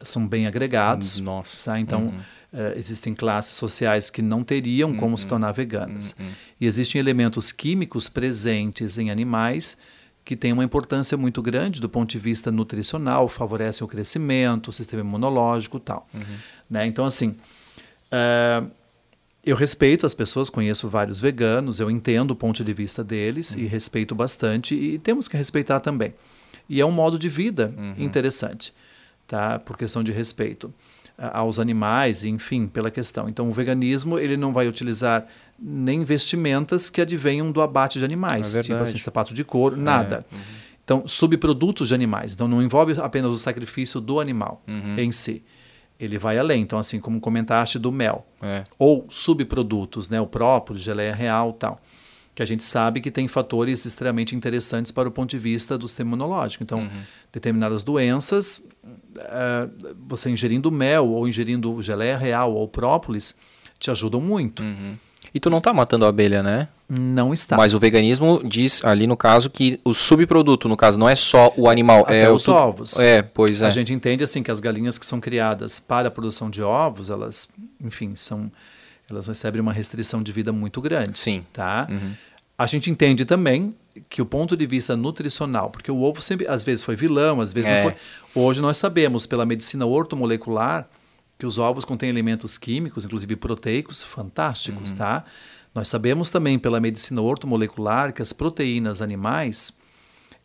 são 0.01 0.27
bem 0.27 0.45
agregados. 0.45 1.19
Nossa. 1.19 1.71
Tá? 1.71 1.79
Então, 1.79 2.13
eh, 2.53 2.73
existem 2.77 3.13
classes 3.13 3.55
sociais 3.55 4.09
que 4.09 4.21
não 4.21 4.43
teriam 4.43 4.95
como 4.95 5.17
se 5.17 5.27
tornar 5.27 5.51
veganas. 5.51 6.15
E 6.59 6.65
existem 6.65 6.99
elementos 6.99 7.51
químicos 7.51 8.07
presentes 8.07 8.97
em 8.97 9.11
animais 9.11 9.77
que 10.23 10.35
têm 10.35 10.51
uma 10.51 10.63
importância 10.63 11.17
muito 11.17 11.41
grande 11.41 11.79
do 11.79 11.87
ponto 11.87 12.09
de 12.09 12.19
vista 12.19 12.51
nutricional, 12.51 13.27
favorecem 13.27 13.85
o 13.85 13.87
crescimento, 13.87 14.69
o 14.69 14.73
sistema 14.73 15.01
imunológico 15.01 15.77
e 15.77 15.79
tal. 15.79 16.07
Né? 16.69 16.85
Então, 16.85 17.05
assim, 17.05 17.35
eh, 18.11 18.63
eu 19.45 19.55
respeito 19.55 20.05
as 20.05 20.13
pessoas, 20.13 20.49
conheço 20.49 20.89
vários 20.89 21.21
veganos, 21.21 21.79
eu 21.79 21.89
entendo 21.89 22.31
o 22.31 22.35
ponto 22.35 22.63
de 22.63 22.73
vista 22.73 23.03
deles 23.03 23.53
e 23.53 23.65
respeito 23.65 24.13
bastante 24.13 24.75
e 24.75 24.99
temos 24.99 25.27
que 25.29 25.37
respeitar 25.37 25.79
também. 25.79 26.13
E 26.67 26.81
é 26.81 26.85
um 26.85 26.91
modo 26.91 27.17
de 27.17 27.29
vida 27.29 27.73
interessante, 27.97 28.73
tá? 29.25 29.57
Por 29.57 29.77
questão 29.77 30.03
de 30.03 30.11
respeito 30.11 30.73
aos 31.17 31.57
animais, 31.59 32.23
enfim, 32.23 32.67
pela 32.67 32.91
questão. 32.91 33.27
Então, 33.27 33.49
o 33.49 33.53
veganismo 33.53 34.19
ele 34.19 34.37
não 34.37 34.53
vai 34.53 34.67
utilizar 34.67 35.25
nem 35.59 36.03
vestimentas 36.03 36.89
que 36.89 37.01
advenham 37.01 37.51
do 37.51 37.61
abate 37.61 37.97
de 37.99 38.05
animais, 38.05 38.55
É 38.55 38.61
tipo 38.61 38.77
assim, 38.77 38.97
sapato 38.99 39.33
de 39.33 39.43
couro, 39.43 39.75
nada. 39.75 40.25
Então, 40.83 41.07
subprodutos 41.07 41.87
de 41.89 41.93
animais. 41.95 42.33
Então, 42.33 42.47
não 42.47 42.61
envolve 42.61 42.93
apenas 43.01 43.31
o 43.31 43.37
sacrifício 43.37 43.99
do 43.99 44.19
animal 44.19 44.61
em 44.97 45.11
si. 45.11 45.43
Ele 45.99 46.19
vai 46.19 46.37
além. 46.37 46.61
Então, 46.61 46.77
assim, 46.77 46.99
como 46.99 47.19
comentaste 47.19 47.79
do 47.79 47.91
mel 47.91 48.25
É. 48.41 48.63
ou 48.77 49.05
subprodutos, 49.09 50.09
né, 50.09 50.21
o 50.21 50.27
próprio, 50.27 50.77
geleia 50.77 51.15
real, 51.15 51.51
tal, 51.53 51.81
que 52.37 52.43
a 52.43 52.45
gente 52.45 52.63
sabe 52.63 53.01
que 53.01 53.09
tem 53.09 53.27
fatores 53.27 53.83
extremamente 53.83 54.35
interessantes 54.35 54.91
para 54.91 55.09
o 55.09 55.11
ponto 55.11 55.31
de 55.31 55.39
vista 55.39 55.75
do 55.75 55.87
sistema 55.87 56.09
imunológico. 56.09 56.63
Então, 56.63 56.87
determinadas 57.33 57.81
doenças, 57.81 58.63
eh, 59.17 59.67
você 60.07 60.29
ingerindo 60.29 60.71
mel 60.71 61.07
ou 61.07 61.27
ingerindo 61.27 61.81
geleia 61.81 62.15
real 62.15 62.53
ou 62.53 62.67
própolis, 62.67 63.35
te 63.79 63.89
ajudam 63.89 64.21
muito. 64.21 64.61
E 65.33 65.39
tu 65.39 65.49
não 65.49 65.59
tá 65.59 65.73
matando 65.73 66.05
a 66.05 66.09
abelha, 66.09 66.43
né? 66.43 66.67
Não 66.87 67.33
está. 67.33 67.57
Mas 67.57 67.73
o 67.73 67.79
veganismo 67.79 68.39
diz 68.45 68.85
ali 68.85 69.07
no 69.07 69.17
caso 69.17 69.49
que 69.49 69.79
o 69.83 69.91
subproduto, 69.91 70.69
no 70.69 70.77
caso, 70.77 70.99
não 70.99 71.09
é 71.09 71.15
só 71.15 71.51
o 71.57 71.67
animal, 71.67 72.01
Até 72.03 72.21
é 72.21 72.29
os 72.29 72.43
tu- 72.43 72.51
ovos. 72.51 72.99
É, 72.99 73.23
pois 73.23 73.63
é. 73.63 73.65
A 73.65 73.71
gente 73.71 73.91
entende 73.91 74.23
assim 74.23 74.43
que 74.43 74.51
as 74.51 74.59
galinhas 74.59 74.99
que 74.99 75.07
são 75.07 75.19
criadas 75.19 75.79
para 75.79 76.07
a 76.09 76.11
produção 76.11 76.51
de 76.51 76.61
ovos, 76.61 77.09
elas, 77.09 77.49
enfim, 77.83 78.15
são 78.15 78.51
elas 79.09 79.27
recebem 79.27 79.61
uma 79.61 79.73
restrição 79.73 80.21
de 80.21 80.31
vida 80.31 80.51
muito 80.51 80.81
grande. 80.81 81.17
Sim. 81.17 81.43
Tá? 81.53 81.87
A 82.57 82.65
gente 82.65 82.89
entende 82.89 83.23
também 83.25 83.75
que 84.09 84.21
o 84.21 84.25
ponto 84.25 84.55
de 84.57 84.65
vista 84.65 84.95
nutricional, 84.95 85.69
porque 85.69 85.91
o 85.91 86.01
ovo 86.01 86.21
sempre, 86.21 86.47
às 86.47 86.63
vezes 86.63 86.83
foi 86.83 86.95
vilão, 86.95 87.39
às 87.41 87.51
vezes 87.53 87.69
É. 87.69 87.83
não 87.83 87.91
foi. 87.91 87.99
Hoje 88.43 88.61
nós 88.61 88.77
sabemos 88.77 89.25
pela 89.25 89.45
medicina 89.45 89.85
ortomolecular 89.85 90.87
que 91.37 91.45
os 91.45 91.57
ovos 91.57 91.85
contêm 91.85 92.09
elementos 92.09 92.57
químicos, 92.57 93.05
inclusive 93.05 93.35
proteicos, 93.35 94.03
fantásticos, 94.03 94.91
Uhum. 94.91 94.97
tá? 94.97 95.23
Nós 95.73 95.87
sabemos 95.87 96.29
também 96.31 96.57
pela 96.57 96.79
medicina 96.79 97.21
ortomolecular 97.21 98.11
que 98.11 98.21
as 98.21 98.33
proteínas 98.33 99.01
animais 99.01 99.77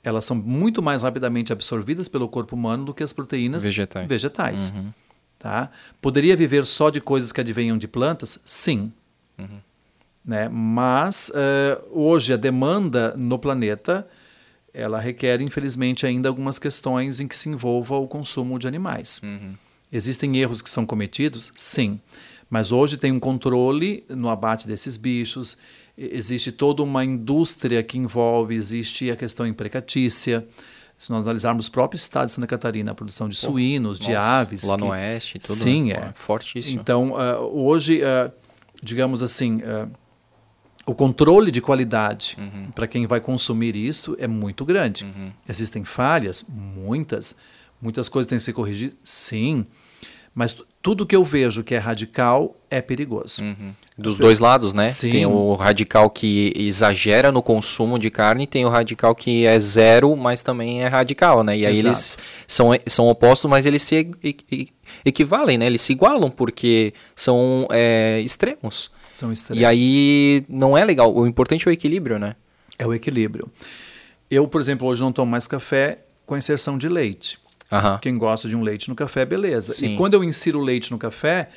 elas 0.04 0.24
são 0.24 0.36
muito 0.36 0.82
mais 0.82 1.02
rapidamente 1.02 1.52
absorvidas 1.52 2.08
pelo 2.08 2.28
corpo 2.28 2.56
humano 2.56 2.84
do 2.86 2.92
que 2.94 3.02
as 3.04 3.12
proteínas 3.12 3.62
Vegetais. 4.08 4.70
Uhum. 4.74 4.90
Tá? 5.42 5.70
Poderia 6.00 6.36
viver 6.36 6.64
só 6.64 6.88
de 6.88 7.00
coisas 7.00 7.32
que 7.32 7.40
advenham 7.40 7.76
de 7.76 7.88
plantas? 7.88 8.38
Sim. 8.44 8.92
Uhum. 9.36 9.58
Né? 10.24 10.48
Mas 10.48 11.32
eh, 11.34 11.80
hoje 11.90 12.32
a 12.32 12.36
demanda 12.36 13.12
no 13.18 13.40
planeta 13.40 14.06
ela 14.72 15.00
requer, 15.00 15.42
infelizmente, 15.42 16.06
ainda 16.06 16.28
algumas 16.28 16.58
questões 16.60 17.18
em 17.18 17.26
que 17.26 17.36
se 17.36 17.48
envolva 17.48 17.96
o 17.96 18.06
consumo 18.06 18.58
de 18.58 18.68
animais. 18.68 19.20
Uhum. 19.22 19.54
Existem 19.92 20.38
erros 20.38 20.62
que 20.62 20.70
são 20.70 20.86
cometidos? 20.86 21.52
Sim. 21.56 22.00
Mas 22.48 22.70
hoje 22.70 22.96
tem 22.96 23.10
um 23.10 23.20
controle 23.20 24.04
no 24.08 24.30
abate 24.30 24.66
desses 24.66 24.96
bichos, 24.96 25.58
existe 25.98 26.52
toda 26.52 26.82
uma 26.82 27.04
indústria 27.04 27.82
que 27.82 27.98
envolve, 27.98 28.54
existe 28.54 29.10
a 29.10 29.16
questão 29.16 29.46
emprecatícia. 29.46 30.46
Se 30.96 31.10
nós 31.10 31.26
analisarmos 31.26 31.66
o 31.66 31.70
próprio 31.72 31.96
estado 31.96 32.26
de 32.26 32.32
Santa 32.32 32.46
Catarina, 32.46 32.92
a 32.92 32.94
produção 32.94 33.28
de 33.28 33.36
suínos, 33.36 33.98
de 33.98 34.12
Nossa, 34.12 34.20
aves. 34.20 34.62
Lá 34.64 34.76
no 34.76 34.86
que- 34.86 34.92
oeste, 34.92 35.38
tudo. 35.38 35.54
Sim, 35.56 35.84
né? 35.92 36.08
é. 36.10 36.12
Fortíssimo. 36.14 36.80
Então, 36.80 37.16
ah, 37.16 37.40
hoje, 37.40 38.02
ah, 38.04 38.30
digamos 38.82 39.22
assim, 39.22 39.62
ah, 39.64 39.88
o 40.86 40.94
controle 40.94 41.50
de 41.50 41.60
qualidade 41.60 42.36
Uhum. 42.38 42.70
para 42.72 42.86
quem 42.86 43.06
vai 43.06 43.20
consumir 43.20 43.74
isso 43.76 44.16
é 44.18 44.26
muito 44.28 44.64
grande. 44.64 45.06
Existem 45.48 45.84
falhas? 45.84 46.44
Muitas. 46.48 47.36
Muitas 47.80 48.08
coisas 48.08 48.28
têm 48.28 48.38
que 48.38 48.44
ser 48.44 48.52
corrigidas? 48.52 48.96
Sim. 49.02 49.66
Mas 50.34 50.52
tu- 50.54 50.66
tudo 50.80 51.06
que 51.06 51.14
eu 51.14 51.22
vejo 51.22 51.62
que 51.62 51.74
é 51.74 51.78
radical 51.78 52.56
é 52.70 52.80
perigoso. 52.80 53.42
Dos 53.98 54.16
dois 54.18 54.38
lados, 54.38 54.72
né? 54.72 54.88
Sim. 54.90 55.10
Tem 55.12 55.26
o 55.26 55.54
radical 55.54 56.08
que 56.08 56.52
exagera 56.56 57.30
no 57.30 57.42
consumo 57.42 57.98
de 57.98 58.10
carne, 58.10 58.46
tem 58.46 58.64
o 58.64 58.70
radical 58.70 59.14
que 59.14 59.44
é 59.44 59.58
zero, 59.60 60.16
mas 60.16 60.42
também 60.42 60.82
é 60.82 60.86
radical, 60.88 61.44
né? 61.44 61.56
E 61.58 61.66
aí 61.66 61.74
Exato. 61.74 61.86
eles 61.88 62.18
são, 62.46 62.70
são 62.86 63.08
opostos, 63.08 63.48
mas 63.50 63.66
eles 63.66 63.82
se 63.82 64.08
equivalem, 65.04 65.58
né? 65.58 65.66
Eles 65.66 65.82
se 65.82 65.92
igualam 65.92 66.30
porque 66.30 66.92
são 67.14 67.66
é, 67.70 68.20
extremos. 68.20 68.90
São 69.12 69.32
extremos. 69.32 69.60
E 69.60 69.64
aí 69.64 70.44
não 70.48 70.76
é 70.76 70.84
legal. 70.84 71.14
O 71.14 71.26
importante 71.26 71.68
é 71.68 71.70
o 71.70 71.72
equilíbrio, 71.72 72.18
né? 72.18 72.34
É 72.78 72.86
o 72.86 72.94
equilíbrio. 72.94 73.50
Eu, 74.30 74.48
por 74.48 74.60
exemplo, 74.60 74.88
hoje 74.88 75.02
não 75.02 75.12
tomo 75.12 75.30
mais 75.30 75.46
café 75.46 75.98
com 76.24 76.36
inserção 76.36 76.78
de 76.78 76.88
leite. 76.88 77.38
Aham. 77.72 77.98
Quem 78.00 78.16
gosta 78.16 78.46
de 78.48 78.54
um 78.56 78.62
leite 78.62 78.88
no 78.88 78.94
café, 78.94 79.24
beleza. 79.24 79.72
Sim. 79.72 79.94
E 79.94 79.96
quando 79.96 80.14
eu 80.14 80.22
insiro 80.22 80.60
leite 80.60 80.90
no 80.92 80.98
café, 80.98 81.48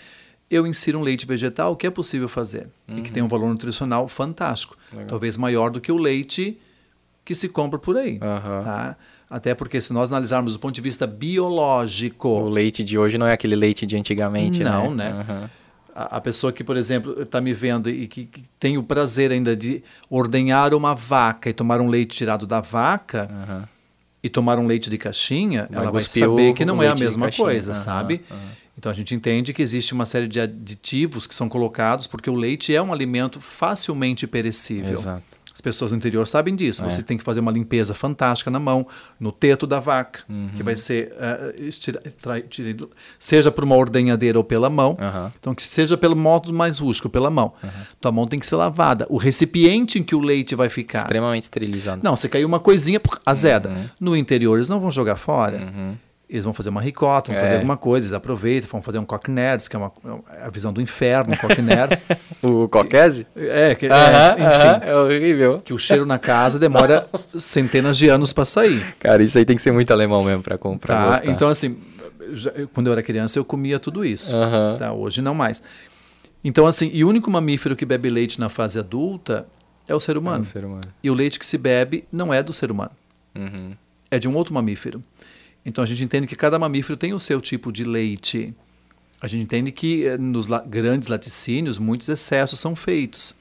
eu 0.49 0.65
insiro 0.65 0.99
um 0.99 1.01
leite 1.01 1.25
vegetal 1.25 1.75
que 1.75 1.85
é 1.85 1.89
possível 1.89 2.29
fazer 2.29 2.67
e 2.87 3.01
que 3.01 3.11
tem 3.11 3.21
Uhum. 3.21 3.25
um 3.25 3.29
valor 3.29 3.49
nutricional 3.49 4.07
fantástico, 4.07 4.77
talvez 5.07 5.35
maior 5.37 5.69
do 5.71 5.81
que 5.81 5.91
o 5.91 5.97
leite 5.97 6.57
que 7.25 7.33
se 7.35 7.49
compra 7.49 7.77
por 7.79 7.97
aí. 7.97 8.19
Aham. 8.21 8.63
tá? 8.63 8.95
Até 9.27 9.55
porque 9.55 9.81
se 9.81 9.91
nós 9.91 10.11
analisarmos 10.11 10.53
do 10.53 10.59
ponto 10.59 10.75
de 10.75 10.81
vista 10.81 11.07
biológico, 11.07 12.27
O 12.29 12.47
leite 12.49 12.83
de 12.83 12.97
hoje 12.97 13.17
não 13.17 13.25
é 13.27 13.33
aquele 13.33 13.55
leite 13.55 13.85
de 13.85 13.97
antigamente, 13.97 14.63
Não, 14.63 14.93
né? 14.93 15.09
né? 15.11 15.19
Aham. 15.27 15.49
a, 15.95 16.21
pessoa 16.21 16.53
que, 16.53 16.63
por 16.63 16.77
exemplo, 16.77 17.19
está 17.21 17.41
me 17.41 17.51
vendo 17.53 17.89
e 17.89 18.07
que, 18.07 18.25
que 18.25 18.43
tem 18.59 18.77
o 18.77 18.83
prazer 18.83 19.31
ainda 19.31 19.55
de 19.55 19.81
ordenhar 20.09 20.73
uma 20.75 20.93
vaca 20.93 21.49
e 21.49 21.53
tomar 21.53 21.81
um 21.81 21.87
leite 21.87 22.15
tirado 22.17 22.45
da 22.45 22.61
vaca 22.61 23.27
Aham. 23.31 23.69
E 24.25 24.29
tomar 24.29 24.57
um 24.57 24.65
leite 24.65 24.89
de 24.89 24.97
caixinha, 24.97 25.67
Vai 25.69 25.83
ela 25.83 25.91
vai 25.91 26.01
saber 26.01 26.53
que 26.53 26.65
não 26.65 26.81
é 26.81 26.87
a 26.87 26.95
mesma 26.95 27.27
caixinha. 27.27 27.45
coisa, 27.45 27.71
Aham, 27.73 27.79
sabe? 27.79 28.21
aham. 28.31 28.41
Então 28.75 28.91
a 28.91 28.95
gente 28.95 29.13
entende 29.13 29.53
que 29.53 29.61
existe 29.61 29.93
uma 29.93 30.05
série 30.05 30.27
de 30.27 30.39
aditivos 30.39 31.27
que 31.27 31.35
são 31.35 31.47
colocados 31.47 32.07
porque 32.07 32.27
o 32.29 32.33
leite 32.33 32.75
é 32.75 32.81
um 32.81 32.91
alimento 32.91 33.39
facilmente 33.39 34.25
perecível. 34.25 34.93
Exato. 34.93 35.37
As 35.55 35.61
pessoas 35.61 35.91
no 35.93 35.97
interior 35.97 36.27
sabem 36.27 36.53
disso. 36.53 36.83
É. 36.83 36.91
Você 36.91 37.01
tem 37.01 37.17
que 37.17 37.23
fazer 37.23 37.39
uma 37.39 37.49
limpeza 37.51 37.93
fantástica 37.93 38.51
na 38.51 38.59
mão, 38.59 38.85
no 39.17 39.31
teto 39.31 39.65
da 39.65 39.79
vaca, 39.79 40.19
Uhum. 40.27 40.49
que 40.53 40.61
vai 40.61 40.75
ser 40.75 41.15
estira- 41.61 42.01
tra- 42.21 42.41
tirado- 42.41 42.89
seja 43.17 43.49
por 43.49 43.63
uma 43.63 43.73
ordenhadeira 43.77 44.37
ou 44.37 44.43
pela 44.43 44.69
mão. 44.69 44.97
Aham. 44.99 45.31
Então, 45.39 45.55
que 45.55 45.63
seja 45.63 45.95
pelo 45.97 46.13
modo 46.15 46.51
mais 46.51 46.77
rústico, 46.77 47.09
pela 47.09 47.29
mão. 47.31 47.53
Tua 48.01 48.11
mão 48.11 48.27
tem 48.27 48.37
que 48.37 48.45
ser 48.45 48.57
lavada. 48.57 49.07
O 49.09 49.15
recipiente 49.15 49.97
em 49.97 50.03
que 50.03 50.13
o 50.13 50.19
leite 50.19 50.55
vai 50.55 50.67
ficar. 50.67 50.99
Extremamente 50.99 51.43
esterilizado. 51.43 52.01
Não, 52.03 52.17
se 52.17 52.27
caiu 52.27 52.47
uma 52.49 52.59
coisinha, 52.59 52.99
puf, 52.99 53.17
azeda. 53.25 53.69
Uhum. 53.69 53.85
No 54.01 54.17
interior, 54.17 54.57
eles 54.57 54.67
não 54.67 54.81
vão 54.81 54.91
jogar 54.91 55.15
fora. 55.15 55.71
Eles 56.27 56.43
vão 56.43 56.53
fazer 56.53 56.69
uma 56.69 56.81
ricota, 56.81 57.31
vão 57.31 57.37
É. 57.39 57.41
fazer 57.43 57.55
alguma 57.55 57.77
coisa, 57.77 58.07
eles 58.07 58.13
aproveitam, 58.13 58.67
vão 58.69 58.81
fazer 58.81 58.97
um 58.97 59.05
cocknerds, 59.05 59.67
que 59.67 59.75
é 59.75 59.79
uma, 59.79 59.91
é 60.39 60.45
a 60.45 60.49
visão 60.49 60.73
do 60.73 60.81
inferno, 60.81 61.33
um 61.33 61.37
cocknerd. 61.37 61.97
O 62.41 62.67
coquese? 62.67 63.25
é, 63.35 63.73
que, 63.75 63.85
é, 63.87 63.91
Aham, 63.91 64.33
enfim, 64.33 64.43
aham, 64.43 64.79
é 64.83 64.95
horrível. 64.95 65.61
que 65.61 65.73
o 65.73 65.77
cheiro 65.79 66.05
na 66.05 66.17
casa 66.19 66.57
demora 66.59 67.07
centenas 67.15 67.97
de 67.97 68.07
anos 68.09 68.33
para 68.33 68.43
sair. 68.45 68.83
Cara, 68.99 69.23
isso 69.23 69.37
aí 69.37 69.45
tem 69.45 69.55
que 69.55 69.61
ser 69.61 69.71
muito 69.71 69.91
alemão 69.91 70.23
mesmo 70.23 70.41
pra 70.43 70.57
comprar. 70.57 71.21
Tá? 71.21 71.29
Então, 71.31 71.47
assim, 71.49 71.79
já- 72.33 72.51
quando 72.73 72.87
eu 72.87 72.93
era 72.93 73.01
criança, 73.03 73.37
eu 73.39 73.45
comia 73.45 73.79
tudo 73.79 74.03
isso. 74.05 74.35
Aham. 74.35 74.77
Tá? 74.79 74.93
Hoje 74.93 75.21
não 75.21 75.33
mais. 75.35 75.61
Então, 76.43 76.67
assim, 76.67 76.89
e 76.93 77.03
o 77.03 77.09
único 77.09 77.29
mamífero 77.31 77.75
que 77.75 77.85
bebe 77.85 78.09
leite 78.09 78.39
na 78.39 78.49
fase 78.49 78.77
adulta 78.77 79.47
é 79.87 79.95
o 79.95 79.99
ser 79.99 80.15
É 80.15 80.19
humano. 80.19 80.39
um 80.39 80.43
ser 80.43 80.63
humano. 80.65 80.81
E 81.03 81.09
o 81.09 81.13
leite 81.13 81.39
que 81.39 81.45
se 81.45 81.57
bebe 81.57 82.03
não 82.11 82.31
é 82.33 82.41
do 82.43 82.53
ser 82.53 82.69
humano, 82.69 82.91
Uhum. 83.35 83.71
é 84.11 84.19
de 84.19 84.27
um 84.27 84.35
outro 84.35 84.53
mamífero. 84.53 85.01
Então 85.65 85.83
a 85.83 85.87
gente 85.87 86.03
entende 86.03 86.27
que 86.27 86.35
cada 86.35 86.59
mamífero 86.59 86.95
tem 86.95 87.13
o 87.13 87.19
seu 87.19 87.41
tipo 87.41 87.71
de 87.71 87.83
leite. 87.83 88.53
A 89.19 89.27
gente 89.27 89.41
entende 89.43 89.71
que 89.71 90.05
eh, 90.05 90.17
nos 90.17 90.47
la- 90.47 90.61
grandes 90.61 91.07
laticínios 91.09 91.77
muitos 91.79 92.07
excessos 92.09 92.59
são 92.59 92.75
feitos. 92.75 93.35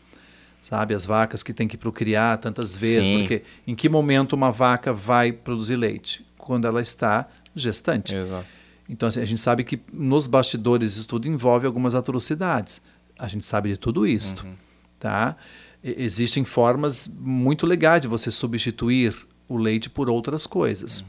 Sabe, 0.62 0.94
as 0.94 1.05
vacas 1.05 1.42
que 1.42 1.52
têm 1.52 1.68
que 1.68 1.76
procriar 1.76 2.38
tantas 2.38 2.74
vezes, 2.74 3.05
Sim. 3.05 3.18
porque 3.20 3.42
em 3.66 3.74
que 3.74 3.86
momento 3.86 4.32
uma 4.32 4.51
vaca 4.51 4.94
vai 4.94 5.30
produzir 5.30 5.76
leite? 5.76 6.24
Quando 6.38 6.66
ela 6.66 6.80
está 6.80 7.28
gestante. 7.55 8.14
Exato. 8.14 8.46
Então, 8.88 9.06
assim, 9.09 9.20
a 9.20 9.26
gente 9.26 9.40
sabe 9.40 9.62
que 9.62 9.78
nos 9.92 10.26
bastidores 10.26 10.96
isso 10.96 11.06
tudo 11.06 11.28
envolve 11.28 11.66
algumas 11.66 11.94
atrocidades. 11.94 12.80
A 13.18 13.28
gente 13.28 13.44
sabe 13.44 13.68
de 13.70 13.76
tudo 13.76 14.06
isso. 14.06 14.44
Tá? 14.98 15.36
E- 15.82 16.02
existem 16.02 16.44
formas 16.46 17.12
muito 17.20 17.66
legais 17.66 18.01
de 18.01 18.09
você 18.09 18.30
substituir 18.30 19.14
o 19.46 19.59
leite 19.59 19.90
por 19.90 20.09
outras 20.09 20.46
coisas. 20.46 21.05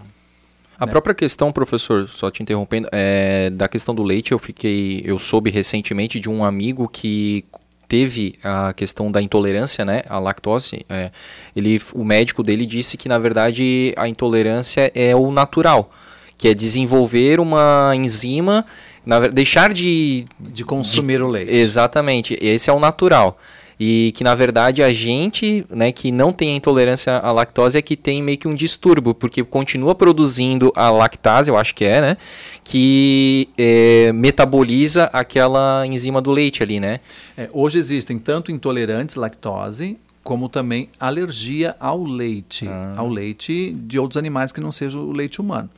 A 0.79 0.85
própria 0.87 1.15
questão, 1.15 1.51
professor, 1.51 2.07
só 2.09 2.29
te 2.29 2.43
interrompendo, 2.43 2.87
é, 2.91 3.49
da 3.49 3.67
questão 3.67 3.95
do 3.95 4.03
leite, 4.03 4.31
eu 4.31 4.39
fiquei, 4.39 5.01
eu 5.05 5.17
soube 5.17 5.49
recentemente 5.49 6.19
de 6.19 6.29
um 6.29 6.43
amigo 6.43 6.87
que 6.87 7.45
teve 7.87 8.35
a 8.43 8.73
questão 8.73 9.11
da 9.11 9.21
intolerância, 9.21 9.85
né, 9.85 10.03
à 10.09 10.19
lactose. 10.19 10.85
é, 10.89 11.11
ele, 11.55 11.81
o 11.93 12.03
médico 12.03 12.43
dele 12.43 12.65
disse 12.65 12.97
que 12.97 13.07
na 13.07 13.17
verdade 13.17 13.93
a 13.95 14.07
intolerância 14.07 14.91
é 14.95 15.15
o 15.15 15.31
natural, 15.31 15.91
que 16.37 16.47
é 16.47 16.53
desenvolver 16.53 17.39
uma 17.39 17.93
enzima, 17.95 18.65
na 19.05 19.27
deixar 19.27 19.71
de 19.71 20.25
De 20.39 20.63
consumir 20.63 21.21
o 21.21 21.27
leite. 21.27 21.53
Exatamente, 21.53 22.37
esse 22.41 22.69
é 22.69 22.73
o 22.73 22.79
natural. 22.79 23.37
E 23.79 24.13
que 24.15 24.23
na 24.23 24.33
verdade 24.35 24.81
a 24.81 24.93
gente, 24.93 25.65
né, 25.69 25.91
que 25.91 26.11
não 26.11 26.31
tem 26.31 26.55
intolerância 26.55 27.17
à 27.17 27.31
lactose 27.31 27.77
é 27.77 27.81
que 27.81 27.95
tem 27.95 28.21
meio 28.21 28.37
que 28.37 28.47
um 28.47 28.55
distúrbio, 28.55 29.13
porque 29.13 29.43
continua 29.43 29.93
produzindo 29.93 30.71
a 30.75 30.89
lactase, 30.89 31.49
eu 31.49 31.57
acho 31.57 31.75
que 31.75 31.83
é, 31.83 32.01
né? 32.01 32.17
Que 32.63 33.49
é, 33.57 34.11
metaboliza 34.13 35.05
aquela 35.11 35.85
enzima 35.85 36.21
do 36.21 36.31
leite 36.31 36.63
ali, 36.63 36.79
né? 36.79 36.99
É, 37.37 37.49
hoje 37.51 37.77
existem 37.77 38.17
tanto 38.17 38.51
intolerantes 38.51 39.17
à 39.17 39.21
lactose, 39.21 39.97
como 40.23 40.49
também 40.49 40.89
alergia 40.99 41.75
ao 41.79 42.03
leite. 42.03 42.67
Ao 42.97 43.07
leite 43.07 43.71
de 43.73 43.99
outros 43.99 44.17
animais 44.17 44.51
que 44.51 44.59
não 44.59 44.71
seja 44.71 44.97
o 44.97 45.11
leite 45.11 45.39
humano. 45.39 45.69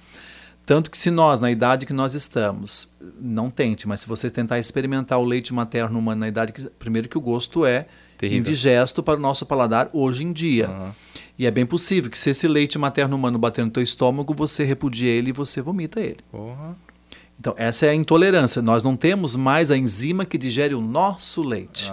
Tanto 0.68 0.91
que 0.91 0.98
se 0.98 1.10
nós, 1.10 1.39
na 1.39 1.49
idade 1.49 1.85
que 1.85 1.94
nós 1.94 2.14
estamos, 2.14 2.94
não 3.18 3.49
tente, 3.49 3.88
mas 3.88 4.02
se 4.02 4.07
você 4.07 4.30
tentar 4.30 4.60
experimentar 4.60 5.18
o 5.18 5.23
leite 5.23 5.53
materno 5.53 5.98
humano 5.98 6.19
na 6.19 6.27
idade 6.27 6.52
que. 6.52 6.61
Primeiro 6.77 7.07
que 7.07 7.18
o 7.18 7.22
gosto 7.22 7.65
é 7.65 7.88
Terrível. 8.18 8.39
indigesto 8.39 9.02
para 9.02 9.18
o 9.18 9.22
nosso 9.22 9.45
paladar 9.45 9.89
hoje 9.94 10.26
em 10.26 10.34
dia. 10.34 10.69
E 11.39 11.45
é 11.45 11.52
bem 11.52 11.65
possível 11.65 12.11
que 12.11 12.18
se 12.18 12.31
esse 12.31 12.49
leite 12.49 12.77
materno 12.77 13.15
humano 13.15 13.39
bater 13.39 13.64
no 13.64 13.72
teu 13.72 13.81
estômago, 13.81 14.34
você 14.34 14.65
repudie 14.65 15.06
ele 15.06 15.30
e 15.30 15.31
você 15.31 15.61
vomita 15.61 16.02
ele. 16.02 16.18
Porra. 16.30 16.76
Então, 17.39 17.53
essa 17.56 17.85
é 17.85 17.89
a 17.89 17.95
intolerância. 17.95 18.61
Nós 18.61 18.84
não 18.84 18.98
temos 18.98 19.38
mais 19.38 19.72
a 19.72 19.77
enzima 19.77 20.26
que 20.26 20.38
digere 20.38 20.76
o 20.76 20.81
nosso 20.81 21.44
leite. 21.44 21.89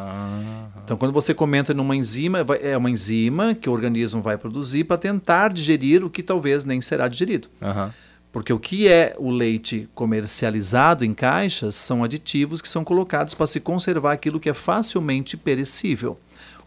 Então, 0.83 0.97
quando 0.97 1.13
você 1.13 1.33
comenta 1.33 1.73
numa 1.73 1.95
enzima, 1.95 2.45
é 2.61 2.77
uma 2.77 2.91
enzima 2.91 3.55
que 3.55 3.69
o 3.69 3.73
organismo 3.73 4.21
vai 4.21 4.37
produzir 4.37 4.83
para 4.83 4.99
tentar 4.99 5.53
digerir 5.53 6.03
o 6.03 6.11
que 6.11 6.25
talvez 6.25 6.65
nem 6.65 6.81
será 6.81 7.07
digerido. 7.07 7.49
Aham. 7.63 7.95
Porque 8.35 8.53
o 8.53 8.59
que 8.59 8.89
é 8.89 9.15
o 9.17 9.31
leite 9.31 9.89
comercializado 9.95 11.05
em 11.05 11.15
caixas 11.15 11.77
são 11.77 12.03
aditivos 12.03 12.61
que 12.61 12.69
são 12.69 12.83
colocados 12.83 13.33
para 13.33 13.47
se 13.47 13.61
conservar 13.61 14.11
aquilo 14.11 14.41
que 14.41 14.51
é 14.51 14.53
facilmente 14.53 15.37
perecível. 15.37 16.19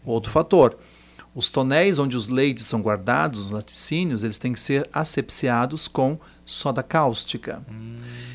Outro 0.02 0.32
fator. 0.32 0.78
Os 1.38 1.48
tonéis 1.48 2.00
onde 2.00 2.16
os 2.16 2.26
leites 2.26 2.66
são 2.66 2.82
guardados, 2.82 3.38
os 3.38 3.52
laticínios, 3.52 4.24
eles 4.24 4.40
têm 4.40 4.52
que 4.52 4.58
ser 4.58 4.88
asepsiados 4.92 5.86
com 5.86 6.18
soda 6.44 6.82
cáustica. 6.82 7.62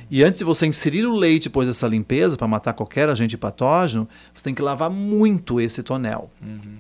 E 0.10 0.24
antes 0.24 0.40
de 0.40 0.46
você 0.46 0.66
inserir 0.66 1.06
o 1.06 1.14
leite 1.14 1.50
depois 1.50 1.68
dessa 1.68 1.86
limpeza, 1.86 2.38
para 2.38 2.48
matar 2.48 2.72
qualquer 2.72 3.10
agente 3.10 3.36
patógeno, 3.36 4.08
você 4.34 4.46
tem 4.46 4.56
que 4.56 4.62
lavar 4.62 4.90
muito 4.90 5.60
esse 5.60 5.84
tonel. 5.84 6.32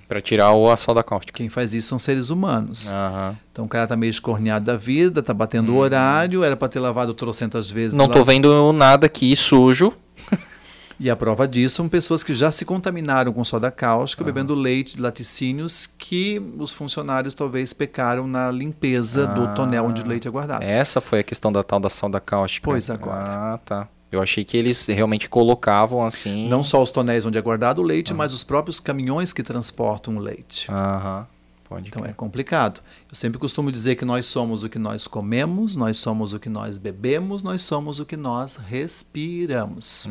Pra 0.07 0.21
tirar 0.21 0.53
o 0.53 0.71
aço 0.71 0.93
da 0.93 1.03
cáustica. 1.03 1.35
Quem 1.35 1.49
faz 1.49 1.73
isso 1.73 1.89
são 1.89 1.99
seres 1.99 2.29
humanos. 2.29 2.89
Aham. 2.89 3.37
Então 3.51 3.65
o 3.65 3.67
cara 3.67 3.85
tá 3.85 3.97
meio 3.97 4.11
escorneado 4.11 4.63
da 4.63 4.77
vida, 4.77 5.21
tá 5.21 5.33
batendo 5.33 5.73
o 5.73 5.77
horário, 5.77 6.41
era 6.41 6.55
para 6.55 6.69
ter 6.69 6.79
lavado 6.79 7.13
trocentas 7.13 7.69
vezes. 7.69 7.93
Não 7.93 8.07
tô 8.07 8.23
vendo 8.23 8.71
nada 8.71 9.07
aqui 9.07 9.35
sujo. 9.35 9.91
E 10.99 11.09
a 11.09 11.15
prova 11.15 11.47
disso 11.47 11.75
são 11.75 11.89
pessoas 11.89 12.23
que 12.23 12.33
já 12.33 12.51
se 12.51 12.65
contaminaram 12.65 13.33
com 13.33 13.43
soda 13.43 13.71
cáustica, 13.71 14.23
bebendo 14.23 14.53
leite 14.53 14.95
de 14.95 15.01
laticínios 15.01 15.85
que 15.85 16.41
os 16.57 16.71
funcionários 16.71 17.33
talvez 17.33 17.73
pecaram 17.73 18.27
na 18.27 18.51
limpeza 18.51 19.27
do 19.27 19.53
tonel 19.53 19.85
onde 19.85 20.01
o 20.01 20.07
leite 20.07 20.27
é 20.27 20.31
guardado. 20.31 20.63
Essa 20.63 21.01
foi 21.01 21.19
a 21.19 21.23
questão 21.23 21.51
da 21.51 21.63
tal 21.63 21.79
da 21.79 21.89
sal 21.89 22.09
da 22.09 22.19
cáustica. 22.19 22.65
Pois 22.65 22.89
agora. 22.89 23.23
Ah, 23.25 23.59
tá. 23.63 23.87
Eu 24.11 24.21
achei 24.21 24.43
que 24.43 24.55
eles 24.55 24.85
realmente 24.85 25.27
colocavam 25.27 26.03
assim. 26.03 26.47
Não 26.47 26.63
só 26.63 26.83
os 26.83 26.91
tonéis 26.91 27.25
onde 27.25 27.37
é 27.37 27.41
guardado 27.41 27.79
o 27.79 27.83
leite, 27.83 28.13
mas 28.13 28.31
os 28.31 28.43
próprios 28.43 28.79
caminhões 28.79 29.33
que 29.33 29.41
transportam 29.41 30.15
o 30.17 30.19
leite. 30.19 30.71
Aham. 30.71 31.25
Pode 31.73 31.89
Então 31.89 32.01
crer. 32.01 32.11
é 32.11 32.13
complicado. 32.13 32.81
Eu 33.09 33.15
sempre 33.15 33.39
costumo 33.39 33.71
dizer 33.71 33.95
que 33.95 34.05
nós 34.05 34.25
somos 34.25 34.63
o 34.63 34.69
que 34.69 34.79
nós 34.79 35.07
comemos, 35.07 35.75
nós 35.75 35.97
somos 35.97 36.33
o 36.33 36.39
que 36.39 36.49
nós 36.49 36.77
bebemos, 36.77 37.41
nós 37.43 37.61
somos 37.61 37.99
o 37.99 38.05
que 38.05 38.15
nós 38.17 38.57
respiramos. 38.57 40.07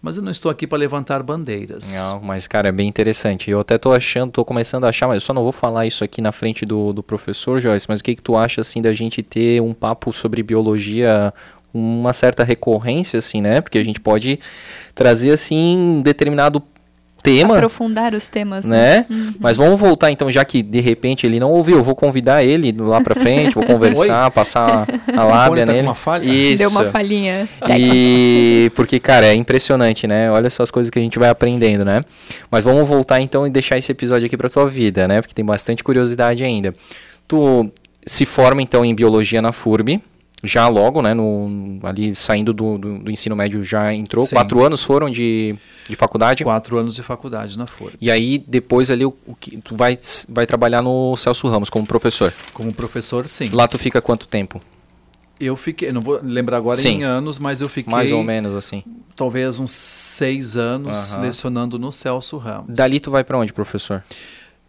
Mas 0.00 0.16
eu 0.16 0.22
não 0.22 0.30
estou 0.30 0.50
aqui 0.50 0.66
para 0.66 0.78
levantar 0.78 1.22
bandeiras. 1.22 1.94
Não, 1.94 2.20
mas, 2.20 2.46
cara, 2.46 2.68
é 2.68 2.72
bem 2.72 2.88
interessante. 2.88 3.50
Eu 3.50 3.60
até 3.60 3.78
tô 3.78 3.92
achando, 3.92 4.30
tô 4.32 4.44
começando 4.44 4.84
a 4.84 4.88
achar, 4.90 5.06
mas 5.06 5.16
eu 5.16 5.20
só 5.22 5.32
não 5.32 5.42
vou 5.42 5.52
falar 5.52 5.86
isso 5.86 6.04
aqui 6.04 6.20
na 6.20 6.30
frente 6.30 6.66
do, 6.66 6.92
do 6.92 7.02
professor, 7.02 7.58
Joyce, 7.58 7.86
mas 7.88 8.00
o 8.00 8.04
que 8.04 8.14
que 8.14 8.22
tu 8.22 8.36
acha, 8.36 8.60
assim, 8.60 8.82
da 8.82 8.92
gente 8.92 9.22
ter 9.22 9.60
um 9.62 9.72
papo 9.72 10.12
sobre 10.12 10.42
biologia 10.42 11.32
uma 11.72 12.12
certa 12.12 12.44
recorrência, 12.44 13.18
assim, 13.18 13.40
né? 13.40 13.60
Porque 13.60 13.78
a 13.78 13.84
gente 13.84 13.98
pode 13.98 14.38
trazer, 14.94 15.32
assim, 15.32 15.76
um 15.76 16.02
determinado 16.02 16.62
tema, 17.24 17.54
Aprofundar 17.54 18.12
os 18.12 18.28
temas, 18.28 18.66
né? 18.66 19.06
né? 19.08 19.34
Mas 19.40 19.56
vamos 19.56 19.80
voltar, 19.80 20.10
então, 20.10 20.30
já 20.30 20.44
que, 20.44 20.62
de 20.62 20.78
repente, 20.80 21.26
ele 21.26 21.40
não 21.40 21.50
ouviu, 21.50 21.78
eu 21.78 21.82
vou 21.82 21.96
convidar 21.96 22.44
ele 22.44 22.70
lá 22.78 23.00
pra 23.00 23.14
frente, 23.14 23.54
vou 23.54 23.64
conversar, 23.66 24.30
passar 24.30 24.86
a 25.16 25.24
lábia 25.24 25.64
tá 25.64 25.72
nele. 25.72 25.88
uma 25.88 25.94
falha? 25.94 26.24
Isso. 26.24 26.58
Deu 26.58 26.68
uma 26.68 26.84
falhinha. 26.84 27.48
E 27.78 28.70
porque, 28.74 29.00
cara, 29.00 29.26
é 29.26 29.34
impressionante, 29.34 30.06
né? 30.06 30.30
Olha 30.30 30.50
só 30.50 30.62
as 30.62 30.70
coisas 30.70 30.90
que 30.90 30.98
a 30.98 31.02
gente 31.02 31.18
vai 31.18 31.30
aprendendo, 31.30 31.82
né? 31.82 32.02
Mas 32.50 32.62
vamos 32.62 32.86
voltar 32.86 33.20
então 33.22 33.46
e 33.46 33.50
deixar 33.50 33.78
esse 33.78 33.90
episódio 33.90 34.26
aqui 34.26 34.36
pra 34.36 34.50
tua 34.50 34.68
vida, 34.68 35.08
né? 35.08 35.22
Porque 35.22 35.34
tem 35.34 35.44
bastante 35.44 35.82
curiosidade 35.82 36.44
ainda. 36.44 36.74
Tu 37.26 37.70
se 38.04 38.26
forma 38.26 38.60
então 38.60 38.84
em 38.84 38.94
biologia 38.94 39.40
na 39.40 39.50
FURB, 39.50 40.02
já 40.44 40.68
logo, 40.68 41.02
né? 41.02 41.14
No, 41.14 41.78
ali 41.82 42.14
saindo 42.14 42.52
do, 42.52 42.78
do, 42.78 42.98
do 42.98 43.10
ensino 43.10 43.34
médio 43.34 43.62
já 43.62 43.92
entrou. 43.92 44.24
Sim. 44.26 44.36
Quatro 44.36 44.64
anos 44.64 44.82
foram 44.82 45.10
de, 45.10 45.56
de 45.88 45.96
faculdade. 45.96 46.44
Quatro 46.44 46.78
anos 46.78 46.94
de 46.94 47.02
faculdade 47.02 47.58
na 47.58 47.66
Folha. 47.66 47.94
E 48.00 48.10
aí, 48.10 48.38
depois 48.38 48.90
ali, 48.90 49.04
o, 49.04 49.14
o 49.26 49.34
que, 49.34 49.56
tu 49.58 49.76
vai, 49.76 49.98
vai 50.28 50.46
trabalhar 50.46 50.82
no 50.82 51.16
Celso 51.16 51.48
Ramos 51.48 51.70
como 51.70 51.86
professor. 51.86 52.32
Como 52.52 52.72
professor, 52.72 53.26
sim. 53.26 53.50
Lá 53.52 53.66
tu 53.66 53.78
fica 53.78 54.00
quanto 54.00 54.26
tempo? 54.26 54.60
Eu 55.40 55.56
fiquei, 55.56 55.90
não 55.90 56.00
vou 56.00 56.20
lembrar 56.22 56.58
agora 56.58 56.76
Sim. 56.78 56.98
em 57.00 57.02
anos, 57.02 57.40
mas 57.40 57.60
eu 57.60 57.68
fiquei 57.68 57.90
Mais 57.90 58.12
ou 58.12 58.22
menos 58.22 58.54
assim. 58.54 58.84
talvez 59.16 59.58
uns 59.58 59.72
seis 59.72 60.56
anos 60.56 61.16
lecionando 61.16 61.76
no 61.76 61.90
Celso 61.90 62.36
Ramos. 62.38 62.66
Dali 62.68 63.00
tu 63.00 63.10
vai 63.10 63.24
pra 63.24 63.36
onde, 63.36 63.52
professor? 63.52 64.04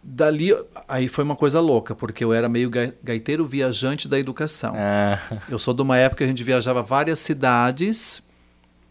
Dali, 0.08 0.56
aí 0.86 1.08
foi 1.08 1.24
uma 1.24 1.34
coisa 1.34 1.58
louca, 1.58 1.92
porque 1.94 2.22
eu 2.22 2.32
era 2.32 2.48
meio 2.48 2.70
gai- 2.70 2.92
gaiteiro 3.02 3.44
viajante 3.44 4.06
da 4.06 4.16
educação. 4.18 4.74
Ah, 4.76 5.18
Eu 5.50 5.58
sou 5.58 5.74
de 5.74 5.82
uma 5.82 5.96
época 5.98 6.18
que 6.18 6.24
a 6.24 6.28
gente 6.28 6.44
viajava 6.44 6.80
várias 6.80 7.18
cidades 7.18 8.24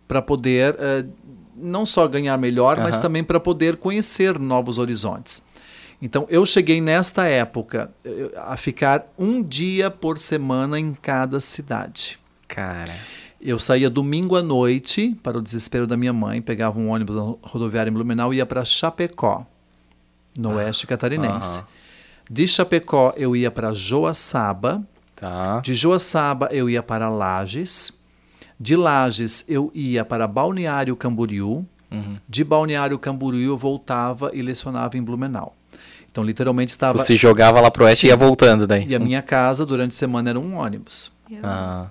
para 0.10 0.22
poder 0.22 0.76
eh, 0.78 1.06
não 1.56 1.86
só 1.86 2.06
ganhar 2.06 2.38
melhor, 2.38 2.78
mas 2.80 2.96
Aham. 2.96 3.02
também 3.02 3.24
para 3.24 3.40
poder 3.40 3.78
conhecer 3.78 4.38
novos 4.38 4.78
horizontes. 4.78 5.42
Então, 6.02 6.28
eu 6.30 6.46
cheguei 6.46 6.82
nesta 6.82 7.26
época 7.26 7.90
eu- 8.04 8.32
a 8.36 8.58
ficar 8.58 9.08
um 9.18 9.42
dia 9.42 9.90
por 9.90 10.18
semana 10.18 10.78
em 10.78 10.94
cada 10.94 11.40
cidade. 11.40 12.20
Cara. 12.48 12.94
Eu 13.42 13.58
saía 13.58 13.90
domingo 13.90 14.36
à 14.36 14.44
noite, 14.44 15.16
para 15.24 15.38
o 15.38 15.42
desespero 15.42 15.88
da 15.88 15.96
minha 15.96 16.12
mãe, 16.14 16.42
pegava 16.42 16.78
um 16.78 16.90
ônibus 16.90 17.16
na 17.16 17.22
rodoviária 17.42 17.90
em 17.90 17.94
Blumenau 17.94 18.34
e 18.34 18.38
ia 18.38 18.46
para 18.46 18.66
Chapecó, 18.66 19.46
no 20.38 20.56
oeste 20.56 20.86
catarinense. 20.88 21.58
aham. 21.60 21.68
De 22.30 22.48
Chapecó, 22.48 23.14
eu 23.16 23.36
ia 23.36 23.52
para 23.52 23.72
Joaçaba. 23.74 24.82
Tá. 25.16 25.60
De 25.60 25.74
Joaçaba, 25.76 26.50
eu 26.52 26.70
ia 26.70 26.82
para 26.82 27.08
Lages. 27.10 27.94
De 28.60 28.76
Lages, 28.76 29.46
eu 29.48 29.72
ia 29.74 30.04
para 30.04 30.28
Balneário 30.28 30.96
Camboriú. 30.96 31.66
Uhum. 31.92 32.16
De 32.28 32.44
Balneário 32.44 32.98
Camboriú, 32.98 33.52
eu 33.52 33.58
voltava 33.58 34.32
e 34.34 34.42
lecionava 34.42 34.98
em 34.98 35.04
Blumenau. 35.04 35.56
Então, 36.10 36.24
literalmente, 36.24 36.72
estava... 36.72 36.98
Tu 36.98 37.04
se 37.04 37.16
jogava 37.16 37.62
lá 37.62 37.70
pro 37.70 37.84
oeste 37.86 38.02
Sim. 38.02 38.08
e 38.08 38.10
ia 38.10 38.16
voltando 38.18 38.66
daí. 38.66 38.86
E 38.88 38.96
a 38.96 39.00
minha 39.00 39.22
casa, 39.22 39.66
durante 39.66 39.92
a 39.92 39.96
semana, 39.96 40.30
era 40.32 40.40
um 40.40 40.56
ônibus. 40.56 41.12
Ah, 41.44 41.88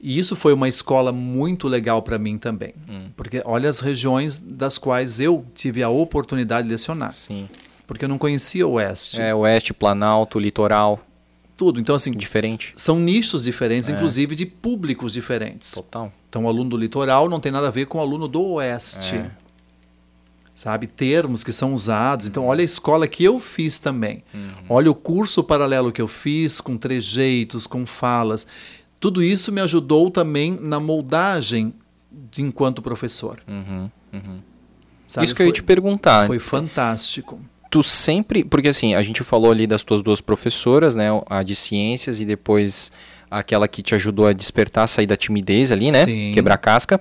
E 0.00 0.18
isso 0.18 0.34
foi 0.36 0.52
uma 0.52 0.68
escola 0.68 1.12
muito 1.12 1.66
legal 1.68 2.02
para 2.02 2.18
mim 2.18 2.36
também. 2.38 2.74
Hum. 2.88 3.08
Porque 3.16 3.40
olha 3.44 3.70
as 3.70 3.80
regiões 3.80 4.36
das 4.36 4.76
quais 4.78 5.18
eu 5.20 5.44
tive 5.54 5.82
a 5.82 5.88
oportunidade 5.88 6.66
de 6.66 6.72
lecionar. 6.72 7.10
sim. 7.12 7.48
Porque 7.88 8.04
eu 8.04 8.08
não 8.08 8.18
conhecia 8.18 8.68
o 8.68 8.72
Oeste. 8.72 9.18
É, 9.20 9.34
oeste, 9.34 9.72
planalto, 9.72 10.38
litoral, 10.38 11.00
Tudo. 11.56 11.80
Então, 11.80 11.94
assim, 11.96 12.12
diferente. 12.12 12.72
são 12.76 13.00
nichos 13.00 13.42
diferentes, 13.44 13.88
É. 13.88 13.92
inclusive 13.94 14.36
de 14.36 14.46
públicos 14.46 15.12
diferentes. 15.12 15.72
Total. 15.72 16.12
Então, 16.28 16.44
o 16.44 16.48
aluno 16.48 16.70
do 16.70 16.76
litoral 16.76 17.28
não 17.28 17.40
tem 17.40 17.50
nada 17.50 17.66
a 17.66 17.70
ver 17.70 17.86
com 17.86 17.98
o 17.98 18.00
aluno 18.00 18.28
do 18.28 18.42
Oeste. 18.44 19.16
É. 19.16 19.30
Sabe? 20.54 20.86
Termos 20.86 21.42
que 21.42 21.52
são 21.52 21.72
usados. 21.72 22.26
Então, 22.26 22.46
olha 22.46 22.60
a 22.60 22.64
escola 22.64 23.08
que 23.08 23.24
eu 23.24 23.38
fiz 23.38 23.78
também. 23.78 24.22
Uhum. 24.34 24.50
Olha 24.68 24.90
o 24.90 24.94
curso 24.94 25.42
paralelo 25.42 25.90
que 25.90 26.02
eu 26.02 26.08
fiz, 26.08 26.60
com 26.60 26.76
trejeitos, 26.76 27.66
com 27.66 27.86
falas. 27.86 28.46
Tudo 29.00 29.22
isso 29.22 29.50
me 29.50 29.60
ajudou 29.60 30.10
também 30.10 30.58
na 30.60 30.78
moldagem 30.78 31.72
de 32.30 32.42
enquanto 32.42 32.82
professor. 32.82 33.38
Uhum, 33.48 33.90
uhum. 34.12 34.38
Sabe? 35.06 35.24
Isso 35.24 35.34
que 35.34 35.42
eu 35.42 35.46
ia 35.46 35.52
te 35.52 35.62
perguntar. 35.62 36.26
Foi 36.26 36.38
fantástico. 36.38 37.40
Tu 37.70 37.82
sempre. 37.82 38.44
Porque 38.44 38.68
assim, 38.68 38.94
a 38.94 39.02
gente 39.02 39.22
falou 39.22 39.50
ali 39.50 39.66
das 39.66 39.82
tuas 39.82 40.02
duas 40.02 40.20
professoras, 40.20 40.94
né? 40.94 41.08
A 41.28 41.42
de 41.42 41.54
ciências 41.54 42.20
e 42.20 42.24
depois 42.24 42.90
aquela 43.30 43.68
que 43.68 43.82
te 43.82 43.94
ajudou 43.94 44.26
a 44.26 44.32
despertar, 44.32 44.86
sair 44.86 45.06
da 45.06 45.16
timidez 45.16 45.70
ali, 45.70 45.90
né? 45.90 46.04
Sim. 46.04 46.32
Quebrar 46.32 46.58
casca. 46.58 47.00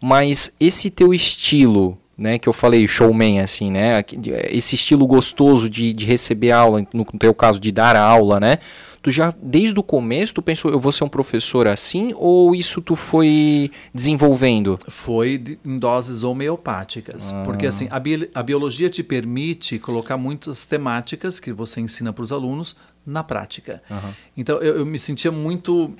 Mas 0.00 0.54
esse 0.60 0.90
teu 0.90 1.12
estilo, 1.12 1.98
né? 2.16 2.38
Que 2.38 2.48
eu 2.48 2.52
falei, 2.52 2.86
showman, 2.88 3.40
assim, 3.40 3.70
né? 3.70 4.02
de- 4.02 4.30
Esse 4.50 4.74
estilo 4.74 5.06
gostoso 5.06 5.68
de, 5.68 5.92
de 5.92 6.04
receber 6.06 6.50
aula, 6.52 6.86
no 6.92 7.04
teu 7.18 7.34
caso, 7.34 7.58
de 7.60 7.70
dar 7.72 7.96
aula, 7.96 8.38
né? 8.40 8.58
Tu 9.02 9.10
já, 9.10 9.34
desde 9.42 9.78
o 9.78 9.82
começo, 9.82 10.32
tu 10.32 10.40
pensou, 10.40 10.70
eu 10.70 10.80
vou 10.80 10.90
ser 10.90 11.04
um 11.04 11.08
professor 11.08 11.66
assim? 11.66 12.12
Ou 12.16 12.54
isso 12.54 12.80
tu 12.80 12.96
foi 12.96 13.70
desenvolvendo? 13.92 14.78
Foi 14.88 15.58
em 15.64 15.78
doses 15.78 16.22
homeopáticas. 16.22 17.32
Ah. 17.32 17.42
Porque 17.44 17.66
assim, 17.66 17.86
a, 17.90 17.98
bi- 18.00 18.30
a 18.34 18.42
biologia 18.42 18.88
te 18.88 19.02
permite 19.02 19.78
colocar 19.78 20.16
muitas 20.16 20.64
temáticas 20.66 21.38
que 21.38 21.52
você 21.52 21.80
ensina 21.80 22.12
para 22.12 22.22
os 22.22 22.32
alunos 22.32 22.76
na 23.06 23.22
prática. 23.22 23.82
Então 24.36 24.56
eu, 24.60 24.76
eu 24.78 24.86
me 24.86 24.98
sentia 24.98 25.30
muito 25.30 25.92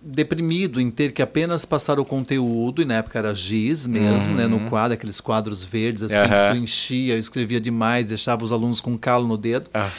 deprimido 0.00 0.80
em 0.80 0.90
ter 0.90 1.12
que 1.12 1.20
apenas 1.20 1.64
passar 1.64 1.98
o 1.98 2.04
conteúdo, 2.04 2.80
e 2.80 2.84
na 2.84 2.94
época 2.94 3.18
era 3.18 3.34
giz 3.34 3.86
mesmo, 3.86 4.34
né, 4.34 4.46
no 4.46 4.68
quadro, 4.70 4.94
aqueles 4.94 5.20
quadros 5.20 5.64
verdes 5.64 6.04
assim, 6.04 6.16
Uhum. 6.16 6.46
Que 6.46 6.52
tu 6.52 6.56
enchia, 6.56 7.14
eu 7.14 7.18
escrevia 7.18 7.60
demais, 7.60 8.06
deixava 8.06 8.44
os 8.44 8.52
alunos 8.52 8.80
com 8.80 8.96
calo 8.96 9.26
no 9.26 9.36
dedo. 9.36 9.68
Ah. 9.74 9.90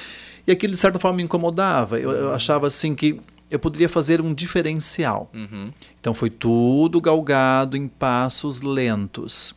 E 0.48 0.52
aquilo, 0.52 0.74
de 0.74 0.80
certa 0.80 0.98
forma, 1.00 1.18
me 1.18 1.24
incomodava. 1.24 2.00
Eu, 2.00 2.12
eu 2.12 2.34
achava 2.34 2.68
assim 2.68 2.96
que 2.96 3.20
eu 3.52 3.60
poderia 3.60 3.90
fazer 3.90 4.22
um 4.22 4.34
diferencial. 4.34 5.30
Uhum. 5.34 5.72
Então 6.00 6.14
foi 6.14 6.30
tudo 6.30 7.02
galgado 7.02 7.76
em 7.76 7.88
passos 7.88 8.62
lentos. 8.62 9.56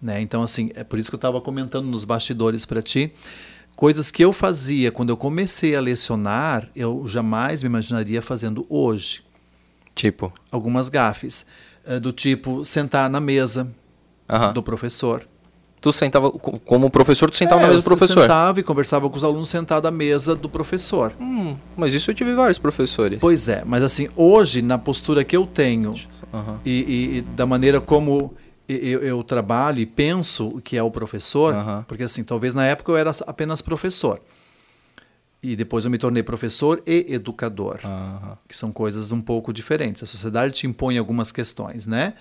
Né? 0.00 0.20
Então, 0.20 0.42
assim, 0.42 0.70
é 0.74 0.84
por 0.84 0.98
isso 0.98 1.10
que 1.10 1.14
eu 1.14 1.18
estava 1.18 1.40
comentando 1.40 1.86
nos 1.86 2.04
bastidores 2.04 2.64
para 2.64 2.82
ti. 2.82 3.12
Coisas 3.74 4.10
que 4.10 4.24
eu 4.24 4.32
fazia 4.32 4.92
quando 4.92 5.10
eu 5.10 5.16
comecei 5.16 5.74
a 5.74 5.80
lecionar, 5.80 6.68
eu 6.76 7.04
jamais 7.08 7.62
me 7.62 7.68
imaginaria 7.68 8.22
fazendo 8.22 8.64
hoje. 8.68 9.23
Tipo. 9.94 10.32
Algumas 10.50 10.88
gafes. 10.88 11.46
eh, 11.86 12.00
do 12.00 12.12
tipo 12.12 12.64
sentar 12.64 13.10
na 13.10 13.20
mesa 13.20 13.70
aham. 14.28 14.52
do 14.52 14.62
professor. 14.62 15.26
Tu 15.82 15.92
sentava, 15.92 16.30
co- 16.30 16.58
como 16.60 16.88
professor, 16.90 17.30
tu 17.30 17.36
sentava 17.36 17.60
na 17.60 17.66
É, 17.66 17.70
mesa 17.72 17.82
do 17.82 17.92
eu 17.92 17.96
professor. 17.98 18.22
sentava 18.22 18.58
e 18.58 18.62
conversava 18.62 19.10
com 19.10 19.16
os 19.18 19.22
alunos 19.22 19.50
sentado 19.50 19.86
à 19.86 19.90
mesa 19.90 20.34
do 20.34 20.48
professor. 20.48 21.12
Hum, 21.20 21.54
mas 21.76 21.92
isso 21.92 22.10
eu 22.10 22.14
tive 22.14 22.32
vários 22.34 22.58
professores. 22.58 23.18
Pois 23.20 23.50
é, 23.50 23.62
mas 23.66 23.82
assim, 23.82 24.08
hoje, 24.16 24.62
na 24.62 24.78
postura 24.78 25.22
que 25.24 25.36
eu 25.36 25.44
tenho 25.46 25.94
Aham. 26.32 26.58
e, 26.64 26.70
e- 26.70 27.18
e 27.18 27.20
da 27.20 27.44
maneira 27.44 27.82
como 27.82 28.32
eu, 28.66 29.02
eu 29.02 29.22
trabalho 29.22 29.78
e 29.78 29.84
penso 29.84 30.58
que 30.64 30.74
é 30.78 30.82
o 30.82 30.90
professor, 30.90 31.54
porque 31.86 32.04
assim, 32.04 32.24
talvez 32.24 32.54
na 32.54 32.64
época 32.64 32.90
eu 32.92 32.96
era 32.96 33.10
apenas 33.26 33.60
professor. 33.60 34.22
E 35.44 35.54
depois 35.54 35.84
eu 35.84 35.90
me 35.90 35.98
tornei 35.98 36.22
professor 36.22 36.82
e 36.86 37.04
educador, 37.12 37.78
Aham. 37.84 38.38
que 38.48 38.56
são 38.56 38.72
coisas 38.72 39.12
um 39.12 39.20
pouco 39.20 39.52
diferentes. 39.52 40.02
A 40.02 40.06
sociedade 40.06 40.54
te 40.54 40.66
impõe 40.66 40.96
algumas 40.96 41.30
questões, 41.30 41.86
né? 41.86 42.14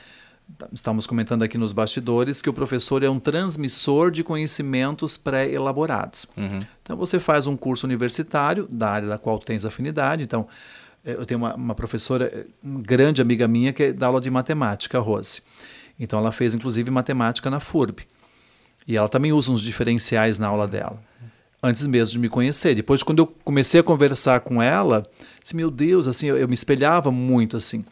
Estamos 0.74 1.08
comentando 1.08 1.42
aqui 1.42 1.58
nos 1.58 1.72
bastidores 1.72 2.42
que 2.42 2.50
o 2.50 2.54
professor 2.54 3.02
é 3.02 3.10
um 3.10 3.22
transmissor 3.22 4.12
de 4.12 4.26
conhecimentos 4.26 5.16
pré-elaborados. 5.16 6.28
Uhum. 6.36 6.66
Então 6.82 6.98
você 6.98 7.18
faz 7.18 7.48
um 7.48 7.56
curso 7.56 7.88
universitário 7.88 8.68
da 8.70 8.90
área 8.90 9.08
da 9.08 9.18
qual 9.18 9.40
tens 9.40 9.64
afinidade. 9.64 10.22
Então 10.22 10.46
eh, 11.06 11.14
eu 11.14 11.26
tenho 11.26 11.38
uma, 11.38 11.56
uma 11.56 11.76
professora, 11.76 12.26
eh, 12.26 12.46
uma 12.62 12.82
grande 12.82 13.22
amiga 13.22 13.48
minha 13.48 13.72
que 13.72 13.94
dá 13.94 14.08
aula 14.08 14.20
de 14.20 14.30
matemática, 14.30 14.98
a 14.98 15.02
Rose. 15.02 15.42
Então 15.98 16.20
ela 16.20 16.34
fez 16.34 16.54
inclusive 16.54 16.92
matemática 16.92 17.50
na 17.50 17.62
FURB. 17.62 18.02
E 18.86 18.98
ela 18.98 19.08
também 19.08 19.32
usa 19.32 19.50
uns 19.50 19.62
diferenciais 19.62 20.38
na 20.38 20.48
aula 20.48 20.68
dela. 20.68 21.02
Antes 21.66 21.86
mesmo 21.86 22.12
de 22.12 22.20
me 22.20 22.28
conhecer. 22.28 22.76
Depois, 22.76 23.02
quando 23.02 23.20
eu 23.20 23.28
comecei 23.46 23.80
a 23.80 23.84
conversar 23.84 24.42
com 24.42 24.62
ela, 24.62 25.02
assim, 25.42 25.56
meu 25.56 25.72
Deus, 25.72 26.08
assim, 26.08 26.28
eu, 26.28 26.38
eu 26.38 26.48
me 26.48 26.54
espelhava 26.54 27.10
muito 27.10 27.56
assim. 27.56 27.86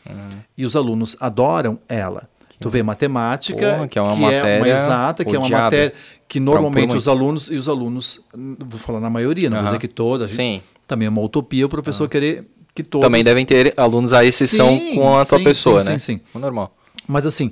E 0.57 0.65
os 0.65 0.75
alunos 0.75 1.15
adoram 1.21 1.79
ela. 1.87 2.29
Tu 2.59 2.69
vê 2.69 2.83
matemática, 2.83 3.71
Porra, 3.71 3.87
que 3.87 3.97
é 3.97 4.01
uma 4.01 4.15
matéria 4.15 4.71
exata, 4.71 5.25
que 5.25 5.35
é 5.35 5.39
uma 5.39 5.49
matéria 5.49 5.93
que 6.27 6.39
normalmente 6.39 6.95
os 6.95 7.07
alunos 7.07 7.49
e 7.49 7.55
os 7.55 7.67
alunos, 7.67 8.21
vou 8.59 8.77
falar 8.79 8.99
na 8.99 9.09
maioria, 9.09 9.49
não 9.49 9.57
vou 9.57 9.65
Aham. 9.65 9.77
dizer 9.77 9.79
que 9.79 9.87
todas, 9.87 10.29
Sim. 10.29 10.61
também 10.85 11.07
é 11.07 11.09
uma 11.09 11.21
utopia 11.21 11.65
o 11.65 11.69
professor 11.69 12.07
querer 12.07 12.45
que 12.75 12.83
todos 12.83 13.05
Também 13.05 13.23
devem 13.23 13.45
ter 13.45 13.73
alunos 13.75 14.13
à 14.13 14.23
exceção 14.23 14.77
Sim, 14.77 14.95
com 14.95 15.17
a 15.17 15.25
tua 15.25 15.39
sim, 15.39 15.43
pessoa, 15.43 15.79
sim, 15.81 15.89
né? 15.89 15.97
sim, 15.97 16.17
sim. 16.17 16.21
O 16.35 16.39
normal. 16.39 16.75
Mas 17.07 17.25
assim, 17.25 17.51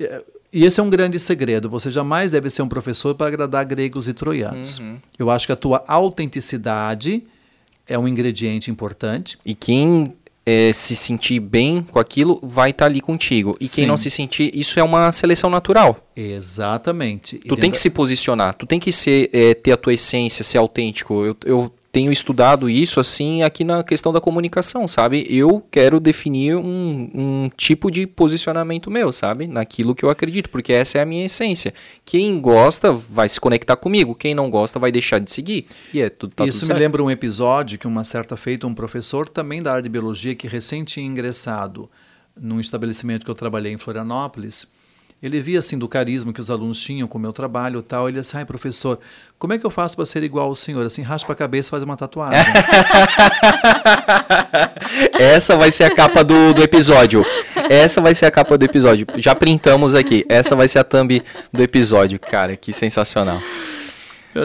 eh, 0.00 0.22
e 0.52 0.64
esse 0.64 0.80
é 0.80 0.82
um 0.82 0.90
grande 0.90 1.18
segredo. 1.18 1.68
Você 1.68 1.90
jamais 1.90 2.30
deve 2.30 2.50
ser 2.50 2.62
um 2.62 2.68
professor 2.68 3.14
para 3.14 3.28
agradar 3.28 3.64
gregos 3.64 4.08
e 4.08 4.14
troianos. 4.14 4.78
Uhum. 4.78 4.98
Eu 5.18 5.30
acho 5.30 5.46
que 5.46 5.52
a 5.52 5.56
tua 5.56 5.84
autenticidade 5.86 7.22
é 7.86 7.98
um 7.98 8.06
ingrediente 8.06 8.70
importante. 8.70 9.38
E 9.44 9.54
quem 9.54 10.14
eh, 10.44 10.72
se 10.72 10.96
sentir 10.96 11.38
bem 11.38 11.82
com 11.82 11.98
aquilo 11.98 12.40
vai 12.42 12.70
estar 12.70 12.86
ali 12.86 13.00
contigo. 13.00 13.56
E 13.60 13.68
quem 13.68 13.84
Sim. 13.84 13.86
não 13.86 13.96
se 13.96 14.10
sentir, 14.10 14.50
isso 14.54 14.80
é 14.80 14.82
uma 14.82 15.12
seleção 15.12 15.50
natural. 15.50 16.04
Exatamente. 16.16 17.36
E 17.36 17.48
Tu 17.48 17.56
tem 17.56 17.70
que 17.70 17.78
se 17.78 17.90
posicionar, 17.90 18.54
tu 18.54 18.66
tem 18.66 18.80
que 18.80 18.92
ser, 18.92 19.30
eh, 19.32 19.54
ter 19.54 19.72
a 19.72 19.76
tua 19.76 19.94
essência, 19.94 20.42
ser 20.42 20.58
autêntico. 20.58 21.24
Eu, 21.24 21.36
eu 21.44 21.72
tenho 21.92 22.12
estudado 22.12 22.70
isso 22.70 23.00
assim 23.00 23.42
aqui 23.42 23.64
na 23.64 23.82
questão 23.82 24.12
da 24.12 24.20
comunicação, 24.20 24.86
sabe? 24.86 25.26
Eu 25.28 25.64
quero 25.70 25.98
definir 25.98 26.56
um, 26.56 27.10
um 27.12 27.50
tipo 27.56 27.90
de 27.90 28.06
posicionamento 28.06 28.90
meu, 28.90 29.10
sabe? 29.10 29.48
Naquilo 29.48 29.94
que 29.94 30.04
eu 30.04 30.10
acredito, 30.10 30.50
porque 30.50 30.72
essa 30.72 30.98
é 30.98 31.00
a 31.00 31.06
minha 31.06 31.26
essência. 31.26 31.74
Quem 32.04 32.40
gosta 32.40 32.92
vai 32.92 33.28
se 33.28 33.40
conectar 33.40 33.76
comigo, 33.76 34.14
quem 34.14 34.34
não 34.34 34.48
gosta 34.48 34.78
vai 34.78 34.92
deixar 34.92 35.18
de 35.18 35.30
seguir. 35.30 35.66
E 35.92 36.00
é 36.00 36.08
tudo 36.08 36.34
tá 36.34 36.46
Isso 36.46 36.60
tudo 36.60 36.68
me 36.68 36.74
certo. 36.74 36.80
lembra 36.80 37.02
um 37.02 37.10
episódio 37.10 37.78
que 37.78 37.86
uma 37.86 38.04
certa 38.04 38.36
feita 38.36 38.66
um 38.66 38.74
professor 38.74 39.28
também 39.28 39.60
da 39.60 39.72
área 39.72 39.82
de 39.82 39.88
biologia 39.88 40.34
que 40.34 40.48
tinha 40.84 41.04
ingressado 41.04 41.90
num 42.40 42.60
estabelecimento 42.60 43.24
que 43.24 43.30
eu 43.30 43.34
trabalhei 43.34 43.72
em 43.72 43.78
Florianópolis. 43.78 44.72
Ele 45.22 45.40
via 45.40 45.58
assim 45.58 45.78
do 45.78 45.86
carisma 45.86 46.32
que 46.32 46.40
os 46.40 46.50
alunos 46.50 46.80
tinham 46.80 47.06
com 47.06 47.18
o 47.18 47.20
meu 47.20 47.32
trabalho 47.32 47.80
e 47.80 47.82
tal. 47.82 48.08
Ele 48.08 48.18
disse: 48.18 48.36
"Ai, 48.36 48.44
professor, 48.44 48.98
como 49.38 49.52
é 49.52 49.58
que 49.58 49.66
eu 49.66 49.70
faço 49.70 49.94
para 49.94 50.06
ser 50.06 50.22
igual 50.22 50.48
ao 50.48 50.54
senhor? 50.54 50.84
Assim, 50.84 51.02
raspa 51.02 51.34
a 51.34 51.36
cabeça, 51.36 51.68
e 51.68 51.70
faz 51.70 51.82
uma 51.82 51.96
tatuagem." 51.96 52.38
Essa 55.18 55.56
vai 55.56 55.70
ser 55.70 55.84
a 55.84 55.94
capa 55.94 56.24
do, 56.24 56.54
do 56.54 56.62
episódio. 56.62 57.24
Essa 57.68 58.00
vai 58.00 58.14
ser 58.14 58.26
a 58.26 58.30
capa 58.30 58.56
do 58.56 58.64
episódio. 58.64 59.06
Já 59.18 59.34
printamos 59.34 59.94
aqui. 59.94 60.24
Essa 60.28 60.56
vai 60.56 60.68
ser 60.68 60.78
a 60.78 60.84
thumb 60.84 61.22
do 61.52 61.62
episódio. 61.62 62.18
Cara, 62.18 62.56
que 62.56 62.72
sensacional. 62.72 63.40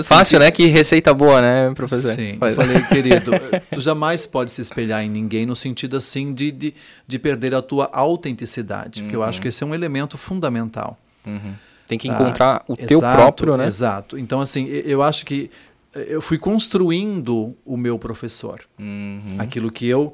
Fácil, 0.04 0.40
né? 0.40 0.50
Que 0.52 0.66
receita 0.68 1.14
boa, 1.14 1.42
né, 1.42 1.72
professor? 1.74 2.16
Sim, 2.16 2.38
falei, 2.38 2.82
querido, 2.84 3.32
tu 3.72 3.80
jamais 3.82 4.26
pode 4.26 4.52
se 4.52 4.62
espelhar 4.62 5.04
em 5.04 5.10
ninguém 5.10 5.46
no 5.46 5.56
sentido 5.56 5.96
assim 5.96 6.34
de, 6.34 6.52
de, 6.52 6.74
de 7.08 7.20
perder 7.20 7.54
a 7.54 7.62
tua 7.62 7.90
autenticidade, 7.94 9.04
porque 9.04 9.16
eu 9.16 9.24
acho 9.24 9.42
que 9.42 9.48
esse 9.48 9.64
é 9.64 9.68
um 9.68 9.76
elemento 9.76 10.18
fundamental. 10.18 10.98
Uhum. 11.26 11.54
Tem 11.88 11.98
que 11.98 12.08
tá? 12.08 12.14
encontrar 12.14 12.64
o 12.68 12.76
teu 12.76 13.00
Exato, 13.00 13.16
próprio, 13.16 13.58
né? 13.58 13.68
Exato. 13.68 14.18
Então, 14.18 14.42
assim, 14.42 14.68
eu 14.68 15.04
acho 15.04 15.26
que 15.26 15.52
eu 15.94 16.22
fui 16.22 16.38
construindo 16.38 17.56
o 17.66 17.78
meu 17.78 17.98
professor. 17.98 18.62
Uhum. 18.78 19.36
Aquilo 19.38 19.72
que 19.72 19.88
eu 19.88 20.14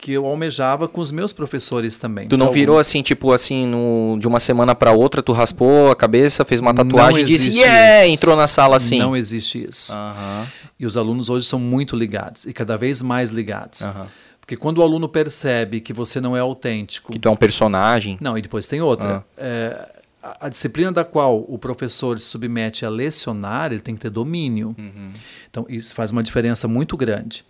que 0.00 0.12
eu 0.12 0.24
almejava 0.24 0.88
com 0.88 1.00
os 1.00 1.10
meus 1.12 1.32
professores 1.32 1.98
também. 1.98 2.26
Tu 2.26 2.36
não 2.36 2.46
Então, 2.46 2.54
virou 2.54 2.74
alguns- 2.76 2.86
assim, 2.88 3.02
tipo 3.02 3.32
assim, 3.32 3.66
no, 3.66 4.16
de 4.18 4.26
uma 4.26 4.40
semana 4.40 4.74
pra 4.74 4.92
outra, 4.92 5.22
tu 5.22 5.32
raspou 5.32 5.90
a 5.90 5.96
cabeça, 5.96 6.44
fez 6.44 6.60
uma 6.60 6.72
tatuagem 6.72 7.20
e 7.20 7.24
disse, 7.24 7.50
yeah! 7.58 8.06
isso. 8.06 8.14
Entrou 8.14 8.34
na 8.34 8.46
sala 8.46 8.76
assim. 8.76 8.98
Não 8.98 9.14
existe 9.14 9.66
isso. 9.68 9.92
Aham, 9.92 10.46
E 10.78 10.86
os 10.86 10.96
alunos 10.96 11.28
hoje 11.28 11.44
são 11.46 11.58
muito 11.60 11.94
ligados 11.94 12.46
e 12.46 12.52
cada 12.54 12.78
vez 12.78 13.02
mais 13.02 13.30
ligados. 13.30 13.82
aham. 13.82 14.06
Porque 14.40 14.56
quando 14.56 14.78
o 14.78 14.82
aluno 14.82 15.08
percebe 15.08 15.80
que 15.80 15.92
você 15.92 16.20
não 16.20 16.36
é 16.36 16.40
autêntico. 16.40 17.12
Que 17.12 17.18
tu 17.20 17.28
é 17.28 17.30
um 17.30 17.36
personagem. 17.36 18.16
Não, 18.20 18.36
e 18.36 18.42
depois 18.42 18.66
tem 18.66 18.80
outra. 18.80 19.18
Ah. 19.18 19.24
É, 19.38 19.88
a, 20.22 20.46
a 20.46 20.48
disciplina 20.48 20.90
da 20.90 21.04
qual 21.04 21.44
o 21.46 21.56
professor 21.56 22.18
se 22.18 22.26
submete 22.26 22.84
a 22.84 22.88
lecionar, 22.88 23.70
ele 23.70 23.80
tem 23.80 23.94
que 23.94 24.00
ter 24.00 24.10
domínio. 24.10 24.74
Uhum. 24.76 25.10
Então, 25.48 25.66
isso 25.68 25.94
faz 25.94 26.10
uma 26.10 26.22
diferença 26.22 26.66
muito 26.66 26.96
grande. 26.96 27.44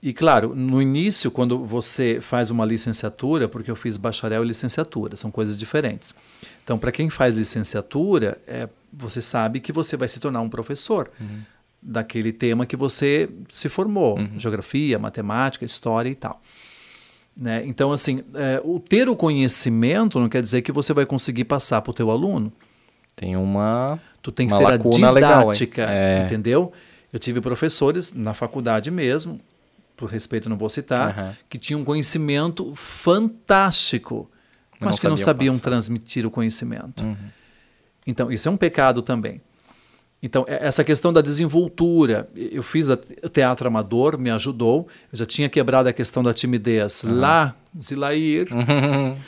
E, 0.00 0.12
claro, 0.12 0.54
no 0.54 0.80
início, 0.80 1.30
quando 1.30 1.58
você 1.64 2.20
faz 2.20 2.50
uma 2.50 2.64
licenciatura, 2.64 3.48
porque 3.48 3.70
eu 3.70 3.74
fiz 3.74 3.96
bacharel 3.96 4.44
e 4.44 4.48
licenciatura, 4.48 5.16
são 5.16 5.30
coisas 5.30 5.58
diferentes. 5.58 6.14
Então, 6.62 6.78
para 6.78 6.92
quem 6.92 7.10
faz 7.10 7.34
licenciatura, 7.34 8.38
é, 8.46 8.68
você 8.92 9.20
sabe 9.20 9.58
que 9.58 9.72
você 9.72 9.96
vai 9.96 10.06
se 10.06 10.20
tornar 10.20 10.40
um 10.40 10.48
professor 10.48 11.10
daquele 11.82 12.32
tema 12.32 12.64
que 12.64 12.76
você 12.76 13.28
se 13.48 13.68
formou, 13.68 14.18
geografia, 14.36 14.98
matemática, 14.98 15.64
história 15.64 16.08
e 16.10 16.14
tal. 16.14 16.40
Né? 17.36 17.62
Então, 17.66 17.90
assim, 17.92 18.22
é, 18.34 18.60
o 18.64 18.78
ter 18.80 19.08
o 19.08 19.16
conhecimento 19.16 20.18
não 20.20 20.28
quer 20.28 20.42
dizer 20.42 20.62
que 20.62 20.72
você 20.72 20.92
vai 20.92 21.06
conseguir 21.06 21.44
passar 21.44 21.82
para 21.82 21.90
o 21.90 21.94
teu 21.94 22.10
aluno. 22.10 22.52
Tem 23.16 23.36
uma. 23.36 23.98
Tu 24.22 24.30
tem 24.30 24.46
que 24.46 24.54
Uma 24.54 24.60
ter 24.60 24.66
a 24.66 24.68
lacuna 24.70 25.10
legal, 25.10 25.40
didática, 25.42 25.86
É. 25.90 26.24
entendeu? 26.24 26.72
Eu 27.12 27.18
tive 27.18 27.40
professores 27.40 28.12
na 28.12 28.34
faculdade 28.34 28.90
mesmo, 28.90 29.40
por 29.98 30.08
respeito 30.08 30.48
não 30.48 30.56
vou 30.56 30.70
citar, 30.70 31.10
Aham. 31.10 31.36
que 31.50 31.58
tinham 31.58 31.80
um 31.80 31.84
conhecimento 31.84 32.72
fantástico, 32.76 34.30
Não 34.80 34.88
mas 34.90 35.00
que 35.00 35.08
não 35.08 35.16
sabiam 35.16 35.54
passar. 35.54 35.66
Uhum. 35.66 35.72
transmitir 35.72 36.24
o 36.24 36.30
conhecimento. 36.30 37.04
Então, 38.06 38.32
isso 38.32 38.48
é 38.48 38.50
um 38.50 38.56
pecado 38.56 39.02
também. 39.02 39.42
Então, 40.22 40.44
e- 40.48 40.52
essa 40.52 40.82
questão 40.82 41.12
da 41.12 41.20
desenvoltura, 41.20 42.28
eu 42.34 42.62
fiz 42.62 42.88
a- 42.90 42.98
teatro 43.32 43.68
amador, 43.68 44.16
me 44.18 44.30
ajudou. 44.30 44.88
Eu 45.12 45.18
já 45.18 45.26
tinha 45.26 45.48
quebrado 45.48 45.88
a 45.88 45.92
questão 45.92 46.22
da 46.22 46.32
timidez 46.32 47.02
lá, 47.04 47.54
Zilair. 47.80 48.48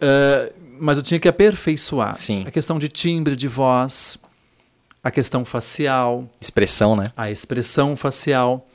Eh, 0.00 0.52
mas 0.80 0.98
eu 0.98 1.02
tinha 1.04 1.20
que 1.20 1.28
aperfeiçoar. 1.28 2.14
Sim. 2.16 2.44
A 2.46 2.50
questão 2.50 2.78
de 2.80 2.88
timbre 2.88 3.36
de 3.36 3.46
voz, 3.48 4.18
a 5.02 5.10
questão 5.10 5.44
facial, 5.44 6.28
Expressão, 6.40 6.96
né? 6.96 7.12
a 7.16 7.30
expressão 7.30 7.94
facial. 7.96 8.66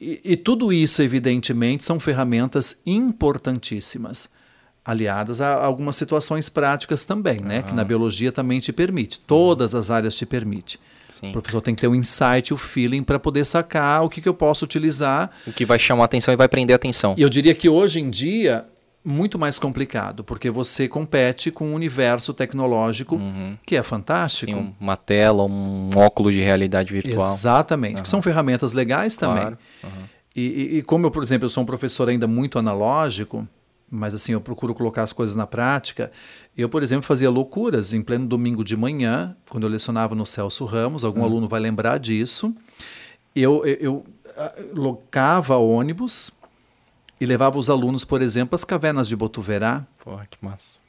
E, 0.00 0.20
e 0.24 0.36
tudo 0.36 0.72
isso, 0.72 1.02
evidentemente, 1.02 1.84
são 1.84 1.98
ferramentas 1.98 2.82
importantíssimas, 2.84 4.28
aliadas 4.84 5.40
a 5.40 5.54
algumas 5.54 5.96
situações 5.96 6.48
práticas 6.48 7.04
também, 7.04 7.40
né? 7.40 7.62
Que 7.62 7.74
na 7.74 7.82
biologia 7.82 8.30
também 8.30 8.60
te 8.60 8.72
permite. 8.72 9.18
Todas 9.20 9.74
as 9.74 9.90
áreas 9.90 10.14
te 10.14 10.26
permite. 10.26 10.78
Sim. 11.08 11.30
O 11.30 11.32
professor 11.32 11.60
tem 11.60 11.74
que 11.74 11.80
ter 11.80 11.88
o 11.88 11.94
insight, 11.94 12.52
o 12.52 12.56
feeling 12.56 13.02
para 13.02 13.18
poder 13.18 13.44
sacar 13.44 14.04
o 14.04 14.08
que, 14.08 14.20
que 14.20 14.28
eu 14.28 14.34
posso 14.34 14.64
utilizar. 14.64 15.30
O 15.46 15.52
que 15.52 15.64
vai 15.64 15.78
chamar 15.78 16.04
atenção 16.04 16.34
e 16.34 16.36
vai 16.36 16.48
prender 16.48 16.74
a 16.74 16.76
atenção. 16.76 17.14
E 17.16 17.22
eu 17.22 17.28
diria 17.28 17.54
que 17.54 17.68
hoje 17.68 18.00
em 18.00 18.10
dia 18.10 18.66
muito 19.08 19.38
mais 19.38 19.56
complicado, 19.56 20.24
porque 20.24 20.50
você 20.50 20.88
compete 20.88 21.52
com 21.52 21.68
um 21.68 21.74
universo 21.74 22.34
tecnológico 22.34 23.20
que 23.64 23.76
é 23.76 23.82
fantástico. 23.82 24.50
Sim, 24.52 24.74
uma 24.80 24.96
tela, 24.96 25.44
um 25.44 25.90
óculos 25.94 26.34
de 26.34 26.40
realidade 26.40 26.92
virtual. 26.92 27.32
Exatamente. 27.32 28.02
que 28.02 28.08
São 28.08 28.20
ferramentas 28.20 28.72
legais 28.72 29.16
também. 29.16 29.42
Claro. 29.42 29.58
E, 30.34 30.40
e- 30.42 30.78
e 30.78 30.82
como 30.82 31.06
eu, 31.06 31.10
por 31.12 31.22
exemplo, 31.22 31.44
eu 31.46 31.48
sou 31.48 31.62
um 31.62 31.66
professor 31.66 32.08
ainda 32.08 32.26
muito 32.26 32.58
analógico, 32.58 33.46
mas 33.88 34.12
assim, 34.12 34.32
eu 34.32 34.40
procuro 34.40 34.74
colocar 34.74 35.04
as 35.04 35.12
coisas 35.12 35.36
na 35.36 35.46
prática. 35.46 36.10
Eu, 36.58 36.68
por 36.68 36.82
exemplo, 36.82 37.06
fazia 37.06 37.30
loucuras 37.30 37.92
em 37.92 38.02
pleno 38.02 38.26
domingo 38.26 38.64
de 38.64 38.76
manhã, 38.76 39.36
quando 39.48 39.62
eu 39.62 39.70
lecionava 39.70 40.16
no 40.16 40.26
Celso 40.26 40.64
Ramos, 40.64 41.04
algum 41.04 41.22
aluno 41.22 41.46
vai 41.48 41.60
lembrar 41.60 41.98
disso. 41.98 42.52
Eu, 43.36 43.64
eu, 43.64 43.76
eu 43.80 44.04
ah, 44.36 44.52
locava 44.74 45.56
ônibus 45.56 46.30
e 47.20 47.26
levava 47.26 47.58
os 47.58 47.68
alunos, 47.70 48.04
por 48.04 48.20
exemplo, 48.22 48.54
às 48.56 48.64
cavernas 48.64 49.08
de 49.08 49.16
Botuverá. 49.16 49.84
Porra, 50.04 50.26
que 50.30 50.38
massa. 50.40 50.80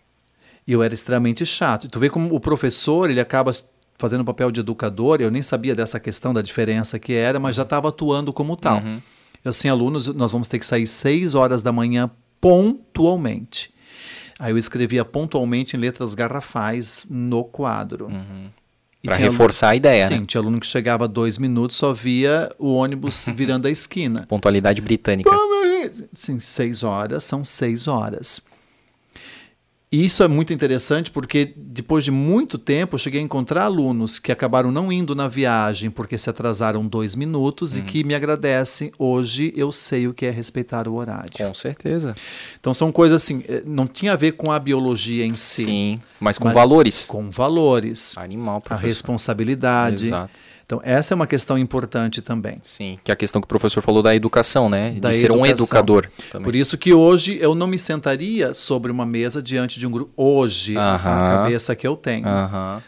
E 0.67 0.73
eu 0.73 0.83
era 0.83 0.93
extremamente 0.93 1.45
chato. 1.45 1.85
E 1.85 1.89
tu 1.89 1.99
vê 1.99 2.09
como 2.09 2.33
o 2.35 2.39
professor, 2.39 3.09
ele 3.09 3.21
acaba 3.21 3.51
fazendo 3.97 4.21
o 4.21 4.25
papel 4.25 4.51
de 4.51 4.59
educador, 4.59 5.21
eu 5.21 5.31
nem 5.31 5.41
sabia 5.41 5.73
dessa 5.73 5.99
questão 5.99 6.33
da 6.33 6.41
diferença 6.41 6.99
que 6.99 7.13
era, 7.13 7.39
mas 7.39 7.55
já 7.55 7.63
estava 7.63 7.89
atuando 7.89 8.31
como 8.33 8.55
tal. 8.57 8.81
Eu, 9.43 9.49
assim, 9.49 9.69
alunos, 9.69 10.07
nós 10.07 10.31
vamos 10.31 10.47
ter 10.47 10.59
que 10.59 10.65
sair 10.65 10.85
seis 10.85 11.33
horas 11.33 11.61
da 11.63 11.71
manhã 11.71 12.11
pontualmente. 12.41 13.71
Aí 14.39 14.51
eu 14.51 14.57
escrevia 14.57 15.03
pontualmente 15.03 15.75
em 15.75 15.79
letras 15.79 16.13
garrafais 16.13 17.07
no 17.09 17.43
quadro. 17.43 18.07
Tinha 18.07 19.15
alu- 19.15 19.23
reforçar 19.31 19.69
a 19.69 19.75
ideia, 19.75 20.07
Sim, 20.07 20.19
né? 20.19 20.25
tinha 20.27 20.41
aluno 20.41 20.59
que 20.59 20.67
chegava 20.67 21.07
dois 21.07 21.37
minutos, 21.37 21.77
só 21.77 21.93
via 21.93 22.51
o 22.59 22.73
ônibus 22.73 23.25
virando 23.33 23.67
a 23.67 23.71
esquina. 23.71 24.25
Pontualidade 24.27 24.81
britânica. 24.81 25.29
Sim, 26.13 26.39
seis 26.39 26.83
horas 26.83 27.23
são 27.23 27.43
seis 27.45 27.87
horas. 27.87 28.41
Isso 29.89 30.21
é 30.21 30.27
muito 30.27 30.51
interessante 30.51 31.09
porque 31.09 31.53
depois 31.55 32.03
de 32.03 32.11
muito 32.11 32.57
tempo 32.57 32.95
eu 32.95 32.99
cheguei 32.99 33.21
a 33.21 33.23
encontrar 33.23 33.63
alunos 33.63 34.19
que 34.19 34.33
acabaram 34.33 34.69
não 34.69 34.91
indo 34.91 35.15
na 35.15 35.29
viagem 35.29 35.89
porque 35.89 36.17
se 36.17 36.29
atrasaram 36.29 36.85
dois 36.85 37.15
minutos 37.15 37.73
Uhum. 37.73 37.79
e 37.79 37.83
que 37.83 38.03
me 38.03 38.13
agradecem. 38.13 38.91
Hoje 38.99 39.53
eu 39.55 39.71
sei 39.71 40.05
o 40.05 40.13
que 40.13 40.25
é 40.25 40.29
respeitar 40.29 40.89
o 40.89 40.95
horário. 40.95 41.31
Com 41.31 41.53
certeza. 41.53 42.13
Então 42.59 42.73
são 42.73 42.91
coisas 42.91 43.21
assim, 43.23 43.41
eh, 43.47 43.63
não 43.65 43.87
tinha 43.87 44.11
a 44.11 44.15
ver 44.17 44.33
com 44.33 44.51
a 44.51 44.59
biologia 44.59 45.25
em 45.25 45.37
si, 45.37 45.63
Sim, 45.63 46.01
mas 46.19 46.37
com 46.37 46.45
Mas- 46.45 46.53
valores. 46.53 47.05
com 47.05 47.29
valores, 47.29 48.17
Animal, 48.17 48.57
a 48.57 48.61
professor. 48.61 48.87
responsabilidade. 48.89 50.03
Exato. 50.07 50.33
Então 50.67 50.81
essa 50.83 51.13
é 51.13 51.15
uma 51.15 51.25
questão 51.25 51.57
importante 51.57 52.21
também. 52.21 52.57
Sim, 52.61 52.99
que 53.01 53.09
é 53.09 53.13
a 53.13 53.15
questão 53.15 53.41
que 53.41 53.45
o 53.45 53.47
professor 53.47 53.81
falou 53.81 54.03
da 54.03 54.13
educação, 54.13 54.69
né? 54.69 54.91
Da 54.99 55.11
de 55.11 55.15
ser 55.15 55.31
um 55.31 55.45
educação. 55.45 55.49
educador. 55.63 56.07
Também. 56.29 56.43
Por 56.43 56.55
isso 56.57 56.77
que 56.77 56.93
hoje 56.93 57.37
eu 57.41 57.55
não 57.55 57.67
me 57.67 57.79
sentaria 57.79 58.53
sobre 58.53 58.91
uma 58.91 59.05
mesa 59.05 59.41
diante 59.41 59.79
de 59.79 59.87
um 59.87 59.91
grupo. 59.91 60.11
Hoje, 60.17 60.77
a- 60.77 60.99
cabeça 60.99 61.73
que 61.73 61.87
eu 61.87 61.95
tenho. 61.95 62.25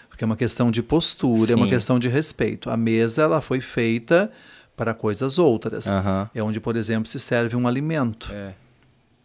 Porque 0.10 0.24
é 0.24 0.28
uma 0.28 0.36
questão 0.36 0.70
de 0.70 0.84
postura, 0.84 1.54
é 1.54 1.56
uma 1.56 1.66
Sim. 1.68 1.72
questão 1.72 1.98
de 1.98 2.10
respeito. 2.10 2.70
A 2.70 2.76
mesa 2.76 3.22
ela 3.24 3.40
foi 3.40 3.62
feita 3.62 4.30
para 4.76 4.94
coisas 4.94 5.40
outras. 5.40 5.86
É 6.36 6.44
onde, 6.44 6.60
por 6.60 6.76
exemplo, 6.76 7.08
se 7.08 7.18
serve 7.18 7.56
um 7.56 7.66
alimento. 7.66 8.30
É. 8.34 8.56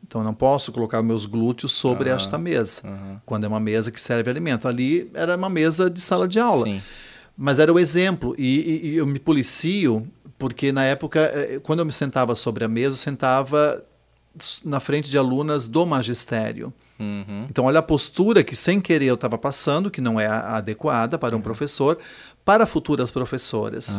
Então 0.06 0.20
eu 0.20 0.24
não 0.24 0.34
posso 0.34 0.70
colocar 0.70 1.02
meus 1.02 1.26
glúteos 1.26 1.72
sobre 1.72 2.08
esta 2.08 2.38
mesa. 2.38 2.82
Quando 3.26 3.42
é 3.42 3.48
uma 3.48 3.58
mesa 3.58 3.90
que 3.90 4.00
serve 4.00 4.30
alimento. 4.30 4.68
Ali 4.68 5.10
era 5.12 5.36
uma 5.36 5.48
mesa 5.50 5.90
de 5.90 6.00
sala 6.00 6.28
de 6.28 6.38
aula. 6.38 6.64
Sim. 6.66 6.80
Mas 7.36 7.58
era 7.58 7.72
o 7.72 7.78
exemplo. 7.78 8.34
E, 8.38 8.80
e- 8.88 8.96
eu 8.96 9.06
me 9.06 9.18
policio, 9.18 10.06
porque 10.38 10.70
na 10.72 10.84
época, 10.84 11.20
eh, 11.34 11.60
quando 11.62 11.80
eu 11.80 11.84
me 11.86 11.92
sentava 11.92 12.34
sobre 12.34 12.64
a 12.64 12.68
mesa, 12.68 12.94
eu 12.94 12.98
sentava 12.98 13.84
na 14.64 14.80
frente 14.80 15.08
de 15.10 15.16
alunas 15.18 15.66
do 15.68 15.84
magistério. 15.86 16.72
Uhum. 16.98 17.46
Então, 17.50 17.64
olha 17.64 17.80
a 17.80 17.82
postura 17.82 18.44
que, 18.44 18.54
sem 18.54 18.80
querer, 18.80 19.06
eu 19.06 19.14
estava 19.14 19.36
passando, 19.36 19.90
que 19.90 20.00
não 20.00 20.18
é 20.20 20.26
a- 20.26 20.56
adequada 20.56 21.18
para 21.18 21.34
um 21.34 21.38
Uhum. 21.38 21.42
professor, 21.42 21.98
para 22.44 22.66
futuras 22.66 23.10
professoras. 23.10 23.98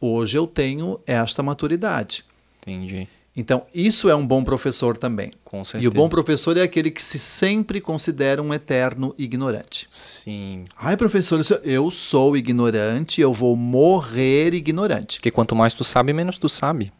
Hoje 0.00 0.36
eu 0.36 0.46
tenho 0.46 0.98
esta 1.06 1.42
maturidade. 1.42 2.24
Entendi. 2.62 3.08
Então, 3.40 3.62
isso 3.72 4.08
é 4.10 4.16
um 4.16 4.26
bom 4.26 4.42
professor 4.42 4.96
também. 4.96 5.30
Com 5.44 5.62
E 5.62 5.64
certeza. 5.64 5.88
o 5.88 5.94
bom 5.94 6.08
professor 6.08 6.56
é 6.56 6.62
aquele 6.62 6.90
que 6.90 7.00
se 7.00 7.20
sempre 7.20 7.80
considera 7.80 8.42
um 8.42 8.52
eterno 8.52 9.14
ignorante. 9.16 9.86
Sim. 9.88 10.64
Ai, 10.76 10.96
professor, 10.96 11.40
eu 11.62 11.88
sou 11.88 12.36
ignorante, 12.36 13.20
eu 13.20 13.32
vou 13.32 13.54
morrer 13.54 14.54
ignorante. 14.54 15.18
Porque 15.18 15.30
quanto 15.30 15.54
mais 15.54 15.72
tu 15.72 15.84
sabe, 15.84 16.12
menos 16.12 16.36
tu 16.36 16.48
sabe. 16.48 16.92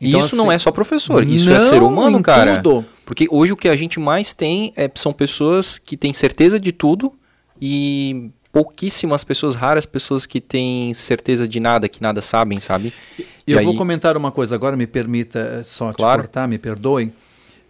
E 0.00 0.08
Então, 0.08 0.20
isso 0.20 0.36
não 0.36 0.46
assim, 0.46 0.54
é 0.54 0.58
só 0.58 0.72
professor, 0.72 1.22
isso 1.22 1.50
é 1.50 1.54
não 1.54 1.60
ser 1.60 1.82
humano, 1.82 2.22
cara. 2.22 2.62
tudo. 2.62 2.86
Porque 3.04 3.26
hoje 3.30 3.52
o 3.52 3.56
que 3.56 3.68
a 3.68 3.76
gente 3.76 4.00
mais 4.00 4.32
tem 4.32 4.72
é, 4.74 4.90
são 4.94 5.12
pessoas 5.12 5.76
que 5.76 5.98
têm 5.98 6.14
certeza 6.14 6.58
de 6.58 6.72
tudo 6.72 7.12
e 7.60 8.30
pouquíssimas 8.52 9.22
pessoas, 9.24 9.54
raras 9.54 9.84
pessoas 9.86 10.26
que 10.26 10.40
têm 10.40 10.92
certeza 10.94 11.46
de 11.46 11.60
nada, 11.60 11.88
que 11.88 12.00
nada 12.02 12.20
sabem, 12.22 12.60
sabe? 12.60 12.92
E 13.46 13.52
eu 13.52 13.58
aí- 13.58 13.64
vou 13.64 13.76
comentar 13.76 14.16
uma 14.16 14.32
coisa 14.32 14.54
agora, 14.54 14.76
me 14.76 14.86
permita 14.86 15.38
eh, 15.38 15.62
só 15.64 15.92
Claro. 15.92 16.22
te 16.22 16.24
cortar, 16.26 16.48
me 16.48 16.58
perdoem. 16.58 17.12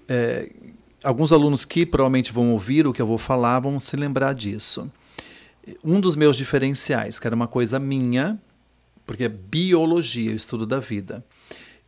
É, 0.09 0.51
alguns 1.05 1.33
alunos 1.33 1.65
que 1.65 1.85
provavelmente 1.85 2.33
vão 2.33 2.51
ouvir 2.53 2.87
o 2.87 2.93
que 2.93 3.03
eu 3.03 3.07
vou 3.07 3.19
falar 3.19 3.61
vão 3.61 3.79
se 3.81 3.97
lembrar 3.97 4.35
disso. 4.35 4.91
Um 5.85 6.01
dos 6.01 6.17
meus 6.17 6.37
diferenciais, 6.37 7.19
que 7.19 7.27
era 7.27 7.37
uma 7.37 7.47
coisa 7.47 7.79
minha, 7.79 8.39
porque 9.05 9.25
é 9.25 9.29
biologia, 9.29 10.33
o 10.33 10.37
estudo 10.37 10.65
da 10.67 10.81
vida. 10.81 11.25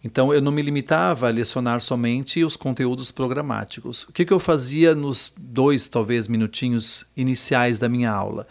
Então 0.03 0.33
eu 0.33 0.41
não 0.41 0.51
me 0.53 0.63
limitava 0.63 1.29
a 1.29 1.31
lecionar 1.31 1.81
somente 1.81 2.43
os 2.45 2.57
conteúdos 2.57 3.11
programáticos. 3.11 4.05
O 4.05 4.13
que, 4.13 4.25
que 4.25 4.33
eu 4.33 4.39
fazia 4.41 4.95
nos 4.95 5.33
dois, 5.39 5.89
talvez, 5.89 6.27
minutinhos 6.29 7.05
iniciais 7.17 7.79
da 7.79 7.89
minha 7.89 8.11
aula? 8.11 8.47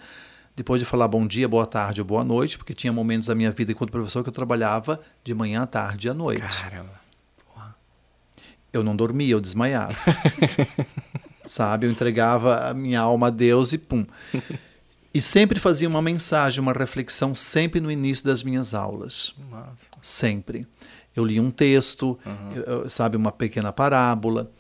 Depois 0.60 0.80
de 0.81 0.86
falar 0.86 1.07
bom 1.07 1.26
dia, 1.26 1.48
boa 1.48 1.65
tarde 1.65 2.02
ou 2.02 2.06
boa 2.06 2.22
noite, 2.23 2.57
porque 2.57 2.73
tinha 2.73 2.91
momentos 2.91 3.27
da 3.27 3.34
minha 3.34 3.49
vida 3.49 3.72
enquanto 3.72 3.91
professor 3.91 4.22
que 4.23 4.30
eu 4.30 4.34
trabalhava 4.34 4.99
de 5.23 5.34
manhã 5.34 5.61
à 5.64 5.65
tarde 5.65 6.07
e 6.07 6.10
à 6.11 6.14
noite. 6.14 6.61
Caramba. 6.61 6.99
Eu 8.72 8.84
não 8.84 8.95
dormia, 8.95 9.31
eu 9.34 9.40
desmaiava. 9.41 9.95
Sabe? 11.45 11.88
Eu 11.88 11.91
entregava 11.91 12.68
a 12.69 12.73
minha 12.73 12.99
alma 12.99 13.27
a 13.27 13.30
Deus 13.30 13.73
e 13.73 13.77
pum. 13.77 14.06
E 15.14 15.22
sempre 15.22 15.60
fazia 15.60 15.88
uma 15.88 16.02
mensagem, 16.02 16.60
uma 16.61 16.73
reflexão, 16.73 17.34
sempre 17.34 17.80
no 17.80 17.90
início 17.90 18.26
das 18.26 18.44
minhas 18.44 18.73
aulas. 18.76 19.34
Massa. 19.49 19.90
Sempre. 20.02 20.68
Eu 21.15 21.26
li 21.26 21.40
um 21.40 21.49
texto, 21.49 22.19
eu- 22.56 22.64
eu- 22.64 22.90
sabe, 22.90 23.18
uma 23.18 23.31
pequena 23.31 23.72
parábola. 23.73 24.52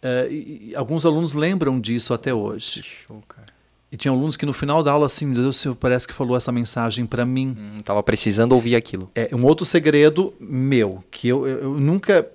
Eh, 0.00 0.28
e, 0.30 0.68
e 0.70 0.76
alguns 0.76 1.04
alunos 1.04 1.34
lembram 1.34 1.78
disso 1.78 2.14
até 2.14 2.32
hoje. 2.32 2.80
Que 2.80 2.88
show, 2.88 3.22
cara. 3.28 3.57
E 3.90 3.96
tinha 3.96 4.12
alunos 4.12 4.36
que 4.36 4.44
no 4.44 4.52
final 4.52 4.82
da 4.82 4.92
aula, 4.92 5.06
assim, 5.06 5.24
meu 5.26 5.42
Deus, 5.42 5.64
parece 5.80 6.06
que 6.06 6.12
falou 6.12 6.36
essa 6.36 6.52
mensagem 6.52 7.06
para 7.06 7.24
mim. 7.24 7.56
Hum, 7.58 7.78
tava 7.82 8.02
precisando 8.02 8.52
ouvir 8.52 8.76
aquilo. 8.76 9.10
É 9.14 9.34
um 9.34 9.44
outro 9.46 9.64
segredo 9.64 10.34
meu, 10.38 11.02
que 11.10 11.26
eu, 11.28 11.46
eu, 11.46 11.80
nunca 11.80 12.28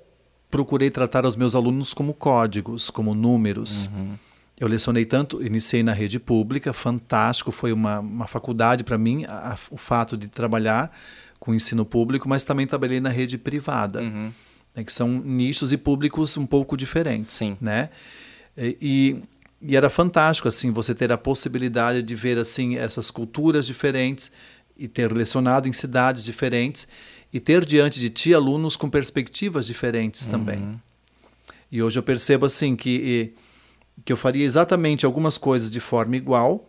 procurei 0.50 0.90
tratar 0.90 1.26
os 1.26 1.36
meus 1.36 1.54
alunos 1.54 1.94
como 1.94 2.14
códigos, 2.14 2.90
como 2.90 3.14
números. 3.14 3.90
Eu 4.60 4.68
lecionei 4.68 5.06
tanto, 5.06 5.44
iniciei 5.46 5.84
na 5.84 5.94
rede 5.94 6.20
pública, 6.20 6.74
fantástico, 6.74 7.52
foi 7.52 7.72
uma, 7.72 8.00
uma 8.00 8.28
faculdade 8.28 8.84
para 8.84 8.98
mim, 8.98 9.26
a- 9.26 9.54
a- 9.54 9.58
o 9.72 9.78
fato 9.78 10.16
de 10.18 10.28
trabalhar 10.28 10.96
com 11.40 11.54
ensino 11.54 11.84
público, 11.86 12.28
mas 12.30 12.44
também 12.44 12.66
trabalhei 12.66 13.00
na 13.02 13.10
rede 13.10 13.38
privada, 13.38 14.02
Uhum. 14.02 14.32
né, 14.76 14.84
que 14.84 14.94
são 14.94 15.08
nichos 15.10 15.72
e 15.74 15.78
públicos 15.78 16.38
um 16.38 16.46
pouco 16.46 16.78
diferentes, 16.78 17.30
Sim. 17.30 17.58
né? 17.60 17.90
E, 18.58 18.78
e- 18.82 19.24
e 19.66 19.76
era 19.78 19.90
fantástico 19.90 20.48
assim 20.48 20.72
você 20.72 20.94
ter 20.94 21.12
a 21.12 21.18
possibilidade 21.18 22.02
de 22.02 22.16
ver 22.16 22.38
assim 22.38 22.76
essas 22.78 23.10
culturas 23.10 23.66
diferentes 23.66 24.32
e 24.78 24.88
ter 24.88 25.12
lecionado 25.12 25.68
em 25.70 25.74
cidades 25.74 26.24
diferentes 26.24 26.88
e 27.32 27.40
ter 27.40 27.64
diante 27.66 28.00
de 28.00 28.10
ti 28.10 28.34
alunos 28.34 28.76
com 28.76 28.90
perspectivas 28.90 29.66
diferentes 29.66 30.26
também. 30.28 30.80
E 31.72 31.82
hoje 31.82 31.98
eu 31.98 32.04
percebo 32.04 32.46
assim 32.46 32.76
que 32.76 32.90
e- 32.90 33.34
que 34.04 34.12
eu 34.12 34.18
faria 34.18 34.44
exatamente 34.44 35.06
algumas 35.06 35.38
coisas 35.38 35.70
de 35.72 35.80
forma 35.80 36.16
igual, 36.18 36.68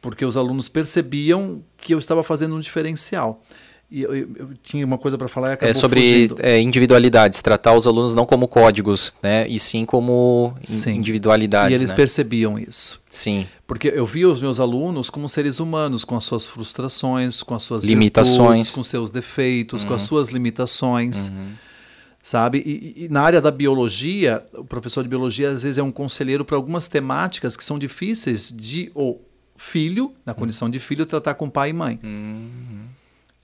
porque 0.00 0.24
os 0.24 0.36
alunos 0.36 0.68
percebiam 0.68 1.62
que 1.76 1.92
eu 1.94 1.98
estava 1.98 2.22
fazendo 2.22 2.54
um 2.56 2.60
diferencial. 2.60 3.44
E 3.90 4.02
eu, 4.02 4.14
eu- 4.14 4.28
eu 4.38 4.50
tinha 4.62 4.84
uma 4.84 4.98
coisa 4.98 5.16
para 5.16 5.28
falar 5.28 5.48
e 5.48 5.52
acabou 5.52 5.70
É 5.70 5.72
sobre 5.74 6.28
é, 6.40 6.60
individualidades, 6.60 7.40
tratar 7.40 7.72
os 7.72 7.86
alunos 7.86 8.14
não 8.14 8.26
como 8.26 8.46
códigos, 8.46 9.14
né? 9.22 9.48
E 9.48 9.58
sim 9.58 9.86
como 9.86 10.54
Sim. 10.62 10.96
individualidades. 10.96 11.72
E 11.72 11.80
eles 11.80 11.90
né? 11.90 11.96
percebiam 11.96 12.58
isso. 12.58 13.00
Sim. 13.08 13.46
Porque 13.66 13.88
eu 13.88 14.04
via 14.04 14.28
os 14.28 14.42
meus 14.42 14.60
alunos 14.60 15.08
como 15.08 15.26
seres 15.26 15.58
humanos, 15.58 16.04
com 16.04 16.14
as 16.16 16.24
suas 16.24 16.46
frustrações, 16.46 17.42
com 17.42 17.56
as 17.56 17.62
suas 17.62 17.82
Limitações. 17.82 18.38
virtudes, 18.58 18.70
com 18.74 18.82
seus 18.82 19.08
defeitos, 19.10 19.84
com 19.84 19.94
as 19.94 20.02
suas 20.02 20.28
limitações. 20.28 21.32
Sabe? 22.22 22.58
E, 22.66 23.04
e- 23.04 23.08
na 23.08 23.22
área 23.22 23.40
da 23.40 23.50
biologia, 23.50 24.44
o 24.52 24.64
professor 24.64 25.02
de 25.02 25.08
biologia 25.08 25.48
às 25.50 25.62
vezes 25.62 25.78
é 25.78 25.82
um 25.82 25.90
conselheiro 25.92 26.44
para 26.44 26.56
algumas 26.56 26.88
temáticas 26.88 27.56
que 27.56 27.64
são 27.64 27.78
difíceis 27.78 28.52
de 28.54 28.90
o 28.94 29.16
filho, 29.56 30.12
na 30.26 30.34
condição 30.34 30.68
de 30.68 30.78
filho, 30.78 31.06
tratar 31.06 31.34
com 31.34 31.48
pai 31.48 31.70
e 31.70 31.72
mãe. 31.72 31.98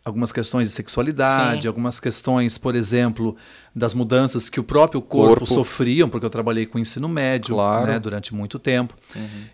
Algumas 0.07 0.31
questões 0.33 0.69
de 0.69 0.75
sexualidade, 0.75 1.63
Sim. 1.63 1.69
algumas 1.69 1.99
questões, 1.99 2.59
por 2.59 2.75
exemplo, 2.77 3.35
das 3.75 3.95
mudanças 3.95 4.51
que 4.51 4.61
o 4.61 4.63
próprio 4.63 5.01
corpo, 5.01 5.29
Corpo. 5.41 5.47
sofriam, 5.47 6.11
porque 6.11 6.27
eu 6.27 6.31
trabalhei 6.31 6.67
com 6.67 6.79
ensino 6.79 7.09
médio 7.09 7.55
Claro. 7.55 7.87
né, 7.87 7.99
durante 7.99 8.35
muito 8.35 8.59
tempo. 8.59 8.95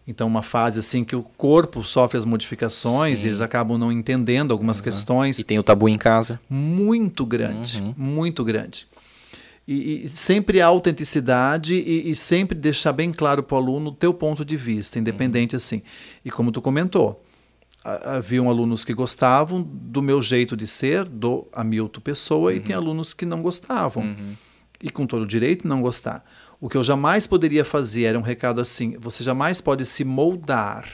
Então, 0.09 0.27
uma 0.27 0.43
fase 0.43 0.81
assim 0.81 1.05
que 1.05 1.14
o 1.14 1.22
corpo 1.22 1.85
sofre 1.85 2.18
as 2.18 2.24
modificações 2.24 3.20
Sim. 3.20 3.27
e 3.27 3.28
eles 3.28 3.40
acabam 3.40 3.78
não 3.78 3.93
entendendo 3.93 4.51
algumas 4.51 4.81
questões 4.81 5.39
E 5.39 5.44
tem 5.44 5.56
o 5.56 5.62
tabu 5.62 5.89
em 5.89 5.97
casa. 5.97 6.40
muito 6.51 7.24
grande, 7.24 7.81
Uhum. 7.81 7.94
muito 7.97 8.43
grande. 8.43 8.89
E, 9.68 10.06
e 10.06 10.09
sempre 10.09 10.60
a 10.60 10.66
autenticidade 10.66 11.77
e, 11.77 12.10
e 12.10 12.16
sempre 12.16 12.59
deixar 12.59 12.93
bem 12.93 13.12
claro 13.12 13.40
para 13.40 13.55
o 13.55 13.59
aluno 13.59 13.90
o 13.90 13.94
teu 13.94 14.12
ponto 14.12 14.44
de 14.44 14.56
vista, 14.56 14.98
independente 14.98 15.55
assim. 15.55 15.81
E 16.24 16.31
como 16.31 16.51
tu 16.51 16.60
comentou, 16.60 17.22
haviam 17.85 18.48
alunos 18.48 18.85
que 18.85 18.93
gostavam 18.93 19.62
do 19.62 20.02
meu 20.02 20.20
jeito 20.20 20.57
de 20.57 20.66
ser, 20.66 21.05
do 21.05 21.47
Hamilton 21.52 22.01
Pessoa, 22.01 22.55
e 22.55 22.61
tem 22.61 22.74
alunos 22.74 23.12
que 23.12 23.24
não 23.24 23.43
gostavam. 23.43 24.16
E 24.82 24.90
com 24.90 25.07
todo 25.07 25.23
o 25.23 25.27
direito 25.27 25.69
não 25.69 25.82
gostar. 25.82 26.24
O 26.61 26.69
que 26.69 26.77
eu 26.77 26.85
jamais 26.85 27.27
poderia 27.27 27.65
fazer 27.65 28.05
era 28.05 28.19
um 28.19 28.23
recado 28.23 28.61
assim: 28.61 28.97
você 28.98 29.23
jamais 29.23 29.61
pode 29.61 29.85
se 29.85 30.05
moldar. 30.05 30.86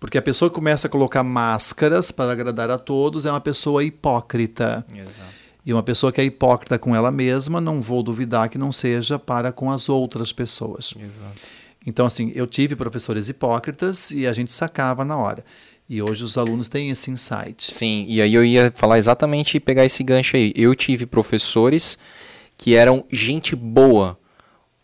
Porque 0.00 0.16
a 0.16 0.22
pessoa 0.22 0.48
que 0.48 0.54
começa 0.54 0.86
a 0.86 0.90
colocar 0.90 1.24
máscaras 1.24 2.12
para 2.12 2.32
agradar 2.32 2.70
a 2.70 2.78
todos 2.78 3.26
é 3.26 3.30
uma 3.30 3.40
pessoa 3.40 3.82
hipócrita. 3.82 4.84
Exato. 4.94 5.38
E 5.66 5.72
uma 5.72 5.82
pessoa 5.82 6.12
que 6.12 6.20
é 6.20 6.24
hipócrita 6.24 6.78
com 6.78 6.94
ela 6.94 7.10
mesma, 7.10 7.60
não 7.60 7.80
vou 7.80 8.02
duvidar 8.02 8.48
que 8.48 8.56
não 8.56 8.72
seja 8.72 9.18
para 9.18 9.52
com 9.52 9.70
as 9.70 9.88
outras 9.88 10.32
pessoas. 10.32 10.94
Exato. 10.98 11.40
Então, 11.86 12.06
assim, 12.06 12.32
eu 12.34 12.46
tive 12.46 12.76
professores 12.76 13.28
hipócritas 13.28 14.10
e 14.10 14.26
a 14.26 14.32
gente 14.32 14.52
sacava 14.52 15.04
na 15.04 15.16
hora. 15.16 15.44
E 15.88 16.02
hoje 16.02 16.22
os 16.22 16.36
alunos 16.36 16.68
têm 16.68 16.90
esse 16.90 17.10
insight. 17.10 17.72
Sim, 17.72 18.04
e 18.08 18.20
aí 18.20 18.34
eu 18.34 18.44
ia 18.44 18.70
falar 18.74 18.98
exatamente 18.98 19.56
e 19.56 19.60
pegar 19.60 19.84
esse 19.86 20.04
gancho 20.04 20.36
aí. 20.36 20.52
Eu 20.54 20.74
tive 20.74 21.06
professores 21.06 21.98
que 22.58 22.74
eram 22.74 23.04
gente 23.10 23.56
boa. 23.56 24.18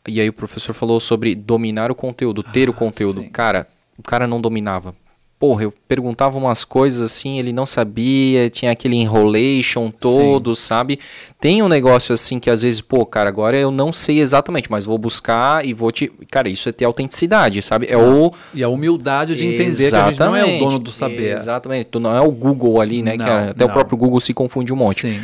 E 0.09 0.21
aí 0.21 0.29
o 0.29 0.33
professor 0.33 0.73
falou 0.73 0.99
sobre 1.01 1.35
dominar 1.35 1.91
o 1.91 1.95
conteúdo, 1.95 2.43
ter 2.43 2.69
o 2.69 2.73
Ah, 2.73 2.77
conteúdo. 2.77 3.21
sim. 3.21 3.29
Cara, 3.29 3.67
o 3.99 4.03
cara 4.03 4.27
não 4.27 4.41
dominava. 4.41 4.95
Porra, 5.39 5.65
eu 5.65 5.75
perguntava 5.87 6.39
umas 6.39 6.65
coisas 6.65 7.01
assim, 7.03 7.39
ele 7.39 7.53
não 7.53 7.67
sabia, 7.67 8.49
tinha 8.49 8.71
aquele 8.71 8.97
enrolation 8.97 9.91
todo, 9.91 10.55
sabe? 10.55 10.99
Tem 11.41 11.61
um 11.61 11.69
negócio 11.69 12.15
assim 12.15 12.39
que 12.39 12.49
às 12.49 12.63
vezes, 12.63 12.81
pô, 12.81 13.05
cara, 13.05 13.29
agora 13.29 13.57
eu 13.57 13.71
não 13.71 13.93
sei 13.93 14.21
exatamente, 14.21 14.71
mas 14.71 14.85
vou 14.85 14.97
buscar 14.97 15.67
e 15.67 15.75
vou 15.75 15.91
te. 15.91 16.11
Cara, 16.31 16.49
isso 16.49 16.69
é 16.69 16.73
ter 16.73 16.85
autenticidade, 16.85 17.61
sabe? 17.63 17.87
É 17.91 17.97
o. 17.99 18.33
E 18.55 18.63
a 18.63 18.69
humildade 18.69 19.35
de 19.37 19.45
entender 19.47 19.91
que 19.91 19.97
a 19.97 20.09
gente 20.09 20.21
não 20.21 20.37
é 20.37 20.45
o 20.45 20.59
dono 20.61 20.79
do 20.79 20.93
saber. 20.93 21.37
Exatamente. 21.37 21.87
Tu 21.91 22.01
não 22.01 22.17
é 22.17 22.21
o 22.21 22.31
Google 22.31 22.81
ali, 22.81 23.03
né, 23.03 23.17
Não, 23.17 23.27
cara? 23.27 23.51
Até 23.51 23.65
o 23.65 23.69
não. 23.69 23.75
próprio 23.75 23.99
Google 23.99 24.21
se 24.21 24.33
confunde 24.33 24.73
um 24.73 24.77
monte. 24.77 25.01
Sim. 25.03 25.21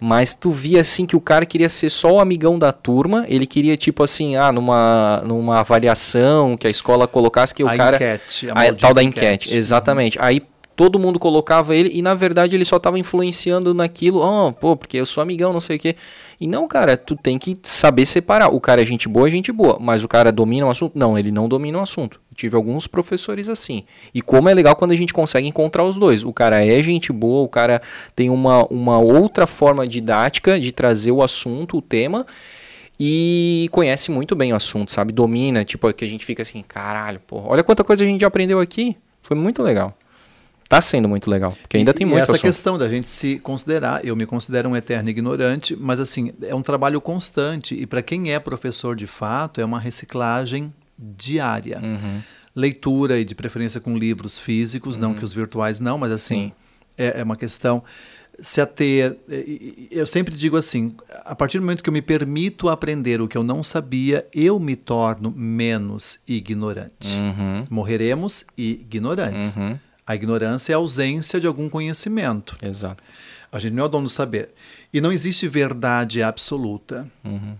Mas 0.00 0.34
tu 0.34 0.50
via 0.50 0.80
assim 0.80 1.06
que 1.06 1.16
o 1.16 1.20
cara 1.20 1.46
queria 1.46 1.68
ser 1.68 1.90
só 1.90 2.14
o 2.14 2.20
amigão 2.20 2.58
da 2.58 2.72
turma, 2.72 3.24
ele 3.28 3.46
queria 3.46 3.76
tipo 3.76 4.02
assim, 4.02 4.36
ah, 4.36 4.52
numa, 4.52 5.22
numa 5.24 5.60
avaliação 5.60 6.56
que 6.56 6.66
a 6.66 6.70
escola 6.70 7.06
colocasse 7.06 7.54
que 7.54 7.64
o 7.64 7.68
a 7.68 7.76
cara 7.76 7.96
enquete. 7.96 8.50
A, 8.50 8.62
a, 8.62 8.74
tal 8.74 8.92
da 8.92 9.02
enquete, 9.02 9.54
exatamente. 9.56 10.18
Aí 10.20 10.42
todo 10.76 10.98
mundo 10.98 11.18
colocava 11.18 11.74
ele 11.74 11.90
e 11.92 12.02
na 12.02 12.14
verdade 12.14 12.56
ele 12.56 12.64
só 12.64 12.78
tava 12.78 12.98
influenciando 12.98 13.72
naquilo, 13.72 14.20
oh, 14.20 14.52
pô, 14.52 14.76
porque 14.76 14.96
eu 14.96 15.06
sou 15.06 15.22
amigão, 15.22 15.52
não 15.52 15.60
sei 15.60 15.76
o 15.76 15.78
quê. 15.78 15.96
E 16.40 16.46
não, 16.46 16.66
cara, 16.66 16.96
tu 16.96 17.16
tem 17.16 17.38
que 17.38 17.56
saber 17.62 18.06
separar. 18.06 18.48
O 18.48 18.60
cara 18.60 18.82
é 18.82 18.84
gente 18.84 19.08
boa, 19.08 19.28
é 19.28 19.30
gente 19.30 19.52
boa, 19.52 19.78
mas 19.80 20.04
o 20.04 20.08
cara 20.08 20.32
domina 20.32 20.66
o 20.66 20.70
assunto? 20.70 20.98
Não, 20.98 21.18
ele 21.18 21.30
não 21.30 21.48
domina 21.48 21.78
o 21.78 21.82
assunto. 21.82 22.20
Eu 22.30 22.36
tive 22.36 22.56
alguns 22.56 22.86
professores 22.86 23.48
assim. 23.48 23.84
E 24.12 24.20
como 24.20 24.48
é 24.48 24.54
legal 24.54 24.74
quando 24.76 24.90
a 24.90 24.96
gente 24.96 25.12
consegue 25.12 25.46
encontrar 25.46 25.84
os 25.84 25.96
dois. 25.96 26.24
O 26.24 26.32
cara 26.32 26.64
é 26.64 26.82
gente 26.82 27.12
boa, 27.12 27.44
o 27.44 27.48
cara 27.48 27.80
tem 28.14 28.30
uma, 28.30 28.64
uma 28.66 28.98
outra 28.98 29.46
forma 29.46 29.86
didática 29.86 30.58
de 30.58 30.72
trazer 30.72 31.12
o 31.12 31.22
assunto, 31.22 31.78
o 31.78 31.82
tema 31.82 32.26
e 32.98 33.68
conhece 33.72 34.10
muito 34.10 34.36
bem 34.36 34.52
o 34.52 34.56
assunto, 34.56 34.92
sabe? 34.92 35.12
Domina, 35.12 35.64
tipo, 35.64 35.92
que 35.92 36.04
a 36.04 36.08
gente 36.08 36.24
fica 36.24 36.42
assim, 36.42 36.62
caralho, 36.66 37.20
pô, 37.26 37.42
olha 37.46 37.62
quanta 37.62 37.82
coisa 37.82 38.04
a 38.04 38.06
gente 38.06 38.20
já 38.20 38.26
aprendeu 38.26 38.60
aqui. 38.60 38.96
Foi 39.20 39.36
muito 39.36 39.62
legal. 39.62 39.96
Tá 40.68 40.80
sendo 40.80 41.08
muito 41.08 41.28
legal, 41.30 41.52
porque 41.60 41.76
ainda 41.76 41.90
E- 41.90 41.94
tem 41.94 42.06
e 42.06 42.10
muito 42.10 42.22
essa 42.22 42.32
assunto. 42.32 42.42
questão 42.46 42.78
da 42.78 42.88
gente 42.88 43.08
se 43.08 43.38
considerar, 43.38 44.04
eu 44.04 44.16
me 44.16 44.26
considero 44.26 44.68
um 44.68 44.74
eterno 44.76 45.08
ignorante, 45.10 45.76
mas 45.76 46.00
assim, 46.00 46.32
é 46.42 46.54
um 46.54 46.62
trabalho 46.62 47.00
constante 47.00 47.74
e 47.74 47.86
para 47.86 48.02
quem 48.02 48.32
é 48.32 48.38
professor 48.40 48.96
de 48.96 49.06
fato, 49.06 49.60
é 49.60 49.64
uma 49.64 49.78
reciclagem 49.78 50.72
diária. 50.98 51.80
Uhum. 51.82 52.20
Leitura 52.56 53.18
e 53.20 53.24
de 53.24 53.34
preferência 53.34 53.80
com 53.80 53.96
livros 53.96 54.38
físicos, 54.38 54.96
não 54.96 55.12
que 55.14 55.24
os 55.24 55.32
virtuais 55.32 55.80
não, 55.80 55.98
mas 55.98 56.12
assim, 56.12 56.46
Sim. 56.46 56.52
é, 56.96 57.20
é 57.20 57.22
uma 57.24 57.36
questão 57.36 57.82
se 58.40 58.60
ater. 58.60 59.16
Eu 59.90 60.06
sempre 60.06 60.34
digo 60.36 60.56
assim: 60.56 60.94
a 61.24 61.34
partir 61.34 61.58
do 61.58 61.62
momento 61.62 61.82
que 61.82 61.88
eu 61.88 61.92
me 61.92 62.02
permito 62.02 62.68
aprender 62.68 63.20
o 63.20 63.26
que 63.28 63.36
eu 63.36 63.42
não 63.42 63.62
sabia, 63.62 64.26
eu 64.32 64.58
me 64.60 64.76
torno 64.76 65.32
menos 65.36 66.20
ignorante. 66.28 67.16
Uhum. 67.16 67.66
Morreremos 67.68 68.44
ignorantes. 68.56 69.56
Uhum. 69.56 69.78
A 70.06 70.14
ignorância 70.14 70.72
é 70.72 70.74
a 70.74 70.78
ausência 70.78 71.40
de 71.40 71.46
algum 71.46 71.68
conhecimento. 71.68 72.54
Exato. 72.62 73.02
A 73.50 73.58
gente 73.58 73.72
não 73.72 73.84
é 73.84 73.86
o 73.86 73.88
dono 73.88 74.04
do 74.04 74.10
saber. 74.10 74.50
E 74.92 75.00
não 75.00 75.12
existe 75.12 75.48
verdade 75.48 76.22
absoluta. 76.22 77.08
Uhum. 77.24 77.54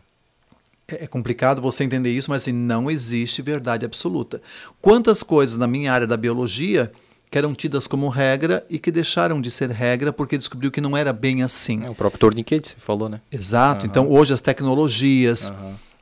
É 0.87 1.05
é 1.05 1.07
complicado 1.07 1.63
você 1.63 1.83
entender 1.83 2.11
isso, 2.11 2.31
mas 2.31 2.43
assim, 2.43 2.53
não 2.53 2.91
existe 2.91 3.41
verdade 3.41 3.87
absoluta. 3.87 4.43
Quantas 4.83 5.23
coisas 5.23 5.57
na 5.57 5.67
minha 5.67 5.93
área 5.93 6.07
da 6.07 6.17
biologia 6.17 6.93
que 7.31 7.39
eram 7.39 7.55
tidas 7.55 7.87
como 7.87 8.09
regra 8.09 8.65
e 8.71 8.79
que 8.79 8.93
deixaram 8.93 9.41
de 9.41 9.51
ser 9.51 9.71
regra 9.71 10.13
porque 10.13 10.39
descobriu 10.39 10.71
que 10.71 10.81
não 10.81 10.97
era 10.97 11.13
bem 11.13 11.43
assim. 11.43 11.85
É 11.85 11.91
o 11.91 11.95
próprio 11.95 12.21
torniquete, 12.21 12.69
você 12.69 12.77
falou, 12.79 13.09
né? 13.09 13.21
Exato. 13.33 13.87
Então, 13.87 14.09
hoje 14.09 14.33
as 14.33 14.41
tecnologias, 14.41 15.53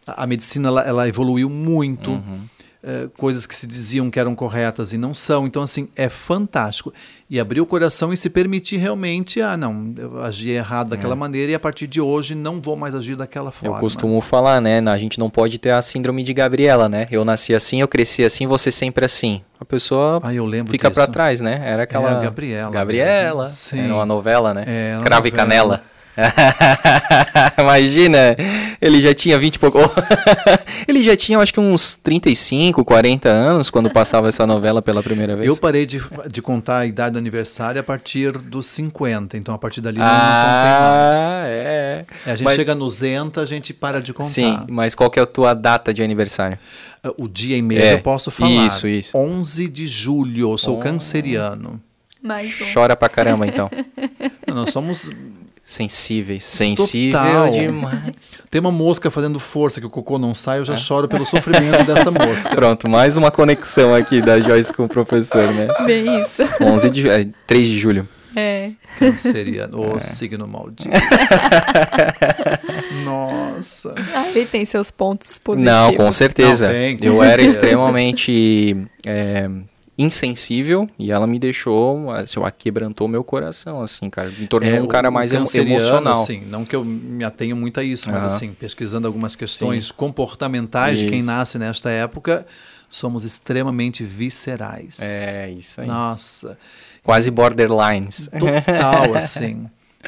a, 0.07 0.25
a 0.25 0.27
medicina 0.27 0.69
ela, 0.69 0.83
ela 0.83 1.09
evoluiu 1.09 1.49
muito. 1.49 2.11
Uhum. 2.11 2.41
Eh, 2.83 3.09
coisas 3.17 3.47
que 3.47 3.55
se 3.55 3.67
diziam 3.67 4.11
que 4.11 4.19
eram 4.19 4.35
corretas 4.35 4.93
e 4.93 4.99
não 4.99 5.15
são. 5.15 5.47
Então, 5.47 5.63
assim, 5.63 5.89
é 5.97 6.09
fantástico. 6.09 6.93
E 7.31 7.41
abrir 7.41 7.61
o 7.61 7.67
coração 7.67 8.13
e 8.13 8.17
se 8.17 8.29
permitir 8.29 8.77
realmente, 8.77 9.41
ah, 9.41 9.57
não, 9.57 9.95
eu 9.97 10.23
agi 10.23 10.51
errado 10.51 10.89
daquela 10.91 11.17
maneira 11.17 11.53
e 11.53 11.55
a 11.55 11.59
partir 11.61 11.87
de 11.87 12.01
hoje 12.01 12.35
não 12.35 12.61
vou 12.61 12.77
mais 12.77 12.95
agir 12.95 13.17
daquela 13.17 13.51
forma. 13.51 13.77
Eu 13.77 13.81
costumo 13.81 14.21
falar, 14.21 14.61
né? 14.61 14.81
A 14.81 14.99
gente 14.99 15.19
não 15.19 15.31
pode 15.31 15.59
ter 15.59 15.71
a 15.71 15.81
síndrome 15.81 16.23
de 16.23 16.35
Gabriela, 16.35 16.89
né? 16.89 17.07
Eu 17.11 17.25
nasci 17.25 17.55
assim, 17.55 17.81
eu 17.81 17.89
cresci 17.89 18.23
assim, 18.25 18.47
você 18.47 18.71
sempre 18.71 19.05
assim. 19.05 19.41
A 19.59 19.65
pessoa 19.65 20.21
Ah, 20.23 20.35
eu 20.35 20.45
lembro 20.45 20.73
fica 20.73 20.91
pra 20.91 21.05
disso. 21.05 21.13
trás, 21.13 21.41
né? 21.41 21.63
Era 21.65 21.85
aquela. 21.85 22.19
É, 22.21 22.23
Gabriela 22.25 22.71
Gabriela. 22.71 23.47
Sim. 23.47 23.81
Era 23.85 23.95
uma 23.95 24.07
novela, 24.07 24.53
né? 24.53 24.65
É, 24.67 25.01
Cravo 25.05 25.27
e. 25.27 25.31
Canela. 25.31 25.83
Imagina, 27.59 28.37
ele 28.81 29.01
já 29.01 29.15
tinha 29.15 29.39
20 29.39 29.55
e 29.55 29.59
pouco. 29.59 29.79
ele 30.87 31.03
já 31.03 31.17
tinha, 31.17 31.39
acho 31.39 31.53
que 31.53 31.61
uns 31.61 31.97
35, 31.97 32.85
40 32.85 33.29
anos 33.29 33.71
quando 33.71 33.91
passava 33.91 34.29
essa 34.29 34.47
novela 34.47 34.83
pela 34.83 35.03
primeira 35.03 35.35
vez. 35.37 35.47
Eu 35.49 35.57
parei 35.57 35.87
de, 35.87 36.03
de 36.31 36.43
contar 36.43 36.79
a 36.79 36.87
idade 36.87 37.13
do 37.15 37.19
aniversário 37.19 37.81
a 37.81 37.85
partir 37.85 38.33
dos 38.33 38.67
50, 38.67 39.37
então 39.37 39.55
a 39.55 39.59
partir 39.59 39.81
dali 39.81 39.99
eu 39.99 40.05
não 40.05 40.11
Ah, 40.13 40.23
é. 40.67 40.71
contei 40.75 40.91
mais. 40.91 41.43
É, 41.47 42.05
a 42.27 42.37
gente 42.37 42.45
Mas- 42.45 42.57
chega 42.57 42.75
nos 42.75 43.01
90, 43.01 43.41
a 43.41 43.47
gente 43.47 43.73
para 43.73 44.01
de 44.01 44.13
contar. 44.13 44.31
Sim, 44.31 44.59
mas 44.69 44.95
qual 44.95 45.11
que 45.11 45.19
é 45.19 45.23
a 45.23 45.27
tua 45.27 45.55
data 45.55 45.93
de 45.95 46.03
aniversário? 46.03 46.59
O 47.19 47.27
dia 47.29 47.57
e 47.57 47.63
mês 47.63 47.83
É, 47.85 47.95
eu 47.95 48.01
posso 48.03 48.31
falar. 48.31 48.51
isso, 48.67 48.87
isso. 48.87 49.17
11 49.17 49.69
de 49.69 49.87
julho, 49.87 50.53
eu 50.53 50.59
sou 50.59 50.77
Oh. 50.77 50.81
canceriano. 50.81 51.81
Mais 52.23 52.61
um. 52.61 52.73
Chora 52.73 52.95
pra 52.95 53.09
caramba, 53.09 53.47
então. 53.47 53.69
Não, 54.47 54.55
Nós 54.55 54.71
somos. 54.71 55.11
Sensíveis. 55.65 56.45
Sensível 56.45 57.19
Total. 57.21 57.51
demais. 57.51 58.43
Tem 58.51 58.61
uma 58.61 58.73
mosca 58.73 59.11
fazendo 59.11 59.39
força 59.39 59.81
que 59.81 59.87
o 59.87 59.91
cocô 59.91 60.19
não 60.19 60.35
sai, 60.35 60.59
eu 60.59 60.65
já 60.65 60.77
choro 60.77 61.07
pelo 61.09 61.25
sofrimento 61.25 61.85
dessa 61.85 62.11
mosca. 62.11 62.51
Pronto, 62.55 62.89
mais 62.91 63.17
uma 63.17 63.31
conexão 63.31 63.95
aqui 63.95 64.21
da 64.21 64.41
Joyce 64.41 64.73
com 64.73 64.85
o 64.85 64.89
professor, 64.89 65.53
né? 65.53 65.67
Bem 65.87 66.21
isso. 66.21 66.43
11 66.61 66.91
de, 66.91 67.09
é, 67.09 67.27
3 67.47 67.67
de 67.69 67.79
julho. 67.79 68.09
É. 68.35 68.71
Canceriano, 68.99 69.85
É. 69.85 69.97
o 69.97 70.01
signo 70.01 70.49
maldito. 70.49 70.89
Nossa. 73.05 73.95
Ah, 74.15 74.27
ele 74.35 74.47
tem 74.47 74.65
seus 74.65 74.91
pontos 74.91 75.39
positivos. 75.39 75.85
Não, 75.87 75.95
com 75.95 76.11
certeza. 76.13 76.67
Não, 76.67 76.75
tem, 76.75 76.97
com 76.97 77.05
eu 77.05 77.23
era 77.23 77.43
certeza. 77.43 77.59
extremamente 77.59 78.77
é, 79.07 79.49
insensível 79.97 80.89
e 80.99 81.13
ela 81.13 81.27
me 81.27 81.39
deixou, 81.39 82.11
assim, 82.11 82.41
ela 82.41 82.51
quebrantou 82.51 83.07
meu 83.07 83.23
coração, 83.23 83.83
assim, 83.83 84.09
cara. 84.09 84.31
Me 84.31 84.47
tornou 84.47 84.71
É, 84.71 84.81
um 84.83 84.87
cara 84.87 85.11
mais 85.11 85.33
emocional. 85.33 86.23
Assim, 86.23 86.43
não 86.47 86.65
que 86.65 86.75
eu 86.75 86.85
me 86.85 87.25
atenho 87.25 87.57
muito 87.57 87.79
a 87.79 87.85
isso, 87.85 88.11
mas 88.11 88.23
Aham. 88.23 88.35
assim, 88.35 88.53
pesquisando 88.55 89.07
algumas 89.07 89.37
questões 89.37 89.91
comportamentais 89.91 90.99
de 90.99 91.07
quem 91.09 91.19
Isso. 91.21 91.27
nasce 91.27 91.59
nesta 91.59 91.91
época, 91.91 92.47
somos 92.89 93.25
extremamente 93.25 94.03
viscerais. 94.05 94.99
É, 95.01 95.51
isso 95.51 95.81
aí. 95.81 95.87
Nossa, 95.87 96.59
Quase 97.03 97.31
borderlines. 97.31 98.29
total 98.39 99.15
assim. 99.17 99.67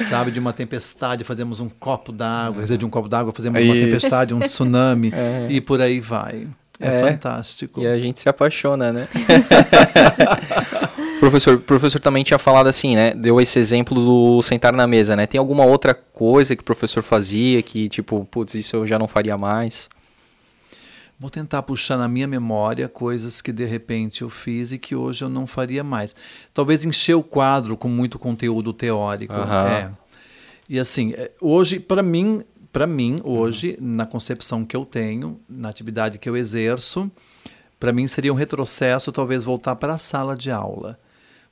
Sabe, 0.09 0.29
de 0.29 0.39
uma 0.39 0.51
tempestade 0.51 1.23
fazemos 1.23 1.61
um 1.61 1.69
copo 1.69 2.11
d'água, 2.11 2.55
quer 2.55 2.63
dizer, 2.63 2.77
de 2.77 2.83
um 2.85 2.89
copo 2.89 3.07
d'água 3.07 3.31
fazemos 3.31 3.61
uma 3.63 3.73
Isso. 3.75 3.85
tempestade, 3.85 4.33
um 4.33 4.39
tsunami 4.39 5.13
e 5.49 5.61
por 5.61 5.79
aí 5.79 6.01
vai. 6.01 6.47
É, 6.79 6.99
É. 6.99 7.11
fantástico. 7.11 7.81
E 7.81 7.87
a 7.87 7.97
gente 7.97 8.19
se 8.19 8.27
apaixona, 8.27 8.91
né? 8.91 9.07
professor, 11.19 11.59
professor 11.59 12.01
também 12.01 12.23
tinha 12.23 12.37
falado 12.37 12.67
assim, 12.67 12.95
né? 12.95 13.13
Deu 13.13 13.39
esse 13.39 13.57
exemplo 13.59 13.95
do 13.95 14.41
sentar 14.41 14.73
na 14.73 14.87
mesa, 14.87 15.15
né? 15.15 15.25
Tem 15.25 15.39
alguma 15.39 15.65
outra 15.65 15.93
coisa 15.93 16.55
que 16.55 16.61
o 16.61 16.65
professor 16.65 17.01
fazia 17.01 17.61
que, 17.61 17.87
tipo, 17.89 18.25
putz, 18.29 18.55
isso 18.55 18.75
eu 18.75 18.87
já 18.87 18.99
não 18.99 19.07
faria 19.07 19.37
mais? 19.37 19.89
Vou 21.17 21.29
tentar 21.29 21.61
puxar 21.63 21.97
na 21.97 22.09
minha 22.09 22.27
memória 22.27 22.89
coisas 22.89 23.41
que 23.41 23.53
de 23.53 23.63
repente 23.63 24.21
eu 24.21 24.29
fiz 24.29 24.73
e 24.73 24.77
que 24.77 24.95
hoje 24.95 25.23
eu 25.23 25.29
não 25.29 25.47
faria 25.47 25.83
mais. 25.83 26.13
Talvez 26.53 26.83
encher 26.83 27.15
o 27.15 27.23
quadro 27.23 27.77
com 27.77 27.87
muito 27.87 28.19
conteúdo 28.19 28.73
teórico. 28.73 29.33
Aham. 29.33 29.67
É. 29.69 29.89
E 30.67 30.79
assim, 30.79 31.13
é, 31.15 31.31
hoje, 31.39 31.79
para 31.79 32.03
mim, 32.03 32.41
para 32.75 32.85
mim, 32.85 33.21
hoje, 33.23 33.77
na 33.79 34.05
concepção 34.05 34.65
que 34.65 34.75
eu 34.75 34.83
tenho, 34.83 35.39
na 35.47 35.69
atividade 35.69 36.19
que 36.19 36.27
eu 36.27 36.35
exerço, 36.35 37.09
para 37.79 37.93
mim 37.93 38.05
seria 38.05 38.33
um 38.33 38.35
retrocesso 38.35 39.13
talvez 39.13 39.45
voltar 39.45 39.77
para 39.77 39.93
a 39.93 39.97
sala 39.97 40.35
de 40.35 40.51
aula. 40.51 40.99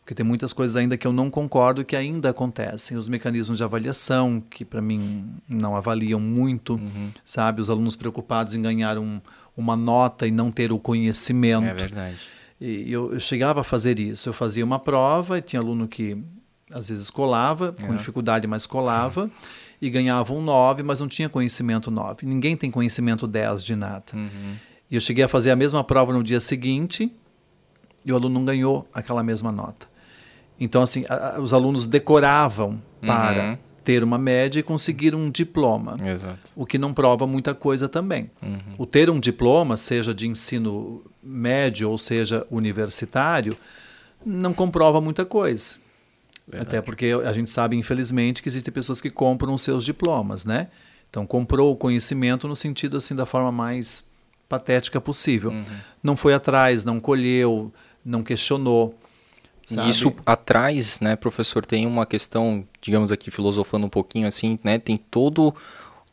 Porque 0.01 0.13
tem 0.13 0.25
muitas 0.25 0.51
coisas 0.51 0.75
ainda 0.75 0.97
que 0.97 1.07
eu 1.07 1.13
não 1.13 1.29
concordo 1.29 1.85
que 1.85 1.95
ainda 1.95 2.31
acontecem. 2.31 2.97
Os 2.97 3.07
mecanismos 3.07 3.59
de 3.59 3.63
avaliação, 3.63 4.43
que 4.49 4.65
para 4.65 4.81
mim 4.81 5.33
não 5.47 5.77
avaliam 5.77 6.19
muito, 6.19 6.77
sabe? 7.23 7.61
Os 7.61 7.69
alunos 7.69 7.95
preocupados 7.95 8.53
em 8.53 8.61
ganhar 8.61 8.97
um, 8.97 9.21
uma 9.55 9.77
nota 9.77 10.27
e 10.27 10.31
não 10.31 10.51
ter 10.51 10.73
o 10.73 10.77
conhecimento. 10.77 11.63
É 11.63 11.73
verdade. 11.73 12.27
E 12.59 12.91
eu, 12.91 13.13
eu 13.13 13.19
chegava 13.21 13.61
a 13.61 13.63
fazer 13.63 13.97
isso. 13.97 14.27
Eu 14.27 14.33
fazia 14.33 14.65
uma 14.65 14.77
prova 14.77 15.37
e 15.37 15.41
tinha 15.41 15.61
aluno 15.61 15.87
que 15.87 16.21
às 16.69 16.89
vezes 16.89 17.09
colava, 17.09 17.71
com 17.71 17.95
dificuldade, 17.95 18.45
mas 18.45 18.65
colava, 18.65 19.31
e 19.85 19.89
ganhava 19.89 20.33
um 20.33 20.41
9, 20.41 20.81
mas 20.83 20.99
não 20.99 21.07
tinha 21.07 21.27
conhecimento 21.27 21.91
9. 21.91 22.25
Ninguém 22.25 22.55
tem 22.55 22.71
conhecimento 22.71 23.27
10 23.27 23.63
de 23.63 23.75
nada. 23.75 24.05
E 24.89 24.95
eu 24.95 25.01
cheguei 25.01 25.23
a 25.23 25.27
fazer 25.27 25.51
a 25.51 25.55
mesma 25.55 25.83
prova 25.83 26.13
no 26.13 26.23
dia 26.23 26.39
seguinte 26.39 27.11
e 28.05 28.11
o 28.11 28.15
aluno 28.15 28.35
não 28.35 28.45
ganhou 28.45 28.87
aquela 28.93 29.21
mesma 29.23 29.51
nota. 29.51 29.87
Então, 30.59 30.81
assim, 30.81 31.03
a- 31.09 31.39
os 31.41 31.53
alunos 31.53 31.85
decoravam 31.85 32.81
para 33.01 33.43
Uhum. 33.51 33.57
ter 33.83 34.03
uma 34.03 34.17
média 34.17 34.59
e 34.59 34.63
conseguir 34.63 35.13
um 35.15 35.29
diploma 35.29 35.97
Exato. 36.01 36.51
o 36.55 36.65
que 36.65 36.77
não 36.77 36.93
prova 36.93 37.27
muita 37.27 37.53
coisa 37.53 37.89
também. 37.89 38.29
Uhum. 38.41 38.59
O 38.77 38.85
ter 38.85 39.09
um 39.09 39.19
diploma, 39.19 39.75
seja 39.75 40.13
de 40.13 40.27
ensino 40.27 41.03
médio 41.21 41.89
ou 41.89 41.97
seja 41.97 42.45
universitário, 42.49 43.57
não 44.25 44.53
comprova 44.53 45.01
muita 45.01 45.25
coisa. 45.25 45.75
Até 46.51 46.81
porque 46.81 47.07
a 47.25 47.31
gente 47.31 47.49
sabe, 47.49 47.75
infelizmente, 47.75 48.41
que 48.41 48.49
existem 48.49 48.73
pessoas 48.73 48.99
que 48.99 49.09
compram 49.09 49.53
os 49.53 49.61
seus 49.61 49.85
diplomas, 49.85 50.45
né? 50.45 50.67
Então, 51.09 51.25
comprou 51.25 51.71
o 51.71 51.75
conhecimento 51.75 52.47
no 52.47 52.55
sentido 52.55 52.97
assim 52.97 53.15
da 53.15 53.25
forma 53.25 53.51
mais 53.51 54.11
patética 54.49 54.99
possível. 54.99 55.51
Uhum. 55.51 55.65
Não 56.01 56.17
foi 56.17 56.33
atrás, 56.33 56.83
não 56.83 56.99
colheu, 56.99 57.71
não 58.03 58.23
questionou. 58.23 58.97
E 59.69 59.75
sabe? 59.75 59.89
Isso 59.89 60.13
atrás, 60.25 60.99
né, 60.99 61.15
professor, 61.15 61.65
tem 61.65 61.87
uma 61.87 62.05
questão, 62.05 62.67
digamos 62.81 63.11
aqui, 63.11 63.31
filosofando 63.31 63.85
um 63.85 63.89
pouquinho 63.89 64.27
assim, 64.27 64.57
né, 64.63 64.77
tem 64.77 64.97
todo 64.97 65.55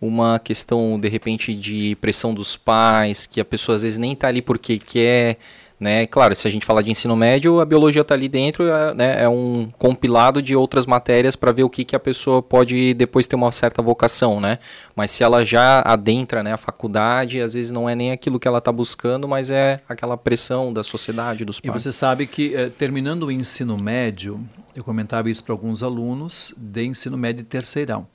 uma 0.01 0.39
questão, 0.39 0.99
de 0.99 1.09
repente, 1.09 1.55
de 1.55 1.97
pressão 2.01 2.33
dos 2.33 2.57
pais, 2.57 3.27
que 3.27 3.41
a 3.41 3.45
pessoa 3.45 3.77
às 3.77 3.83
vezes 3.83 3.99
nem 3.99 4.17
tá 4.17 4.29
ali 4.29 4.41
porque 4.41 4.79
quer, 4.79 5.39
né, 5.81 6.07
claro, 6.07 6.35
se 6.37 6.47
a 6.47 6.51
gente 6.51 6.67
falar 6.67 6.83
de 6.83 6.91
ensino 6.91 7.17
médio, 7.17 7.59
a 7.59 7.65
biologia 7.65 8.05
tá 8.05 8.13
ali 8.15 8.29
dentro, 8.29 8.65
é, 8.65 8.95
né, 8.95 9.23
é 9.23 9.29
um 9.29 9.67
compilado 9.79 10.43
de 10.43 10.55
outras 10.55 10.85
matérias 10.85 11.35
para 11.35 11.51
ver 11.53 11.63
o 11.65 11.71
que, 11.71 11.85
que 11.85 11.97
a 11.97 11.99
pessoa 11.99 12.43
pode 12.43 12.93
depois 12.93 13.27
ter 13.27 13.35
uma 13.35 13.51
certa 13.51 13.81
vocação, 13.81 14.39
né, 14.41 14.59
mas 14.95 15.11
se 15.11 15.25
ela 15.25 15.43
já 15.43 15.81
adentra, 15.81 16.43
né, 16.43 16.53
a 16.53 16.59
faculdade, 16.59 17.41
às 17.41 17.55
vezes 17.55 17.71
não 17.73 17.89
é 17.89 17.95
nem 17.95 18.11
aquilo 18.13 18.39
que 18.39 18.47
ela 18.47 18.61
tá 18.61 18.71
buscando, 18.71 19.27
mas 19.27 19.51
é 19.51 19.81
aquela 19.89 20.19
pressão 20.19 20.71
da 20.71 20.85
sociedade, 20.85 21.45
dos 21.45 21.59
E 21.59 21.63
pais. 21.63 21.83
você 21.83 21.93
sabe 21.93 22.27
que, 22.27 22.55
eh, 22.55 22.69
terminando 22.69 23.23
o 23.25 23.33
ensino 23.33 23.77
médio, 23.83 24.39
eu 24.77 24.85
comentava 24.85 25.31
isso 25.31 25.43
para 25.43 25.55
alguns 25.55 25.83
alunos 25.83 26.55
de 26.59 26.85
ensino 26.85 27.17
médio 27.17 27.41
e 27.41 27.45
terceirão, 27.45 28.07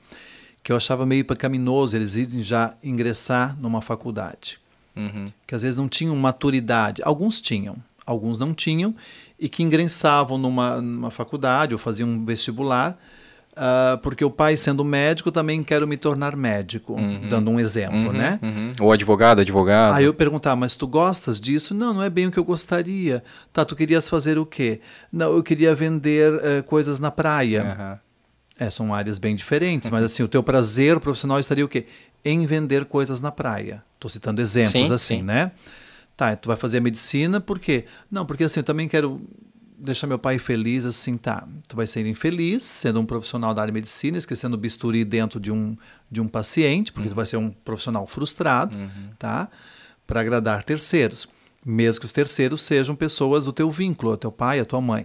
que 0.61 0.71
eu 0.71 0.77
achava 0.77 1.03
meio 1.05 1.25
pecaminoso 1.25 1.95
eles 1.95 2.15
irem 2.15 2.41
já 2.41 2.75
ingressar 2.83 3.57
numa 3.59 3.81
faculdade. 3.81 4.59
Uhum. 4.95 5.25
Que 5.45 5.55
às 5.55 5.61
vezes 5.61 5.77
não 5.77 5.89
tinham 5.89 6.15
maturidade. 6.15 7.01
Alguns 7.03 7.41
tinham, 7.41 7.77
alguns 8.05 8.39
não 8.39 8.53
tinham, 8.53 8.95
e 9.39 9.49
que 9.49 9.63
ingressavam 9.63 10.37
numa, 10.37 10.81
numa 10.81 11.11
faculdade 11.11 11.73
ou 11.73 11.79
faziam 11.79 12.09
um 12.09 12.23
vestibular, 12.23 12.97
ah, 13.55 13.97
porque 14.03 14.23
o 14.23 14.29
pai, 14.29 14.57
sendo 14.57 14.83
médico, 14.83 15.31
também 15.31 15.63
quero 15.63 15.87
me 15.87 15.95
tornar 15.95 16.35
médico, 16.35 16.97
dando 17.29 17.49
um 17.49 17.59
exemplo, 17.59 18.11
né? 18.11 18.37
Uhum. 18.41 18.71
Ou 18.81 18.91
advogado, 18.91 19.39
advogado. 19.39 19.95
Aí 19.95 20.03
eu 20.03 20.13
perguntar, 20.13 20.55
mas 20.57 20.75
tu 20.75 20.85
gostas 20.85 21.39
disso? 21.39 21.73
Não, 21.73 21.93
não 21.93 22.03
é 22.03 22.09
bem 22.09 22.27
o 22.27 22.31
que 22.31 22.37
eu 22.37 22.43
gostaria. 22.43 23.23
Tá, 23.53 23.63
tu 23.63 23.75
querias 23.75 24.09
fazer 24.09 24.37
o 24.37 24.45
quê? 24.45 24.81
Não, 25.11 25.33
eu 25.33 25.41
queria 25.41 25.73
vender 25.73 26.33
eh, 26.43 26.61
coisas 26.63 26.99
na 26.99 27.09
praia. 27.09 28.01
É, 28.57 28.69
são 28.69 28.93
áreas 28.93 29.19
bem 29.19 29.35
diferentes, 29.35 29.89
mas 29.89 30.03
assim, 30.03 30.23
o 30.23 30.27
teu 30.27 30.41
prazer 30.41 30.99
profissional 30.99 31.39
estaria 31.39 31.63
o 31.63 31.67
quê? 31.67 31.85
Em 32.25 32.45
vender 32.45 32.85
coisas 32.85 33.21
na 33.21 33.31
praia. 33.31 33.83
Estou 33.93 34.09
citando 34.09 34.41
exemplos 34.41 34.71
Sim, 34.89 34.93
assim, 34.93 35.17
sim. 35.17 35.23
né? 35.23 35.51
Tá, 36.17 36.35
tu 36.35 36.47
vai 36.47 36.57
fazer 36.57 36.79
a 36.79 36.81
medicina, 36.81 37.39
por 37.39 37.59
quê? 37.59 37.85
Não, 38.09 38.25
porque 38.25 38.43
assim, 38.43 38.61
eu 38.61 38.63
também 38.63 38.87
quero 38.87 39.21
deixar 39.77 40.07
meu 40.07 40.17
pai 40.17 40.39
feliz, 40.39 40.85
assim, 40.85 41.17
tá. 41.17 41.47
Tu 41.67 41.75
vai 41.75 41.85
ser 41.85 42.05
infeliz 42.05 42.63
sendo 42.63 42.99
um 42.99 43.05
profissional 43.05 43.53
da 43.53 43.61
área 43.61 43.71
de 43.71 43.75
medicina, 43.75 44.17
esquecendo 44.17 44.55
o 44.55 44.57
bisturi 44.57 45.03
dentro 45.03 45.39
de 45.39 45.51
um, 45.51 45.77
de 46.09 46.21
um 46.21 46.27
paciente, 46.27 46.91
porque 46.91 47.09
tu 47.09 47.15
vai 47.15 47.25
ser 47.25 47.37
um 47.37 47.51
profissional 47.51 48.07
frustrado, 48.07 48.77
tá? 49.19 49.49
Para 50.07 50.21
agradar 50.21 50.63
terceiros. 50.63 51.27
Mesmo 51.65 51.99
que 51.99 52.05
os 52.05 52.13
terceiros 52.13 52.61
sejam 52.61 52.95
pessoas 52.95 53.45
do 53.45 53.53
teu 53.53 53.69
vínculo, 53.71 54.15
teu 54.15 54.31
pai, 54.31 54.59
a 54.59 54.65
tua 54.65 54.79
mãe. 54.79 55.03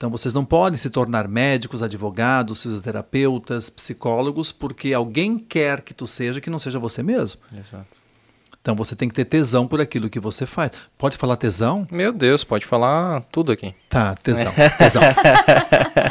Então 0.00 0.08
vocês 0.08 0.32
não 0.32 0.46
podem 0.46 0.78
se 0.78 0.88
tornar 0.88 1.28
médicos, 1.28 1.82
advogados, 1.82 2.62
fisioterapeutas, 2.62 3.68
psicólogos, 3.68 4.50
porque 4.50 4.94
alguém 4.94 5.38
quer 5.38 5.82
que 5.82 5.92
tu 5.92 6.06
seja 6.06 6.40
que 6.40 6.48
não 6.48 6.58
seja 6.58 6.78
você 6.78 7.02
mesmo. 7.02 7.42
Exato. 7.54 7.98
Então 8.62 8.74
você 8.74 8.96
tem 8.96 9.10
que 9.10 9.14
ter 9.14 9.26
tesão 9.26 9.68
por 9.68 9.78
aquilo 9.78 10.08
que 10.08 10.18
você 10.18 10.46
faz. 10.46 10.70
Pode 10.96 11.18
falar 11.18 11.36
tesão? 11.36 11.86
Meu 11.90 12.14
Deus, 12.14 12.42
pode 12.42 12.64
falar 12.64 13.20
tudo 13.30 13.52
aqui. 13.52 13.74
Tá, 13.90 14.14
tesão. 14.14 14.54
tesão. 14.78 15.02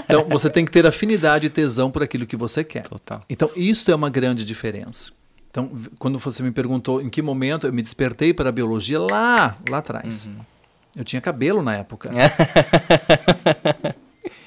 então 0.05 0.29
você 0.29 0.51
tem 0.51 0.65
que 0.65 0.71
ter 0.71 0.85
afinidade 0.85 1.47
e 1.47 1.49
tesão 1.49 1.89
por 1.89 2.03
aquilo 2.03 2.27
que 2.27 2.37
você 2.37 2.63
quer. 2.63 2.83
Total. 2.83 3.23
Então 3.27 3.49
isso 3.55 3.89
é 3.89 3.95
uma 3.95 4.11
grande 4.11 4.45
diferença. 4.45 5.11
Então, 5.49 5.67
quando 5.97 6.19
você 6.19 6.43
me 6.43 6.51
perguntou 6.51 7.01
em 7.01 7.09
que 7.09 7.23
momento 7.23 7.65
eu 7.65 7.73
me 7.73 7.81
despertei 7.81 8.35
para 8.35 8.49
a 8.49 8.51
biologia, 8.51 8.99
lá, 8.99 9.57
lá 9.67 9.79
atrás. 9.79 10.27
Uhum. 10.27 10.58
Eu 10.95 11.03
tinha 11.03 11.21
cabelo 11.21 11.61
na 11.61 11.77
época. 11.77 12.09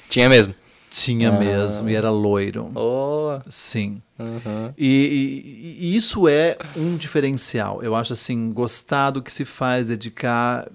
tinha 0.09 0.29
mesmo. 0.29 0.53
Tinha 0.89 1.29
ah. 1.29 1.39
mesmo, 1.39 1.89
e 1.89 1.95
era 1.95 2.11
loiro. 2.11 2.71
Oh. 2.75 3.39
Sim. 3.49 4.01
Uhum. 4.19 4.71
E, 4.77 4.87
e, 4.87 5.87
e, 5.87 5.95
isso 5.95 6.27
é 6.27 6.55
um 6.77 6.95
diferencial. 6.95 7.81
Eu 7.81 7.95
acho 7.95 8.13
assim, 8.13 8.51
gostar 8.51 9.09
do 9.09 9.21
que 9.21 9.31
se 9.31 9.43
faz, 9.43 9.87
dedicar 9.87 10.69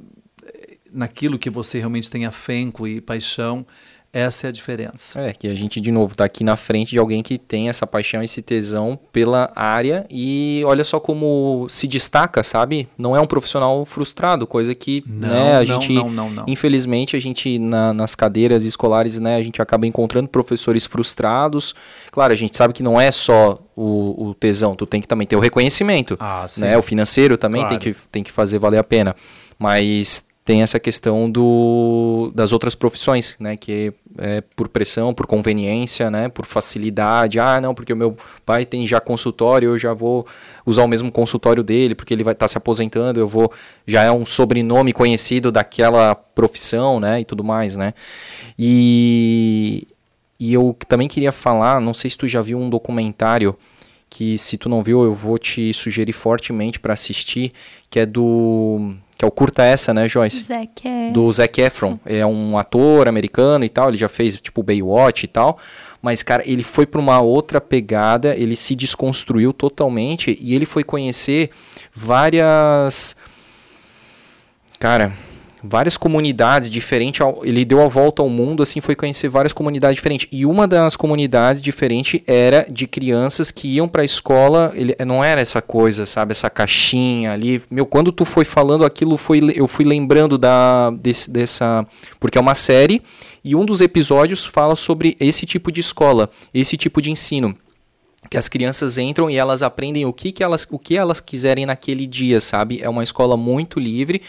eh, 0.44 0.76
naquilo 0.92 1.38
que 1.38 1.48
você 1.48 1.78
realmente 1.78 2.10
tem 2.10 2.26
afenco 2.26 2.86
e 2.86 3.00
paixão, 3.00 3.64
essa 4.12 4.46
é 4.46 4.48
a 4.48 4.52
diferença. 4.52 5.20
É, 5.20 5.32
que 5.32 5.46
a 5.46 5.54
gente, 5.54 5.80
de 5.80 5.92
novo, 5.92 6.12
está 6.12 6.24
aqui 6.24 6.42
na 6.42 6.56
frente 6.56 6.90
de 6.90 6.98
alguém 6.98 7.22
que 7.22 7.36
tem 7.36 7.68
essa 7.68 7.86
paixão, 7.86 8.22
esse 8.22 8.40
tesão 8.40 8.98
pela 9.12 9.52
área 9.54 10.06
e 10.10 10.62
olha 10.64 10.82
só 10.82 10.98
como 10.98 11.66
se 11.68 11.86
destaca, 11.86 12.42
sabe? 12.42 12.88
Não 12.96 13.14
é 13.14 13.20
um 13.20 13.26
profissional 13.26 13.84
frustrado, 13.84 14.46
coisa 14.46 14.74
que 14.74 15.04
não, 15.06 15.28
né, 15.28 15.56
a 15.56 15.58
não, 15.58 15.64
gente, 15.64 15.92
não, 15.92 16.10
não, 16.10 16.30
não. 16.30 16.44
infelizmente, 16.46 17.16
a 17.16 17.20
gente 17.20 17.58
na, 17.58 17.92
nas 17.92 18.14
cadeiras 18.14 18.64
escolares, 18.64 19.18
né, 19.18 19.36
a 19.36 19.42
gente 19.42 19.60
acaba 19.60 19.86
encontrando 19.86 20.28
professores 20.28 20.86
frustrados. 20.86 21.74
Claro, 22.10 22.32
a 22.32 22.36
gente 22.36 22.56
sabe 22.56 22.72
que 22.72 22.82
não 22.82 22.98
é 22.98 23.10
só 23.10 23.58
o, 23.76 24.28
o 24.28 24.34
tesão, 24.34 24.74
tu 24.74 24.86
tem 24.86 25.00
que 25.00 25.06
também 25.06 25.26
ter 25.26 25.36
o 25.36 25.40
reconhecimento, 25.40 26.16
ah, 26.18 26.46
né? 26.58 26.76
O 26.78 26.82
financeiro 26.82 27.36
também 27.36 27.60
claro. 27.62 27.78
tem, 27.78 27.92
que, 27.92 28.00
tem 28.08 28.22
que 28.22 28.32
fazer 28.32 28.58
valer 28.58 28.78
a 28.78 28.84
pena. 28.84 29.14
Mas 29.58 30.27
tem 30.48 30.62
essa 30.62 30.80
questão 30.80 31.30
do, 31.30 32.32
das 32.34 32.54
outras 32.54 32.74
profissões, 32.74 33.36
né? 33.38 33.54
Que 33.54 33.92
é 34.16 34.40
por 34.56 34.66
pressão, 34.66 35.12
por 35.12 35.26
conveniência, 35.26 36.10
né? 36.10 36.30
Por 36.30 36.46
facilidade. 36.46 37.38
Ah, 37.38 37.60
não, 37.60 37.74
porque 37.74 37.92
o 37.92 37.96
meu 37.96 38.16
pai 38.46 38.64
tem 38.64 38.86
já 38.86 38.98
consultório, 38.98 39.68
eu 39.68 39.78
já 39.78 39.92
vou 39.92 40.26
usar 40.64 40.84
o 40.84 40.88
mesmo 40.88 41.12
consultório 41.12 41.62
dele, 41.62 41.94
porque 41.94 42.14
ele 42.14 42.24
vai 42.24 42.32
estar 42.32 42.44
tá 42.44 42.48
se 42.48 42.56
aposentando, 42.56 43.20
eu 43.20 43.28
vou. 43.28 43.52
Já 43.86 44.04
é 44.04 44.10
um 44.10 44.24
sobrenome 44.24 44.90
conhecido 44.90 45.52
daquela 45.52 46.14
profissão, 46.14 46.98
né? 46.98 47.20
E 47.20 47.26
tudo 47.26 47.44
mais, 47.44 47.76
né? 47.76 47.92
E, 48.58 49.86
e 50.40 50.54
eu 50.54 50.74
também 50.88 51.08
queria 51.08 51.30
falar, 51.30 51.78
não 51.78 51.92
sei 51.92 52.08
se 52.08 52.16
tu 52.16 52.26
já 52.26 52.40
viu 52.40 52.58
um 52.58 52.70
documentário 52.70 53.54
que 54.08 54.38
se 54.38 54.56
tu 54.56 54.70
não 54.70 54.82
viu, 54.82 55.04
eu 55.04 55.14
vou 55.14 55.38
te 55.38 55.74
sugerir 55.74 56.14
fortemente 56.14 56.80
para 56.80 56.94
assistir, 56.94 57.52
que 57.90 58.00
é 58.00 58.06
do 58.06 58.96
que 59.18 59.24
é 59.24 59.28
o 59.28 59.32
Curta 59.32 59.64
Essa, 59.64 59.92
né, 59.92 60.08
Joyce? 60.08 60.44
Zac 60.44 60.86
é... 60.86 61.10
Do 61.10 61.30
Zac 61.32 61.60
Efron. 61.60 61.98
É 62.06 62.24
um 62.24 62.56
ator 62.56 63.08
americano 63.08 63.64
e 63.64 63.68
tal, 63.68 63.88
ele 63.88 63.98
já 63.98 64.08
fez, 64.08 64.36
tipo, 64.36 64.62
Baywatch 64.62 65.24
e 65.24 65.26
tal. 65.26 65.58
Mas, 66.00 66.22
cara, 66.22 66.44
ele 66.46 66.62
foi 66.62 66.86
para 66.86 67.00
uma 67.00 67.20
outra 67.20 67.60
pegada, 67.60 68.36
ele 68.36 68.54
se 68.54 68.76
desconstruiu 68.76 69.52
totalmente 69.52 70.38
e 70.40 70.54
ele 70.54 70.64
foi 70.64 70.84
conhecer 70.84 71.50
várias... 71.92 73.16
Cara, 74.78 75.12
várias 75.62 75.96
comunidades 75.96 76.70
diferentes. 76.70 77.20
Ele 77.42 77.64
deu 77.64 77.82
a 77.82 77.88
volta 77.88 78.22
ao 78.22 78.28
mundo, 78.28 78.62
assim, 78.62 78.80
foi 78.80 78.94
conhecer 78.94 79.28
várias 79.28 79.52
comunidades 79.52 79.96
diferentes. 79.96 80.28
E 80.30 80.44
uma 80.46 80.66
das 80.66 80.96
comunidades 80.96 81.60
diferentes 81.62 82.20
era 82.26 82.66
de 82.70 82.86
crianças 82.86 83.50
que 83.50 83.68
iam 83.68 83.88
para 83.88 84.02
a 84.02 84.04
escola. 84.04 84.72
Ele 84.74 84.94
não 85.06 85.22
era 85.22 85.40
essa 85.40 85.60
coisa, 85.60 86.06
sabe, 86.06 86.32
essa 86.32 86.50
caixinha 86.50 87.32
ali. 87.32 87.60
Meu, 87.70 87.86
quando 87.86 88.12
tu 88.12 88.24
foi 88.24 88.44
falando 88.44 88.84
aquilo, 88.84 89.16
foi, 89.16 89.52
eu 89.54 89.66
fui 89.66 89.84
lembrando 89.84 90.38
da 90.38 90.90
desse, 90.90 91.30
dessa, 91.30 91.86
porque 92.18 92.38
é 92.38 92.40
uma 92.40 92.54
série 92.54 93.02
e 93.44 93.54
um 93.54 93.64
dos 93.64 93.80
episódios 93.80 94.44
fala 94.44 94.76
sobre 94.76 95.16
esse 95.20 95.46
tipo 95.46 95.70
de 95.70 95.80
escola, 95.80 96.28
esse 96.52 96.76
tipo 96.76 97.00
de 97.00 97.10
ensino 97.10 97.56
que 98.30 98.36
as 98.36 98.48
crianças 98.48 98.98
entram 98.98 99.30
e 99.30 99.36
elas 99.36 99.62
aprendem 99.62 100.04
o 100.04 100.12
que, 100.12 100.32
que 100.32 100.42
elas 100.42 100.66
o 100.70 100.78
que 100.78 100.96
elas 100.96 101.20
quiserem 101.20 101.64
naquele 101.64 102.06
dia, 102.06 102.40
sabe? 102.40 102.80
É 102.82 102.88
uma 102.88 103.04
escola 103.04 103.36
muito 103.36 103.78
livre, 103.78 104.20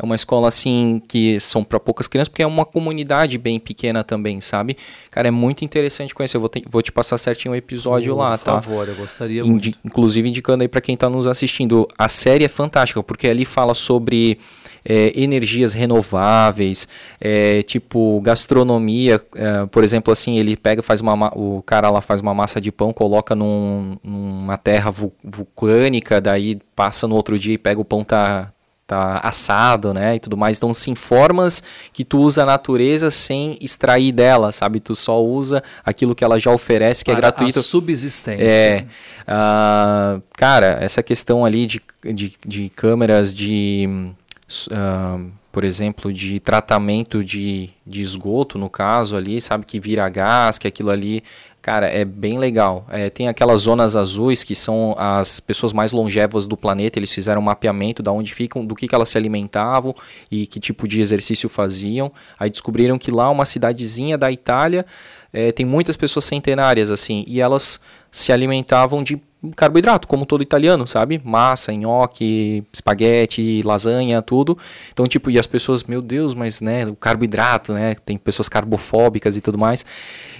é 0.00 0.04
uma 0.04 0.14
escola 0.14 0.48
assim 0.48 1.02
que 1.08 1.40
são 1.40 1.64
para 1.64 1.80
poucas 1.80 2.06
crianças, 2.06 2.28
porque 2.28 2.42
é 2.42 2.46
uma 2.46 2.66
comunidade 2.66 3.38
bem 3.38 3.58
pequena 3.58 4.04
também, 4.04 4.40
sabe? 4.40 4.76
Cara, 5.10 5.28
é 5.28 5.30
muito 5.30 5.64
interessante 5.64 6.14
conhecer. 6.14 6.36
Eu 6.36 6.42
vou, 6.42 6.48
te, 6.50 6.62
vou 6.68 6.82
te 6.82 6.92
passar 6.92 7.16
certinho 7.16 7.52
o 7.52 7.54
um 7.54 7.56
episódio 7.56 8.14
lá, 8.14 8.36
tá? 8.36 8.56
Por 8.56 8.64
favor, 8.64 8.88
eu 8.88 8.94
gostaria 8.94 9.40
Indi 9.40 9.48
muito. 9.48 9.78
Inclusive 9.82 10.28
indicando 10.28 10.62
aí 10.62 10.68
para 10.68 10.82
quem 10.82 10.94
está 10.94 11.08
nos 11.08 11.26
assistindo, 11.26 11.88
a 11.96 12.08
série 12.08 12.44
é 12.44 12.48
fantástica, 12.48 13.02
porque 13.02 13.26
ali 13.26 13.46
fala 13.46 13.74
sobre 13.74 14.38
é, 14.84 15.12
energias 15.20 15.74
renováveis, 15.74 16.88
é, 17.20 17.62
tipo 17.62 18.20
gastronomia, 18.20 19.20
é, 19.34 19.66
por 19.66 19.84
exemplo, 19.84 20.12
assim, 20.12 20.38
ele 20.38 20.56
pega, 20.56 20.82
faz 20.82 21.00
uma, 21.00 21.32
o 21.36 21.62
cara 21.62 21.90
lá 21.90 22.00
faz 22.00 22.20
uma 22.20 22.34
massa 22.34 22.60
de 22.60 22.72
pão, 22.72 22.92
coloca 22.92 23.34
num, 23.34 23.96
numa 24.02 24.56
terra 24.56 24.90
vulcânica, 25.22 26.20
daí 26.20 26.58
passa 26.74 27.06
no 27.06 27.14
outro 27.14 27.38
dia 27.38 27.54
e 27.54 27.58
pega 27.58 27.80
o 27.80 27.84
pão 27.84 28.04
tá 28.04 28.52
tá 28.88 29.20
assado, 29.22 29.92
né, 29.92 30.14
e 30.14 30.18
tudo 30.18 30.34
mais. 30.34 30.56
Então, 30.56 30.72
sim, 30.72 30.94
formas 30.94 31.62
que 31.92 32.02
tu 32.02 32.20
usa 32.20 32.42
a 32.42 32.46
natureza 32.46 33.10
sem 33.10 33.58
extrair 33.60 34.12
dela, 34.12 34.50
sabe? 34.50 34.80
Tu 34.80 34.96
só 34.96 35.22
usa 35.22 35.62
aquilo 35.84 36.14
que 36.14 36.24
ela 36.24 36.40
já 36.40 36.50
oferece, 36.50 37.04
que 37.04 37.10
é 37.10 37.14
Para 37.14 37.18
é 37.18 37.30
gratuito. 37.30 37.58
A 37.58 37.62
subsistência. 37.62 38.44
É. 38.44 38.86
Uh, 39.28 40.22
cara, 40.38 40.78
essa 40.80 41.02
questão 41.02 41.44
ali 41.44 41.66
de, 41.66 41.82
de, 42.02 42.32
de 42.46 42.70
câmeras 42.70 43.34
de 43.34 44.10
uh, 44.48 45.30
por 45.50 45.64
exemplo, 45.64 46.12
de 46.12 46.38
tratamento 46.38 47.24
de, 47.24 47.70
de 47.86 48.00
esgoto, 48.00 48.58
no 48.58 48.70
caso 48.70 49.16
ali, 49.16 49.40
sabe, 49.40 49.66
que 49.66 49.80
vira 49.80 50.08
gás, 50.08 50.58
que 50.58 50.68
aquilo 50.68 50.90
ali, 50.90 51.22
cara, 51.60 51.88
é 51.88 52.04
bem 52.04 52.38
legal. 52.38 52.86
É, 52.90 53.10
tem 53.10 53.28
aquelas 53.28 53.62
zonas 53.62 53.96
azuis 53.96 54.44
que 54.44 54.54
são 54.54 54.94
as 54.96 55.40
pessoas 55.40 55.72
mais 55.72 55.90
longevas 55.90 56.46
do 56.46 56.56
planeta, 56.56 56.98
eles 56.98 57.10
fizeram 57.10 57.40
um 57.40 57.44
mapeamento 57.44 58.02
da 58.02 58.12
onde 58.12 58.32
ficam, 58.32 58.64
do 58.64 58.74
que, 58.74 58.86
que 58.86 58.94
elas 58.94 59.08
se 59.08 59.18
alimentavam 59.18 59.94
e 60.30 60.46
que 60.46 60.60
tipo 60.60 60.86
de 60.86 61.00
exercício 61.00 61.48
faziam. 61.48 62.12
Aí 62.38 62.50
descobriram 62.50 62.98
que 62.98 63.10
lá 63.10 63.28
uma 63.30 63.44
cidadezinha 63.44 64.16
da 64.16 64.30
Itália 64.30 64.86
é, 65.32 65.50
tem 65.50 65.66
muitas 65.66 65.96
pessoas 65.96 66.24
centenárias, 66.24 66.90
assim, 66.90 67.24
e 67.26 67.40
elas 67.40 67.80
se 68.10 68.32
alimentavam 68.32 69.02
de 69.02 69.20
carboidrato, 69.54 70.08
como 70.08 70.26
todo 70.26 70.42
italiano, 70.42 70.86
sabe? 70.86 71.20
Massa, 71.24 71.72
nhoque, 71.72 72.64
espaguete, 72.72 73.62
lasanha, 73.62 74.20
tudo. 74.20 74.58
Então, 74.92 75.06
tipo, 75.06 75.30
e 75.30 75.38
as 75.38 75.46
pessoas, 75.46 75.84
meu 75.84 76.02
Deus, 76.02 76.34
mas, 76.34 76.60
né, 76.60 76.86
o 76.86 76.96
carboidrato, 76.96 77.72
né? 77.72 77.94
Tem 78.04 78.16
pessoas 78.18 78.48
carbofóbicas 78.48 79.36
e 79.36 79.40
tudo 79.40 79.58
mais. 79.58 79.84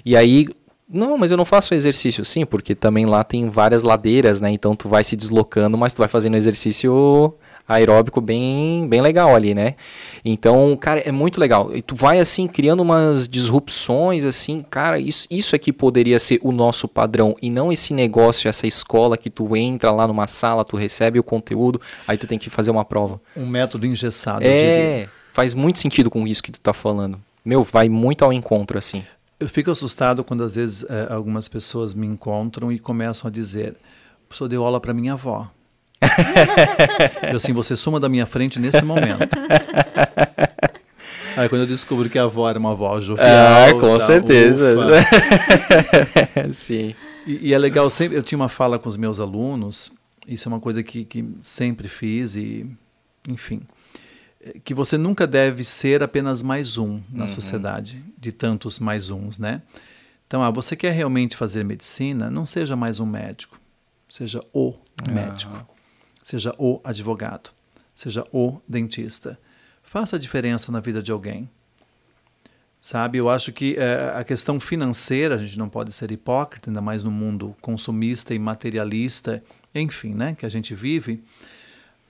E 0.04 0.16
aí, 0.16 0.48
não, 0.88 1.18
mas 1.18 1.30
eu 1.30 1.36
não 1.36 1.44
faço 1.44 1.74
exercício, 1.74 2.24
sim, 2.24 2.46
porque 2.46 2.74
também 2.74 3.04
lá 3.06 3.22
tem 3.22 3.48
várias 3.48 3.82
ladeiras, 3.82 4.40
né? 4.40 4.50
Então 4.50 4.74
tu 4.74 4.88
vai 4.88 5.04
se 5.04 5.16
deslocando, 5.16 5.76
mas 5.76 5.92
tu 5.92 5.98
vai 5.98 6.08
fazendo 6.08 6.36
exercício 6.36 7.34
aeróbico 7.68 8.20
bem, 8.20 8.88
bem 8.88 9.02
legal 9.02 9.34
ali, 9.34 9.54
né? 9.54 9.74
Então, 10.24 10.74
cara, 10.76 11.00
é 11.00 11.12
muito 11.12 11.38
legal. 11.38 11.76
E 11.76 11.82
tu 11.82 11.94
vai 11.94 12.18
assim 12.18 12.48
criando 12.48 12.80
umas 12.80 13.28
disrupções 13.28 14.24
assim, 14.24 14.64
cara, 14.68 14.98
isso, 14.98 15.28
isso 15.30 15.54
é 15.54 15.58
que 15.58 15.72
poderia 15.72 16.18
ser 16.18 16.40
o 16.42 16.50
nosso 16.50 16.88
padrão 16.88 17.36
e 17.42 17.50
não 17.50 17.70
esse 17.70 17.92
negócio, 17.92 18.48
essa 18.48 18.66
escola 18.66 19.18
que 19.18 19.28
tu 19.28 19.54
entra 19.54 19.90
lá 19.90 20.06
numa 20.06 20.26
sala, 20.26 20.64
tu 20.64 20.76
recebe 20.76 21.18
o 21.18 21.22
conteúdo, 21.22 21.80
aí 22.06 22.16
tu 22.16 22.26
tem 22.26 22.38
que 22.38 22.48
fazer 22.48 22.70
uma 22.70 22.84
prova. 22.84 23.20
Um 23.36 23.46
método 23.46 23.84
engessado. 23.84 24.42
É, 24.42 25.06
faz 25.30 25.52
muito 25.52 25.78
sentido 25.78 26.10
com 26.10 26.26
isso 26.26 26.42
que 26.42 26.50
tu 26.50 26.60
tá 26.60 26.72
falando. 26.72 27.20
Meu, 27.44 27.62
vai 27.62 27.88
muito 27.88 28.24
ao 28.24 28.32
encontro 28.32 28.78
assim. 28.78 29.04
Eu 29.38 29.48
fico 29.48 29.70
assustado 29.70 30.24
quando 30.24 30.42
às 30.42 30.56
vezes 30.56 30.84
é, 30.88 31.12
algumas 31.12 31.48
pessoas 31.48 31.94
me 31.94 32.06
encontram 32.06 32.72
e 32.72 32.78
começam 32.78 33.28
a 33.28 33.30
dizer: 33.30 33.72
"O 34.24 34.28
professor 34.28 34.48
deu 34.48 34.64
aula 34.64 34.80
para 34.80 34.92
minha 34.92 35.12
avó". 35.12 35.48
Eu 37.30 37.36
assim, 37.36 37.52
você 37.52 37.76
suma 37.76 37.98
da 37.98 38.08
minha 38.08 38.26
frente 38.26 38.58
nesse 38.58 38.82
momento. 38.82 39.28
Aí 41.36 41.48
quando 41.48 41.62
eu 41.62 41.66
descubro 41.66 42.10
que 42.10 42.18
a 42.18 42.24
avó 42.24 42.48
era 42.48 42.58
uma 42.58 42.72
avó 42.72 43.00
jovial. 43.00 43.26
Ah, 43.28 43.72
com 43.78 44.00
certeza. 44.00 44.74
Sim. 46.52 46.94
E, 47.26 47.48
e, 47.48 47.54
é 47.54 47.58
legal, 47.58 47.88
sempre, 47.90 48.16
eu 48.16 48.22
tinha 48.22 48.38
uma 48.38 48.48
fala 48.48 48.78
com 48.78 48.88
os 48.88 48.96
meus 48.96 49.20
alunos, 49.20 49.92
isso 50.26 50.48
é 50.48 50.52
uma 50.52 50.60
coisa 50.60 50.82
que, 50.82 51.04
que 51.04 51.28
sempre 51.40 51.86
fiz 51.86 52.34
e, 52.34 52.66
enfim, 53.28 53.62
que 54.64 54.74
você 54.74 54.96
nunca 54.96 55.26
deve 55.26 55.62
ser 55.62 56.02
apenas 56.02 56.42
mais 56.42 56.76
um 56.78 57.00
na 57.10 57.22
uhum. 57.22 57.28
sociedade, 57.28 58.02
de 58.16 58.32
tantos 58.32 58.78
mais 58.78 59.10
uns, 59.10 59.38
né? 59.38 59.62
Então, 60.26 60.42
ah, 60.42 60.50
você 60.50 60.74
quer 60.74 60.92
realmente 60.92 61.36
fazer 61.36 61.64
medicina, 61.64 62.30
não 62.30 62.44
seja 62.44 62.74
mais 62.74 62.98
um 63.00 63.06
médico, 63.06 63.60
seja 64.08 64.42
o 64.52 64.74
médico. 65.10 65.66
Seja 66.28 66.54
o 66.58 66.78
advogado, 66.84 67.52
seja 67.94 68.22
o 68.30 68.60
dentista. 68.68 69.38
Faça 69.82 70.16
a 70.16 70.18
diferença 70.18 70.70
na 70.70 70.78
vida 70.78 71.02
de 71.02 71.10
alguém. 71.10 71.48
Sabe, 72.82 73.16
eu 73.16 73.30
acho 73.30 73.50
que 73.50 73.76
é, 73.78 74.12
a 74.14 74.22
questão 74.22 74.60
financeira, 74.60 75.36
a 75.36 75.38
gente 75.38 75.58
não 75.58 75.70
pode 75.70 75.90
ser 75.90 76.12
hipócrita, 76.12 76.68
ainda 76.68 76.82
mais 76.82 77.02
no 77.02 77.10
mundo 77.10 77.56
consumista 77.62 78.34
e 78.34 78.38
materialista, 78.38 79.42
enfim, 79.74 80.12
né, 80.12 80.36
que 80.38 80.44
a 80.44 80.50
gente 80.50 80.74
vive. 80.74 81.22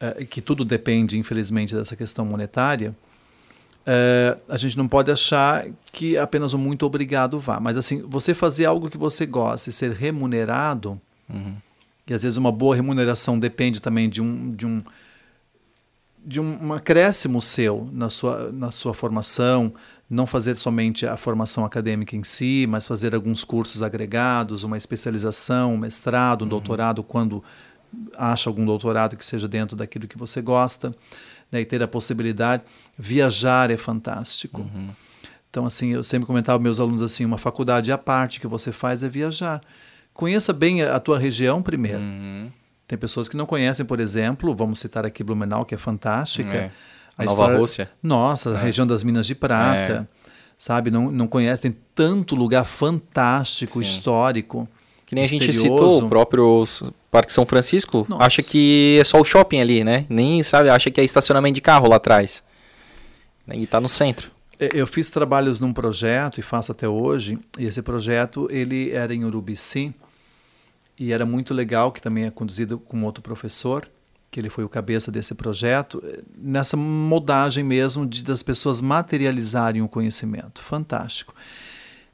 uh, 0.01 0.27
que 0.27 0.40
tudo 0.40 0.65
depende, 0.65 1.16
infelizmente, 1.16 1.73
dessa 1.73 1.95
questão 1.95 2.24
monetária, 2.24 2.90
uh, 2.90 4.40
a 4.49 4.57
gente 4.57 4.77
não 4.77 4.89
pode 4.89 5.12
achar 5.12 5.65
que 5.93 6.19
apenas 6.19 6.53
um 6.53 6.59
muito 6.59 6.85
obrigado 6.85 7.39
vá. 7.39 7.61
Mas 7.61 7.77
assim, 7.77 8.03
você 8.03 8.35
fazer 8.35 8.65
algo 8.65 8.90
que 8.90 8.99
você 8.99 9.24
gosta 9.27 9.70
e 9.70 9.73
ser 9.73 9.93
remunerado, 9.93 11.01
uhum. 11.31 11.55
E 12.09 12.14
às 12.14 12.22
vezes 12.22 12.36
uma 12.36 12.52
boa 12.52 12.74
remuneração 12.74 13.39
depende 13.39 13.80
também 13.80 14.09
de 14.09 14.22
um, 14.22 14.52
de 14.52 14.66
um 14.66 14.82
de 16.24 16.40
um 16.40 16.74
acréscimo 16.74 17.40
seu 17.40 17.89
na 17.90 18.10
sua, 18.10 18.52
na 18.52 18.70
sua 18.70 18.93
formação, 18.93 19.72
não 20.10 20.26
fazer 20.26 20.56
somente 20.56 21.06
a 21.06 21.16
formação 21.16 21.64
acadêmica 21.64 22.16
em 22.16 22.22
si, 22.22 22.66
mas 22.68 22.86
fazer 22.86 23.14
alguns 23.14 23.44
cursos 23.44 23.82
agregados, 23.82 24.62
uma 24.62 24.76
especialização, 24.76 25.74
um 25.74 25.78
mestrado, 25.78 26.43
um 26.43 26.44
uhum. 26.44 26.51
doutorado, 26.51 27.02
quando 27.02 27.43
acha 28.16 28.51
algum 28.51 28.66
doutorado 28.66 29.16
que 29.16 29.24
seja 29.24 29.48
dentro 29.48 29.76
daquilo 29.76 30.06
que 30.06 30.18
você 30.18 30.43
gosta, 30.43 30.94
né, 31.51 31.62
e 31.62 31.64
ter 31.64 31.82
a 31.82 31.89
possibilidade. 31.89 32.62
Viajar 32.98 33.70
é 33.70 33.76
fantástico. 33.76 34.62
Uhum. 34.62 34.90
Então, 35.51 35.64
assim, 35.64 35.94
eu 35.94 36.02
sempre 36.02 36.26
comentava 36.26 36.59
meus 36.59 36.78
alunos 36.78 37.02
assim, 37.02 37.24
uma 37.24 37.39
faculdade 37.39 37.90
à 37.90 37.97
parte 37.97 38.39
que 38.39 38.47
você 38.47 38.70
faz 38.70 39.02
é 39.02 39.09
viajar. 39.09 39.62
Conheça 40.19 40.53
bem 40.53 40.82
a, 40.82 40.97
a 40.97 40.99
tua 40.99 41.16
região 41.16 41.62
primeiro. 41.62 42.01
Uhum. 42.01 42.51
Tem 42.89 42.99
pessoas 42.99 43.28
que 43.28 43.36
não 43.36 43.47
conhecem, 43.47 43.86
por 43.86 44.01
exemplo, 44.01 44.53
vamos 44.53 44.81
citar 44.81 45.07
aqui 45.07 45.23
Blumenau, 45.23 45.65
que 45.65 45.77
é 45.77 45.78
fantástica. 45.78 46.53
É. 46.53 46.70
A 47.16 47.23
Nova 47.23 47.31
história, 47.31 47.59
Rússia. 47.61 47.90
Nossa, 48.03 48.51
a 48.51 48.59
é. 48.59 48.65
região 48.65 48.85
das 48.85 49.05
Minas 49.05 49.28
de 49.28 49.36
Prata. 49.36 50.09
É. 50.11 50.32
Sabe, 50.59 50.90
não, 50.90 51.09
não 51.12 51.28
conhecem 51.28 51.77
tanto 51.95 52.35
lugar 52.35 52.65
fantástico, 52.65 53.74
Sim. 53.74 53.82
histórico. 53.82 54.69
Que 55.07 55.15
nem 55.15 55.23
a 55.23 55.27
gente 55.28 55.53
citou, 55.53 56.03
o 56.03 56.09
próprio 56.09 56.65
Parque 57.12 57.32
São 57.32 57.47
Francisco, 57.47 58.05
Nossa. 58.09 58.24
acha 58.24 58.43
que 58.43 58.99
é 59.01 59.05
só 59.05 59.20
o 59.20 59.24
shopping 59.24 59.61
ali, 59.61 59.85
né? 59.85 60.05
Nem 60.11 60.43
sabe, 60.43 60.69
acha 60.69 60.90
que 60.90 61.01
é 61.01 61.05
estacionamento 61.05 61.55
de 61.55 61.61
carro 61.61 61.89
lá 61.89 61.95
atrás. 61.95 62.43
E 63.47 63.62
está 63.62 63.81
no 63.81 63.89
centro. 63.89 64.32
É, 64.59 64.70
eu 64.74 64.86
fiz 64.86 65.11
trabalhos 65.11 65.61
num 65.61 65.73
projeto 65.73 66.40
e 66.40 66.43
faço 66.43 66.73
até 66.73 66.89
hoje, 66.89 67.39
e 67.57 67.66
esse 67.66 67.81
projeto 67.82 68.49
ele 68.51 68.90
era 68.90 69.15
em 69.15 69.24
Urubici, 69.24 69.95
e 70.98 71.12
era 71.12 71.24
muito 71.24 71.54
legal, 71.54 71.92
que 71.92 72.02
também 72.02 72.24
é 72.24 72.30
conduzido 72.30 72.78
com 72.78 73.02
outro 73.02 73.22
professor, 73.22 73.88
que 74.30 74.40
ele 74.40 74.50
foi 74.50 74.64
o 74.64 74.68
cabeça 74.68 75.10
desse 75.10 75.34
projeto, 75.34 76.02
eh, 76.04 76.22
nessa 76.36 76.76
modagem 76.76 77.64
mesmo 77.64 78.06
de 78.06 78.22
das 78.22 78.42
pessoas 78.42 78.80
materializarem 78.80 79.80
o 79.80 79.88
conhecimento. 79.88 80.60
Fantástico. 80.62 81.34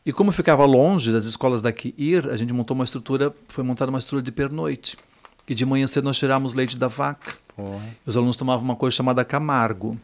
E 0.06 0.12
como 0.12 0.30
ficava 0.30 0.64
longe 0.64 1.10
das 1.10 1.24
escolas 1.24 1.62
daqui 1.62 1.94
ir, 1.96 2.28
a 2.30 2.36
gente 2.36 2.52
montou 2.52 2.74
uma 2.74 2.84
estrutura, 2.84 3.34
foi 3.48 3.64
montada 3.64 3.90
uma 3.90 3.98
estrutura 3.98 4.22
de 4.22 4.30
pernoite. 4.30 4.98
E 5.48 5.54
de 5.54 5.64
manhã 5.64 5.86
cedo 5.86 6.04
nós 6.04 6.18
tirávamos 6.18 6.54
leite 6.54 6.78
da 6.78 6.88
vaca. 6.88 7.34
Os 8.04 8.16
alunos 8.16 8.36
tomavam 8.36 8.64
uma 8.64 8.76
coisa 8.76 8.96
chamada 8.96 9.24
Camargo. 9.24 9.98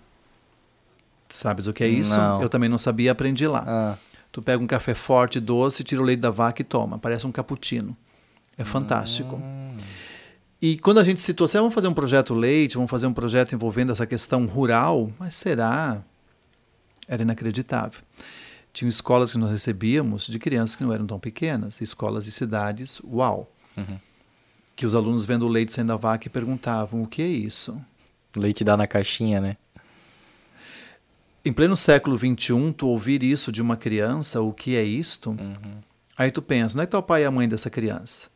Sabes 1.28 1.66
o 1.66 1.73
que 1.73 1.85
é 1.85 1.89
isso? 1.89 2.16
Não. 2.16 2.43
Eu 2.43 2.48
também 2.48 2.69
não 2.69 2.78
sabia, 2.78 3.12
aprendi 3.12 3.47
lá. 3.47 3.65
Ah. 3.66 3.97
Tu 4.32 4.40
pega 4.40 4.62
um 4.62 4.66
café 4.66 4.94
forte, 4.94 5.39
doce, 5.39 5.85
tira 5.85 6.01
o 6.01 6.05
leite 6.05 6.20
da 6.20 6.31
vaca 6.31 6.62
e 6.62 6.65
toma. 6.65 6.98
Parece 6.98 7.27
um 7.27 7.32
cappuccino. 7.32 7.97
É 8.61 8.65
fantástico. 8.65 9.37
Hum. 9.37 9.78
E 10.61 10.77
quando 10.77 11.01
a 11.01 11.03
gente 11.03 11.19
citou, 11.19 11.47
assim, 11.47 11.57
ah, 11.57 11.62
vamos 11.62 11.73
fazer 11.73 11.89
um 11.89 11.95
projeto 11.95 12.35
leite, 12.35 12.74
vamos 12.74 12.91
fazer 12.91 13.07
um 13.07 13.15
projeto 13.15 13.55
envolvendo 13.55 13.91
essa 13.91 14.07
questão 14.07 14.45
rural, 14.45 15.11
mas 15.19 15.32
será? 15.32 16.03
Era 17.09 17.23
inacreditável. 17.23 18.03
Tinham 18.70 18.91
escolas 18.91 19.32
que 19.32 19.39
nós 19.39 19.51
recebíamos 19.51 20.27
de 20.27 20.39
crianças 20.39 20.77
que 20.77 20.85
não 20.85 20.93
eram 20.93 21.07
tão 21.07 21.19
pequenas, 21.19 21.81
escolas 21.81 22.27
de 22.27 22.31
cidades, 22.31 23.01
uau. 23.03 23.51
Uhum. 23.74 23.99
Que 24.77 24.85
os 24.85 24.95
alunos 24.95 25.24
vendo 25.24 25.47
o 25.47 25.49
leite 25.49 25.73
saindo 25.73 25.89
da 25.89 25.97
vaca 25.97 26.27
e 26.27 26.31
perguntavam: 26.31 27.03
o 27.03 27.07
que 27.07 27.23
é 27.23 27.28
isso? 27.28 27.82
Leite 28.37 28.62
dá 28.62 28.77
na 28.77 28.87
caixinha, 28.87 29.41
né? 29.41 29.57
Em 31.43 31.53
pleno 31.53 31.74
século 31.74 32.19
XXI, 32.19 32.74
tu 32.77 32.89
ouvir 32.89 33.23
isso 33.23 33.51
de 33.51 33.62
uma 33.62 33.78
criança, 33.78 34.43
o 34.43 34.53
que 34.53 34.77
é 34.77 34.85
isto? 34.85 35.31
Uhum. 35.31 35.81
Aí 36.16 36.31
tu 36.31 36.43
pensa, 36.43 36.77
não 36.77 36.85
é 36.85 36.87
que 36.87 36.95
o 36.95 37.03
pai 37.03 37.23
e 37.23 37.24
a 37.24 37.31
mãe 37.31 37.49
dessa 37.49 37.70
criança? 37.70 38.30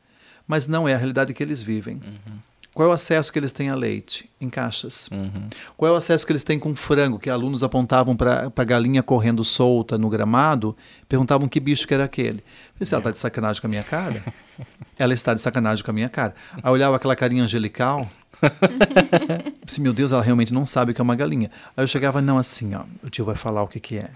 Mas 0.46 0.66
não 0.66 0.88
é 0.88 0.94
a 0.94 0.96
realidade 0.96 1.32
que 1.32 1.42
eles 1.42 1.62
vivem. 1.62 1.96
Uhum. 1.96 2.38
Qual 2.74 2.88
é 2.88 2.90
o 2.90 2.92
acesso 2.92 3.32
que 3.32 3.38
eles 3.38 3.52
têm 3.52 3.68
a 3.70 3.74
leite? 3.76 4.28
Em 4.40 4.50
caixas. 4.50 5.08
Uhum. 5.12 5.48
Qual 5.76 5.92
é 5.92 5.94
o 5.94 5.96
acesso 5.96 6.26
que 6.26 6.32
eles 6.32 6.42
têm 6.42 6.58
com 6.58 6.74
frango? 6.74 7.20
Que 7.20 7.30
alunos 7.30 7.62
apontavam 7.62 8.16
para 8.16 8.52
a 8.54 8.64
galinha 8.64 9.00
correndo 9.00 9.44
solta 9.44 9.96
no 9.96 10.08
gramado, 10.08 10.76
perguntavam 11.08 11.48
que 11.48 11.60
bicho 11.60 11.86
que 11.86 11.94
era 11.94 12.02
aquele. 12.02 12.38
Eu 12.38 12.78
pensei, 12.80 12.96
ela 12.96 13.00
está 13.00 13.10
de 13.12 13.20
sacanagem 13.20 13.60
com 13.60 13.68
a 13.68 13.70
minha 13.70 13.84
cara? 13.84 14.20
ela 14.98 15.14
está 15.14 15.32
de 15.34 15.40
sacanagem 15.40 15.84
com 15.84 15.92
a 15.92 15.94
minha 15.94 16.08
cara. 16.08 16.34
Aí 16.52 16.62
eu 16.64 16.72
olhava 16.72 16.96
aquela 16.96 17.14
carinha 17.14 17.44
angelical. 17.44 18.10
Pensei, 19.64 19.80
meu 19.80 19.92
Deus, 19.92 20.10
ela 20.10 20.22
realmente 20.22 20.52
não 20.52 20.66
sabe 20.66 20.90
o 20.90 20.94
que 20.94 21.00
é 21.00 21.04
uma 21.04 21.14
galinha. 21.14 21.52
Aí 21.76 21.84
eu 21.84 21.88
chegava, 21.88 22.20
não, 22.20 22.38
assim, 22.38 22.74
ó, 22.74 22.82
o 23.04 23.08
tio 23.08 23.24
vai 23.24 23.36
falar 23.36 23.62
o 23.62 23.68
que, 23.68 23.78
que 23.78 23.98
é. 23.98 24.10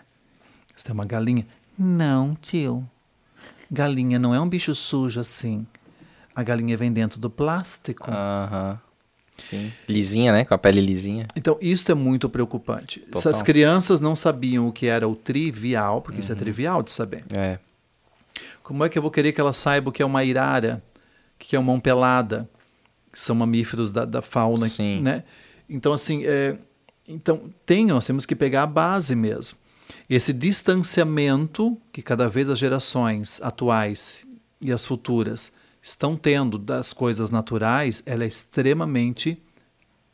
Você 0.74 0.90
é 0.90 0.92
uma 0.92 1.04
galinha? 1.04 1.46
Não, 1.78 2.36
tio. 2.42 2.84
Galinha 3.70 4.18
não 4.18 4.34
é 4.34 4.40
um 4.40 4.48
bicho 4.48 4.74
sujo 4.74 5.20
assim 5.20 5.64
a 6.38 6.42
galinha 6.44 6.76
vem 6.76 6.92
dentro 6.92 7.18
do 7.18 7.28
plástico. 7.28 8.08
Aham. 8.08 8.78
Sim. 9.38 9.72
Lisinha, 9.88 10.30
né? 10.30 10.44
Com 10.44 10.54
a 10.54 10.58
pele 10.58 10.80
lisinha. 10.80 11.26
Então, 11.34 11.58
isso 11.60 11.90
é 11.90 11.96
muito 11.96 12.28
preocupante. 12.28 13.00
Total. 13.00 13.22
Se 13.22 13.28
as 13.28 13.42
crianças 13.42 14.00
não 14.00 14.14
sabiam 14.14 14.68
o 14.68 14.72
que 14.72 14.86
era 14.86 15.08
o 15.08 15.16
trivial, 15.16 16.00
porque 16.00 16.18
uhum. 16.18 16.20
isso 16.20 16.30
é 16.30 16.34
uhum. 16.36 16.40
trivial 16.40 16.82
de 16.84 16.92
saber. 16.92 17.24
É. 17.36 17.58
Como 18.62 18.84
é 18.84 18.88
que 18.88 18.96
eu 18.96 19.02
vou 19.02 19.10
querer 19.10 19.32
que 19.32 19.40
ela 19.40 19.52
saiba 19.52 19.90
o 19.90 19.92
que 19.92 20.00
é 20.00 20.06
uma 20.06 20.22
irara, 20.22 20.80
o 21.34 21.38
que 21.40 21.56
é 21.56 21.58
uma 21.58 21.72
mão 21.72 21.80
pelada, 21.80 22.48
que 23.10 23.18
são 23.18 23.34
mamíferos 23.34 23.90
da, 23.90 24.04
da 24.04 24.22
fauna, 24.22 24.66
Sim. 24.66 25.00
né? 25.00 25.24
Então, 25.68 25.92
assim, 25.92 26.24
é, 26.24 26.56
então, 27.08 27.52
tem, 27.66 27.86
nós 27.86 28.06
temos 28.06 28.24
que 28.24 28.36
pegar 28.36 28.62
a 28.62 28.66
base 28.66 29.16
mesmo. 29.16 29.58
Esse 30.08 30.32
distanciamento 30.32 31.76
que 31.92 32.00
cada 32.00 32.28
vez 32.28 32.48
as 32.48 32.60
gerações 32.60 33.42
atuais 33.42 34.24
e 34.60 34.70
as 34.70 34.86
futuras 34.86 35.52
estão 35.80 36.16
tendo 36.16 36.58
das 36.58 36.92
coisas 36.92 37.30
naturais, 37.30 38.02
ela 38.04 38.24
é 38.24 38.26
extremamente 38.26 39.40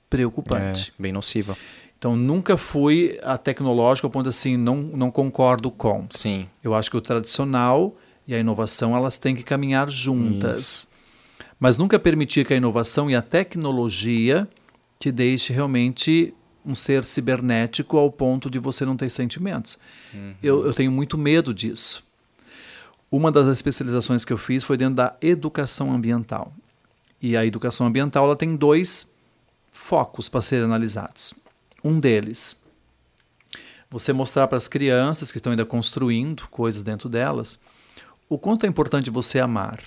preocupante. 0.09 0.93
É, 0.99 1.03
bem 1.03 1.13
nociva. 1.13 1.57
Então, 1.99 2.15
nunca 2.17 2.57
fui 2.57 3.19
a 3.23 3.39
tecnológica 3.39 4.07
ao 4.07 4.11
ponto 4.11 4.29
assim, 4.29 4.57
não, 4.57 4.83
não 4.83 5.11
concordo 5.11 5.71
com. 5.71 6.07
Sim. 6.11 6.47
Eu 6.63 6.75
acho 6.75 6.91
que 6.91 6.97
o 6.97 7.01
tradicional 7.01 7.97
e 8.27 8.35
a 8.35 8.39
inovação, 8.39 8.97
elas 8.97 9.17
têm 9.17 9.35
que 9.35 9.43
caminhar 9.43 9.89
juntas. 9.89 10.59
Isso. 10.59 10.89
Mas 11.59 11.77
nunca 11.77 11.99
permitir 11.99 12.47
que 12.47 12.53
a 12.53 12.57
inovação 12.57 13.11
e 13.11 13.15
a 13.15 13.23
tecnologia 13.23 14.49
te 14.99 15.11
deixe 15.11 15.53
realmente 15.53 16.35
um 16.65 16.75
ser 16.75 17.05
cibernético 17.05 17.97
ao 17.97 18.11
ponto 18.11 18.49
de 18.49 18.59
você 18.59 18.85
não 18.85 18.97
ter 18.97 19.11
sentimentos. 19.11 19.79
Uhum. 20.13 20.35
Eu, 20.43 20.67
eu 20.67 20.75
tenho 20.75 20.91
muito 20.91 21.19
medo 21.19 21.53
disso. 21.53 22.03
Uma 23.15 23.31
das 23.31 23.47
especializações 23.47 24.25
que 24.25 24.33
eu 24.33 24.37
fiz 24.37 24.65
foi 24.65 24.77
dentro 24.77 24.97
da 24.97 25.15
educação 25.23 25.95
ambiental. 25.95 26.53
E 27.23 27.37
a 27.37 27.47
educação 27.47 27.87
ambiental 27.87 28.25
ela 28.25 28.35
tem 28.35 28.57
dois 28.57 29.15
focos 29.71 30.29
para 30.29 30.43
serem 30.43 30.65
analisados. 30.65 31.33
Um 31.85 32.01
deles, 32.01 32.61
você 33.89 34.13
mostrar 34.13 34.49
para 34.49 34.57
as 34.57 34.67
crianças 34.67 35.31
que 35.31 35.39
estão 35.39 35.53
ainda 35.53 35.65
construindo 35.65 36.49
coisas 36.49 36.83
dentro 36.83 37.09
delas, 37.09 37.57
o 38.29 38.37
quanto 38.37 38.67
é 38.67 38.69
importante 38.69 39.11
você 39.11 39.39
amar. 39.39 39.79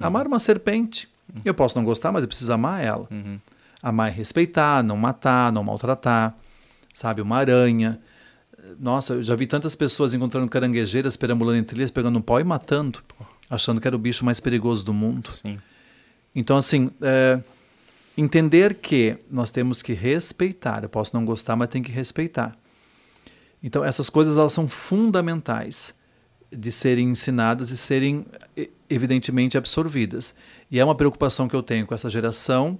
Uhum. 0.00 0.06
Amar 0.06 0.26
uma 0.26 0.38
serpente. 0.38 1.10
Uhum. 1.34 1.42
Eu 1.44 1.52
posso 1.52 1.76
não 1.76 1.84
gostar, 1.84 2.10
mas 2.10 2.22
eu 2.22 2.28
preciso 2.28 2.54
amar 2.54 2.82
ela. 2.82 3.06
Uhum. 3.10 3.38
Amar 3.82 4.10
e 4.10 4.14
respeitar, 4.14 4.82
não 4.82 4.96
matar, 4.96 5.52
não 5.52 5.62
maltratar. 5.62 6.34
Sabe, 6.94 7.20
uma 7.20 7.36
aranha. 7.36 8.00
Nossa, 8.78 9.14
eu 9.14 9.22
já 9.22 9.34
vi 9.34 9.46
tantas 9.46 9.74
pessoas 9.74 10.14
encontrando 10.14 10.48
caranguejeiras, 10.48 11.16
perambulando 11.16 11.58
em 11.58 11.64
trilhas, 11.64 11.90
pegando 11.90 12.18
um 12.18 12.22
pau 12.22 12.40
e 12.40 12.44
matando, 12.44 13.02
achando 13.48 13.80
que 13.80 13.86
era 13.86 13.96
o 13.96 13.98
bicho 13.98 14.24
mais 14.24 14.40
perigoso 14.40 14.84
do 14.84 14.92
mundo. 14.92 15.28
Sim. 15.28 15.58
Então, 16.34 16.56
assim, 16.56 16.90
é, 17.00 17.40
entender 18.16 18.74
que 18.74 19.16
nós 19.30 19.50
temos 19.50 19.82
que 19.82 19.92
respeitar. 19.92 20.82
Eu 20.82 20.88
posso 20.88 21.14
não 21.14 21.24
gostar, 21.24 21.56
mas 21.56 21.68
tem 21.68 21.82
que 21.82 21.90
respeitar. 21.90 22.56
Então, 23.62 23.84
essas 23.84 24.10
coisas 24.10 24.36
elas 24.36 24.52
são 24.52 24.68
fundamentais 24.68 25.94
de 26.52 26.70
serem 26.70 27.10
ensinadas 27.10 27.70
e 27.70 27.76
serem 27.76 28.26
evidentemente 28.88 29.58
absorvidas. 29.58 30.36
E 30.70 30.78
é 30.78 30.84
uma 30.84 30.94
preocupação 30.94 31.48
que 31.48 31.56
eu 31.56 31.62
tenho 31.62 31.86
com 31.86 31.94
essa 31.94 32.08
geração 32.08 32.78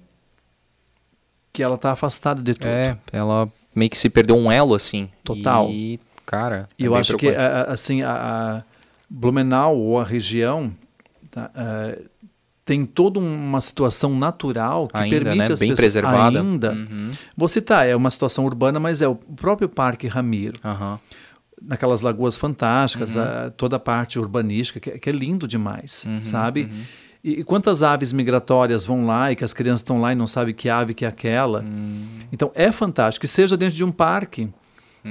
que 1.52 1.62
ela 1.62 1.76
está 1.76 1.92
afastada 1.92 2.42
de 2.42 2.52
tudo. 2.52 2.68
É, 2.68 2.98
ela 3.10 3.50
meio 3.76 3.90
que 3.90 3.98
se 3.98 4.08
perdeu 4.08 4.36
um 4.36 4.50
elo, 4.50 4.74
assim. 4.74 5.08
Total. 5.22 5.68
E, 5.70 6.00
cara. 6.24 6.68
E 6.78 6.84
é 6.84 6.88
eu 6.88 6.94
acho 6.94 7.16
que, 7.18 7.28
assim, 7.28 8.02
a, 8.02 8.10
a, 8.10 8.62
Blumenau 9.08 9.78
ou 9.78 10.00
a 10.00 10.04
região 10.04 10.72
tá, 11.30 11.50
uh, 11.54 12.02
tem 12.64 12.84
toda 12.86 13.20
uma 13.20 13.60
situação 13.60 14.16
natural 14.16 14.88
que 14.88 14.96
ainda, 14.96 15.16
permite 15.16 15.36
né? 15.36 15.52
as 15.52 15.60
Bem 15.60 15.68
pessoas 15.70 15.78
preservada. 15.78 16.40
ainda. 16.40 16.72
Uhum. 16.72 17.12
Vou 17.36 17.48
citar, 17.48 17.86
é 17.86 17.94
uma 17.94 18.10
situação 18.10 18.46
urbana, 18.46 18.80
mas 18.80 19.02
é 19.02 19.06
o 19.06 19.14
próprio 19.14 19.68
Parque 19.68 20.08
Ramiro. 20.08 20.58
Uhum. 20.64 20.98
Naquelas 21.62 22.00
lagoas 22.00 22.36
fantásticas, 22.36 23.14
uhum. 23.14 23.22
a, 23.22 23.50
toda 23.50 23.76
a 23.76 23.78
parte 23.78 24.18
urbanística, 24.18 24.80
que, 24.80 24.98
que, 24.98 25.10
é 25.10 25.12
lindo 25.12 25.46
demais, 25.46 26.04
uhum, 26.06 26.22
sabe? 26.22 26.70
Uhum. 27.26 27.32
E, 27.32 27.40
e 27.40 27.44
quantas 27.44 27.82
aves 27.82 28.12
migratórias 28.12 28.86
vão 28.86 29.04
lá 29.04 29.32
e 29.32 29.36
que 29.36 29.44
as 29.44 29.52
crianças 29.52 29.80
estão 29.80 30.00
lá 30.00 30.12
e 30.12 30.14
não 30.14 30.26
sabem 30.26 30.54
que 30.54 30.68
ave 30.68 30.94
que 30.94 31.04
é 31.04 31.08
aquela? 31.08 31.64
Então 32.32 32.50
é 32.54 32.70
fantástico. 32.70 33.22
Que 33.22 33.28
seja 33.28 33.56
dentro 33.56 33.76
de 33.76 33.84
um 33.84 33.90
parque, 33.90 34.48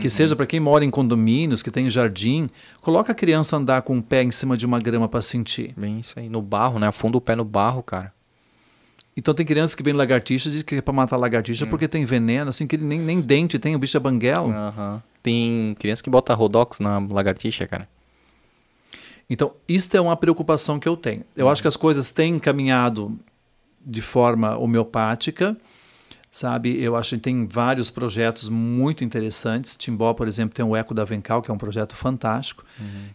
que 0.01 0.09
seja 0.09 0.35
para 0.35 0.45
quem 0.45 0.59
mora 0.59 0.83
em 0.83 0.89
condomínios, 0.89 1.61
que 1.61 1.71
tem 1.71 1.89
jardim, 1.89 2.49
coloca 2.81 3.11
a 3.11 3.15
criança 3.15 3.57
andar 3.57 3.81
com 3.81 3.97
o 3.97 4.03
pé 4.03 4.23
em 4.23 4.31
cima 4.31 4.57
de 4.57 4.65
uma 4.65 4.79
grama 4.79 5.07
para 5.07 5.21
sentir. 5.21 5.73
Bem 5.77 5.99
isso 5.99 6.19
aí. 6.19 6.29
No 6.29 6.41
barro, 6.41 6.79
né? 6.79 6.87
Afunda 6.87 7.17
o 7.17 7.21
pé 7.21 7.35
no 7.35 7.45
barro, 7.45 7.81
cara. 7.81 8.13
Então 9.17 9.33
tem 9.33 9.45
crianças 9.45 9.75
que 9.75 9.81
vêm 9.81 9.93
lagartixa 9.93 10.49
diz 10.49 10.61
que 10.61 10.75
é 10.75 10.81
para 10.81 10.93
matar 10.93 11.15
lagartixa 11.15 11.65
porque 11.67 11.87
tem 11.87 12.03
veneno, 12.03 12.49
assim 12.49 12.67
que 12.67 12.75
ele 12.75 12.83
nem, 12.83 12.99
nem 12.99 13.21
dente 13.21 13.57
tem, 13.57 13.73
o 13.73 13.79
bicho 13.79 13.95
é 13.95 13.99
banguelo. 13.99 14.51
Aham. 14.51 15.01
Tem 15.23 15.75
criança 15.79 16.03
que 16.03 16.09
bota 16.09 16.33
Rodox 16.33 16.79
na 16.79 16.99
lagartixa, 16.99 17.65
cara. 17.65 17.87
Então, 19.30 19.53
isto 19.68 19.95
é 19.95 20.02
uma 20.02 20.15
preocupação 20.15 20.80
que 20.80 20.88
eu 20.88 20.95
tenho. 20.95 21.23
Eu 21.35 21.49
acho 21.49 21.61
que 21.61 21.68
as 21.68 21.76
coisas 21.76 22.11
têm 22.11 22.38
caminhado 22.38 23.18
de 23.84 24.02
forma 24.02 24.57
homeopática, 24.57 25.57
sabe? 26.30 26.81
Eu 26.81 26.95
acho 26.95 27.15
que 27.15 27.22
tem 27.22 27.47
vários 27.47 27.89
projetos 27.89 28.49
muito 28.49 29.03
interessantes. 29.03 29.76
Timbó, 29.76 30.14
por 30.14 30.27
exemplo, 30.27 30.53
tem 30.53 30.65
o 30.65 30.76
Eco 30.76 30.93
da 30.93 31.06
Vencal, 31.06 31.41
que 31.41 31.49
é 31.49 31.53
um 31.53 31.57
projeto 31.57 31.95
fantástico, 31.95 32.65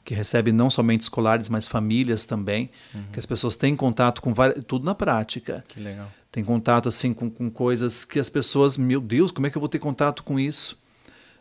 que 0.04 0.14
recebe 0.14 0.52
não 0.52 0.70
somente 0.70 1.02
escolares, 1.02 1.48
mas 1.48 1.68
famílias 1.68 2.24
também, 2.24 2.70
que 3.12 3.18
as 3.18 3.26
pessoas 3.26 3.56
têm 3.56 3.76
contato 3.76 4.22
com 4.22 4.32
várias, 4.32 4.64
tudo 4.64 4.84
na 4.84 4.94
prática. 4.94 5.62
Que 5.68 5.80
legal. 5.82 6.10
Tem 6.32 6.42
contato 6.42 6.88
assim 6.88 7.12
com, 7.12 7.28
com 7.28 7.50
coisas 7.50 8.04
que 8.04 8.18
as 8.18 8.30
pessoas, 8.30 8.78
meu 8.78 9.00
Deus, 9.00 9.30
como 9.30 9.46
é 9.46 9.50
que 9.50 9.56
eu 9.56 9.60
vou 9.60 9.68
ter 9.68 9.80
contato 9.80 10.22
com 10.22 10.38
isso? 10.38 10.78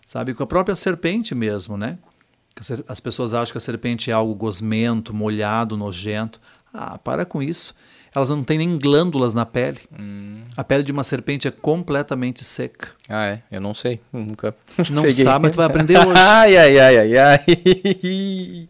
Sabe, 0.06 0.34
com 0.34 0.42
a 0.42 0.48
própria 0.48 0.76
serpente 0.76 1.36
mesmo, 1.36 1.78
né? 1.78 2.00
As 2.88 3.00
pessoas 3.00 3.34
acham 3.34 3.54
que 3.54 3.58
a 3.58 3.62
serpente 3.62 4.12
é 4.12 4.14
algo 4.14 4.36
gosmento, 4.36 5.14
molhado, 5.14 5.78
nojento. 5.78 6.40
Ah, 6.74 6.98
para 6.98 7.26
com 7.26 7.42
isso. 7.42 7.74
Elas 8.14 8.30
não 8.32 8.44
têm 8.44 8.58
nem 8.58 8.78
glândulas 8.78 9.34
na 9.36 9.46
pele. 9.46 9.80
A 10.58 10.64
pele 10.64 10.84
de 10.84 10.92
uma 10.92 11.04
serpente 11.04 11.48
é 11.48 11.52
completamente 11.52 12.44
seca. 12.44 12.90
Ah, 13.08 13.28
é? 13.28 13.42
Eu 13.52 13.62
não 13.62 13.74
sei. 13.74 14.02
Nunca. 14.12 14.54
Não 14.90 15.04
peguei. 15.04 15.24
sabe, 15.24 15.44
mas 15.44 15.52
tu 15.52 15.58
vai 15.58 15.68
aprender 15.68 15.98
hoje. 16.06 16.20
Ai, 16.20 16.58
ai, 16.58 16.80
ai, 16.80 16.98
ai, 16.98 17.18
ai. 17.18 18.68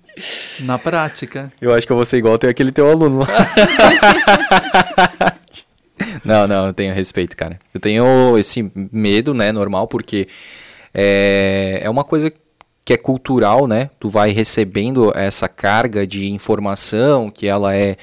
na 0.61 0.77
prática. 0.77 1.51
Eu 1.61 1.73
acho 1.73 1.87
que 1.87 1.91
eu 1.91 1.95
vou 1.95 2.05
ser 2.05 2.17
igual 2.17 2.37
tem 2.37 2.49
aquele 2.49 2.71
teu 2.71 2.89
aluno 2.89 3.19
lá. 3.19 3.27
não, 6.23 6.47
não, 6.47 6.67
eu 6.67 6.73
tenho 6.73 6.93
respeito, 6.93 7.35
cara. 7.37 7.59
Eu 7.73 7.79
tenho 7.79 8.37
esse 8.37 8.69
medo, 8.75 9.33
né, 9.33 9.53
normal, 9.53 9.87
porque 9.87 10.27
é, 10.93 11.79
é 11.81 11.89
uma 11.89 12.03
coisa 12.03 12.29
que 12.29 12.37
é 12.93 12.97
cultural, 12.97 13.67
né? 13.67 13.89
Tu 13.99 14.09
vai 14.09 14.31
recebendo 14.31 15.11
essa 15.15 15.47
carga 15.47 16.05
de 16.05 16.31
informação 16.31 17.29
que 17.29 17.47
ela 17.47 17.75
é 17.75 17.97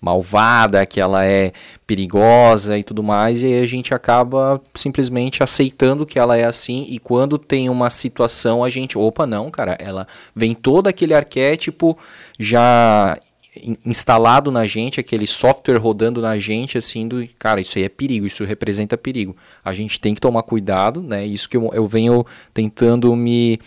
malvada, 0.00 0.86
que 0.86 0.98
ela 0.98 1.24
é 1.24 1.52
perigosa 1.86 2.78
e 2.78 2.82
tudo 2.82 3.02
mais, 3.02 3.42
e 3.42 3.52
a 3.54 3.66
gente 3.66 3.92
acaba 3.92 4.60
simplesmente 4.74 5.42
aceitando 5.42 6.06
que 6.06 6.18
ela 6.18 6.36
é 6.36 6.44
assim, 6.44 6.86
e 6.88 6.98
quando 6.98 7.36
tem 7.36 7.68
uma 7.68 7.90
situação, 7.90 8.64
a 8.64 8.70
gente, 8.70 8.96
opa, 8.96 9.26
não, 9.26 9.50
cara, 9.50 9.76
ela 9.78 10.06
vem 10.34 10.54
todo 10.54 10.86
aquele 10.86 11.12
arquétipo 11.12 11.98
já 12.38 13.18
in- 13.54 13.76
instalado 13.84 14.50
na 14.50 14.66
gente, 14.66 15.00
aquele 15.00 15.26
software 15.26 15.76
rodando 15.76 16.22
na 16.22 16.38
gente, 16.38 16.78
assim, 16.78 17.06
do, 17.06 17.26
cara, 17.38 17.60
isso 17.60 17.76
aí 17.76 17.84
é 17.84 17.88
perigo, 17.88 18.26
isso 18.26 18.44
representa 18.44 18.96
perigo. 18.96 19.36
A 19.62 19.74
gente 19.74 20.00
tem 20.00 20.14
que 20.14 20.20
tomar 20.20 20.42
cuidado, 20.44 21.02
né? 21.02 21.26
Isso 21.26 21.48
que 21.48 21.56
eu, 21.56 21.70
eu 21.74 21.86
venho 21.86 22.24
tentando 22.54 23.14
me 23.14 23.58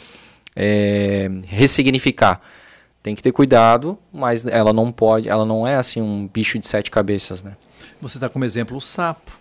é, 0.55 1.29
ressignificar. 1.47 2.41
Tem 3.01 3.15
que 3.15 3.21
ter 3.21 3.31
cuidado, 3.31 3.97
mas 4.13 4.45
ela 4.45 4.71
não 4.71 4.91
pode, 4.91 5.27
ela 5.27 5.45
não 5.45 5.67
é 5.67 5.75
assim 5.75 6.01
um 6.01 6.27
bicho 6.27 6.57
de 6.57 6.65
sete 6.65 6.89
cabeças, 6.89 7.43
né? 7.43 7.53
Você 7.99 8.17
dá 8.17 8.29
como 8.29 8.45
exemplo 8.45 8.77
o 8.77 8.81
sapo. 8.81 9.31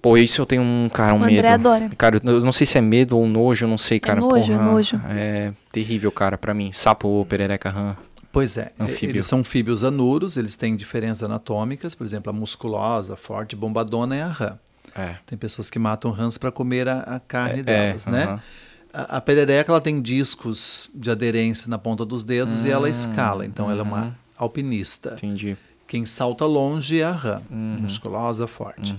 Pô, 0.00 0.16
isso 0.16 0.40
eu 0.40 0.46
tenho 0.46 0.62
um, 0.62 0.88
cara, 0.88 1.12
um 1.14 1.20
O 1.20 1.24
André 1.24 1.42
medo. 1.42 1.46
adora. 1.48 1.90
Cara, 1.98 2.20
eu 2.24 2.40
não 2.40 2.52
sei 2.52 2.64
se 2.66 2.78
é 2.78 2.80
medo 2.80 3.18
ou 3.18 3.26
nojo, 3.26 3.64
eu 3.64 3.68
não 3.68 3.76
sei, 3.76 4.00
cara. 4.00 4.18
nojo, 4.20 4.52
é 4.52 4.56
porra, 4.56 4.70
nojo. 4.72 5.00
É 5.08 5.52
terrível, 5.70 6.10
cara, 6.10 6.38
pra 6.38 6.54
mim. 6.54 6.70
Sapo 6.72 7.06
ou 7.08 7.24
perereca 7.26 7.68
rã. 7.70 7.96
Pois 8.32 8.56
é, 8.56 8.70
Anfíbio. 8.78 9.16
eles 9.16 9.26
são 9.26 9.40
anfíbios 9.40 9.82
anuros, 9.82 10.36
eles 10.36 10.54
têm 10.54 10.76
diferenças 10.76 11.24
anatômicas, 11.24 11.96
por 11.96 12.06
exemplo, 12.06 12.30
a 12.30 12.32
musculosa, 12.32 13.16
forte, 13.16 13.56
bombadona 13.56 14.14
é 14.14 14.22
a 14.22 14.28
rã. 14.28 14.58
É. 14.94 15.16
Tem 15.26 15.36
pessoas 15.36 15.68
que 15.68 15.80
matam 15.80 16.12
rãs 16.12 16.38
para 16.38 16.52
comer 16.52 16.88
a, 16.88 17.00
a 17.00 17.20
carne 17.20 17.60
É, 17.60 17.62
delas, 17.64 18.06
é, 18.06 18.10
né? 18.10 18.24
aham. 18.24 18.40
A, 18.92 19.16
a 19.18 19.20
perereca 19.20 19.70
ela 19.72 19.80
tem 19.80 20.00
discos 20.02 20.90
de 20.94 21.10
aderência 21.10 21.68
na 21.68 21.78
ponta 21.78 22.04
dos 22.04 22.24
dedos 22.24 22.64
e 22.64 22.70
ela 22.70 22.86
Hum, 22.88 22.90
escala, 22.90 23.46
então 23.46 23.70
ela 23.70 23.80
é 23.80 23.82
uhum. 23.82 23.88
uma 23.88 24.18
alpinista. 24.36 25.10
Entendi. 25.14 25.56
Quem 25.86 26.06
salta 26.06 26.44
longe 26.46 27.00
é 27.00 27.04
a 27.04 27.12
rã, 27.12 27.40
Uhum. 27.50 27.78
musculosa, 27.82 28.46
forte. 28.46 28.96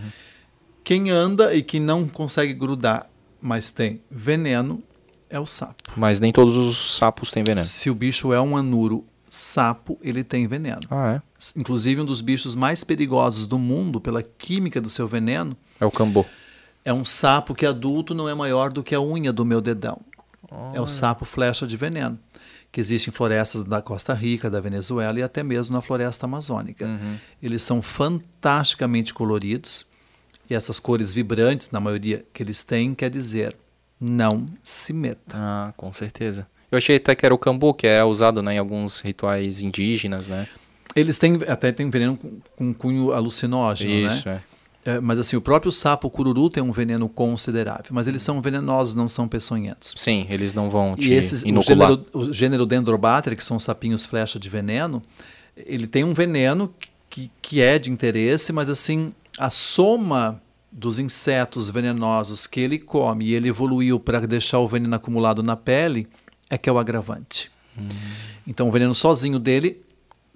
Quem 0.83 1.09
anda 1.09 1.53
e 1.53 1.61
que 1.61 1.79
não 1.79 2.07
consegue 2.07 2.53
grudar, 2.53 3.07
mas 3.41 3.69
tem 3.71 4.01
veneno, 4.09 4.81
é 5.29 5.39
o 5.39 5.45
sapo. 5.45 5.75
Mas 5.95 6.19
nem 6.19 6.31
todos 6.33 6.57
os 6.57 6.97
sapos 6.97 7.31
têm 7.31 7.43
veneno. 7.43 7.65
Se 7.65 7.89
o 7.89 7.95
bicho 7.95 8.33
é 8.33 8.41
um 8.41 8.57
anuro 8.57 9.05
sapo, 9.29 9.97
ele 10.01 10.23
tem 10.23 10.45
veneno. 10.47 10.81
Ah, 10.89 11.13
é? 11.15 11.21
Inclusive, 11.57 12.01
um 12.01 12.05
dos 12.05 12.19
bichos 12.19 12.55
mais 12.55 12.83
perigosos 12.83 13.45
do 13.47 13.57
mundo, 13.57 14.01
pela 14.01 14.21
química 14.21 14.81
do 14.81 14.89
seu 14.89 15.07
veneno, 15.07 15.55
É 15.79 15.85
o 15.85 15.91
cambô. 15.91 16.25
É 16.83 16.93
um 16.93 17.05
sapo 17.05 17.53
que 17.53 17.65
adulto 17.65 18.13
não 18.13 18.27
é 18.27 18.33
maior 18.33 18.71
do 18.71 18.83
que 18.83 18.95
a 18.95 19.01
unha 19.01 19.31
do 19.31 19.45
meu 19.45 19.61
dedão. 19.61 19.99
É 20.73 20.81
o 20.81 20.87
sapo 20.87 21.23
flecha 21.23 21.65
de 21.65 21.77
veneno, 21.77 22.19
que 22.71 22.81
existe 22.81 23.09
em 23.09 23.13
florestas 23.13 23.63
da 23.63 23.81
Costa 23.81 24.13
Rica, 24.13 24.49
da 24.49 24.59
Venezuela 24.59 25.17
e 25.17 25.23
até 25.23 25.43
mesmo 25.43 25.73
na 25.75 25.81
floresta 25.81 26.25
amazônica. 26.25 26.85
Eles 27.41 27.63
são 27.63 27.81
fantasticamente 27.81 29.13
coloridos 29.13 29.85
e 30.49 30.53
essas 30.53 30.79
cores 30.79 31.13
vibrantes, 31.13 31.71
na 31.71 31.79
maioria 31.79 32.25
que 32.33 32.43
eles 32.43 32.63
têm, 32.63 32.93
quer 32.93 33.09
dizer 33.09 33.55
não 34.01 34.47
se 34.63 34.91
meta. 34.91 35.35
Ah, 35.35 35.73
com 35.77 35.91
certeza. 35.91 36.47
Eu 36.71 36.77
achei 36.77 36.95
até 36.95 37.13
que 37.13 37.25
era 37.25 37.35
o 37.35 37.37
cambô, 37.37 37.73
que 37.73 37.85
é 37.85 38.03
usado 38.03 38.41
né, 38.41 38.55
em 38.55 38.57
alguns 38.57 38.99
rituais 38.99 39.61
indígenas, 39.61 40.27
né? 40.27 40.47
Eles 40.95 41.17
têm 41.19 41.39
até 41.47 41.71
tem 41.71 41.89
veneno 41.89 42.17
com, 42.17 42.39
com 42.55 42.73
cunho 42.73 43.13
alucinógeno, 43.13 43.91
né? 43.91 44.07
Isso, 44.07 44.27
é. 44.27 44.41
É, 44.83 44.99
mas 44.99 45.19
assim, 45.19 45.35
o 45.35 45.41
próprio 45.41 45.71
sapo 45.71 46.09
cururu 46.09 46.49
tem 46.49 46.61
um 46.63 46.71
veneno 46.71 47.07
considerável, 47.07 47.85
mas 47.91 48.07
eles 48.07 48.23
são 48.23 48.41
venenosos, 48.41 48.95
não 48.95 49.07
são 49.07 49.27
peçonhentos. 49.27 49.93
Sim, 49.95 50.25
eles 50.29 50.53
não 50.53 50.69
vão 50.69 50.95
te 50.95 51.09
E 51.09 51.13
esses, 51.13 51.43
o 51.43 51.47
inocular. 51.47 51.89
gênero, 51.89 52.05
o 52.13 52.33
gênero 52.33 52.65
Dendrobater, 52.65 53.35
que 53.37 53.45
são 53.45 53.59
sapinhos 53.59 54.05
flecha 54.05 54.39
de 54.39 54.49
veneno, 54.49 55.01
ele 55.55 55.85
tem 55.85 56.03
um 56.03 56.13
veneno 56.13 56.73
que, 57.09 57.29
que 57.41 57.61
é 57.61 57.77
de 57.77 57.91
interesse, 57.91 58.51
mas 58.51 58.69
assim, 58.69 59.13
a 59.37 59.51
soma 59.51 60.41
dos 60.71 60.97
insetos 60.97 61.69
venenosos 61.69 62.47
que 62.47 62.59
ele 62.59 62.79
come 62.79 63.25
e 63.25 63.33
ele 63.33 63.49
evoluiu 63.49 63.99
para 63.99 64.25
deixar 64.25 64.59
o 64.59 64.67
veneno 64.67 64.95
acumulado 64.95 65.43
na 65.43 65.55
pele 65.55 66.07
é 66.49 66.57
que 66.57 66.69
é 66.69 66.71
o 66.73 66.79
agravante. 66.79 67.51
Então 68.47 68.67
o 68.67 68.71
veneno 68.71 68.95
sozinho 68.95 69.37
dele 69.37 69.81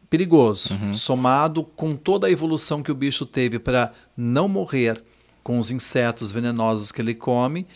perigoso, 0.10 0.78
somado 0.94 1.64
com 1.64 1.96
toda 1.96 2.28
a 2.28 2.32
evolução 2.32 2.82
que 2.84 2.92
o 2.92 2.96
bicho 2.96 3.26
teve 3.26 3.60
para 3.60 3.92
não 4.16 4.48
morrer 4.48 5.02
com 5.44 5.60
os 5.60 5.70
insetos 5.72 6.32
venenosos 6.32 6.92
que 6.92 7.02
ele 7.02 7.14
come, 7.14 7.68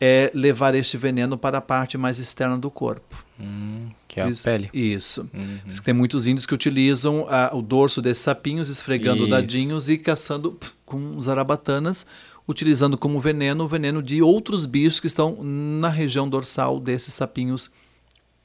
é 0.00 0.30
levar 0.32 0.74
este 0.76 0.96
veneno 0.96 1.36
para 1.36 1.58
a 1.58 1.60
parte 1.60 1.98
mais 1.98 2.18
externa 2.20 2.56
do 2.56 2.70
corpo. 2.70 3.24
Hum, 3.40 3.88
que 4.06 4.20
é 4.20 4.24
a 4.24 4.28
Isso- 4.28 4.44
pele. 4.44 4.70
Isso. 4.72 5.24
Por 5.26 5.70
isso 5.70 5.80
que 5.80 5.84
tem 5.86 5.94
muitos 5.94 6.26
índios 6.26 6.46
que 6.46 6.54
utilizam 6.54 7.26
ah, 7.28 7.50
o 7.52 7.60
dorso 7.60 8.00
desses 8.00 8.22
sapinhos, 8.22 8.68
esfregando 8.68 9.22
Isso. 9.22 9.30
dadinhos 9.30 9.88
e 9.88 9.98
caçando 9.98 10.52
pf, 10.52 10.72
com 10.86 11.20
zarabatanas, 11.20 12.06
utilizando 12.46 12.96
como 12.96 13.18
veneno 13.20 13.64
o 13.64 13.68
veneno 13.68 14.00
de 14.02 14.22
outros 14.22 14.66
bichos 14.66 15.00
que 15.00 15.08
estão 15.08 15.42
na 15.42 15.88
região 15.88 16.28
dorsal 16.28 16.78
desses 16.78 17.14
sapinhos 17.14 17.70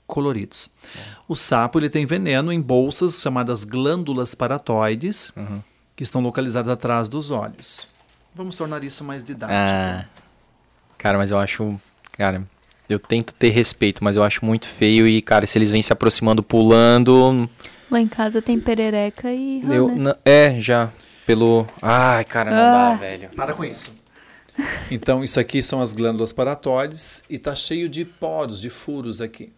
coloridos. 0.07 0.71
O 1.33 1.35
sapo 1.35 1.79
ele 1.79 1.89
tem 1.89 2.05
veneno 2.05 2.53
em 2.53 2.61
bolsas 2.61 3.19
chamadas 3.19 3.63
glândulas 3.63 4.35
paratoides, 4.35 5.31
Uhum. 5.35 5.63
que 5.95 6.03
estão 6.03 6.21
localizadas 6.21 6.71
atrás 6.71 7.07
dos 7.09 7.31
olhos. 7.31 7.87
Vamos 8.35 8.55
tornar 8.55 8.83
isso 8.83 9.03
mais 9.03 9.23
didático. 9.23 9.57
Ah, 9.59 10.05
cara, 10.95 11.17
mas 11.17 11.31
eu 11.31 11.39
acho. 11.39 11.79
Cara, 12.11 12.43
eu 12.87 12.99
tento 12.99 13.33
ter 13.33 13.49
respeito, 13.49 14.03
mas 14.03 14.15
eu 14.15 14.23
acho 14.23 14.45
muito 14.45 14.67
feio. 14.67 15.07
E, 15.07 15.23
cara, 15.23 15.47
se 15.47 15.57
eles 15.57 15.71
vêm 15.71 15.81
se 15.81 15.91
aproximando, 15.91 16.43
pulando. 16.43 17.49
Lá 17.89 17.99
em 17.99 18.07
casa 18.07 18.39
tem 18.39 18.59
perereca 18.59 19.31
e 19.33 19.63
eu, 19.71 19.87
né? 19.95 20.13
é, 20.23 20.59
já. 20.59 20.91
Pelo. 21.25 21.65
Ai, 21.81 22.23
cara, 22.25 22.51
não 22.51 22.57
Ah. 22.59 22.89
dá, 22.91 22.95
velho. 22.95 23.29
Para 23.35 23.53
com 23.55 23.63
isso. 23.65 23.91
Então, 24.91 25.23
isso 25.23 25.39
aqui 25.39 25.63
são 25.63 25.81
as 25.81 25.93
glândulas 25.93 26.31
paratóides 26.31 27.23
e 27.27 27.37
está 27.37 27.55
cheio 27.55 27.89
de 27.89 28.05
poros, 28.05 28.61
de 28.61 28.69
furos 28.69 29.19
aqui. 29.19 29.51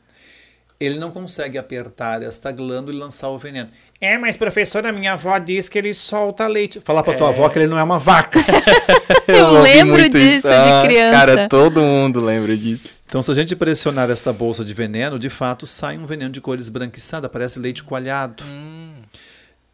Ele 0.80 1.00
não 1.00 1.10
consegue 1.10 1.58
apertar 1.58 2.22
esta 2.22 2.52
glândula 2.52 2.96
e 2.98 3.00
lançar 3.00 3.30
o 3.30 3.38
veneno. 3.40 3.70
É, 4.02 4.18
mas 4.18 4.36
professora, 4.36 4.92
minha 4.92 5.14
avó 5.14 5.38
diz 5.38 5.70
que 5.70 5.78
ele 5.78 5.94
solta 5.94 6.46
leite. 6.48 6.82
Fala 6.82 7.02
para 7.02 7.18
tua 7.18 7.30
avó 7.30 7.48
que 7.48 7.58
ele 7.60 7.68
não 7.68 7.80
é 7.80 7.84
uma 7.84 7.98
vaca. 7.98 8.40
Eu 9.26 9.46
ouvi 9.48 9.62
lembro 9.64 9.98
muito 9.98 10.18
disso 10.18 10.36
isso. 10.40 10.48
de 10.50 10.54
Ah, 10.54 10.84
criança. 10.86 11.18
Cara, 11.18 11.50
todo 11.50 11.80
mundo 11.82 12.20
lembra 12.20 12.56
disso. 12.58 13.02
então, 13.08 13.24
se 13.24 13.32
a 13.32 13.34
gente 13.34 13.56
pressionar 13.56 14.10
esta 14.10 14.34
bolsa 14.34 14.66
de 14.66 14.74
veneno, 14.74 15.18
de 15.18 15.30
fato 15.30 15.66
sai 15.66 15.98
um 15.98 16.06
veneno 16.06 16.30
de 16.32 16.42
cor 16.42 16.60
esbranquiçada, 16.60 17.30
parece 17.30 17.58
leite 17.58 17.82
coalhado. 17.82 18.44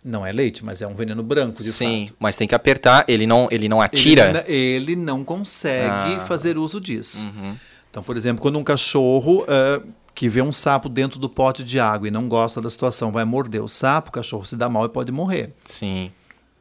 Não 0.03 0.25
é 0.25 0.31
leite, 0.31 0.65
mas 0.65 0.81
é 0.81 0.87
um 0.87 0.95
veneno 0.95 1.21
branco, 1.21 1.61
de 1.61 1.71
Sim, 1.71 2.07
fato. 2.07 2.17
mas 2.19 2.35
tem 2.35 2.47
que 2.47 2.55
apertar, 2.55 3.05
ele 3.07 3.27
não, 3.27 3.47
ele 3.51 3.69
não 3.69 3.79
atira. 3.81 4.43
Ele, 4.47 4.55
ele 4.55 4.95
não 4.95 5.23
consegue 5.23 5.85
Ah. 6.15 6.25
fazer 6.27 6.57
uso 6.57 6.81
disso. 6.81 7.23
Uhum. 7.23 7.55
Então, 7.89 8.01
por 8.01 8.17
exemplo, 8.17 8.41
quando 8.41 8.57
um 8.57 8.63
cachorro 8.63 9.45
ah, 9.47 9.79
que 10.13 10.27
vê 10.29 10.41
um 10.41 10.51
sapo 10.51 10.89
dentro 10.89 11.19
do 11.19 11.29
pote 11.29 11.63
de 11.63 11.79
água 11.79 12.07
e 12.07 12.11
não 12.11 12.27
gosta 12.27 12.61
da 12.61 12.69
situação 12.69 13.11
vai 13.11 13.25
morder 13.25 13.63
o 13.63 13.67
sapo, 13.67 14.09
o 14.09 14.11
cachorro 14.11 14.45
se 14.45 14.55
dá 14.55 14.67
mal 14.69 14.85
e 14.85 14.89
pode 14.89 15.11
morrer. 15.11 15.53
Sim. 15.63 16.11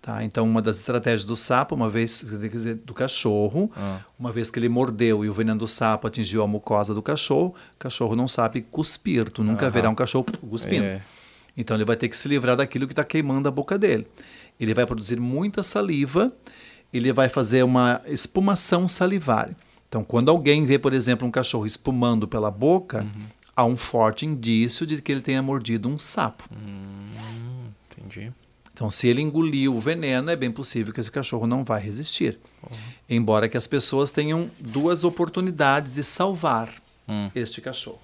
Tá? 0.01 0.24
Então, 0.24 0.47
uma 0.47 0.62
das 0.62 0.78
estratégias 0.78 1.27
do 1.27 1.36
sapo, 1.36 1.74
uma 1.74 1.90
vez 1.90 2.20
quer 2.20 2.48
dizer, 2.48 2.74
do 2.77 2.94
cachorro, 2.94 3.70
Ah. 3.77 3.98
uma 4.18 4.32
vez 4.32 4.51
que 4.51 4.59
ele 4.59 4.68
mordeu 4.68 5.24
e 5.24 5.28
o 5.28 5.32
veneno 5.35 5.59
do 5.59 5.66
sapo 5.66 6.06
atingiu 6.06 6.43
a 6.43 6.47
mucosa 6.47 6.94
do 6.94 7.02
cachorro, 7.02 7.55
o 7.74 7.78
cachorro 7.78 8.16
não 8.16 8.27
sabe 8.27 8.62
cuspir. 8.62 9.31
Tu 9.31 9.44
nunca 9.44 9.68
verá 9.68 9.90
um 9.90 9.94
cachorro 9.94 10.24
cuspindo. 10.48 10.85
É. 10.85 11.02
Então 11.55 11.77
ele 11.77 11.85
vai 11.85 11.97
ter 11.97 12.09
que 12.09 12.16
se 12.16 12.28
livrar 12.28 12.56
daquilo 12.56 12.86
que 12.86 12.93
está 12.93 13.05
queimando 13.05 13.47
a 13.47 13.51
boca 13.51 13.77
dele. 13.77 14.06
Ele 14.59 14.72
vai 14.72 14.86
produzir 14.86 15.20
muita 15.20 15.62
saliva, 15.62 16.32
ele 16.93 17.12
vai 17.12 17.28
fazer 17.28 17.62
uma 17.62 18.01
espumação 18.06 18.89
salivar. 18.89 19.51
Então, 19.89 20.02
quando 20.05 20.31
alguém 20.31 20.64
vê, 20.64 20.78
por 20.78 20.93
exemplo, 20.93 21.27
um 21.27 21.31
cachorro 21.31 21.66
espumando 21.66 22.27
pela 22.28 22.51
boca, 22.51 23.05
há 23.56 23.64
um 23.64 23.77
forte 23.77 24.24
indício 24.27 24.86
de 24.86 25.01
que 25.02 25.10
ele 25.12 25.20
tenha 25.20 25.43
mordido 25.43 25.89
um 25.89 25.98
sapo. 25.98 26.44
Entendi. 27.97 28.32
Então, 28.72 28.90
se 28.90 29.06
ele 29.09 29.20
engoliu 29.20 29.77
o 29.77 29.81
veneno, 29.81 30.31
é 30.31 30.36
bem 30.36 30.51
possível 30.51 30.93
que 30.94 31.01
esse 31.01 31.10
cachorro 31.10 31.47
não 31.47 31.62
vai 31.62 31.81
resistir. 31.82 32.39
Embora 33.09 33.48
que 33.48 33.56
as 33.56 33.66
pessoas 33.66 34.10
tenham 34.10 34.51
duas 34.59 35.05
oportunidades 35.05 35.93
de 35.93 36.02
salvar 36.02 36.70
este 37.35 37.60
cachorro. 37.60 38.01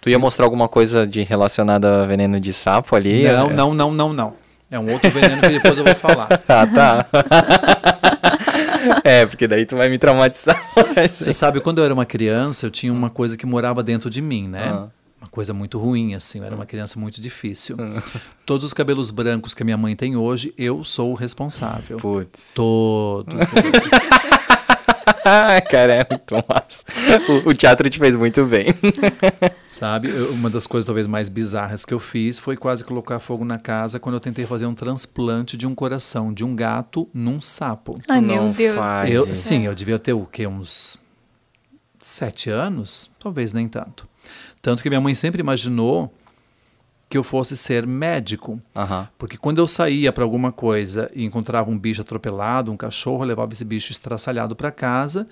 Tu 0.00 0.10
ia 0.10 0.18
mostrar 0.18 0.44
alguma 0.44 0.68
coisa 0.68 1.06
de 1.06 1.22
relacionada 1.22 2.04
a 2.04 2.06
veneno 2.06 2.38
de 2.38 2.52
sapo 2.52 2.94
ali? 2.94 3.24
Não, 3.24 3.50
É. 3.50 3.52
não, 3.54 3.74
não, 3.74 3.90
não, 3.90 4.12
não. 4.12 4.34
É 4.70 4.78
um 4.78 4.92
outro 4.92 5.10
veneno 5.10 5.40
que 5.40 5.48
depois 5.48 5.76
eu 5.78 5.84
vou 5.84 5.94
falar. 5.96 6.28
Ah, 6.48 6.66
tá. 6.66 7.06
é, 9.04 9.26
porque 9.26 9.46
daí 9.46 9.66
tu 9.66 9.76
vai 9.76 9.88
me 9.88 9.98
traumatizar. 9.98 10.60
Você 11.12 11.32
sabe, 11.32 11.60
quando 11.60 11.78
eu 11.78 11.84
era 11.84 11.94
uma 11.94 12.06
criança, 12.06 12.66
eu 12.66 12.70
tinha 12.70 12.92
uma 12.92 13.10
coisa 13.10 13.36
que 13.36 13.46
morava 13.46 13.82
dentro 13.82 14.10
de 14.10 14.20
mim, 14.20 14.48
né? 14.48 14.68
Ah. 14.72 14.88
Uma 15.20 15.28
coisa 15.28 15.54
muito 15.54 15.78
ruim, 15.78 16.14
assim. 16.14 16.38
Eu 16.38 16.44
era 16.44 16.54
uma 16.54 16.66
criança 16.66 17.00
muito 17.00 17.20
difícil. 17.20 17.76
Todos 18.44 18.64
os 18.64 18.72
cabelos 18.72 19.10
brancos 19.10 19.54
que 19.54 19.62
a 19.62 19.64
minha 19.64 19.76
mãe 19.76 19.96
tem 19.96 20.16
hoje, 20.16 20.52
eu 20.58 20.84
sou 20.84 21.12
o 21.12 21.14
responsável. 21.14 21.98
Putz. 21.98 22.52
Todos. 22.54 23.34
Cara, 25.70 25.94
é 25.94 26.06
muito 26.08 26.34
massa. 26.48 26.84
O, 27.46 27.50
o 27.50 27.54
teatro 27.54 27.88
te 27.90 27.98
fez 27.98 28.16
muito 28.16 28.44
bem. 28.46 28.66
Sabe, 29.66 30.08
Eu- 30.10 30.32
uma 30.32 30.48
das 30.48 30.66
coisas 30.66 30.86
talvez 30.86 31.06
mais 31.06 31.28
bizarras 31.28 31.84
que 31.84 31.92
eu 31.92 31.98
fiz 31.98 32.38
foi 32.38 32.56
quase 32.56 32.84
colocar 32.84 33.18
fogo 33.18 33.44
na 33.44 33.56
casa 33.58 33.98
quando 33.98 34.14
eu 34.14 34.20
tentei 34.20 34.46
fazer 34.46 34.66
um 34.66 34.74
transplante 34.74 35.56
de 35.56 35.66
um 35.66 35.74
coração 35.74 36.32
de 36.32 36.44
um 36.44 36.54
gato 36.54 37.08
num 37.12 37.40
sapo. 37.40 37.96
Ai, 38.08 38.20
Tu 38.20 38.26
meu 38.26 38.42
não 38.42 38.50
Deus. 38.52 38.76
Eu, 39.08 39.34
sim, 39.34 39.66
eu 39.66 39.74
devia 39.74 39.98
ter 39.98 40.12
o 40.12 40.24
quê? 40.26 40.46
Uns 40.46 40.98
sete 42.00 42.50
anos? 42.50 43.10
Talvez 43.20 43.52
nem 43.52 43.68
tanto. 43.68 44.08
Tanto 44.62 44.82
que 44.82 44.88
minha 44.88 45.00
mãe 45.00 45.14
sempre 45.14 45.40
imaginou 45.40 46.12
que 47.08 47.16
eu 47.16 47.22
fosse 47.22 47.56
ser 47.56 47.86
médico. 47.86 48.60
Aham. 48.74 49.08
Porque 49.18 49.36
quando 49.36 49.58
eu 49.58 49.66
saía 49.66 50.12
para 50.12 50.24
alguma 50.24 50.50
coisa 50.50 51.10
e 51.14 51.24
encontrava 51.24 51.70
um 51.70 51.78
bicho 51.78 52.00
atropelado, 52.00 52.72
um 52.72 52.76
cachorro, 52.76 53.22
eu 53.22 53.28
levava 53.28 53.52
esse 53.52 53.64
bicho 53.64 53.92
estraçalhado 53.92 54.56
para 54.56 54.70
casa. 54.72 55.26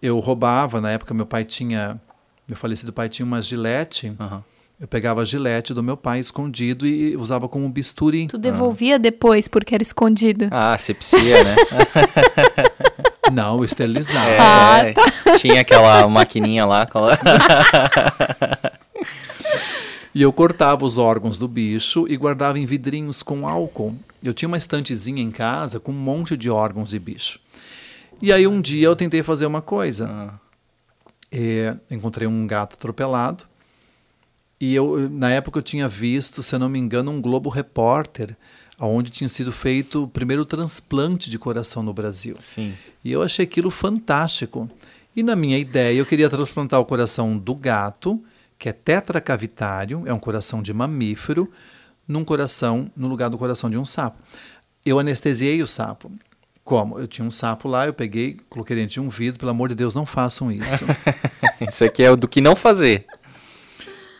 Eu 0.00 0.18
roubava, 0.20 0.80
na 0.80 0.90
época 0.92 1.12
meu 1.14 1.26
pai 1.26 1.44
tinha, 1.44 2.00
meu 2.46 2.56
falecido 2.56 2.92
pai 2.92 3.08
tinha 3.08 3.26
uma 3.26 3.40
gilete. 3.42 4.12
Aham. 4.18 4.44
Eu 4.80 4.88
pegava 4.88 5.22
a 5.22 5.24
gilete 5.24 5.72
do 5.72 5.80
meu 5.82 5.96
pai 5.96 6.18
escondido 6.18 6.84
e 6.86 7.16
usava 7.16 7.48
como 7.48 7.68
bisturi. 7.68 8.26
Tu 8.26 8.36
devolvia 8.36 8.98
depois 8.98 9.46
porque 9.46 9.74
era 9.76 9.82
escondido. 9.82 10.48
Ah, 10.50 10.74
asepsia, 10.74 11.44
né? 11.44 11.54
Não, 13.32 13.58
eu 13.58 13.64
esterilizava. 13.64 14.28
É, 14.28 14.38
Ah, 14.40 15.38
Tinha 15.38 15.60
aquela 15.60 16.08
maquininha 16.08 16.64
lá. 16.66 16.82
aquela- 16.82 17.16
E 20.14 20.20
eu 20.20 20.32
cortava 20.32 20.84
os 20.84 20.98
órgãos 20.98 21.38
do 21.38 21.48
bicho 21.48 22.06
e 22.08 22.16
guardava 22.16 22.58
em 22.58 22.66
vidrinhos 22.66 23.22
com 23.22 23.48
álcool. 23.48 23.94
Eu 24.22 24.34
tinha 24.34 24.46
uma 24.46 24.58
estantezinha 24.58 25.22
em 25.22 25.30
casa 25.30 25.80
com 25.80 25.90
um 25.90 25.94
monte 25.94 26.36
de 26.36 26.50
órgãos 26.50 26.90
de 26.90 26.98
bicho. 26.98 27.40
E 28.20 28.32
aí 28.32 28.46
um 28.46 28.60
dia 28.60 28.86
eu 28.86 28.96
tentei 28.96 29.22
fazer 29.22 29.46
uma 29.46 29.62
coisa. 29.62 30.08
Ah. 30.08 30.38
É, 31.30 31.76
encontrei 31.90 32.28
um 32.28 32.46
gato 32.46 32.74
atropelado. 32.74 33.44
E 34.60 34.74
eu, 34.74 35.08
na 35.10 35.30
época 35.30 35.58
eu 35.58 35.62
tinha 35.62 35.88
visto, 35.88 36.42
se 36.42 36.54
eu 36.54 36.58
não 36.58 36.68
me 36.68 36.78
engano, 36.78 37.10
um 37.10 37.20
Globo 37.20 37.48
Repórter, 37.48 38.36
onde 38.78 39.10
tinha 39.10 39.28
sido 39.28 39.50
feito 39.50 40.04
o 40.04 40.08
primeiro 40.08 40.44
transplante 40.44 41.30
de 41.30 41.38
coração 41.38 41.82
no 41.82 41.92
Brasil. 41.92 42.36
Sim. 42.38 42.74
E 43.02 43.10
eu 43.10 43.22
achei 43.22 43.44
aquilo 43.44 43.70
fantástico. 43.70 44.70
E 45.16 45.22
na 45.22 45.34
minha 45.34 45.58
ideia, 45.58 45.98
eu 45.98 46.06
queria 46.06 46.30
transplantar 46.30 46.80
o 46.80 46.84
coração 46.84 47.36
do 47.36 47.54
gato, 47.54 48.22
que 48.62 48.68
é 48.68 48.72
tetracavitário, 48.72 50.04
é 50.06 50.14
um 50.14 50.20
coração 50.20 50.62
de 50.62 50.72
mamífero, 50.72 51.50
num 52.06 52.24
coração, 52.24 52.88
no 52.96 53.08
lugar 53.08 53.28
do 53.28 53.36
coração 53.36 53.68
de 53.68 53.76
um 53.76 53.84
sapo. 53.84 54.22
Eu 54.86 55.00
anestesiei 55.00 55.60
o 55.64 55.66
sapo. 55.66 56.12
Como? 56.62 56.96
Eu 56.96 57.08
tinha 57.08 57.26
um 57.26 57.30
sapo 57.30 57.66
lá, 57.66 57.86
eu 57.86 57.92
peguei, 57.92 58.38
coloquei 58.48 58.76
dentro 58.76 58.92
de 58.94 59.00
um 59.00 59.08
vidro, 59.08 59.40
pelo 59.40 59.50
amor 59.50 59.68
de 59.68 59.74
Deus, 59.74 59.94
não 59.96 60.06
façam 60.06 60.52
isso. 60.52 60.84
Isso 61.68 61.84
aqui 61.84 62.04
é 62.04 62.10
o 62.12 62.16
do 62.16 62.28
que 62.28 62.40
não 62.40 62.54
fazer. 62.54 63.04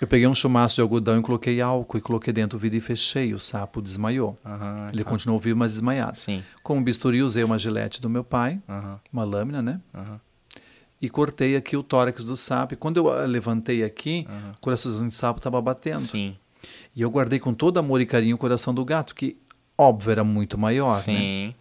eu 0.01 0.09
peguei 0.09 0.27
um 0.27 0.35
chumaço 0.35 0.75
de 0.75 0.81
algodão 0.81 1.21
e 1.21 1.23
coloquei 1.23 1.61
álcool 1.61 1.99
e 1.99 2.01
coloquei 2.01 2.33
dentro 2.33 2.59
do 2.59 2.61
vidro 2.61 2.79
e 2.79 2.81
fechei. 2.81 3.33
O 3.33 3.39
sapo 3.39 3.81
desmaiou. 3.81 4.37
Aham, 4.45 4.91
Ele 4.93 5.05
tá. 5.05 5.11
continuou 5.11 5.39
vivo, 5.39 5.57
mas 5.57 5.71
desmaiado. 5.73 6.17
Sim. 6.17 6.43
Com 6.65 6.79
o 6.79 6.83
bisturi, 6.83 7.23
usei 7.23 7.45
uma 7.45 7.61
gilete 7.61 8.01
do 8.01 8.11
meu 8.11 8.25
pai, 8.25 8.61
Aham, 8.69 8.99
uma 9.13 9.23
lâmina, 9.23 9.63
né? 9.63 9.81
aham. 9.95 10.21
E 11.03 11.11
cortei 11.11 11.57
aqui 11.57 11.77
o 11.77 11.83
tórax 11.83 12.25
do 12.25 12.37
sapo. 12.37 12.75
E 12.75 12.77
quando 12.77 12.97
eu 12.97 13.27
levantei 13.27 13.83
aqui, 13.83 14.27
o 14.57 14.61
coraçãozinho 14.61 15.09
de 15.09 15.15
sapo 15.15 15.41
estava 15.41 15.61
batendo. 15.61 15.99
Sim. 15.99 16.37
E 16.95 17.03
eu 17.03 17.11
guardei 17.11 17.41
com 17.41 17.53
todo 17.53 17.79
amor 17.79 18.01
e 18.01 18.07
carinho 18.07 18.37
o 18.37 18.39
coração 18.39 18.73
do 18.73 18.85
gato, 18.85 19.13
que 19.13 19.37
óbvio 19.77 20.13
era 20.13 20.23
muito 20.23 20.57
maior. 20.57 20.95
Né? 20.95 21.03
Sim. 21.03 21.55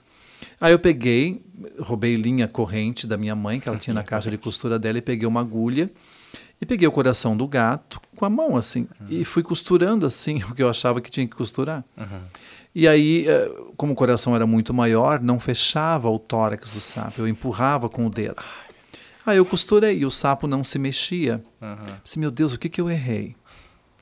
Aí 0.59 0.71
eu 0.71 0.79
peguei, 0.79 1.43
roubei 1.79 2.15
linha 2.15 2.47
corrente 2.47 3.07
da 3.07 3.17
minha 3.17 3.35
mãe, 3.35 3.59
que 3.59 3.67
ela 3.67 3.79
tinha 3.79 3.95
na 3.95 4.03
caixa 4.03 4.29
de 4.29 4.37
costura 4.37 4.77
dela, 4.77 4.99
e 4.99 5.01
peguei 5.01 5.27
uma 5.27 5.41
agulha 5.41 5.89
e 6.61 6.65
peguei 6.65 6.87
o 6.87 6.91
coração 6.91 7.35
do 7.35 7.47
gato 7.47 7.99
com 8.15 8.23
a 8.23 8.29
mão 8.29 8.55
assim 8.55 8.87
e 9.09 9.25
fui 9.25 9.41
costurando 9.41 10.05
assim 10.05 10.43
o 10.45 10.53
que 10.53 10.61
eu 10.61 10.69
achava 10.69 11.01
que 11.01 11.09
tinha 11.09 11.27
que 11.27 11.35
costurar. 11.35 11.83
E 12.73 12.87
aí, 12.87 13.27
eh, 13.27 13.51
como 13.75 13.91
o 13.91 13.95
coração 13.95 14.33
era 14.33 14.47
muito 14.47 14.73
maior, 14.73 15.19
não 15.19 15.39
fechava 15.39 16.09
o 16.09 16.17
tórax 16.17 16.71
do 16.71 16.79
sapo, 16.79 17.19
eu 17.19 17.27
empurrava 17.27 17.89
com 17.89 18.05
o 18.05 18.09
dedo. 18.09 18.41
Aí 19.25 19.37
eu 19.37 19.45
costurei 19.45 19.99
e 19.99 20.05
o 20.05 20.11
sapo 20.11 20.47
não 20.47 20.63
se 20.63 20.79
mexia. 20.79 21.43
Pensei, 22.03 22.19
meu 22.19 22.31
Deus, 22.31 22.53
o 22.53 22.59
que, 22.59 22.69
que 22.69 22.81
eu 22.81 22.89
errei? 22.89 23.35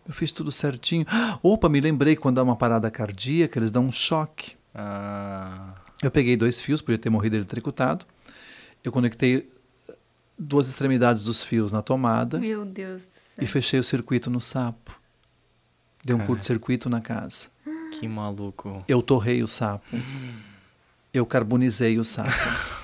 Eu 0.08 0.14
fiz 0.14 0.32
tudo 0.32 0.52
certinho. 0.52 1.06
Opa, 1.44 1.68
me 1.70 1.80
lembrei 1.82 2.16
quando 2.16 2.38
dá 2.38 2.44
uma 2.44 2.56
parada 2.56 2.90
cardíaca, 2.90 3.60
eles 3.60 3.70
dão 3.72 3.86
um 3.86 3.92
choque. 3.92 4.56
Ah, 4.74 5.74
Eu 6.02 6.10
peguei 6.10 6.38
dois 6.38 6.62
fios, 6.62 6.82
podia 6.82 6.98
ter 6.98 7.10
morrido 7.10 7.36
eletricutado. 7.36 8.06
Eu 8.84 8.92
conectei 8.92 9.52
duas 10.38 10.68
extremidades 10.70 11.24
dos 11.24 11.44
fios 11.44 11.70
na 11.72 11.82
tomada 11.82 12.40
Meu 12.40 12.64
Deus 12.64 13.06
do 13.08 13.12
céu. 13.12 13.44
e 13.44 13.46
fechei 13.48 13.78
o 13.80 13.84
circuito 13.84 14.30
no 14.30 14.40
sapo. 14.40 14.98
Deu 16.04 16.16
um 16.16 16.26
curto-circuito 16.26 16.90
na 16.90 17.02
casa. 17.02 17.48
que 18.00 18.08
maluco. 18.08 18.86
Eu 18.88 19.02
torrei 19.02 19.44
o 19.44 19.48
sapo. 19.48 19.86
Eu 21.14 21.26
carbonizei 21.26 21.98
o 22.00 22.06
sapo. 22.06 22.30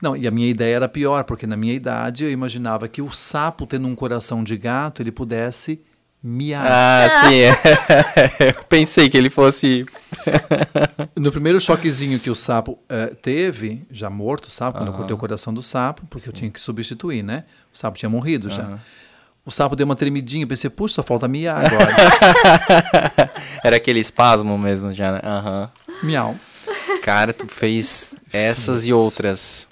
Não, 0.00 0.16
e 0.16 0.26
a 0.26 0.30
minha 0.30 0.48
ideia 0.48 0.76
era 0.76 0.88
pior, 0.88 1.24
porque 1.24 1.46
na 1.46 1.56
minha 1.56 1.74
idade 1.74 2.24
eu 2.24 2.30
imaginava 2.30 2.86
que 2.88 3.02
o 3.02 3.10
sapo, 3.10 3.66
tendo 3.66 3.88
um 3.88 3.94
coração 3.94 4.44
de 4.44 4.56
gato, 4.56 5.02
ele 5.02 5.10
pudesse 5.10 5.80
miar. 6.22 6.66
Ah, 6.66 7.08
sim. 7.28 7.40
é. 7.40 8.48
Eu 8.58 8.64
pensei 8.64 9.08
que 9.08 9.16
ele 9.16 9.30
fosse. 9.30 9.86
No 11.16 11.32
primeiro 11.32 11.60
choquezinho 11.60 12.18
que 12.20 12.30
o 12.30 12.34
sapo 12.34 12.78
eh, 12.88 13.12
teve, 13.20 13.84
já 13.90 14.08
morto, 14.08 14.48
sabe? 14.50 14.76
Quando 14.76 14.88
eu 14.88 14.94
cortei 14.94 15.14
o 15.14 15.18
coração 15.18 15.52
do 15.52 15.62
sapo, 15.62 16.06
porque 16.08 16.28
eu 16.28 16.32
tinha 16.32 16.48
que 16.48 16.60
substituir, 16.60 17.24
né? 17.24 17.44
O 17.74 17.78
sapo 17.78 17.98
tinha 17.98 18.08
morrido 18.08 18.48
já. 18.48 18.78
O 19.44 19.50
sapo 19.50 19.74
deu 19.74 19.84
uma 19.84 19.96
tremidinha, 19.96 20.44
eu 20.44 20.48
pensei, 20.48 20.70
puxa, 20.70 20.96
só 20.96 21.02
falta 21.02 21.26
miar 21.26 21.66
agora. 21.66 21.92
Era 23.64 23.76
aquele 23.76 23.98
espasmo 23.98 24.56
mesmo 24.56 24.92
já, 24.94 25.12
né? 25.12 25.20
Aham. 25.24 25.70
Miau. 26.02 26.36
Cara, 27.02 27.32
tu 27.32 27.48
fez 27.48 28.16
essas 28.32 28.86
e 28.86 28.92
outras. 28.92 29.66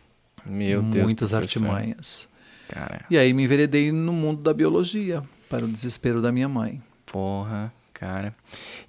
Meu 0.49 0.83
Deus. 0.83 1.07
Muitas 1.07 1.35
artimanhas. 1.35 2.29
Cara, 2.69 3.05
E 3.11 3.17
aí 3.17 3.33
me 3.33 3.45
enveredei 3.45 3.93
no 3.93 4.13
mundo 4.13 4.43
da 4.43 4.53
biologia, 4.53 5.23
para 5.49 5.65
o 5.65 5.69
desespero 5.69 6.21
da 6.21 6.33
minha 6.33 6.49
mãe. 6.49 6.83
porra, 7.11 7.73
cara. 7.95 8.35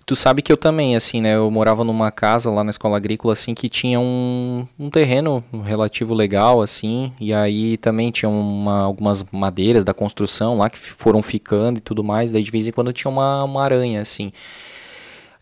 Tu 0.05 0.15
sabe 0.15 0.41
que 0.41 0.51
eu 0.51 0.57
também, 0.57 0.95
assim, 0.95 1.21
né? 1.21 1.35
Eu 1.35 1.49
morava 1.51 1.83
numa 1.83 2.09
casa 2.11 2.49
lá 2.49 2.63
na 2.63 2.71
escola 2.71 2.97
agrícola, 2.97 3.33
assim, 3.33 3.53
que 3.53 3.69
tinha 3.69 3.99
um, 3.99 4.65
um 4.79 4.89
terreno 4.89 5.43
relativo 5.63 6.13
legal, 6.13 6.61
assim. 6.61 7.13
E 7.19 7.33
aí 7.33 7.77
também 7.77 8.09
tinha 8.11 8.27
uma, 8.29 8.81
algumas 8.81 9.23
madeiras 9.31 9.83
da 9.83 9.93
construção 9.93 10.57
lá 10.57 10.69
que 10.69 10.77
foram 10.77 11.21
ficando 11.21 11.77
e 11.77 11.81
tudo 11.81 12.03
mais. 12.03 12.31
Daí 12.31 12.43
de 12.43 12.51
vez 12.51 12.67
em 12.67 12.71
quando 12.71 12.91
tinha 12.91 13.11
uma, 13.11 13.43
uma 13.43 13.63
aranha, 13.63 14.01
assim. 14.01 14.31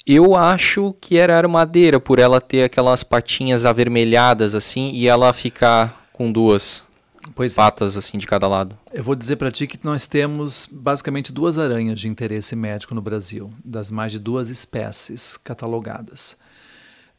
Eu 0.06 0.36
acho 0.36 0.96
que 1.02 1.18
era 1.18 1.36
armadeira, 1.38 2.00
por 2.00 2.20
ela 2.20 2.40
ter 2.40 2.64
aquelas 2.64 3.04
patinhas 3.04 3.66
avermelhadas 3.66 4.54
assim 4.54 4.92
e 4.94 5.08
ela 5.08 5.34
ficar 5.34 6.05
com 6.16 6.32
duas 6.32 6.88
Pois 7.34 7.54
é. 7.54 7.56
patas 7.58 7.98
assim 7.98 8.18
de 8.18 8.26
cada 8.26 8.48
lado. 8.48 8.78
Eu 8.94 9.04
vou 9.04 9.16
dizer 9.16 9.36
para 9.36 9.52
ti 9.52 9.68
que 9.68 9.78
nós 9.84 10.06
temos 10.06 10.70
basicamente 10.72 11.34
duas 11.34 11.58
aranhas 11.58 12.00
de 12.00 12.08
interesse 12.08 12.56
médico 12.56 12.96
no 12.96 13.02
Brasil, 13.02 13.52
das 13.64 13.92
mais 13.92 14.14
de 14.14 14.20
duas 14.20 14.50
espécies 14.50 15.36
catalogadas. 15.36 16.38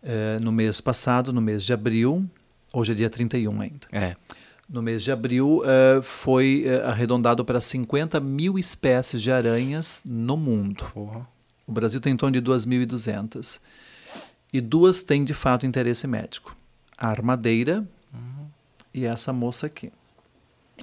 Eh, 0.03 0.39
no 0.41 0.51
mês 0.51 0.81
passado, 0.81 1.31
no 1.31 1.43
mês 1.43 1.63
de 1.63 1.75
abril, 1.75 2.25
hoje 2.73 2.93
é 2.93 2.95
dia 2.95 3.11
31 3.11 3.61
ainda. 3.61 3.87
É. 3.93 4.17
No 4.67 4.81
mês 4.81 5.03
de 5.03 5.13
abril, 5.13 5.63
eh, 5.67 6.01
foi 6.01 6.65
eh, 6.65 6.83
arredondado 6.83 7.45
para 7.45 7.61
50 7.61 8.19
mil 8.19 8.59
espécies 8.59 9.21
de 9.21 9.31
aranhas 9.31 10.01
no 10.09 10.39
mundo. 10.39 10.87
Porra. 10.95 11.29
O 11.67 11.73
Brasil 11.73 12.01
tem 12.01 12.15
em 12.15 12.17
torno 12.17 12.41
de 12.41 12.41
2.200. 12.41 13.61
E 14.53 14.61
duas 14.61 15.03
têm 15.03 15.23
de 15.23 15.35
fato 15.35 15.67
interesse 15.67 16.07
médico: 16.07 16.57
a 16.97 17.09
armadeira 17.09 17.87
e 18.97 19.05
essa 19.05 19.33
moça 19.33 19.67
aqui, 19.67 19.93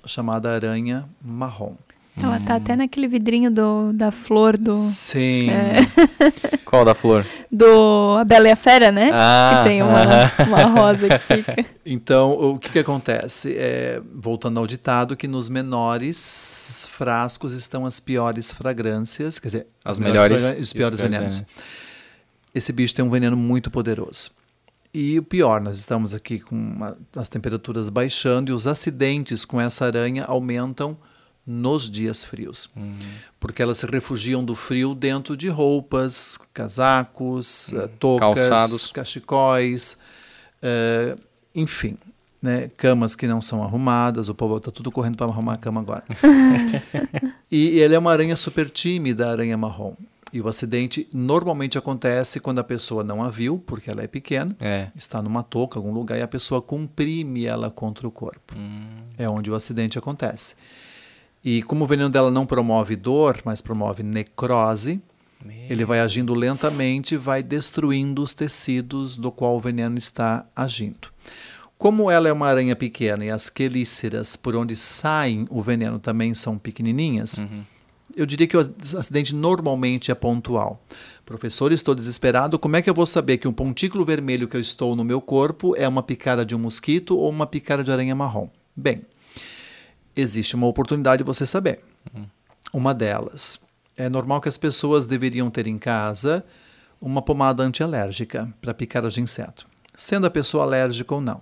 chamada 0.06 0.52
aranha 0.54 1.06
marrom. 1.22 1.76
Ela 2.16 2.40
tá 2.40 2.56
até 2.58 2.76
naquele 2.76 3.08
vidrinho 3.08 3.50
do, 3.50 3.92
da 3.92 4.12
flor 4.12 4.56
do. 4.56 4.76
Sim. 4.76 5.48
Qual 6.64 6.86
da 6.86 6.94
flor? 6.94 7.26
Do 7.52 8.16
A 8.20 8.24
Bela 8.24 8.50
e 8.50 8.52
a 8.52 8.56
Fera, 8.56 8.92
né? 8.92 9.10
Ah, 9.12 9.62
que 9.64 9.70
tem 9.70 9.82
uma, 9.82 10.00
aham. 10.04 10.32
uma 10.48 10.64
rosa 10.66 11.10
que 11.10 11.18
fica. 11.18 11.66
Então, 11.86 12.32
o 12.32 12.58
que, 12.60 12.70
que 12.70 12.80
acontece? 12.80 13.56
É, 13.58 14.00
voltando 14.16 14.58
ao 14.58 14.66
ditado, 14.66 15.18
que 15.18 15.28
nos 15.28 15.50
menores 15.50 16.88
frascos 16.92 17.52
estão 17.52 17.86
as 17.86 18.00
piores 18.00 18.54
fragrâncias, 18.54 19.38
quer 19.38 19.48
dizer, 19.50 19.68
As 19.84 20.00
melhores 20.00 20.42
melhores 20.42 20.62
os 20.62 20.72
piores 20.72 20.94
os 21.00 21.02
piores 21.02 21.02
venenos. 21.02 21.34
venenos. 21.40 21.56
Esse 22.56 22.72
bicho 22.72 22.96
tem 22.96 23.04
um 23.04 23.10
veneno 23.10 23.36
muito 23.36 23.70
poderoso. 23.70 24.32
E 24.94 25.18
o 25.18 25.24
pior, 25.24 25.60
nós 25.60 25.78
estamos 25.80 26.14
aqui 26.14 26.40
com 26.40 26.56
uma- 26.56 26.96
as 27.16 27.28
temperaturas 27.28 27.90
baixando 27.90 28.52
e 28.52 28.54
os 28.54 28.68
acidentes 28.68 29.44
com 29.44 29.60
essa 29.60 29.86
aranha 29.86 30.24
aumentam 30.26 30.96
nos 31.46 31.90
dias 31.90 32.24
frios. 32.24 32.70
Uhum. 32.76 32.96
Porque 33.40 33.62
elas 33.62 33.80
se 33.80 33.86
refugiam 33.88 34.46
do 34.46 34.56
frio 34.56 34.94
dentro 34.94 35.36
de 35.36 35.50
roupas, 35.50 36.38
casacos, 36.54 37.74
eh, 37.74 37.90
toucas, 38.00 38.28
Uhum. 38.30 38.36
Calçados. 38.36 38.92
cachecóis, 38.92 39.98
eh, 40.62 41.16
enfim, 41.56 41.98
né, 42.42 42.70
camas 42.78 43.16
que 43.16 43.26
não 43.28 43.42
são 43.42 43.64
arrumadas. 43.64 44.30
O 44.30 44.36
povo 44.36 44.58
está 44.58 44.72
tudo 44.72 44.92
correndo 44.92 45.18
para 45.18 45.26
arrumar 45.26 45.54
a 45.56 45.58
cama 45.58 45.82
agora. 45.82 46.04
e 47.52 47.80
ele 47.80 47.96
é 47.96 48.00
uma 48.00 48.12
aranha 48.12 48.36
super 48.36 48.70
tímida, 48.70 49.28
a 49.28 49.32
aranha 49.32 49.58
marrom. 49.58 49.96
E 50.34 50.42
o 50.42 50.48
acidente 50.48 51.08
normalmente 51.14 51.78
acontece 51.78 52.40
quando 52.40 52.58
a 52.58 52.64
pessoa 52.64 53.04
não 53.04 53.24
a 53.24 53.30
viu, 53.30 53.62
porque 53.64 53.90
ela 53.90 54.02
é 54.02 54.08
pequena, 54.08 54.56
É. 54.60 54.90
está 54.96 55.22
numa 55.22 55.44
touca, 55.44 55.78
algum 55.78 55.94
lugar, 55.94 56.18
e 56.18 56.24
a 56.24 56.28
pessoa 56.28 56.60
comprime 56.60 57.46
ela 57.46 57.70
contra 57.70 58.08
o 58.08 58.12
corpo. 58.12 58.56
É 59.18 59.30
onde 59.30 59.52
o 59.52 59.56
acidente 59.56 59.98
acontece. 60.00 60.56
E 61.46 61.62
como 61.62 61.84
o 61.84 61.88
veneno 61.88 62.10
dela 62.10 62.32
não 62.32 62.46
promove 62.48 62.96
dor, 62.96 63.42
mas 63.46 63.62
promove 63.62 64.02
necrose, 64.02 65.00
ele 65.70 65.86
vai 65.86 66.00
agindo 66.00 66.34
lentamente, 66.34 67.16
vai 67.18 67.44
destruindo 67.44 68.24
os 68.24 68.34
tecidos 68.34 69.16
do 69.16 69.32
qual 69.32 69.56
o 69.56 69.60
veneno 69.60 69.98
está 69.98 70.46
agindo. 70.56 71.10
Como 71.78 72.10
ela 72.10 72.30
é 72.30 72.32
uma 72.32 72.48
aranha 72.48 72.78
pequena 72.78 73.26
e 73.26 73.30
as 73.30 73.50
quelíceras 73.50 74.38
por 74.38 74.56
onde 74.56 74.74
saem 74.74 75.46
o 75.50 75.62
veneno 75.62 76.00
também 76.00 76.34
são 76.34 76.58
pequenininhas, 76.58 77.38
eu 78.16 78.26
diria 78.26 78.48
que 78.48 78.56
o 78.56 78.60
acidente 78.98 79.34
normalmente 79.34 80.12
é 80.12 80.16
pontual. 80.16 80.84
Professor, 81.26 81.72
estou 81.72 81.96
desesperado. 81.96 82.60
Como 82.60 82.76
é 82.76 82.82
que 82.82 82.90
eu 82.90 82.94
vou 82.94 83.06
saber 83.06 83.38
que 83.38 83.48
um 83.48 83.54
pontículo 83.54 84.06
vermelho 84.06 84.48
que 84.48 84.56
eu 84.56 84.62
estou 84.62 84.96
no 84.96 85.04
meu 85.04 85.20
corpo 85.20 85.76
é 85.76 85.88
uma 85.88 86.04
picada 86.04 86.46
de 86.46 86.56
um 86.56 86.60
mosquito 86.60 87.18
ou 87.18 87.30
uma 87.30 87.48
picada 87.48 87.84
de 87.84 87.92
aranha 87.92 88.16
marrom? 88.16 88.50
Bem, 88.76 89.04
existe 90.16 90.56
uma 90.56 90.68
oportunidade 90.68 91.24
de 91.24 91.28
você 91.28 91.46
saber. 91.46 91.82
Uma 92.72 92.94
delas 92.94 93.60
é 93.96 94.10
normal 94.10 94.42
que 94.42 94.50
as 94.50 94.58
pessoas 94.58 95.06
deveriam 95.06 95.50
ter 95.50 95.68
em 95.68 95.78
casa 95.78 96.44
uma 97.00 97.22
pomada 97.22 97.64
antialérgica 97.64 98.52
para 98.62 98.74
picadas 98.74 99.14
de 99.14 99.22
inseto, 99.22 99.68
sendo 99.96 100.26
a 100.26 100.32
pessoa 100.32 100.64
alérgica 100.64 101.14
ou 101.14 101.22
não. 101.22 101.42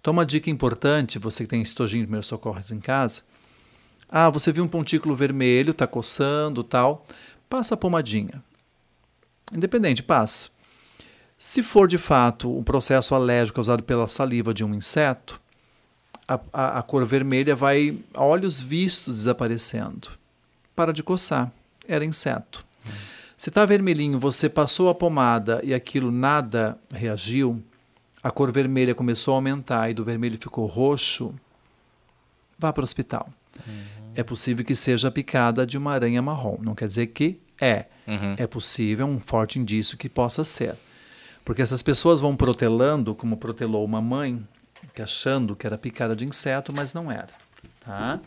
Então, 0.00 0.12
uma 0.12 0.26
dica 0.26 0.50
importante, 0.50 1.18
você 1.18 1.44
que 1.44 1.50
tem 1.50 1.62
estojinho 1.62 2.02
de 2.02 2.06
primeiros 2.06 2.26
socorros 2.26 2.70
em 2.72 2.80
casa, 2.80 3.22
ah, 4.12 4.28
você 4.30 4.52
viu 4.52 4.62
um 4.62 4.68
pontículo 4.68 5.16
vermelho, 5.16 5.70
está 5.70 5.86
coçando, 5.86 6.62
tal, 6.62 7.06
passa 7.48 7.72
a 7.74 7.76
pomadinha. 7.78 8.42
Independente, 9.52 10.02
passa. 10.02 10.50
Se 11.38 11.62
for 11.62 11.88
de 11.88 11.98
fato 11.98 12.56
um 12.56 12.62
processo 12.62 13.14
alérgico 13.14 13.56
causado 13.56 13.82
pela 13.82 14.06
saliva 14.06 14.54
de 14.54 14.62
um 14.62 14.74
inseto, 14.74 15.40
a, 16.28 16.38
a- 16.52 16.78
a 16.78 16.82
cor 16.82 17.04
vermelha 17.04 17.56
vai, 17.56 17.98
a 18.14 18.22
olhos 18.24 18.60
vistos, 18.60 19.16
desaparecendo. 19.16 20.10
Para 20.76 20.92
de 20.92 21.02
coçar. 21.02 21.50
Era 21.88 22.04
inseto. 22.04 22.64
Se 23.36 23.48
está 23.48 23.64
vermelhinho, 23.64 24.18
você 24.20 24.48
passou 24.48 24.88
a 24.88 24.94
pomada 24.94 25.60
e 25.64 25.74
aquilo 25.74 26.12
nada 26.12 26.78
reagiu, 26.92 27.60
a 28.22 28.30
cor 28.30 28.52
vermelha 28.52 28.94
começou 28.94 29.34
a 29.34 29.38
aumentar 29.38 29.90
e 29.90 29.94
do 29.94 30.04
vermelho 30.04 30.38
ficou 30.38 30.64
roxo, 30.66 31.34
vá 32.56 32.72
para 32.72 32.82
o 32.82 32.84
hospital. 32.84 33.28
É 34.14 34.22
possível 34.22 34.64
que 34.64 34.74
seja 34.74 35.10
picada 35.10 35.66
de 35.66 35.76
uma 35.78 35.92
aranha 35.92 36.20
marrom. 36.20 36.58
Não 36.60 36.74
quer 36.74 36.88
dizer 36.88 37.08
que 37.08 37.40
é. 37.60 37.86
Uhum. 38.06 38.34
É 38.36 38.46
possível, 38.46 39.06
um 39.06 39.20
forte 39.20 39.58
indício 39.58 39.96
que 39.96 40.08
possa 40.08 40.44
ser. 40.44 40.74
Porque 41.44 41.62
essas 41.62 41.82
pessoas 41.82 42.20
vão 42.20 42.36
protelando, 42.36 43.14
como 43.14 43.36
protelou 43.36 43.84
uma 43.84 44.00
mãe, 44.00 44.46
que 44.94 45.02
achando 45.02 45.56
que 45.56 45.66
era 45.66 45.78
picada 45.78 46.14
de 46.14 46.24
inseto, 46.24 46.72
mas 46.74 46.92
não 46.94 47.10
era. 47.10 47.28
Tá? 47.80 48.20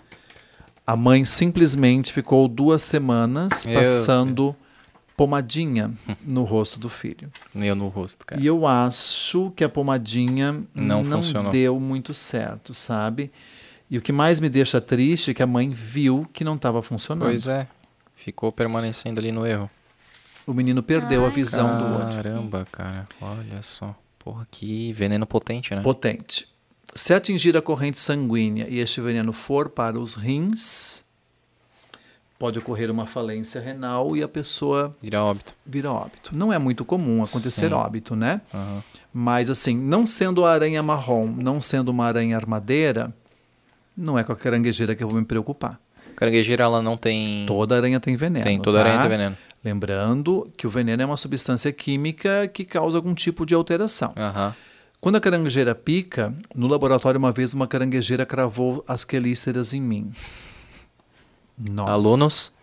A 0.85 0.95
mãe 0.95 1.25
simplesmente 1.25 2.11
ficou 2.13 2.47
duas 2.47 2.81
semanas 2.81 3.65
passando 3.65 4.55
pomadinha 5.15 5.91
no 6.23 6.43
rosto 6.43 6.79
do 6.79 6.89
filho. 6.89 7.29
Eu 7.55 7.75
no 7.75 7.87
rosto, 7.87 8.25
cara. 8.25 8.41
E 8.41 8.45
eu 8.45 8.67
acho 8.67 9.51
que 9.55 9.63
a 9.63 9.69
pomadinha 9.69 10.63
Não 10.73 11.03
não, 11.03 11.21
funcionou. 11.21 11.51
deu 11.51 11.79
muito 11.79 12.13
certo, 12.13 12.73
sabe? 12.73 13.31
E 13.89 13.97
o 13.97 14.01
que 14.01 14.11
mais 14.11 14.39
me 14.39 14.49
deixa 14.49 14.81
triste 14.81 15.31
é 15.31 15.33
que 15.33 15.43
a 15.43 15.47
mãe 15.47 15.69
viu 15.69 16.27
que 16.33 16.43
não 16.43 16.55
estava 16.55 16.81
funcionando. 16.81 17.27
Pois 17.27 17.47
é. 17.47 17.67
Ficou 18.15 18.51
permanecendo 18.51 19.19
ali 19.19 19.31
no 19.31 19.45
erro. 19.45 19.69
O 20.47 20.53
menino 20.53 20.81
perdeu 20.81 21.25
a 21.25 21.29
visão 21.29 21.77
do 21.77 21.83
olho. 21.85 22.15
Caramba, 22.15 22.67
cara. 22.71 23.07
Olha 23.21 23.61
só. 23.61 23.95
Porra, 24.19 24.47
que 24.49 24.91
veneno 24.93 25.25
potente, 25.27 25.73
né? 25.75 25.81
Potente. 25.81 26.47
Se 26.93 27.13
atingir 27.13 27.55
a 27.57 27.61
corrente 27.61 27.99
sanguínea 27.99 28.67
e 28.69 28.79
este 28.79 29.01
veneno 29.01 29.33
for 29.33 29.69
para 29.69 29.99
os 29.99 30.15
rins, 30.15 31.03
pode 32.39 32.57
ocorrer 32.59 32.89
uma 32.89 33.05
falência 33.05 33.59
renal 33.61 34.15
e 34.15 34.23
a 34.23 34.27
pessoa 34.27 34.91
Virar 35.01 35.23
óbito. 35.25 35.53
vira 35.65 35.91
óbito. 35.91 36.35
Não 36.35 36.51
é 36.53 36.57
muito 36.57 36.85
comum 36.85 37.21
acontecer 37.21 37.69
Sim. 37.69 37.73
óbito, 37.75 38.15
né? 38.15 38.41
Aham. 38.53 38.83
Mas 39.13 39.49
assim, 39.49 39.77
não 39.77 40.05
sendo 40.05 40.45
a 40.45 40.51
aranha 40.53 40.81
marrom, 40.83 41.27
não 41.27 41.59
sendo 41.61 41.89
uma 41.89 42.05
aranha 42.05 42.35
armadeira, 42.35 43.13
não 43.97 44.17
é 44.17 44.23
com 44.23 44.31
a 44.31 44.35
caranguejeira 44.35 44.95
que 44.95 45.03
eu 45.03 45.07
vou 45.09 45.19
me 45.19 45.25
preocupar. 45.25 45.79
Caranguejeira, 46.15 46.63
ela 46.63 46.81
não 46.81 46.95
tem. 46.95 47.45
Toda 47.45 47.75
aranha 47.75 47.99
tem 47.99 48.15
veneno. 48.15 48.43
Tem, 48.45 48.61
toda 48.61 48.79
tá? 48.79 48.85
aranha 48.85 49.01
tem 49.01 49.09
veneno. 49.09 49.37
Lembrando 49.63 50.49
que 50.55 50.65
o 50.67 50.69
veneno 50.69 51.01
é 51.01 51.05
uma 51.05 51.17
substância 51.17 51.71
química 51.73 52.47
que 52.47 52.63
causa 52.63 52.97
algum 52.97 53.13
tipo 53.13 53.45
de 53.45 53.53
alteração. 53.53 54.13
Aham. 54.15 54.55
Quando 55.01 55.17
a 55.17 55.19
caranguejeira 55.19 55.75
pica, 55.75 56.33
no 56.55 56.67
laboratório 56.67 57.17
uma 57.17 57.31
vez 57.31 57.53
uma 57.53 57.67
caranguejeira 57.67 58.25
cravou 58.25 58.83
as 58.87 59.03
quelíceras 59.03 59.73
em 59.73 59.81
mim. 59.81 60.11
Nossa. 61.57 61.91
Alunos. 61.91 62.53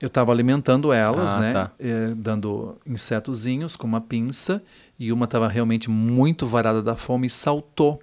Eu 0.00 0.06
estava 0.06 0.30
alimentando 0.30 0.92
elas, 0.92 1.34
Ah, 1.34 1.40
né? 1.40 1.52
tá. 1.52 1.72
eh, 1.78 2.12
dando 2.14 2.76
insetozinhos 2.86 3.74
com 3.74 3.86
uma 3.86 4.00
pinça 4.00 4.62
e 4.98 5.12
uma 5.12 5.24
estava 5.24 5.48
realmente 5.48 5.90
muito 5.90 6.46
varada 6.46 6.80
da 6.80 6.94
fome 6.94 7.26
e 7.26 7.30
saltou. 7.30 8.00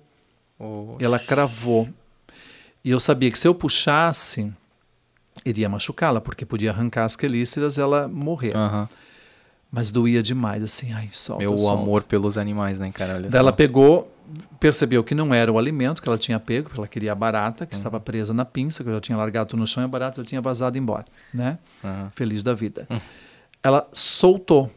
Oxe. 0.60 1.02
E 1.04 1.06
ela 1.06 1.20
cravou. 1.20 1.90
E 2.84 2.90
eu 2.92 3.00
sabia 3.00 3.32
que 3.32 3.38
se 3.40 3.48
eu 3.48 3.56
puxasse, 3.56 4.52
iria 5.44 5.68
machucá-la, 5.68 6.22
porque 6.22 6.46
podia 6.46 6.72
arrancar 6.72 7.06
as 7.06 7.16
quelíceras 7.16 7.78
e 7.78 7.82
ela 7.82 8.08
morrer. 8.08 8.56
Aham. 8.56 8.88
Mas 9.72 9.92
doía 9.92 10.24
demais, 10.24 10.64
assim, 10.64 10.94
ai, 10.94 11.10
solta, 11.12 11.44
Meu 11.44 11.58
solta. 11.58 11.82
amor 11.82 12.04
pelos 12.04 12.38
animais, 12.38 12.80
né, 12.80 12.92
cara? 12.94 13.16
Olha 13.16 13.30
ela 13.34 13.52
pegou, 13.52 14.10
percebeu 14.60 15.04
que 15.04 15.14
não 15.14 15.34
era 15.34 15.52
o 15.52 15.58
alimento 15.58 16.02
que 16.02 16.08
ela 16.08 16.18
tinha 16.18 16.40
pego, 16.40 16.70
porque 16.70 16.80
ela 16.80 16.88
queria 16.88 17.12
a 17.12 17.16
barata, 17.16 17.64
Uhum. 17.66 17.68
que 17.68 17.76
estava 17.76 18.00
presa 18.00 18.34
na 18.34 18.46
pinça, 18.46 18.84
que 18.84 18.90
eu 18.90 18.94
já 18.94 19.02
tinha 19.02 19.18
largado 19.18 19.58
no 19.58 19.68
chão 19.68 19.84
e 19.84 19.86
a 19.86 19.88
barata 19.90 20.22
já 20.22 20.28
tinha 20.30 20.40
vazado 20.42 20.78
embora, 20.78 21.04
né? 21.34 21.58
Aham. 21.84 22.10
Feliz 22.16 22.42
da 22.42 22.54
vida. 22.54 22.88
Hum. 22.90 23.00
Ela 23.62 23.86
soltou. 23.92 24.72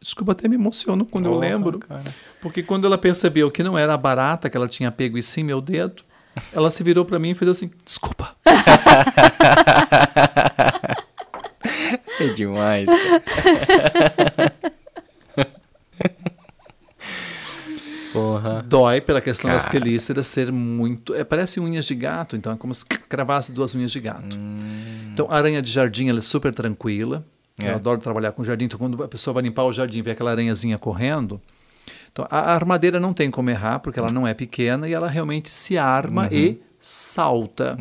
Desculpa, 0.00 0.32
até 0.32 0.48
me 0.48 0.54
emociono 0.54 1.04
quando 1.04 1.26
eu 1.26 1.32
Porra, 1.32 1.46
lembro. 1.46 1.78
cara. 1.78 2.02
Porque 2.40 2.62
quando 2.62 2.86
ela 2.86 2.96
percebeu 2.96 3.50
que 3.50 3.62
não 3.62 3.76
era 3.76 3.92
a 3.94 3.98
barata 3.98 4.48
que 4.48 4.56
ela 4.56 4.68
tinha 4.68 4.90
pego 4.90 5.18
e 5.18 5.22
sim 5.22 5.42
meu 5.44 5.60
dedo, 5.60 6.02
ela 6.52 6.70
se 6.70 6.82
virou 6.82 7.04
para 7.04 7.18
mim 7.18 7.30
e 7.30 7.34
fez 7.34 7.50
assim: 7.50 7.70
desculpa. 7.84 8.34
É 12.20 12.28
demais. 12.34 12.86
Porra. 18.12 18.62
Dói 18.62 19.00
pela 19.00 19.20
questão 19.20 19.50
das 19.50 19.66
Cara. 19.66 19.78
quelíceras 19.78 20.26
ser 20.26 20.50
muito. 20.50 21.14
É, 21.14 21.22
parece 21.22 21.60
unhas 21.60 21.84
de 21.86 21.94
gato, 21.94 22.36
então 22.36 22.52
é 22.52 22.56
como 22.56 22.74
se 22.74 22.84
cravasse 22.84 23.52
duas 23.52 23.74
unhas 23.74 23.92
de 23.92 24.00
gato. 24.00 24.36
Então, 25.12 25.26
a 25.30 25.36
aranha 25.36 25.62
de 25.62 25.70
jardim 25.70 26.08
ela 26.08 26.18
é 26.18 26.22
super 26.22 26.52
tranquila. 26.54 27.24
Hum. 27.62 27.66
É. 27.66 27.70
Eu 27.72 27.76
adoro 27.76 28.00
trabalhar 28.00 28.32
com 28.32 28.42
jardim. 28.44 28.64
Então, 28.66 28.78
quando 28.78 29.02
a 29.02 29.08
pessoa 29.08 29.34
vai 29.34 29.42
limpar 29.42 29.64
o 29.64 29.72
jardim 29.72 29.98
e 29.98 30.02
vê 30.02 30.10
aquela 30.12 30.30
aranhazinha 30.30 30.78
correndo. 30.78 31.40
Então, 32.12 32.26
a 32.30 32.38
a 32.38 32.54
armadeira 32.54 32.98
não 32.98 33.12
tem 33.12 33.30
como 33.30 33.50
errar, 33.50 33.78
porque 33.78 33.98
ela 33.98 34.10
não 34.12 34.26
é 34.26 34.34
pequena 34.34 34.88
e 34.88 34.92
ela 34.94 35.08
realmente 35.08 35.48
se 35.50 35.78
arma 35.78 36.22
Uhum. 36.22 36.28
e 36.32 36.60
salta. 36.80 37.78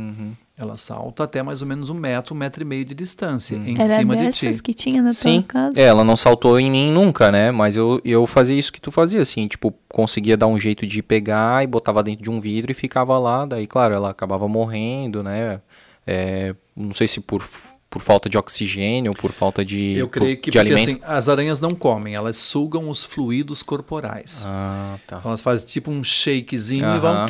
Ela 0.58 0.76
salta 0.76 1.24
até 1.24 1.42
mais 1.42 1.62
ou 1.62 1.68
menos 1.68 1.90
um 1.90 1.94
metro, 1.94 2.36
um 2.36 2.38
metro 2.38 2.62
e 2.62 2.66
meio 2.66 2.84
de 2.84 2.94
distância 2.94 3.56
em 3.56 3.76
Era 3.76 3.96
cima 3.98 4.14
de 4.18 4.26
dessas 4.26 4.58
ti. 4.58 4.62
que 4.64 4.74
tinha 4.74 5.02
na 5.02 5.14
Sim. 5.14 5.36
tua 5.42 5.44
casa? 5.48 5.80
É, 5.80 5.84
ela 5.84 6.04
não 6.04 6.18
saltou 6.18 6.60
em 6.60 6.70
mim 6.70 6.92
nunca, 6.92 7.32
né? 7.32 7.50
Mas 7.50 7.78
eu, 7.78 8.02
eu 8.04 8.28
fazia 8.28 8.58
isso 8.60 8.72
que 8.74 8.82
tu 8.82 8.92
fazia, 8.92 9.22
assim, 9.22 9.48
tipo, 9.48 9.74
conseguia 9.88 10.36
dar 10.36 10.48
um 10.48 10.60
jeito 10.60 10.86
de 10.86 11.02
pegar 11.02 11.64
e 11.64 11.68
botava 11.68 12.04
dentro 12.04 12.22
de 12.24 12.30
um 12.30 12.42
vidro 12.42 12.72
e 12.72 12.76
ficava 12.76 13.18
lá. 13.18 13.46
Daí, 13.46 13.66
claro, 13.66 13.94
ela 13.96 14.10
acabava 14.10 14.50
morrendo, 14.50 15.24
né? 15.24 15.62
É, 16.06 16.54
não 16.76 16.94
sei 16.94 17.08
se 17.08 17.22
por, 17.22 17.42
por 17.90 18.02
falta 18.02 18.30
de 18.30 18.38
oxigênio 18.38 19.12
ou 19.12 19.16
por 19.16 19.32
falta 19.32 19.66
de, 19.66 19.98
Eu 19.98 20.08
creio 20.08 20.38
que 20.38 20.52
de 20.52 20.60
porque, 20.60 20.74
assim, 20.74 21.00
as 21.04 21.28
aranhas 21.28 21.60
não 21.60 21.74
comem, 21.74 22.14
elas 22.14 22.38
sugam 22.38 22.90
os 22.90 23.04
fluidos 23.04 23.64
corporais. 23.64 24.44
Ah, 24.46 24.98
tá. 25.08 25.18
Então 25.18 25.32
elas 25.32 25.42
fazem 25.42 25.68
tipo 25.68 25.90
um 25.90 26.04
shakezinho 26.04 26.86
e 26.96 27.00
vão 27.00 27.26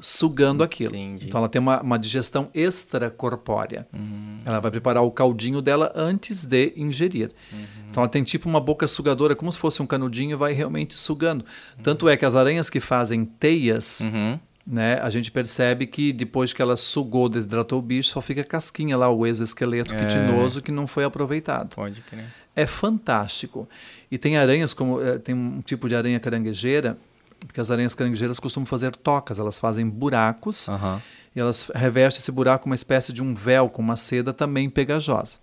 sugando 0.00 0.62
aquilo. 0.62 0.96
Entendi. 0.96 1.26
Então 1.26 1.38
ela 1.38 1.48
tem 1.48 1.60
uma, 1.60 1.82
uma 1.82 1.98
digestão 1.98 2.48
extracorpórea. 2.54 3.86
Uhum. 3.92 4.40
Ela 4.44 4.58
vai 4.58 4.70
preparar 4.70 5.02
o 5.02 5.10
caldinho 5.10 5.60
dela 5.60 5.92
antes 5.94 6.46
de 6.46 6.72
ingerir. 6.76 7.30
Uhum. 7.52 7.58
Então 7.90 8.02
ela 8.02 8.08
tem 8.08 8.22
tipo 8.22 8.48
uma 8.48 8.60
boca 8.60 8.88
sugadora, 8.88 9.36
como 9.36 9.52
se 9.52 9.58
fosse 9.58 9.82
um 9.82 9.86
canudinho 9.86 10.32
e 10.32 10.36
vai 10.36 10.52
realmente 10.52 10.96
sugando. 10.96 11.44
Tanto 11.82 12.08
é 12.08 12.16
que 12.16 12.24
as 12.24 12.34
aranhas 12.34 12.70
que 12.70 12.80
fazem 12.80 13.24
teias, 13.24 14.00
Uhum. 14.00 14.40
Né, 14.72 15.00
a 15.02 15.10
gente 15.10 15.32
percebe 15.32 15.84
que 15.86 16.12
depois 16.12 16.52
que 16.52 16.62
ela 16.62 16.76
sugou, 16.76 17.28
desidratou 17.28 17.80
o 17.80 17.82
bicho, 17.82 18.10
só 18.10 18.20
fica 18.20 18.42
a 18.42 18.44
casquinha 18.44 18.96
lá, 18.96 19.10
o 19.10 19.26
exoesqueleto 19.26 19.92
É. 19.92 19.98
quitinoso 20.06 20.62
que 20.62 20.70
não 20.70 20.86
foi 20.86 21.02
aproveitado. 21.02 21.74
Pode 21.74 22.00
crer. 22.02 22.26
É 22.54 22.66
fantástico. 22.66 23.68
E 24.10 24.16
tem 24.18 24.36
aranhas 24.36 24.72
como 24.72 25.00
eh, 25.02 25.18
tem 25.18 25.34
um 25.34 25.60
tipo 25.60 25.88
de 25.88 25.94
aranha 25.96 26.20
caranguejeira, 26.20 26.96
porque 27.40 27.60
as 27.60 27.70
aranhas 27.70 27.94
caranguejeiras 27.94 28.38
costumam 28.38 28.66
fazer 28.66 28.94
tocas, 28.94 29.38
elas 29.38 29.58
fazem 29.58 29.88
buracos 29.88 30.68
Aham. 30.68 31.00
e 31.34 31.40
elas 31.40 31.70
revestem 31.74 32.20
esse 32.20 32.30
buraco 32.30 32.64
com 32.64 32.70
uma 32.70 32.74
espécie 32.74 33.12
de 33.12 33.22
um 33.22 33.34
véu 33.34 33.68
com 33.68 33.80
uma 33.82 33.96
seda 33.96 34.32
também 34.32 34.68
pegajosa. 34.70 35.38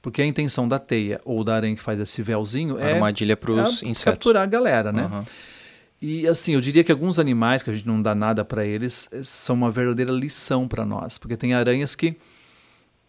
Porque 0.00 0.22
a 0.22 0.26
intenção 0.26 0.66
da 0.66 0.78
teia 0.78 1.20
ou 1.26 1.44
da 1.44 1.56
aranha 1.56 1.76
que 1.76 1.82
faz 1.82 2.00
esse 2.00 2.22
véuzinho 2.22 2.78
é, 2.78 2.94
Armadilha 2.94 3.36
pros 3.36 3.82
é 3.82 3.86
insetos. 3.86 4.04
capturar 4.04 4.44
a 4.44 4.46
galera, 4.46 4.90
né? 4.90 5.02
Aham. 5.02 5.24
E 6.00 6.26
assim, 6.26 6.54
eu 6.54 6.60
diria 6.60 6.82
que 6.82 6.90
alguns 6.90 7.18
animais 7.18 7.62
que 7.62 7.68
a 7.68 7.72
gente 7.72 7.86
não 7.86 8.00
dá 8.00 8.14
nada 8.14 8.44
para 8.44 8.64
eles 8.64 9.06
eh, 9.12 9.22
são 9.22 9.54
uma 9.54 9.70
verdadeira 9.70 10.10
lição 10.10 10.66
para 10.66 10.84
nós, 10.84 11.18
porque 11.18 11.36
tem 11.36 11.52
aranhas 11.52 11.94
que 11.94 12.16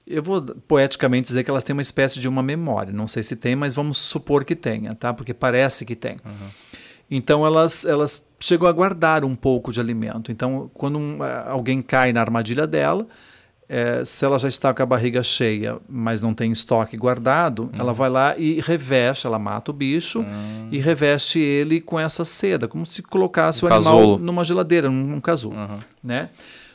eu 0.05 0.21
vou 0.21 0.41
poeticamente 0.67 1.27
dizer 1.27 1.43
que 1.43 1.49
elas 1.49 1.63
têm 1.63 1.73
uma 1.73 1.81
espécie 1.81 2.19
de 2.19 2.27
uma 2.27 2.43
memória. 2.43 2.91
Não 2.91 3.07
sei 3.07 3.23
se 3.23 3.35
tem, 3.35 3.55
mas 3.55 3.73
vamos 3.73 3.97
supor 3.97 4.43
que 4.43 4.55
tenha, 4.55 4.93
tá? 4.93 5.13
Porque 5.13 5.33
parece 5.33 5.85
que 5.85 5.95
tem. 5.95 6.17
Então 7.09 7.45
elas 7.45 7.85
elas 7.85 8.27
chegam 8.39 8.67
a 8.67 8.71
guardar 8.71 9.23
um 9.23 9.35
pouco 9.35 9.71
de 9.71 9.79
alimento. 9.79 10.31
Então 10.31 10.69
quando 10.73 10.97
um, 10.97 11.19
alguém 11.47 11.81
cai 11.81 12.11
na 12.11 12.19
armadilha 12.19 12.67
dela, 12.67 13.07
eh, 13.73 14.03
se 14.03 14.25
ela 14.25 14.37
já 14.37 14.49
está 14.49 14.73
com 14.73 14.83
a 14.83 14.85
barriga 14.85 15.23
cheia, 15.23 15.77
mas 15.87 16.21
não 16.21 16.33
tem 16.33 16.51
estoque 16.51 16.97
guardado, 16.97 17.69
ela 17.79 17.93
vai 17.93 18.09
lá 18.09 18.37
e 18.37 18.59
reveste, 18.59 19.25
ela 19.25 19.39
mata 19.39 19.71
o 19.71 19.73
bicho 19.73 20.25
e 20.69 20.77
reveste 20.77 21.39
ele 21.39 21.79
com 21.79 21.97
essa 21.97 22.25
seda, 22.25 22.67
como 22.67 22.85
se 22.85 23.01
colocasse 23.01 23.63
Um 23.63 23.69
o 23.69 23.73
animal 23.73 23.93
casulo. 23.93 24.17
numa 24.19 24.43
geladeira, 24.43 24.89
num, 24.89 25.21
casulo, 25.21 25.55
né? 26.03 26.29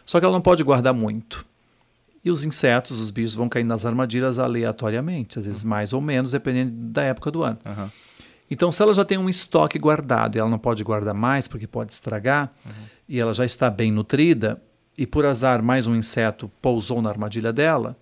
Só 0.06 0.18
que 0.18 0.24
ela 0.24 0.32
não 0.32 0.40
pode 0.40 0.62
guardar 0.62 0.94
muito. 0.94 1.44
E 2.24 2.30
os 2.30 2.44
insetos, 2.44 2.98
os 2.98 3.10
bichos 3.10 3.34
vão 3.34 3.46
cair 3.46 3.62
nas 3.64 3.84
armadilhas 3.84 4.38
aleatoriamente, 4.38 5.38
às 5.38 5.44
vezes 5.44 5.62
mais 5.62 5.92
ou 5.92 6.00
menos, 6.00 6.30
dependendo 6.32 6.72
da 6.72 7.02
época 7.02 7.30
do 7.30 7.42
ano. 7.42 7.58
Aham. 7.66 7.90
Então, 8.50 8.72
se 8.72 8.80
ela 8.80 8.94
já 8.94 9.04
tem 9.04 9.18
um 9.18 9.28
estoque 9.28 9.78
guardado 9.78 10.36
e 10.36 10.38
ela 10.38 10.48
não 10.48 10.58
pode 10.58 10.82
guardar 10.82 11.12
mais 11.12 11.46
porque 11.46 11.66
pode 11.66 11.92
estragar, 11.92 12.52
e 13.08 13.20
ela 13.20 13.34
já 13.34 13.44
está 13.44 13.68
bem 13.68 13.92
nutrida, 13.92 14.62
e 14.98 15.06
por 15.06 15.24
azar 15.26 15.62
mais 15.62 15.86
um 15.86 15.94
inseto 15.94 16.50
pousou 16.60 17.00
na 17.02 17.10
armadilha 17.10 17.52
dela, 17.52 17.96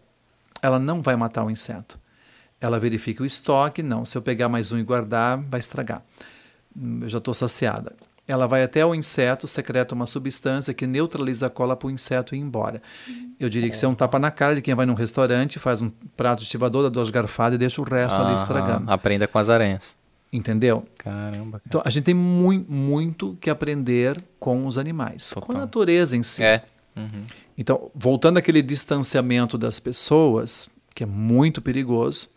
ela 0.62 0.78
não 0.78 1.02
vai 1.02 1.16
matar 1.16 1.44
o 1.44 1.50
inseto. 1.50 1.98
Ela 2.60 2.78
verifica 2.78 3.22
o 3.22 3.26
estoque, 3.26 3.82
não, 3.82 4.04
se 4.04 4.16
eu 4.16 4.22
pegar 4.22 4.48
mais 4.48 4.72
um 4.72 4.78
e 4.78 4.82
guardar, 4.82 5.38
vai 5.38 5.60
estragar. 5.60 6.02
Hum, 6.76 7.00
Eu 7.02 7.08
já 7.08 7.18
estou 7.18 7.34
saciada. 7.34 7.92
Ela 8.26 8.46
vai 8.46 8.62
até 8.62 8.84
o 8.86 8.94
inseto, 8.94 9.46
secreta 9.46 9.94
uma 9.94 10.06
substância 10.06 10.72
que 10.72 10.86
neutraliza 10.86 11.46
a 11.46 11.50
cola 11.50 11.76
para 11.76 11.88
o 11.88 11.90
inseto 11.90 12.34
ir 12.34 12.38
embora. 12.38 12.80
Eu 13.38 13.50
diria 13.50 13.68
que 13.68 13.76
isso 13.76 13.84
é 13.84 13.88
um 13.88 13.94
tapa 13.94 14.18
na 14.18 14.30
cara 14.30 14.54
de 14.54 14.62
quem 14.62 14.74
vai 14.74 14.86
num 14.86 14.94
restaurante, 14.94 15.58
faz 15.58 15.82
um 15.82 15.90
prato 16.16 16.38
de 16.38 16.44
estivador, 16.44 16.84
dá 16.84 16.88
duas 16.88 17.10
garfadas 17.10 17.56
e 17.56 17.58
deixa 17.58 17.82
o 17.82 17.84
resto 17.84 18.16
ali 18.16 18.28
Aham. 18.30 18.34
estragando. 18.34 18.90
Aprenda 18.90 19.28
com 19.28 19.38
as 19.38 19.50
aranhas. 19.50 19.94
Entendeu? 20.32 20.86
Caramba, 20.96 21.58
cara. 21.58 21.62
Então, 21.66 21.82
a 21.84 21.90
gente 21.90 22.04
tem 22.04 22.14
mui- 22.14 22.64
muito 22.66 23.36
que 23.42 23.50
aprender 23.50 24.18
com 24.40 24.66
os 24.66 24.78
animais, 24.78 25.30
com 25.34 25.40
a 25.40 25.42
Total. 25.42 25.60
natureza 25.60 26.16
em 26.16 26.22
si. 26.22 26.42
É. 26.42 26.64
Uhum. 26.96 27.24
Então, 27.58 27.90
voltando 27.94 28.38
àquele 28.38 28.62
distanciamento 28.62 29.56
das 29.58 29.80
pessoas, 29.80 30.68
que 30.94 31.02
é 31.02 31.06
muito 31.06 31.60
perigoso, 31.60 32.28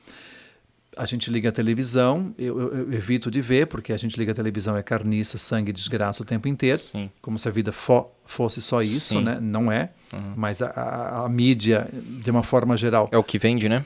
a 0.96 1.06
gente 1.06 1.30
liga 1.30 1.50
a 1.50 1.52
televisão, 1.52 2.34
eu, 2.40 2.60
eu- 2.60 2.74
eu 2.74 2.94
evito 2.94 3.30
de 3.30 3.40
ver, 3.40 3.68
porque 3.68 3.94
a 3.94 3.98
gente 3.98 4.18
liga 4.18 4.32
a 4.32 4.36
televisão, 4.36 4.76
é 4.76 4.82
carniça, 4.82 5.38
sangue, 5.38 5.72
desgraça 5.72 6.24
o 6.24 6.26
tempo 6.26 6.48
inteiro, 6.48 6.80
Sim. 6.80 7.08
como 7.22 7.38
se 7.38 7.48
a 7.48 7.52
vida 7.52 7.72
fo- 7.72 8.08
fosse 8.26 8.62
só 8.64 8.82
isso, 8.82 9.10
Sim. 9.16 9.24
né? 9.24 9.38
Não 9.40 9.72
é, 9.72 9.90
mas 10.36 10.60
a, 10.62 10.70
a- 10.72 11.26
a 11.26 11.30
mídia, 11.30 11.88
de 11.94 12.32
uma 12.32 12.42
forma 12.42 12.76
geral, 12.76 13.08
É 13.12 13.18
o 13.18 13.24
que 13.24 13.38
vende, 13.38 13.70
né? 13.70 13.86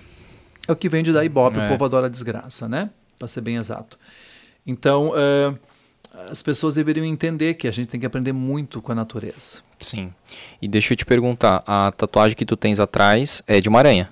é 0.68 0.72
o 0.72 0.76
que 0.76 0.88
vende 0.88 1.12
da 1.12 1.26
Ibope, 1.26 1.60
É. 1.60 1.66
o 1.66 1.68
povo 1.70 1.84
adora 1.84 2.08
a 2.08 2.10
desgraça, 2.10 2.70
né? 2.70 2.90
Para 3.20 3.28
ser 3.28 3.42
bem 3.42 3.58
exato. 3.58 4.00
Então, 4.66 5.12
eh, 5.16 5.54
as 6.30 6.42
pessoas 6.42 6.76
deveriam 6.76 7.06
entender 7.06 7.54
que 7.56 7.68
a 7.68 7.72
gente 7.72 7.88
tem 7.90 8.00
que 8.00 8.06
aprender 8.06 8.32
muito 8.34 8.82
com 8.82 8.92
a 8.92 8.96
natureza. 8.96 9.60
Sim. 9.80 10.14
E 10.62 10.68
deixa 10.68 10.94
eu 10.94 10.98
te 10.98 11.06
perguntar, 11.06 11.64
a 11.66 11.92
tatuagem 11.92 12.36
que 12.36 12.46
tu 12.46 12.56
tens 12.58 12.80
atrás 12.80 13.42
é 13.48 13.60
de 13.60 13.70
uma 13.70 13.80
aranha? 13.80 14.10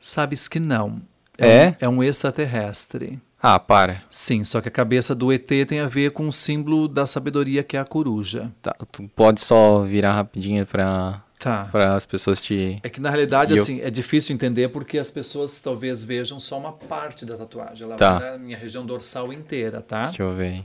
Sabes 0.00 0.48
que 0.48 0.58
não. 0.60 1.00
É? 1.36 1.68
Um, 1.68 1.74
é 1.80 1.88
um 1.88 2.02
extraterrestre. 2.02 3.18
Ah, 3.40 3.58
para. 3.58 4.02
Sim, 4.10 4.42
só 4.42 4.60
que 4.60 4.66
a 4.68 4.70
cabeça 4.72 5.14
do 5.14 5.32
ET 5.32 5.46
tem 5.66 5.78
a 5.78 5.86
ver 5.86 6.10
com 6.10 6.26
o 6.26 6.32
símbolo 6.32 6.88
da 6.88 7.06
sabedoria 7.06 7.62
que 7.62 7.76
é 7.76 7.80
a 7.80 7.84
coruja. 7.84 8.50
Tá, 8.60 8.74
tu 8.90 9.08
pode 9.14 9.40
só 9.40 9.82
virar 9.84 10.14
rapidinho 10.14 10.66
para 10.66 11.22
Tá. 11.38 11.68
para 11.70 11.94
as 11.94 12.04
pessoas 12.04 12.40
te 12.40 12.80
É 12.82 12.88
que 12.88 13.00
na 13.00 13.10
realidade, 13.10 13.54
eu- 13.56 13.62
assim, 13.62 13.80
é 13.80 13.90
difícil 13.90 14.34
entender 14.34 14.68
porque 14.70 14.98
as 14.98 15.08
pessoas 15.12 15.60
talvez 15.60 16.02
vejam 16.02 16.40
só 16.40 16.58
uma 16.58 16.72
parte 16.72 17.24
da 17.24 17.36
tatuagem. 17.36 17.84
Ela 17.84 17.94
Tá. 17.94 18.18
vai 18.18 18.30
na 18.32 18.38
minha 18.38 18.58
região 18.58 18.84
dorsal 18.84 19.32
inteira, 19.32 19.80
tá? 19.80 20.06
Deixa 20.06 20.24
eu 20.24 20.34
ver. 20.34 20.64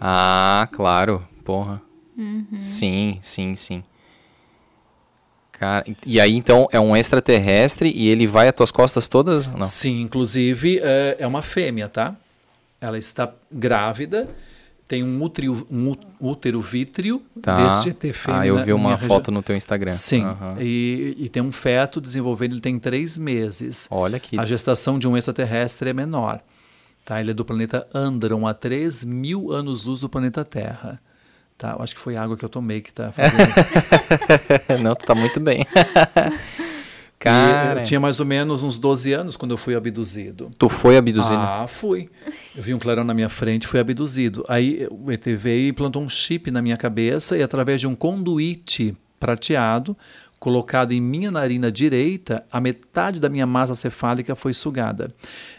Ah, 0.00 0.68
claro. 0.72 1.22
Porra. 1.44 1.80
Sim, 2.60 3.18
sim, 3.22 3.54
sim. 3.56 3.82
Cara, 5.52 5.84
e 6.06 6.18
aí 6.18 6.34
então 6.36 6.68
é 6.72 6.80
um 6.80 6.96
extraterrestre 6.96 7.92
e 7.94 8.08
ele 8.08 8.26
vai 8.26 8.48
às 8.48 8.54
tuas 8.54 8.70
costas 8.70 9.08
todas? 9.08 9.46
Não. 9.46 9.66
Sim, 9.66 10.00
inclusive 10.02 10.78
é, 10.82 11.16
é 11.18 11.26
uma 11.26 11.42
fêmea, 11.42 11.86
tá? 11.88 12.16
Ela 12.80 12.96
está 12.96 13.30
grávida, 13.52 14.26
tem 14.88 15.04
um 15.04 15.22
útero, 15.22 15.66
um 15.70 15.94
útero 16.18 16.60
vítreo 16.62 17.22
Tá. 17.42 17.56
deste 17.56 17.90
ET 17.90 18.14
fêmea. 18.14 18.40
Ah, 18.40 18.46
eu 18.46 18.56
vi 18.64 18.72
uma 18.72 18.96
foto 18.96 19.26
região. 19.28 19.34
no 19.34 19.42
teu 19.42 19.54
Instagram. 19.54 19.92
Sim, 19.92 20.24
Aham. 20.24 20.56
e, 20.60 21.14
e 21.18 21.28
tem 21.28 21.42
um 21.42 21.52
feto 21.52 22.00
desenvolvendo, 22.00 22.52
ele 22.54 22.60
tem 22.62 22.78
três 22.78 23.18
meses. 23.18 23.86
Olha 23.90 24.18
que. 24.18 24.38
A 24.38 24.46
gestação 24.46 24.98
de 24.98 25.06
um 25.06 25.14
extraterrestre 25.16 25.90
é 25.90 25.92
menor. 25.92 26.40
Tá? 27.04 27.20
Ele 27.20 27.30
é 27.30 27.34
do 27.34 27.44
planeta 27.44 27.86
Andron, 27.94 28.46
a 28.46 28.54
3 28.54 29.04
mil 29.04 29.52
anos-luz 29.52 30.00
do 30.00 30.08
planeta 30.08 30.44
Terra. 30.44 31.00
Tá? 31.58 31.72
Eu 31.78 31.82
acho 31.82 31.94
que 31.94 32.00
foi 32.00 32.16
a 32.16 32.22
água 32.22 32.36
que 32.36 32.44
eu 32.44 32.48
tomei 32.48 32.80
que 32.80 32.92
tá 32.92 33.10
fazendo. 33.12 34.82
Não, 34.82 34.94
tu 34.94 35.04
tá 35.06 35.14
muito 35.14 35.38
bem. 35.40 35.60
E 35.62 37.22
Cara, 37.22 37.80
eu 37.80 37.84
tinha 37.84 38.00
mais 38.00 38.18
ou 38.18 38.24
menos 38.24 38.62
uns 38.62 38.78
12 38.78 39.12
anos 39.12 39.36
quando 39.36 39.50
eu 39.50 39.58
fui 39.58 39.74
abduzido. 39.74 40.48
tu 40.58 40.70
foi 40.70 40.96
abduzido. 40.96 41.34
Ah, 41.36 41.66
fui. 41.68 42.08
Eu 42.56 42.62
vi 42.62 42.72
um 42.72 42.78
clarão 42.78 43.04
na 43.04 43.12
minha 43.12 43.28
frente 43.28 43.64
e 43.64 43.66
fui 43.66 43.78
abduzido. 43.78 44.42
Aí 44.48 44.88
o 44.90 45.12
ET 45.12 45.22
veio 45.26 45.68
e 45.68 45.72
plantou 45.72 46.02
um 46.02 46.08
chip 46.08 46.50
na 46.50 46.62
minha 46.62 46.78
cabeça 46.78 47.36
e 47.36 47.42
através 47.42 47.78
de 47.78 47.86
um 47.86 47.94
conduíte 47.94 48.96
prateado 49.18 49.94
colocado 50.40 50.92
em 50.92 51.00
minha 51.02 51.30
narina 51.30 51.70
direita, 51.70 52.46
a 52.50 52.58
metade 52.58 53.20
da 53.20 53.28
minha 53.28 53.46
massa 53.46 53.74
cefálica 53.74 54.34
foi 54.34 54.54
sugada. 54.54 55.08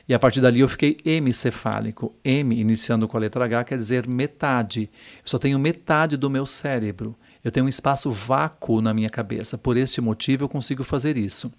E 0.09 0.13
a 0.13 0.17
partir 0.17 0.41
dali 0.41 0.59
eu 0.59 0.67
fiquei 0.67 0.97
hemicefálico. 1.05 2.15
M, 2.25 2.59
iniciando 2.59 3.07
com 3.07 3.15
a 3.15 3.19
letra 3.19 3.45
H, 3.45 3.63
quer 3.63 3.77
dizer 3.77 4.07
metade. 4.07 4.89
Eu 5.17 5.23
só 5.25 5.37
tenho 5.37 5.59
metade 5.59 6.17
do 6.17 6.31
meu 6.31 6.47
cérebro. 6.47 7.15
Eu 7.43 7.51
tenho 7.51 7.67
um 7.67 7.69
espaço 7.69 8.11
vácuo 8.11 8.81
na 8.81 8.91
minha 8.91 9.09
cabeça. 9.09 9.55
Por 9.55 9.77
este 9.77 10.01
motivo 10.01 10.45
eu 10.45 10.49
consigo 10.49 10.83
fazer 10.83 11.15
isso. 11.15 11.51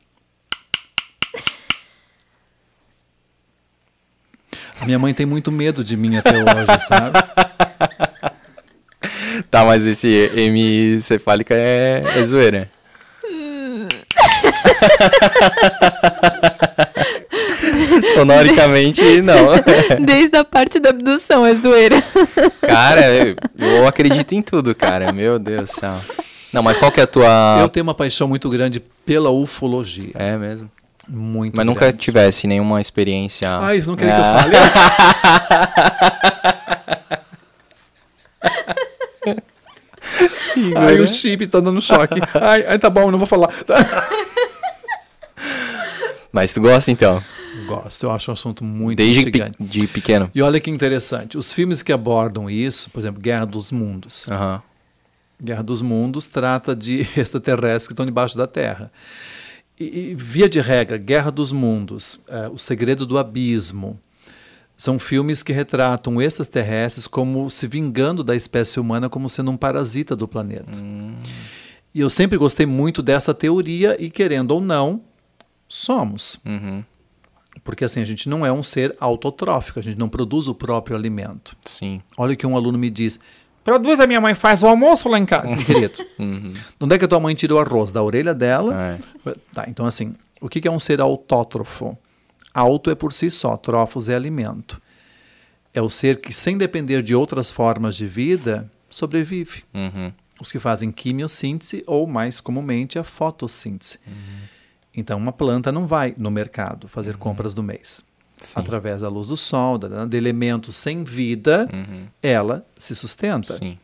Minha 4.84 4.98
mãe 4.98 5.14
tem 5.14 5.24
muito 5.24 5.52
medo 5.52 5.84
de 5.84 5.96
mim 5.96 6.16
até 6.16 6.38
hoje, 6.38 6.86
sabe? 6.88 7.18
Tá, 9.48 9.64
mas 9.64 9.86
esse 9.86 10.08
hemicefálica 10.34 11.54
é, 11.54 12.02
é 12.16 12.24
zoeira. 12.24 12.68
Sonoricamente, 18.14 19.22
não. 19.22 19.36
Desde 20.04 20.36
a 20.36 20.44
parte 20.44 20.78
da 20.78 20.90
abdução 20.90 21.46
é 21.46 21.54
zoeira. 21.54 21.96
Cara, 22.60 23.06
eu, 23.14 23.34
eu 23.58 23.86
acredito 23.86 24.32
em 24.32 24.42
tudo, 24.42 24.74
cara. 24.74 25.12
Meu 25.12 25.38
Deus 25.38 25.70
do 25.70 25.74
céu. 25.74 25.94
Não, 26.52 26.62
mas 26.62 26.76
qual 26.76 26.92
que 26.92 27.00
é 27.00 27.04
a 27.04 27.06
tua. 27.06 27.58
Eu 27.60 27.68
tenho 27.68 27.84
uma 27.84 27.94
paixão 27.94 28.28
muito 28.28 28.48
grande 28.50 28.80
pela 29.06 29.30
ufologia. 29.30 30.10
É 30.14 30.36
mesmo. 30.36 30.70
Muito 31.08 31.56
Mas 31.56 31.66
nunca 31.66 31.86
grande. 31.86 31.98
tivesse 31.98 32.46
nenhuma 32.46 32.80
experiência. 32.80 33.50
Ai, 33.58 33.78
isso 33.78 33.88
não 33.88 33.96
querem 33.96 34.14
Ah. 34.14 34.18
que 34.18 34.22
eu 34.56 34.60
fale. 34.60 34.66
Ai, 40.76 41.00
o 41.00 41.06
chip 41.06 41.46
tá 41.46 41.60
dando 41.60 41.80
choque. 41.82 42.20
Ai, 42.40 42.64
ai, 42.68 42.78
tá 42.78 42.88
bom, 42.90 43.02
eu 43.02 43.10
não 43.10 43.18
vou 43.18 43.26
falar. 43.26 43.48
Mas 46.32 46.54
tu 46.54 46.60
gosta 46.60 46.90
então? 46.90 47.22
Gosto, 47.66 48.04
eu 48.04 48.10
acho 48.10 48.30
um 48.30 48.34
assunto 48.34 48.64
muito 48.64 48.96
Desde 48.96 49.30
pe- 49.30 49.50
de 49.60 49.86
pequeno. 49.86 50.30
E 50.34 50.40
olha 50.40 50.58
que 50.58 50.70
interessante, 50.70 51.36
os 51.36 51.52
filmes 51.52 51.82
que 51.82 51.92
abordam 51.92 52.48
isso, 52.48 52.88
por 52.90 53.00
exemplo, 53.00 53.20
Guerra 53.20 53.44
dos 53.44 53.70
Mundos. 53.70 54.26
Guerra 55.42 55.62
dos 55.62 55.82
Mundos 55.82 56.26
trata 56.28 56.74
de 56.74 57.00
extraterrestres 57.16 57.86
que 57.86 57.92
estão 57.92 58.06
debaixo 58.06 58.36
da 58.38 58.46
Terra. 58.46 58.90
E, 59.78 59.84
e, 59.84 60.14
via 60.14 60.48
de 60.48 60.60
regra, 60.60 60.96
Guerra 60.96 61.30
dos 61.30 61.52
Mundos, 61.52 62.20
eh, 62.28 62.48
O 62.52 62.56
Segredo 62.58 63.04
do 63.04 63.18
Abismo, 63.18 63.98
são 64.76 64.98
filmes 64.98 65.42
que 65.42 65.52
retratam 65.52 66.20
extraterrestres 66.22 67.06
como 67.06 67.48
se 67.50 67.66
vingando 67.66 68.24
da 68.24 68.34
espécie 68.34 68.80
humana 68.80 69.08
como 69.08 69.28
sendo 69.28 69.50
um 69.50 69.56
parasita 69.56 70.16
do 70.16 70.26
planeta. 70.26 70.70
E 71.94 72.00
eu 72.00 72.08
sempre 72.10 72.38
gostei 72.38 72.64
muito 72.66 73.02
dessa 73.02 73.34
teoria 73.34 73.96
e, 74.02 74.08
querendo 74.10 74.52
ou 74.52 74.60
não, 74.60 75.00
somos. 75.72 76.38
Uhum. 76.44 76.84
Porque 77.64 77.84
assim, 77.84 78.02
a 78.02 78.04
gente 78.04 78.28
não 78.28 78.44
é 78.44 78.52
um 78.52 78.62
ser 78.62 78.94
autotrófico, 79.00 79.78
a 79.78 79.82
gente 79.82 79.98
não 79.98 80.08
produz 80.08 80.46
o 80.46 80.54
próprio 80.54 80.96
alimento. 80.96 81.56
Sim. 81.64 82.02
Olha 82.16 82.34
o 82.34 82.36
que 82.36 82.46
um 82.46 82.56
aluno 82.56 82.76
me 82.76 82.90
diz. 82.90 83.18
Produz, 83.64 83.98
a 84.00 84.06
minha 84.06 84.20
mãe 84.20 84.34
faz 84.34 84.62
o 84.62 84.66
almoço 84.66 85.08
lá 85.08 85.18
em 85.18 85.24
casa, 85.24 85.56
querido. 85.64 85.94
Uhum. 86.18 86.52
Onde 86.80 86.94
é 86.94 86.98
que 86.98 87.04
a 87.04 87.08
tua 87.08 87.18
mãe 87.18 87.34
tira 87.34 87.54
o 87.54 87.58
arroz? 87.58 87.90
Da 87.90 88.02
orelha 88.02 88.34
dela? 88.34 88.98
É. 89.24 89.34
Tá, 89.52 89.64
então 89.66 89.86
assim, 89.86 90.14
o 90.40 90.48
que 90.48 90.66
é 90.68 90.70
um 90.70 90.78
ser 90.78 91.00
autótrofo? 91.00 91.96
Auto 92.52 92.90
é 92.90 92.94
por 92.94 93.12
si 93.12 93.30
só, 93.30 93.56
trofos 93.56 94.08
é 94.08 94.14
alimento. 94.14 94.80
É 95.72 95.80
o 95.80 95.88
ser 95.88 96.20
que, 96.20 96.32
sem 96.32 96.58
depender 96.58 97.02
de 97.02 97.14
outras 97.14 97.50
formas 97.50 97.96
de 97.96 98.06
vida, 98.06 98.70
sobrevive. 98.90 99.64
Uhum. 99.72 100.12
Os 100.40 100.52
que 100.52 100.60
fazem 100.60 100.92
quimiossíntese 100.92 101.82
ou, 101.86 102.06
mais 102.06 102.40
comumente, 102.40 102.98
a 102.98 103.04
fotossíntese. 103.04 103.98
Então, 104.94 105.18
uma 105.18 105.32
planta 105.32 105.72
não 105.72 105.86
vai 105.86 106.14
no 106.18 106.30
mercado 106.30 106.86
fazer 106.88 107.16
compras 107.16 107.54
do 107.54 107.62
mês. 107.62 108.04
Sim. 108.36 108.54
Através 108.56 109.00
da 109.02 109.08
luz 109.08 109.26
do 109.28 109.36
sol, 109.36 109.78
da- 109.78 110.04
de 110.04 110.16
elementos 110.16 110.74
sem 110.76 111.04
vida, 111.04 111.68
Uhum. 111.72 112.06
ela 112.22 112.66
se 112.76 112.94
sustenta. 112.94 113.52
Sim. 113.54 113.78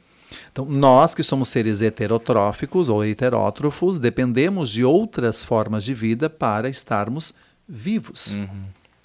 Então, 0.52 0.64
nós 0.66 1.14
que 1.14 1.22
somos 1.22 1.48
seres 1.48 1.80
heterotróficos 1.80 2.89
ou 2.89 3.05
heterótrofos, 3.05 3.98
dependemos 3.98 4.68
de 4.68 4.85
outras 4.85 5.43
formas 5.43 5.82
de 5.85 5.94
vida 5.94 6.28
para 6.28 6.68
estarmos 6.68 7.32
vivos. 7.66 8.36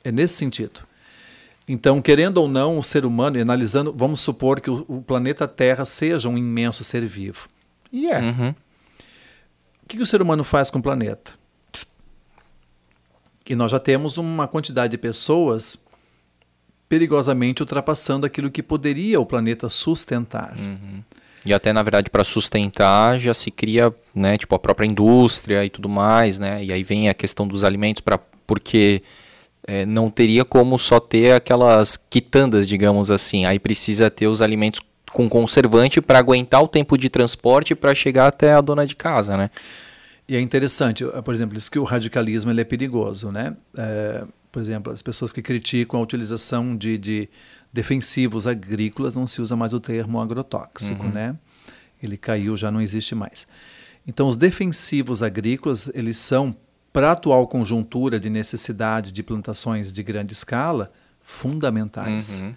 É 0.04 0.12
nesse 0.12 0.36
sentido. 0.36 0.82
Então, 1.66 2.02
querendo 2.02 2.38
ou 2.40 2.48
não, 2.50 2.78
o 2.78 2.84
ser 2.84 3.06
humano, 3.06 3.38
e 3.38 3.42
analisando, 3.42 3.94
vamos 3.96 4.20
supor 4.20 4.60
que 4.60 4.70
o, 4.70 4.84
o 4.88 5.02
planeta 5.02 5.48
Terra 5.48 5.86
seja 5.86 6.28
um 6.28 6.38
imenso 6.38 6.84
ser 6.84 7.06
vivo. 7.06 7.48
E 7.92 8.08
é. 8.12 8.20
Uhum. 8.20 8.50
O 8.50 9.88
que, 9.88 9.96
que 9.98 10.04
o 10.04 10.06
ser 10.06 10.22
humano 10.22 10.44
faz 10.44 10.70
com 10.70 10.80
o 10.80 10.84
planeta? 10.84 11.32
E 13.48 13.56
nós 13.56 13.72
já 13.72 13.80
temos 13.80 14.18
uma 14.18 14.48
quantidade 14.48 14.92
de 14.92 14.98
pessoas 14.98 15.78
perigosamente 16.88 17.62
ultrapassando 17.62 18.26
aquilo 18.26 18.52
que 18.52 18.62
poderia 18.62 19.20
o 19.20 19.26
planeta 19.26 19.68
sustentar. 19.68 20.56
E 21.46 21.54
até, 21.54 21.74
na 21.74 21.84
verdade, 21.84 22.10
para 22.10 22.24
sustentar, 22.24 23.20
já 23.20 23.34
se 23.34 23.52
cria, 23.52 23.94
né, 24.16 24.38
tipo, 24.38 24.56
a 24.56 24.60
própria 24.60 24.86
indústria 24.86 25.66
e 25.66 25.70
tudo 25.70 25.90
mais, 25.90 26.40
né? 26.40 26.64
E 26.64 26.72
aí 26.72 26.84
vem 26.84 27.10
a 27.10 27.14
questão 27.14 27.48
dos 27.48 27.64
alimentos, 27.64 28.02
pra, 28.02 28.18
porque 28.48 29.04
é, 29.68 29.86
não 29.86 30.10
teria 30.10 30.46
como 30.46 30.78
só 30.80 31.00
ter 31.00 31.36
aquelas 31.36 31.98
quitandas, 31.98 32.68
digamos 32.68 33.12
assim. 33.12 33.46
Aí 33.46 33.60
precisa 33.60 34.10
ter 34.10 34.28
os 34.28 34.42
alimentos 34.42 34.80
com 35.12 35.30
conservante 35.30 36.02
para 36.02 36.20
aguentar 36.20 36.62
o 36.64 36.68
tempo 36.68 36.98
de 36.98 37.10
transporte 37.10 37.76
para 37.76 37.94
chegar 37.94 38.28
até 38.28 38.54
a 38.54 38.62
dona 38.62 38.86
de 38.86 38.96
casa, 38.96 39.36
né? 39.36 39.50
E 40.28 40.36
é 40.36 40.40
interessante, 40.40 41.04
eh, 41.04 41.22
por 41.22 41.34
exemplo, 41.34 41.58
isso 41.58 41.70
que 41.70 41.80
o 41.80 41.84
radicalismo 41.84 42.50
ele 42.50 42.62
é 42.62 42.64
perigoso, 42.64 43.32
né? 43.32 43.56
É, 43.78 44.26
por 44.52 44.62
exemplo, 44.62 44.94
as 44.94 45.02
pessoas 45.02 45.34
que 45.34 45.42
criticam 45.42 46.00
a 46.00 46.04
utilização 46.04 46.78
de, 46.78 46.98
de 46.98 47.30
defensivos 47.72 48.46
agrícolas 48.46 49.16
não 49.16 49.26
se 49.26 49.42
usa 49.42 49.56
mais 49.56 49.74
o 49.74 49.80
termo 49.80 50.22
agrotóxico, 50.22 51.04
né? 51.08 51.36
Ele 52.02 52.18
caiu, 52.18 52.56
já 52.56 52.70
não 52.70 52.80
existe 52.80 53.16
mais. 53.16 53.48
Então, 54.08 54.28
os 54.28 54.36
defensivos 54.36 55.24
agrícolas, 55.24 55.90
eles 55.94 56.18
são, 56.18 56.56
para 56.92 57.10
a 57.10 57.12
atual 57.14 57.48
conjuntura 57.48 58.20
de 58.20 58.30
necessidade 58.30 59.12
de 59.12 59.24
plantações 59.24 59.92
de 59.92 60.04
grande 60.04 60.34
escala, 60.34 60.92
fundamentais. 61.22 62.40
Uhum. 62.40 62.54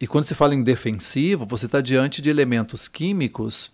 E 0.00 0.06
quando 0.06 0.24
se 0.24 0.34
fala 0.34 0.54
em 0.54 0.62
defensivo, 0.62 1.44
você 1.44 1.66
está 1.66 1.80
diante 1.80 2.22
de 2.22 2.30
elementos 2.30 2.86
químicos 2.86 3.72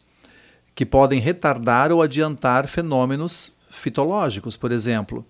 que 0.75 0.85
podem 0.85 1.21
retardar 1.21 1.93
ou 1.93 2.03
adiantar 2.03 2.67
fenômenos 2.69 3.53
fitológicos, 3.71 4.57
por 4.57 4.73
exemplo. 4.73 5.25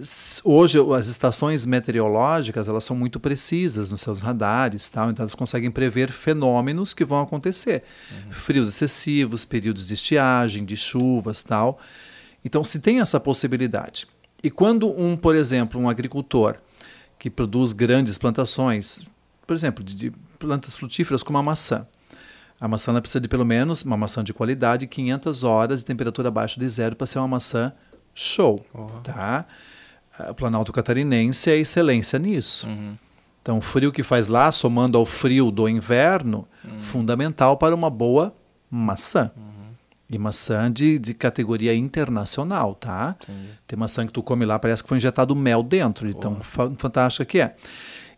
S- 0.00 0.40
hoje 0.42 0.78
as 0.96 1.06
estações 1.06 1.66
meteorológicas 1.66 2.66
elas 2.66 2.82
são 2.82 2.96
muito 2.96 3.20
precisas 3.20 3.90
nos 3.92 4.00
seus 4.00 4.22
radares, 4.22 4.88
tal, 4.88 5.10
então 5.10 5.22
elas 5.22 5.34
conseguem 5.34 5.70
prever 5.70 6.10
fenômenos 6.10 6.94
que 6.94 7.04
vão 7.04 7.20
acontecer, 7.20 7.82
frios 8.30 8.68
excessivos, 8.68 9.44
períodos 9.44 9.88
de 9.88 9.94
estiagem, 9.94 10.64
de 10.64 10.76
chuvas, 10.76 11.42
tal. 11.42 11.78
Então 12.42 12.64
se 12.64 12.80
tem 12.80 13.00
essa 13.00 13.20
possibilidade. 13.20 14.06
E 14.42 14.50
quando 14.50 14.90
um, 14.98 15.14
por 15.14 15.34
exemplo, 15.36 15.78
um 15.78 15.90
agricultor 15.90 16.56
que 17.18 17.28
produz 17.28 17.74
grandes 17.74 18.16
plantações, 18.16 19.00
por 19.46 19.54
exemplo, 19.54 19.84
de 19.84 20.10
plantas 20.38 20.74
frutíferas 20.74 21.22
como 21.22 21.36
a 21.36 21.42
maçã, 21.42 21.86
a 22.60 22.68
maçã 22.68 22.92
precisa 23.00 23.20
de 23.20 23.28
pelo 23.28 23.44
menos 23.44 23.82
uma 23.82 23.96
maçã 23.96 24.22
de 24.22 24.32
qualidade, 24.34 24.86
500 24.86 25.42
horas 25.44 25.80
de 25.80 25.86
temperatura 25.86 26.28
abaixo 26.28 26.60
de 26.60 26.68
zero 26.68 26.94
para 26.94 27.06
ser 27.06 27.18
uma 27.18 27.28
maçã 27.28 27.72
show, 28.14 28.56
tá? 29.02 29.46
O 30.28 30.34
Planalto 30.34 30.70
Catarinense 30.72 31.50
é 31.50 31.56
excelência 31.56 32.18
nisso. 32.18 32.68
Então, 33.42 33.56
o 33.56 33.60
frio 33.62 33.90
que 33.90 34.02
faz 34.02 34.28
lá, 34.28 34.52
somando 34.52 34.98
ao 34.98 35.06
frio 35.06 35.50
do 35.50 35.66
inverno, 35.66 36.46
fundamental 36.80 37.56
para 37.56 37.74
uma 37.74 37.88
boa 37.88 38.34
maçã. 38.70 39.30
E 40.12 40.18
maçã 40.18 40.70
de, 40.70 40.98
de 40.98 41.14
categoria 41.14 41.74
internacional, 41.74 42.74
tá? 42.74 43.16
Tem 43.66 43.78
maçã 43.78 44.04
que 44.06 44.12
tu 44.12 44.22
come 44.22 44.44
lá, 44.44 44.58
parece 44.58 44.82
que 44.82 44.88
foi 44.88 44.98
injetado 44.98 45.34
mel 45.36 45.62
dentro, 45.62 46.06
de 46.06 46.14
tão 46.16 46.40
fa- 46.40 46.70
fantástica 46.76 47.24
que 47.24 47.38
é. 47.40 47.54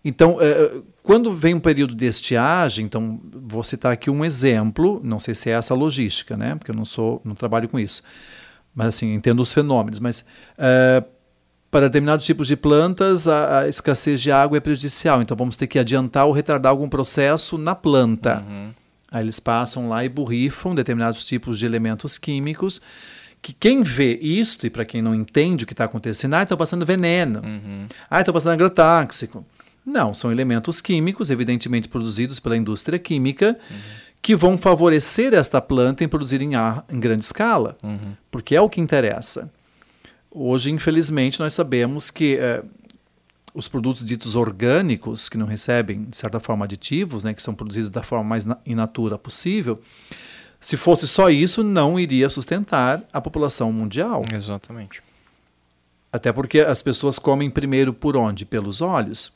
Então, 0.04 0.38
eh, 0.40 0.80
quando 1.02 1.32
vem 1.32 1.54
um 1.54 1.60
período 1.60 1.94
de 1.94 2.06
estiagem, 2.06 2.84
então 2.84 3.20
vou 3.32 3.62
citar 3.62 3.92
aqui 3.92 4.10
um 4.10 4.24
exemplo, 4.24 5.00
não 5.04 5.20
sei 5.20 5.34
se 5.34 5.50
é 5.50 5.52
essa 5.52 5.74
a 5.74 5.76
logística, 5.76 6.36
né? 6.36 6.54
Porque 6.56 6.70
eu 6.70 6.74
não 6.74 6.84
sou, 6.84 7.20
não 7.24 7.34
trabalho 7.34 7.68
com 7.68 7.78
isso. 7.78 8.02
Mas 8.74 8.88
assim, 8.88 9.12
entendo 9.14 9.40
os 9.40 9.52
fenômenos, 9.52 10.00
mas 10.00 10.24
eh, 10.58 11.04
para 11.70 11.86
determinados 11.86 12.26
tipos 12.26 12.48
de 12.48 12.56
plantas, 12.56 13.28
a, 13.28 13.60
a 13.60 13.68
escassez 13.68 14.20
de 14.20 14.32
água 14.32 14.58
é 14.58 14.60
prejudicial. 14.60 15.22
Então 15.22 15.36
vamos 15.36 15.56
ter 15.56 15.66
que 15.66 15.78
adiantar 15.78 16.26
ou 16.26 16.32
retardar 16.32 16.70
algum 16.70 16.88
processo 16.88 17.56
na 17.56 17.74
planta. 17.74 18.44
Aí 19.10 19.22
eles 19.22 19.38
passam 19.38 19.88
lá 19.88 20.04
e 20.04 20.08
borrifam 20.08 20.74
determinados 20.74 21.24
tipos 21.24 21.58
de 21.58 21.66
elementos 21.66 22.18
químicos 22.18 22.80
que 23.42 23.52
quem 23.52 23.82
vê 23.82 24.16
isto, 24.22 24.66
e 24.66 24.70
para 24.70 24.84
quem 24.84 25.02
não 25.02 25.12
entende 25.12 25.64
o 25.64 25.66
que 25.66 25.72
está 25.72 25.84
acontecendo, 25.84 26.34
ah, 26.34 26.44
estão 26.44 26.56
passando 26.56 26.86
veneno, 26.86 27.42
ah, 28.08 28.20
estão 28.20 28.32
passando 28.32 28.52
agrotóxico. 28.52 29.44
Não, 29.84 30.14
são 30.14 30.30
elementos 30.30 30.80
químicos, 30.80 31.30
evidentemente 31.30 31.88
produzidos 31.88 32.38
pela 32.38 32.56
indústria 32.56 32.98
química, 32.98 33.58
que 34.20 34.36
vão 34.36 34.56
favorecer 34.56 35.34
esta 35.34 35.60
planta 35.60 36.04
em 36.04 36.08
produzir 36.08 36.40
em, 36.40 36.54
ar- 36.54 36.84
em 36.88 37.00
grande 37.00 37.24
escala, 37.24 37.76
porque 38.30 38.54
é 38.54 38.60
o 38.60 38.68
que 38.70 38.80
interessa. 38.80 39.50
Hoje, 40.30 40.70
infelizmente, 40.70 41.40
nós 41.40 41.52
sabemos 41.52 42.10
que 42.10 42.36
eh, 42.36 42.62
os 43.52 43.66
produtos 43.68 44.04
ditos 44.04 44.34
orgânicos, 44.36 45.28
que 45.28 45.36
não 45.36 45.46
recebem, 45.46 46.04
de 46.04 46.16
certa 46.16 46.38
forma, 46.38 46.64
aditivos, 46.64 47.24
né, 47.24 47.34
que 47.34 47.42
são 47.42 47.52
produzidos 47.54 47.90
da 47.90 48.02
forma 48.02 48.24
mais 48.24 48.44
na- 48.44 48.56
in 48.64 48.76
natura 48.76 49.18
possível, 49.18 49.78
se 50.60 50.76
fosse 50.76 51.08
só 51.08 51.28
isso, 51.28 51.64
não 51.64 51.98
iria 51.98 52.30
sustentar 52.30 53.02
a 53.12 53.20
população 53.20 53.72
mundial. 53.72 54.22
Exatamente. 54.32 55.02
Até 56.12 56.32
porque 56.32 56.60
as 56.60 56.80
pessoas 56.82 57.18
comem 57.18 57.50
primeiro 57.50 57.92
por 57.92 58.16
onde? 58.16 58.44
Pelos 58.44 58.80
olhos. 58.80 59.32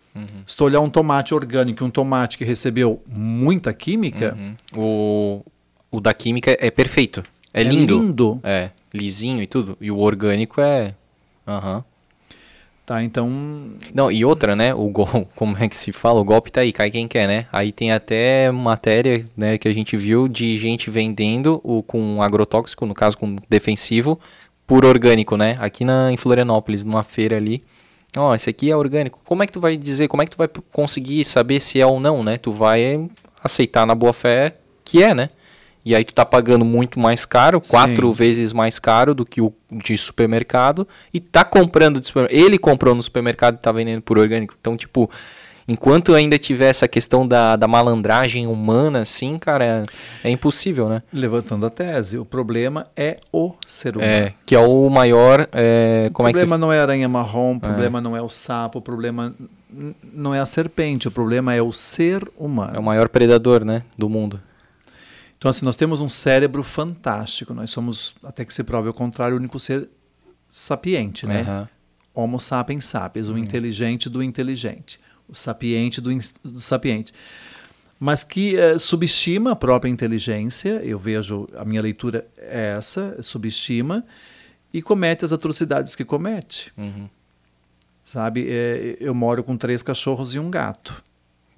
Se 0.46 0.56
tu 0.56 0.64
olhar 0.64 0.80
um 0.80 0.90
tomate 0.90 1.34
orgânico 1.34 1.82
e 1.82 1.86
um 1.86 1.90
tomate 1.90 2.38
que 2.38 2.44
recebeu 2.44 3.02
muita 3.08 3.72
química, 3.72 4.36
O, 4.74 5.44
o 5.90 6.00
da 6.00 6.14
química 6.14 6.56
é 6.60 6.70
perfeito. 6.70 7.22
É 7.52 7.62
lindo. 7.62 7.98
lindo. 7.98 8.40
É, 8.42 8.70
lisinho 8.92 9.42
e 9.42 9.46
tudo. 9.46 9.76
E 9.80 9.90
o 9.90 9.98
orgânico 9.98 10.60
é. 10.60 10.94
Aham. 11.46 11.84
Tá, 12.86 13.02
então 13.02 13.28
Não, 13.92 14.12
e 14.12 14.24
outra, 14.24 14.54
né? 14.54 14.72
O 14.72 14.88
gol, 14.88 15.28
como 15.34 15.56
é 15.58 15.68
que 15.68 15.76
se 15.76 15.90
fala? 15.90 16.20
O 16.20 16.24
golpe 16.24 16.52
tá 16.52 16.60
aí, 16.60 16.72
cai 16.72 16.88
quem 16.88 17.08
quer, 17.08 17.26
né? 17.26 17.46
Aí 17.52 17.72
tem 17.72 17.90
até 17.90 18.48
matéria, 18.52 19.26
né, 19.36 19.58
que 19.58 19.66
a 19.66 19.74
gente 19.74 19.96
viu 19.96 20.28
de 20.28 20.56
gente 20.56 20.88
vendendo 20.88 21.60
o 21.64 21.82
com 21.82 22.22
agrotóxico, 22.22 22.86
no 22.86 22.94
caso 22.94 23.18
com 23.18 23.36
defensivo, 23.48 24.20
por 24.68 24.84
orgânico, 24.84 25.36
né? 25.36 25.56
Aqui 25.58 25.84
na, 25.84 26.12
em 26.12 26.16
Florianópolis, 26.16 26.84
numa 26.84 27.02
feira 27.02 27.36
ali. 27.36 27.60
Ó, 28.16 28.34
esse 28.34 28.50
aqui 28.50 28.70
é 28.70 28.76
orgânico. 28.76 29.20
Como 29.24 29.42
é 29.42 29.46
que 29.46 29.52
tu 29.52 29.60
vai 29.60 29.76
dizer, 29.76 30.08
como 30.08 30.22
é 30.22 30.26
que 30.26 30.32
tu 30.32 30.38
vai 30.38 30.48
conseguir 30.72 31.24
saber 31.24 31.60
se 31.60 31.80
é 31.80 31.86
ou 31.86 32.00
não, 32.00 32.22
né? 32.22 32.38
Tu 32.38 32.50
vai 32.50 33.08
aceitar 33.42 33.86
na 33.86 33.94
boa 33.94 34.12
fé 34.12 34.56
que 34.84 35.02
é, 35.02 35.14
né? 35.14 35.30
E 35.84 35.94
aí 35.94 36.04
tu 36.04 36.12
tá 36.12 36.24
pagando 36.24 36.64
muito 36.64 36.98
mais 36.98 37.24
caro, 37.24 37.60
quatro 37.60 38.08
Sim. 38.08 38.12
vezes 38.12 38.52
mais 38.52 38.78
caro 38.80 39.14
do 39.14 39.24
que 39.24 39.40
o 39.40 39.52
de 39.70 39.96
supermercado 39.96 40.86
e 41.14 41.20
tá 41.20 41.44
comprando 41.44 42.00
de 42.00 42.06
supermercado. 42.06 42.36
Ele 42.36 42.58
comprou 42.58 42.92
no 42.92 43.02
supermercado 43.02 43.54
e 43.54 43.58
tá 43.58 43.70
vendendo 43.70 44.02
por 44.02 44.18
orgânico. 44.18 44.56
Então, 44.60 44.76
tipo, 44.76 45.08
enquanto 45.68 46.14
ainda 46.14 46.38
tiver 46.38 46.68
essa 46.68 46.86
questão 46.86 47.26
da, 47.26 47.56
da 47.56 47.66
malandragem 47.66 48.46
humana, 48.46 49.00
assim, 49.00 49.38
cara, 49.38 49.64
é, 49.64 50.28
é 50.28 50.30
impossível, 50.30 50.88
né? 50.88 51.02
levantando 51.12 51.66
a 51.66 51.70
tese, 51.70 52.18
o 52.18 52.24
problema 52.24 52.86
é 52.96 53.18
o 53.32 53.54
ser 53.66 53.96
humano. 53.96 54.12
É, 54.12 54.34
que 54.44 54.54
é 54.54 54.60
o 54.60 54.88
maior. 54.88 55.48
é, 55.52 56.10
o 56.12 56.22
é 56.22 56.26
se 56.28 56.32
problema 56.32 56.58
não 56.58 56.72
é 56.72 56.78
a 56.78 56.82
aranha 56.82 57.08
marrom, 57.08 57.56
o 57.56 57.60
problema 57.60 58.00
não 58.00 58.16
é 58.16 58.22
o 58.22 58.28
sapo, 58.28 58.78
o 58.78 58.82
problema 58.82 59.34
não 60.12 60.34
é 60.34 60.40
a 60.40 60.46
serpente, 60.46 61.08
o 61.08 61.10
problema 61.10 61.54
é 61.54 61.62
o 61.62 61.72
ser 61.72 62.26
humano. 62.36 62.72
É 62.76 62.78
o 62.78 62.82
maior 62.82 63.08
predador, 63.08 63.64
né? 63.64 63.82
Do 63.96 64.08
mundo. 64.08 64.40
Então, 65.36 65.50
assim, 65.50 65.64
nós 65.64 65.76
temos 65.76 66.00
um 66.00 66.08
cérebro 66.08 66.62
fantástico. 66.62 67.52
Nós 67.52 67.70
somos, 67.70 68.14
até 68.24 68.44
que 68.44 68.54
se 68.54 68.64
prove 68.64 68.88
o 68.88 68.94
contrário, 68.94 69.36
o 69.36 69.38
único 69.38 69.58
ser 69.58 69.88
sapiente, 70.48 71.26
né? 71.26 71.42
Aham. 71.42 71.68
Homo 72.14 72.40
sapiens 72.40 72.86
sapiens, 72.86 73.28
o 73.28 73.36
inteligente 73.36 74.08
do 74.08 74.22
inteligente, 74.22 74.98
o 75.28 75.34
sapiente 75.34 76.00
do, 76.00 76.10
do 76.44 76.60
sapiente. 76.60 77.12
Mas 77.98 78.22
que 78.22 78.56
eh, 78.56 78.78
subestima 78.78 79.52
a 79.52 79.56
própria 79.56 79.88
inteligência, 79.88 80.80
eu 80.84 80.98
vejo, 80.98 81.48
a 81.56 81.64
minha 81.64 81.80
leitura 81.80 82.26
é 82.36 82.74
essa, 82.76 83.16
subestima, 83.22 84.04
e 84.72 84.82
comete 84.82 85.24
as 85.24 85.32
atrocidades 85.32 85.94
que 85.94 86.04
comete. 86.04 86.72
Uhum. 86.76 87.08
Sabe, 88.04 88.46
Eh, 88.48 88.96
eu 89.00 89.14
moro 89.14 89.42
com 89.42 89.56
três 89.56 89.82
cachorros 89.82 90.34
e 90.34 90.38
um 90.38 90.50
gato 90.50 91.02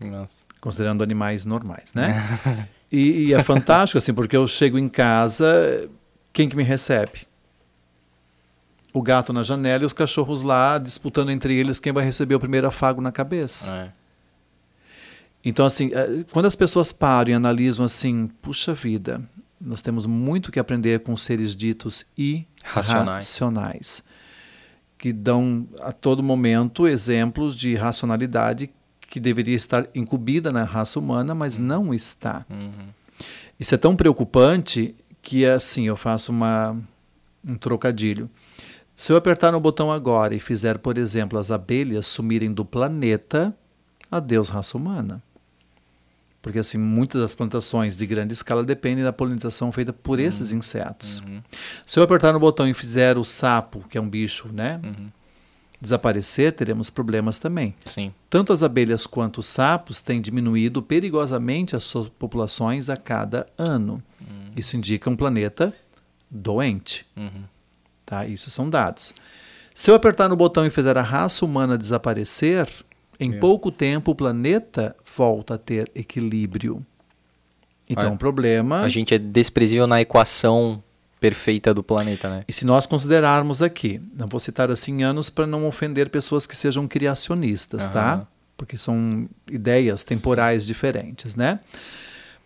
Nossa. 0.01 0.45
considerando 0.61 1.03
animais 1.03 1.45
normais, 1.45 1.93
né? 1.95 2.15
e, 2.91 3.27
e 3.27 3.35
é 3.35 3.43
fantástico, 3.43 3.99
assim, 3.99 4.15
porque 4.15 4.37
eu 4.37 4.47
chego 4.47 4.79
em 4.79 4.89
casa, 4.89 5.91
quem 6.33 6.49
que 6.49 6.57
me 6.57 6.63
recebe? 6.63 7.27
O 8.93 9.03
gato 9.03 9.33
na 9.33 9.43
janela 9.43 9.83
e 9.83 9.87
os 9.87 9.93
cachorros 9.93 10.43
lá 10.43 10.79
disputando 10.79 11.31
entre 11.31 11.55
eles 11.55 11.79
quem 11.79 11.93
vai 11.93 12.05
receber 12.05 12.35
o 12.35 12.41
primeiro 12.41 12.67
afago 12.67 13.01
na 13.01 13.13
cabeça. 13.13 13.73
É. 13.73 13.93
Então, 15.45 15.65
assim, 15.65 15.91
eh, 15.93 16.25
quando 16.33 16.47
as 16.47 16.57
pessoas 16.57 16.93
param 16.93 17.31
e 17.31 17.35
analisam 17.35 17.85
assim, 17.85 18.29
puxa 18.43 18.75
vida, 18.75 19.21
nós 19.61 19.81
temos 19.83 20.07
muito 20.07 20.51
que 20.51 20.59
aprender 20.59 21.01
com 21.01 21.17
seres 21.17 21.55
ditos 21.55 22.05
Racionais. 22.65 23.27
irracionais, 23.27 24.05
que 24.97 25.13
dão 25.13 25.67
a 25.81 25.93
todo 25.93 26.23
momento 26.23 26.87
exemplos 26.87 27.57
de 27.57 27.75
racionalidade 27.75 28.71
que 29.01 29.19
deveria 29.19 29.57
estar 29.57 29.87
incumbida 29.95 30.53
na 30.53 30.65
raça 30.65 30.99
humana, 30.99 31.35
mas 31.35 31.57
não 31.57 31.95
está. 31.95 32.45
Isso 33.59 33.75
é 33.75 33.79
tão 33.79 33.97
preocupante 33.97 34.95
que, 35.23 35.47
assim, 35.47 35.87
eu 35.87 35.97
faço 35.97 36.31
uma, 36.31 36.77
um 37.47 37.57
trocadilho. 37.57 38.31
Se 38.99 39.13
eu 39.13 39.17
apertar 39.17 39.53
no 39.53 39.61
botão 39.61 39.93
agora 39.93 40.35
e 40.35 40.41
fizer, 40.41 40.77
por 40.77 40.99
exemplo, 40.99 41.39
as 41.39 41.53
abelhas 41.53 42.05
sumirem 42.05 42.53
do 42.53 42.65
planeta, 42.65 43.57
adeus 44.11 44.49
raça 44.49 44.77
humana. 44.77 45.23
Porque 46.43 46.59
assim, 46.59 46.79
muitas 46.79 47.23
das 47.23 47.33
plantações 47.33 47.97
de 47.97 48.05
grande 48.05 48.33
escala 48.33 48.65
dependem 48.65 49.05
da 49.05 49.13
polinização 49.13 49.71
feita 49.71 49.93
por 49.93 50.19
esses 50.19 50.51
insetos. 50.51 51.23
Se 51.87 52.01
eu 52.01 52.03
apertar 52.03 52.33
no 52.33 52.41
botão 52.41 52.67
e 52.67 52.75
fizer 52.75 53.17
o 53.17 53.23
sapo, 53.23 53.87
que 53.89 53.97
é 53.97 54.01
um 54.01 54.09
bicho, 54.11 54.49
né, 54.53 54.81
desaparecer, 55.81 56.53
teremos 56.53 56.91
problemas 56.91 57.39
também. 57.39 57.77
Sim. 57.85 58.13
Tanto 58.29 58.53
as 58.53 58.65
abelhas 58.65 59.07
quanto 59.07 59.39
os 59.39 59.47
sapos 59.47 60.01
têm 60.01 60.21
diminuído 60.21 60.83
perigosamente 60.83 61.77
as 61.77 61.85
suas 61.85 62.09
populações 62.09 62.91
a 62.91 62.97
cada 62.97 63.47
ano. 63.57 64.03
Isso 64.57 64.77
indica 64.77 65.09
um 65.09 65.15
planeta 65.15 65.73
doente. 66.29 67.07
Tá? 68.09 68.27
Isso 68.27 68.51
são 68.51 68.71
dados. 68.71 69.13
Se 69.75 69.91
eu 69.91 69.95
apertar 69.95 70.31
no 70.31 70.35
botão 70.37 70.65
e 70.65 70.71
fizer 70.71 70.97
a 70.97 71.03
raça 71.03 71.45
humana 71.45 71.77
desaparecer, 71.77 72.67
em 73.21 73.35
É. 73.35 73.39
pouco 73.39 73.71
tempo 73.71 74.13
o 74.13 74.15
planeta 74.15 74.97
volta 75.15 75.55
a 75.55 75.59
ter 75.59 75.91
equilíbrio. 75.95 76.85
Então, 77.87 78.15
o 78.15 78.19
problema. 78.19 78.81
A 78.81 78.89
gente 78.89 79.13
é 79.15 79.19
desprezível 79.19 79.87
na 79.87 80.01
equação 80.01 80.83
perfeita 81.21 81.75
do 81.75 81.83
planeta, 81.83 82.31
né? 82.31 82.45
E 82.49 82.53
se 82.53 82.65
nós 82.65 82.87
considerarmos 82.87 83.61
aqui, 83.61 84.01
não 84.15 84.27
vou 84.27 84.41
citar 84.41 84.71
assim 84.71 85.03
anos 85.03 85.29
para 85.29 85.47
não 85.47 85.67
ofender 85.67 86.09
pessoas 86.09 86.47
que 86.47 86.57
sejam 86.57 86.89
criacionistas, 86.89 87.89
tá? 87.89 88.27
Porque 88.57 88.79
são 88.79 89.29
ideias 89.51 90.03
temporais 90.03 90.65
diferentes, 90.65 91.37
né? 91.37 91.61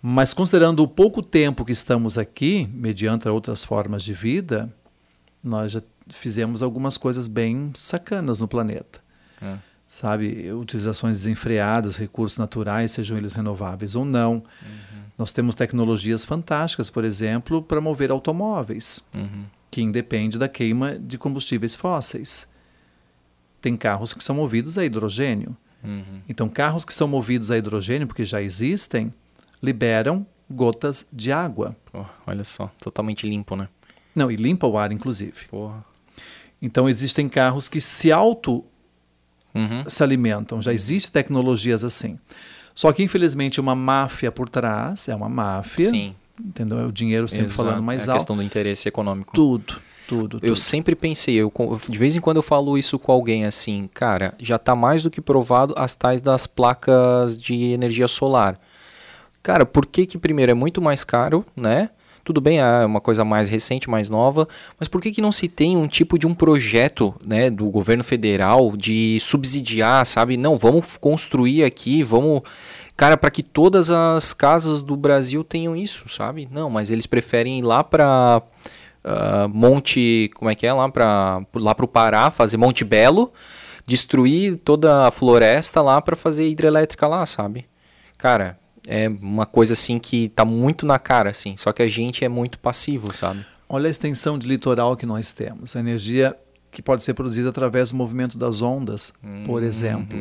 Mas 0.00 0.34
considerando 0.34 0.82
o 0.82 0.88
pouco 0.88 1.22
tempo 1.22 1.64
que 1.64 1.72
estamos 1.72 2.18
aqui, 2.18 2.68
mediante 2.72 3.28
outras 3.28 3.62
formas 3.64 4.02
de 4.02 4.12
vida, 4.12 4.68
nós 5.42 5.72
já 5.72 5.82
fizemos 6.08 6.62
algumas 6.62 6.96
coisas 6.96 7.28
bem 7.28 7.70
sacanas 7.74 8.40
no 8.40 8.48
planeta. 8.48 9.00
É. 9.40 9.56
Sabe, 9.88 10.50
utilizações 10.52 11.18
desenfreadas, 11.18 11.96
recursos 11.96 12.38
naturais, 12.38 12.92
sejam 12.92 13.18
eles 13.18 13.34
renováveis 13.34 13.94
ou 13.94 14.04
não. 14.04 14.42
Nós 15.18 15.32
temos 15.32 15.54
tecnologias 15.54 16.24
fantásticas, 16.24 16.88
por 16.88 17.04
exemplo, 17.04 17.62
para 17.62 17.80
mover 17.80 18.10
automóveis 18.10 19.04
Uhum. 19.14 19.44
que 19.70 19.82
independe 19.82 20.38
da 20.38 20.48
queima 20.48 20.98
de 20.98 21.18
combustíveis 21.18 21.76
fósseis. 21.76 22.50
Tem 23.60 23.76
carros 23.76 24.14
que 24.14 24.24
são 24.24 24.34
movidos 24.34 24.78
a 24.78 24.84
hidrogênio. 24.84 25.54
Uhum. 25.84 26.20
Então, 26.28 26.48
carros 26.48 26.84
que 26.84 26.94
são 26.94 27.06
movidos 27.06 27.50
a 27.50 27.58
hidrogênio, 27.58 28.06
porque 28.06 28.24
já 28.24 28.40
existem, 28.40 29.10
liberam 29.62 30.26
gotas 30.50 31.06
de 31.12 31.30
água. 31.30 31.76
Pô, 31.90 32.04
olha 32.26 32.44
só, 32.44 32.70
totalmente 32.80 33.28
limpo, 33.28 33.54
né? 33.56 33.68
Não, 34.14 34.30
e 34.30 34.36
limpa 34.36 34.66
o 34.66 34.76
ar, 34.76 34.92
inclusive. 34.92 35.46
Porra. 35.48 35.84
Então, 36.60 36.88
existem 36.88 37.28
carros 37.28 37.68
que 37.68 37.80
se 37.80 38.12
auto 38.12 38.64
Uhum. 39.54 39.84
se 39.88 40.02
alimentam. 40.02 40.62
Já 40.62 40.72
existem 40.72 41.12
tecnologias 41.12 41.84
assim. 41.84 42.18
Só 42.74 42.90
que, 42.92 43.02
infelizmente, 43.02 43.60
uma 43.60 43.74
máfia 43.74 44.32
por 44.32 44.48
trás, 44.48 45.08
é 45.08 45.14
uma 45.14 45.28
máfia. 45.28 45.90
Sim. 45.90 46.14
Entendeu? 46.42 46.78
É 46.78 46.86
o 46.86 46.92
dinheiro 46.92 47.28
sempre 47.28 47.46
exato. 47.46 47.56
falando 47.68 47.82
mais 47.82 48.02
é 48.02 48.04
a 48.04 48.12
alto. 48.12 48.18
questão 48.20 48.36
do 48.36 48.42
interesse 48.42 48.88
econômico. 48.88 49.34
Tudo, 49.34 49.74
tudo, 50.08 50.36
Eu 50.38 50.40
tudo. 50.40 50.56
sempre 50.56 50.96
pensei, 50.96 51.34
eu, 51.34 51.52
de 51.88 51.98
vez 51.98 52.16
em 52.16 52.20
quando 52.20 52.38
eu 52.38 52.42
falo 52.42 52.78
isso 52.78 52.98
com 52.98 53.12
alguém 53.12 53.44
assim, 53.44 53.88
cara, 53.92 54.32
já 54.38 54.58
tá 54.58 54.74
mais 54.74 55.02
do 55.02 55.10
que 55.10 55.20
provado 55.20 55.74
as 55.76 55.94
tais 55.94 56.22
das 56.22 56.46
placas 56.46 57.36
de 57.36 57.54
energia 57.72 58.08
solar. 58.08 58.58
Cara, 59.42 59.66
por 59.66 59.84
que 59.84 60.06
que 60.06 60.16
primeiro 60.16 60.50
é 60.52 60.54
muito 60.54 60.80
mais 60.80 61.04
caro, 61.04 61.44
né? 61.54 61.90
Tudo 62.24 62.40
bem, 62.40 62.60
é 62.60 62.86
uma 62.86 63.00
coisa 63.00 63.24
mais 63.24 63.48
recente, 63.48 63.90
mais 63.90 64.08
nova, 64.08 64.46
mas 64.78 64.86
por 64.86 65.00
que 65.00 65.10
que 65.10 65.20
não 65.20 65.32
se 65.32 65.48
tem 65.48 65.76
um 65.76 65.88
tipo 65.88 66.16
de 66.16 66.26
um 66.26 66.34
projeto, 66.34 67.14
né, 67.24 67.50
do 67.50 67.68
governo 67.68 68.04
federal 68.04 68.76
de 68.76 69.18
subsidiar, 69.20 70.06
sabe? 70.06 70.36
Não, 70.36 70.56
vamos 70.56 70.96
construir 70.96 71.64
aqui, 71.64 72.02
vamos, 72.02 72.42
cara, 72.96 73.16
para 73.16 73.30
que 73.30 73.42
todas 73.42 73.90
as 73.90 74.32
casas 74.32 74.82
do 74.82 74.96
Brasil 74.96 75.42
tenham 75.42 75.76
isso, 75.76 76.08
sabe? 76.08 76.48
Não, 76.50 76.70
mas 76.70 76.92
eles 76.92 77.06
preferem 77.06 77.58
ir 77.58 77.62
lá 77.62 77.82
para 77.82 78.40
ah, 79.04 79.48
Monte, 79.48 80.30
como 80.34 80.50
é 80.50 80.54
que 80.54 80.66
é 80.66 80.72
lá 80.72 80.88
para 80.88 81.44
lá 81.54 81.74
pro 81.74 81.88
Pará, 81.88 82.30
fazer 82.30 82.56
Monte 82.56 82.84
Belo, 82.84 83.32
destruir 83.86 84.56
toda 84.58 85.08
a 85.08 85.10
floresta 85.10 85.82
lá 85.82 86.00
para 86.00 86.14
fazer 86.14 86.48
hidrelétrica 86.48 87.06
lá, 87.06 87.26
sabe? 87.26 87.66
Cara, 88.16 88.58
é 88.86 89.08
uma 89.08 89.46
coisa 89.46 89.72
assim 89.74 89.98
que 89.98 90.28
tá 90.30 90.44
muito 90.44 90.84
na 90.86 90.98
cara 90.98 91.30
assim, 91.30 91.56
só 91.56 91.72
que 91.72 91.82
a 91.82 91.88
gente 91.88 92.24
é 92.24 92.28
muito 92.28 92.58
passivo, 92.58 93.12
sabe? 93.12 93.44
Olha 93.68 93.86
a 93.86 93.90
extensão 93.90 94.38
de 94.38 94.46
litoral 94.46 94.96
que 94.96 95.06
nós 95.06 95.32
temos. 95.32 95.74
A 95.76 95.80
energia 95.80 96.36
que 96.70 96.82
pode 96.82 97.02
ser 97.02 97.14
produzida 97.14 97.48
através 97.50 97.90
do 97.90 97.96
movimento 97.96 98.36
das 98.36 98.60
ondas, 98.62 99.12
por 99.46 99.62
exemplo. 99.62 100.18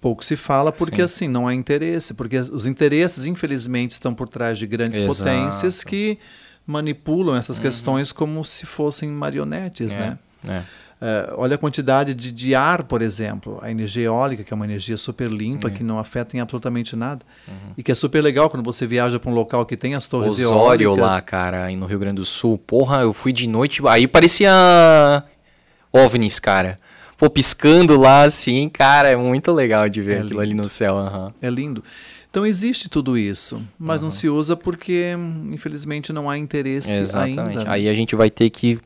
Pouco 0.00 0.24
se 0.24 0.36
fala 0.36 0.70
porque 0.72 1.00
Uhum. 1.02 1.08
Sim. 1.08 1.14
assim 1.24 1.28
não 1.28 1.46
há 1.48 1.54
interesse, 1.54 2.12
porque 2.14 2.38
os 2.38 2.66
interesses 2.66 3.24
infelizmente 3.26 3.92
estão 3.92 4.14
por 4.14 4.28
trás 4.28 4.58
de 4.58 4.66
grandes 4.66 5.00
Exato. 5.00 5.28
Uhum. 5.28 5.44
potências 5.44 5.84
que 5.84 6.18
manipulam 6.66 7.36
essas 7.36 7.58
questões 7.58 8.10
como 8.12 8.44
se 8.44 8.66
fossem 8.66 9.08
marionetes, 9.10 9.94
É, 9.94 9.98
né? 9.98 10.18
é. 10.48 10.62
Uh, 10.96 11.34
olha 11.36 11.56
a 11.56 11.58
quantidade 11.58 12.14
de, 12.14 12.32
de, 12.32 12.54
ar, 12.54 12.84
por 12.84 13.02
exemplo, 13.02 13.58
a 13.60 13.70
energia 13.70 14.06
eólica, 14.06 14.42
que 14.42 14.52
é 14.52 14.56
uma 14.56 14.64
energia 14.64 14.96
super 14.96 15.28
limpa, 15.28 15.68
uhum. 15.68 15.74
que 15.74 15.82
não 15.82 15.98
afeta 15.98 16.34
em 16.34 16.40
absolutamente 16.40 16.96
nada. 16.96 17.24
Uhum. 17.46 17.74
E 17.76 17.82
que 17.82 17.92
é 17.92 17.94
super 17.94 18.22
legal 18.22 18.48
quando 18.48 18.64
você 18.64 18.86
viaja 18.86 19.18
para 19.18 19.30
um 19.30 19.34
local 19.34 19.66
que 19.66 19.76
tem 19.76 19.94
as 19.94 20.06
torres 20.06 20.38
Osório 20.38 20.86
eólicas. 20.86 21.10
lá, 21.10 21.20
cara, 21.20 21.64
aí 21.66 21.76
no 21.76 21.84
Rio 21.84 21.98
Grande 21.98 22.16
do 22.16 22.24
Sul. 22.24 22.56
Porra, 22.56 23.02
eu 23.02 23.12
fui 23.12 23.30
de 23.30 23.46
noite, 23.46 23.82
aí 23.86 24.08
parecia 24.08 24.50
OVNIs, 25.92 26.38
cara. 26.38 26.78
Pô, 27.18 27.28
piscando 27.28 27.98
lá 27.98 28.22
assim, 28.22 28.66
cara, 28.68 29.10
é 29.10 29.16
muito 29.16 29.52
legal 29.52 29.90
de 29.90 30.00
ver 30.00 30.12
é 30.12 30.14
aquilo 30.14 30.28
lindo. 30.30 30.40
ali 30.40 30.54
no 30.54 30.68
céu. 30.68 30.94
Uhum. 30.96 31.30
É 31.42 31.50
lindo. 31.50 31.84
Então 32.30 32.44
existe 32.44 32.88
tudo 32.88 33.16
isso, 33.18 33.62
mas 33.78 34.00
não 34.00 34.10
se 34.10 34.28
usa 34.28 34.56
porque, 34.56 35.14
infelizmente, 35.50 36.12
não 36.12 36.28
há 36.28 36.36
interesse 36.36 36.98
Exatamente. 36.98 37.58
ainda. 37.58 37.70
Aí 37.70 37.88
a 37.88 37.94
gente 37.94 38.14
vai 38.14 38.30
ter 38.30 38.50
que 38.50 38.78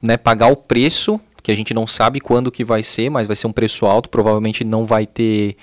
né, 0.00 0.16
pagar 0.16 0.48
o 0.48 0.56
preço, 0.56 1.20
que 1.42 1.50
a 1.50 1.54
gente 1.54 1.74
não 1.74 1.86
sabe 1.86 2.20
quando 2.20 2.50
que 2.50 2.64
vai 2.64 2.82
ser, 2.82 3.10
mas 3.10 3.26
vai 3.26 3.36
ser 3.36 3.46
um 3.46 3.52
preço 3.52 3.86
alto, 3.86 4.08
provavelmente 4.08 4.64
não 4.64 4.84
vai 4.84 5.06
ter 5.06 5.56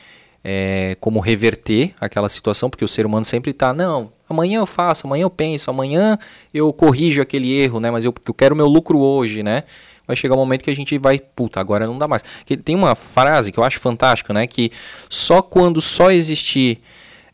é, 0.43 0.95
como 0.99 1.19
reverter 1.19 1.93
aquela 1.99 2.29
situação, 2.29 2.69
porque 2.69 2.85
o 2.85 2.87
ser 2.87 3.05
humano 3.05 3.25
sempre 3.25 3.51
está, 3.51 3.73
não, 3.73 4.11
amanhã 4.29 4.59
eu 4.59 4.65
faço, 4.65 5.07
amanhã 5.07 5.23
eu 5.23 5.29
penso, 5.29 5.69
amanhã 5.69 6.17
eu 6.53 6.71
corrijo 6.73 7.21
aquele 7.21 7.51
erro, 7.53 7.79
né? 7.79 7.91
Mas 7.91 8.05
eu, 8.05 8.13
eu 8.25 8.33
quero 8.33 8.55
meu 8.55 8.67
lucro 8.67 8.99
hoje, 8.99 9.43
né? 9.43 9.63
Vai 10.07 10.15
chegar 10.15 10.35
um 10.35 10.39
momento 10.39 10.63
que 10.63 10.69
a 10.69 10.75
gente 10.75 10.97
vai, 10.97 11.19
puta, 11.19 11.59
agora 11.59 11.85
não 11.85 11.97
dá 11.97 12.07
mais. 12.07 12.23
Tem 12.65 12.75
uma 12.75 12.95
frase 12.95 13.51
que 13.51 13.59
eu 13.59 13.63
acho 13.63 13.79
fantástica, 13.79 14.33
né? 14.33 14.47
Que 14.47 14.71
só 15.09 15.41
quando 15.41 15.79
só 15.79 16.11
existir 16.11 16.81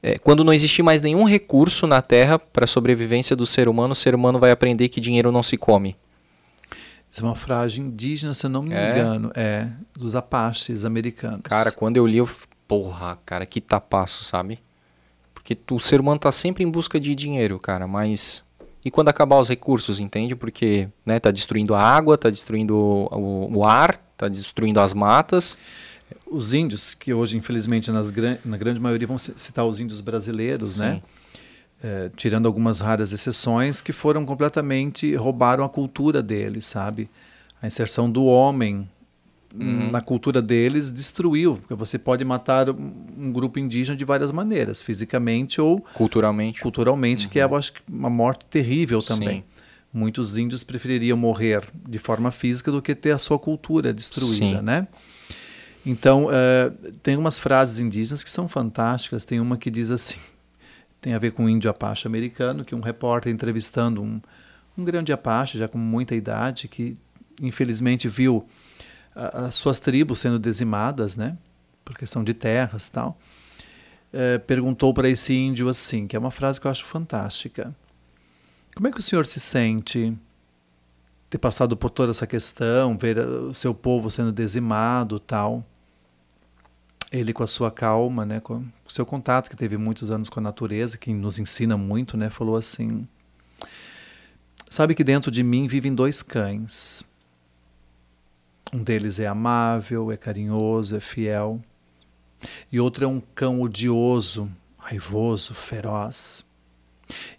é, 0.01 0.17
quando 0.19 0.43
não 0.43 0.53
existir 0.53 0.83
mais 0.83 1.01
nenhum 1.01 1.23
recurso 1.23 1.87
na 1.87 2.01
Terra 2.01 2.37
para 2.37 2.65
a 2.65 2.67
sobrevivência 2.67 3.35
do 3.35 3.45
ser 3.45 3.67
humano, 3.67 3.93
o 3.93 3.95
ser 3.95 4.13
humano 4.13 4.37
vai 4.37 4.51
aprender 4.51 4.89
que 4.89 5.01
dinheiro 5.01 5.31
não 5.31 5.41
se 5.41 5.57
come. 5.57 5.95
Isso 7.09 7.21
é 7.21 7.23
uma 7.23 7.35
frase 7.35 7.81
indígena, 7.81 8.33
se 8.33 8.45
eu 8.45 8.49
não 8.49 8.61
me 8.61 8.73
é. 8.73 8.91
engano. 8.91 9.31
É, 9.33 9.69
dos 9.93 10.15
Apaches 10.15 10.85
americanos. 10.85 11.41
Cara, 11.43 11.71
quando 11.71 11.97
eu 11.97 12.05
li, 12.05 12.17
eu. 12.17 12.29
Porra, 12.67 13.17
cara, 13.25 13.45
que 13.45 13.61
tapaço, 13.61 14.25
sabe? 14.25 14.59
Porque 15.33 15.57
o 15.71 15.79
ser 15.79 16.01
humano 16.01 16.19
tá 16.19 16.31
sempre 16.31 16.63
em 16.63 16.69
busca 16.69 16.99
de 16.99 17.15
dinheiro, 17.15 17.57
cara, 17.59 17.87
mas. 17.87 18.45
E 18.83 18.91
quando 18.91 19.09
acabar 19.09 19.39
os 19.39 19.49
recursos, 19.49 19.99
entende? 19.99 20.35
Porque 20.35 20.87
né, 21.05 21.19
tá 21.19 21.31
destruindo 21.31 21.73
a 21.73 21.81
água, 21.81 22.17
tá 22.17 22.29
destruindo 22.29 22.75
o, 22.75 23.57
o 23.57 23.65
ar, 23.65 23.97
tá 24.17 24.27
destruindo 24.27 24.79
as 24.79 24.93
matas. 24.93 25.57
Os 26.29 26.53
índios, 26.53 26.93
que 26.93 27.13
hoje, 27.13 27.37
infelizmente, 27.37 27.91
nas, 27.91 28.11
na 28.45 28.57
grande 28.57 28.79
maioria 28.79 29.07
vão 29.07 29.17
citar 29.17 29.65
os 29.65 29.79
índios 29.79 30.01
brasileiros, 30.01 30.79
né? 30.79 30.89
Sim. 30.89 30.95
né? 30.95 31.01
É, 31.83 32.09
tirando 32.15 32.47
algumas 32.47 32.79
raras 32.79 33.11
exceções, 33.11 33.81
que 33.81 33.93
foram 33.93 34.25
completamente 34.25 35.15
roubaram 35.15 35.63
a 35.63 35.69
cultura 35.69 36.23
deles, 36.23 36.65
sabe? 36.65 37.09
A 37.61 37.67
inserção 37.67 38.09
do 38.09 38.25
homem 38.25 38.87
uhum. 39.53 39.91
na 39.91 40.01
cultura 40.01 40.41
deles 40.41 40.91
destruiu, 40.91 41.57
porque 41.57 41.73
você 41.73 41.97
pode 41.97 42.23
matar 42.25 42.69
um 42.69 43.31
grupo 43.31 43.59
indígena 43.59 43.97
de 43.97 44.05
várias 44.05 44.31
maneiras, 44.31 44.81
fisicamente 44.81 45.61
ou 45.61 45.81
culturalmente, 45.93 46.61
culturalmente, 46.61 47.25
uhum. 47.25 47.31
que 47.31 47.39
é 47.39 47.43
eu 47.43 47.55
acho 47.55 47.73
uma 47.87 48.09
morte 48.09 48.45
terrível 48.45 48.99
também. 49.01 49.39
Sim. 49.39 49.43
Muitos 49.93 50.37
índios 50.37 50.63
prefeririam 50.63 51.17
morrer 51.17 51.63
de 51.87 51.97
forma 51.97 52.29
física 52.29 52.71
do 52.71 52.81
que 52.81 52.93
ter 52.93 53.11
a 53.11 53.17
sua 53.17 53.39
cultura 53.39 53.93
destruída, 53.93 54.59
Sim. 54.59 54.63
né? 54.63 54.87
Então, 55.85 56.25
uh, 56.25 56.91
tem 57.01 57.15
umas 57.15 57.39
frases 57.39 57.79
indígenas 57.79 58.21
que 58.21 58.29
são 58.29 58.49
fantásticas. 58.49 59.23
Tem 59.23 59.39
uma 59.39 59.57
que 59.57 59.71
diz 59.71 59.89
assim: 59.89 60.17
tem 61.01 61.13
a 61.13 61.19
ver 61.19 61.31
com 61.31 61.45
o 61.45 61.49
índio 61.49 61.69
Apache 61.69 62.07
americano, 62.07 62.65
que 62.65 62.75
um 62.75 62.79
repórter 62.79 63.31
entrevistando 63.31 64.01
um, 64.01 64.21
um 64.77 64.83
grande 64.83 65.13
Apache, 65.13 65.57
já 65.57 65.67
com 65.67 65.77
muita 65.77 66.15
idade, 66.15 66.67
que 66.67 66.95
infelizmente 67.41 68.07
viu 68.09 68.47
as 69.15 69.55
suas 69.55 69.79
tribos 69.79 70.19
sendo 70.19 70.37
dizimadas, 70.37 71.17
né, 71.17 71.37
por 71.83 71.97
questão 71.97 72.23
de 72.23 72.33
terras 72.33 72.87
tal, 72.87 73.17
é, 74.13 74.37
perguntou 74.37 74.93
para 74.93 75.09
esse 75.09 75.33
índio 75.33 75.67
assim, 75.69 76.07
que 76.07 76.15
é 76.15 76.19
uma 76.19 76.31
frase 76.31 76.61
que 76.61 76.67
eu 76.67 76.71
acho 76.71 76.85
fantástica. 76.85 77.75
Como 78.75 78.87
é 78.87 78.91
que 78.91 78.99
o 78.99 79.01
senhor 79.01 79.25
se 79.25 79.39
sente 79.39 80.15
ter 81.29 81.37
passado 81.37 81.75
por 81.75 81.89
toda 81.89 82.11
essa 82.11 82.27
questão, 82.27 82.97
ver 82.97 83.17
o 83.17 83.53
seu 83.53 83.73
povo 83.73 84.11
sendo 84.11 84.31
dizimado 84.31 85.19
tal? 85.19 85.65
Ele 87.11 87.33
com 87.33 87.43
a 87.43 87.47
sua 87.47 87.71
calma, 87.71 88.25
né, 88.25 88.39
com 88.39 88.65
o 88.85 88.91
seu 88.91 89.05
contato 89.05 89.49
que 89.49 89.55
teve 89.55 89.77
muitos 89.77 90.11
anos 90.11 90.29
com 90.29 90.39
a 90.39 90.43
natureza, 90.43 90.97
que 90.97 91.13
nos 91.13 91.39
ensina 91.39 91.77
muito, 91.77 92.17
né, 92.17 92.29
falou 92.29 92.55
assim: 92.57 93.07
Sabe 94.69 94.93
que 94.93 95.03
dentro 95.03 95.31
de 95.31 95.43
mim 95.43 95.67
vivem 95.67 95.95
dois 95.95 96.21
cães. 96.21 97.03
Um 98.73 98.83
deles 98.83 99.19
é 99.19 99.27
amável, 99.27 100.11
é 100.11 100.17
carinhoso, 100.17 100.95
é 100.95 100.99
fiel. 100.99 101.61
E 102.71 102.79
outro 102.79 103.05
é 103.05 103.07
um 103.07 103.21
cão 103.21 103.61
odioso, 103.61 104.51
raivoso, 104.77 105.53
feroz. 105.53 106.45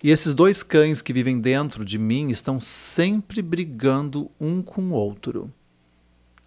E 0.02 0.10
esses 0.10 0.34
dois 0.34 0.62
cães 0.62 1.02
que 1.02 1.12
vivem 1.12 1.38
dentro 1.38 1.84
de 1.84 1.98
mim 1.98 2.30
estão 2.30 2.58
sempre 2.58 3.42
brigando 3.42 4.30
um 4.40 4.62
com 4.62 4.82
o 4.82 4.92
outro. 4.92 5.52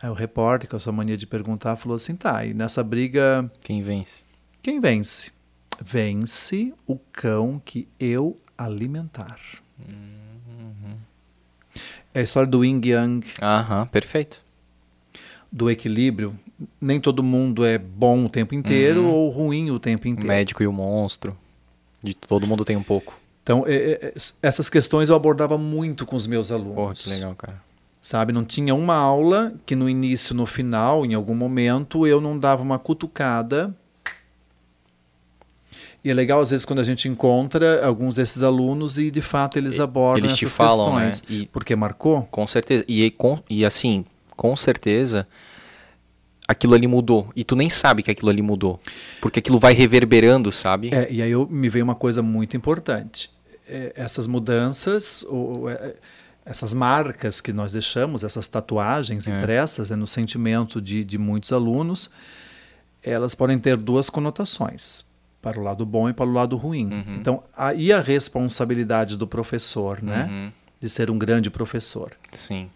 Aí 0.01 0.09
o 0.09 0.13
repórter, 0.13 0.67
com 0.67 0.75
a 0.75 0.79
sua 0.79 0.91
mania 0.91 1.15
de 1.15 1.27
perguntar, 1.27 1.75
falou 1.75 1.95
assim: 1.95 2.15
tá, 2.15 2.43
e 2.43 2.53
nessa 2.53 2.83
briga. 2.83 3.49
Quem 3.61 3.83
vence? 3.83 4.23
Quem 4.61 4.79
vence? 4.79 5.31
Vence 5.79 6.73
o 6.87 6.97
cão 7.11 7.61
que 7.63 7.87
eu 7.99 8.37
alimentar. 8.57 9.39
Uhum. 9.79 10.95
É 12.13 12.19
a 12.19 12.23
história 12.23 12.49
do 12.49 12.65
yin 12.65 12.81
yang. 12.83 13.25
Aham, 13.41 13.85
perfeito. 13.87 14.41
Do 15.51 15.69
equilíbrio. 15.69 16.37
Nem 16.79 16.99
todo 16.99 17.23
mundo 17.23 17.65
é 17.65 17.77
bom 17.77 18.25
o 18.25 18.29
tempo 18.29 18.55
inteiro 18.55 19.01
uhum. 19.01 19.09
ou 19.09 19.29
ruim 19.29 19.71
o 19.71 19.79
tempo 19.79 20.07
inteiro. 20.07 20.25
O 20.25 20.27
médico 20.27 20.63
e 20.63 20.67
o 20.67 20.73
monstro. 20.73 21.37
De 22.01 22.15
todo 22.15 22.47
mundo 22.47 22.65
tem 22.65 22.75
um 22.75 22.83
pouco. 22.83 23.19
Então, 23.43 23.65
é, 23.67 23.73
é, 23.73 24.13
essas 24.41 24.69
questões 24.69 25.09
eu 25.09 25.15
abordava 25.15 25.57
muito 25.57 26.05
com 26.05 26.15
os 26.15 26.27
meus 26.27 26.51
alunos. 26.51 26.75
Porra, 26.75 26.93
que 26.93 27.09
legal, 27.09 27.35
cara 27.35 27.70
sabe? 28.01 28.33
Não 28.33 28.43
tinha 28.43 28.73
uma 28.73 28.95
aula 28.95 29.53
que 29.63 29.75
no 29.75 29.87
início, 29.87 30.33
no 30.33 30.47
final, 30.47 31.05
em 31.05 31.13
algum 31.13 31.35
momento, 31.35 32.07
eu 32.07 32.19
não 32.19 32.37
dava 32.37 32.63
uma 32.63 32.79
cutucada. 32.79 33.73
E 36.03 36.09
é 36.09 36.13
legal, 36.15 36.41
às 36.41 36.49
vezes, 36.49 36.65
quando 36.65 36.79
a 36.79 36.83
gente 36.83 37.07
encontra 37.07 37.85
alguns 37.85 38.15
desses 38.15 38.41
alunos 38.41 38.97
e, 38.97 39.11
de 39.11 39.21
fato, 39.21 39.57
eles 39.57 39.79
abordam 39.79 40.25
eles 40.25 40.31
essas 40.31 40.51
te 40.51 40.57
falam, 40.57 40.95
questões. 40.95 41.21
Né? 41.21 41.27
E, 41.43 41.45
porque 41.45 41.75
marcou? 41.75 42.23
Com 42.31 42.47
certeza. 42.47 42.83
E, 42.87 43.11
com, 43.11 43.39
e, 43.47 43.63
assim, 43.63 44.03
com 44.35 44.55
certeza, 44.55 45.27
aquilo 46.47 46.73
ali 46.73 46.87
mudou. 46.87 47.29
E 47.35 47.43
tu 47.43 47.55
nem 47.55 47.69
sabe 47.69 48.01
que 48.01 48.09
aquilo 48.09 48.31
ali 48.31 48.41
mudou. 48.41 48.79
Porque 49.21 49.37
aquilo 49.37 49.59
vai 49.59 49.73
reverberando, 49.73 50.51
sabe? 50.51 50.89
É, 50.91 51.07
e 51.11 51.21
aí 51.21 51.29
eu, 51.29 51.47
me 51.47 51.69
veio 51.69 51.85
uma 51.85 51.93
coisa 51.93 52.23
muito 52.23 52.57
importante. 52.57 53.29
É, 53.69 53.93
essas 53.95 54.25
mudanças... 54.25 55.23
Ou, 55.29 55.69
é, 55.69 55.93
essas 56.51 56.73
marcas 56.73 57.39
que 57.39 57.53
nós 57.53 57.71
deixamos, 57.71 58.23
essas 58.23 58.47
tatuagens 58.47 59.27
é. 59.27 59.39
impressas 59.39 59.89
né, 59.89 59.95
no 59.95 60.05
sentimento 60.05 60.81
de, 60.81 61.03
de 61.03 61.17
muitos 61.17 61.53
alunos, 61.53 62.11
elas 63.01 63.33
podem 63.33 63.57
ter 63.57 63.77
duas 63.77 64.09
conotações, 64.09 65.05
para 65.41 65.57
o 65.57 65.63
lado 65.63 65.85
bom 65.85 66.09
e 66.09 66.13
para 66.13 66.25
o 66.25 66.33
lado 66.33 66.57
ruim. 66.57 66.91
Uhum. 66.91 67.15
Então, 67.15 67.43
aí 67.55 67.91
a 67.91 68.01
responsabilidade 68.01 69.17
do 69.17 69.25
professor, 69.25 70.03
né? 70.03 70.27
Uhum. 70.29 70.51
De 70.79 70.89
ser 70.89 71.09
um 71.09 71.17
grande 71.17 71.49
professor. 71.49 72.11
Sim. 72.31 72.69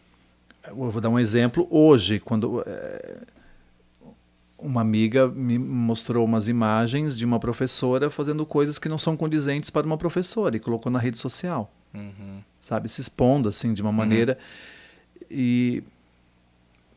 Eu 0.68 0.90
vou 0.90 1.02
dar 1.02 1.10
um 1.10 1.20
exemplo. 1.20 1.68
Hoje, 1.70 2.20
quando 2.20 2.64
é, 2.66 3.18
uma 4.58 4.82
amiga 4.82 5.28
me 5.28 5.60
mostrou 5.60 6.24
umas 6.24 6.48
imagens 6.48 7.18
de 7.18 7.26
uma 7.26 7.40
professora 7.40 8.10
fazendo 8.10 8.46
coisas 8.46 8.80
que 8.80 8.88
não 8.88 8.98
são 8.98 9.18
condizentes 9.18 9.70
para 9.70 9.86
uma 9.86 9.98
professora 9.98 10.56
e 10.56 10.60
colocou 10.60 10.92
na 10.92 11.00
rede 11.00 11.18
social. 11.18 11.72
Uhum 11.94 12.42
sabe, 12.66 12.90
se 12.90 13.00
expondo 13.00 13.48
assim 13.48 13.74
de 13.74 13.82
uma 13.82 13.92
uhum. 13.92 13.96
maneira. 13.96 14.38
E, 15.30 15.84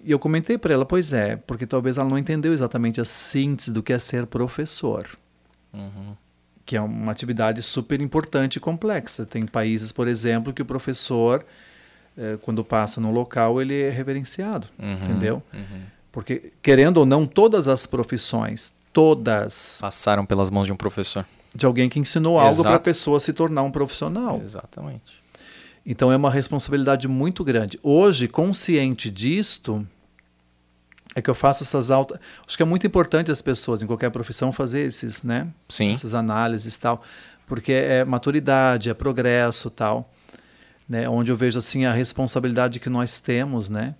e 0.03 0.11
eu 0.11 0.19
comentei 0.19 0.57
para 0.57 0.73
ela, 0.73 0.87
pois 0.87 1.13
é, 1.13 1.37
porque 1.37 1.67
talvez 1.67 1.99
ela 1.99 2.09
não 2.09 2.17
entendeu 2.17 2.55
exatamente 2.55 3.01
a 3.01 3.05
síntese 3.05 3.71
do 3.71 3.83
que 3.83 3.93
é 3.93 3.99
ser 3.99 4.27
professor. 4.27 5.07
Uhum. 5.73 6.17
Que 6.65 6.77
é 6.77 6.81
uma 6.81 7.13
atividade 7.13 7.61
super 7.61 8.01
importante 8.01 8.57
e 8.57 8.61
complexa. 8.61 9.27
Tem 9.27 9.45
países, 9.45 9.93
por 9.93 10.09
exemplo, 10.09 10.55
que 10.55 10.63
o 10.63 10.65
professor, 10.65 11.45
eh, 12.17 12.39
quando 12.41 12.65
passa 12.65 12.99
no 12.99 13.11
local, 13.11 13.61
ele 13.61 13.79
é 13.79 13.91
reverenciado, 13.91 14.69
uhum. 14.79 15.03
entendeu? 15.03 15.43
Uhum. 15.53 15.83
Porque, 16.11 16.51
querendo 16.63 16.99
ou 16.99 17.07
não, 17.07 17.27
todas 17.27 17.69
as 17.69 17.85
profissões, 17.85 18.73
todas. 18.91 19.79
Passaram 19.83 20.25
pelas 20.25 20.49
mãos 20.49 20.67
de 20.67 20.73
um 20.73 20.77
professor. 20.77 21.27
De 21.55 21.67
alguém 21.67 21.91
que 21.91 21.99
ensinou 21.99 22.39
algo 22.39 22.63
para 22.63 22.77
a 22.77 22.81
pessoa 22.81 23.21
se 23.21 23.35
tornar 23.35 23.63
um 23.63 23.71
profissional. 23.71 24.41
Exatamente. 24.43 25.28
Então 25.91 26.13
é 26.13 26.17
uma 26.17 26.31
responsabilidade 26.31 27.09
muito 27.09 27.43
grande. 27.43 27.81
Hoje, 27.83 28.29
consciente 28.29 29.11
disto, 29.11 29.87
é 31.15 31.23
que 31.23 31.31
eu 31.31 31.35
faço 31.35 31.63
essas 31.63 31.91
altas. 31.91 32.21
Acho 32.47 32.59
que 32.59 32.63
é 32.63 32.67
muito 32.67 32.87
importante 32.87 33.33
as 33.33 33.41
pessoas 33.41 33.83
em 33.83 33.87
qualquer 33.87 34.11
profissão 34.11 34.53
fazer 34.53 34.81
esses, 34.81 35.25
né? 35.25 35.49
Sim. 35.67 35.95
Essas 35.95 36.13
análises 36.13 36.77
e 36.77 36.79
tal, 36.79 37.03
porque 37.47 37.73
é 37.73 38.05
maturidade, 38.05 38.91
é 38.91 38.95
progresso, 38.95 39.71
tal, 39.71 40.13
né? 40.87 41.09
Onde 41.09 41.33
eu 41.33 41.37
vejo 41.39 41.59
assim 41.59 41.87
a 41.87 41.93
responsabilidade 41.93 42.79
que 42.79 42.91
nós 42.91 43.19
temos, 43.19 43.71
né? 43.71 43.95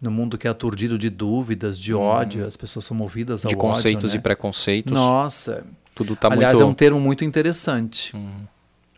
no 0.00 0.12
mundo 0.12 0.38
que 0.38 0.46
é 0.46 0.50
aturdido 0.50 0.96
de 0.96 1.10
dúvidas, 1.10 1.76
de 1.76 1.92
ódio, 1.92 2.46
as 2.46 2.56
pessoas 2.56 2.84
são 2.84 2.96
movidas 2.96 3.44
ao. 3.44 3.48
De 3.48 3.56
conceitos 3.56 4.10
ódio, 4.10 4.14
e 4.14 4.18
né? 4.18 4.22
preconceitos. 4.22 4.92
Nossa, 4.92 5.66
Tudo 5.92 6.14
tá 6.14 6.28
aliás 6.32 6.54
muito. 6.54 6.68
É 6.68 6.70
um 6.70 6.74
termo 6.74 7.00
muito 7.00 7.24
interessante, 7.24 8.12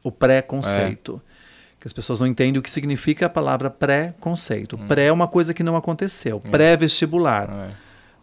o 0.02 0.12
preconceito. 0.12 1.20
Que 1.80 1.86
as 1.86 1.92
pessoas 1.94 2.20
não 2.20 2.26
entendem 2.26 2.58
o 2.58 2.62
que 2.62 2.70
significa 2.70 3.24
a 3.26 3.28
palavra 3.28 3.70
pré-conceito. 3.70 4.76
Pré 4.86 5.06
é 5.06 5.12
uma 5.12 5.26
coisa 5.26 5.54
que 5.54 5.62
não 5.62 5.76
aconteceu. 5.76 6.38
Pré-vestibular. 6.50 7.48
É. 7.50 7.68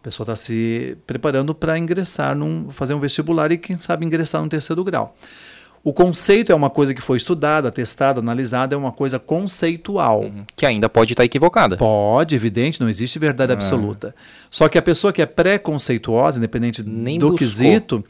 pessoa 0.02 0.24
está 0.24 0.36
se 0.36 0.96
preparando 1.06 1.52
para 1.54 1.76
ingressar, 1.76 2.36
num, 2.36 2.70
fazer 2.70 2.94
um 2.94 3.00
vestibular 3.00 3.50
e, 3.50 3.58
quem 3.58 3.76
sabe, 3.76 4.06
ingressar 4.06 4.40
no 4.42 4.48
terceiro 4.48 4.84
grau. 4.84 5.16
O 5.82 5.92
conceito 5.92 6.52
é 6.52 6.54
uma 6.54 6.70
coisa 6.70 6.92
que 6.94 7.00
foi 7.00 7.16
estudada, 7.18 7.70
testada, 7.70 8.20
analisada, 8.20 8.74
é 8.74 8.78
uma 8.78 8.92
coisa 8.92 9.18
conceitual. 9.18 10.24
Que 10.54 10.66
ainda 10.66 10.88
pode 10.88 11.12
estar 11.12 11.24
equivocada. 11.24 11.76
Pode, 11.76 12.34
evidente, 12.34 12.80
não 12.80 12.88
existe 12.88 13.18
É. 13.18 13.20
verdade 13.20 13.52
absoluta. 13.52 14.14
Só 14.50 14.68
que 14.68 14.78
a 14.78 14.82
pessoa 14.82 15.12
que 15.12 15.22
é 15.22 15.26
pré-conceituosa, 15.26 16.38
independente 16.38 16.82
Nem 16.82 17.18
do 17.18 17.30
buscou. 17.30 17.38
quesito, 17.38 18.04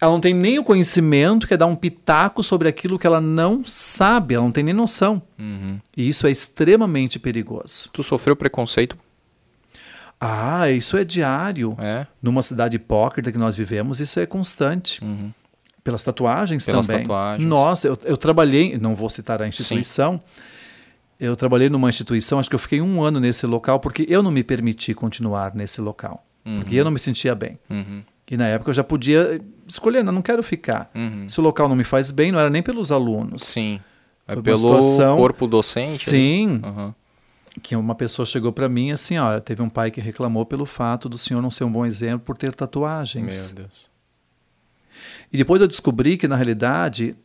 ela 0.00 0.12
não 0.12 0.20
tem 0.20 0.32
nem 0.32 0.58
o 0.58 0.64
conhecimento, 0.64 1.46
quer 1.46 1.58
dar 1.58 1.66
um 1.66 1.76
pitaco 1.76 2.42
sobre 2.42 2.68
aquilo 2.68 2.98
que 2.98 3.06
ela 3.06 3.20
não 3.20 3.64
sabe, 3.66 4.34
ela 4.34 4.44
não 4.44 4.52
tem 4.52 4.64
nem 4.64 4.72
noção. 4.74 5.20
Uhum. 5.38 5.78
E 5.96 6.08
isso 6.08 6.26
é 6.26 6.30
extremamente 6.30 7.18
perigoso. 7.18 7.90
Tu 7.92 8.02
sofreu 8.02 8.34
preconceito? 8.34 8.96
Ah, 10.18 10.70
isso 10.70 10.96
é 10.96 11.04
diário. 11.04 11.76
É. 11.78 12.06
Numa 12.22 12.42
cidade 12.42 12.76
hipócrita 12.76 13.30
que 13.32 13.38
nós 13.38 13.56
vivemos, 13.56 14.00
isso 14.00 14.20
é 14.20 14.26
constante. 14.26 15.00
Pelas 15.82 16.02
tatuagens 16.02 16.66
Uhum. 16.66 16.72
Pelas 16.72 16.86
também. 16.86 17.02
tatuagens. 17.02 17.48
Nossa, 17.48 17.88
eu, 17.88 17.98
eu 18.04 18.16
trabalhei, 18.16 18.76
não 18.78 18.94
vou 18.94 19.08
citar 19.08 19.40
a 19.42 19.48
instituição, 19.48 20.20
eu 21.18 21.36
trabalhei 21.36 21.68
numa 21.68 21.88
instituição, 21.88 22.38
acho 22.38 22.48
que 22.48 22.54
eu 22.54 22.58
fiquei 22.58 22.80
um 22.80 23.02
ano 23.02 23.20
nesse 23.20 23.46
local, 23.46 23.80
porque 23.80 24.06
eu 24.08 24.22
não 24.22 24.30
me 24.30 24.42
permiti 24.42 24.94
continuar 24.94 25.54
nesse 25.54 25.80
local. 25.80 26.24
Porque 26.42 26.74
eu 26.74 26.84
não 26.84 26.90
me 26.90 26.98
sentia 26.98 27.34
bem. 27.34 27.58
Uhum. 27.68 28.02
E 28.30 28.36
na 28.36 28.46
época 28.46 28.70
eu 28.70 28.74
já 28.74 28.84
podia 28.84 29.40
escolher, 29.66 30.04
não, 30.04 30.12
não 30.12 30.22
quero 30.22 30.42
ficar. 30.42 30.90
Uhum. 30.94 31.28
Se 31.28 31.40
o 31.40 31.42
local 31.42 31.68
não 31.68 31.74
me 31.76 31.82
faz 31.84 32.10
bem, 32.12 32.30
não 32.30 32.38
era 32.38 32.48
nem 32.50 32.62
pelos 32.62 32.92
alunos. 32.92 33.42
Sim. 33.42 33.80
É 34.28 34.34
Foi 34.34 34.42
pelo 34.42 34.58
situação- 34.58 35.16
corpo 35.16 35.46
docente? 35.48 35.88
Sim, 35.88 36.60
Uhum. 36.64 36.94
que 37.62 37.74
uma 37.74 37.94
pessoa 37.96 38.24
chegou 38.24 38.52
para 38.52 38.68
mim 38.68 38.92
assim, 38.92 39.18
ó, 39.18 39.40
teve 39.40 39.60
um 39.62 39.68
pai 39.68 39.90
que 39.90 40.00
reclamou 40.00 40.46
pelo 40.46 40.64
fato 40.64 41.08
do 41.08 41.18
senhor 41.18 41.42
não 41.42 41.50
ser 41.50 41.64
um 41.64 41.72
bom 41.72 41.84
exemplo 41.84 42.20
por 42.24 42.36
ter 42.36 42.54
tatuagens. 42.54 43.46
Meu 43.52 43.64
Deus. 43.64 43.90
E 45.32 45.36
depois 45.36 45.60
eu 45.60 45.66
descobri 45.68 46.16
que, 46.16 46.28
na 46.28 46.36
realidade, 46.36 47.16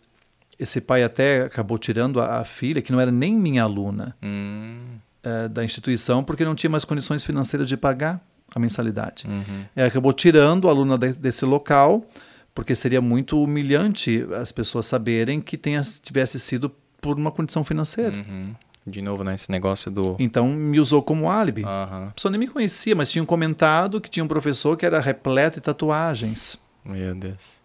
esse 0.60 0.80
pai 0.82 1.04
até 1.04 1.42
acabou 1.44 1.78
tirando 1.78 2.20
a, 2.22 2.40
a 2.40 2.46
filha, 2.46 2.82
que 2.82 2.92
não 2.92 3.00
era 3.00 3.12
nem 3.12 3.34
minha 3.36 3.64
aluna, 3.64 4.16
Hum, 4.24 4.98
eh, 5.24 5.48
da 5.50 5.64
instituição, 5.64 6.24
porque 6.24 6.46
não 6.46 6.56
tinha 6.56 6.70
mais 6.70 6.86
condições 6.86 7.24
financeiras 7.24 7.68
de 7.68 7.76
pagar 7.78 8.20
a 8.56 8.60
mensalidade. 8.60 9.28
uhum. 9.28 9.66
É, 9.76 9.84
acabou 9.86 10.14
tirando 10.14 10.68
a 10.68 10.72
aluna 10.72 10.98
de- 10.98 11.12
desse 11.14 11.44
local, 11.46 12.06
porque 12.54 12.74
seria 12.74 13.02
muito 13.02 13.42
humilhante 13.44 14.26
as 14.42 14.52
pessoas 14.54 14.86
saberem 14.86 15.42
que 15.42 15.58
tenha, 15.58 15.82
tivesse 16.02 16.40
sido 16.40 16.72
por 17.02 17.18
uma 17.18 17.32
condição 17.32 17.64
financeira. 17.66 18.16
Uhum. 18.16 18.56
De 18.88 19.02
novo, 19.02 19.24
né? 19.24 19.34
Esse 19.34 19.52
negócio 19.52 19.90
do. 19.92 20.16
Então 20.20 20.48
me 20.48 20.80
usou 20.80 21.02
como 21.04 21.30
álibi. 21.30 21.64
Aham. 21.66 22.08
A 22.10 22.12
pessoa 22.12 22.32
nem 22.32 22.40
me 22.40 22.48
conhecia, 22.48 22.96
mas 22.96 23.12
tinham 23.12 23.26
comentado 23.26 24.00
que 24.00 24.10
tinha 24.10 24.24
um 24.24 24.28
professor 24.28 24.78
que 24.78 24.86
era 24.86 25.00
repleto 25.02 25.56
de 25.56 25.62
tatuagens. 25.64 26.62
Meu 26.86 27.14
Deus. 27.16 27.58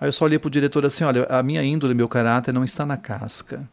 Aí 0.00 0.06
eu 0.06 0.12
só 0.12 0.26
olhei 0.26 0.38
pro 0.38 0.48
diretor 0.50 0.84
assim, 0.86 1.02
olha, 1.02 1.24
a 1.24 1.42
minha 1.42 1.64
índole, 1.64 1.92
meu 1.94 2.06
caráter 2.08 2.52
não 2.54 2.62
está 2.62 2.84
na 2.86 2.96
casca. 2.96 3.68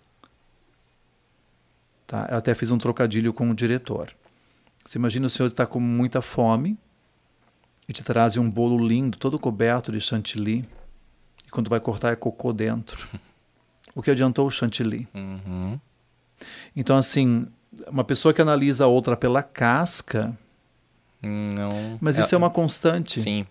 Tá? 2.07 2.27
Eu 2.31 2.37
até 2.37 2.53
fiz 2.55 2.71
um 2.71 2.77
trocadilho 2.77 3.33
com 3.33 3.49
o 3.49 3.53
diretor. 3.53 4.09
Você 4.85 4.99
imagina 4.99 5.25
o 5.25 5.29
senhor 5.29 5.47
está 5.47 5.65
com 5.65 5.79
muita 5.79 6.21
fome 6.21 6.77
e 7.89 7.93
te 7.93 8.03
trazem 8.03 8.41
um 8.41 8.49
bolo 8.49 8.85
lindo, 8.85 9.17
todo 9.17 9.39
coberto 9.39 9.91
de 9.91 9.99
chantilly, 9.99 10.63
e 11.45 11.49
quando 11.49 11.69
vai 11.69 11.79
cortar 11.79 12.11
é 12.13 12.15
cocô 12.15 12.53
dentro. 12.53 13.07
O 13.95 14.01
que 14.01 14.11
adiantou 14.11 14.45
o 14.45 14.51
chantilly? 14.51 15.07
Uhum. 15.13 15.79
Então, 16.75 16.97
assim, 16.97 17.47
uma 17.87 18.03
pessoa 18.03 18.33
que 18.33 18.41
analisa 18.41 18.83
a 18.83 18.87
outra 18.87 19.15
pela 19.15 19.41
casca, 19.41 20.37
Não. 21.21 21.97
mas 22.01 22.17
isso 22.17 22.35
é 22.35 22.37
uma 22.37 22.49
constante. 22.49 23.19
Sim. 23.19 23.45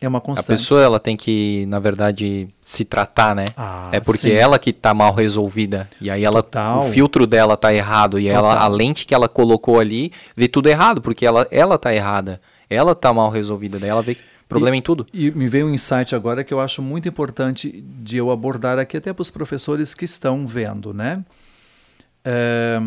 É 0.00 0.06
uma 0.06 0.18
A 0.18 0.20
constante. 0.20 0.46
pessoa, 0.46 0.80
ela 0.80 1.00
tem 1.00 1.16
que, 1.16 1.66
na 1.66 1.80
verdade, 1.80 2.46
se 2.62 2.84
tratar, 2.84 3.34
né? 3.34 3.46
Ah, 3.56 3.88
é 3.92 3.98
porque 3.98 4.28
sim. 4.28 4.32
ela 4.32 4.56
que 4.58 4.72
tá 4.72 4.94
mal 4.94 5.12
resolvida. 5.12 5.88
E 6.00 6.08
aí 6.08 6.24
ela, 6.24 6.40
Total. 6.42 6.78
o 6.78 6.90
filtro 6.90 7.26
dela 7.26 7.56
tá 7.56 7.74
errado. 7.74 8.18
E 8.18 8.28
ela, 8.28 8.50
Total. 8.50 8.64
a 8.64 8.68
lente 8.68 9.04
que 9.04 9.12
ela 9.12 9.28
colocou 9.28 9.80
ali, 9.80 10.12
vê 10.36 10.46
tudo 10.46 10.68
errado, 10.68 11.00
porque 11.02 11.26
ela, 11.26 11.48
ela 11.50 11.76
tá 11.76 11.92
errada. 11.92 12.40
Ela 12.70 12.94
tá 12.94 13.12
mal 13.12 13.28
resolvida. 13.28 13.78
Daí 13.80 13.90
ela 13.90 14.02
vê 14.02 14.16
problema 14.48 14.76
em 14.76 14.82
tudo. 14.82 15.04
E 15.12 15.32
me 15.32 15.48
veio 15.48 15.66
um 15.66 15.74
insight 15.74 16.14
agora 16.14 16.44
que 16.44 16.54
eu 16.54 16.60
acho 16.60 16.80
muito 16.80 17.08
importante 17.08 17.84
de 18.00 18.16
eu 18.18 18.30
abordar 18.30 18.78
aqui 18.78 18.96
até 18.96 19.12
para 19.12 19.22
os 19.22 19.32
professores 19.32 19.94
que 19.94 20.04
estão 20.04 20.46
vendo, 20.46 20.94
né? 20.94 21.24
É, 22.24 22.80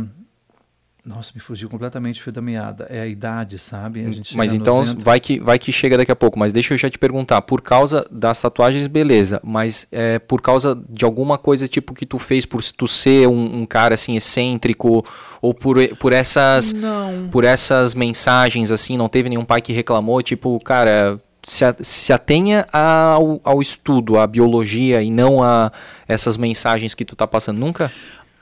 Nossa, 1.03 1.31
me 1.33 1.41
fugiu 1.41 1.67
completamente 1.67 2.19
o 2.19 2.23
fio 2.23 2.31
da 2.31 2.41
meada. 2.41 2.85
É 2.89 3.01
a 3.01 3.07
idade, 3.07 3.57
sabe? 3.57 4.05
A 4.05 4.11
gente 4.11 4.37
Mas 4.37 4.53
então 4.53 4.83
vai 4.99 5.19
que, 5.19 5.39
vai 5.39 5.57
que 5.57 5.71
chega 5.71 5.97
daqui 5.97 6.11
a 6.11 6.15
pouco. 6.15 6.37
Mas 6.37 6.53
deixa 6.53 6.75
eu 6.75 6.77
já 6.77 6.91
te 6.91 6.99
perguntar. 6.99 7.41
Por 7.41 7.59
causa 7.61 8.05
das 8.11 8.39
tatuagens, 8.39 8.85
beleza. 8.85 9.39
Mas 9.43 9.87
é 9.91 10.19
por 10.19 10.41
causa 10.43 10.79
de 10.87 11.03
alguma 11.03 11.39
coisa 11.39 11.67
tipo 11.67 11.95
que 11.95 12.05
tu 12.05 12.19
fez 12.19 12.45
por 12.45 12.61
tu 12.63 12.87
ser 12.87 13.27
um, 13.27 13.61
um 13.61 13.65
cara 13.65 13.95
assim 13.95 14.15
excêntrico 14.15 15.03
ou 15.41 15.53
por, 15.55 15.77
por 15.97 16.13
essas 16.13 16.71
Não. 16.73 17.27
por 17.31 17.43
essas 17.45 17.95
mensagens 17.95 18.71
assim, 18.71 18.95
não 18.95 19.09
teve 19.09 19.27
nenhum 19.27 19.43
pai 19.45 19.59
que 19.59 19.73
reclamou, 19.73 20.21
tipo, 20.21 20.59
cara, 20.59 21.19
se, 21.43 21.65
a- 21.65 21.75
se 21.79 22.13
atenha 22.13 22.67
ao, 22.71 23.41
ao 23.43 23.59
estudo, 23.59 24.19
à 24.19 24.27
biologia 24.27 25.01
e 25.01 25.09
não 25.09 25.41
a 25.41 25.71
essas 26.07 26.37
mensagens 26.37 26.93
que 26.93 27.03
tu 27.03 27.15
tá 27.15 27.25
passando 27.25 27.57
nunca? 27.57 27.91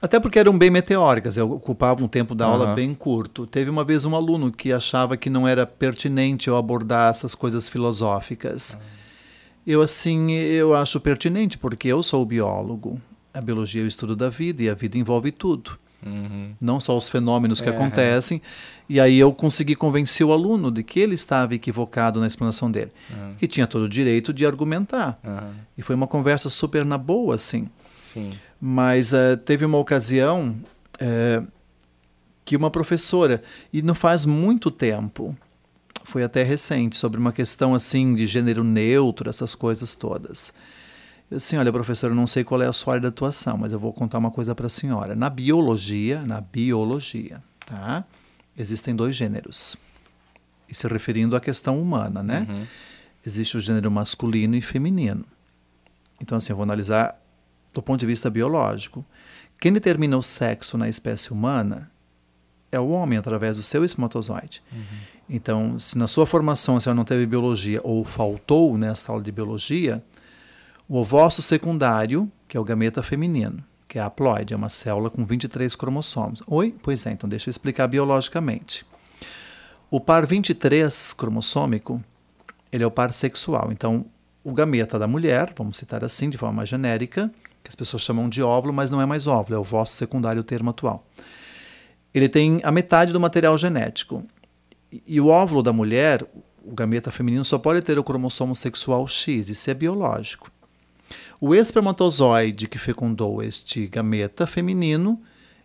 Até 0.02 0.20
porque 0.20 0.40
eram 0.40 0.58
bem 0.58 0.70
meteóricas, 0.70 1.36
eu 1.36 1.52
ocupava 1.52 2.04
um 2.04 2.08
tempo 2.08 2.34
da 2.34 2.46
aula 2.46 2.68
Aham. 2.68 2.76
bem 2.76 2.96
curto. 2.96 3.46
Teve 3.46 3.70
uma 3.70 3.84
vez 3.84 4.06
um 4.06 4.16
aluno 4.16 4.50
que 4.52 4.72
achava 4.72 5.18
que 5.18 5.30
não 5.30 5.46
era 5.48 5.66
pertinente 5.66 6.48
eu 6.48 6.56
abordar 6.56 7.12
essas 7.12 7.36
coisas 7.36 7.68
filosóficas. 7.68 8.80
Eu, 9.68 9.82
assim, 9.82 10.32
eu 10.32 10.74
acho 10.74 11.00
pertinente, 11.02 11.58
porque 11.58 11.88
eu 11.90 12.02
sou 12.02 12.26
biólogo. 12.26 13.00
A 13.34 13.42
biologia 13.42 13.82
é 13.82 13.86
o 13.86 13.88
estudo 13.88 14.16
da 14.16 14.30
vida 14.30 14.64
e 14.64 14.70
a 14.70 14.74
vida 14.74 14.98
envolve 14.98 15.32
tudo. 15.32 15.78
Não 16.62 16.80
só 16.80 16.98
os 16.98 17.10
fenômenos 17.10 17.60
que 17.60 17.68
É. 17.68 17.72
acontecem. 17.74 18.42
E 18.88 19.02
aí 19.02 19.20
eu 19.20 19.34
consegui 19.34 19.76
convencer 19.76 20.26
o 20.26 20.32
aluno 20.32 20.72
de 20.72 20.82
que 20.82 20.98
ele 20.98 21.14
estava 21.14 21.54
equivocado 21.54 22.22
na 22.22 22.26
explanação 22.28 22.72
dele. 22.72 22.92
E 23.42 23.46
tinha 23.48 23.68
todo 23.68 23.84
o 23.84 23.90
direito 23.90 24.32
de 24.32 24.46
argumentar. 24.46 25.20
E 25.78 25.82
foi 25.82 25.94
uma 25.94 26.08
conversa 26.08 26.50
super 26.50 26.86
na 26.86 26.98
boa, 26.98 27.36
assim. 27.36 27.68
Sim. 28.00 28.32
Mas 28.60 29.14
eh, 29.14 29.36
teve 29.38 29.66
uma 29.66 29.78
ocasião 29.78 30.56
eh, 31.00 31.42
que 32.44 32.56
uma 32.56 32.70
professora, 32.70 33.42
e 33.72 33.82
não 33.82 33.96
faz 33.96 34.26
muito 34.26 34.70
tempo, 34.72 35.36
foi 36.04 36.24
até 36.24 36.44
recente, 36.44 36.98
sobre 36.98 37.20
uma 37.20 37.32
questão 37.32 37.74
assim 37.74 38.16
de 38.16 38.26
gênero 38.26 38.64
neutro, 38.64 39.30
essas 39.30 39.56
coisas 39.56 39.96
todas. 39.96 40.54
Eu 41.30 41.38
assim, 41.38 41.58
olha, 41.58 41.72
professora, 41.72 42.12
eu 42.12 42.16
não 42.16 42.26
sei 42.26 42.44
qual 42.44 42.62
é 42.62 42.66
a 42.66 42.74
sua 42.74 42.94
área 42.94 43.02
de 43.02 43.08
atuação, 43.08 43.56
mas 43.56 43.72
eu 43.72 43.80
vou 43.80 43.94
contar 43.94 44.18
uma 44.18 44.32
coisa 44.32 44.56
para 44.56 44.66
a 44.66 44.70
senhora. 44.70 45.16
Na 45.16 45.30
biologia, 45.30 46.22
na 46.26 46.42
biologia, 46.42 47.44
tá? 47.66 48.04
Existem 48.58 48.96
dois 48.96 49.16
gêneros. 49.16 49.78
E 50.68 50.74
se 50.74 50.88
referindo 50.88 51.36
à 51.36 51.40
questão 51.40 51.80
humana, 51.80 52.24
né? 52.24 52.48
Existe 53.26 53.58
o 53.58 53.60
gênero 53.60 53.92
masculino 53.92 54.56
e 54.56 54.62
feminino. 54.62 55.24
Então, 56.20 56.38
assim, 56.38 56.52
eu 56.52 56.56
vou 56.56 56.64
analisar 56.64 57.16
do 57.74 57.82
ponto 57.82 58.00
de 58.00 58.06
vista 58.06 58.30
biológico. 58.30 59.06
Quem 59.60 59.74
determina 59.74 60.18
o 60.18 60.22
sexo 60.22 60.78
na 60.78 60.88
espécie 60.88 61.32
humana 61.32 61.90
é 62.72 62.80
o 62.80 62.90
homem 62.90 63.18
através 63.18 63.58
do 63.58 63.64
seu 63.64 63.84
espermatozoide. 63.84 64.62
Então, 65.30 65.78
se 65.78 65.98
na 65.98 66.08
sua 66.08 66.26
formação 66.26 66.80
senhora 66.80 66.96
não 66.96 67.06
teve 67.06 67.26
biologia 67.26 67.82
ou 67.84 68.04
faltou 68.04 68.78
nessa 68.78 69.12
aula 69.12 69.24
de 69.24 69.32
biologia, 69.32 70.04
o 70.88 70.98
ovócito 70.98 71.42
secundário, 71.42 72.32
que 72.48 72.58
é 72.58 72.60
o 72.60 72.64
gameta 72.64 73.04
feminino, 73.04 73.64
que 73.88 74.00
é 74.00 74.02
a 74.02 74.06
haploide, 74.06 74.54
é 74.54 74.58
uma 74.58 74.70
célula 74.70 75.10
com 75.10 75.26
23 75.26 75.76
cromossomos. 75.76 76.42
Oi? 76.48 76.76
Pois 76.82 77.06
é, 77.06 77.12
então 77.12 77.30
deixa 77.30 77.50
eu 77.50 77.52
explicar 77.52 77.88
biologicamente. 77.88 78.86
O 79.92 80.00
par 80.00 80.26
23 80.26 81.14
cromossômico, 81.14 82.04
ele 82.72 82.84
é 82.84 82.88
o 82.88 82.92
par 82.92 83.12
sexual. 83.12 83.72
Então, 83.72 84.06
o 84.44 84.54
gameta 84.54 84.98
da 84.98 85.08
mulher, 85.08 85.54
vamos 85.56 85.78
citar 85.78 86.04
assim, 86.04 86.30
de 86.30 86.38
forma 86.38 86.58
mais 86.58 86.70
genérica, 86.70 87.32
que 87.70 87.72
as 87.72 87.76
pessoas 87.76 88.02
chamam 88.02 88.28
de 88.28 88.42
óvulo, 88.42 88.74
mas 88.74 88.90
não 88.90 89.00
é 89.00 89.06
mais 89.06 89.28
óvulo, 89.28 89.56
é 89.56 89.58
o 89.58 89.62
ovócito 89.62 89.98
secundário 90.00 90.42
o 90.42 90.44
termo 90.44 90.72
atual. 90.72 91.06
Ele 92.14 92.28
tem 92.28 92.60
a 92.64 92.72
metade 92.72 93.14
do 93.14 93.20
material 93.20 93.56
genético. 93.58 94.24
E- 95.08 95.22
o 95.22 95.28
óvulo 95.28 95.62
da 95.62 95.72
mulher, 95.72 96.26
o 96.66 96.74
gameta 96.74 97.12
feminino, 97.12 97.46
só 97.46 97.60
pode 97.60 97.82
ter 97.84 98.00
o 98.00 98.04
cromossomo 98.04 98.56
sexual 98.56 99.08
X, 99.08 99.50
isso 99.50 99.70
é 99.70 99.74
biológico. 99.76 100.52
O 101.40 101.54
espermatozoide 101.54 102.68
que 102.68 102.80
fecundou 102.80 103.42
este 103.44 103.86
gameta 103.88 104.48
feminino, 104.48 105.22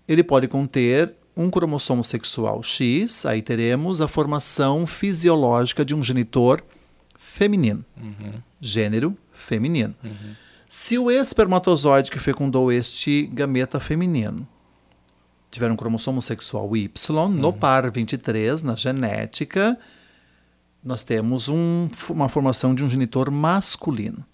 ele 0.07 0.23
pode 0.23 0.47
conter 0.47 1.15
um 1.34 1.50
cromossomo 1.50 2.05
sexual 2.05 2.62
X, 2.62 3.24
aí 3.26 3.41
teremos 3.42 4.00
a 4.02 4.07
formação 4.07 4.86
fisiológica 4.86 5.84
de 5.84 5.94
um 5.94 6.05
genitor 6.05 6.62
feminino. 7.18 7.83
Gênero 8.60 9.16
feminino. 9.33 9.94
Se 10.76 10.98
o 10.98 11.08
espermatozoide 11.08 12.10
que 12.10 12.18
fecundou 12.18 12.72
este 12.72 13.28
gameta 13.28 13.78
feminino 13.78 14.44
tiver 15.48 15.70
um 15.70 15.76
cromossomo 15.76 16.20
sexual 16.20 16.76
Y, 16.76 17.28
no 17.28 17.52
par 17.52 17.88
23, 17.92 18.64
na 18.64 18.74
genética, 18.74 19.78
nós 20.82 21.04
temos 21.04 21.48
um- 21.48 21.88
uma 22.10 22.28
formação 22.28 22.74
de 22.74 22.82
um 22.82 22.88
genitor 22.88 23.30
masculino. 23.30 24.24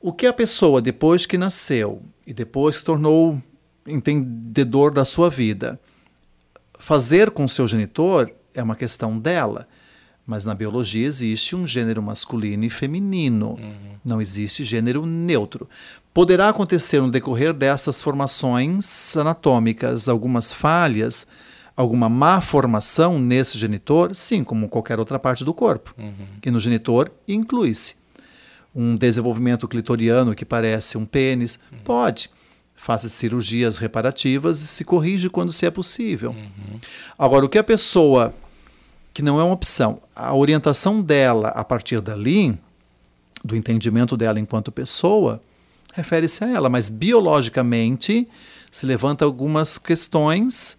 O 0.00 0.10
que 0.10 0.26
a 0.26 0.32
pessoa, 0.32 0.80
depois 0.80 1.26
que 1.26 1.36
nasceu 1.36 2.02
e 2.26 2.32
depois 2.32 2.76
que 2.76 2.80
se 2.80 2.86
tornou 2.86 3.42
entendedor 3.86 4.90
da 4.90 5.04
sua 5.04 5.28
vida, 5.28 5.78
fazer 6.78 7.30
com 7.30 7.46
seu 7.46 7.68
genitor 7.68 8.30
é 8.54 8.62
uma 8.62 8.74
questão 8.74 9.18
dela. 9.18 9.68
Mas 10.26 10.44
na 10.44 10.54
biologia 10.54 11.06
existe 11.06 11.56
um 11.56 11.66
gênero 11.66 12.02
masculino 12.02 12.64
e 12.64 12.70
feminino. 12.70 13.58
Não 14.04 14.20
existe 14.20 14.62
gênero 14.62 15.04
neutro. 15.04 15.68
Poderá 16.14 16.48
acontecer 16.48 17.00
no 17.00 17.10
decorrer 17.10 17.52
dessas 17.52 18.00
formações 18.02 19.16
anatômicas 19.16 20.08
algumas 20.08 20.52
falhas, 20.52 21.26
alguma 21.76 22.08
má 22.08 22.40
formação 22.40 23.18
nesse 23.18 23.58
genitor? 23.58 24.14
Sim, 24.14 24.44
como 24.44 24.68
qualquer 24.68 24.98
outra 24.98 25.18
parte 25.18 25.44
do 25.44 25.54
corpo. 25.54 25.94
E 26.44 26.50
no 26.50 26.60
genitor 26.60 27.10
inclui-se 27.26 27.96
um 28.74 28.94
desenvolvimento 28.94 29.66
clitoriano 29.66 30.34
que 30.34 30.44
parece 30.44 30.96
um 30.96 31.04
pênis? 31.04 31.58
Pode. 31.84 32.30
Faça 32.74 33.08
cirurgias 33.08 33.78
reparativas 33.78 34.62
e 34.62 34.66
se 34.66 34.84
corrige 34.84 35.28
quando 35.28 35.52
se 35.52 35.66
é 35.66 35.70
possível. 35.70 36.34
Agora, 37.18 37.44
o 37.44 37.48
que 37.48 37.58
a 37.58 37.64
pessoa, 37.64 38.32
que 39.12 39.22
não 39.22 39.40
é 39.40 39.44
uma 39.44 39.54
opção, 39.54 40.00
a 40.14 40.34
orientação 40.34 41.00
dela 41.00 41.48
a 41.48 41.64
partir 41.64 42.00
dali, 42.00 42.56
do 43.44 43.56
entendimento 43.56 44.16
dela 44.16 44.38
enquanto 44.38 44.70
pessoa, 44.70 45.40
refere-se 45.92 46.44
a 46.44 46.48
ela, 46.48 46.68
mas 46.68 46.88
biologicamente 46.88 48.28
se 48.70 48.86
levanta 48.86 49.24
algumas 49.24 49.78
questões 49.78 50.78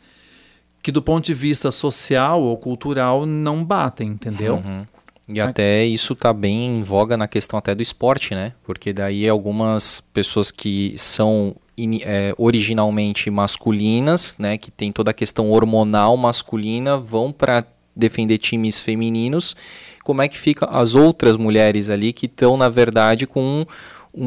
que 0.82 0.92
do 0.92 1.02
ponto 1.02 1.26
de 1.26 1.34
vista 1.34 1.70
social 1.72 2.42
ou 2.42 2.58
cultural 2.58 3.26
não 3.26 3.64
batem, 3.64 4.10
entendeu? 4.10 4.56
Uhum. 4.56 4.86
E 5.28 5.40
até 5.40 5.86
isso 5.86 6.16
tá 6.16 6.34
bem 6.34 6.80
em 6.80 6.84
voga 6.84 7.16
na 7.16 7.28
questão 7.28 7.58
até 7.58 7.74
do 7.74 7.82
esporte, 7.82 8.34
né? 8.34 8.54
Porque 8.64 8.92
daí 8.92 9.30
algumas 9.30 10.02
pessoas 10.14 10.52
que 10.52 10.94
são 10.98 11.56
é, 12.04 12.34
originalmente 12.38 13.30
masculinas, 13.30 14.36
né? 14.38 14.58
Que 14.58 14.70
tem 14.70 14.92
toda 14.92 15.12
a 15.12 15.14
questão 15.14 15.52
hormonal 15.52 16.18
masculina, 16.18 16.98
vão 16.98 17.32
para 17.32 17.64
defender 17.96 18.38
times 18.38 18.80
femininos. 18.80 19.56
Como 20.04 20.22
é 20.22 20.28
que 20.28 20.38
fica 20.38 20.66
as 20.66 20.96
outras 20.96 21.38
mulheres 21.38 21.90
ali 21.90 22.12
que 22.14 22.26
estão, 22.26 22.58
na 22.58 22.70
verdade, 22.70 23.28
com 23.28 23.42
um, 23.42 23.66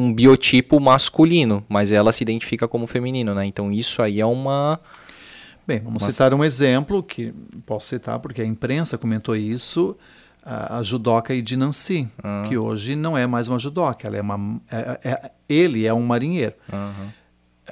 um 0.07 0.13
biotipo 0.13 0.79
masculino, 0.79 1.63
mas 1.67 1.91
ela 1.91 2.11
se 2.11 2.23
identifica 2.23 2.67
como 2.67 2.87
feminino, 2.87 3.33
né? 3.35 3.45
Então 3.45 3.71
isso 3.71 4.01
aí 4.01 4.19
é 4.19 4.25
uma... 4.25 4.79
Bem, 5.67 5.79
vamos 5.79 6.03
Mas- 6.03 6.13
citar 6.13 6.33
um 6.33 6.43
exemplo 6.43 7.01
que 7.01 7.33
posso 7.65 7.87
citar 7.87 8.19
porque 8.19 8.41
a 8.41 8.45
imprensa 8.45 8.97
comentou 8.99 9.35
isso, 9.35 9.97
a, 10.45 10.77
a 10.77 10.83
judoca 10.83 11.33
Idinanci, 11.33 12.07
Ah. 12.23 12.45
que 12.47 12.55
hoje 12.55 12.95
não 12.95 13.17
é 13.17 13.25
mais 13.25 13.47
uma 13.47 13.57
judoca, 13.57 14.07
ela 14.07 14.15
é 14.17 14.21
uma, 14.21 14.61
é- 14.71 14.99
é- 15.03 15.31
ele 15.49 15.87
é 15.87 15.93
um 15.93 16.03
marinheiro. 16.03 16.53
Aham. 16.71 17.11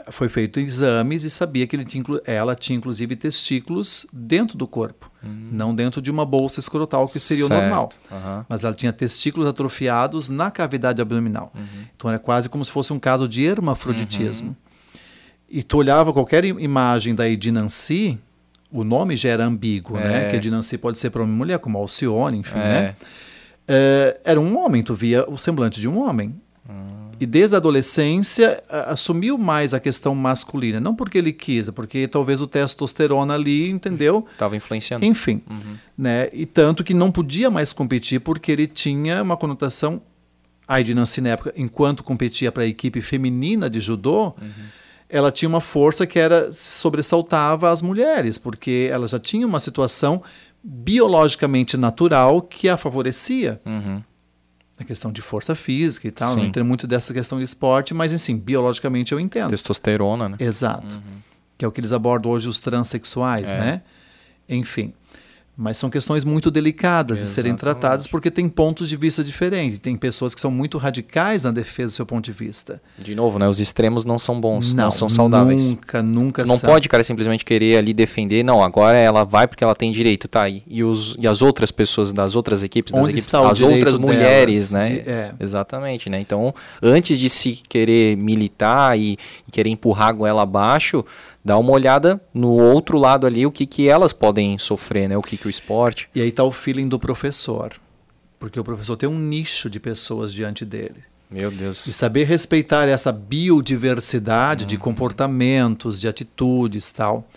Foi 0.09 0.27
feito 0.27 0.59
exames 0.59 1.23
e 1.23 1.29
sabia 1.29 1.67
que 1.67 1.75
ele 1.75 1.85
tinha, 1.85 2.03
ela 2.25 2.55
tinha 2.55 2.75
inclusive 2.75 3.15
testículos 3.15 4.07
dentro 4.11 4.57
do 4.57 4.65
corpo, 4.65 5.11
não 5.21 5.75
dentro 5.75 6.01
de 6.01 6.09
uma 6.09 6.25
bolsa 6.25 6.59
escrotal 6.59 7.07
que 7.07 7.19
seria 7.19 7.45
o. 7.45 7.47
Certo. 7.47 7.61
normal. 7.61 7.89
Aham. 8.11 8.45
Mas 8.49 8.63
ela 8.63 8.73
tinha 8.73 8.91
testículos 8.91 9.47
atrofiados 9.47 10.29
na 10.29 10.49
cavidade 10.49 10.99
abdominal. 10.99 11.51
Uhum. 11.55 11.61
Então 11.95 12.09
era 12.09 12.17
quase 12.17 12.49
como 12.49 12.65
se 12.65 12.71
fosse 12.71 12.91
um 12.91 12.97
caso 12.99 13.27
de 13.27 13.43
hermafroditismo. 13.43 14.55
E 15.47 15.61
tu 15.61 15.77
olhava 15.77 16.11
qualquer 16.11 16.43
imagem 16.43 17.13
da 17.13 17.29
Edinanci, 17.29 18.17
o 18.71 18.83
nome 18.83 19.15
já 19.15 19.29
era 19.29 19.45
ambíguo, 19.45 19.97
né? 19.97 20.25
É. 20.25 20.29
Que 20.31 20.37
Edinanci 20.37 20.75
pode 20.79 20.97
ser 20.97 21.11
para 21.11 21.21
uma 21.21 21.31
mulher, 21.31 21.59
como 21.59 21.77
Alcione, 21.77 22.39
enfim, 22.39 22.57
É. 22.57 22.67
né? 22.69 22.95
É, 23.67 24.19
era 24.25 24.41
um 24.41 24.57
homem, 24.57 24.81
tu 24.81 24.95
via 24.95 25.23
o 25.29 25.37
semblante 25.37 25.79
de 25.79 25.87
um 25.87 25.99
homem. 25.99 26.35
E 27.19 27.25
desde 27.25 27.55
a 27.55 27.57
adolescência 27.57 28.63
assumiu 28.69 29.37
mais 29.37 29.73
a 29.73 29.79
questão 29.79 30.13
masculina, 30.15 30.79
não 30.79 30.95
porque 30.95 31.17
ele 31.17 31.31
quis, 31.31 31.67
é 31.67 31.71
porque 31.71 32.07
talvez 32.07 32.41
o 32.41 32.47
testosterona 32.47 33.33
ali, 33.33 33.69
entendeu? 33.69 34.25
Tava 34.37 34.55
influenciando. 34.55 35.05
Enfim, 35.05 35.41
né? 35.97 36.29
E 36.33 36.45
tanto 36.45 36.83
que 36.83 36.93
não 36.93 37.11
podia 37.11 37.49
mais 37.49 37.73
competir 37.73 38.19
porque 38.19 38.51
ele 38.51 38.67
tinha 38.67 39.21
uma 39.21 39.37
conotação. 39.37 40.01
A 40.67 40.79
Edinanci, 40.79 41.19
na 41.19 41.29
época, 41.29 41.53
enquanto 41.57 42.03
competia 42.03 42.51
para 42.51 42.63
a 42.63 42.67
equipe 42.67 43.01
feminina 43.01 43.69
de 43.69 43.79
judô, 43.79 44.33
ela 45.09 45.31
tinha 45.31 45.49
uma 45.49 45.61
força 45.61 46.07
que 46.07 46.17
era 46.17 46.51
sobressaltava 46.53 47.69
as 47.69 47.81
mulheres, 47.81 48.37
porque 48.37 48.89
ela 48.91 49.07
já 49.07 49.19
tinha 49.19 49.45
uma 49.45 49.59
situação 49.59 50.23
biologicamente 50.63 51.75
natural 51.75 52.41
que 52.41 52.69
a 52.69 52.77
favorecia. 52.77 53.61
Uhum. 53.65 54.01
A 54.83 54.85
questão 54.85 55.11
de 55.11 55.21
força 55.21 55.55
física 55.55 56.07
e 56.07 56.11
tal. 56.11 56.31
Sim. 56.33 56.39
Não 56.41 56.45
entendo 56.47 56.65
muito 56.65 56.85
dessa 56.85 57.13
questão 57.13 57.37
de 57.37 57.45
esporte, 57.45 57.93
mas, 57.93 58.13
assim, 58.13 58.37
biologicamente 58.37 59.11
eu 59.13 59.19
entendo. 59.19 59.49
Testosterona, 59.49 60.29
né? 60.29 60.37
Exato. 60.39 61.01
Que 61.57 61.63
é 61.65 61.67
o 61.67 61.71
que 61.71 61.79
eles 61.79 61.91
abordam 61.91 62.31
hoje 62.31 62.47
os 62.49 62.59
transexuais, 62.59 63.49
É. 63.49 63.57
né? 63.57 63.81
Enfim. 64.49 64.93
Mas 65.55 65.77
são 65.77 65.87
questões 65.87 66.25
muito 66.25 66.49
delicadas 66.49 67.19
de 67.19 67.25
serem 67.25 67.51
Exatamente. 67.51 67.59
tratadas 67.79 68.07
porque 68.07 68.31
tem 68.31 68.49
pontos 68.49 68.89
de 68.89 68.97
vista 68.97 69.23
diferentes. 69.23 69.77
Tem 69.77 69.95
pessoas 69.95 70.33
que 70.33 70.41
são 70.41 70.49
muito 70.49 70.79
radicais 70.79 71.43
na 71.43 71.51
defesa 71.51 71.91
do 71.91 71.95
seu 71.95 72.05
ponto 72.07 72.25
de 72.25 72.31
vista. 72.31 72.81
De 72.97 73.13
novo, 73.13 73.37
né? 73.37 73.47
Os 73.47 73.59
extremos 73.59 74.03
não 74.03 74.17
são 74.17 74.41
bons, 74.41 74.73
não, 74.73 74.89
são 74.89 75.07
saudáveis. 75.07 75.69
Nunca, 75.69 76.01
nunca 76.01 76.43
Não 76.43 76.57
são. 76.57 76.67
pode, 76.71 76.89
cara, 76.89 77.03
simplesmente 77.03 77.45
querer 77.45 77.77
ali 77.77 77.93
defender. 77.93 78.41
Não, 78.41 78.63
agora 78.63 78.97
ela 78.97 79.23
vai 79.23 79.45
porque 79.47 79.63
ela 79.63 79.75
tem 79.75 79.91
direito, 79.91 80.27
tá? 80.27 80.49
E, 80.49 80.63
e, 80.67 80.83
os, 80.83 81.15
e 81.19 81.27
as 81.27 81.43
outras 81.43 81.69
pessoas 81.69 82.11
das 82.11 82.35
outras 82.35 82.63
equipes, 82.63 82.91
das 82.91 82.99
Onde 83.01 83.11
equipes, 83.11 83.25
está 83.25 83.39
o 83.39 83.45
as 83.45 83.61
outras 83.61 83.95
mulheres, 83.95 84.71
delas 84.71 84.89
né? 84.89 84.95
de- 85.03 85.09
é. 85.09 85.31
Exatamente, 85.39 86.09
né? 86.09 86.19
Então, 86.19 86.51
antes 86.81 87.19
de 87.19 87.29
se 87.29 87.59
querer 87.69 88.17
militar 88.17 88.97
e, 88.97 89.19
e 89.47 89.51
querer 89.51 89.69
empurrar 89.69 90.07
a 90.09 90.13
goela 90.13 90.41
abaixo, 90.41 91.05
dá 91.43 91.57
uma 91.57 91.71
olhada 91.71 92.21
no 92.33 92.51
outro 92.51 92.97
lado 92.97 93.27
ali, 93.27 93.45
o 93.45 93.51
que, 93.51 93.65
que 93.65 93.89
elas 93.89 94.13
podem 94.13 94.57
sofrer, 94.57 95.07
né? 95.09 95.17
O 95.17 95.21
que, 95.21 95.37
que 95.37 95.47
o 95.47 95.49
esporte. 95.49 96.09
E 96.15 96.21
aí 96.21 96.29
está 96.29 96.43
o 96.43 96.51
feeling 96.51 96.87
do 96.87 96.97
professor. 96.99 97.73
Porque 98.39 98.59
o 98.59 98.63
professor 98.63 98.97
tem 98.97 99.07
um 99.09 99.17
nicho 99.19 99.69
de 99.69 99.79
pessoas 99.79 100.33
diante 100.33 100.65
dele. 100.65 101.03
Meu 101.31 101.49
Deus. 101.49 101.87
E 101.87 101.93
saber 101.93 102.25
respeitar 102.25 102.87
essa 102.87 103.11
biodiversidade 103.11 104.63
Uhum. 104.63 104.67
de 104.69 104.77
comportamentos, 104.77 105.99
de 105.99 106.07
atitudes 106.07 106.91
tal. 106.91 107.27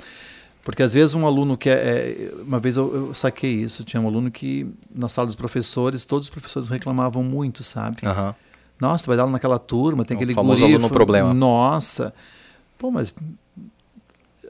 Porque 0.64 0.82
às 0.82 0.94
vezes 0.94 1.14
um 1.14 1.24
aluno 1.24 1.56
que 1.56 1.70
é, 1.70 1.72
é- 1.74 2.32
uma 2.46 2.58
vez 2.58 2.76
eu, 2.76 2.94
eu 3.08 3.14
saquei 3.14 3.52
isso, 3.54 3.84
tinha 3.84 4.00
um 4.00 4.06
aluno 4.06 4.30
que 4.30 4.66
na 4.94 5.08
sala 5.08 5.26
dos 5.26 5.36
professores, 5.36 6.04
todos 6.04 6.26
os 6.26 6.30
professores 6.30 6.68
reclamavam 6.68 7.22
muito, 7.22 7.62
sabe? 7.62 7.98
Aham. 8.04 8.34
Nossa, 8.80 9.04
tu 9.04 9.06
vai 9.06 9.16
dar 9.16 9.22
aula 9.22 9.32
naquela 9.32 9.58
turma, 9.58 10.04
tem 10.04 10.16
O 10.16 10.18
aquele 10.20 10.34
famoso 10.34 10.60
guri, 10.62 10.74
aluno 10.74 10.90
problema. 10.90 11.32
Nossa. 11.32 12.12
Pô, 12.76 12.90
mas 12.90 13.14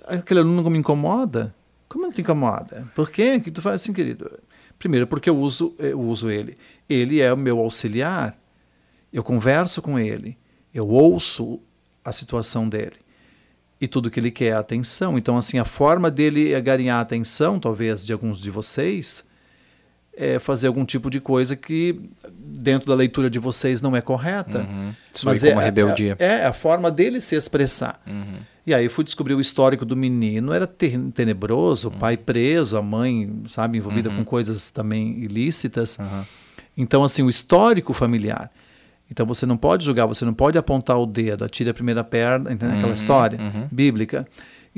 aquele 0.06 0.40
aluno 0.40 0.62
não 0.62 0.70
me 0.70 0.78
incomoda? 0.78 1.54
Como 1.88 2.04
não 2.04 2.12
te 2.12 2.20
incomoda? 2.20 2.80
Por 2.94 3.10
quê? 3.10 3.40
Que 3.40 3.50
tu 3.50 3.62
faz 3.62 3.82
assim, 3.82 3.92
querido? 3.92 4.38
Primeiro, 4.78 5.06
porque 5.06 5.30
eu 5.30 5.36
uso, 5.36 5.74
eu 5.78 6.00
uso 6.00 6.30
ele. 6.30 6.56
Ele 6.88 7.20
é 7.20 7.32
o 7.32 7.36
meu 7.36 7.58
auxiliar. 7.58 8.36
Eu 9.12 9.22
converso 9.22 9.80
com 9.80 9.98
ele. 9.98 10.36
Eu 10.74 10.88
ouço 10.88 11.60
a 12.04 12.12
situação 12.12 12.68
dele. 12.68 12.96
E 13.80 13.86
tudo 13.86 14.10
que 14.10 14.20
ele 14.20 14.30
quer 14.30 14.46
é 14.46 14.52
atenção. 14.52 15.16
Então, 15.16 15.36
assim, 15.36 15.58
a 15.58 15.64
forma 15.64 16.10
dele 16.10 16.58
garinhar 16.60 16.98
a 16.98 17.02
atenção, 17.02 17.58
talvez, 17.58 18.04
de 18.04 18.12
alguns 18.12 18.40
de 18.40 18.50
vocês, 18.50 19.24
é 20.16 20.38
fazer 20.38 20.66
algum 20.66 20.84
tipo 20.84 21.10
de 21.10 21.20
coisa 21.20 21.54
que, 21.54 22.00
dentro 22.38 22.88
da 22.88 22.94
leitura 22.94 23.28
de 23.28 23.38
vocês, 23.38 23.82
não 23.82 23.94
é 23.94 24.00
correta. 24.00 24.60
Uhum. 24.60 24.92
Como 25.20 25.34
é, 25.60 25.64
rebeldia. 25.64 26.16
É, 26.18 26.26
é 26.26 26.46
a 26.46 26.52
forma 26.52 26.90
dele 26.90 27.20
se 27.20 27.36
expressar. 27.36 28.00
Uhum. 28.06 28.38
E 28.66 28.74
aí 28.74 28.88
fui 28.88 29.04
descobrir 29.04 29.34
o 29.34 29.40
histórico 29.40 29.84
do 29.84 29.94
menino, 29.94 30.52
era 30.52 30.66
tenebroso, 30.66 31.88
o 31.88 31.92
Uhum. 31.92 31.98
pai 31.98 32.16
preso, 32.16 32.76
a 32.76 32.82
mãe, 32.82 33.42
sabe, 33.46 33.78
envolvida 33.78 34.10
com 34.10 34.24
coisas 34.24 34.70
também 34.70 35.18
ilícitas. 35.22 35.98
Uhum. 35.98 36.22
Então, 36.76 37.04
assim, 37.04 37.22
o 37.22 37.30
histórico 37.30 37.92
familiar. 37.92 38.50
Então 39.10 39.24
você 39.24 39.46
não 39.46 39.56
pode 39.56 39.84
julgar, 39.84 40.04
você 40.06 40.24
não 40.24 40.34
pode 40.34 40.58
apontar 40.58 40.98
o 40.98 41.06
dedo, 41.06 41.44
atire 41.44 41.70
a 41.70 41.74
primeira 41.74 42.02
perna, 42.02 42.52
entende 42.52 42.72
aquela 42.72 42.88
Uhum, 42.88 42.92
história 42.94 43.38
uhum. 43.40 43.68
bíblica. 43.70 44.26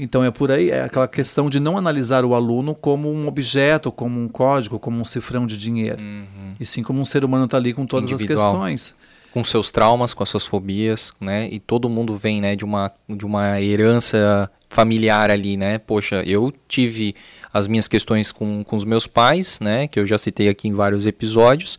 Então 0.01 0.23
é 0.23 0.31
por 0.31 0.52
aí, 0.52 0.70
é 0.70 0.83
aquela 0.83 1.09
questão 1.09 1.51
de 1.51 1.59
não 1.59 1.77
analisar 1.77 2.25
o 2.25 2.33
aluno 2.33 2.73
como 2.73 3.12
um 3.12 3.27
objeto, 3.27 3.91
como 3.91 4.20
um 4.20 4.28
código, 4.28 4.78
como 4.78 5.01
um 5.01 5.05
cifrão 5.05 5.44
de 5.44 5.59
dinheiro. 5.59 6.01
Uhum. 6.01 6.55
E 6.60 6.65
sim 6.65 6.85
como 6.85 7.01
um 7.01 7.05
ser 7.05 7.25
humano 7.25 7.47
está 7.47 7.57
ali 7.57 7.75
com 7.75 7.85
todas 7.85 8.12
as 8.12 8.20
Individual. 8.20 8.52
questões. 8.52 8.94
Com 9.33 9.43
seus 9.43 9.73
traumas, 9.73 10.15
com 10.15 10.23
as 10.23 10.28
suas 10.28 10.47
fobias, 10.47 11.12
né? 11.20 11.49
E 11.51 11.59
todo 11.59 11.89
mundo 11.89 12.17
vem, 12.17 12.41
né, 12.41 12.55
de 12.55 12.65
uma, 12.65 12.93
de 13.09 13.27
uma 13.27 13.60
herança 13.60 14.49
familiar 14.68 15.33
ali, 15.33 15.57
né? 15.57 15.78
Poxa, 15.78 16.23
eu 16.25 16.52
tive 16.68 17.17
as 17.52 17.67
minhas 17.67 17.89
questões 17.89 18.31
com, 18.31 18.62
com 18.62 18.77
os 18.77 18.85
meus 18.85 19.09
pais, 19.09 19.59
né? 19.59 19.89
Que 19.89 19.99
eu 19.99 20.07
já 20.07 20.17
citei 20.17 20.49
aqui 20.49 20.68
em 20.68 20.73
vários 20.73 21.09
episódios. 21.09 21.77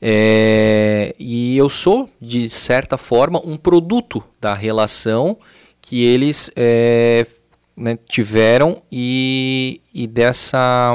É, 0.00 1.14
e 1.18 1.56
eu 1.56 1.68
sou, 1.68 2.08
de 2.20 2.48
certa 2.48 2.96
forma, 2.96 3.42
um 3.44 3.56
produto 3.56 4.22
da 4.40 4.54
relação 4.54 5.36
que 5.82 6.04
eles 6.04 6.50
é, 6.54 7.26
né, 7.80 7.98
tiveram 8.06 8.82
e, 8.92 9.80
e 9.92 10.06
dessa 10.06 10.94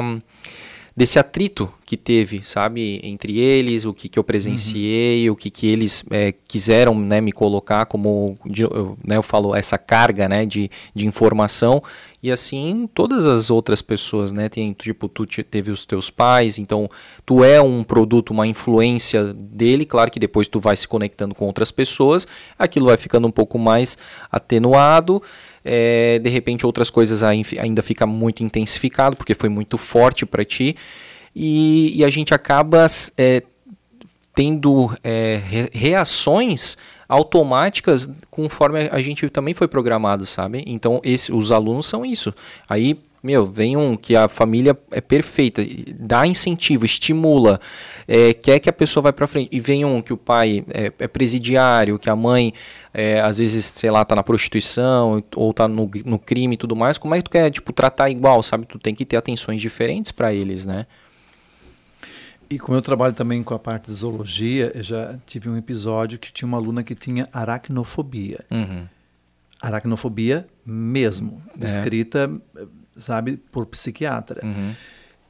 desse 0.96 1.18
atrito 1.18 1.70
que 1.86 1.96
teve, 1.96 2.42
sabe, 2.42 2.98
entre 3.04 3.38
eles, 3.38 3.84
o 3.84 3.94
que, 3.94 4.08
que 4.08 4.18
eu 4.18 4.24
presenciei, 4.24 5.28
uhum. 5.28 5.34
o 5.34 5.36
que, 5.36 5.48
que 5.48 5.68
eles 5.68 6.04
é, 6.10 6.34
quiseram 6.48 6.98
né, 6.98 7.20
me 7.20 7.30
colocar 7.30 7.86
como, 7.86 8.34
eu, 8.44 8.98
né, 9.06 9.16
eu 9.16 9.22
falo, 9.22 9.54
essa 9.54 9.78
carga 9.78 10.28
né, 10.28 10.44
de, 10.44 10.68
de 10.92 11.06
informação, 11.06 11.80
e 12.20 12.32
assim 12.32 12.90
todas 12.92 13.24
as 13.24 13.50
outras 13.52 13.82
pessoas, 13.82 14.32
né, 14.32 14.48
tem, 14.48 14.72
tipo, 14.72 15.08
tu 15.08 15.24
teve 15.44 15.70
os 15.70 15.86
teus 15.86 16.10
pais, 16.10 16.58
então 16.58 16.88
tu 17.24 17.44
é 17.44 17.62
um 17.62 17.84
produto, 17.84 18.30
uma 18.30 18.48
influência 18.48 19.32
dele, 19.32 19.86
claro 19.86 20.10
que 20.10 20.18
depois 20.18 20.48
tu 20.48 20.58
vai 20.58 20.74
se 20.74 20.88
conectando 20.88 21.36
com 21.36 21.46
outras 21.46 21.70
pessoas, 21.70 22.26
aquilo 22.58 22.86
vai 22.86 22.96
ficando 22.96 23.28
um 23.28 23.32
pouco 23.32 23.60
mais 23.60 23.96
atenuado, 24.32 25.22
é, 25.64 26.18
de 26.18 26.30
repente 26.30 26.66
outras 26.66 26.90
coisas 26.90 27.22
ainda 27.22 27.80
fica 27.80 28.08
muito 28.08 28.42
intensificado, 28.42 29.14
porque 29.14 29.36
foi 29.36 29.48
muito 29.48 29.78
forte 29.78 30.26
para 30.26 30.44
ti, 30.44 30.74
e, 31.38 31.98
e, 31.98 32.04
a 32.04 32.08
gente 32.08 32.32
acaba 32.32 32.86
é, 33.18 33.42
tendo 34.34 34.90
é, 35.04 35.68
reações 35.70 36.78
automáticas 37.06 38.10
conforme 38.30 38.88
a 38.90 38.98
gente 39.00 39.28
também 39.28 39.52
foi 39.52 39.68
programado, 39.68 40.24
sabe? 40.24 40.64
Então 40.66 40.98
esse, 41.04 41.30
os 41.30 41.52
alunos 41.52 41.84
são 41.86 42.06
isso. 42.06 42.34
Aí 42.68 42.98
meu, 43.26 43.44
vem 43.44 43.76
um 43.76 43.96
que 43.96 44.14
a 44.14 44.28
família 44.28 44.78
é 44.90 45.00
perfeita, 45.00 45.60
dá 45.98 46.26
incentivo, 46.26 46.84
estimula, 46.84 47.58
é, 48.06 48.32
quer 48.32 48.60
que 48.60 48.68
a 48.68 48.72
pessoa 48.72 49.02
vá 49.02 49.12
para 49.12 49.26
frente. 49.26 49.48
E 49.50 49.58
vem 49.58 49.84
um 49.84 50.00
que 50.00 50.12
o 50.12 50.16
pai 50.16 50.64
é, 50.72 50.92
é 50.98 51.08
presidiário, 51.08 51.98
que 51.98 52.08
a 52.08 52.14
mãe, 52.14 52.52
é, 52.94 53.20
às 53.20 53.38
vezes, 53.38 53.64
sei 53.64 53.90
lá, 53.90 54.04
tá 54.04 54.14
na 54.14 54.22
prostituição 54.22 55.24
ou 55.34 55.52
tá 55.52 55.66
no, 55.66 55.90
no 56.04 56.18
crime 56.20 56.54
e 56.54 56.56
tudo 56.56 56.76
mais. 56.76 56.98
Como 56.98 57.14
é 57.14 57.18
que 57.18 57.24
tu 57.24 57.30
quer, 57.30 57.50
tipo, 57.50 57.72
tratar 57.72 58.10
igual, 58.10 58.42
sabe? 58.44 58.64
Tu 58.64 58.78
tem 58.78 58.94
que 58.94 59.04
ter 59.04 59.16
atenções 59.16 59.60
diferentes 59.60 60.12
para 60.12 60.32
eles, 60.32 60.64
né? 60.64 60.86
E 62.48 62.58
como 62.58 62.76
eu 62.76 62.82
trabalho 62.82 63.14
também 63.14 63.42
com 63.42 63.54
a 63.54 63.58
parte 63.58 63.86
de 63.86 63.92
zoologia, 63.92 64.72
eu 64.74 64.82
já 64.82 65.18
tive 65.26 65.48
um 65.48 65.56
episódio 65.56 66.18
que 66.18 66.32
tinha 66.32 66.46
uma 66.46 66.56
aluna 66.56 66.82
que 66.82 66.94
tinha 66.94 67.28
aracnofobia. 67.32 68.44
Uhum. 68.50 68.86
Aracnofobia 69.60 70.46
mesmo, 70.64 71.42
é. 71.54 71.58
descrita 71.58 72.30
sabe, 72.98 73.36
por 73.36 73.66
psiquiatra. 73.66 74.44
Uhum. 74.44 74.72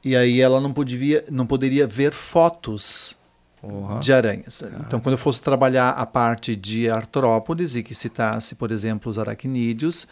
E 0.03 0.15
aí 0.15 0.39
ela 0.39 0.61
não 0.61 0.71
podia, 0.71 1.25
não 1.29 1.45
poderia 1.45 1.85
ver 1.87 2.13
fotos 2.13 3.17
uhum. 3.61 3.99
de 3.99 4.13
aranhas. 4.13 4.63
Então, 4.85 4.99
quando 4.99 5.13
eu 5.13 5.17
fosse 5.17 5.41
trabalhar 5.41 5.91
a 5.91 6.05
parte 6.05 6.55
de 6.55 6.89
artrópodes 6.89 7.75
e 7.75 7.83
que 7.83 7.93
citasse, 7.93 8.55
por 8.55 8.71
exemplo, 8.71 9.09
os 9.09 9.19
aracnídeos, 9.19 10.07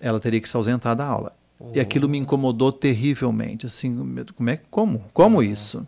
ela 0.00 0.20
teria 0.20 0.40
que 0.40 0.48
se 0.48 0.56
ausentar 0.56 0.96
da 0.96 1.04
aula. 1.04 1.36
Uhum. 1.60 1.72
E 1.74 1.80
aquilo 1.80 2.08
me 2.08 2.18
incomodou 2.18 2.72
terrivelmente. 2.72 3.66
Assim, 3.66 3.94
como 4.34 4.50
é 4.50 4.60
como? 4.70 5.04
Como 5.12 5.42
isso? 5.42 5.86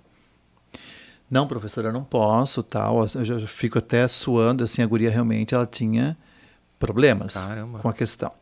Não, 1.30 1.46
professora, 1.46 1.88
eu 1.88 1.92
não 1.92 2.02
posso, 2.02 2.62
tal. 2.62 3.06
Eu 3.14 3.24
já 3.24 3.46
fico 3.46 3.78
até 3.78 4.08
suando, 4.08 4.64
assim, 4.64 4.82
a 4.82 4.86
guria 4.86 5.10
realmente 5.10 5.54
ela 5.54 5.66
tinha 5.66 6.16
problemas 6.78 7.34
Caramba. 7.34 7.78
com 7.78 7.88
a 7.88 7.92
questão. 7.92 8.32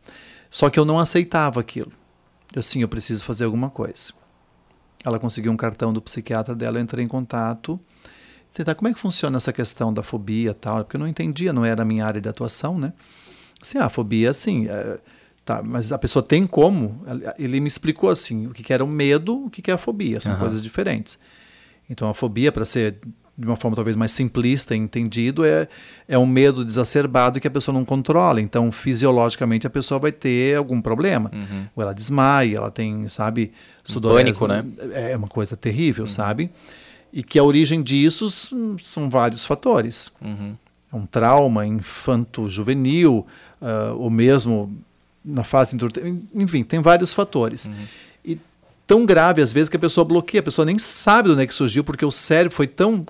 Só 0.50 0.70
que 0.70 0.78
eu 0.78 0.84
não 0.84 0.98
aceitava 0.98 1.60
aquilo. 1.60 1.92
Eu, 2.54 2.62
sim, 2.62 2.80
eu 2.80 2.88
preciso 2.88 3.22
fazer 3.24 3.44
alguma 3.44 3.68
coisa. 3.68 4.12
Ela 5.04 5.18
conseguiu 5.18 5.52
um 5.52 5.56
cartão 5.56 5.92
do 5.92 6.00
psiquiatra 6.00 6.54
dela, 6.54 6.78
eu 6.78 6.82
entrei 6.82 7.04
em 7.04 7.08
contato. 7.08 7.78
Tentar 8.54 8.74
como 8.74 8.88
é 8.88 8.94
que 8.94 8.98
funciona 8.98 9.36
essa 9.36 9.52
questão 9.52 9.92
da 9.92 10.02
fobia 10.02 10.54
tal, 10.54 10.82
porque 10.82 10.96
eu 10.96 11.00
não 11.00 11.06
entendia, 11.06 11.52
não 11.52 11.64
era 11.64 11.82
a 11.82 11.84
minha 11.84 12.06
área 12.06 12.20
de 12.20 12.28
atuação, 12.28 12.78
né? 12.78 12.94
Assim, 13.60 13.78
a 13.78 13.88
fobia, 13.88 14.30
assim, 14.30 14.66
é, 14.66 14.98
tá, 15.44 15.62
mas 15.62 15.92
a 15.92 15.98
pessoa 15.98 16.22
tem 16.22 16.46
como? 16.46 17.04
Ele 17.38 17.60
me 17.60 17.68
explicou 17.68 18.08
assim, 18.08 18.46
o 18.46 18.50
que 18.50 18.72
era 18.72 18.82
o 18.82 18.88
medo, 18.88 19.44
o 19.44 19.50
que 19.50 19.70
é 19.70 19.74
a 19.74 19.78
fobia, 19.78 20.20
são 20.20 20.32
uhum. 20.32 20.38
coisas 20.38 20.62
diferentes. 20.62 21.18
Então 21.88 22.08
a 22.08 22.14
fobia, 22.14 22.52
para 22.52 22.64
ser 22.64 22.96
de 23.38 23.46
uma 23.46 23.54
forma 23.54 23.76
talvez 23.76 23.94
mais 23.96 24.10
simplista 24.10 24.74
e 24.74 24.78
entendido, 24.78 25.44
é, 25.44 25.68
é 26.08 26.18
um 26.18 26.26
medo 26.26 26.64
desacerbado 26.64 27.38
que 27.38 27.46
a 27.46 27.50
pessoa 27.50 27.72
não 27.72 27.84
controla. 27.84 28.40
Então, 28.40 28.72
fisiologicamente, 28.72 29.64
a 29.64 29.70
pessoa 29.70 30.00
vai 30.00 30.10
ter 30.10 30.56
algum 30.56 30.82
problema. 30.82 31.30
Uhum. 31.32 31.66
Ou 31.76 31.82
ela 31.84 31.94
desmaia, 31.94 32.56
ela 32.56 32.70
tem, 32.70 33.08
sabe, 33.08 33.52
sudorese. 33.84 34.36
Pânico, 34.36 34.48
né? 34.48 34.64
É 34.92 35.16
uma 35.16 35.28
coisa 35.28 35.56
terrível, 35.56 36.02
uhum. 36.02 36.08
sabe? 36.08 36.50
E 37.12 37.22
que 37.22 37.38
a 37.38 37.44
origem 37.44 37.80
disso 37.80 38.28
são 38.80 39.08
vários 39.08 39.46
fatores. 39.46 40.10
Uhum. 40.20 40.56
É 40.92 40.96
um 40.96 41.06
trauma 41.06 41.64
infanto-juvenil, 41.64 43.24
uh, 43.62 43.96
ou 43.96 44.10
mesmo 44.10 44.76
na 45.24 45.44
fase... 45.44 45.76
Enfim, 46.34 46.64
tem 46.64 46.80
vários 46.80 47.12
fatores. 47.12 47.66
Uhum 47.66 48.07
tão 48.88 49.04
grave 49.04 49.42
às 49.42 49.52
vezes 49.52 49.68
que 49.68 49.76
a 49.76 49.78
pessoa 49.80 50.02
bloqueia, 50.04 50.40
a 50.40 50.42
pessoa 50.42 50.64
nem 50.64 50.78
sabe 50.78 51.28
de 51.28 51.34
onde 51.34 51.42
é 51.42 51.46
que 51.46 51.54
surgiu, 51.54 51.84
porque 51.84 52.04
o 52.04 52.10
cérebro 52.10 52.56
foi 52.56 52.66
tão 52.66 53.04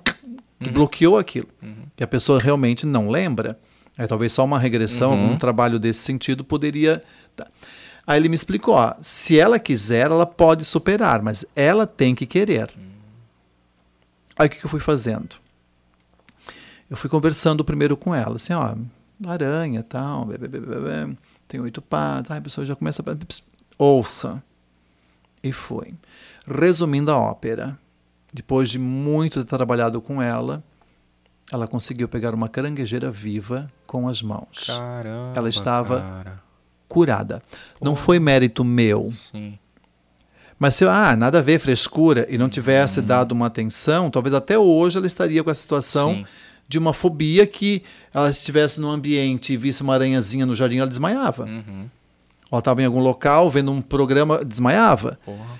que 0.59 0.67
uhum. 0.67 0.73
bloqueou 0.73 1.17
aquilo. 1.17 1.47
Uhum. 1.63 1.85
E 1.97 2.03
a 2.03 2.07
pessoa 2.07 2.37
realmente 2.37 2.85
não 2.85 3.09
lembra. 3.09 3.57
Aí 3.97 4.05
talvez 4.05 4.33
só 4.33 4.43
uma 4.43 4.59
regressão, 4.59 5.13
uhum. 5.13 5.31
um 5.31 5.37
trabalho 5.37 5.79
desse 5.79 6.01
sentido 6.01 6.43
poderia. 6.43 7.01
Aí 8.05 8.19
ele 8.19 8.27
me 8.27 8.35
explicou: 8.35 8.75
ó, 8.75 8.93
se 8.99 9.39
ela 9.39 9.57
quiser, 9.57 10.07
ela 10.07 10.25
pode 10.25 10.65
superar, 10.65 11.21
mas 11.21 11.45
ela 11.55 11.87
tem 11.87 12.13
que 12.13 12.25
querer. 12.25 12.69
Aí 14.37 14.47
o 14.47 14.49
que, 14.49 14.57
que 14.57 14.65
eu 14.65 14.69
fui 14.69 14.81
fazendo? 14.81 15.37
Eu 16.89 16.97
fui 16.97 17.09
conversando 17.09 17.63
primeiro 17.63 17.95
com 17.95 18.13
ela, 18.13 18.35
assim, 18.35 18.51
ó, 18.53 18.75
aranha, 19.27 19.83
tal, 19.83 20.25
bê, 20.25 20.37
bê, 20.37 20.47
bê, 20.47 21.15
tem 21.47 21.59
oito 21.61 21.81
patas, 21.81 22.31
aí 22.31 22.39
a 22.39 22.41
pessoa 22.41 22.65
já 22.65 22.75
começa 22.75 23.01
a. 23.01 23.15
Ouça. 23.77 24.43
E 25.43 25.51
foi. 25.51 25.93
Resumindo 26.45 27.11
a 27.11 27.17
ópera, 27.17 27.77
depois 28.33 28.69
de 28.69 28.79
muito 28.79 29.43
ter 29.43 29.57
trabalhado 29.57 30.01
com 30.01 30.21
ela, 30.21 30.63
ela 31.51 31.67
conseguiu 31.67 32.07
pegar 32.07 32.33
uma 32.33 32.47
caranguejeira 32.47 33.09
viva 33.09 33.71
com 33.87 34.07
as 34.07 34.21
mãos. 34.21 34.65
Caramba, 34.67 35.33
ela 35.35 35.49
estava 35.49 36.01
cara. 36.01 36.43
curada. 36.87 37.41
Pô. 37.79 37.85
Não 37.85 37.95
foi 37.95 38.19
mérito 38.19 38.63
meu. 38.63 39.09
Sim. 39.11 39.57
Mas 40.59 40.75
se 40.75 40.85
ah, 40.85 41.15
nada 41.15 41.39
a 41.39 41.41
ver, 41.41 41.57
frescura, 41.57 42.27
e 42.29 42.37
não 42.37 42.49
tivesse 42.49 42.99
uhum. 42.99 43.05
dado 43.05 43.31
uma 43.31 43.47
atenção, 43.47 44.11
talvez 44.11 44.35
até 44.35 44.59
hoje 44.59 44.97
ela 44.97 45.07
estaria 45.07 45.41
com 45.41 45.49
a 45.49 45.53
situação 45.53 46.15
Sim. 46.15 46.25
de 46.67 46.77
uma 46.77 46.93
fobia 46.93 47.47
que 47.47 47.81
ela 48.13 48.29
estivesse 48.29 48.79
num 48.81 48.89
ambiente 48.89 49.53
e 49.53 49.57
visse 49.57 49.81
uma 49.81 49.93
aranhazinha 49.93 50.45
no 50.45 50.53
jardim, 50.53 50.79
ela 50.79 50.87
desmaiava. 50.87 51.45
Uhum. 51.45 51.89
Ela 52.51 52.59
estava 52.59 52.81
em 52.81 52.85
algum 52.85 52.99
local, 52.99 53.49
vendo 53.49 53.71
um 53.71 53.81
programa, 53.81 54.43
desmaiava. 54.43 55.19
Porra. 55.23 55.59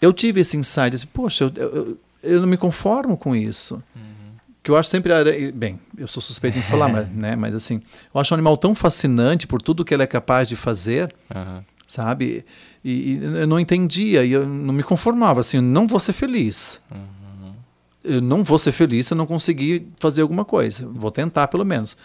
Eu 0.00 0.12
tive 0.12 0.40
esse 0.40 0.56
insight, 0.56 0.94
assim, 0.94 1.06
poxa, 1.06 1.44
eu, 1.44 1.52
eu, 1.62 1.98
eu 2.22 2.40
não 2.40 2.48
me 2.48 2.56
conformo 2.56 3.16
com 3.16 3.34
isso. 3.34 3.82
Uhum. 3.94 4.12
Que 4.62 4.70
eu 4.70 4.76
acho 4.76 4.88
sempre. 4.88 5.12
Bem, 5.52 5.78
eu 5.96 6.06
sou 6.06 6.22
suspeito 6.22 6.58
em 6.58 6.62
falar, 6.62 6.88
mas, 6.92 7.08
né, 7.08 7.36
mas 7.36 7.54
assim, 7.54 7.80
eu 8.14 8.20
acho 8.20 8.32
um 8.32 8.36
animal 8.36 8.56
tão 8.56 8.74
fascinante 8.74 9.46
por 9.46 9.60
tudo 9.60 9.84
que 9.84 9.92
ele 9.92 10.02
é 10.02 10.06
capaz 10.06 10.48
de 10.48 10.56
fazer, 10.56 11.14
uhum. 11.34 11.62
sabe? 11.86 12.44
E, 12.84 12.90
e, 12.90 13.20
eu 13.22 13.46
não 13.46 13.58
entendia, 13.58 14.24
e 14.24 14.32
eu 14.32 14.46
não 14.46 14.74
me 14.74 14.82
conformava, 14.82 15.40
assim, 15.40 15.58
eu 15.58 15.62
não 15.62 15.86
vou 15.86 16.00
ser 16.00 16.12
feliz. 16.12 16.82
Uhum. 16.90 17.08
Eu 18.04 18.20
não 18.20 18.42
vou 18.42 18.58
ser 18.58 18.72
feliz 18.72 19.06
se 19.06 19.14
eu 19.14 19.16
não 19.18 19.26
conseguir 19.26 19.86
fazer 19.98 20.22
alguma 20.22 20.44
coisa. 20.44 20.84
Vou 20.88 21.12
tentar, 21.12 21.46
pelo 21.46 21.64
menos. 21.64 21.96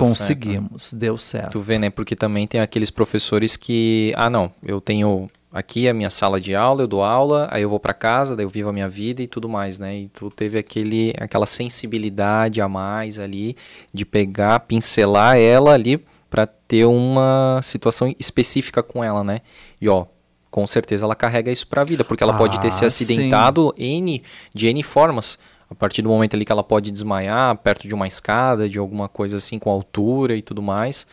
Conseguimos, 0.00 0.84
certo. 0.84 1.00
deu 1.00 1.18
certo. 1.18 1.52
Tu 1.52 1.60
vê, 1.60 1.78
né? 1.78 1.90
Porque 1.90 2.14
também 2.14 2.46
tem 2.46 2.60
aqueles 2.60 2.90
professores 2.90 3.56
que, 3.56 4.12
ah, 4.16 4.28
não, 4.28 4.50
eu 4.62 4.80
tenho 4.80 5.30
aqui 5.52 5.86
a 5.86 5.94
minha 5.94 6.10
sala 6.10 6.40
de 6.40 6.54
aula, 6.54 6.82
eu 6.82 6.86
dou 6.86 7.02
aula, 7.02 7.46
aí 7.50 7.62
eu 7.62 7.68
vou 7.68 7.78
para 7.78 7.92
casa, 7.92 8.34
daí 8.34 8.44
eu 8.44 8.48
vivo 8.48 8.70
a 8.70 8.72
minha 8.72 8.88
vida 8.88 9.22
e 9.22 9.26
tudo 9.26 9.48
mais, 9.48 9.78
né? 9.78 9.96
E 9.96 10.08
tu 10.08 10.30
teve 10.30 10.58
aquele, 10.58 11.12
aquela 11.18 11.46
sensibilidade 11.46 12.60
a 12.60 12.68
mais 12.68 13.18
ali 13.18 13.56
de 13.92 14.04
pegar, 14.04 14.60
pincelar 14.60 15.36
ela 15.36 15.72
ali 15.72 16.02
para 16.30 16.46
ter 16.46 16.86
uma 16.86 17.60
situação 17.62 18.14
específica 18.18 18.82
com 18.82 19.04
ela, 19.04 19.22
né? 19.22 19.40
E 19.80 19.88
ó, 19.88 20.06
com 20.50 20.66
certeza 20.66 21.04
ela 21.04 21.14
carrega 21.14 21.52
isso 21.52 21.66
para 21.66 21.82
a 21.82 21.84
vida, 21.84 22.04
porque 22.04 22.22
ela 22.22 22.34
ah, 22.34 22.38
pode 22.38 22.58
ter 22.60 22.72
se 22.72 22.84
ah, 22.84 22.88
acidentado 22.88 23.74
N 23.76 24.22
de 24.54 24.66
N 24.68 24.82
formas. 24.82 25.38
A 25.72 25.74
partir 25.74 26.02
do 26.02 26.10
momento 26.10 26.34
ali 26.34 26.44
que 26.44 26.52
ela 26.52 26.62
pode 26.62 26.90
desmaiar 26.90 27.56
perto 27.56 27.88
de 27.88 27.94
uma 27.94 28.06
escada, 28.06 28.68
de 28.68 28.78
alguma 28.78 29.08
coisa 29.08 29.38
assim 29.38 29.58
com 29.58 29.70
altura 29.70 30.36
e 30.36 30.42
tudo 30.42 30.60
mais, 30.60 31.06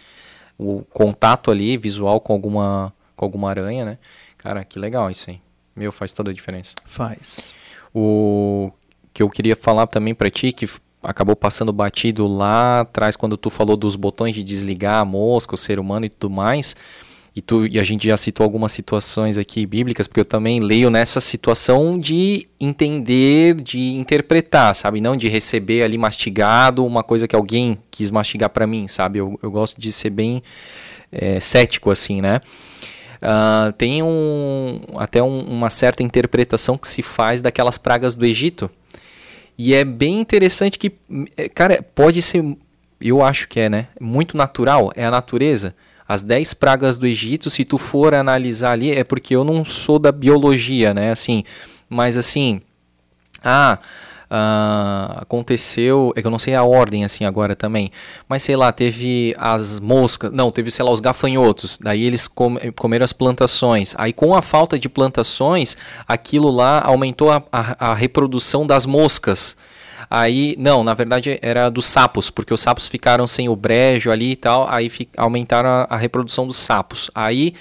o 0.57 0.81
contato 0.91 1.49
ali 1.49 1.77
visual 1.77 2.19
com 2.19 2.33
alguma 2.33 2.93
com 3.15 3.25
alguma 3.25 3.49
aranha, 3.49 3.85
né? 3.85 3.97
Cara, 4.37 4.63
que 4.63 4.77
legal 4.77 5.09
isso 5.09 5.29
aí. 5.29 5.41
Meu, 5.75 5.91
faz 5.91 6.13
toda 6.13 6.31
a 6.31 6.33
diferença. 6.33 6.75
Faz. 6.85 7.53
O 7.93 8.71
que 9.13 9.23
eu 9.23 9.29
queria 9.29 9.55
falar 9.55 9.87
também 9.87 10.13
para 10.13 10.29
ti 10.29 10.51
que 10.51 10.67
acabou 11.01 11.35
passando 11.35 11.71
batido 11.71 12.27
lá 12.27 12.81
atrás 12.81 13.15
quando 13.15 13.37
tu 13.37 13.49
falou 13.49 13.77
dos 13.77 13.95
botões 13.95 14.35
de 14.35 14.43
desligar 14.43 14.99
a 14.99 15.05
mosca, 15.05 15.55
o 15.55 15.57
ser 15.57 15.79
humano 15.79 16.05
e 16.05 16.09
tudo 16.09 16.29
mais. 16.29 16.75
E, 17.35 17.41
tu, 17.41 17.65
e 17.67 17.79
a 17.79 17.83
gente 17.83 18.07
já 18.07 18.17
citou 18.17 18.43
algumas 18.43 18.71
situações 18.71 19.37
aqui 19.37 19.65
bíblicas, 19.65 20.07
porque 20.07 20.19
eu 20.19 20.25
também 20.25 20.59
leio 20.59 20.89
nessa 20.89 21.21
situação 21.21 21.97
de 21.97 22.47
entender, 22.59 23.55
de 23.55 23.93
interpretar, 23.93 24.73
sabe? 24.75 24.99
Não 24.99 25.15
de 25.15 25.27
receber 25.27 25.83
ali 25.83 25.97
mastigado 25.97 26.85
uma 26.85 27.03
coisa 27.03 27.27
que 27.27 27.35
alguém 27.35 27.77
quis 27.91 28.09
mastigar 28.09 28.49
para 28.49 28.65
mim, 28.65 28.87
sabe? 28.87 29.19
Eu, 29.19 29.39
eu 29.41 29.51
gosto 29.51 29.79
de 29.79 29.91
ser 29.91 30.09
bem 30.09 30.41
é, 31.11 31.39
cético 31.39 31.91
assim, 31.91 32.19
né? 32.21 32.41
Uh, 33.21 33.73
tem 33.73 34.01
um, 34.01 34.81
até 34.97 35.21
um, 35.21 35.41
uma 35.41 35.69
certa 35.69 36.01
interpretação 36.01 36.77
que 36.77 36.87
se 36.87 37.01
faz 37.01 37.41
daquelas 37.41 37.77
pragas 37.77 38.15
do 38.15 38.25
Egito. 38.25 38.69
E 39.57 39.73
é 39.73 39.83
bem 39.83 40.19
interessante 40.19 40.79
que, 40.79 40.93
é, 41.35 41.49
cara, 41.49 41.83
pode 41.93 42.21
ser, 42.21 42.43
eu 43.01 43.23
acho 43.23 43.47
que 43.49 43.59
é, 43.59 43.69
né? 43.69 43.87
Muito 43.99 44.37
natural, 44.37 44.91
é 44.95 45.05
a 45.05 45.11
natureza. 45.11 45.75
As 46.09 46.23
10 46.23 46.55
pragas 46.55 46.97
do 46.97 47.05
Egito, 47.05 47.51
se 47.51 47.63
tu 47.63 47.77
for 47.77 48.15
analisar 48.15 48.71
ali, 48.71 48.91
é 48.91 49.03
porque 49.03 49.35
eu 49.35 49.43
não 49.43 49.63
sou 49.63 49.99
da 49.99 50.11
biologia, 50.11 50.91
né? 50.91 51.11
Assim, 51.11 51.43
mas 51.87 52.17
assim, 52.17 52.61
ah, 53.43 53.77
uh, 54.29 55.21
aconteceu, 55.21 56.11
é 56.15 56.21
que 56.21 56.25
eu 56.25 56.31
não 56.31 56.39
sei 56.39 56.55
a 56.55 56.63
ordem 56.63 57.05
assim 57.05 57.25
agora 57.25 57.55
também, 57.55 57.91
mas 58.27 58.43
sei 58.43 58.55
lá, 58.55 58.71
teve 58.71 59.35
as 59.37 59.79
moscas, 59.79 60.31
não, 60.31 60.51
teve 60.51 60.71
sei 60.71 60.83
lá 60.83 60.91
os 60.91 60.99
gafanhotos, 60.99 61.77
daí 61.81 62.03
eles 62.03 62.27
com, 62.27 62.57
comeram 62.75 63.03
as 63.03 63.13
plantações, 63.13 63.93
aí 63.97 64.11
com 64.11 64.35
a 64.35 64.41
falta 64.41 64.79
de 64.79 64.89
plantações, 64.89 65.77
aquilo 66.07 66.49
lá 66.49 66.81
aumentou 66.83 67.31
a, 67.31 67.43
a, 67.51 67.91
a 67.91 67.93
reprodução 67.93 68.65
das 68.65 68.85
moscas, 68.85 69.55
Aí, 70.09 70.55
não, 70.57 70.83
na 70.83 70.93
verdade 70.93 71.37
era 71.41 71.69
dos 71.69 71.85
sapos, 71.85 72.29
porque 72.29 72.53
os 72.53 72.61
sapos 72.61 72.87
ficaram 72.87 73.27
sem 73.27 73.47
o 73.47 73.55
brejo 73.55 74.09
ali 74.09 74.31
e 74.31 74.35
tal, 74.35 74.67
aí 74.69 74.91
aumentaram 75.15 75.69
a, 75.69 75.87
a 75.89 75.97
reprodução 75.97 76.47
dos 76.47 76.57
sapos. 76.57 77.11
Aí 77.13 77.53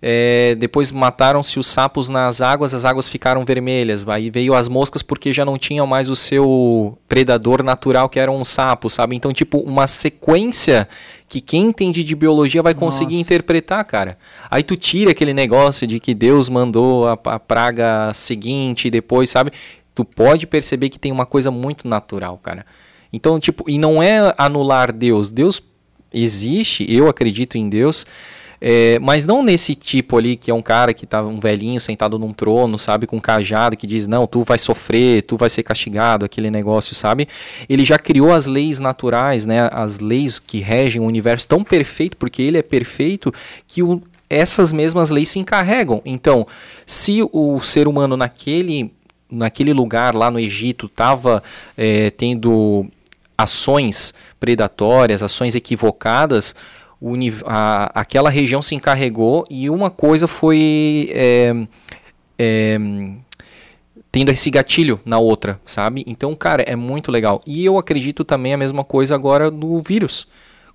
é, 0.00 0.54
depois 0.56 0.92
mataram-se 0.92 1.58
os 1.58 1.66
sapos 1.66 2.08
nas 2.08 2.40
águas, 2.40 2.72
as 2.72 2.84
águas 2.84 3.08
ficaram 3.08 3.44
vermelhas. 3.44 4.06
Aí 4.08 4.30
veio 4.30 4.54
as 4.54 4.68
moscas 4.68 5.02
porque 5.02 5.32
já 5.32 5.44
não 5.44 5.58
tinham 5.58 5.86
mais 5.86 6.08
o 6.08 6.14
seu 6.14 6.96
predador 7.08 7.64
natural, 7.64 8.08
que 8.08 8.20
era 8.20 8.30
um 8.30 8.44
sapo, 8.44 8.88
sabe? 8.88 9.16
Então, 9.16 9.32
tipo, 9.32 9.58
uma 9.58 9.86
sequência 9.88 10.88
que 11.28 11.40
quem 11.40 11.66
entende 11.66 12.04
de 12.04 12.14
biologia 12.14 12.62
vai 12.62 12.74
conseguir 12.74 13.16
Nossa. 13.16 13.34
interpretar, 13.34 13.84
cara. 13.84 14.16
Aí 14.50 14.62
tu 14.62 14.76
tira 14.76 15.10
aquele 15.10 15.34
negócio 15.34 15.86
de 15.86 15.98
que 15.98 16.14
Deus 16.14 16.48
mandou 16.48 17.08
a, 17.08 17.18
a 17.24 17.38
praga 17.38 18.12
seguinte 18.14 18.86
e 18.86 18.90
depois, 18.90 19.28
sabe? 19.28 19.52
Tu 19.98 20.04
pode 20.04 20.46
perceber 20.46 20.88
que 20.88 20.98
tem 20.98 21.10
uma 21.10 21.26
coisa 21.26 21.50
muito 21.50 21.88
natural, 21.88 22.38
cara. 22.42 22.64
Então, 23.12 23.40
tipo, 23.40 23.68
e 23.68 23.78
não 23.78 24.02
é 24.02 24.34
anular 24.38 24.92
Deus. 24.92 25.30
Deus 25.32 25.62
existe, 26.12 26.86
eu 26.88 27.08
acredito 27.08 27.56
em 27.56 27.68
Deus 27.68 28.06
é, 28.60 28.98
mas 28.98 29.24
não 29.24 29.42
nesse 29.42 29.74
tipo 29.74 30.16
ali 30.16 30.36
que 30.36 30.50
é 30.50 30.54
um 30.54 30.62
cara 30.62 30.92
que 30.92 31.06
tá 31.06 31.22
um 31.22 31.38
velhinho 31.38 31.80
sentado 31.80 32.18
num 32.18 32.32
trono, 32.32 32.78
sabe, 32.78 33.06
com 33.06 33.16
um 33.16 33.20
cajado 33.20 33.76
que 33.76 33.86
diz: 33.86 34.06
"Não, 34.06 34.26
tu 34.26 34.42
vai 34.42 34.58
sofrer, 34.58 35.22
tu 35.22 35.36
vai 35.36 35.48
ser 35.48 35.62
castigado", 35.62 36.24
aquele 36.24 36.50
negócio, 36.50 36.94
sabe? 36.94 37.28
Ele 37.68 37.84
já 37.84 37.98
criou 37.98 38.32
as 38.32 38.46
leis 38.46 38.80
naturais, 38.80 39.46
né, 39.46 39.68
as 39.72 40.00
leis 40.00 40.38
que 40.38 40.58
regem 40.58 41.00
o 41.00 41.04
universo 41.04 41.46
tão 41.46 41.62
perfeito, 41.62 42.16
porque 42.16 42.42
ele 42.42 42.58
é 42.58 42.62
perfeito 42.62 43.32
que 43.66 43.82
o, 43.82 44.02
essas 44.28 44.72
mesmas 44.72 45.10
leis 45.10 45.28
se 45.28 45.38
encarregam. 45.38 46.02
Então, 46.04 46.46
se 46.84 47.20
o 47.32 47.60
ser 47.60 47.86
humano 47.86 48.16
naquele 48.16 48.92
naquele 49.30 49.72
lugar 49.72 50.14
lá 50.14 50.30
no 50.30 50.38
Egito 50.38 50.86
estava 50.86 51.42
é, 51.76 52.10
tendo 52.10 52.86
ações 53.36 54.12
predatórias, 54.40 55.22
ações 55.22 55.54
equivocadas, 55.54 56.54
o, 57.00 57.14
a, 57.46 57.90
aquela 57.94 58.30
região 58.30 58.60
se 58.60 58.74
encarregou 58.74 59.44
e 59.48 59.70
uma 59.70 59.90
coisa 59.90 60.26
foi 60.26 61.08
é, 61.12 61.54
é, 62.38 62.78
tendo 64.10 64.30
esse 64.30 64.50
gatilho 64.50 65.00
na 65.04 65.18
outra, 65.18 65.60
sabe? 65.64 66.02
Então, 66.06 66.34
cara, 66.34 66.62
é 66.62 66.74
muito 66.74 67.12
legal. 67.12 67.40
E 67.46 67.64
eu 67.64 67.78
acredito 67.78 68.24
também 68.24 68.54
a 68.54 68.58
mesma 68.58 68.82
coisa 68.82 69.14
agora 69.14 69.50
do 69.50 69.80
vírus. 69.80 70.26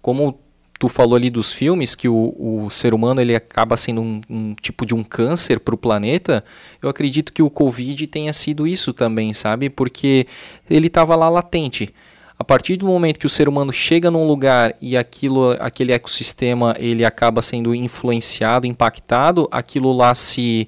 Como 0.01 0.39
tu 0.83 0.89
falou 0.89 1.15
ali 1.15 1.29
dos 1.29 1.49
filmes, 1.49 1.95
que 1.95 2.09
o, 2.09 2.35
o 2.37 2.69
ser 2.69 2.93
humano 2.93 3.21
ele 3.21 3.33
acaba 3.33 3.77
sendo 3.77 4.01
um, 4.01 4.19
um 4.29 4.53
tipo 4.53 4.85
de 4.85 4.93
um 4.93 5.01
câncer 5.01 5.61
para 5.61 5.73
o 5.73 5.77
planeta, 5.77 6.43
eu 6.81 6.89
acredito 6.89 7.31
que 7.31 7.41
o 7.41 7.49
Covid 7.49 8.05
tenha 8.07 8.33
sido 8.33 8.67
isso 8.67 8.91
também, 8.91 9.33
sabe? 9.33 9.69
Porque 9.69 10.27
ele 10.69 10.87
estava 10.87 11.15
lá 11.15 11.29
latente. 11.29 11.93
A 12.37 12.43
partir 12.43 12.75
do 12.75 12.85
momento 12.85 13.17
que 13.17 13.25
o 13.25 13.29
ser 13.29 13.47
humano 13.47 13.71
chega 13.71 14.11
num 14.11 14.27
lugar 14.27 14.75
e 14.81 14.97
aquilo, 14.97 15.51
aquele 15.57 15.93
ecossistema 15.93 16.75
ele 16.77 17.05
acaba 17.05 17.41
sendo 17.41 17.73
influenciado, 17.73 18.67
impactado, 18.67 19.47
aquilo 19.53 19.93
lá 19.93 20.13
se 20.13 20.67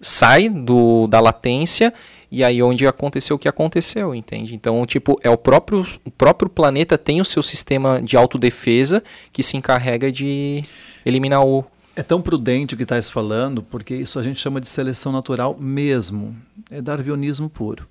sai 0.00 0.48
do, 0.48 1.06
da 1.08 1.20
latência 1.20 1.92
e 2.32 2.42
aí 2.42 2.62
onde 2.62 2.86
aconteceu 2.86 3.36
o 3.36 3.38
que 3.38 3.46
aconteceu, 3.46 4.14
entende? 4.14 4.54
Então, 4.54 4.86
tipo, 4.86 5.20
é 5.22 5.28
o 5.28 5.36
próprio, 5.36 5.86
o 6.02 6.10
próprio 6.10 6.48
planeta 6.48 6.96
tem 6.96 7.20
o 7.20 7.26
seu 7.26 7.42
sistema 7.42 8.00
de 8.00 8.16
autodefesa 8.16 9.04
que 9.30 9.42
se 9.42 9.58
encarrega 9.58 10.10
de 10.10 10.64
eliminar 11.04 11.44
o. 11.44 11.62
É 11.94 12.02
tão 12.02 12.22
prudente 12.22 12.72
o 12.72 12.76
que 12.78 12.84
estás 12.84 13.10
falando, 13.10 13.62
porque 13.62 13.94
isso 13.94 14.18
a 14.18 14.22
gente 14.22 14.40
chama 14.40 14.62
de 14.62 14.68
seleção 14.70 15.12
natural 15.12 15.54
mesmo. 15.60 16.34
É 16.70 16.80
darwinismo 16.80 17.50
puro. 17.50 17.86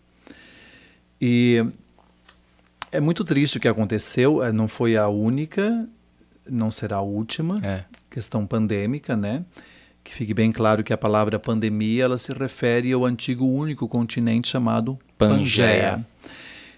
E 1.22 1.64
é 2.92 3.00
muito 3.00 3.24
triste 3.24 3.58
o 3.58 3.60
que 3.60 3.68
aconteceu, 3.68 4.44
é, 4.44 4.52
não 4.52 4.68
foi 4.68 4.98
a 4.98 5.08
única, 5.08 5.88
não 6.50 6.72
será 6.72 6.96
a 6.96 7.02
última. 7.02 7.60
É. 7.64 7.84
Questão 8.10 8.48
pandêmica, 8.48 9.16
né? 9.16 9.46
Que 10.04 10.14
fique 10.14 10.34
bem 10.34 10.52
claro 10.52 10.84
que 10.84 10.92
a 10.92 10.98
palavra 10.98 11.40
pandemia 11.40 12.06
ela 12.06 12.18
se 12.18 12.34
refere 12.34 12.92
ao 12.92 13.06
antigo 13.06 13.46
único 13.46 13.88
continente 13.88 14.48
chamado 14.48 14.98
Pangeia. 15.18 15.38
Pangeia. 15.38 16.08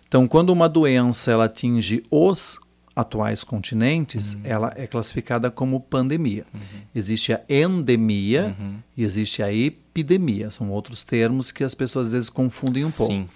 Então, 0.08 0.28
quando 0.28 0.50
uma 0.50 0.70
doença 0.70 1.32
ela 1.32 1.46
atinge 1.46 2.04
os 2.12 2.60
atuais 2.96 3.44
continentes, 3.44 4.34
uhum. 4.34 4.42
ela 4.44 4.74
é 4.76 4.86
classificada 4.86 5.50
como 5.50 5.80
pandemia. 5.80 6.46
Uhum. 6.54 6.60
Existe 6.94 7.34
a 7.34 7.42
endemia 7.50 8.56
uhum. 8.60 8.76
e 8.96 9.04
existe 9.04 9.42
a 9.42 9.52
epidemia. 9.52 10.52
São 10.52 10.70
outros 10.70 11.04
termos 11.04 11.52
que 11.52 11.64
as 11.64 11.74
pessoas 11.74 12.08
às 12.08 12.12
vezes 12.12 12.30
confundem 12.30 12.86
um 12.86 12.90
Sim. 12.90 12.98
pouco 12.98 13.30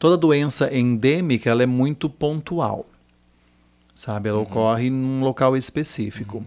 toda 0.00 0.16
doença 0.16 0.74
endêmica 0.74 1.50
ela 1.50 1.62
é 1.62 1.66
muito 1.66 2.08
pontual, 2.08 2.86
sabe? 3.94 4.30
Ela 4.30 4.38
uhum. 4.38 4.44
ocorre 4.44 4.90
num 4.90 5.22
local 5.22 5.56
específico. 5.56 6.42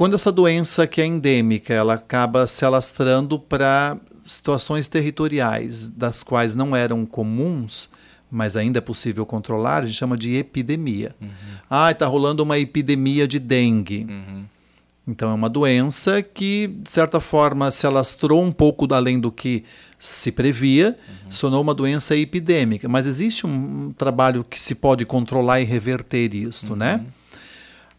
Quando 0.00 0.14
essa 0.14 0.32
doença 0.32 0.86
que 0.86 0.98
é 0.98 1.04
endêmica, 1.04 1.74
ela 1.74 1.92
acaba 1.92 2.46
se 2.46 2.64
alastrando 2.64 3.38
para 3.38 3.98
situações 4.24 4.88
territoriais 4.88 5.90
das 5.90 6.22
quais 6.22 6.54
não 6.54 6.74
eram 6.74 7.04
comuns, 7.04 7.90
mas 8.30 8.56
ainda 8.56 8.78
é 8.78 8.80
possível 8.80 9.26
controlar, 9.26 9.82
a 9.82 9.84
gente 9.86 9.98
chama 9.98 10.16
de 10.16 10.36
epidemia. 10.36 11.14
Uhum. 11.20 11.28
Ah, 11.68 11.90
está 11.90 12.06
rolando 12.06 12.42
uma 12.42 12.58
epidemia 12.58 13.28
de 13.28 13.38
dengue. 13.38 14.06
Uhum. 14.08 14.44
Então 15.06 15.32
é 15.32 15.34
uma 15.34 15.50
doença 15.50 16.22
que, 16.22 16.68
de 16.82 16.90
certa 16.90 17.20
forma, 17.20 17.70
se 17.70 17.86
alastrou 17.86 18.42
um 18.42 18.52
pouco 18.52 18.90
além 18.94 19.20
do 19.20 19.30
que 19.30 19.64
se 19.98 20.32
previa, 20.32 20.96
uhum. 21.06 21.30
sonou 21.30 21.60
uma 21.60 21.74
doença 21.74 22.16
epidêmica. 22.16 22.88
Mas 22.88 23.06
existe 23.06 23.46
um 23.46 23.92
trabalho 23.98 24.44
que 24.44 24.58
se 24.58 24.76
pode 24.76 25.04
controlar 25.04 25.60
e 25.60 25.64
reverter 25.64 26.34
isto, 26.34 26.74
né? 26.74 26.94
uhum. 26.94 27.02
né? 27.02 27.06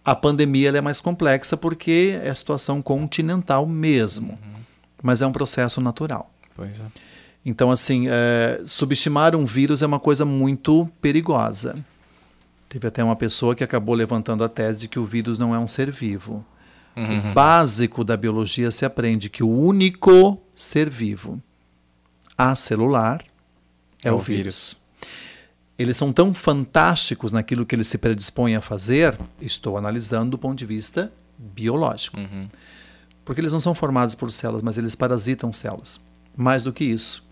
A 0.04 0.16
pandemia 0.16 0.70
é 0.70 0.82
mais 0.82 1.00
complexa 1.00 1.56
porque 1.56 2.20
é 2.24 2.34
situação 2.34 2.82
continental 2.82 3.66
mesmo, 3.66 4.32
uhum. 4.32 4.60
mas 5.02 5.22
é 5.22 5.28
um 5.28 5.32
processo 5.32 5.80
natural. 5.80 6.32
Pois 6.56 6.80
é. 6.80 6.86
Então, 7.46 7.72
assim, 7.72 8.06
é, 8.08 8.62
subestimar 8.66 9.36
um 9.36 9.46
vírus 9.46 9.82
é 9.82 9.86
uma 9.86 10.00
coisa 10.00 10.24
muito 10.26 10.90
perigosa. 11.02 11.74
Teve 12.70 12.88
até 12.88 13.04
uma 13.04 13.16
pessoa 13.16 13.56
que 13.56 13.64
acabou 13.64 13.96
levantando 13.96 14.44
a 14.44 14.50
tese 14.50 14.82
de 14.82 14.88
que 14.88 15.00
o 15.00 15.06
vírus 15.06 15.38
não 15.38 15.54
é 15.54 15.60
um 15.60 15.68
ser 15.68 15.92
vivo. 15.92 16.46
Uhum. 16.96 17.32
O 17.32 17.34
básico 17.34 18.04
da 18.04 18.16
biologia 18.16 18.70
se 18.70 18.86
aprende 18.86 19.30
que 19.30 19.44
o 19.44 19.50
único 19.50 20.42
ser 20.54 20.90
vivo 20.90 21.42
acelular 22.38 23.24
é, 24.04 24.10
é 24.10 24.12
o, 24.12 24.18
vírus. 24.18 24.28
vírus. 24.28 24.81
Eles 25.82 25.98
são 25.98 26.14
tão 26.14 26.34
fantásticos 26.34 27.32
naquilo 27.32 27.66
que 27.66 27.74
eles 27.76 27.88
se 27.88 27.98
predispõem 27.98 28.56
a 28.56 28.62
fazer, 28.62 29.18
estou 29.42 29.78
analisando 29.78 30.32
do 30.32 30.38
ponto 30.38 30.58
de 30.58 30.66
vista 30.66 31.12
biológico. 31.38 32.20
Uhum. 32.20 32.48
Porque 33.26 33.42
eles 33.42 33.54
não 33.54 33.60
são 33.60 33.74
formados 33.74 34.14
por 34.14 34.32
células, 34.32 34.64
mas 34.64 34.78
eles 34.78 34.96
parasitam 34.96 35.52
células. 35.52 36.00
Mais 36.36 36.64
do 36.64 36.74
que 36.74 36.84
isso, 36.84 37.24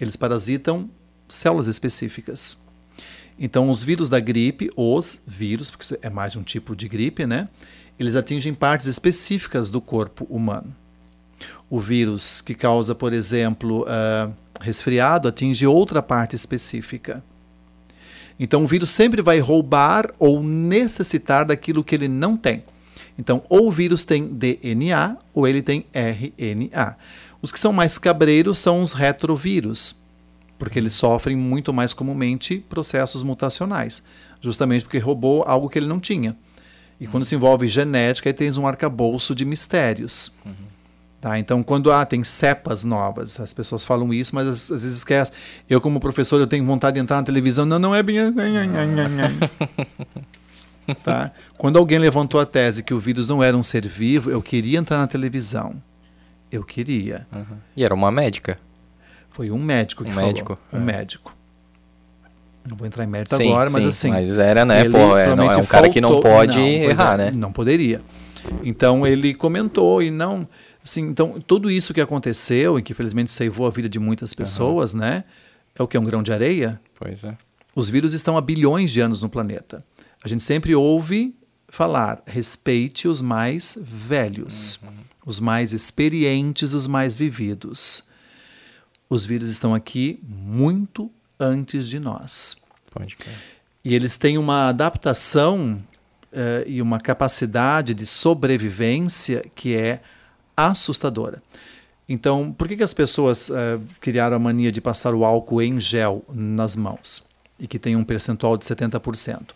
eles 0.00 0.16
parasitam 0.16 0.88
células 1.28 1.66
específicas. 1.66 2.56
Então, 3.38 3.70
os 3.70 3.82
vírus 3.82 4.08
da 4.08 4.20
gripe, 4.20 4.70
os 4.76 5.20
vírus, 5.26 5.70
porque 5.70 5.98
é 6.02 6.10
mais 6.10 6.36
um 6.36 6.42
tipo 6.42 6.76
de 6.76 6.88
gripe, 6.88 7.26
né? 7.26 7.48
eles 7.98 8.16
atingem 8.16 8.54
partes 8.54 8.86
específicas 8.86 9.70
do 9.70 9.80
corpo 9.80 10.26
humano. 10.28 10.74
O 11.68 11.78
vírus 11.80 12.40
que 12.40 12.54
causa, 12.54 12.94
por 12.94 13.12
exemplo, 13.12 13.82
uh, 13.82 14.32
resfriado 14.60 15.28
atinge 15.28 15.66
outra 15.66 16.02
parte 16.02 16.36
específica. 16.36 17.22
Então 18.42 18.64
o 18.64 18.66
vírus 18.66 18.90
sempre 18.90 19.22
vai 19.22 19.38
roubar 19.38 20.12
ou 20.18 20.42
necessitar 20.42 21.44
daquilo 21.44 21.84
que 21.84 21.94
ele 21.94 22.08
não 22.08 22.36
tem. 22.36 22.64
Então, 23.16 23.44
ou 23.48 23.68
o 23.68 23.70
vírus 23.70 24.02
tem 24.02 24.26
DNA 24.26 25.16
ou 25.32 25.46
ele 25.46 25.62
tem 25.62 25.86
RNA. 25.94 26.96
Os 27.40 27.52
que 27.52 27.60
são 27.60 27.72
mais 27.72 27.98
cabreiros 27.98 28.58
são 28.58 28.82
os 28.82 28.94
retrovírus, 28.94 29.94
porque 30.58 30.76
eles 30.76 30.92
sofrem 30.92 31.36
muito 31.36 31.72
mais 31.72 31.94
comumente 31.94 32.58
processos 32.68 33.22
mutacionais, 33.22 34.02
justamente 34.40 34.82
porque 34.82 34.98
roubou 34.98 35.44
algo 35.46 35.68
que 35.68 35.78
ele 35.78 35.86
não 35.86 36.00
tinha. 36.00 36.36
E 36.98 37.06
quando 37.06 37.24
se 37.24 37.36
envolve 37.36 37.68
genética, 37.68 38.28
aí 38.28 38.34
tens 38.34 38.56
um 38.56 38.66
arcabouço 38.66 39.36
de 39.36 39.44
mistérios. 39.44 40.32
Uhum. 40.44 40.71
Tá? 41.22 41.38
Então, 41.38 41.62
quando 41.62 41.92
ah, 41.92 42.04
tem 42.04 42.24
cepas 42.24 42.82
novas, 42.82 43.38
as 43.38 43.54
pessoas 43.54 43.84
falam 43.84 44.12
isso, 44.12 44.34
mas 44.34 44.48
às, 44.48 44.72
às 44.72 44.82
vezes 44.82 44.98
esquecem. 44.98 45.32
Eu, 45.70 45.80
como 45.80 46.00
professor, 46.00 46.40
eu 46.40 46.48
tenho 46.48 46.66
vontade 46.66 46.94
de 46.94 47.00
entrar 47.00 47.18
na 47.18 47.22
televisão. 47.22 47.64
Não, 47.64 47.78
não 47.78 47.94
é 47.94 48.02
bem. 48.02 48.18
Assim. 48.18 48.34
tá? 51.04 51.30
Quando 51.56 51.78
alguém 51.78 52.00
levantou 52.00 52.40
a 52.40 52.44
tese 52.44 52.82
que 52.82 52.92
o 52.92 52.98
vírus 52.98 53.28
não 53.28 53.40
era 53.40 53.56
um 53.56 53.62
ser 53.62 53.86
vivo, 53.86 54.32
eu 54.32 54.42
queria 54.42 54.80
entrar 54.80 54.98
na 54.98 55.06
televisão. 55.06 55.76
Eu 56.50 56.64
queria. 56.64 57.24
Uhum. 57.32 57.56
E 57.76 57.84
era 57.84 57.94
uma 57.94 58.10
médica? 58.10 58.58
Foi 59.30 59.48
um 59.48 59.62
médico 59.62 60.02
que 60.02 60.10
um 60.10 60.14
falou. 60.14 60.26
Médico. 60.26 60.58
Um 60.72 60.78
é. 60.78 60.80
médico. 60.80 61.36
Não 62.68 62.76
vou 62.76 62.84
entrar 62.84 63.04
em 63.04 63.06
mérito 63.06 63.36
sim, 63.36 63.48
agora, 63.48 63.70
sim, 63.70 63.74
mas 63.74 63.86
assim. 63.86 64.10
Mas 64.10 64.38
era, 64.38 64.64
né? 64.64 64.88
Pô, 64.88 65.16
é, 65.16 65.36
não, 65.36 65.52
é 65.52 65.56
um 65.56 65.66
cara 65.66 65.88
que 65.88 66.00
não 66.00 66.20
pode 66.20 66.58
não, 66.58 66.66
errar, 66.66 67.14
é, 67.14 67.16
né? 67.16 67.32
Não 67.32 67.52
poderia. 67.52 68.02
Então 68.64 69.06
ele 69.06 69.32
comentou 69.32 70.02
e 70.02 70.10
não. 70.10 70.48
Assim, 70.84 71.02
então, 71.02 71.40
tudo 71.40 71.70
isso 71.70 71.94
que 71.94 72.00
aconteceu 72.00 72.78
e 72.78 72.82
que 72.82 72.92
felizmente 72.94 73.30
salvou 73.30 73.66
a 73.66 73.70
vida 73.70 73.88
de 73.88 73.98
muitas 73.98 74.34
pessoas, 74.34 74.92
uhum. 74.92 75.00
né? 75.00 75.24
É 75.74 75.82
o 75.82 75.88
que? 75.88 75.96
Um 75.96 76.02
grão 76.02 76.22
de 76.22 76.32
areia? 76.32 76.80
Pois 76.94 77.24
é. 77.24 77.36
Os 77.74 77.88
vírus 77.88 78.12
estão 78.12 78.36
há 78.36 78.40
bilhões 78.40 78.90
de 78.90 79.00
anos 79.00 79.22
no 79.22 79.28
planeta. 79.28 79.84
A 80.22 80.28
gente 80.28 80.42
sempre 80.42 80.74
ouve 80.74 81.34
falar: 81.68 82.22
respeite 82.26 83.08
os 83.08 83.20
mais 83.20 83.78
velhos, 83.80 84.80
uhum. 84.82 84.90
os 85.24 85.40
mais 85.40 85.72
experientes, 85.72 86.74
os 86.74 86.86
mais 86.86 87.16
vividos. 87.16 88.04
Os 89.08 89.24
vírus 89.24 89.50
estão 89.50 89.74
aqui 89.74 90.18
muito 90.26 91.10
antes 91.38 91.88
de 91.88 91.98
nós. 91.98 92.56
Pode 92.90 93.16
crer. 93.16 93.34
E 93.84 93.94
eles 93.94 94.16
têm 94.16 94.38
uma 94.38 94.68
adaptação 94.68 95.82
uh, 96.32 96.66
e 96.66 96.80
uma 96.80 97.00
capacidade 97.00 97.94
de 97.94 98.06
sobrevivência 98.06 99.44
que 99.54 99.74
é 99.74 100.00
assustadora. 100.56 101.42
Então, 102.08 102.52
por 102.52 102.68
que, 102.68 102.76
que 102.76 102.82
as 102.82 102.92
pessoas 102.92 103.48
uh, 103.48 103.82
criaram 104.00 104.36
a 104.36 104.38
mania 104.38 104.72
de 104.72 104.80
passar 104.80 105.14
o 105.14 105.24
álcool 105.24 105.62
em 105.62 105.80
gel 105.80 106.24
nas 106.32 106.76
mãos 106.76 107.24
e 107.58 107.66
que 107.66 107.78
tem 107.78 107.96
um 107.96 108.04
percentual 108.04 108.56
de 108.56 108.64
70%? 108.64 109.50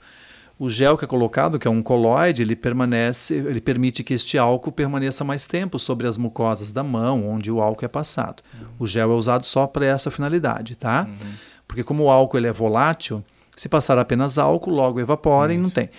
O 0.59 0.71
gel 0.71 0.97
que 0.97 1.05
é 1.05 1.09
colocado, 1.09 1.59
que 1.59 1.69
é 1.69 1.71
um 1.71 1.83
coloide, 1.83 2.41
ele 2.41 2.57
permanece, 2.57 3.35
ele 3.35 3.61
permite 3.61 4.03
que 4.03 4.15
este 4.15 4.39
álcool 4.39 4.73
permaneça 4.73 5.23
mais 5.23 5.47
tempo 5.47 5.79
sobre 5.79 6.07
as 6.07 6.17
mucosas 6.17 6.73
da 6.73 6.83
mão, 6.83 7.29
onde 7.29 7.51
o 7.51 7.61
álcool 7.61 7.85
é 7.85 7.89
passado. 7.89 8.43
Uhum. 8.55 8.67
O 8.79 8.87
gel 8.87 9.13
é 9.13 9.15
usado 9.15 9.45
só 9.45 9.67
para 9.67 9.85
essa 9.85 10.11
finalidade, 10.11 10.75
tá? 10.75 11.07
Uhum. 11.07 11.33
Porque 11.69 11.85
como 11.85 12.05
o 12.05 12.11
álcool 12.11 12.39
ele 12.39 12.47
é 12.47 12.53
volátil, 12.53 13.23
se 13.55 13.69
passar 13.69 13.99
apenas 13.99 14.39
álcool, 14.39 14.71
logo 14.71 14.99
evapora 14.99 15.53
Isso. 15.53 15.61
e 15.61 15.63
não 15.63 15.69
tem. 15.69 15.91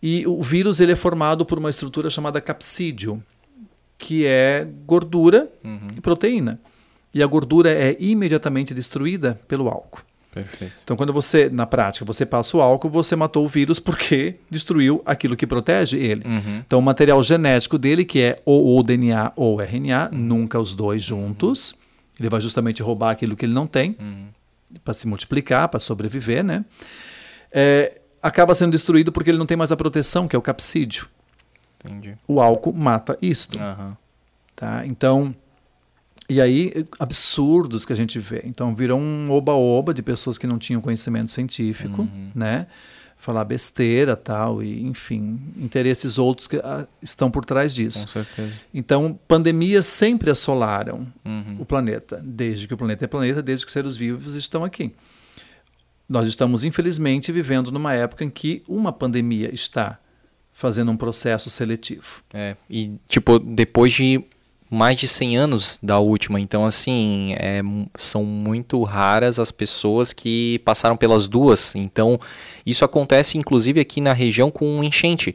E 0.00 0.24
o 0.24 0.40
vírus 0.40 0.80
ele 0.80 0.92
é 0.92 0.96
formado 0.96 1.44
por 1.44 1.58
uma 1.58 1.68
estrutura 1.68 2.08
chamada 2.08 2.40
capsídio, 2.40 3.20
que 4.00 4.24
é 4.26 4.66
gordura 4.86 5.48
uhum. 5.62 5.88
e 5.96 6.00
proteína. 6.00 6.58
E 7.12 7.22
a 7.22 7.26
gordura 7.26 7.70
é 7.70 7.96
imediatamente 8.00 8.72
destruída 8.72 9.38
pelo 9.46 9.68
álcool. 9.68 10.00
Perfeito. 10.32 10.72
Então, 10.82 10.96
quando 10.96 11.12
você, 11.12 11.50
na 11.50 11.66
prática, 11.66 12.04
você 12.04 12.24
passa 12.24 12.56
o 12.56 12.62
álcool, 12.62 12.88
você 12.88 13.14
matou 13.14 13.44
o 13.44 13.48
vírus 13.48 13.78
porque 13.78 14.36
destruiu 14.48 15.02
aquilo 15.04 15.36
que 15.36 15.46
protege 15.46 15.98
ele. 15.98 16.26
Uhum. 16.26 16.62
Então, 16.66 16.78
o 16.78 16.82
material 16.82 17.22
genético 17.22 17.76
dele, 17.76 18.04
que 18.04 18.20
é 18.20 18.40
ou 18.44 18.78
o 18.78 18.82
DNA 18.82 19.32
ou 19.36 19.56
o 19.56 19.60
RNA, 19.60 20.10
uhum. 20.12 20.18
nunca 20.18 20.58
os 20.58 20.72
dois 20.72 21.02
juntos, 21.02 21.72
uhum. 21.72 21.78
ele 22.20 22.28
vai 22.30 22.40
justamente 22.40 22.82
roubar 22.82 23.10
aquilo 23.10 23.36
que 23.36 23.44
ele 23.44 23.52
não 23.52 23.66
tem 23.66 23.96
uhum. 24.00 24.28
para 24.82 24.94
se 24.94 25.06
multiplicar, 25.06 25.68
para 25.68 25.80
sobreviver, 25.80 26.42
né? 26.44 26.64
É, 27.52 28.00
acaba 28.22 28.54
sendo 28.54 28.70
destruído 28.70 29.10
porque 29.10 29.30
ele 29.30 29.38
não 29.38 29.46
tem 29.46 29.56
mais 29.56 29.72
a 29.72 29.76
proteção, 29.76 30.28
que 30.28 30.36
é 30.36 30.38
o 30.38 30.42
capsídio. 30.42 31.08
Entendi. 31.84 32.16
O 32.26 32.40
álcool 32.40 32.72
mata 32.72 33.16
isto. 33.20 33.58
Uhum. 33.58 33.96
Tá? 34.54 34.86
Então, 34.86 35.34
e 36.30 36.40
aí, 36.40 36.86
absurdos 36.98 37.84
que 37.84 37.92
a 37.92 37.96
gente 37.96 38.20
vê. 38.20 38.42
Então, 38.44 38.72
virou 38.72 39.00
um 39.00 39.28
oba-oba 39.32 39.92
de 39.92 40.00
pessoas 40.00 40.38
que 40.38 40.46
não 40.46 40.58
tinham 40.58 40.80
conhecimento 40.80 41.30
científico, 41.30 42.02
uhum. 42.02 42.30
né? 42.32 42.68
Falar 43.16 43.44
besteira 43.44 44.16
tal, 44.16 44.62
e 44.62 44.86
enfim, 44.86 45.40
interesses 45.56 46.18
outros 46.18 46.46
que 46.46 46.56
ah, 46.58 46.86
estão 47.02 47.30
por 47.30 47.44
trás 47.44 47.74
disso. 47.74 48.06
Com 48.06 48.12
certeza. 48.12 48.52
Então, 48.72 49.18
pandemias 49.26 49.86
sempre 49.86 50.30
assolaram 50.30 51.06
uhum. 51.24 51.56
o 51.58 51.66
planeta, 51.66 52.22
desde 52.24 52.68
que 52.68 52.74
o 52.74 52.76
planeta 52.76 53.04
é 53.04 53.08
planeta, 53.08 53.42
desde 53.42 53.66
que 53.66 53.72
seres 53.72 53.96
vivos 53.96 54.36
estão 54.36 54.64
aqui. 54.64 54.94
Nós 56.08 56.28
estamos, 56.28 56.62
infelizmente, 56.62 57.32
vivendo 57.32 57.72
numa 57.72 57.92
época 57.92 58.24
em 58.24 58.30
que 58.30 58.62
uma 58.68 58.92
pandemia 58.92 59.52
está 59.52 59.98
fazendo 60.60 60.92
um 60.92 60.96
processo 60.96 61.48
seletivo. 61.48 62.22
É, 62.34 62.54
e 62.68 62.92
tipo, 63.08 63.38
depois 63.38 63.94
de 63.94 64.22
mais 64.70 64.94
de 64.98 65.08
100 65.08 65.38
anos 65.38 65.80
da 65.82 65.98
última, 65.98 66.38
então 66.38 66.66
assim, 66.66 67.34
é, 67.38 67.62
são 67.96 68.22
muito 68.22 68.82
raras 68.82 69.38
as 69.38 69.50
pessoas 69.50 70.12
que 70.12 70.60
passaram 70.62 70.98
pelas 70.98 71.26
duas, 71.26 71.74
então 71.74 72.20
isso 72.64 72.84
acontece 72.84 73.38
inclusive 73.38 73.80
aqui 73.80 74.02
na 74.02 74.12
região 74.12 74.50
com 74.50 74.84
enchente. 74.84 75.34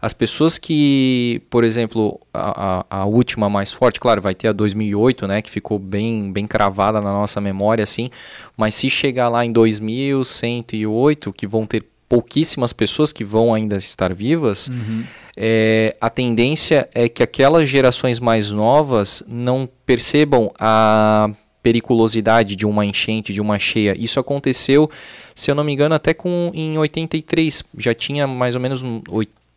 As 0.00 0.12
pessoas 0.12 0.58
que, 0.58 1.40
por 1.50 1.64
exemplo, 1.64 2.20
a, 2.32 2.84
a, 2.90 3.00
a, 3.00 3.04
última 3.04 3.48
mais 3.48 3.72
forte, 3.72 3.98
claro, 3.98 4.20
vai 4.20 4.32
ter 4.32 4.48
a 4.48 4.52
2008, 4.52 5.26
né, 5.26 5.42
que 5.42 5.50
ficou 5.50 5.78
bem, 5.78 6.32
bem 6.32 6.46
cravada 6.46 7.00
na 7.00 7.12
nossa 7.12 7.40
memória, 7.40 7.82
assim, 7.82 8.10
mas 8.56 8.74
se 8.74 8.90
chegar 8.90 9.28
lá 9.28 9.44
em 9.44 9.50
2108, 9.50 11.32
que 11.32 11.46
vão 11.46 11.66
ter 11.66 11.84
pouquíssimas 12.08 12.72
pessoas 12.72 13.12
que 13.12 13.22
vão 13.22 13.52
ainda 13.52 13.76
estar 13.76 14.14
vivas, 14.14 14.68
uhum. 14.68 15.04
é, 15.36 15.94
a 16.00 16.08
tendência 16.08 16.88
é 16.94 17.08
que 17.08 17.22
aquelas 17.22 17.68
gerações 17.68 18.18
mais 18.18 18.50
novas 18.50 19.22
não 19.28 19.68
percebam 19.84 20.50
a 20.58 21.30
periculosidade 21.62 22.56
de 22.56 22.64
uma 22.64 22.86
enchente, 22.86 23.32
de 23.32 23.40
uma 23.40 23.58
cheia. 23.58 23.94
Isso 23.98 24.18
aconteceu, 24.18 24.90
se 25.34 25.50
eu 25.50 25.54
não 25.54 25.62
me 25.62 25.72
engano, 25.72 25.94
até 25.94 26.14
com 26.14 26.50
em 26.54 26.78
83. 26.78 27.62
Já 27.76 27.92
tinha 27.92 28.26
mais 28.26 28.54
ou 28.54 28.60
menos 28.60 28.82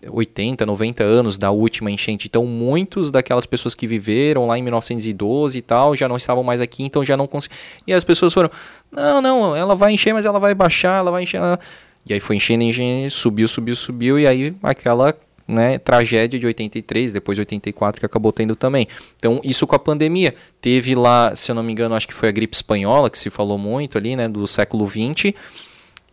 80, 0.10 0.66
90 0.66 1.04
anos 1.04 1.38
da 1.38 1.52
última 1.52 1.92
enchente. 1.92 2.28
Então, 2.28 2.46
muitos 2.46 3.12
daquelas 3.12 3.46
pessoas 3.46 3.76
que 3.76 3.86
viveram 3.86 4.48
lá 4.48 4.58
em 4.58 4.64
1912 4.64 5.58
e 5.58 5.62
tal 5.62 5.96
já 5.96 6.08
não 6.08 6.18
estavam 6.18 6.44
mais 6.44 6.60
aqui, 6.60 6.84
então 6.84 7.06
já 7.06 7.16
não 7.16 7.28
conseguiam. 7.28 7.60
E 7.86 7.94
as 7.94 8.04
pessoas 8.04 8.34
foram: 8.34 8.50
não, 8.92 9.22
não, 9.22 9.56
ela 9.56 9.76
vai 9.76 9.94
encher, 9.94 10.14
mas 10.14 10.26
ela 10.26 10.40
vai 10.40 10.56
baixar, 10.56 11.00
ela 11.00 11.12
vai 11.12 11.24
encher. 11.24 11.38
Ela... 11.38 11.60
E 12.06 12.14
aí 12.14 12.20
foi 12.20 12.36
enchendo, 12.38 12.64
enchendo, 12.64 13.10
subiu, 13.10 13.48
subiu, 13.48 13.76
subiu, 13.76 14.20
e 14.20 14.28
aí 14.28 14.56
aquela 14.64 15.16
né, 15.48 15.78
tragédia 15.78 16.40
de 16.40 16.46
83, 16.46 17.14
depois 17.14 17.36
de 17.36 17.42
84 17.42 18.00
que 18.00 18.06
acabou 18.06 18.32
tendo 18.32 18.56
também. 18.56 18.88
Então, 19.18 19.40
isso 19.44 19.68
com 19.68 19.76
a 19.76 19.80
pandemia. 19.80 20.34
Teve 20.60 20.96
lá, 20.96 21.36
se 21.36 21.52
eu 21.52 21.56
não 21.56 21.64
me 21.64 21.72
engano, 21.72 21.94
acho 21.96 22.08
que 22.08 22.14
foi 22.14 22.30
a 22.30 22.32
gripe 22.32 22.56
espanhola, 22.56 23.10
que 23.10 23.20
se 23.20 23.30
falou 23.30 23.58
muito 23.58 23.98
ali, 23.98 24.16
né, 24.16 24.28
do 24.28 24.48
século 24.48 24.86
20 24.86 25.36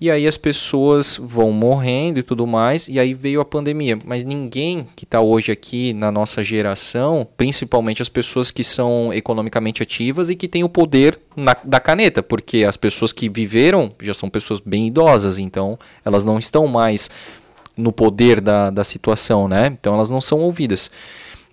e 0.01 0.11
aí 0.11 0.27
as 0.29 0.37
pessoas 0.37 1.19
vão 1.21 1.51
morrendo 1.51 2.19
e 2.21 2.23
tudo 2.23 2.47
mais, 2.47 2.89
e 2.89 3.01
aí 3.01 3.15
veio 3.15 3.41
a 3.41 3.45
pandemia. 3.45 3.99
Mas 4.05 4.25
ninguém 4.25 4.87
que 4.95 5.05
está 5.05 5.21
hoje 5.21 5.51
aqui 5.51 5.93
na 5.93 6.13
nossa 6.13 6.45
geração, 6.45 7.27
principalmente 7.37 8.01
as 8.01 8.09
pessoas 8.09 8.51
que 8.51 8.63
são 8.63 9.13
economicamente 9.13 9.83
ativas 9.83 10.31
e 10.31 10.37
que 10.37 10.47
têm 10.47 10.63
o 10.63 10.69
poder 10.69 11.19
na, 11.35 11.57
da 11.65 11.81
caneta, 11.81 12.23
porque 12.23 12.65
as 12.65 12.77
pessoas 12.77 13.13
que 13.13 13.29
viveram 13.29 13.91
já 14.01 14.15
são 14.15 14.31
pessoas 14.31 14.61
bem 14.61 14.87
idosas, 14.87 15.39
então 15.39 15.79
elas 16.05 16.25
não 16.25 16.39
estão 16.39 16.67
mais 16.69 17.11
no 17.77 17.93
poder 17.93 18.41
da, 18.41 18.71
da 18.71 18.85
situação, 18.85 19.49
né? 19.49 19.67
Então 19.67 19.95
elas 19.95 20.11
não 20.11 20.21
são 20.21 20.41
ouvidas. 20.41 20.91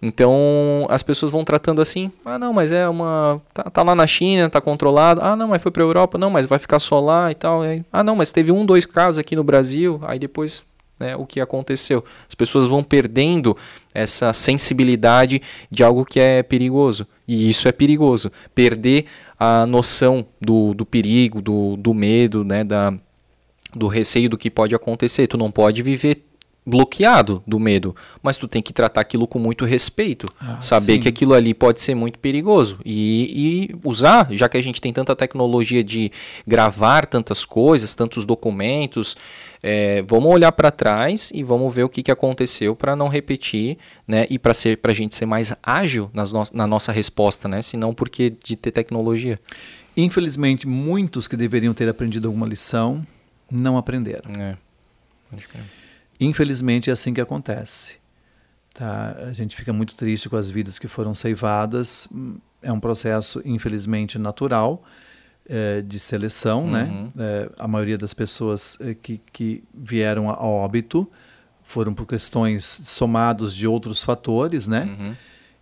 Então 0.02 0.86
as 0.90 1.02
pessoas 1.02 1.32
vão 1.32 1.44
tratando 1.44 1.82
assim: 1.82 2.12
ah, 2.24 2.38
não, 2.38 2.54
mas 2.54 2.72
é 2.72 2.88
uma. 2.88 3.40
Tá, 3.54 3.64
tá 3.64 3.84
lá 3.84 3.96
na 3.96 4.08
China, 4.08 4.50
tá 4.50 4.62
controlado. 4.62 5.22
Ah, 5.22 5.36
não, 5.36 5.48
mas 5.48 5.62
foi 5.62 5.72
para 5.72 5.84
Europa. 5.84 6.18
Não, 6.18 6.30
mas 6.30 6.46
vai 6.46 6.60
ficar 6.60 6.80
só 6.80 7.00
lá 7.00 7.32
e 7.32 7.36
tal. 7.36 7.62
Aí, 7.62 7.84
ah, 7.92 8.04
não, 8.04 8.16
mas 8.16 8.32
teve 8.32 8.52
um, 8.52 8.66
dois 8.66 8.86
casos 8.86 9.18
aqui 9.18 9.36
no 9.36 9.44
Brasil. 9.44 10.00
Aí 10.04 10.20
depois 10.20 10.64
né, 11.00 11.16
o 11.16 11.26
que 11.26 11.40
aconteceu. 11.40 12.04
As 12.28 12.36
pessoas 12.36 12.66
vão 12.66 12.84
perdendo 12.84 13.56
essa 13.94 14.34
sensibilidade 14.34 15.42
de 15.70 15.84
algo 15.84 16.06
que 16.06 16.20
é 16.20 16.44
perigoso. 16.44 17.08
E 17.28 17.50
isso 17.50 17.68
é 17.68 17.72
perigoso. 17.72 18.32
Perder 18.54 19.06
a 19.40 19.66
noção 19.66 20.26
do, 20.40 20.74
do 20.74 20.86
perigo, 20.86 21.42
do, 21.42 21.76
do 21.78 21.94
medo, 21.94 22.44
né, 22.44 22.64
da, 22.64 22.94
do 23.74 23.88
receio 23.88 24.30
do 24.30 24.38
que 24.38 24.50
pode 24.50 24.76
acontecer. 24.76 25.28
Tu 25.28 25.38
não 25.38 25.52
pode 25.52 25.82
viver 25.82 26.25
bloqueado 26.66 27.44
do 27.46 27.60
medo, 27.60 27.96
mas 28.24 28.38
tu 28.38 28.48
tem 28.48 28.62
que 28.62 28.74
tratar 28.74 29.02
aquilo 29.02 29.28
com 29.28 29.38
muito 29.38 29.66
respeito, 29.66 30.28
Ah, 30.40 30.60
saber 30.60 30.94
sim. 30.94 31.00
que 31.02 31.08
aquilo 31.08 31.34
ali 31.34 31.54
pode 31.54 31.80
ser 31.80 31.94
muito 31.94 32.18
perigoso 32.18 32.80
e, 32.84 33.70
e 33.72 33.76
usar, 33.84 34.28
já 34.32 34.50
que 34.50 34.58
a 34.58 34.64
gente 34.64 34.82
tem 34.82 34.92
tanta 34.92 35.16
tecnologia 35.16 35.84
de 35.84 36.12
gravar 36.48 37.06
tantas 37.06 37.46
coisas, 37.46 37.94
tantos 37.94 38.26
documentos, 38.26 39.16
é, 39.62 40.02
vamos 40.04 40.32
olhar 40.32 40.52
para 40.52 40.72
trás 40.72 41.32
e 41.34 41.44
vamos 41.44 41.74
ver 41.74 41.84
o 41.84 41.90
que, 41.90 42.02
que 42.02 42.12
aconteceu 42.12 42.76
para 42.76 42.96
não 42.96 43.08
repetir, 43.08 43.78
né? 44.08 44.26
E 44.30 44.38
para 44.40 44.54
ser, 44.54 44.78
para 44.78 44.92
a 44.92 44.96
gente 44.96 45.16
ser 45.16 45.26
mais 45.26 45.54
ágil 45.62 46.10
nas 46.14 46.32
no 46.32 46.44
na 46.54 46.68
nossa 46.68 46.92
resposta, 46.92 47.48
né? 47.48 47.62
Senão 47.62 47.94
porque 47.94 48.34
de 48.44 48.56
ter 48.56 48.72
tecnologia. 48.72 49.40
Infelizmente, 49.98 50.68
muitos 50.68 51.28
que 51.28 51.36
deveriam 51.36 51.74
ter 51.74 51.88
aprendido 51.90 52.28
alguma 52.28 52.46
lição 52.46 53.06
não 53.50 53.78
aprenderam. 53.78 54.30
É. 54.40 54.58
Acho 55.36 55.48
que 55.48 55.58
é. 55.58 55.85
Infelizmente 56.20 56.90
é 56.90 56.94
assim 56.94 57.14
que 57.14 57.22
acontece. 57.22 57.98
Tá? 58.74 59.16
A 59.28 59.34
gente 59.34 59.56
fica 59.56 59.72
muito 59.72 59.96
triste 59.96 60.30
com 60.30 60.36
as 60.36 60.50
vidas 60.50 60.78
que 60.78 60.88
foram 60.88 61.14
ceivadas. 61.14 62.08
É 62.62 62.72
um 62.72 62.80
processo, 62.80 63.42
infelizmente, 63.46 64.18
natural 64.20 64.84
eh, 65.48 65.82
de 65.82 65.98
seleção. 66.00 66.68
Né? 66.68 66.84
Uhum. 66.84 67.12
Eh, 67.18 67.50
a 67.58 67.68
maioria 67.68 67.98
das 67.98 68.14
pessoas 68.14 68.78
eh, 68.82 68.94
que, 68.94 69.22
que 69.32 69.64
vieram 69.74 70.30
a 70.30 70.42
óbito 70.42 71.10
foram 71.64 71.94
por 71.94 72.06
questões 72.06 72.64
somados 72.66 73.56
de 73.56 73.68
outros 73.68 74.04
fatores. 74.04 74.68
Né? 74.68 74.84
Uhum, 74.84 75.16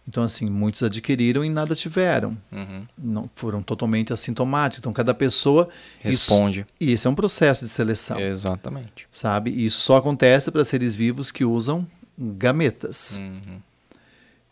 Então, 0.08 0.22
assim, 0.24 0.50
muitos 0.50 0.84
adquiriram 0.84 1.46
e 1.46 1.50
nada 1.50 1.76
tiveram. 1.76 2.38
uhum. 2.52 2.86
Não 2.98 3.30
foram 3.36 3.62
totalmente 3.64 4.12
assintomáticos. 4.12 4.80
Então, 4.80 4.92
cada 4.92 5.14
pessoa. 5.14 5.70
isso- 6.04 6.30
Responde. 6.32 6.66
e 6.80 6.92
esse 6.92 7.08
é 7.08 7.10
um 7.10 7.16
processo 7.16 7.64
de 7.64 7.70
seleção 7.72 8.20
Exatamente. 8.20 9.08
sabe? 9.12 9.52
E 9.52 9.66
isso 9.66 9.80
só 9.80 9.96
acontece 9.98 10.52
para 10.52 10.66
seres 10.66 10.96
vivos 10.96 11.32
que 11.32 11.46
usam 11.46 11.88
gametas. 12.18 13.18
Uhum. 13.18 13.60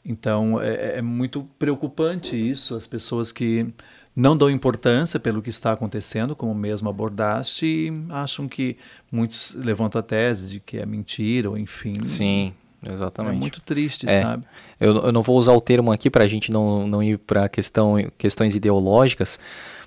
Então 0.03 0.59
é, 0.59 0.97
é 0.97 1.01
muito 1.01 1.47
preocupante 1.59 2.35
isso, 2.35 2.73
as 2.75 2.88
pessoas 2.88 3.31
que 3.31 3.67
não 4.15 4.35
dão 4.35 4.49
importância 4.49 5.19
pelo 5.19 5.41
que 5.43 5.49
está 5.49 5.71
acontecendo, 5.71 6.35
como 6.35 6.55
mesmo 6.55 6.89
abordaste, 6.89 7.65
e 7.65 7.93
acham 8.09 8.47
que 8.47 8.77
muitos 9.11 9.53
levantam 9.55 9.99
a 9.99 10.03
tese 10.03 10.49
de 10.49 10.59
que 10.59 10.77
é 10.77 10.85
mentira, 10.88 11.49
ou 11.51 11.57
enfim. 11.57 11.93
Sim, 12.03 12.51
É 12.88 12.92
exatamente. 12.92 13.38
muito 13.38 13.61
triste, 13.61 14.10
É. 14.10 14.22
sabe? 14.22 14.43
Eu, 14.80 14.95
eu 15.06 15.11
não 15.11 15.22
vou 15.22 15.38
usar 15.38 15.53
o 15.53 15.61
termo 15.61 15.92
aqui 15.92 16.10
para 16.10 16.24
a 16.24 16.27
gente 16.27 16.51
não, 16.51 16.88
não 16.88 17.03
ir 17.03 17.18
para 17.19 17.48
questão, 17.48 17.95
questões 18.18 18.56
ideológicas, 18.56 19.40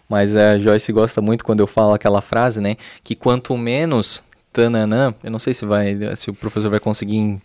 mas 0.09 0.35
a 0.37 0.59
Joyce 0.59 0.93
gosta 0.93 1.21
muito 1.21 1.45
quando 1.45 1.61
eu 1.61 1.67
falo 1.67 1.93
aquela 1.95 2.21
frase, 2.21 2.61
né? 2.61 2.77
Que 3.03 3.15
quanto 3.15 3.57
menos 3.57 4.23
tananã, 4.53 5.13
eu 5.25 5.31
não 5.33 5.39
sei 5.41 5.53
se 5.53 5.65
vai, 5.67 5.97
se 6.15 6.31
o 6.31 6.35
professor 6.35 6.71
vai 6.71 6.79
conseguir. 6.79 7.41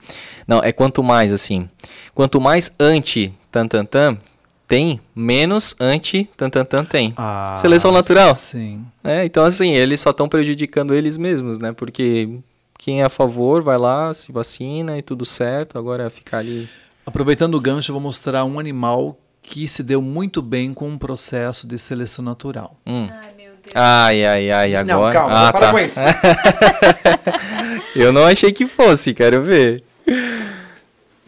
Não, 0.47 0.61
é 0.63 0.71
quanto 0.71 1.01
mais 1.01 1.33
assim. 1.33 1.67
Quanto 2.13 2.39
mais 2.39 2.71
anti 2.79 3.33
tantantan 3.51 4.19
tem, 4.67 5.01
menos 5.15 5.75
anti 5.79 6.29
tantantan 6.37 6.83
tem. 6.85 7.11
Ah, 7.17 7.55
Seleção 7.57 7.91
natural. 7.91 8.35
Sim. 8.35 8.85
É, 9.03 9.25
então 9.25 9.43
assim, 9.43 9.71
eles 9.71 9.99
só 9.99 10.11
estão 10.11 10.29
prejudicando 10.29 10.93
eles 10.93 11.17
mesmos, 11.17 11.57
né? 11.57 11.71
Porque 11.71 12.29
quem 12.79 13.01
é 13.01 13.03
a 13.03 13.09
favor 13.09 13.61
vai 13.61 13.77
lá, 13.77 14.13
se 14.13 14.31
vacina 14.31 14.97
e 14.97 15.01
tudo 15.01 15.25
certo, 15.25 15.77
agora 15.77 16.09
ficar 16.09 16.37
ali. 16.37 16.67
Aproveitando 17.05 17.55
o 17.55 17.59
gancho, 17.59 17.91
eu 17.91 17.93
vou 17.93 18.01
mostrar 18.01 18.45
um 18.45 18.57
animal 18.57 19.17
que 19.43 19.67
se 19.67 19.83
deu 19.83 20.01
muito 20.01 20.41
bem 20.41 20.73
com 20.73 20.87
um 20.87 20.97
processo 20.97 21.67
de 21.67 21.77
seleção 21.77 22.23
natural. 22.23 22.77
Hum. 22.87 23.09
Ai, 23.11 23.31
meu 23.35 23.51
Deus. 23.61 23.75
Ai, 23.75 24.25
ai, 24.25 24.51
ai, 24.51 24.75
agora. 24.77 24.95
Não, 24.95 25.11
calma, 25.11 25.47
ah, 25.47 25.51
para 25.51 25.65
tá. 25.67 25.71
com 25.73 25.79
isso. 25.79 25.99
Eu 27.95 28.13
não 28.13 28.23
achei 28.25 28.53
que 28.53 28.65
fosse, 28.65 29.13
quero 29.13 29.41
ver. 29.43 29.83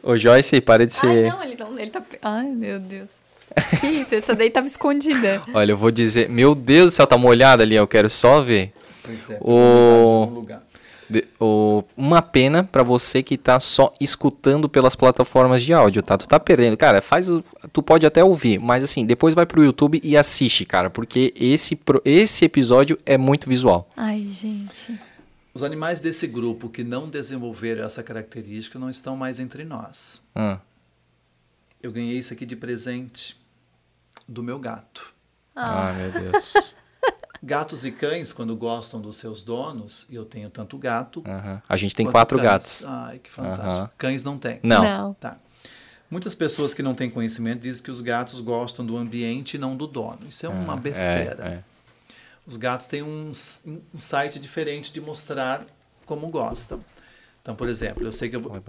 Ô 0.01 0.17
Joyce, 0.17 0.61
para 0.61 0.85
de 0.85 0.93
Ai, 0.93 0.99
ser. 0.99 1.29
não, 1.31 1.43
ele 1.43 1.55
não. 1.59 1.77
Ele 1.79 1.89
tá. 1.91 2.01
Ai, 2.21 2.45
meu 2.47 2.79
Deus. 2.79 3.09
Que 3.81 3.87
isso? 3.87 4.15
Essa 4.15 4.33
daí 4.33 4.49
tava 4.49 4.67
escondida. 4.67 5.41
Olha, 5.53 5.71
eu 5.73 5.77
vou 5.77 5.91
dizer. 5.91 6.29
Meu 6.29 6.55
Deus 6.55 6.85
do 6.93 6.95
céu, 6.95 7.05
tá 7.05 7.17
molhada 7.17 7.63
ali, 7.63 7.75
eu 7.75 7.87
quero 7.87 8.09
só 8.09 8.41
ver. 8.41 8.71
Pois 9.03 9.29
é, 9.29 9.37
O- 9.41 10.25
um 10.29 10.33
lugar. 10.33 10.63
O- 11.39 11.83
uma 11.97 12.21
pena 12.21 12.63
pra 12.63 12.83
você 12.83 13.21
que 13.23 13.37
tá 13.37 13.59
só 13.59 13.93
escutando 13.99 14.69
pelas 14.69 14.95
plataformas 14.95 15.61
de 15.63 15.73
áudio, 15.73 16.01
tá? 16.03 16.17
Tu 16.17 16.27
tá 16.27 16.39
perdendo. 16.39 16.77
Cara, 16.77 17.01
faz. 17.01 17.29
o- 17.29 17.43
Tu 17.73 17.81
pode 17.83 18.05
até 18.05 18.23
ouvir, 18.23 18.59
mas 18.59 18.83
assim, 18.83 19.05
depois 19.05 19.33
vai 19.33 19.45
pro 19.45 19.63
YouTube 19.63 19.99
e 20.03 20.15
assiste, 20.17 20.65
cara, 20.65 20.89
porque 20.89 21.33
esse, 21.35 21.75
pro- 21.75 22.01
esse 22.05 22.45
episódio 22.45 22.97
é 23.05 23.17
muito 23.17 23.47
visual. 23.49 23.89
Ai, 23.95 24.23
gente. 24.27 24.99
Os 25.53 25.63
animais 25.63 25.99
desse 25.99 26.27
grupo 26.27 26.69
que 26.69 26.83
não 26.83 27.09
desenvolveram 27.09 27.83
essa 27.85 28.01
característica 28.01 28.79
não 28.79 28.89
estão 28.89 29.17
mais 29.17 29.39
entre 29.39 29.63
nós. 29.65 30.25
Ah, 30.33 30.59
Eu 31.83 31.91
ganhei 31.91 32.17
isso 32.17 32.31
aqui 32.31 32.45
de 32.45 32.55
presente 32.55 33.35
do 34.27 34.41
meu 34.43 34.57
gato. 34.59 35.13
Ai, 35.55 35.93
meu 35.95 36.11
Deus. 36.31 36.53
Gatos 37.43 37.85
e 37.85 37.91
cães, 37.91 38.31
quando 38.31 38.55
gostam 38.55 39.01
dos 39.01 39.17
seus 39.17 39.41
donos, 39.41 40.05
e 40.09 40.15
eu 40.15 40.25
tenho 40.25 40.49
tanto 40.49 40.77
gato. 40.77 41.23
A 41.67 41.75
gente 41.75 41.95
tem 41.95 42.05
quatro 42.09 42.37
cães. 42.37 42.47
gatos. 42.47 42.85
Ai, 42.85 43.19
que 43.19 43.31
fantástico. 43.31 43.91
Cães 43.97 44.23
não 44.23 44.37
têm. 44.37 44.59
Não. 44.61 44.83
Não. 44.83 45.13
Tá. 45.15 45.37
Muitas 46.09 46.35
pessoas 46.35 46.73
que 46.73 46.83
não 46.83 46.93
têm 46.93 47.09
conhecimento 47.09 47.61
dizem 47.61 47.81
que 47.81 47.89
os 47.89 48.01
gatos 48.01 48.41
gostam 48.41 48.85
do 48.85 48.97
ambiente 48.97 49.55
e 49.55 49.57
não 49.57 49.75
do 49.75 49.87
dono. 49.87 50.19
Isso 50.27 50.45
é 50.45 50.49
uma 50.49 50.75
besteira. 50.75 51.37
É, 51.39 51.47
é. 51.53 51.63
Os 52.45 52.57
gatos 52.57 52.85
têm 52.87 53.01
um, 53.01 53.31
um 53.65 53.99
site 53.99 54.37
diferente 54.37 54.91
de 54.91 54.99
mostrar 54.99 55.65
como 56.05 56.27
gostam. 56.27 56.83
Então, 57.41 57.55
por 57.55 57.67
exemplo, 57.67 58.03
eu 58.03 58.11
sei 58.11 58.29
que 58.29 58.35
eu 58.35 58.39
vou. 58.39 58.61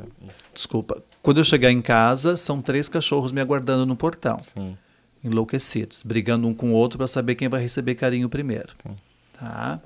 Desculpa. 0.55 1.03
Quando 1.21 1.39
eu 1.39 1.45
chegar 1.45 1.71
em 1.71 1.83
casa, 1.83 2.37
são 2.37 2.63
três 2.63 2.89
cachorros 2.89 3.33
me 3.33 3.41
aguardando 3.41 3.85
no 3.85 3.97
portão, 3.97 4.39
Sim. 4.39 4.79
Enlouquecidos, 5.25 6.03
brigando 6.05 6.47
um 6.49 6.55
com 6.55 6.71
o 6.73 6.75
outro 6.75 6.99
para 6.99 7.07
saber 7.07 7.35
quem 7.35 7.49
vai 7.49 7.61
receber 7.61 7.95
carinho 7.95 8.29
primeiro. 8.29 8.71
Sim. 8.83 8.97
Tá? 9.39 9.81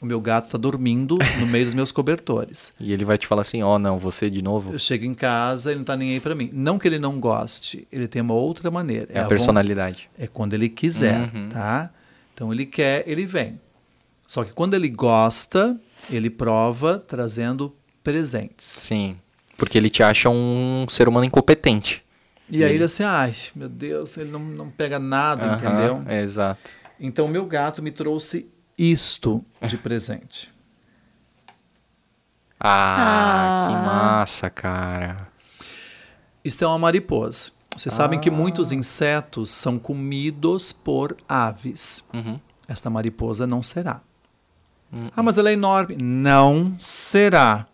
O 0.00 0.06
meu 0.06 0.20
gato 0.20 0.46
está 0.46 0.58
dormindo 0.58 1.16
no 1.40 1.46
meio 1.46 1.64
dos 1.64 1.72
meus 1.72 1.90
cobertores. 1.90 2.74
E 2.80 2.92
ele 2.92 3.04
vai 3.04 3.16
te 3.16 3.26
falar 3.26 3.40
assim, 3.42 3.62
ó, 3.62 3.78
não, 3.78 3.96
você 3.98 4.28
de 4.28 4.42
novo. 4.42 4.72
Eu 4.74 4.78
chego 4.78 5.04
em 5.06 5.14
casa, 5.14 5.70
ele 5.70 5.76
não 5.76 5.82
está 5.82 5.96
nem 5.96 6.12
aí 6.12 6.20
para 6.20 6.34
mim. 6.34 6.50
Não 6.52 6.78
que 6.78 6.86
ele 6.86 6.98
não 6.98 7.18
goste, 7.18 7.88
ele 7.90 8.06
tem 8.06 8.20
uma 8.20 8.34
outra 8.34 8.70
maneira. 8.70 9.06
É 9.10 9.20
a 9.20 9.22
von- 9.22 9.28
personalidade. 9.30 10.10
É 10.18 10.26
quando 10.26 10.52
ele 10.52 10.68
quiser, 10.68 11.32
Uhum. 11.34 11.48
tá? 11.48 11.90
Então 12.34 12.52
ele 12.52 12.66
quer, 12.66 13.04
ele 13.06 13.24
vem. 13.24 13.58
Só 14.26 14.44
que 14.44 14.52
quando 14.52 14.74
ele 14.74 14.88
gosta, 14.88 15.78
ele 16.10 16.28
prova 16.28 16.98
trazendo 16.98 17.74
presentes. 18.02 18.66
Sim. 18.66 19.16
Porque 19.56 19.78
ele 19.78 19.88
te 19.88 20.02
acha 20.02 20.28
um 20.28 20.84
ser 20.88 21.08
humano 21.08 21.24
incompetente. 21.24 22.03
E 22.50 22.62
aí 22.62 22.74
ele 22.74 22.84
assim, 22.84 23.02
ai, 23.02 23.34
meu 23.54 23.68
Deus, 23.68 24.16
ele 24.18 24.30
não, 24.30 24.40
não 24.40 24.70
pega 24.70 24.98
nada, 24.98 25.44
Aham, 25.46 25.54
entendeu? 25.56 26.04
É, 26.06 26.20
exato. 26.20 26.70
Então 27.00 27.26
meu 27.26 27.46
gato 27.46 27.82
me 27.82 27.90
trouxe 27.90 28.50
isto 28.76 29.44
de 29.66 29.76
presente. 29.78 30.52
Ah, 32.60 33.66
Ah. 33.66 33.66
que 33.68 33.74
massa, 33.86 34.50
cara. 34.50 35.28
Isto 36.44 36.64
é 36.64 36.66
uma 36.66 36.78
mariposa. 36.78 37.52
Vocês 37.76 37.92
sabem 37.94 38.20
que 38.20 38.30
muitos 38.30 38.70
insetos 38.70 39.50
são 39.50 39.78
comidos 39.78 40.72
por 40.72 41.16
aves. 41.28 42.04
Uhum. 42.12 42.38
Esta 42.68 42.88
mariposa 42.88 43.46
não 43.46 43.62
será. 43.62 44.00
Ah, 45.16 45.22
mas 45.24 45.36
ela 45.38 45.50
é 45.50 45.54
enorme. 45.54 45.96
Não 46.00 46.76
será. 46.78 47.66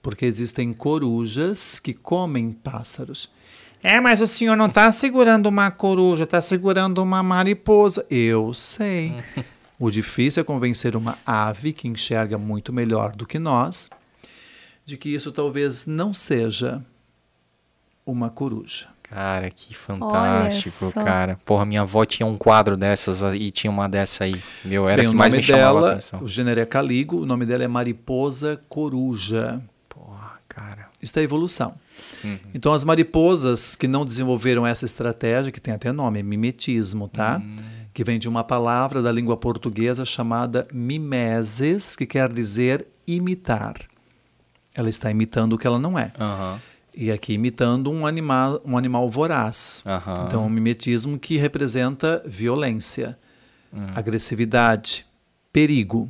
Porque 0.00 0.24
existem 0.24 0.72
corujas 0.72 1.80
que 1.80 1.92
comem 1.92 2.52
pássaros. 2.52 3.28
É, 3.86 4.00
mas 4.00 4.22
o 4.22 4.26
senhor 4.26 4.56
não 4.56 4.64
está 4.64 4.90
segurando 4.90 5.46
uma 5.46 5.70
coruja, 5.70 6.24
está 6.24 6.40
segurando 6.40 7.02
uma 7.02 7.22
mariposa. 7.22 8.06
Eu 8.10 8.54
sei. 8.54 9.12
o 9.78 9.90
difícil 9.90 10.40
é 10.40 10.44
convencer 10.44 10.96
uma 10.96 11.18
ave 11.26 11.74
que 11.74 11.86
enxerga 11.86 12.38
muito 12.38 12.72
melhor 12.72 13.12
do 13.14 13.26
que 13.26 13.38
nós 13.38 13.90
de 14.86 14.96
que 14.96 15.08
isso 15.08 15.30
talvez 15.32 15.86
não 15.86 16.12
seja 16.12 16.82
uma 18.06 18.30
coruja. 18.30 18.88
Cara, 19.02 19.50
que 19.50 19.74
fantástico, 19.74 20.92
cara. 20.94 21.38
Porra, 21.44 21.64
minha 21.64 21.82
avó 21.82 22.04
tinha 22.04 22.26
um 22.26 22.36
quadro 22.36 22.76
dessas 22.76 23.20
e 23.34 23.50
tinha 23.50 23.70
uma 23.70 23.88
dessa 23.88 24.24
aí. 24.24 24.42
Meu, 24.64 24.88
era 24.88 25.02
Bem, 25.02 25.06
a 25.06 25.08
que 25.10 25.14
o 25.14 25.18
mais 25.18 25.32
nome 25.32 25.42
me 25.42 25.46
chamava 25.46 25.68
a 25.68 25.80
dela, 25.80 25.92
atenção. 25.92 26.22
o 26.22 26.28
gênero 26.28 26.60
é 26.60 26.66
caligo, 26.66 27.20
o 27.20 27.26
nome 27.26 27.44
dela 27.44 27.64
é 27.64 27.68
mariposa 27.68 28.58
coruja. 28.68 29.60
Porra, 29.88 30.38
cara. 30.48 30.88
Isso 31.02 31.18
é 31.18 31.22
evolução. 31.22 31.74
Uhum. 32.22 32.38
Então, 32.54 32.72
as 32.72 32.84
mariposas 32.84 33.76
que 33.76 33.86
não 33.88 34.04
desenvolveram 34.04 34.66
essa 34.66 34.84
estratégia, 34.86 35.52
que 35.52 35.60
tem 35.60 35.74
até 35.74 35.92
nome, 35.92 36.20
é 36.20 36.22
mimetismo, 36.22 37.08
tá? 37.08 37.40
Hum. 37.44 37.56
Que 37.92 38.02
vem 38.02 38.18
de 38.18 38.28
uma 38.28 38.42
palavra 38.42 39.00
da 39.02 39.12
língua 39.12 39.36
portuguesa 39.36 40.04
chamada 40.04 40.66
mimeses, 40.72 41.94
que 41.94 42.06
quer 42.06 42.32
dizer 42.32 42.86
imitar. 43.06 43.74
Ela 44.74 44.88
está 44.88 45.10
imitando 45.10 45.52
o 45.52 45.58
que 45.58 45.66
ela 45.66 45.78
não 45.78 45.98
é. 45.98 46.12
Aham. 46.18 46.60
E 46.96 47.10
aqui 47.10 47.34
imitando 47.34 47.90
um 47.90 48.06
animal, 48.06 48.60
um 48.64 48.76
animal 48.78 49.08
voraz. 49.10 49.82
Aham. 49.86 50.24
Então, 50.26 50.46
um 50.46 50.48
mimetismo 50.50 51.18
que 51.18 51.36
representa 51.36 52.22
violência, 52.26 53.18
Hum. 53.72 53.86
agressividade, 53.94 55.04
perigo. 55.52 56.08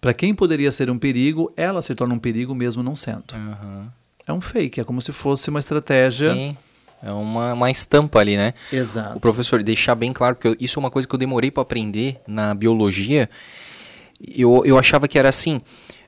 Para 0.00 0.14
quem 0.14 0.32
poderia 0.34 0.70
ser 0.70 0.88
um 0.90 0.98
perigo, 0.98 1.52
ela 1.56 1.82
se 1.82 1.94
torna 1.94 2.14
um 2.14 2.18
perigo 2.18 2.54
mesmo 2.54 2.82
não 2.82 2.94
sendo. 2.94 3.24
Aham. 3.34 3.92
É 4.26 4.32
um 4.32 4.40
fake, 4.40 4.80
é 4.80 4.84
como 4.84 5.00
se 5.00 5.12
fosse 5.12 5.48
uma 5.50 5.60
estratégia. 5.60 6.32
Sim. 6.32 6.56
É 7.02 7.12
uma, 7.12 7.52
uma 7.52 7.70
estampa 7.70 8.18
ali, 8.18 8.36
né? 8.36 8.54
O 8.72 8.76
Exato. 8.76 9.20
professor, 9.20 9.62
deixar 9.62 9.94
bem 9.94 10.12
claro, 10.12 10.34
porque 10.34 10.48
eu- 10.48 10.56
isso 10.58 10.78
é 10.78 10.80
uma 10.80 10.90
coisa 10.90 11.06
que 11.06 11.14
eu 11.14 11.18
demorei 11.18 11.50
para 11.50 11.62
aprender 11.62 12.18
na 12.26 12.54
biologia. 12.54 13.28
Eu, 14.34 14.62
eu 14.64 14.78
achava 14.78 15.06
que 15.06 15.18
era 15.18 15.28
assim: 15.28 15.60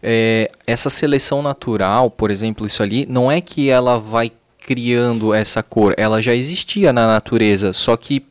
é, 0.02 0.50
essa 0.66 0.88
seleção 0.90 1.42
natural, 1.42 2.10
por 2.10 2.30
exemplo, 2.30 2.66
isso 2.66 2.82
ali, 2.82 3.06
não 3.08 3.30
é 3.30 3.40
que 3.40 3.68
ela 3.68 3.98
vai 3.98 4.32
criando 4.58 5.32
essa 5.32 5.62
cor, 5.62 5.94
ela 5.96 6.20
já 6.22 6.34
existia 6.34 6.92
na 6.92 7.06
natureza, 7.06 7.72
só 7.72 7.96
que 7.96 8.24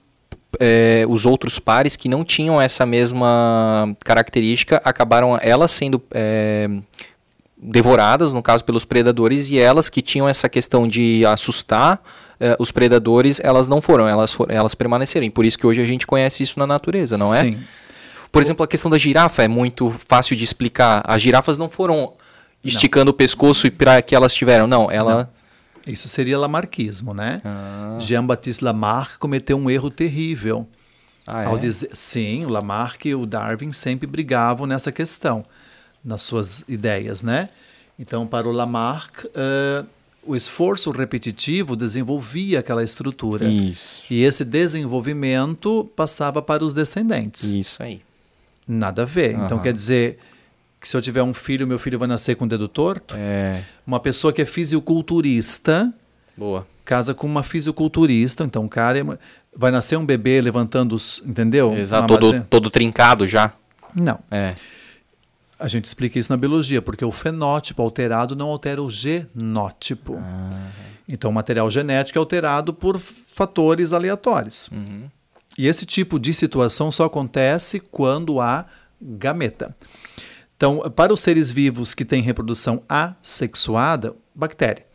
é, 0.59 1.05
os 1.07 1.25
outros 1.25 1.59
pares 1.59 1.95
que 1.95 2.09
não 2.09 2.23
tinham 2.25 2.59
essa 2.61 2.85
mesma 2.85 3.95
característica 4.03 4.81
acabaram 4.83 5.37
elas 5.41 5.71
sendo 5.71 6.01
é, 6.11 6.69
devoradas, 7.59 8.33
no 8.33 8.41
caso, 8.41 8.63
pelos 8.63 8.85
predadores, 8.85 9.49
e 9.49 9.59
elas 9.59 9.89
que 9.89 10.01
tinham 10.01 10.29
essa 10.29 10.47
questão 10.47 10.87
de 10.87 11.25
assustar 11.25 11.99
eh, 12.39 12.55
os 12.59 12.71
predadores, 12.71 13.41
elas 13.43 13.67
não 13.67 13.81
foram, 13.81 14.07
elas, 14.07 14.31
foram, 14.31 14.53
elas 14.53 14.75
permaneceram. 14.75 15.29
Por 15.31 15.45
isso 15.45 15.57
que 15.57 15.65
hoje 15.65 15.81
a 15.81 15.85
gente 15.85 16.05
conhece 16.05 16.43
isso 16.43 16.59
na 16.59 16.67
natureza, 16.67 17.17
não 17.17 17.33
é? 17.33 17.43
Sim. 17.43 17.59
Por 18.31 18.41
exemplo, 18.41 18.63
a 18.63 18.67
questão 18.67 18.91
da 18.91 18.97
girafa 18.97 19.43
é 19.43 19.47
muito 19.47 19.95
fácil 20.07 20.35
de 20.35 20.43
explicar. 20.43 21.01
As 21.05 21.21
girafas 21.21 21.57
não 21.57 21.67
foram 21.67 22.13
esticando 22.63 23.11
o 23.11 23.13
pescoço 23.13 23.65
e 23.67 23.71
para 23.71 24.01
que 24.01 24.13
elas 24.13 24.33
tiveram, 24.33 24.67
não, 24.67 24.91
ela 24.91 25.31
Isso 25.85 26.09
seria 26.09 26.37
lamarquismo, 26.37 27.13
né? 27.13 27.41
Ah. 27.43 27.97
Jean-Baptiste 27.99 28.63
Lamarck 28.63 29.17
cometeu 29.17 29.57
um 29.57 29.69
erro 29.69 29.89
terrível. 29.89 30.67
Ah, 31.25 31.47
Ao 31.47 31.57
é? 31.57 31.59
dizer, 31.59 31.89
sim, 31.93 32.45
o 32.45 32.49
Lamarck 32.49 33.05
e 33.05 33.15
o 33.15 33.25
Darwin 33.25 33.71
sempre 33.71 34.07
brigavam 34.07 34.65
nessa 34.65 34.91
questão, 34.91 35.43
nas 36.07 36.21
suas 36.21 36.63
ideias, 36.69 37.21
né? 37.21 37.49
Então, 37.99 38.25
para 38.25 38.47
o 38.47 38.51
Lamarck, 38.51 39.25
eh, 39.35 39.83
o 40.25 40.35
esforço 40.35 40.89
repetitivo 40.91 41.75
desenvolvia 41.75 42.59
aquela 42.59 42.81
estrutura. 42.83 43.45
Isso. 43.47 44.05
E 44.13 44.23
esse 44.23 44.45
desenvolvimento 44.45 45.89
passava 45.95 46.41
para 46.41 46.63
os 46.63 46.73
descendentes. 46.73 47.43
Isso 47.43 47.83
aí. 47.83 48.01
Nada 48.67 49.01
a 49.03 49.05
ver. 49.05 49.31
Então, 49.31 49.57
Aham. 49.57 49.63
quer 49.63 49.73
dizer 49.73 50.19
que 50.79 50.87
se 50.87 50.95
eu 50.95 51.01
tiver 51.01 51.23
um 51.23 51.33
filho, 51.33 51.67
meu 51.67 51.79
filho 51.79 51.97
vai 51.99 52.07
nascer 52.07 52.35
com 52.35 52.45
o 52.45 52.47
dedo 52.47 52.67
torto? 52.67 53.15
É, 53.17 53.63
Uma 53.85 53.99
pessoa 53.99 54.31
que 54.31 54.41
é 54.41 54.45
fisiculturista 54.45 55.93
boa. 56.37 56.67
casa 56.85 57.13
com 57.13 57.25
uma 57.27 57.43
fisiculturista, 57.43 58.43
então 58.43 58.65
o 58.65 58.69
cara 58.69 58.99
é- 58.99 59.17
vai 59.55 59.71
nascer 59.71 59.97
um 59.97 60.05
bebê 60.05 60.39
levantando 60.41 60.95
os. 60.95 61.21
Entendeu? 61.25 61.73
Exato, 61.75 62.07
todo, 62.17 62.45
todo 62.49 62.69
trincado 62.69 63.27
já. 63.27 63.53
Não. 63.95 64.19
É. 64.29 64.55
A 65.59 65.67
gente 65.67 65.85
explica 65.85 66.19
isso 66.19 66.31
na 66.31 66.37
biologia, 66.37 66.81
porque 66.81 67.03
o 67.03 67.11
fenótipo 67.11 67.81
alterado 67.81 68.35
não 68.35 68.47
altera 68.47 68.81
o 68.81 68.89
genótipo. 68.89 70.17
Ah. 70.17 70.71
Então, 71.07 71.31
o 71.31 71.33
material 71.33 71.69
genético 71.71 72.19
é 72.19 72.21
alterado 72.21 72.73
por 72.73 72.99
fatores 72.99 73.93
aleatórios. 73.93 74.69
Uhum. 74.71 75.09
E 75.57 75.65
esse 75.65 75.85
tipo 75.85 76.19
de 76.19 76.33
situação 76.33 76.91
só 76.91 77.05
acontece 77.05 77.79
quando 77.79 78.39
há 78.39 78.65
gameta. 79.01 79.75
Então, 80.55 80.79
para 80.95 81.13
os 81.13 81.21
seres 81.21 81.49
vivos 81.49 81.93
que 81.93 82.05
têm 82.05 82.21
reprodução 82.21 82.83
assexuada, 82.87 84.15
bactéria. 84.35 84.85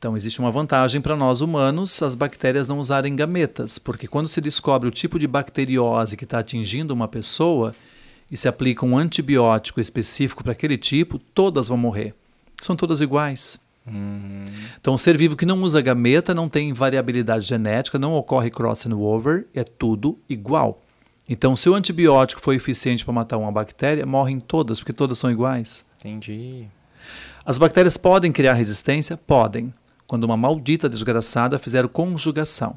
Então, 0.00 0.16
existe 0.16 0.40
uma 0.40 0.50
vantagem 0.50 0.98
para 0.98 1.14
nós 1.14 1.42
humanos 1.42 2.02
as 2.02 2.14
bactérias 2.14 2.66
não 2.66 2.78
usarem 2.78 3.14
gametas, 3.14 3.78
porque 3.78 4.08
quando 4.08 4.28
se 4.28 4.40
descobre 4.40 4.88
o 4.88 4.90
tipo 4.90 5.18
de 5.18 5.26
bacteriose 5.26 6.16
que 6.16 6.24
está 6.24 6.38
atingindo 6.38 6.94
uma 6.94 7.06
pessoa 7.06 7.74
e 8.30 8.36
se 8.36 8.48
aplica 8.48 8.86
um 8.86 8.96
antibiótico 8.96 9.80
específico 9.80 10.42
para 10.42 10.52
aquele 10.52 10.78
tipo, 10.78 11.18
todas 11.18 11.68
vão 11.68 11.76
morrer. 11.76 12.14
São 12.60 12.76
todas 12.76 13.00
iguais. 13.00 13.58
Então, 14.80 14.94
o 14.94 14.98
ser 14.98 15.16
vivo 15.16 15.36
que 15.36 15.46
não 15.46 15.62
usa 15.62 15.80
gameta 15.80 16.34
não 16.34 16.48
tem 16.48 16.72
variabilidade 16.72 17.44
genética, 17.44 17.98
não 17.98 18.14
ocorre 18.14 18.50
crossing 18.50 18.92
over, 18.92 19.46
é 19.54 19.64
tudo 19.64 20.18
igual. 20.28 20.82
Então, 21.28 21.56
se 21.56 21.68
o 21.68 21.74
antibiótico 21.74 22.40
foi 22.40 22.56
eficiente 22.56 23.04
para 23.04 23.14
matar 23.14 23.38
uma 23.38 23.50
bactéria, 23.50 24.06
morrem 24.06 24.38
todas, 24.38 24.78
porque 24.78 24.92
todas 24.92 25.18
são 25.18 25.30
iguais. 25.30 25.84
Entendi. 25.98 26.66
As 27.44 27.58
bactérias 27.58 27.96
podem 27.96 28.32
criar 28.32 28.52
resistência? 28.52 29.16
Podem. 29.16 29.72
Quando 30.06 30.24
uma 30.24 30.36
maldita 30.36 30.88
desgraçada 30.88 31.58
fizer 31.58 31.86
conjugação. 31.88 32.76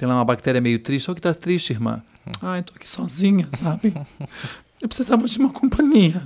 Tem 0.00 0.08
lá 0.08 0.14
uma 0.14 0.24
bactéria 0.24 0.62
meio 0.62 0.78
triste. 0.78 1.10
Olha 1.10 1.14
que 1.14 1.20
tá 1.20 1.34
triste, 1.34 1.74
irmã. 1.74 2.02
Ai, 2.40 2.62
tô 2.62 2.72
aqui 2.74 2.88
sozinha, 2.88 3.46
sabe? 3.62 3.92
Eu 4.80 4.88
precisava 4.88 5.26
de 5.26 5.38
uma 5.38 5.50
companhia. 5.50 6.22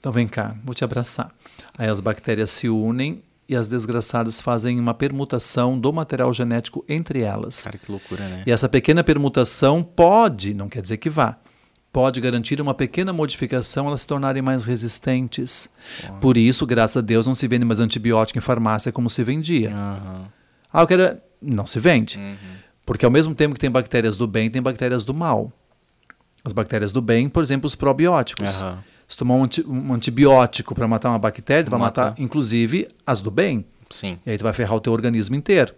Então 0.00 0.10
vem 0.10 0.26
cá, 0.26 0.56
vou 0.64 0.74
te 0.74 0.82
abraçar. 0.82 1.30
Aí 1.76 1.90
as 1.90 2.00
bactérias 2.00 2.48
se 2.48 2.70
unem 2.70 3.22
e 3.46 3.54
as 3.54 3.68
desgraçadas 3.68 4.40
fazem 4.40 4.80
uma 4.80 4.94
permutação 4.94 5.78
do 5.78 5.92
material 5.92 6.32
genético 6.32 6.86
entre 6.88 7.20
elas. 7.20 7.64
Cara, 7.64 7.76
que 7.76 7.92
loucura, 7.92 8.26
né? 8.30 8.44
E 8.46 8.50
essa 8.50 8.66
pequena 8.66 9.04
permutação 9.04 9.82
pode, 9.82 10.54
não 10.54 10.66
quer 10.66 10.80
dizer 10.80 10.96
que 10.96 11.10
vá, 11.10 11.36
pode 11.92 12.18
garantir 12.18 12.62
uma 12.62 12.72
pequena 12.72 13.12
modificação 13.12 13.88
elas 13.88 14.00
se 14.00 14.06
tornarem 14.06 14.40
mais 14.40 14.64
resistentes. 14.64 15.68
Por 16.18 16.38
isso, 16.38 16.64
graças 16.64 16.96
a 16.96 17.02
Deus, 17.02 17.26
não 17.26 17.34
se 17.34 17.46
vende 17.46 17.66
mais 17.66 17.78
antibiótico 17.78 18.38
em 18.38 18.42
farmácia 18.42 18.90
como 18.90 19.10
se 19.10 19.22
vendia. 19.22 19.74
Aham. 19.74 20.28
Ah, 20.72 20.80
eu 20.80 20.86
quero. 20.86 21.18
Não 21.42 21.66
se 21.66 21.78
vende. 21.78 22.16
Uhum. 22.16 22.55
Porque 22.86 23.04
ao 23.04 23.10
mesmo 23.10 23.34
tempo 23.34 23.52
que 23.54 23.60
tem 23.60 23.70
bactérias 23.70 24.16
do 24.16 24.26
bem, 24.26 24.48
tem 24.48 24.62
bactérias 24.62 25.04
do 25.04 25.12
mal. 25.12 25.52
As 26.44 26.52
bactérias 26.54 26.92
do 26.92 27.02
bem, 27.02 27.28
por 27.28 27.42
exemplo, 27.42 27.66
os 27.66 27.74
probióticos. 27.74 28.62
Aham. 28.62 28.78
Se 29.08 29.16
tomar 29.16 29.34
um, 29.34 29.44
anti- 29.44 29.64
um 29.66 29.92
antibiótico 29.92 30.74
para 30.74 30.88
matar 30.88 31.10
uma 31.10 31.18
bactéria, 31.18 31.64
tu 31.64 31.70
vai 31.70 31.78
Mata. 31.78 32.04
matar, 32.06 32.20
inclusive, 32.22 32.88
as 33.06 33.20
do 33.20 33.30
bem. 33.30 33.64
Sim. 33.90 34.18
E 34.24 34.30
aí 34.30 34.38
tu 34.38 34.44
vai 34.44 34.52
ferrar 34.52 34.74
o 34.76 34.80
teu 34.80 34.92
organismo 34.92 35.36
inteiro. 35.36 35.74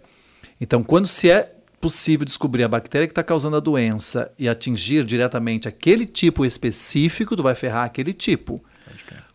Então, 0.60 0.82
quando 0.84 1.06
se 1.06 1.30
é 1.30 1.54
possível 1.80 2.24
descobrir 2.24 2.64
a 2.64 2.68
bactéria 2.68 3.06
que 3.06 3.12
está 3.12 3.22
causando 3.22 3.56
a 3.56 3.60
doença 3.60 4.32
e 4.38 4.48
atingir 4.48 5.04
diretamente 5.04 5.68
aquele 5.68 6.06
tipo 6.06 6.44
específico, 6.44 7.36
tu 7.36 7.42
vai 7.42 7.54
ferrar 7.54 7.84
aquele 7.84 8.12
tipo 8.12 8.62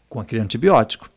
com 0.10 0.20
aquele 0.20 0.42
antibiótico. 0.42 1.08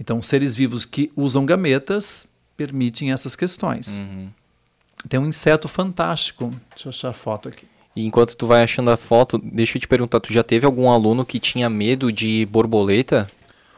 Então, 0.00 0.20
seres 0.22 0.54
vivos 0.54 0.84
que 0.84 1.10
usam 1.16 1.44
gametas 1.46 2.28
permitem 2.56 3.12
essas 3.12 3.34
questões. 3.36 4.00
Tem 5.08 5.18
um 5.18 5.26
inseto 5.26 5.68
fantástico. 5.68 6.50
Deixa 6.74 6.88
eu 6.88 6.90
achar 6.90 7.08
a 7.10 7.12
foto 7.12 7.48
aqui. 7.48 7.66
E 7.96 8.06
enquanto 8.06 8.36
tu 8.36 8.46
vai 8.46 8.62
achando 8.62 8.90
a 8.90 8.96
foto, 8.96 9.38
deixa 9.42 9.76
eu 9.76 9.80
te 9.80 9.88
perguntar, 9.88 10.20
tu 10.20 10.32
já 10.32 10.42
teve 10.42 10.64
algum 10.66 10.88
aluno 10.90 11.24
que 11.24 11.40
tinha 11.40 11.68
medo 11.68 12.12
de 12.12 12.46
borboleta? 12.50 13.26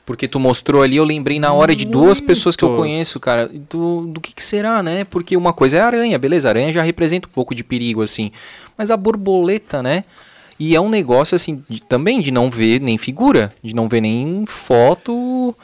Porque 0.04 0.26
tu 0.26 0.40
mostrou 0.40 0.82
ali, 0.82 0.96
eu 0.96 1.04
lembrei 1.04 1.38
na 1.38 1.52
hora 1.52 1.74
de 1.74 1.84
duas 1.84 2.20
pessoas 2.20 2.56
que 2.56 2.64
eu 2.64 2.70
Muitos. 2.70 2.84
conheço, 2.86 3.20
cara. 3.20 3.48
Do, 3.48 4.06
do 4.08 4.20
que, 4.20 4.34
que 4.34 4.42
será, 4.42 4.82
né? 4.82 5.04
Porque 5.04 5.36
uma 5.36 5.52
coisa 5.52 5.76
é 5.76 5.80
a 5.80 5.86
aranha, 5.86 6.18
beleza? 6.18 6.48
A 6.48 6.50
aranha 6.50 6.72
já 6.72 6.82
representa 6.82 7.28
um 7.28 7.30
pouco 7.30 7.54
de 7.54 7.62
perigo, 7.62 8.02
assim. 8.02 8.32
Mas 8.76 8.90
a 8.90 8.96
borboleta, 8.96 9.82
né? 9.82 10.04
E 10.58 10.74
é 10.74 10.80
um 10.80 10.88
negócio, 10.90 11.34
assim, 11.36 11.62
de- 11.68 11.80
também 11.80 12.20
de 12.20 12.30
não 12.30 12.50
ver 12.50 12.80
nem 12.80 12.98
figura, 12.98 13.52
de 13.62 13.74
não 13.74 13.88
ver 13.88 14.00
nem 14.02 14.44
foto 14.46 15.54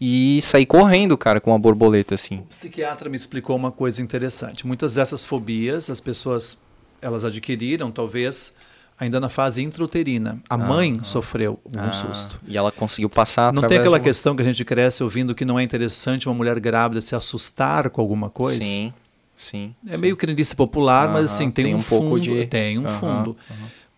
e 0.00 0.40
sair 0.42 0.64
correndo, 0.66 1.16
cara, 1.18 1.40
com 1.40 1.54
a 1.54 1.58
borboleta, 1.58 2.14
assim. 2.14 2.38
O 2.38 2.42
psiquiatra 2.44 3.10
me 3.10 3.16
explicou 3.16 3.54
uma 3.56 3.70
coisa 3.70 4.00
interessante. 4.00 4.66
Muitas 4.66 4.94
dessas 4.94 5.24
fobias 5.24 5.90
as 5.90 6.00
pessoas 6.00 6.56
elas 7.02 7.24
adquiriram, 7.24 7.90
talvez 7.90 8.54
ainda 8.98 9.18
na 9.18 9.28
fase 9.30 9.62
intrauterina. 9.62 10.40
A 10.48 10.58
mãe 10.58 11.00
sofreu 11.02 11.58
um 11.64 11.80
Ah, 11.80 11.92
susto. 11.92 12.38
E 12.46 12.56
ela 12.56 12.70
conseguiu 12.70 13.08
passar 13.08 13.52
Não 13.52 13.62
tem 13.66 13.78
aquela 13.78 13.96
de 13.98 14.02
uma- 14.02 14.08
questão 14.08 14.36
que 14.36 14.42
a 14.42 14.44
gente 14.44 14.64
cresce 14.64 15.02
ouvindo 15.02 15.34
que 15.34 15.44
não 15.44 15.58
é 15.58 15.62
interessante 15.62 16.28
uma 16.28 16.34
mulher 16.34 16.58
grávida 16.60 17.00
se 17.00 17.14
assustar 17.14 17.88
com 17.90 18.00
alguma 18.02 18.28
coisa? 18.28 18.60
Sim, 18.62 18.92
sim. 19.36 19.74
É 19.86 19.94
sim. 19.96 20.00
meio 20.02 20.16
crendice 20.16 20.54
popular, 20.54 21.08
mas 21.10 21.24
assim, 21.32 21.50
tem, 21.50 21.64
tem 21.66 21.74
um, 21.74 21.78
um 21.78 21.82
pouco 21.82 22.08
fundo, 22.08 22.20
de- 22.20 22.46
tem 22.46 22.78
um 22.78 22.86
fundo. 22.88 23.36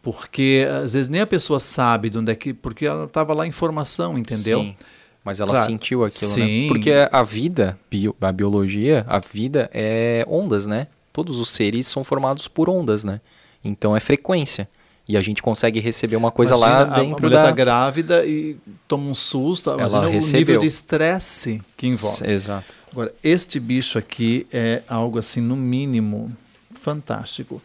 Porque 0.01 0.67
às 0.85 0.93
vezes 0.95 1.09
nem 1.09 1.21
a 1.21 1.27
pessoa 1.27 1.59
sabe 1.61 2.11
de 2.11 2.19
onde 2.19 2.33
é 2.33 2.35
que, 2.35 2.53
porque 2.53 2.87
ela 2.87 3.05
estava 3.05 3.33
lá 3.35 3.47
em 3.47 3.53
formação, 3.53 4.19
entendeu? 4.19 4.61
Sim, 4.61 4.77
mas 5.25 5.41
ela 5.41 5.53
Claro. 5.53 5.71
sentiu 5.71 6.05
aquilo, 6.05 6.31
Sim. 6.31 6.63
né? 6.63 6.69
Porque 6.69 6.91
a 7.11 7.23
vida, 7.23 7.79
bio- 7.91 8.15
a 8.21 8.33
biologia, 8.33 9.05
a 9.09 9.19
vida 9.19 9.71
é 9.73 10.25
ondas, 10.29 10.67
né? 10.67 10.87
Todos 11.13 11.39
os 11.39 11.51
seres 11.51 11.87
são 11.87 12.03
formados 12.03 12.49
por 12.49 12.69
ondas, 12.69 13.05
né? 13.05 13.21
Então 13.65 13.97
é 13.97 14.01
frequência. 14.01 14.69
E 15.09 15.17
a 15.17 15.21
gente 15.21 15.43
consegue 15.43 15.81
receber 15.81 16.15
uma 16.17 16.31
coisa 16.31 16.55
lá 16.57 16.69
Imagina, 16.83 16.97
a- 16.97 17.01
dentro 17.01 17.27
a 17.27 17.29
mulher 17.29 17.37
da... 17.43 17.45
tá 17.47 17.51
grávida 17.51 18.25
e 18.25 18.57
toma 18.87 19.11
um 19.11 19.15
susto, 19.15 19.71
imagina 19.71 20.07
o 20.07 20.11
recebeu. 20.11 20.39
nível 20.41 20.61
de 20.61 20.67
estresse 20.69 21.61
que 21.77 21.89
envolve. 21.89 22.25
Exato. 22.31 22.73
Agora, 22.91 23.13
este 23.23 23.59
bicho 23.59 23.99
aqui 23.99 24.47
é 24.53 24.83
algo 24.89 25.19
assim, 25.19 25.41
no 25.41 25.57
mínimo, 25.57 26.31
fantástico. 26.75 27.61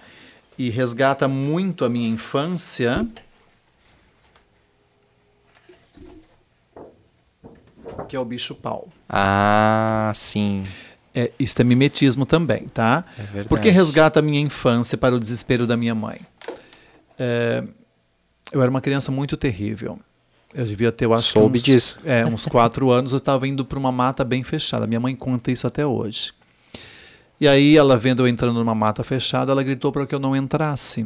E 0.57 0.69
resgata 0.69 1.27
muito 1.27 1.85
a 1.85 1.89
minha 1.89 2.09
infância. 2.09 3.05
Que 8.07 8.15
é 8.15 8.19
o 8.19 8.25
bicho 8.25 8.55
pau. 8.55 8.87
Ah, 9.09 10.11
sim. 10.15 10.65
É, 11.13 11.31
isso 11.39 11.59
é 11.59 11.63
mimetismo 11.63 12.25
também, 12.25 12.67
tá? 12.67 13.03
É 13.17 13.23
verdade. 13.23 13.47
Porque 13.49 13.69
resgata 13.69 14.19
a 14.19 14.21
minha 14.21 14.39
infância 14.39 14.97
para 14.97 15.15
o 15.15 15.19
desespero 15.19 15.65
da 15.65 15.75
minha 15.75 15.95
mãe. 15.95 16.19
É, 17.17 17.63
eu 18.51 18.61
era 18.61 18.69
uma 18.69 18.81
criança 18.81 19.11
muito 19.11 19.35
terrível. 19.35 19.99
Eu 20.53 20.65
devia 20.65 20.91
ter, 20.91 21.05
eu 21.05 21.13
acho 21.13 21.33
Soube 21.33 21.57
uns, 21.57 21.63
disso. 21.63 21.99
É, 22.05 22.25
uns 22.25 22.45
quatro 22.45 22.89
anos 22.91 23.11
eu 23.11 23.17
estava 23.17 23.47
indo 23.47 23.65
para 23.65 23.79
uma 23.79 23.91
mata 23.91 24.23
bem 24.23 24.43
fechada. 24.43 24.85
Minha 24.87 24.99
mãe 24.99 25.15
conta 25.15 25.51
isso 25.51 25.65
até 25.65 25.85
hoje. 25.85 26.33
E 27.39 27.47
aí, 27.47 27.77
ela 27.77 27.97
vendo 27.97 28.23
eu 28.23 28.27
entrando 28.27 28.57
numa 28.59 28.73
mata 28.73 29.03
fechada, 29.03 29.51
ela 29.51 29.61
gritou 29.61 29.91
para 29.91 30.07
que 30.07 30.15
eu 30.15 30.19
não 30.19 30.35
entrasse. 30.35 31.05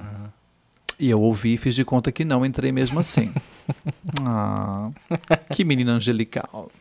E 1.02 1.10
eu 1.10 1.20
ouvi 1.20 1.56
e 1.56 1.58
fiz 1.58 1.74
de 1.74 1.84
conta 1.84 2.12
que 2.12 2.24
não 2.24 2.46
entrei 2.46 2.72
mesmo 2.72 3.00
assim. 3.00 3.34
ah, 4.24 4.92
que 5.52 5.66
menina 5.66 5.94
angelical. 5.94 6.72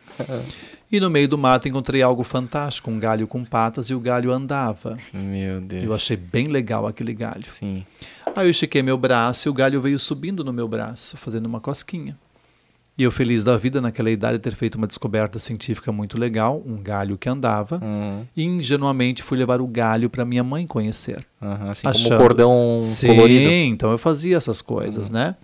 E 0.93 1.01
no 1.01 1.09
meio 1.09 1.27
do 1.27 1.39
mato 1.39 1.67
encontrei 1.67 2.03
algo 2.03 2.23
fantástico, 2.23 2.91
um 2.91 2.99
galho 2.99 3.27
com 3.27 3.43
patas 3.43 3.89
e 3.89 3.95
o 3.95 3.99
galho 3.99 4.31
andava. 4.31 4.99
Meu 5.15 5.59
Deus. 5.63 5.85
Eu 5.85 5.95
achei 5.95 6.19
bem 6.19 6.49
legal 6.49 6.87
aquele 6.87 7.15
galho. 7.15 7.47
Sim. 7.47 7.87
Aí 8.37 8.47
eu 8.47 8.51
estiquei 8.51 8.83
meu 8.83 8.99
braço 8.99 9.49
e 9.49 9.51
o 9.51 9.55
galho 9.55 9.81
veio 9.81 9.99
subindo 9.99 10.45
no 10.45 10.53
meu 10.53 10.69
braço, 10.69 11.17
fazendo 11.17 11.47
uma 11.47 11.59
cosquinha. 11.59 12.15
E 13.01 13.03
eu 13.03 13.11
feliz 13.11 13.43
da 13.43 13.57
vida 13.57 13.81
naquela 13.81 14.11
idade 14.11 14.39
ter 14.39 14.55
feito 14.55 14.75
uma 14.75 14.87
descoberta 14.87 15.39
científica 15.39 15.91
muito 15.91 16.19
legal, 16.19 16.63
um 16.67 16.77
galho 16.77 17.17
que 17.17 17.31
andava, 17.31 17.81
Uhum. 17.83 18.27
e 18.37 18.45
ingenuamente 18.45 19.23
fui 19.23 19.39
levar 19.39 19.59
o 19.59 19.67
galho 19.67 20.11
para 20.11 20.23
minha 20.23 20.45
mãe 20.45 20.67
conhecer. 20.67 21.25
Uhum. 21.41 21.71
Assim 21.71 21.89
Achando- 21.89 22.09
como 22.11 22.21
cordão 22.21 22.77
Sim, 22.79 23.07
colorido. 23.07 23.47
Uhum. 23.49 23.65
então 23.69 23.91
eu 23.91 23.97
fazia 23.97 24.37
essas 24.37 24.61
coisas, 24.61 25.09
né? 25.11 25.35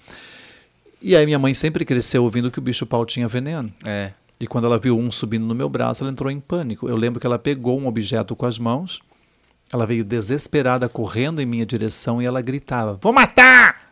E 1.01 1.17
aí 1.17 1.25
minha 1.25 1.39
mãe 1.39 1.55
sempre 1.55 1.83
cresceu 1.87 2.25
ouvindo 2.25 2.51
que 2.51 2.59
o 2.59 2.63
bicho 2.63 2.85
pau 2.85 3.07
tinha 3.07 3.27
veneno. 3.27 3.73
É. 3.87 4.11
E 4.39 4.47
quando 4.47 4.67
ela 4.67 4.79
viu 4.79 4.99
um 4.99 5.11
subindo 5.11 5.47
no 5.47 5.55
meu 5.55 5.71
braço, 5.71 6.05
ela 6.05 6.13
entrou 6.13 6.31
em 6.31 6.39
pânico. 6.39 6.87
Eu 6.91 6.97
lembro 6.97 7.19
que 7.19 7.27
ela 7.27 7.39
pegou 7.39 7.81
um 7.81 7.87
objeto 7.87 8.37
com 8.37 8.45
as 8.45 8.59
mãos, 8.59 9.01
ela 9.73 9.87
veio 9.87 10.05
desesperada 10.05 10.91
correndo 10.91 11.41
em 11.41 11.47
minha 11.47 11.65
direção 11.65 12.21
e 12.21 12.27
ela 12.27 12.43
gritava: 12.43 12.99
Vou 13.01 13.15
matar! 13.15 13.86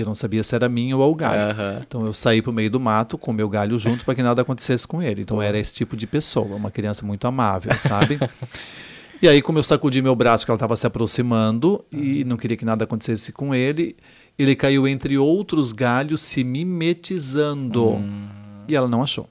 E 0.00 0.02
eu 0.02 0.06
não 0.06 0.14
sabia 0.14 0.42
se 0.42 0.54
era 0.54 0.68
mim 0.68 0.92
ou 0.92 1.10
o 1.10 1.14
galho. 1.14 1.50
Aham. 1.52 1.82
Então 1.86 2.04
eu 2.06 2.12
saí 2.12 2.40
para 2.42 2.50
o 2.50 2.54
meio 2.54 2.70
do 2.70 2.80
mato 2.80 3.16
com 3.18 3.30
o 3.30 3.34
meu 3.34 3.48
galho 3.48 3.78
junto 3.78 4.04
para 4.04 4.14
que 4.14 4.22
nada 4.22 4.42
acontecesse 4.42 4.86
com 4.86 5.02
ele. 5.02 5.22
Então 5.22 5.40
era 5.42 5.58
esse 5.58 5.74
tipo 5.74 5.96
de 5.96 6.06
pessoa, 6.06 6.56
uma 6.56 6.70
criança 6.70 7.04
muito 7.04 7.26
amável, 7.26 7.76
sabe? 7.78 8.18
e 9.22 9.28
aí, 9.28 9.42
como 9.42 9.58
eu 9.58 9.62
sacudi 9.62 10.00
meu 10.02 10.14
braço, 10.16 10.44
que 10.44 10.50
ela 10.50 10.56
estava 10.56 10.76
se 10.76 10.86
aproximando 10.86 11.84
e 11.92 12.24
não 12.24 12.36
queria 12.36 12.56
que 12.56 12.64
nada 12.64 12.84
acontecesse 12.84 13.30
com 13.32 13.54
ele, 13.54 13.94
ele 14.38 14.56
caiu 14.56 14.88
entre 14.88 15.18
outros 15.18 15.72
galhos, 15.72 16.22
se 16.22 16.42
mimetizando. 16.44 18.02
E 18.68 18.74
ela 18.74 18.88
não 18.88 19.02
achou. 19.02 19.28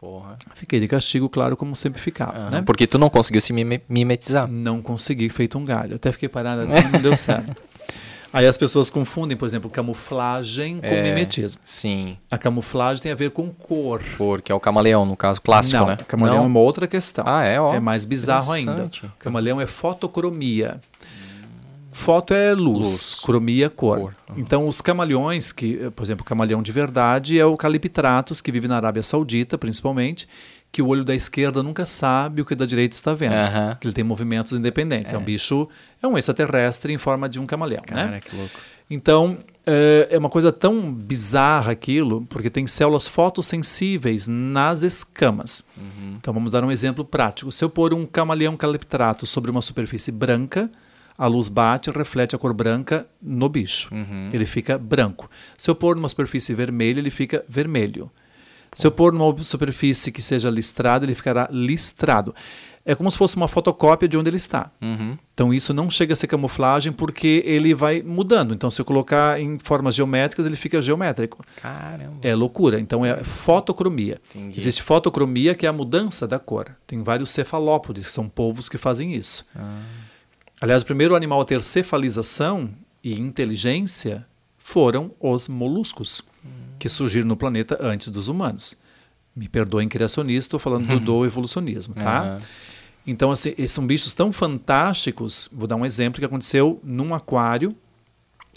Porra. 0.00 0.38
Fiquei 0.54 0.78
de 0.78 0.86
castigo, 0.86 1.28
claro, 1.28 1.56
como 1.56 1.74
sempre 1.74 2.00
ficava, 2.00 2.38
Aham. 2.38 2.50
né? 2.50 2.62
Porque 2.62 2.86
tu 2.86 2.98
não 2.98 3.10
conseguiu 3.10 3.40
se 3.40 3.52
mime- 3.52 3.80
mimetizar. 3.88 4.46
Não 4.48 4.80
consegui 4.80 5.28
feito 5.28 5.58
um 5.58 5.64
galho. 5.64 5.96
Até 5.96 6.12
fiquei 6.12 6.28
parada 6.28 6.62
assim, 6.62 6.86
não 6.92 7.00
deu 7.00 7.16
certo. 7.16 7.60
Aí 8.32 8.46
as 8.46 8.58
pessoas 8.58 8.90
confundem, 8.90 9.36
por 9.36 9.46
exemplo, 9.46 9.70
camuflagem 9.70 10.80
com 10.80 10.86
É, 10.86 11.02
mimetismo. 11.02 11.60
Sim. 11.64 12.16
A 12.30 12.36
camuflagem 12.36 13.02
tem 13.02 13.12
a 13.12 13.14
ver 13.14 13.30
com 13.30 13.50
cor. 13.50 14.02
Porque 14.18 14.52
é 14.52 14.54
o 14.54 14.60
camaleão, 14.60 15.06
no 15.06 15.16
caso 15.16 15.40
clássico, 15.40 15.78
não, 15.78 15.86
né? 15.86 15.96
camaleão 16.06 16.36
é 16.36 16.40
Não? 16.40 16.46
uma 16.46 16.60
outra 16.60 16.86
questão. 16.86 17.24
Ah, 17.26 17.44
é, 17.44 17.58
ó. 17.60 17.74
É 17.74 17.80
mais 17.80 18.04
bizarro 18.04 18.52
ainda. 18.52 18.90
O 19.02 19.08
camaleão 19.18 19.60
é 19.60 19.66
fotocromia. 19.66 20.80
Foto 21.90 22.32
é 22.32 22.54
luz, 22.54 22.78
Luz. 22.78 23.14
cromia 23.24 23.66
é 23.66 23.68
cor. 23.68 23.98
Cor, 23.98 24.14
uhum. 24.30 24.34
Então, 24.38 24.66
os 24.66 24.80
camaleões, 24.80 25.50
que, 25.50 25.90
por 25.96 26.04
exemplo, 26.04 26.22
o 26.22 26.24
camaleão 26.24 26.62
de 26.62 26.70
verdade 26.70 27.40
é 27.40 27.44
o 27.44 27.56
Caliptratus, 27.56 28.40
que 28.40 28.52
vive 28.52 28.68
na 28.68 28.76
Arábia 28.76 29.02
Saudita, 29.02 29.58
principalmente, 29.58 30.28
que 30.78 30.82
o 30.82 30.86
olho 30.86 31.02
da 31.02 31.12
esquerda 31.12 31.60
nunca 31.60 31.84
sabe 31.84 32.40
o 32.40 32.44
que 32.44 32.54
da 32.54 32.64
direita 32.64 32.94
está 32.94 33.12
vendo. 33.12 33.32
Aham. 33.32 33.76
Que 33.80 33.88
ele 33.88 33.92
tem 33.92 34.04
movimentos 34.04 34.52
independentes. 34.52 35.12
É. 35.12 35.18
um 35.18 35.24
bicho, 35.24 35.68
é 36.00 36.06
um 36.06 36.16
extraterrestre 36.16 36.92
em 36.92 36.98
forma 36.98 37.28
de 37.28 37.40
um 37.40 37.46
camaleão, 37.46 37.82
Cara, 37.84 38.06
né? 38.06 38.20
que 38.20 38.36
louco. 38.36 38.60
Então, 38.88 39.38
é, 39.66 40.06
é 40.12 40.18
uma 40.18 40.30
coisa 40.30 40.52
tão 40.52 40.92
bizarra 40.92 41.72
aquilo, 41.72 42.24
porque 42.30 42.48
tem 42.48 42.64
células 42.68 43.08
fotossensíveis 43.08 44.28
nas 44.28 44.82
escamas. 44.82 45.64
Então, 46.16 46.32
vamos 46.32 46.52
dar 46.52 46.62
um 46.62 46.70
exemplo 46.70 47.04
prático. 47.04 47.50
Se 47.50 47.64
eu 47.64 47.68
pôr 47.68 47.92
um 47.92 48.06
camaleão 48.06 48.56
caliptrato 48.56 49.26
sobre 49.26 49.50
uma 49.50 49.60
superfície 49.60 50.12
branca, 50.12 50.70
a 51.18 51.26
luz 51.26 51.48
bate 51.48 51.90
e 51.90 51.92
reflete 51.92 52.36
a 52.36 52.38
cor 52.38 52.54
branca 52.54 53.04
no 53.20 53.48
bicho. 53.48 53.90
Ele 54.32 54.46
fica 54.46 54.78
branco. 54.78 55.28
Se 55.56 55.68
eu 55.68 55.74
pôr 55.74 55.96
numa 55.96 56.08
superfície 56.08 56.54
vermelha, 56.54 57.00
ele 57.00 57.10
fica 57.10 57.44
vermelho. 57.48 58.08
Se 58.72 58.86
eu 58.86 58.90
pôr 58.90 59.12
numa 59.12 59.42
superfície 59.42 60.12
que 60.12 60.22
seja 60.22 60.50
listrada, 60.50 61.04
ele 61.04 61.14
ficará 61.14 61.48
listrado. 61.50 62.34
É 62.84 62.94
como 62.94 63.10
se 63.10 63.18
fosse 63.18 63.36
uma 63.36 63.48
fotocópia 63.48 64.08
de 64.08 64.16
onde 64.16 64.30
ele 64.30 64.38
está. 64.38 64.70
Uhum. 64.80 65.18
Então 65.34 65.52
isso 65.52 65.74
não 65.74 65.90
chega 65.90 66.14
a 66.14 66.16
ser 66.16 66.26
camuflagem 66.26 66.90
porque 66.90 67.42
ele 67.44 67.74
vai 67.74 68.02
mudando. 68.02 68.54
Então 68.54 68.70
se 68.70 68.80
eu 68.80 68.84
colocar 68.84 69.38
em 69.38 69.58
formas 69.58 69.94
geométricas, 69.94 70.46
ele 70.46 70.56
fica 70.56 70.80
geométrico. 70.80 71.44
Caramba. 71.56 72.16
É 72.22 72.34
loucura. 72.34 72.80
Então 72.80 73.04
é 73.04 73.22
fotocromia. 73.22 74.18
Entendi. 74.34 74.58
Existe 74.58 74.82
fotocromia 74.82 75.54
que 75.54 75.66
é 75.66 75.68
a 75.68 75.72
mudança 75.72 76.26
da 76.26 76.38
cor. 76.38 76.74
Tem 76.86 77.02
vários 77.02 77.28
cefalópodes, 77.28 78.06
que 78.06 78.12
são 78.12 78.26
polvos 78.26 78.70
que 78.70 78.78
fazem 78.78 79.14
isso. 79.14 79.46
Ah. 79.54 79.82
Aliás, 80.58 80.82
o 80.82 80.86
primeiro 80.86 81.14
animal 81.14 81.42
a 81.42 81.44
ter 81.44 81.60
cefalização 81.62 82.70
e 83.04 83.20
inteligência 83.20 84.26
foram 84.58 85.12
os 85.20 85.46
moluscos, 85.46 86.22
que 86.78 86.88
surgiram 86.88 87.26
no 87.26 87.36
planeta 87.36 87.78
antes 87.80 88.08
dos 88.08 88.28
humanos. 88.28 88.76
Me 89.34 89.48
perdoem 89.48 89.88
criacionista, 89.88 90.56
estou 90.56 90.60
falando 90.60 90.86
do, 90.86 91.00
do 91.00 91.26
evolucionismo, 91.26 91.94
tá? 91.94 92.20
Aham. 92.20 92.40
Então, 93.06 93.30
assim, 93.30 93.54
esses 93.56 93.72
são 93.72 93.86
bichos 93.86 94.12
tão 94.12 94.32
fantásticos. 94.34 95.48
Vou 95.50 95.66
dar 95.66 95.76
um 95.76 95.86
exemplo 95.86 96.18
que 96.18 96.26
aconteceu 96.26 96.78
num 96.84 97.14
aquário 97.14 97.74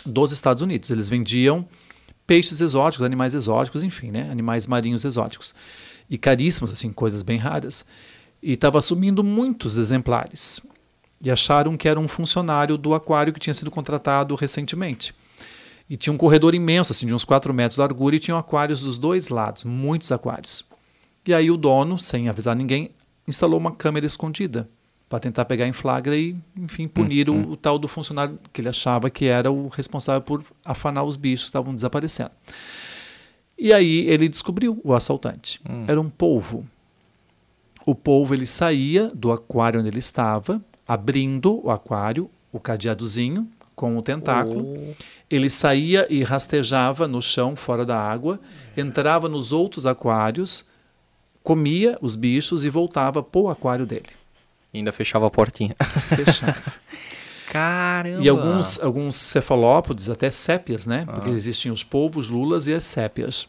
dos 0.06 0.33
Estados 0.33 0.61
Unidos. 0.61 0.90
Eles 0.90 1.08
vendiam 1.08 1.66
peixes 2.27 2.59
exóticos, 2.59 3.06
animais 3.06 3.33
exóticos, 3.33 3.82
enfim, 3.82 4.11
né? 4.11 4.30
Animais 4.30 4.67
marinhos 4.67 5.06
exóticos. 5.06 5.56
E 6.09 6.17
caríssimos, 6.17 6.69
assim, 6.69 6.91
coisas 6.91 7.24
bem 7.24 7.38
raras. 7.38 7.85
E 8.43 8.51
estava 8.51 8.77
assumindo 8.77 9.24
muitos 9.24 9.77
exemplares. 9.77 10.59
E 11.22 11.32
acharam 11.32 11.77
que 11.77 11.88
era 11.88 12.00
um 12.00 12.08
funcionário 12.08 12.77
do 12.77 12.93
aquário 12.93 13.32
que 13.32 13.40
tinha 13.40 13.53
sido 13.53 13.72
contratado 13.72 14.35
recentemente. 14.35 15.14
E 15.91 15.97
tinha 15.97 16.13
um 16.13 16.17
corredor 16.17 16.55
imenso, 16.55 16.93
assim, 16.93 17.05
de 17.05 17.13
uns 17.13 17.25
4 17.25 17.53
metros 17.53 17.75
de 17.75 17.81
largura, 17.81 18.15
e 18.15 18.19
tinham 18.19 18.37
aquários 18.37 18.79
dos 18.79 18.97
dois 18.97 19.27
lados, 19.27 19.65
muitos 19.65 20.09
aquários. 20.09 20.63
E 21.27 21.33
aí 21.33 21.51
o 21.51 21.57
dono, 21.57 21.99
sem 21.99 22.29
avisar 22.29 22.55
ninguém, 22.55 22.91
instalou 23.27 23.59
uma 23.59 23.73
câmera 23.73 24.05
escondida 24.05 24.69
para 25.09 25.19
tentar 25.19 25.43
pegar 25.43 25.67
em 25.67 25.73
flagra 25.73 26.17
e, 26.17 26.33
enfim, 26.55 26.87
punir 26.87 27.29
o, 27.29 27.51
o 27.51 27.57
tal 27.57 27.77
do 27.77 27.89
funcionário 27.89 28.39
que 28.53 28.61
ele 28.61 28.69
achava 28.69 29.09
que 29.09 29.25
era 29.25 29.51
o 29.51 29.67
responsável 29.67 30.21
por 30.21 30.45
afanar 30.63 31.03
os 31.03 31.17
bichos 31.17 31.41
que 31.41 31.49
estavam 31.49 31.75
desaparecendo. 31.75 32.31
E 33.59 33.73
aí 33.73 34.07
ele 34.07 34.29
descobriu 34.29 34.79
o 34.85 34.93
assaltante. 34.93 35.59
Era 35.89 35.99
um 35.99 36.09
polvo. 36.09 36.65
O 37.85 37.93
polvo 37.93 38.33
ele 38.33 38.45
saía 38.45 39.09
do 39.09 39.29
aquário 39.29 39.81
onde 39.81 39.89
ele 39.89 39.99
estava, 39.99 40.63
abrindo 40.87 41.59
o 41.65 41.69
aquário, 41.69 42.29
o 42.49 42.61
cadeadozinho 42.61 43.45
com 43.82 43.98
o 43.98 44.01
tentáculo. 44.03 44.77
Ele 45.27 45.50
saía 45.50 46.06
e 46.08 46.22
rastejava 46.22 47.08
no 47.08 47.19
chão 47.19 47.56
fora 47.56 47.84
da 47.84 48.00
água, 48.00 48.40
entrava 48.77 49.27
nos 49.27 49.51
outros 49.51 49.88
aquários, 49.88 50.68
comia 51.42 51.98
os 52.00 52.16
bichos 52.16 52.64
e 52.64 52.69
voltava 52.69 53.24
para 53.24 53.42
o 53.42 53.50
aquário 53.50 53.88
dele. 53.88 54.11
E 54.72 54.77
ainda 54.77 54.92
fechava 54.92 55.26
a 55.26 55.32
portinha. 55.32 55.76
Fechava. 56.16 56.61
Caramba. 57.50 58.24
e 58.24 58.30
alguns, 58.30 58.80
alguns 58.80 59.16
cefalópodes, 59.16 60.11
até 60.11 60.30
sépias, 60.30 60.85
né? 60.85 61.03
Porque 61.06 61.32
existem 61.32 61.72
os 61.72 61.84
polvos, 61.84 62.30
lulas 62.30 62.68
e 62.68 62.74
as 62.74 62.84
sépias. 62.84 63.48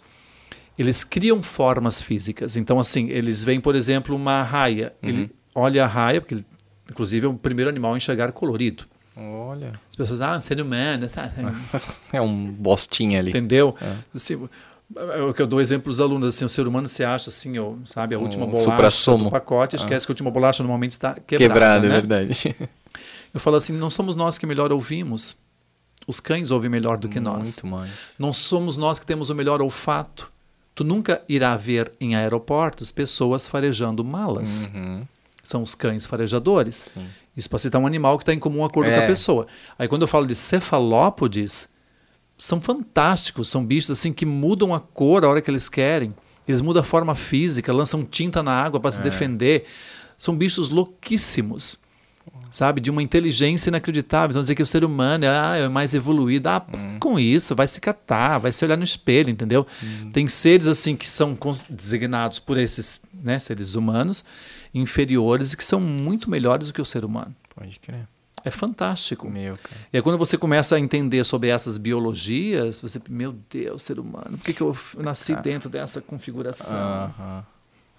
Eles 0.78 1.04
criam 1.04 1.42
formas 1.42 2.00
físicas. 2.00 2.56
Então, 2.56 2.80
assim, 2.80 3.10
eles 3.10 3.44
veem, 3.44 3.60
por 3.60 3.76
exemplo, 3.76 4.16
uma 4.16 4.42
raia. 4.42 4.94
Ele 5.02 5.30
olha 5.54 5.84
a 5.84 5.86
raia, 5.86 6.22
porque 6.22 6.34
ele, 6.34 6.46
inclusive, 6.90 7.26
é 7.26 7.28
o 7.28 7.34
primeiro 7.34 7.68
animal 7.68 7.92
a 7.92 7.96
enxergar 7.98 8.32
colorido. 8.32 8.84
Olha. 9.16 9.78
As 9.90 9.96
pessoas, 9.96 10.20
ah, 10.20 10.40
ser 10.40 10.60
humano, 10.60 11.08
sabe? 11.08 11.32
É 12.12 12.20
um 12.20 12.46
bostinha 12.46 13.18
ali. 13.18 13.30
entendeu? 13.30 13.74
Assim, 14.14 14.48
é 14.96 15.32
que 15.32 15.42
eu 15.42 15.46
dou 15.46 15.60
exemplo 15.60 15.90
os 15.90 16.00
alunos, 16.00 16.34
assim, 16.34 16.44
o 16.44 16.48
ser 16.48 16.66
humano 16.66 16.88
se 16.88 17.02
acha 17.04 17.30
assim, 17.30 17.58
ó, 17.58 17.74
sabe, 17.84 18.14
a 18.14 18.18
última 18.18 18.46
bolacha 18.46 18.62
suprassumo. 18.70 19.24
do 19.24 19.30
pacote, 19.30 19.76
esquece 19.76 20.06
que 20.06 20.12
a 20.12 20.14
última 20.14 20.30
bolacha 20.30 20.62
normalmente 20.62 20.92
está 20.92 21.14
quebrada, 21.14 21.48
Quebrado, 21.48 21.86
é 21.86 21.88
né? 21.88 21.94
verdade. 21.94 22.56
Eu 23.32 23.40
falo 23.40 23.56
assim, 23.56 23.72
não 23.72 23.88
somos 23.88 24.14
nós 24.14 24.36
que 24.36 24.44
melhor 24.44 24.70
ouvimos. 24.72 25.36
Os 26.06 26.20
cães 26.20 26.50
ouvem 26.50 26.68
melhor 26.68 26.98
do 26.98 27.08
que 27.08 27.20
nós. 27.20 27.62
Muito 27.62 27.66
mais. 27.66 28.14
Não 28.18 28.32
somos 28.32 28.76
nós 28.76 28.98
que 28.98 29.06
temos 29.06 29.30
o 29.30 29.34
melhor 29.34 29.62
olfato. 29.62 30.30
Tu 30.74 30.84
nunca 30.84 31.22
irá 31.28 31.56
ver 31.56 31.92
em 32.00 32.14
aeroportos 32.14 32.90
pessoas 32.90 33.46
farejando 33.46 34.04
malas. 34.04 34.68
Uhum. 34.74 35.06
São 35.42 35.62
os 35.62 35.74
cães 35.74 36.04
farejadores. 36.04 36.92
Sim. 36.94 37.06
Isso 37.36 37.48
para 37.48 37.58
citar 37.58 37.80
um 37.80 37.86
animal 37.86 38.18
que 38.18 38.22
está 38.22 38.34
em 38.34 38.38
comum 38.38 38.64
acordo 38.64 38.90
com 38.90 38.96
É. 38.96 39.04
a 39.04 39.06
pessoa. 39.06 39.46
Aí 39.78 39.88
quando 39.88 40.02
eu 40.02 40.08
falo 40.08 40.26
de 40.26 40.34
cefalópodes, 40.34 41.68
são 42.36 42.60
fantásticos, 42.60 43.48
são 43.48 43.64
bichos 43.64 43.90
assim 43.90 44.12
que 44.12 44.26
mudam 44.26 44.74
a 44.74 44.80
cor 44.80 45.24
a 45.24 45.28
hora 45.28 45.40
que 45.40 45.50
eles 45.50 45.68
querem. 45.68 46.14
Eles 46.46 46.60
mudam 46.60 46.80
a 46.80 46.84
forma 46.84 47.14
física, 47.14 47.72
lançam 47.72 48.04
tinta 48.04 48.42
na 48.42 48.52
água 48.52 48.80
para 48.80 48.90
se 48.90 49.00
É. 49.00 49.04
defender. 49.04 49.64
São 50.18 50.36
bichos 50.36 50.70
louquíssimos. 50.70 51.80
sabe? 52.52 52.80
De 52.82 52.90
uma 52.90 53.02
inteligência 53.02 53.70
inacreditável. 53.70 54.30
Então, 54.30 54.42
dizer 54.42 54.54
que 54.54 54.62
o 54.62 54.66
ser 54.66 54.84
humano 54.84 55.24
ah, 55.26 55.56
é 55.56 55.68
mais 55.68 55.92
evoluído. 55.94 56.48
Ah, 56.50 56.64
Hum. 56.72 56.98
com 57.00 57.18
isso, 57.18 57.54
vai 57.56 57.66
se 57.66 57.80
catar, 57.80 58.38
vai 58.38 58.52
se 58.52 58.62
olhar 58.64 58.76
no 58.76 58.84
espelho, 58.84 59.28
entendeu? 59.30 59.66
Hum. 59.82 60.10
Tem 60.12 60.28
seres, 60.28 60.66
assim, 60.68 60.94
que 60.94 61.08
são 61.08 61.36
designados 61.70 62.38
por 62.38 62.58
esses 62.58 63.00
né, 63.24 63.38
seres 63.38 63.74
humanos 63.74 64.22
inferiores 64.74 65.52
e 65.52 65.56
que 65.56 65.64
são 65.64 65.80
muito 65.80 66.30
melhores 66.30 66.68
do 66.68 66.72
que 66.74 66.80
o 66.80 66.84
ser 66.84 67.04
humano. 67.04 67.34
Pode 67.54 67.78
crer. 67.80 68.06
É 68.44 68.50
fantástico. 68.50 69.30
Meu, 69.30 69.56
cara. 69.56 69.76
E 69.92 69.96
aí, 69.96 70.02
quando 70.02 70.18
você 70.18 70.36
começa 70.36 70.74
a 70.74 70.80
entender 70.80 71.22
sobre 71.24 71.48
essas 71.48 71.78
biologias, 71.78 72.80
você, 72.80 73.00
meu 73.08 73.32
Deus, 73.48 73.82
ser 73.82 74.00
humano, 74.00 74.36
por 74.36 74.40
que, 74.44 74.52
que 74.52 74.60
eu 74.60 74.76
nasci 74.96 75.36
dentro 75.36 75.70
dessa 75.70 76.00
configuração? 76.00 76.76
Aham. 76.76 77.40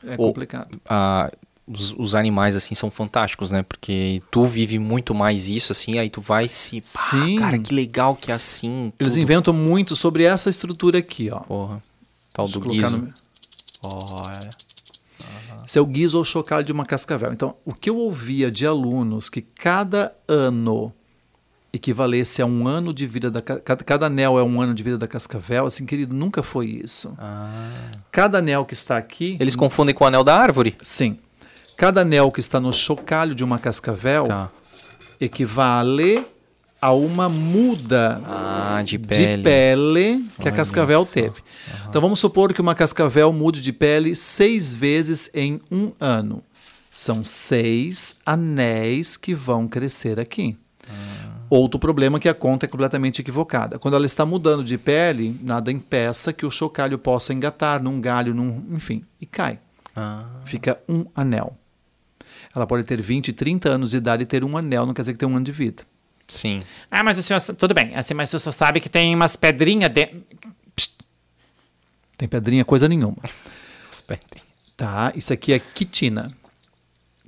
É 0.06 0.16
Ou- 0.18 0.27
complicado. 0.27 0.82
Ah, 0.85 1.32
os, 1.66 1.93
os 1.98 2.14
animais, 2.14 2.58
assim, 2.58 2.76
são 2.76 2.92
fantásticos, 2.92 3.52
né? 3.52 3.64
Porque 3.64 4.22
tu 4.30 4.45
vive 4.45 4.77
muito 4.80 5.16
mais 5.16 5.48
isso, 5.48 5.72
assim, 5.72 5.98
aí 5.98 6.10
tu 6.10 6.19
vai 6.19 6.50
se... 6.50 6.82
Sim. 6.84 7.38
Cara, 7.38 7.58
que 7.58 7.74
legal 7.74 8.14
que 8.14 8.30
é 8.30 8.35
assim. 8.35 8.92
Eles 9.00 9.14
tudo. 9.14 9.22
inventam 9.22 9.53
muito 9.53 9.95
sobre 9.95 10.24
essa 10.24 10.50
estrutura 10.50 10.98
aqui, 10.98 11.30
ó. 11.32 11.40
Porra. 11.40 11.82
Tal 12.34 12.48
Deixa 12.48 12.60
do 12.60 12.66
guiso. 12.69 12.98
no- 12.98 13.14
Ó, 13.82 14.24
é 15.76 15.82
o 15.82 15.85
guiso 15.85 16.18
ou 16.18 16.24
chocalho 16.26 16.66
de 16.66 16.72
uma 16.72 16.85
cascavel. 16.85 17.32
Então, 17.34 17.56
o 17.66 17.74
que 17.74 17.90
eu 17.90 17.98
ouvia 17.98 18.52
de 18.52 18.66
alunos 18.68 19.30
que 19.30 19.42
cada 19.42 20.14
ano 20.27 20.93
equivalesse 21.72 22.42
a 22.42 22.45
um 22.45 22.68
ano 22.68 22.93
de 22.93 23.08
vida 23.08 23.32
da 23.32 23.42
ca- 23.42 23.60
cada, 23.60 23.84
cada 23.84 24.06
anel 24.06 24.38
é 24.38 24.43
um 24.43 24.61
ano 24.61 24.76
de 24.76 24.84
vida 24.84 24.98
da 24.98 25.08
cascavel, 25.08 25.66
assim, 25.66 25.85
querido, 25.88 26.14
nunca 26.14 26.43
foi 26.43 26.68
isso. 26.68 27.16
Ah. 27.18 27.72
Cada 28.11 28.38
anel 28.38 28.64
que 28.66 28.74
está 28.76 28.95
aqui, 28.98 29.38
Eles 29.40 29.56
confundem 29.56 29.95
com 29.95 30.03
o 30.03 30.08
anel 30.08 30.24
da 30.24 30.35
árvore? 30.38 30.76
sim. 30.82 31.18
Cada 31.76 32.02
anel 32.02 32.32
que 32.32 32.40
está 32.40 32.60
no 32.60 32.72
chocalho 32.72 33.34
de 33.34 33.43
uma 33.43 33.58
cascavel 33.58 34.26
Tá. 34.27 34.52
equivale 35.19 36.24
a 36.84 36.92
uma 36.92 37.30
muda 37.30 38.22
Ah, 38.26 38.82
de 38.84 39.00
pele. 39.00 39.38
de 39.38 39.44
pele 39.44 40.26
que 40.36 40.42
a 40.42 40.45
Olha 40.48 40.52
cascavel 40.52 41.06
só. 41.06 41.14
teve. 41.14 41.36
Então 41.88 42.02
vamos 42.02 42.20
supor 42.20 42.52
que 42.53 42.60
uma 42.60 42.76
cascavel 42.76 43.32
mude 43.32 43.62
de 43.62 43.72
pele 43.72 44.16
seis 44.18 44.74
vezes 44.74 45.30
em 45.34 45.62
um 45.72 45.94
ano. 45.98 46.44
São 46.92 47.24
seis 47.24 48.20
anéis 48.26 49.16
que 49.16 49.34
vão 49.34 49.66
crescer 49.68 50.20
aqui. 50.20 50.58
Outro 51.50 51.80
problema 51.80 52.18
é 52.18 52.20
que 52.20 52.28
a 52.28 52.34
conta 52.34 52.66
é 52.66 52.68
completamente 52.68 53.22
equivocada. 53.22 53.80
Quando 53.80 53.95
ela 53.95 54.06
está 54.06 54.26
mudando 54.26 54.64
de 54.64 54.78
pele, 54.78 55.40
nada 55.42 55.72
impeça 55.72 56.34
que 56.34 56.45
o 56.45 56.52
chocalho 56.52 56.98
possa 56.98 57.34
engatar 57.34 57.82
num 57.82 58.02
galho, 58.02 58.34
num, 58.34 58.62
enfim, 58.72 59.03
e 59.22 59.26
cai. 59.26 59.58
Ah, 59.95 60.24
Fica 60.44 60.80
um 60.90 61.06
anel. 61.16 61.56
Ela 62.56 62.68
pode 62.68 62.84
ter 62.84 63.02
20, 63.02 63.32
30 63.32 63.70
anos 63.70 63.92
de 63.92 63.98
idade 63.98 64.24
e 64.24 64.26
ter 64.26 64.44
um 64.44 64.58
anel, 64.58 64.86
não 64.86 64.94
quer 64.94 65.03
dizer 65.03 65.14
que 65.14 65.20
tem 65.20 65.30
um 65.30 65.36
ano 65.36 65.45
de 65.45 65.52
vida. 65.52 65.84
Sim. 66.34 66.64
Ah, 66.90 67.03
mas 67.03 67.18
o 67.18 67.24
senhor. 67.24 67.40
Tudo 67.42 67.74
bem, 67.74 67.95
assim, 67.95 68.14
mas 68.14 68.34
o 68.34 68.40
senhor 68.40 68.53
sabe 68.53 68.80
que 68.80 68.90
tem 68.90 69.16
umas 69.16 69.36
pedrinhas 69.36 69.92
dentro. 69.92 70.24
Tem 72.18 72.28
pedrinha 72.28 72.66
coisa 72.66 72.88
nenhuma. 72.88 73.18
Tá, 74.76 75.14
isso 75.16 75.32
aqui 75.32 75.53
é 75.53 75.60
quitina. 75.60 76.32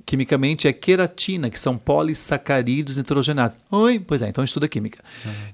Quimicamente 0.04 0.66
é 0.66 0.72
queratina, 0.72 1.48
que 1.48 1.58
são 1.58 1.78
polissacarídeos 1.78 2.96
nitrogenados. 2.96 3.56
Oi? 3.70 4.00
Pois 4.00 4.20
é, 4.20 4.28
então 4.28 4.42
estuda 4.42 4.66
química. 4.68 5.02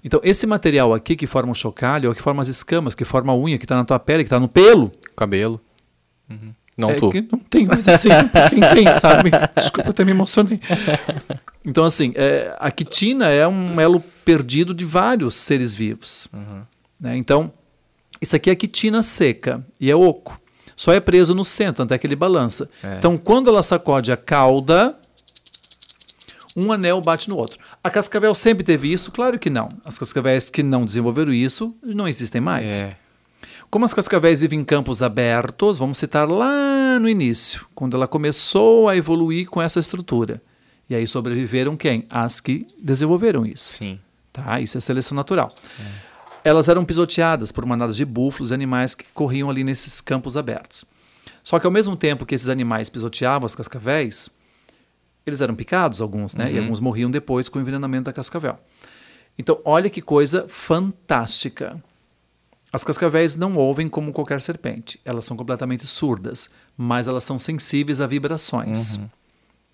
Então, 0.02 0.18
esse 0.24 0.46
material 0.46 0.94
aqui 0.94 1.14
que 1.14 1.26
forma 1.26 1.52
o 1.52 1.54
chocalho, 1.54 2.06
é 2.06 2.10
o 2.10 2.14
que 2.14 2.22
forma 2.22 2.40
as 2.40 2.48
escamas, 2.48 2.94
que 2.94 3.04
forma 3.04 3.32
a 3.32 3.36
unha, 3.36 3.58
que 3.58 3.66
está 3.66 3.76
na 3.76 3.84
tua 3.84 3.98
pele, 3.98 4.24
que 4.24 4.28
está 4.28 4.40
no 4.40 4.48
pelo. 4.48 4.90
Cabelo. 5.14 5.60
Uhum. 6.30 6.52
Não 6.76 6.90
é 6.90 6.94
tu. 6.98 7.10
que 7.10 7.20
não 7.30 7.38
tem 7.38 7.66
mais 7.66 7.86
assim, 7.86 8.08
quem 8.50 8.60
tem, 8.60 8.86
sabe? 9.00 9.30
Desculpa, 9.56 9.90
até 9.90 10.04
me 10.04 10.10
emocionei. 10.12 10.58
Então, 11.64 11.84
assim, 11.84 12.12
é, 12.16 12.56
a 12.58 12.70
quitina 12.70 13.28
é 13.28 13.46
um 13.46 13.80
elo 13.80 14.02
perdido 14.24 14.72
de 14.74 14.84
vários 14.84 15.34
seres 15.34 15.74
vivos. 15.74 16.28
né? 16.98 17.16
Então, 17.16 17.52
isso 18.20 18.34
aqui 18.34 18.50
é 18.50 18.54
quitina 18.54 19.02
seca 19.02 19.64
e 19.80 19.90
é 19.90 19.96
oco. 19.96 20.40
Só 20.74 20.92
é 20.92 21.00
preso 21.00 21.34
no 21.34 21.44
centro, 21.44 21.84
até 21.84 21.98
que 21.98 22.06
ele 22.06 22.16
balança. 22.16 22.68
É. 22.82 22.96
Então, 22.98 23.18
quando 23.18 23.48
ela 23.50 23.62
sacode 23.62 24.10
a 24.10 24.16
cauda, 24.16 24.96
um 26.56 26.72
anel 26.72 27.00
bate 27.00 27.28
no 27.28 27.36
outro. 27.36 27.58
A 27.84 27.90
cascavel 27.90 28.34
sempre 28.34 28.64
teve 28.64 28.92
isso? 28.92 29.12
Claro 29.12 29.38
que 29.38 29.50
não. 29.50 29.68
As 29.84 29.98
cascavéis 29.98 30.50
que 30.50 30.62
não 30.62 30.84
desenvolveram 30.84 31.32
isso 31.32 31.74
não 31.82 32.08
existem 32.08 32.40
mais. 32.40 32.80
É. 32.80 32.96
Como 33.72 33.86
as 33.86 33.94
cascavéis 33.94 34.42
vivem 34.42 34.60
em 34.60 34.64
campos 34.64 35.00
abertos, 35.00 35.78
vamos 35.78 35.96
citar 35.96 36.28
lá 36.28 36.98
no 37.00 37.08
início, 37.08 37.64
quando 37.74 37.96
ela 37.96 38.06
começou 38.06 38.86
a 38.86 38.94
evoluir 38.94 39.48
com 39.48 39.62
essa 39.62 39.80
estrutura. 39.80 40.42
E 40.90 40.94
aí 40.94 41.06
sobreviveram 41.06 41.74
quem? 41.74 42.04
As 42.10 42.38
que 42.38 42.66
desenvolveram 42.82 43.46
isso. 43.46 43.70
Sim. 43.70 43.98
Tá? 44.30 44.60
Isso 44.60 44.76
é 44.76 44.80
seleção 44.82 45.16
natural. 45.16 45.48
Elas 46.44 46.68
eram 46.68 46.84
pisoteadas 46.84 47.50
por 47.50 47.64
manadas 47.64 47.96
de 47.96 48.04
búfalos 48.04 48.50
e 48.50 48.54
animais 48.54 48.94
que 48.94 49.06
corriam 49.14 49.48
ali 49.48 49.64
nesses 49.64 50.02
campos 50.02 50.36
abertos. 50.36 50.84
Só 51.42 51.58
que 51.58 51.64
ao 51.64 51.72
mesmo 51.72 51.96
tempo 51.96 52.26
que 52.26 52.34
esses 52.34 52.50
animais 52.50 52.90
pisoteavam 52.90 53.46
as 53.46 53.54
cascavéis, 53.54 54.28
eles 55.24 55.40
eram 55.40 55.54
picados, 55.54 56.02
alguns, 56.02 56.34
né? 56.34 56.52
E 56.52 56.58
alguns 56.58 56.78
morriam 56.78 57.10
depois 57.10 57.48
com 57.48 57.58
o 57.58 57.62
envenenamento 57.62 58.04
da 58.04 58.12
cascavel. 58.12 58.58
Então, 59.38 59.58
olha 59.64 59.88
que 59.88 60.02
coisa 60.02 60.44
fantástica. 60.46 61.82
As 62.72 62.82
cascavéis 62.82 63.36
não 63.36 63.54
ouvem 63.54 63.86
como 63.86 64.12
qualquer 64.12 64.40
serpente. 64.40 64.98
Elas 65.04 65.24
são 65.26 65.36
completamente 65.36 65.86
surdas, 65.86 66.50
mas 66.76 67.06
elas 67.06 67.22
são 67.22 67.38
sensíveis 67.38 68.00
a 68.00 68.06
vibrações. 68.06 68.98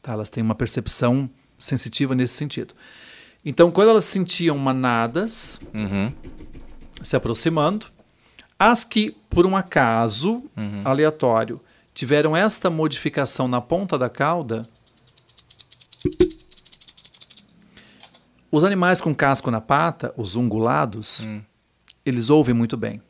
Tá? 0.02 0.12
Elas 0.15 0.31
têm 0.31 0.43
uma 0.43 0.55
percepção 0.55 1.31
sensitiva 1.59 2.15
nesse 2.15 2.35
sentido. 2.35 2.75
Então, 3.44 3.70
quando 3.70 3.91
elas 3.91 4.05
sentiam 4.05 4.59
manadas 4.59 5.60
Uhum. 5.73 6.12
se 7.02 7.15
aproximando, 7.15 7.86
as 8.59 8.83
que, 8.83 9.12
por 9.31 9.47
um 9.47 9.57
acaso 9.57 10.43
aleatório, 10.85 11.57
tiveram 11.94 12.36
esta 12.36 12.68
modificação 12.68 13.47
na 13.47 13.60
ponta 13.60 13.97
da 13.97 14.09
cauda, 14.10 14.62
os 18.51 18.65
animais 18.65 19.01
com 19.01 19.15
casco 19.15 19.51
na 19.51 19.60
pata, 19.60 20.12
os 20.17 20.35
ungulados, 20.35 21.27
eles 22.09 22.31
ouvem 22.31 22.55
muito 22.55 22.77
bem, 22.77 23.03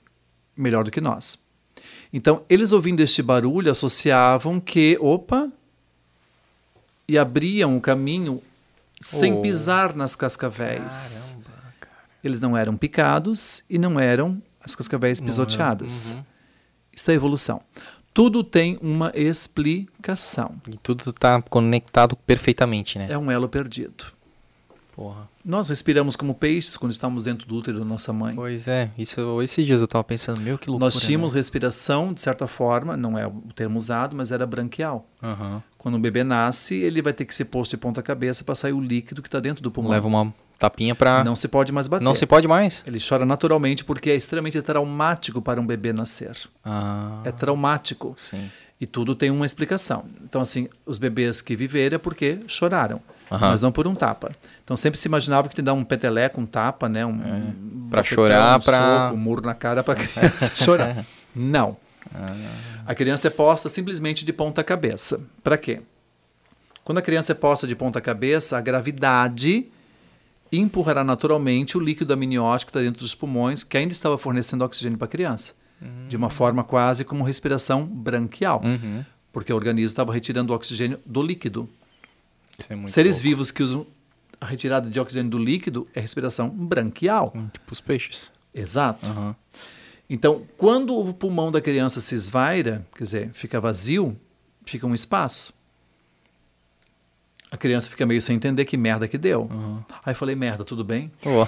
melhor 0.57 0.85
do 0.85 0.91
que 0.91 1.01
nós. 1.01 1.39
Então, 2.13 2.43
eles 2.49 2.73
ouvindo 2.73 3.01
este 3.01 3.23
barulho 3.23 3.71
associavam 3.71 4.59
que, 4.59 4.99
opa, 5.01 5.51
e 7.07 7.17
abriam 7.19 7.77
o 7.77 7.81
caminho 7.81 8.43
sem 9.01 9.35
Oh. 9.35 9.43
pisar 9.43 9.95
nas 9.95 10.17
cascavéis. 10.17 11.37
Eles 12.23 12.41
não 12.41 12.57
eram 12.57 12.77
picados 12.77 13.63
e 13.71 13.79
não 13.79 13.99
eram 14.01 14.43
as 14.61 14.75
cascavéis 14.75 15.21
pisoteadas. 15.21 16.17
Isso 16.93 17.11
é 17.11 17.15
evolução. 17.15 17.63
Tudo 18.13 18.43
tem 18.43 18.77
uma 18.83 19.13
explicação. 19.15 20.57
E 20.69 20.77
tudo 20.79 21.13
tá 21.13 21.41
conectado 21.43 22.17
perfeitamente, 22.17 22.99
né? 22.99 23.07
É 23.11 23.17
um 23.17 23.31
elo 23.31 23.49
perdido. 23.49 24.07
Porra. 24.99 25.29
Nós 25.45 25.69
respiramos 25.69 26.17
como 26.17 26.35
peixes 26.35 26.77
quando 26.77 26.91
estamos 26.91 27.23
dentro 27.23 27.47
do 27.47 27.55
útero 27.55 27.79
da 27.79 27.85
nossa 27.85 28.13
mãe. 28.13 28.35
Pois 28.35 28.67
é, 28.67 28.91
isso 28.99 29.41
esses 29.41 29.65
dias 29.65 29.81
eu 29.81 29.87
tava 29.87 30.03
pensando, 30.03 30.41
meu, 30.41 30.59
que 30.59 30.69
loucura. 30.69 30.87
Nós 30.93 31.01
tínhamos 31.01 31.33
né? 31.33 31.39
respiração, 31.39 32.13
de 32.13 32.21
certa 32.21 32.49
forma, 32.49 32.97
não 32.97 33.17
é 33.17 33.25
o 33.25 33.31
termo 33.55 33.79
usado, 33.79 34.17
mas 34.17 34.33
era 34.33 34.45
branquial. 34.45 35.07
Aham. 35.23 35.63
Quando 35.77 35.95
o 35.95 36.01
bebê 36.01 36.25
nasce, 36.25 36.75
ele 36.75 37.01
vai 37.01 37.13
ter 37.13 37.27
que 37.27 37.33
ser 37.33 37.45
posto 37.45 37.71
de 37.71 37.77
ponta 37.77 38.03
cabeça 38.03 38.43
para 38.43 38.57
sair 38.57 38.73
o 38.73 38.81
líquido 38.81 39.23
que 39.23 39.29
está 39.29 39.39
dentro 39.39 39.63
do 39.63 39.71
pulmão. 39.71 39.93
Leva 39.93 40.09
uma 40.09 40.35
tapinha 40.59 40.97
pra. 40.97 41.23
Não 41.23 41.37
se 41.37 41.47
pode 41.47 41.71
mais 41.71 41.87
bater. 41.87 42.03
Não 42.03 42.17
se 42.17 42.27
pode 42.27 42.49
mais. 42.49 42.83
Ele 42.85 42.99
chora 42.99 43.25
naturalmente 43.25 43.85
porque 43.85 44.11
é 44.11 44.17
extremamente 44.17 44.61
traumático 44.61 45.41
para 45.41 45.61
um 45.61 45.67
bebê 45.67 45.93
nascer. 45.93 46.37
Ah, 46.65 47.21
É 47.25 47.31
traumático. 47.31 48.15
sim. 48.17 48.51
E 48.81 48.87
tudo 48.87 49.15
tem 49.17 49.29
uma 49.29 49.45
explicação. 49.45 50.05
Então, 50.23 50.41
assim, 50.41 50.69
os 50.87 50.99
bebês 50.99 51.43
que 51.43 51.57
viveram 51.57 51.97
é 51.97 51.99
porque 51.99 52.39
choraram, 52.47 53.01
Aham. 53.31 53.51
mas 53.51 53.61
não 53.61 53.71
por 53.71 53.87
um 53.87 53.95
tapa. 53.95 54.31
Então, 54.65 54.77
sempre 54.77 54.99
se 54.99 55.07
imaginava 55.09 55.49
que 55.49 55.55
te 55.55 55.63
dar 55.63 55.75
um 55.75 55.85
peteleco, 55.85 56.41
um 56.41 56.47
tapa, 56.47 56.89
né? 56.89 57.05
Um, 57.05 57.21
É. 57.23 57.41
Bofetão, 57.89 58.05
chorar, 58.05 58.59
um 58.59 58.61
soco, 58.61 59.15
um 59.15 59.17
murro 59.19 59.41
na 59.43 59.55
cara 59.55 59.83
para 59.83 59.95
criança 60.05 60.53
chorar. 60.57 61.05
Não. 61.35 61.77
A 62.87 62.95
criança 62.95 63.29
é 63.29 63.31
posta 63.31 63.69
simplesmente 63.69 64.25
de 64.25 64.33
ponta 64.33 64.65
cabeça. 64.65 65.27
Para 65.43 65.57
quê? 65.59 65.81
Quando 66.85 66.99
a 66.99 67.03
criança 67.03 67.33
é 67.33 67.35
posta 67.35 67.67
de 67.67 67.77
ponta 67.77 68.01
cabeça, 68.01 68.57
a 68.57 68.61
gravidade 68.61 69.67
empurrará 70.51 71.05
naturalmente 71.05 71.77
o 71.77 71.81
líquido 71.81 72.13
amniótico 72.15 72.73
que 72.73 72.79
está 72.79 72.85
dentro 72.85 73.03
dos 73.03 73.15
pulmões, 73.15 73.63
que 73.63 73.77
ainda 73.77 73.93
estava 73.93 74.17
fornecendo 74.17 74.65
oxigênio 74.65 74.97
para 74.97 75.05
a 75.07 75.11
criança. 75.11 75.53
De 76.09 76.17
uma 76.17 76.29
forma 76.29 76.65
quase 76.65 77.05
como 77.05 77.23
respiração 77.23 77.85
branquial. 77.85 78.61
Uhum. 78.65 79.05
Porque 79.33 79.53
o 79.53 79.57
organismo 79.57 79.87
estava 79.87 80.13
retirando 80.13 80.53
o 80.53 80.57
oxigênio 80.57 80.99
do 81.07 81.23
líquido. 81.23 81.69
É 82.69 82.87
Seres 82.89 83.17
louco. 83.17 83.23
vivos 83.23 83.51
que 83.51 83.63
usam 83.63 83.87
a 84.41 84.47
retirada 84.47 84.91
de 84.91 84.99
oxigênio 84.99 85.31
do 85.31 85.39
líquido 85.39 85.87
é 85.95 86.01
respiração 86.01 86.49
branquial. 86.49 87.33
Hum, 87.35 87.49
Tipo 87.53 87.73
os 87.73 87.81
peixes. 87.81 88.33
Exato. 88.55 89.05
Aham. 89.07 89.37
Então, 90.11 90.43
quando 90.57 90.97
o 90.99 91.13
pulmão 91.13 91.51
da 91.51 91.61
criança 91.61 92.01
se 92.01 92.15
esvaira, 92.15 92.85
quer 92.97 93.05
dizer, 93.05 93.31
fica 93.33 93.61
vazio, 93.61 94.17
fica 94.65 94.87
um 94.87 94.95
espaço. 94.95 95.53
A 97.51 97.57
criança 97.57 97.89
fica 97.91 98.05
meio 98.07 98.21
sem 98.21 98.37
entender 98.37 98.65
que 98.65 98.77
merda 98.77 99.07
que 99.07 99.19
deu. 99.19 99.43
Uhum. 99.51 99.83
Aí 100.05 100.13
eu 100.13 100.17
falei, 100.17 100.35
merda, 100.35 100.65
tudo 100.65 100.83
bem? 100.85 101.11
Ó. 101.25 101.47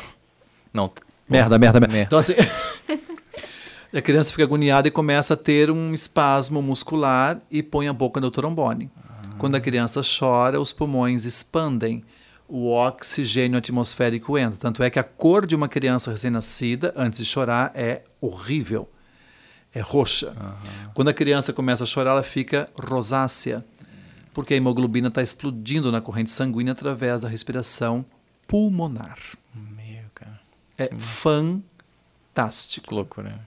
Não. 0.73 0.91
Merda, 1.29 1.59
merda, 1.59 1.81
merda. 1.81 1.93
Merda. 1.95 2.07
Então, 2.07 2.19
assim. 2.19 2.35
a 3.95 4.01
criança 4.01 4.31
fica 4.31 4.45
agoniada 4.45 4.89
e 4.89 4.91
começa 4.91 5.35
a 5.35 5.37
ter 5.37 5.71
um 5.71 5.93
espasmo 5.95 6.63
muscular 6.63 7.41
e 7.51 7.63
põe 7.63 7.89
a 7.89 7.93
boca 7.93 8.21
no 8.21 8.31
trombone. 8.31 8.91
Quando 9.41 9.55
a 9.55 9.61
criança 9.61 10.03
chora, 10.03 10.61
os 10.61 10.73
pulmões 10.73 11.25
expandem. 11.25 12.05
O 12.47 12.69
oxigênio 12.69 13.57
atmosférico 13.57 14.37
entra. 14.37 14.59
Tanto 14.59 14.83
é 14.83 14.91
que 14.91 14.99
a 14.99 15.03
cor 15.03 15.47
de 15.47 15.57
uma 15.57 15.69
criança 15.69 16.11
recém-nascida, 16.11 16.93
antes 16.95 17.19
de 17.21 17.25
chorar, 17.25 17.73
é 17.75 18.03
horrível. 18.21 18.87
É 19.73 19.81
roxa. 19.81 20.35
Quando 20.95 21.09
a 21.09 21.15
criança 21.15 21.53
começa 21.53 21.85
a 21.85 21.87
chorar, 21.87 22.11
ela 22.11 22.23
fica 22.23 22.69
rosácea. 22.75 23.65
Porque 24.35 24.53
a 24.55 24.57
hemoglobina 24.57 25.09
está 25.09 25.23
explodindo 25.23 25.91
na 25.91 26.01
corrente 26.01 26.31
sanguínea 26.31 26.73
através 26.73 27.21
da 27.21 27.29
respiração 27.29 28.05
pulmonar. 28.47 29.19
Meu, 29.55 30.05
cara. 30.15 30.41
É 30.77 30.91
fantástico. 30.95 32.89
Que 32.89 32.95
loucura. 32.95 33.41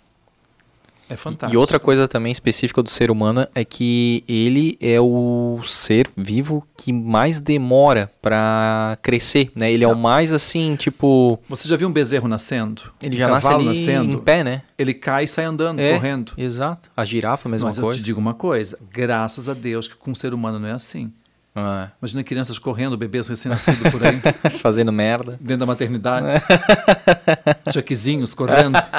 É 1.10 1.16
fantástico. 1.18 1.54
E 1.54 1.58
outra 1.58 1.80
coisa 1.80 2.08
também 2.08 2.32
específica 2.32 2.82
do 2.82 2.90
ser 2.90 3.12
humano 3.12 3.48
é 3.54 3.64
que 3.66 4.24
ele 4.28 4.78
é 4.82 5.00
o 5.00 5.60
ser 5.66 6.10
vivo 6.16 6.66
que 6.78 6.92
mais 6.94 7.40
demora 7.40 8.10
pra 8.22 8.98
crescer, 9.02 9.52
né? 9.56 9.72
Ele 9.72 9.84
é 9.84 9.88
o 9.88 9.96
mais 9.96 10.32
assim, 10.32 10.76
tipo, 10.76 11.38
Você 11.50 11.68
já 11.68 11.76
viu 11.76 11.88
um 11.88 11.92
bezerro 11.92 12.28
nascendo? 12.28 12.84
ele 13.02 13.16
Um 13.16 13.20
já 13.20 13.28
nasce 13.28 13.48
ali 13.50 13.66
nascendo? 13.66 14.14
em 14.14 14.18
pé, 14.18 14.44
né? 14.44 14.62
Ele 14.78 14.94
cai 14.94 15.26
e 15.26 15.28
sai 15.28 15.46
andando, 15.46 15.80
É, 15.80 15.94
correndo. 15.94 16.32
Exato. 16.38 16.90
A 16.96 17.04
girafa, 17.06 17.48
a 17.48 17.52
mesma 17.52 17.68
Mas 17.70 17.78
eu 17.78 17.84
coisa. 17.84 18.00
te 18.00 18.04
digo 18.06 18.20
uma 18.20 18.34
coisa, 18.34 18.80
graças 18.92 19.48
a 19.50 19.54
Deus 19.54 19.88
que 19.88 19.96
com 19.96 20.12
o 20.12 20.16
ser 20.16 20.34
humano 20.34 20.58
não 20.60 20.68
é 20.68 20.72
assim. 20.72 21.12
Ah, 21.56 21.90
Imagina 22.02 22.24
crianças 22.24 22.58
correndo, 22.58 22.98
bebês 22.98 23.28
recém-nascidos 23.28 23.92
por 23.92 24.02
aí, 24.04 24.20
fazendo 24.60 24.92
merda. 24.92 25.38
dentro 25.40 25.58
da 25.60 25.66
maternidade. 25.68 26.42
Chuckzinhos 27.72 28.34
correndo. 28.34 28.78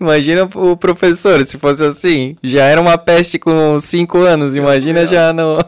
Imagina 0.00 0.48
o 0.54 0.76
professor, 0.76 1.44
se 1.44 1.58
fosse 1.58 1.84
assim. 1.84 2.36
Já 2.42 2.64
era 2.64 2.80
uma 2.80 2.96
peste 2.98 3.38
com 3.38 3.78
5 3.78 4.18
anos, 4.18 4.56
imagina 4.56 5.06
já 5.06 5.32
no. 5.32 5.58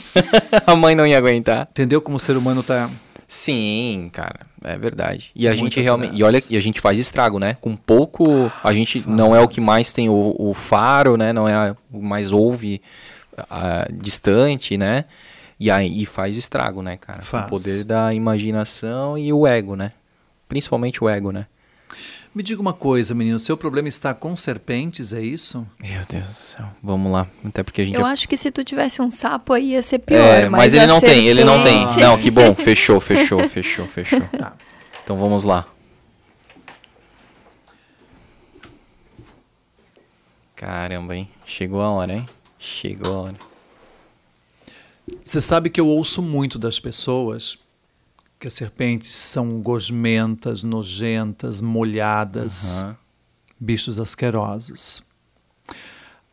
a 0.66 0.74
mãe 0.74 0.94
não 0.94 1.06
ia 1.06 1.18
aguentar. 1.18 1.66
Entendeu 1.70 2.00
como 2.00 2.16
o 2.16 2.20
ser 2.20 2.36
humano 2.36 2.62
tá. 2.62 2.88
Sim, 3.26 4.08
cara, 4.10 4.40
é 4.64 4.78
verdade. 4.78 5.30
E 5.36 5.46
a 5.46 5.50
Muito 5.50 5.64
gente 5.64 5.80
realmente. 5.80 6.16
E 6.16 6.22
olha, 6.22 6.40
e 6.48 6.56
a 6.56 6.60
gente 6.60 6.80
faz 6.80 6.98
estrago, 6.98 7.38
né? 7.38 7.56
Com 7.60 7.76
pouco. 7.76 8.50
A 8.64 8.72
gente 8.72 9.04
não 9.06 9.36
é 9.36 9.40
o 9.40 9.46
que 9.46 9.60
mais 9.60 9.92
tem 9.92 10.08
o, 10.08 10.34
o 10.38 10.54
faro, 10.54 11.16
né? 11.18 11.30
Não 11.32 11.46
é 11.46 11.52
a- 11.52 11.76
o 11.92 12.02
mais 12.02 12.32
ouve 12.32 12.80
ah, 13.50 13.86
distante, 13.92 14.78
né? 14.78 15.04
E 15.60 15.70
aí 15.70 16.02
e 16.02 16.06
faz 16.06 16.36
estrago, 16.36 16.82
né, 16.82 16.96
cara? 16.96 17.18
Com 17.18 17.26
Faz. 17.26 17.44
O 17.44 17.48
poder 17.48 17.84
da 17.84 18.12
imaginação 18.14 19.18
e 19.18 19.30
o 19.30 19.46
ego, 19.46 19.76
né? 19.76 19.92
Principalmente 20.48 21.04
o 21.04 21.08
ego, 21.08 21.30
né? 21.30 21.46
Me 22.34 22.42
diga 22.42 22.60
uma 22.60 22.72
coisa, 22.72 23.14
menino, 23.14 23.38
seu 23.40 23.56
problema 23.56 23.88
está 23.88 24.14
com 24.14 24.36
serpentes, 24.36 25.12
é 25.12 25.20
isso? 25.20 25.66
Meu 25.80 26.02
Deus 26.08 26.26
do 26.26 26.32
céu. 26.32 26.66
Vamos 26.82 27.10
lá. 27.10 27.26
Até 27.44 27.62
porque 27.64 27.80
a 27.80 27.84
gente 27.84 27.94
Eu 27.96 28.02
já 28.02 28.08
acho 28.08 28.28
que 28.28 28.36
se 28.36 28.50
tu 28.50 28.62
tivesse 28.62 29.02
um 29.02 29.10
sapo 29.10 29.52
aí 29.52 29.70
ia 29.72 29.82
ser 29.82 29.98
pior. 29.98 30.18
É, 30.20 30.48
mas, 30.48 30.72
ele 30.72 30.84
a 30.84 30.86
não 30.86 31.00
tem, 31.00 31.26
ele 31.26 31.42
não 31.42 31.62
tem. 31.64 31.84
serpente- 31.86 32.06
Não, 32.06 32.18
que 32.18 32.30
bom, 32.30 32.54
fechou, 32.56 33.00
fechou, 33.00 33.48
fechou, 33.48 33.86
fechou. 33.86 34.20
Tá. 34.38 34.52
Então 35.02 35.16
vamos 35.16 35.42
lá. 35.44 35.66
Caramba, 40.54 41.16
hein? 41.16 41.28
Chegou 41.46 41.80
a 41.80 41.90
hora, 41.90 42.12
hein? 42.12 42.26
Chegou 42.58 43.14
a 43.14 43.20
hora. 43.22 43.36
Você 45.24 45.40
sabe 45.40 45.70
que 45.70 45.80
eu 45.80 45.86
ouço 45.86 46.20
muito 46.20 46.58
das 46.58 46.78
pessoas 46.78 47.58
que 48.38 48.46
as 48.46 48.54
serpentes 48.54 49.12
são 49.14 49.60
gosmentas, 49.60 50.62
nojentas, 50.62 51.60
molhadas, 51.60 52.82
Aham. 52.82 52.96
bichos 53.58 53.98
asquerosos. 53.98 55.02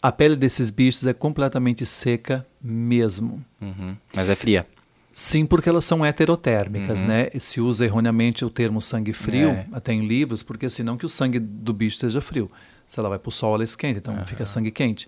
A 0.01 0.11
pele 0.11 0.35
desses 0.35 0.69
bichos 0.69 1.06
é 1.06 1.14
completamente 1.14 1.84
seca 1.85 2.45
mesmo. 2.61 3.43
Uhum. 3.59 3.95
Mas 4.16 4.30
é 4.30 4.35
fria. 4.35 4.67
Sim, 5.11 5.45
porque 5.45 5.69
elas 5.69 5.85
são 5.85 6.06
heterotérmicas, 6.06 7.01
né? 7.01 7.30
E 7.34 7.40
se 7.40 7.59
usa 7.61 7.85
erroneamente 7.85 8.43
o 8.45 8.50
termo 8.50 8.82
sangue 8.82 9.14
frio, 9.14 9.50
É. 9.50 9.66
até 9.72 9.93
em 9.93 10.06
livros, 10.06 10.43
porque 10.43 10.69
senão 10.69 10.98
que 10.98 11.06
o 11.06 11.09
sangue 11.09 11.40
do 11.40 11.74
bicho 11.74 11.98
seja 11.98 12.19
frio. 12.22 12.51
Se 12.85 13.00
ela 13.00 13.09
vai 13.09 13.17
para 13.17 13.30
o 13.30 13.32
sol, 13.32 13.56
ela 13.56 13.64
esquenta, 13.64 13.98
então 13.98 14.25
fica 14.25 14.45
sangue 14.45 14.69
quente. 14.72 15.08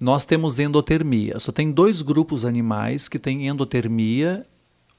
Nós 0.00 0.24
temos 0.24 0.58
endotermia. 0.58 1.38
Só 1.40 1.52
tem 1.52 1.70
dois 1.70 2.00
grupos 2.00 2.44
animais 2.44 3.08
que 3.08 3.18
têm 3.18 3.46
endotermia 3.48 4.46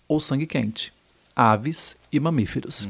ou 0.08 0.20
sangue 0.20 0.46
quente: 0.46 0.94
aves 1.36 1.98
e 2.12 2.20
mamíferos. 2.20 2.88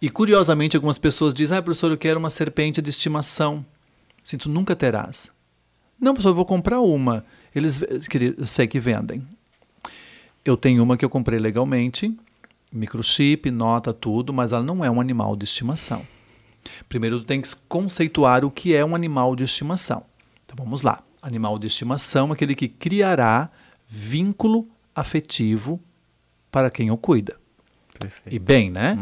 E 0.00 0.10
curiosamente, 0.10 0.76
algumas 0.76 0.98
pessoas 0.98 1.32
dizem: 1.32 1.56
Ah, 1.56 1.62
professor, 1.62 1.90
eu 1.90 1.98
quero 1.98 2.18
uma 2.18 2.30
serpente 2.30 2.82
de 2.82 2.90
estimação. 2.90 3.64
Assim, 4.24 4.36
tu 4.36 4.48
nunca 4.48 4.76
terás. 4.76 5.30
Não, 5.98 6.12
professor, 6.12 6.30
eu 6.30 6.34
vou 6.34 6.44
comprar 6.44 6.80
uma. 6.80 7.24
Eles 7.54 7.80
eu 7.80 8.44
sei 8.44 8.66
que 8.66 8.80
vendem. 8.80 9.26
Eu 10.44 10.56
tenho 10.56 10.82
uma 10.82 10.96
que 10.96 11.04
eu 11.04 11.10
comprei 11.10 11.38
legalmente, 11.38 12.12
microchip, 12.72 13.50
nota, 13.50 13.92
tudo, 13.92 14.32
mas 14.32 14.50
ela 14.50 14.62
não 14.62 14.84
é 14.84 14.90
um 14.90 15.00
animal 15.00 15.36
de 15.36 15.44
estimação. 15.44 16.04
Primeiro, 16.88 17.20
tu 17.20 17.24
tem 17.24 17.40
que 17.40 17.48
conceituar 17.68 18.44
o 18.44 18.50
que 18.50 18.74
é 18.74 18.84
um 18.84 18.94
animal 18.94 19.36
de 19.36 19.44
estimação. 19.44 20.04
Então 20.44 20.56
vamos 20.56 20.82
lá. 20.82 21.02
Animal 21.20 21.58
de 21.58 21.68
estimação 21.68 22.30
é 22.30 22.32
aquele 22.32 22.56
que 22.56 22.66
criará 22.66 23.48
vínculo 23.88 24.68
afetivo 24.94 25.80
para 26.50 26.70
quem 26.70 26.90
o 26.90 26.96
cuida. 26.96 27.41
Perfeito. 28.02 28.34
E 28.34 28.38
bem, 28.38 28.70
né? 28.70 28.98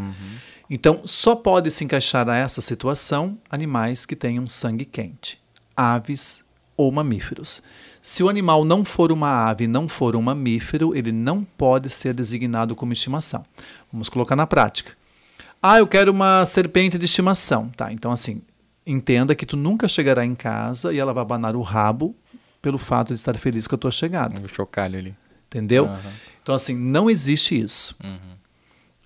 Então, 0.68 1.02
só 1.04 1.34
pode 1.34 1.70
se 1.70 1.84
encaixar 1.84 2.28
a 2.28 2.36
essa 2.36 2.60
situação 2.60 3.36
animais 3.50 4.06
que 4.06 4.14
tenham 4.14 4.46
sangue 4.46 4.84
quente, 4.84 5.40
aves 5.76 6.44
ou 6.76 6.92
mamíferos. 6.92 7.62
Se 8.00 8.22
o 8.22 8.28
animal 8.28 8.64
não 8.64 8.84
for 8.84 9.12
uma 9.12 9.48
ave, 9.48 9.66
não 9.66 9.88
for 9.88 10.16
um 10.16 10.22
mamífero, 10.22 10.96
ele 10.96 11.12
não 11.12 11.44
pode 11.44 11.90
ser 11.90 12.14
designado 12.14 12.74
como 12.74 12.92
estimação. 12.92 13.44
Vamos 13.92 14.08
colocar 14.08 14.36
na 14.36 14.46
prática. 14.46 14.92
Ah, 15.62 15.78
eu 15.78 15.86
quero 15.86 16.10
uma 16.10 16.46
serpente 16.46 16.96
de 16.96 17.04
estimação. 17.04 17.68
Tá, 17.76 17.92
então 17.92 18.10
assim, 18.10 18.40
entenda 18.86 19.34
que 19.34 19.44
tu 19.44 19.56
nunca 19.56 19.86
chegará 19.88 20.24
em 20.24 20.34
casa 20.34 20.92
e 20.92 20.98
ela 20.98 21.12
vai 21.12 21.22
abanar 21.22 21.54
o 21.54 21.62
rabo 21.62 22.16
pelo 22.62 22.78
fato 22.78 23.08
de 23.08 23.14
estar 23.14 23.36
feliz 23.36 23.66
com 23.66 23.74
a 23.74 23.78
tua 23.78 23.90
chegada. 23.90 24.40
O 24.40 24.48
chocalho 24.48 24.98
ali. 24.98 25.14
Entendeu? 25.48 25.86
Aham. 25.86 26.12
Então, 26.42 26.54
assim, 26.54 26.76
não 26.76 27.10
existe 27.10 27.58
isso. 27.58 27.96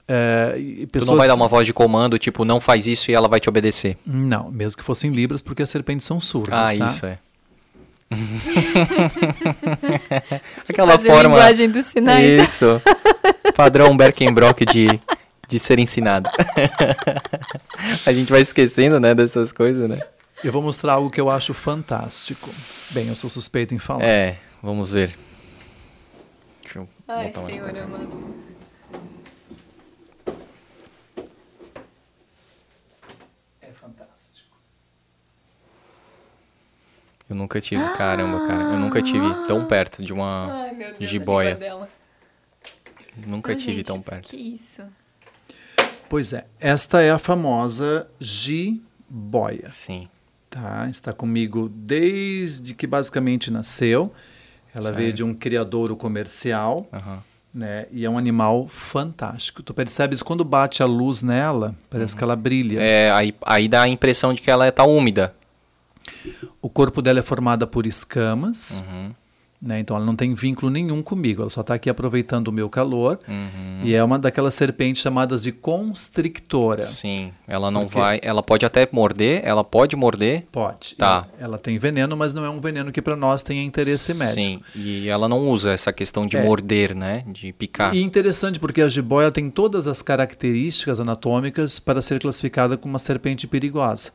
É, 0.07 0.55
e 0.59 0.87
Tu 0.87 1.05
não 1.07 1.17
vai 1.17 1.27
dar 1.27 1.35
uma 1.35 1.49
voz 1.49 1.67
de 1.67 1.73
comando, 1.73 2.19
tipo, 2.19 2.45
não 2.45 2.61
faz 2.61 2.87
isso 2.87 3.11
e 3.11 3.15
ela 3.15 3.27
vai 3.29 3.41
te 3.41 3.49
obedecer. 3.49 3.97
Não, 4.07 4.51
mesmo 4.51 4.77
que 4.79 4.85
fossem 4.85 5.11
libras, 5.11 5.41
porque 5.41 5.63
as 5.63 5.71
serpentes 5.71 6.07
são 6.07 6.21
surdas, 6.21 6.53
Ah, 6.59 6.77
tá? 6.77 6.87
isso 6.87 7.07
é. 7.07 7.19
Aquela 10.69 10.93
Fazer 10.93 11.09
forma. 11.09 11.23
linguagem 11.37 11.71
dos 11.71 11.87
sinais. 11.87 12.43
Isso. 12.43 12.81
Padrão 13.57 13.97
Berkenbrock 13.97 14.65
de, 14.67 15.01
de 15.49 15.59
ser 15.59 15.79
ensinado. 15.79 16.29
a 18.05 18.13
gente 18.13 18.31
vai 18.31 18.41
esquecendo, 18.41 19.01
né, 19.01 19.15
dessas 19.15 19.53
coisas, 19.53 19.89
né? 19.89 19.99
Eu 20.43 20.53
vou 20.53 20.61
mostrar 20.63 20.95
algo 20.95 21.11
que 21.11 21.21
eu 21.21 21.31
acho 21.31 21.55
fantástico. 21.55 22.51
Bem, 22.91 23.09
eu 23.09 23.15
sou 23.15 23.31
suspeito 23.31 23.75
em 23.75 23.79
falar. 23.79 24.05
É, 24.05 24.37
vamos 24.63 24.93
ver. 24.93 25.17
Deixa 26.63 26.81
eu 26.81 26.89
Ai, 27.09 27.27
botar 27.29 27.41
mais 27.41 27.55
senhor 27.55 27.71
amado. 27.71 28.35
Eu 37.35 37.39
nunca 37.39 37.61
tive, 37.61 37.83
caramba, 37.99 38.47
cara. 38.47 38.63
Eu 38.75 38.79
nunca 38.79 39.03
tive 39.03 39.29
tão 39.49 39.65
perto 39.65 40.05
de 40.05 40.13
uma. 40.13 40.47
Ai, 40.49 40.73
meu 40.73 40.95
Deus, 40.95 41.11
Jiboia. 41.11 41.57
dela. 41.57 41.89
Nunca 43.29 43.51
Ai, 43.51 43.57
tive 43.57 43.79
gente, 43.79 43.87
tão 43.87 44.01
perto. 44.01 44.31
Que 44.31 44.37
isso? 44.37 44.83
Pois 46.09 46.33
é, 46.33 46.47
esta 46.61 47.03
é 47.03 47.11
a 47.11 47.19
famosa 47.19 48.07
jiboia. 48.21 49.69
Sim. 49.71 50.09
Tá? 50.49 50.87
Está 50.89 51.13
comigo 51.13 51.69
desde 51.75 52.73
que 52.73 52.87
basicamente 52.87 53.51
nasceu. 53.51 54.13
Ela 54.73 54.93
veio 54.93 55.13
de 55.13 55.25
um 55.25 55.35
criadouro 55.35 55.97
comercial, 55.97 56.87
Aham. 56.93 57.19
né? 57.53 57.87
E 57.91 58.07
é 58.07 58.11
um 58.11 58.17
animal 58.19 58.69
fantástico. 58.69 59.61
Tu 59.63 59.75
percebes 59.75 60.23
quando 60.23 60.45
bate 60.45 60.83
a 60.85 60.87
luz 60.87 61.21
nela, 61.23 61.75
parece 61.91 62.17
que 62.17 62.23
ela 62.23 62.37
brilha. 62.37 62.81
É, 62.81 63.11
aí, 63.11 63.35
aí 63.45 63.69
dá 63.69 63.83
a 63.83 63.89
impressão 63.89 64.33
de 64.33 64.41
que 64.41 64.51
ela 64.51 64.71
tá 64.71 64.85
úmida. 64.85 65.35
O 66.61 66.69
corpo 66.69 67.01
dela 67.03 67.21
é 67.21 67.23
formado 67.23 67.67
por 67.67 67.87
escamas. 67.87 68.83
Uhum. 68.89 69.11
Né? 69.63 69.79
Então 69.79 69.97
ela 69.97 70.05
não 70.05 70.15
tem 70.15 70.35
vínculo 70.35 70.71
nenhum 70.71 71.03
comigo, 71.03 71.41
ela 71.41 71.49
só 71.49 71.63
está 71.63 71.73
aqui 71.73 71.89
aproveitando 71.89 72.49
o 72.49 72.53
meu 72.53 72.69
calor. 72.69 73.19
Uhum. 73.27 73.81
E 73.83 73.95
é 73.95 74.05
uma 74.05 74.19
daquelas 74.19 74.53
serpentes 74.53 75.01
chamadas 75.01 75.43
de 75.43 75.53
constrictora. 75.53 76.83
Sim, 76.83 77.33
ela 77.49 77.71
não 77.71 77.85
Por 77.87 77.93
quê? 77.93 77.99
vai. 77.99 78.21
Ela 78.23 78.43
pode 78.43 78.67
até 78.67 78.87
morder, 78.93 79.41
ela 79.43 79.65
pode 79.65 79.97
morder. 79.97 80.45
Pode. 80.53 80.97
Tá. 80.97 81.27
Ela, 81.39 81.45
ela 81.47 81.59
tem 81.59 81.79
veneno, 81.79 82.15
mas 82.15 82.35
não 82.35 82.45
é 82.45 82.51
um 82.51 82.61
veneno 82.61 82.93
que 82.93 83.01
para 83.01 83.17
nós 83.17 83.43
tenha 83.43 83.63
interesse 83.63 84.13
médico. 84.19 84.35
Sim, 84.35 84.61
e 84.75 85.09
ela 85.09 85.29
não 85.31 85.49
usa 85.49 85.73
essa 85.73 85.95
questão 85.95 86.27
de 86.27 86.37
É. 86.37 86.43
morder, 86.45 86.95
né? 86.95 87.25
De 87.29 87.51
picar. 87.51 87.95
E 87.95 88.03
interessante 88.03 88.59
porque 88.59 88.83
a 88.83 88.89
jiboia 88.89 89.33
tem 89.33 89.49
todas 89.49 89.87
as 89.87 90.03
características 90.03 91.01
anatômicas 91.01 91.79
para 91.79 92.03
ser 92.03 92.21
classificada 92.21 92.77
como 92.77 92.93
uma 92.93 92.99
serpente 92.99 93.47
perigosa. 93.47 94.13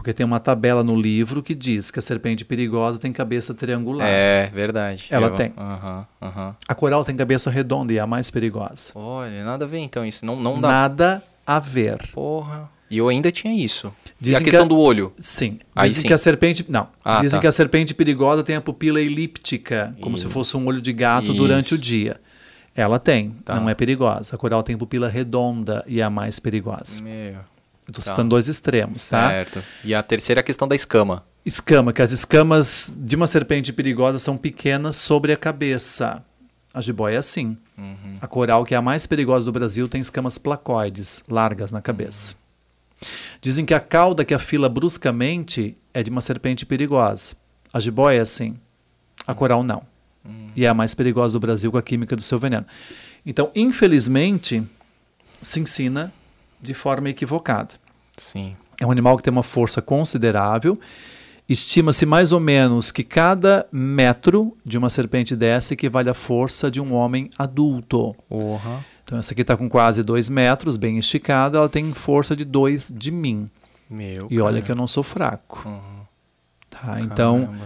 Porque 0.00 0.14
tem 0.14 0.24
uma 0.24 0.40
tabela 0.40 0.82
no 0.82 0.98
livro 0.98 1.42
que 1.42 1.54
diz 1.54 1.90
que 1.90 1.98
a 1.98 2.02
serpente 2.02 2.42
perigosa 2.42 2.98
tem 2.98 3.12
cabeça 3.12 3.52
triangular. 3.52 4.08
É, 4.08 4.46
verdade. 4.46 5.06
Ela 5.10 5.26
Eu- 5.26 5.34
tem. 5.34 5.52
Aham, 5.58 6.06
aham. 6.22 6.56
A 6.66 6.74
coral 6.74 7.04
tem 7.04 7.14
cabeça 7.14 7.50
redonda 7.50 7.92
e 7.92 7.98
é 7.98 8.00
a 8.00 8.06
mais 8.06 8.30
perigosa. 8.30 8.92
Olha, 8.94 9.44
nada 9.44 9.66
a 9.66 9.68
ver 9.68 9.76
então, 9.80 10.02
isso 10.06 10.24
não, 10.24 10.36
não 10.40 10.58
dá. 10.58 10.68
Nada 10.68 11.22
a 11.46 11.58
ver. 11.58 11.98
Porra. 12.14 12.66
E 12.90 12.96
eu 12.96 13.10
ainda 13.10 13.30
tinha 13.30 13.52
isso. 13.54 13.92
e 14.06 14.24
Dizem 14.24 14.36
a 14.36 14.38
que 14.38 14.44
questão 14.46 14.64
a- 14.64 14.68
do 14.68 14.78
olho. 14.78 15.12
Sim. 15.18 15.58
Aí 15.76 15.90
Dizem 15.90 16.00
sim. 16.02 16.08
que 16.08 16.14
a 16.14 16.18
serpente. 16.18 16.64
Não. 16.66 16.88
Ah, 17.04 17.20
Dizem 17.20 17.36
tá. 17.36 17.40
que 17.42 17.46
a 17.46 17.52
serpente 17.52 17.92
perigosa 17.92 18.42
tem 18.42 18.56
a 18.56 18.60
pupila 18.62 19.02
elíptica, 19.02 19.94
como 20.00 20.16
se 20.16 20.22
Isso. 20.24 20.32
fosse 20.32 20.56
um 20.56 20.64
olho 20.66 20.80
de 20.80 20.94
gato 20.94 21.34
durante 21.34 21.74
o 21.74 21.76
Isso. 21.76 21.82
dia. 21.84 22.18
Ela 22.74 22.98
tem, 22.98 23.32
Tá. 23.44 23.54
não 23.56 23.68
é 23.68 23.74
perigosa. 23.74 24.34
A 24.34 24.38
coral 24.38 24.62
tem 24.62 24.78
pupila 24.78 25.08
redonda 25.08 25.84
e 25.86 26.00
é 26.00 26.02
a 26.04 26.08
mais 26.08 26.40
perigosa. 26.40 27.02
Meu. 27.02 27.34
Estou 27.90 28.04
Tá. 28.04 28.10
citando 28.12 28.30
dois 28.30 28.48
extremos, 28.48 29.08
tá? 29.08 29.28
Certo. 29.28 29.62
E 29.84 29.94
a 29.94 30.02
terceira 30.02 30.40
é 30.40 30.42
a 30.42 30.44
questão 30.44 30.66
da 30.66 30.74
escama. 30.74 31.24
Escama, 31.44 31.92
que 31.92 32.02
as 32.02 32.10
escamas 32.10 32.92
de 32.96 33.16
uma 33.16 33.26
serpente 33.26 33.72
perigosa 33.72 34.18
são 34.18 34.36
pequenas 34.36 34.96
sobre 34.96 35.32
a 35.32 35.36
cabeça. 35.36 36.22
A 36.72 36.80
jiboia 36.80 37.16
é 37.16 37.18
assim. 37.18 37.56
Uhum. 37.76 38.16
A 38.20 38.26
coral, 38.26 38.64
que 38.64 38.74
é 38.74 38.76
a 38.76 38.82
mais 38.82 39.06
perigosa 39.06 39.44
do 39.46 39.52
Brasil, 39.52 39.88
tem 39.88 40.00
escamas 40.00 40.38
placoides, 40.38 41.24
largas 41.28 41.72
na 41.72 41.80
cabeça. 41.80 42.34
Dizem 43.40 43.64
que 43.64 43.72
a 43.74 43.80
cauda 43.80 44.24
que 44.24 44.34
afila 44.34 44.68
bruscamente 44.68 45.76
é 45.94 46.02
de 46.02 46.10
uma 46.10 46.20
serpente 46.20 46.66
perigosa. 46.66 47.34
A 47.72 47.80
jiboia 47.80 48.18
é 48.18 48.20
assim. 48.20 48.56
A 49.26 49.34
coral 49.34 49.62
não. 49.62 49.82
E 50.54 50.64
é 50.66 50.68
a 50.68 50.74
mais 50.74 50.94
perigosa 50.94 51.32
do 51.32 51.40
Brasil 51.40 51.70
com 51.72 51.78
a 51.78 51.82
química 51.82 52.14
do 52.14 52.20
seu 52.22 52.38
veneno. 52.38 52.66
Então, 53.24 53.50
infelizmente, 53.54 54.62
se 55.40 55.58
ensina 55.60 56.12
de 56.60 56.74
forma 56.74 57.10
equivocada. 57.10 57.74
Sim. 58.16 58.56
É 58.80 58.86
um 58.86 58.90
animal 58.90 59.16
que 59.16 59.22
tem 59.22 59.32
uma 59.32 59.42
força 59.42 59.82
considerável. 59.82 60.78
Estima-se 61.48 62.06
mais 62.06 62.30
ou 62.32 62.40
menos 62.40 62.90
que 62.92 63.02
cada 63.02 63.66
metro 63.72 64.56
de 64.64 64.78
uma 64.78 64.88
serpente 64.88 65.34
dessa 65.34 65.74
equivale 65.74 66.08
à 66.08 66.14
força 66.14 66.70
de 66.70 66.80
um 66.80 66.94
homem 66.94 67.28
adulto. 67.36 68.14
Porra. 68.28 68.84
Então, 69.04 69.18
essa 69.18 69.32
aqui 69.32 69.42
está 69.42 69.56
com 69.56 69.68
quase 69.68 70.04
2 70.04 70.28
metros, 70.28 70.76
bem 70.76 70.96
esticada, 70.96 71.58
ela 71.58 71.68
tem 71.68 71.92
força 71.92 72.36
de 72.36 72.44
2 72.44 72.94
de 72.96 73.10
mim. 73.10 73.46
Meu. 73.90 74.28
E 74.30 74.40
olha 74.40 74.62
que 74.62 74.70
eu 74.70 74.76
não 74.76 74.86
sou 74.86 75.02
fraco. 75.02 75.68
Uhum. 75.68 76.00
Tá? 76.70 77.00
Então, 77.00 77.46
Caramba. 77.46 77.64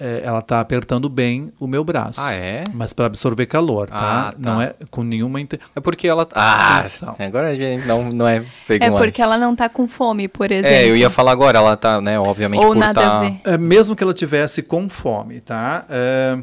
É, 0.00 0.22
ela 0.24 0.38
está 0.38 0.60
apertando 0.60 1.08
bem 1.08 1.52
o 1.58 1.66
meu 1.66 1.82
braço. 1.82 2.20
Ah, 2.20 2.32
é? 2.32 2.64
Mas 2.72 2.92
para 2.92 3.06
absorver 3.06 3.46
calor, 3.46 3.88
tá? 3.88 4.28
Ah, 4.28 4.32
tá. 4.32 4.38
Não 4.38 4.62
é 4.62 4.74
com 4.90 5.02
nenhuma. 5.02 5.40
Inte... 5.40 5.58
É 5.74 5.80
porque 5.80 6.06
ela. 6.06 6.26
Ah, 6.34 6.78
Atenção. 6.78 7.16
agora 7.18 7.48
a 7.48 7.54
gente 7.54 7.86
não, 7.86 8.04
não 8.08 8.28
é 8.28 8.44
É 8.68 8.90
porque 8.90 9.20
ela 9.20 9.36
não 9.36 9.56
tá 9.56 9.68
com 9.68 9.88
fome, 9.88 10.28
por 10.28 10.50
exemplo. 10.50 10.70
É, 10.70 10.88
eu 10.88 10.96
ia 10.96 11.10
falar 11.10 11.32
agora, 11.32 11.58
ela 11.58 11.76
tá, 11.76 12.00
né, 12.00 12.18
obviamente 12.18 12.62
Ou 12.64 12.68
por 12.68 12.76
nada 12.76 13.00
tá... 13.00 13.16
a 13.18 13.20
ver. 13.20 13.40
É, 13.44 13.58
mesmo 13.58 13.96
que 13.96 14.02
ela 14.02 14.14
tivesse 14.14 14.62
com 14.62 14.88
fome, 14.88 15.40
tá? 15.40 15.84
É, 15.90 16.38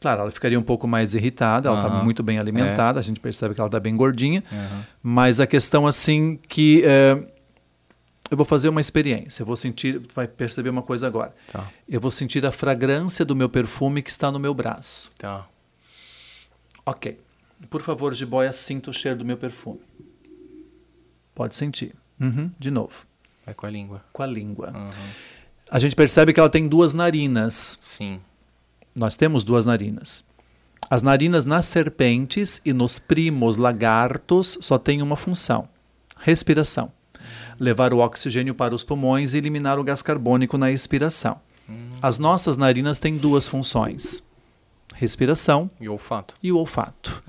claro, 0.00 0.22
ela 0.22 0.30
ficaria 0.30 0.58
um 0.58 0.62
pouco 0.62 0.86
mais 0.86 1.14
irritada, 1.14 1.68
ela 1.68 1.84
está. 1.84 1.98
É. 1.98 2.02
muito 2.02 2.22
bem 2.22 2.38
alimentada, 2.38 3.00
a 3.00 3.02
gente 3.02 3.18
percebe 3.18 3.54
que 3.54 3.60
ela 3.60 3.68
está 3.68 3.80
bem 3.80 3.96
gordinha, 3.96 4.44
Aham. 4.52 4.84
mas 5.02 5.40
a 5.40 5.46
questão 5.46 5.86
assim 5.86 6.38
que 6.48 6.82
é, 6.84 7.18
eu 8.30 8.36
vou 8.36 8.46
fazer 8.46 8.68
uma 8.68 8.80
experiência, 8.80 9.42
eu 9.42 9.46
vou 9.46 9.56
sentir, 9.56 10.00
vai 10.14 10.26
perceber 10.28 10.70
uma 10.70 10.82
coisa 10.82 11.06
agora. 11.06 11.34
Tá, 11.52 11.68
Eu 11.88 12.00
vou 12.00 12.10
sentir 12.10 12.44
a 12.46 12.52
fragrância 12.52 13.24
do 13.24 13.34
meu 13.34 13.48
perfume 13.48 14.02
que 14.02 14.10
está 14.10 14.30
no 14.30 14.38
meu 14.38 14.54
braço. 14.54 15.10
tá. 15.18 15.46
Ok. 16.86 17.18
Por 17.68 17.82
favor, 17.82 18.14
jiboia, 18.14 18.52
sinta 18.52 18.88
o 18.90 18.92
cheiro 18.92 19.18
do 19.18 19.24
meu 19.24 19.36
perfume. 19.36 19.80
Pode 21.34 21.54
sentir. 21.54 21.94
Uhum, 22.18 22.50
de 22.58 22.70
novo. 22.70 23.04
Vai 23.44 23.54
com 23.54 23.66
a 23.66 23.70
língua. 23.70 24.04
Com 24.12 24.22
a 24.22 24.26
língua. 24.26 24.68
Aham. 24.70 24.90
A 25.70 25.78
gente 25.78 25.94
percebe 25.94 26.32
que 26.32 26.40
ela 26.40 26.48
tem 26.50 26.66
duas 26.66 26.94
narinas. 26.94 27.78
Sim. 27.80 28.20
Nós 28.94 29.14
temos 29.16 29.44
duas 29.44 29.66
narinas. 29.66 30.24
As 30.88 31.02
narinas 31.02 31.44
nas 31.46 31.66
serpentes 31.66 32.60
e 32.64 32.72
nos 32.72 32.98
primos 32.98 33.56
lagartos 33.56 34.58
só 34.60 34.78
têm 34.78 35.02
uma 35.02 35.16
função: 35.16 35.68
respiração. 36.18 36.90
Levar 37.60 37.92
o 37.92 37.98
oxigênio 37.98 38.54
para 38.54 38.74
os 38.74 38.82
pulmões 38.82 39.34
e 39.34 39.36
eliminar 39.38 39.78
o 39.78 39.84
gás 39.84 40.00
carbônico 40.00 40.56
na 40.58 40.72
expiração. 40.72 41.38
As 42.02 42.18
nossas 42.18 42.56
narinas 42.56 42.98
têm 42.98 43.16
duas 43.16 43.46
funções: 43.46 44.22
respiração 44.94 45.70
E 45.80 45.88
olfato. 45.88 46.34
e 46.42 46.50
o 46.50 46.56
olfato. 46.56 47.22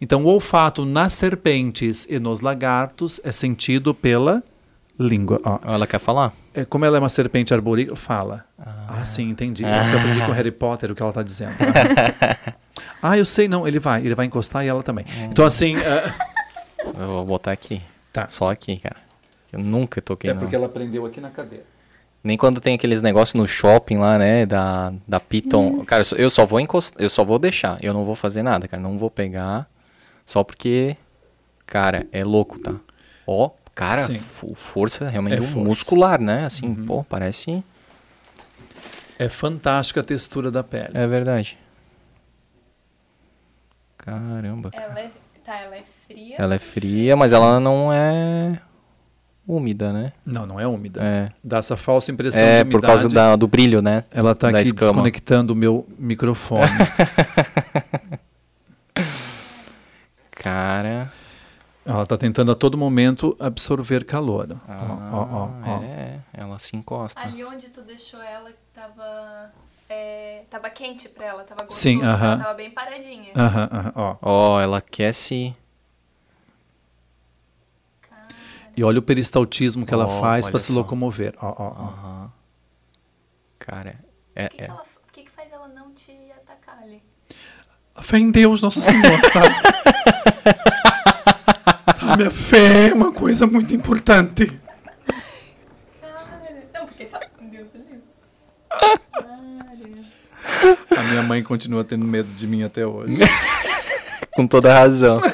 Então, 0.00 0.24
o 0.24 0.28
olfato 0.28 0.84
nas 0.84 1.12
serpentes 1.12 2.06
e 2.08 2.18
nos 2.18 2.40
lagartos 2.40 3.20
é 3.22 3.30
sentido 3.30 3.94
pela 3.94 4.42
língua. 4.98 5.40
Ó. 5.44 5.58
Ela 5.62 5.86
quer 5.86 5.98
falar? 6.00 6.32
É, 6.54 6.64
como 6.64 6.84
ela 6.86 6.96
é 6.96 7.00
uma 7.00 7.08
serpente 7.10 7.52
arborícola, 7.52 7.96
fala. 7.96 8.44
Ah, 8.58 9.04
sim, 9.04 9.28
entendi. 9.28 9.62
Que 9.62 9.68
eu 9.68 9.98
aprendi 9.98 10.20
com 10.24 10.32
Harry 10.32 10.50
Potter 10.50 10.90
o 10.90 10.94
que 10.94 11.02
ela 11.02 11.10
está 11.10 11.22
dizendo. 11.22 11.52
ah, 13.02 13.16
eu 13.18 13.26
sei, 13.26 13.46
não, 13.46 13.68
ele 13.68 13.78
vai, 13.78 14.00
ele 14.04 14.14
vai 14.14 14.24
encostar 14.26 14.64
e 14.64 14.68
ela 14.68 14.82
também. 14.82 15.04
Então, 15.30 15.44
assim, 15.44 15.76
ah, 15.76 16.14
Eu 16.98 17.06
vou 17.08 17.26
botar 17.26 17.52
aqui. 17.52 17.82
Tá. 18.12 18.26
Só 18.28 18.50
aqui, 18.50 18.78
cara. 18.78 18.96
Eu 19.56 19.62
nunca 19.64 20.00
toquei 20.02 20.30
é 20.30 20.34
não. 20.34 20.40
porque 20.40 20.54
ela 20.56 20.68
prendeu 20.68 21.04
aqui 21.06 21.20
na 21.20 21.30
cadeira. 21.30 21.64
Nem 22.24 22.36
quando 22.36 22.60
tem 22.60 22.74
aqueles 22.74 23.00
negócios 23.00 23.34
no 23.34 23.46
shopping 23.46 23.98
lá, 23.98 24.18
né, 24.18 24.44
da, 24.46 24.92
da 25.06 25.20
Piton. 25.20 25.84
Cara, 25.84 26.00
eu 26.00 26.04
só- 26.04 26.16
eu 26.16 26.30
só 26.30 26.44
vou 26.46 26.58
encostar, 26.58 27.00
eu 27.00 27.08
só 27.10 27.24
vou 27.24 27.38
deixar. 27.38 27.76
Eu 27.80 27.94
não 27.94 28.04
vou 28.04 28.16
fazer 28.16 28.42
nada, 28.42 28.66
cara. 28.66 28.82
Não 28.82 28.98
vou 28.98 29.08
pegar. 29.10 29.66
Só 30.24 30.42
porque, 30.42 30.96
cara, 31.66 32.06
é 32.10 32.24
louco, 32.24 32.58
tá? 32.58 32.74
Ó, 33.26 33.50
cara, 33.74 34.02
Sim. 34.02 34.18
fo- 34.18 34.54
força 34.56 35.08
realmente 35.08 35.34
É 35.34 35.36
força. 35.42 35.56
Uhum. 35.56 35.64
muscular, 35.64 36.20
né? 36.20 36.46
Assim, 36.46 36.74
pô, 36.74 37.04
parece. 37.04 37.62
É 39.18 39.28
fantástica 39.28 40.00
a 40.00 40.04
textura 40.04 40.50
da 40.50 40.64
pele. 40.64 40.90
É 40.94 41.06
verdade. 41.06 41.56
Caramba. 43.98 44.70
Ela 44.72 45.00
é, 45.00 45.10
tá, 45.44 45.58
ela 45.60 45.76
é 45.76 45.82
fria. 46.06 46.36
Ela 46.38 46.54
é 46.54 46.58
fria, 46.58 47.16
mas 47.16 47.32
ela 47.32 47.58
não 47.58 47.92
é 47.92 48.60
úmida, 49.46 49.92
né? 49.92 50.12
Não, 50.24 50.44
não 50.46 50.58
é 50.60 50.66
úmida. 50.66 51.00
É. 51.02 51.30
Dá 51.42 51.58
essa 51.58 51.76
falsa 51.76 52.10
impressão 52.10 52.42
É, 52.42 52.64
de 52.64 52.70
por 52.70 52.80
causa 52.80 53.06
umidade. 53.06 53.30
da, 53.30 53.36
do 53.36 53.46
brilho, 53.46 53.80
né? 53.80 54.04
Ela 54.10 54.32
está 54.32 54.50
da 54.50 54.58
aqui 54.58 54.68
escama. 54.68 54.90
desconectando 54.92 55.52
o 55.52 55.56
meu 55.56 55.86
microfone. 55.98 56.62
Cara. 60.32 61.12
ela 61.84 62.02
está 62.02 62.16
tentando 62.16 62.50
a 62.52 62.54
todo 62.54 62.76
momento 62.78 63.36
absorver 63.40 64.04
calor. 64.04 64.56
Ó, 64.68 64.72
ó, 65.16 65.28
ó, 65.32 65.48
ó. 65.64 65.82
É, 65.82 66.18
ela 66.32 66.58
se 66.58 66.76
encosta. 66.76 67.20
Ali 67.20 67.42
onde 67.44 67.68
tu 67.70 67.82
deixou 67.82 68.20
ela, 68.22 68.50
tava, 68.74 69.50
é, 69.88 70.42
tava 70.50 70.68
quente 70.70 71.08
pra 71.08 71.26
ela, 71.26 71.42
tava 71.44 71.62
gostoso. 71.62 71.80
Sim, 71.80 72.02
ela 72.02 72.12
aham. 72.14 72.38
Tava 72.38 72.54
bem 72.54 72.70
paradinha. 72.70 73.32
Aham, 73.34 73.68
aham, 73.72 73.92
ó. 73.94 74.16
Ó, 74.22 74.60
ela 74.60 74.80
quer 74.80 75.12
se. 75.12 75.54
E 78.76 78.84
olha 78.84 78.98
o 78.98 79.02
peristaltismo 79.02 79.86
que 79.86 79.94
ela 79.94 80.20
faz 80.20 80.48
para 80.50 80.60
se 80.60 80.72
locomover. 80.72 81.34
Ó, 81.40 81.48
ó, 81.48 81.72
ó. 81.78 82.28
Cara, 83.58 83.98
é, 84.34 84.46
O 84.46 84.50
que, 84.50 84.56
que 84.56 84.62
é. 84.62 84.66
ela- 84.66 84.82
o 85.08 85.12
que, 85.12 85.22
que 85.24 85.30
faz 85.30 85.50
ela 85.50 85.66
não 85.68 85.92
te 85.94 86.12
atacar 86.36 86.78
ali? 86.82 87.02
A 87.94 88.02
fé 88.02 88.18
em 88.18 88.30
Deus, 88.30 88.60
nosso 88.60 88.82
Senhor, 88.82 89.02
sabe? 89.32 89.54
sabe, 91.98 92.26
a 92.26 92.30
fé 92.30 92.88
é 92.90 92.94
uma 92.94 93.10
coisa 93.12 93.46
muito 93.46 93.74
importante. 93.74 94.46
Cara, 96.00 96.42
não, 96.74 96.86
porque 96.86 97.06
sabe, 97.06 97.26
Deus 97.40 97.74
é 97.74 97.78
livre. 97.78 98.02
A 100.96 101.02
minha 101.04 101.22
mãe 101.22 101.42
continua 101.42 101.82
tendo 101.82 102.04
medo 102.04 102.28
de 102.32 102.46
mim 102.46 102.62
até 102.62 102.86
hoje. 102.86 103.16
Com 104.34 104.46
toda 104.46 104.72
razão. 104.72 105.20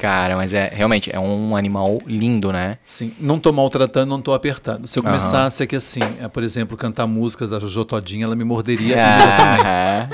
Cara, 0.00 0.34
mas 0.34 0.54
é 0.54 0.70
realmente 0.72 1.14
é 1.14 1.20
um 1.20 1.54
animal 1.54 1.98
lindo, 2.06 2.50
né? 2.50 2.78
Sim, 2.82 3.12
não 3.20 3.38
tô 3.38 3.52
maltratando, 3.52 4.06
não 4.06 4.22
tô 4.22 4.32
apertando. 4.32 4.86
Se 4.86 4.98
eu 4.98 5.02
começasse 5.02 5.62
aqui 5.62 5.76
assim, 5.76 6.00
é, 6.18 6.26
por 6.26 6.42
exemplo, 6.42 6.74
cantar 6.74 7.06
músicas 7.06 7.50
da 7.50 7.58
Jojo 7.58 7.84
Todinha, 7.84 8.24
ela 8.24 8.34
me 8.34 8.42
morderia. 8.42 8.96
Ah, 8.98 10.08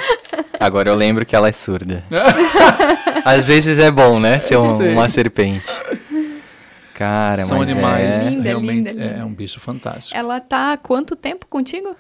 Agora 0.59 0.89
eu 0.91 0.97
lembro 0.97 1.25
que 1.25 1.37
ela 1.37 1.49
é 1.49 1.53
surda. 1.53 2.03
Às 3.25 3.47
vezes 3.47 3.79
é 3.79 3.89
bom, 3.91 4.19
né? 4.19 4.41
Ser 4.41 4.57
um- 4.57 4.93
uma 4.95 5.09
serpente. 5.09 5.65
Cara, 6.95 7.45
São 7.45 7.59
mas 7.59 7.71
animais, 7.71 8.27
é... 8.27 8.31
Linda, 8.31 8.43
realmente 8.43 8.77
linda, 8.91 8.91
é 9.05 9.13
linda. 9.15 9.27
um 9.27 9.35
bicho 9.35 9.61
fantástico. 9.61 10.19
Ela 10.19 10.41
tá 10.41 10.73
há 10.73 10.77
quanto 10.77 11.15
tempo 11.15 11.47
contigo? 11.47 11.95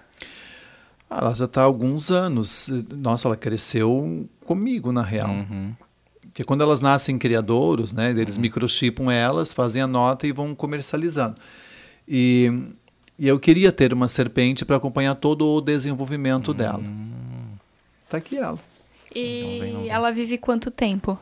Ela 1.09 1.35
já 1.35 1.45
está 1.45 1.61
há 1.61 1.65
alguns 1.65 2.11
anos. 2.11 2.69
Nossa, 2.97 3.29
ela 3.29 3.37
cresceu 3.37 4.27
comigo, 4.45 4.91
na 4.91 5.03
real. 5.03 5.29
Uhum. 5.29 5.73
Porque 6.37 6.45
quando 6.45 6.61
elas 6.61 6.83
nascem 6.83 7.19
criadouros, 7.19 7.95
né, 7.95 8.11
eles 8.11 8.37
microchipam 8.37 9.11
elas, 9.11 9.55
fazem 9.55 9.81
a 9.81 9.87
nota 9.87 10.27
e 10.27 10.33
vão 10.33 10.55
comercializando. 10.55 11.37
E, 12.07 12.53
e 13.19 13.27
eu 13.27 13.41
queria 13.41 13.73
ter 13.73 13.91
uma 13.95 14.07
serpente 14.07 14.63
para 14.63 14.77
acompanhar 14.77 15.15
todo 15.15 15.47
o 15.47 15.63
desenvolvimento 15.63 16.53
dela. 16.53 16.83
Tá 18.11 18.19
aqui 18.19 18.37
ela. 18.37 18.59
E 19.15 19.89
ela 19.89 20.11
vive 20.11 20.37
quanto 20.37 20.71
tempo? 20.71 21.19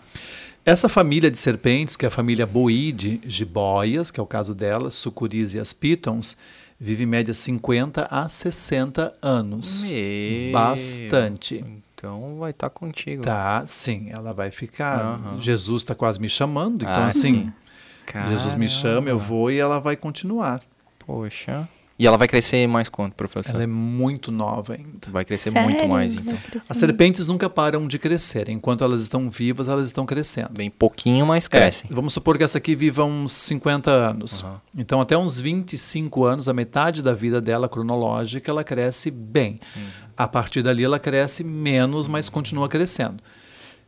Essa 0.66 0.88
família 0.88 1.30
de 1.30 1.38
serpentes, 1.38 1.94
que 1.94 2.04
é 2.04 2.08
a 2.08 2.10
família 2.10 2.44
boide, 2.44 3.20
jiboias, 3.24 4.10
que 4.10 4.18
é 4.18 4.22
o 4.22 4.26
caso 4.26 4.52
delas, 4.52 4.94
sucuris 4.94 5.54
e 5.54 5.60
as 5.60 5.72
pitons, 5.72 6.36
vive 6.80 7.04
em 7.04 7.06
média 7.06 7.32
50 7.32 8.08
a 8.10 8.28
60 8.28 9.14
anos. 9.22 9.86
Meu. 9.86 10.52
Bastante. 10.52 11.64
Então 12.04 12.36
vai 12.38 12.50
estar 12.50 12.68
contigo. 12.68 13.22
Tá, 13.22 13.64
sim, 13.66 14.08
ela 14.10 14.34
vai 14.34 14.50
ficar. 14.50 15.00
Aham. 15.00 15.40
Jesus 15.40 15.80
está 15.82 15.94
quase 15.94 16.20
me 16.20 16.28
chamando, 16.28 16.82
então 16.82 17.02
Ah, 17.02 17.06
assim, 17.06 17.50
sim. 17.50 18.28
Jesus 18.28 18.54
me 18.54 18.68
chama, 18.68 19.08
eu 19.08 19.16
Caramba. 19.16 19.24
vou 19.24 19.50
e 19.50 19.56
ela 19.58 19.78
vai 19.80 19.96
continuar. 19.96 20.60
Poxa. 20.98 21.66
E 21.96 22.04
ela 22.08 22.18
vai 22.18 22.26
crescer 22.26 22.66
mais 22.66 22.88
quanto, 22.88 23.14
professor? 23.14 23.54
Ela 23.54 23.62
é 23.62 23.66
muito 23.68 24.32
nova 24.32 24.74
ainda. 24.74 25.08
Vai 25.12 25.24
crescer 25.24 25.50
Sério? 25.52 25.70
muito 25.70 25.88
mais, 25.88 26.14
então. 26.16 26.36
As 26.68 26.76
serpentes 26.76 27.28
nunca 27.28 27.48
param 27.48 27.86
de 27.86 28.00
crescer. 28.00 28.48
Enquanto 28.48 28.82
elas 28.82 29.00
estão 29.02 29.30
vivas, 29.30 29.68
elas 29.68 29.86
estão 29.86 30.04
crescendo. 30.04 30.50
Bem 30.54 30.68
pouquinho, 30.68 31.24
mas 31.24 31.46
cresce. 31.46 31.84
É, 31.88 31.94
vamos 31.94 32.12
supor 32.12 32.36
que 32.36 32.42
essa 32.42 32.58
aqui 32.58 32.74
viva 32.74 33.04
uns 33.04 33.30
50 33.32 33.92
anos. 33.92 34.42
Aham. 34.42 34.60
Então, 34.76 35.00
até 35.00 35.16
uns 35.16 35.40
25 35.40 36.24
anos, 36.24 36.48
a 36.48 36.52
metade 36.52 37.00
da 37.00 37.14
vida 37.14 37.40
dela 37.40 37.68
cronológica, 37.68 38.50
ela 38.50 38.64
cresce 38.64 39.08
bem. 39.08 39.60
Uhum. 39.76 39.82
A 40.16 40.28
partir 40.28 40.62
dali, 40.62 40.84
ela 40.84 40.98
cresce 40.98 41.42
menos, 41.42 42.06
mas 42.06 42.28
continua 42.28 42.68
crescendo. 42.68 43.22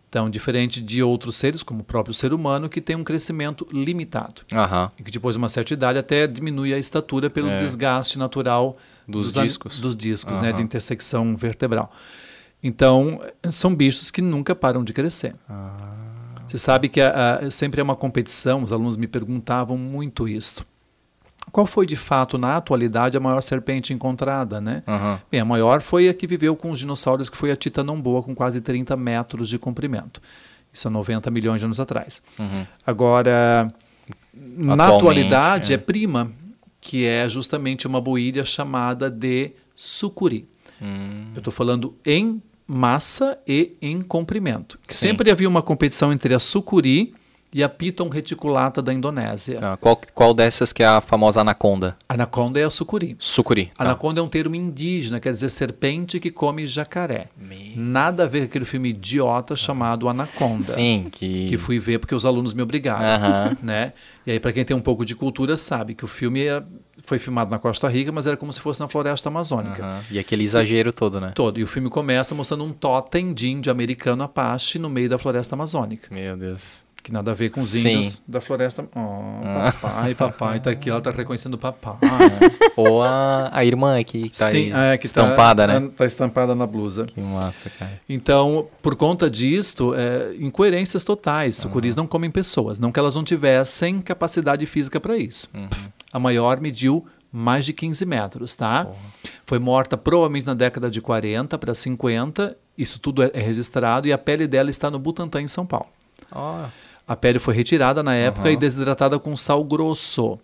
Então, 0.09 0.31
diferente 0.31 0.81
de 0.81 1.03
outros 1.03 1.37
seres, 1.37 1.63
como 1.63 1.81
o 1.81 1.85
próprio 1.85 2.15
ser 2.15 2.33
humano, 2.33 2.69
que 2.69 2.81
tem 2.81 2.97
um 2.97 3.05
crescimento 3.05 3.67
limitado. 3.73 4.43
Aham. 4.53 4.91
E 4.99 5.03
que 5.03 5.11
depois 5.11 5.35
de 5.35 5.39
uma 5.39 5.49
certa 5.49 5.75
idade 5.75 5.99
até 5.99 6.27
diminui 6.27 6.73
a 6.73 6.79
estatura 6.79 7.29
pelo 7.29 7.49
É. 7.49 7.61
desgaste 7.63 8.19
natural 8.19 8.77
Dos 9.07 9.37
an- 9.37 9.43
discos. 9.43 9.81
dos 9.81 9.97
discos, 9.97 10.39
né, 10.39 10.49
Aham. 10.49 10.57
de 10.59 10.63
intersecção 10.63 11.37
vertebral. 11.37 11.93
Então, 12.63 13.21
são 13.51 13.75
bichos 13.75 14.11
que 14.11 14.23
nunca 14.23 14.55
param 14.55 14.83
de 14.83 14.93
crescer. 14.93 15.35
Ah. 15.49 15.77
Você 16.47 16.57
sabe 16.59 16.89
que 16.89 17.01
a- 17.01 17.41
a- 17.43 17.51
sempre 17.51 17.81
é 17.81 17.85
uma 17.85 17.97
competição, 17.97 18.63
os 18.63 18.73
alunos 18.73 18.97
me 18.97 19.07
perguntavam 19.09 19.77
muito 19.77 20.27
isso. 20.29 20.65
Qual 21.53 21.67
foi 21.67 21.87
de 21.87 21.97
fato, 21.97 22.37
na 22.37 22.57
atualidade, 22.57 23.17
a 23.17 23.21
maior 23.21 23.41
serpente 23.41 23.93
encontrada, 23.93 24.61
né? 24.61 24.83
Aham. 24.87 25.21
Bem, 25.31 25.41
a 25.41 25.45
maior 25.45 25.81
foi 25.81 26.09
a 26.09 26.15
que 26.15 26.27
viveu 26.27 26.55
com 26.55 26.71
os 26.71 26.79
dinossauros, 26.79 27.31
que 27.31 27.37
foi 27.37 27.51
a 27.51 27.57
Titanomboa, 27.57 28.23
com 28.23 28.35
quase 28.35 28.61
30 28.61 28.95
metros 28.97 29.49
de 29.49 29.59
comprimento. 29.59 30.21
Isso 30.73 30.89
há 30.89 30.91
90 30.91 31.31
milhões 31.31 31.61
de 31.61 31.65
anos 31.65 31.81
atrás. 31.81 32.23
Uhum. 32.39 32.67
Agora, 32.87 33.73
na 34.35 34.75
Atualmente, 34.75 34.97
atualidade, 34.97 35.73
é. 35.73 35.77
é. 35.77 35.79
prima, 35.79 36.31
que 36.81 37.07
é 37.07 37.29
justamente 37.29 37.87
uma 37.87 38.01
boíria 38.01 38.45
chamada 38.45 39.09
de 39.11 39.53
sucuri. 39.75 40.49
Hum. 40.81 41.29
Eu 41.35 41.39
estou 41.39 41.53
falando 41.53 41.97
em 42.05 42.43
massa 42.67 43.39
e 43.47 43.73
em 43.81 44.03
comprimento. 44.03 44.79
Sim. 44.89 45.09
Sempre 45.09 45.31
havia 45.31 45.49
uma 45.49 45.63
competição 45.63 46.13
entre 46.13 46.35
a 46.35 46.39
sucuri 46.39 47.15
e 47.57 47.63
a 47.63 47.71
piton 47.71 48.11
reticulata 48.11 48.83
da 48.83 48.93
Indonésia. 48.93 49.59
Tá, 49.59 49.77
Qual, 49.79 49.99
qual 50.13 50.35
dessas 50.35 50.75
que 50.75 50.83
é 50.83 50.87
a 50.87 51.01
famosa 51.01 51.41
anaconda? 51.41 51.97
Anaconda 52.07 52.61
é 52.61 52.65
a 52.65 52.69
sucuri. 52.69 53.17
Sucuri. 53.19 53.73
Tá. 53.75 53.83
Anaconda 53.85 54.21
é 54.21 54.23
um 54.23 54.29
termo 54.29 54.55
indígena, 54.55 55.19
quer 55.19 55.33
dizer 55.33 55.49
serpente 55.49 56.21
que 56.21 56.31
come 56.31 56.67
jacaré. 56.67 57.29
Nada 57.75 58.25
a 58.25 58.27
ver 58.27 58.41
com 58.41 58.45
aquele 58.45 58.67
filme 58.67 58.91
idiota 58.91 59.57
chamado 59.57 60.07
Anaconda. 60.07 60.65
Sim, 60.65 61.09
que... 61.11 61.47
Que 61.47 61.57
fui 61.57 61.79
ver 61.79 61.99
porque 61.99 62.15
os 62.15 62.27
alunos 62.27 62.53
me 62.53 62.61
obrigaram. 62.61 63.07
Aham. 63.07 63.57
Né? 63.63 63.95
E 64.27 64.33
aí, 64.33 64.39
para 64.41 64.53
quem 64.53 64.63
tem 64.63 64.77
um 64.77 64.81
pouco 64.83 65.03
de 65.07 65.15
cultura, 65.17 65.57
sabe 65.57 65.95
que 65.95 66.05
o 66.05 66.09
filme 66.09 66.45
é- 66.45 66.63
foi 67.05 67.19
filmado 67.19 67.51
na 67.51 67.59
Costa 67.59 67.89
Rica, 67.89 68.13
mas 68.13 68.27
era 68.27 68.37
como 68.37 68.53
se 68.53 68.61
fosse 68.61 68.81
na 68.81 68.89
floresta 68.89 69.29
amazônica. 69.31 70.05
E 70.11 70.19
aquele 70.19 70.43
exagero 70.43 70.93
todo, 70.93 71.21
né? 71.21 71.33
Todo. 71.35 71.59
E 71.59 71.63
o 71.63 71.67
filme 71.67 71.89
começa 71.89 72.35
mostrando 72.35 72.65
um 72.65 72.73
totem 72.73 73.33
de 73.33 73.49
índio 73.49 73.73
americano 73.73 74.23
Apache 74.25 74.79
no 74.79 74.91
meio 74.91 75.09
da 75.09 75.17
floresta 75.17 75.55
amazônica. 75.55 76.13
Meu 76.15 76.37
Deus. 76.37 76.86
Que 77.07 77.13
nada 77.13 77.31
a 77.31 77.35
ver 77.35 77.51
com 77.51 77.61
os 77.61 77.69
Sim. 77.69 77.99
índios 77.99 78.25
da 78.27 78.41
floresta. 78.41 78.85
Oh, 78.93 79.71
papai, 79.81 80.13
papai, 80.17 80.59
tá 80.59 80.71
aqui, 80.71 80.91
ela 80.91 81.01
tá 81.01 81.13
reconhecendo 81.13 81.55
o 81.55 81.59
papai. 81.59 81.95
Ou 82.75 83.01
a, 83.01 83.49
a 83.53 83.65
irmã 83.65 83.97
aqui 83.97 84.29
que 84.29 84.37
tá 84.37 84.51
Sim, 84.51 84.73
aí 84.73 84.95
é, 84.95 84.99
que 84.99 85.07
estampada, 85.07 85.69
tá, 85.69 85.79
né? 85.79 85.89
Tá 85.97 86.05
estampada 86.05 86.53
na 86.57 86.67
blusa. 86.67 87.07
Que 87.07 87.21
massa, 87.21 87.71
cara. 87.71 88.01
Então, 88.09 88.67
por 88.83 88.97
conta 88.97 89.31
disto, 89.31 89.95
é, 89.95 90.35
incoerências 90.37 91.05
totais. 91.05 91.55
Sucuris 91.55 91.95
não 91.95 92.09
comem 92.09 92.29
pessoas. 92.29 92.81
Não 92.81 92.91
que 92.91 92.99
elas 92.99 93.15
não 93.15 93.23
tivessem 93.23 94.03
capacidade 94.03 94.67
física 94.67 94.99
para 94.99 95.17
isso. 95.17 95.49
Pff, 95.51 95.89
A 96.13 96.19
maior 96.19 96.61
mediu 96.61 97.07
mais 97.31 97.65
de 97.65 97.73
15 97.73 98.05
metros, 98.05 98.57
tá? 98.57 98.89
Foi 99.47 99.61
morta 99.61 99.97
provavelmente 99.97 100.49
na 100.49 100.55
década 100.55 100.91
de 100.91 101.01
40 101.01 101.57
para 101.57 101.73
50. 101.73 102.57
Isso 102.77 102.99
tudo 102.99 103.23
é, 103.23 103.31
é 103.33 103.41
registrado 103.41 104.09
e 104.09 104.13
a 104.13 104.19
pele 104.19 104.49
dela 104.49 104.71
está 104.71 104.91
no 104.91 104.99
Butantã, 104.99 105.41
em 105.41 105.47
São 105.47 105.65
Paulo. 105.65 105.87
Ó, 106.33 106.67
A 107.07 107.15
pele 107.15 107.39
foi 107.39 107.55
retirada 107.55 108.03
na 108.03 108.15
época 108.15 108.49
Aham. 108.49 108.53
e 108.53 108.57
desidratada 108.57 109.19
com 109.19 109.37
sal 109.37 109.63
grosso. 109.63 110.39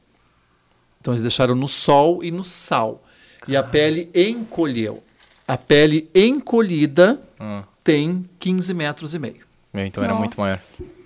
Então 1.01 1.13
eles 1.13 1.23
deixaram 1.23 1.55
no 1.57 1.67
sol 1.69 2.23
e 2.23 2.31
no 2.31 2.45
sal. 2.45 3.03
E 3.49 3.57
a 3.57 3.63
pele 3.63 4.09
encolheu. 4.15 5.03
A 5.49 5.57
pele 5.59 6.09
encolhida 6.15 7.21
hum. 7.41 7.63
tem 7.83 8.25
15 8.39 8.73
metros 8.73 9.13
e 9.15 9.19
meio. 9.19 9.45
Então 9.75 10.05
era 10.05 10.15
muito 10.15 10.39
maior. 10.41 10.61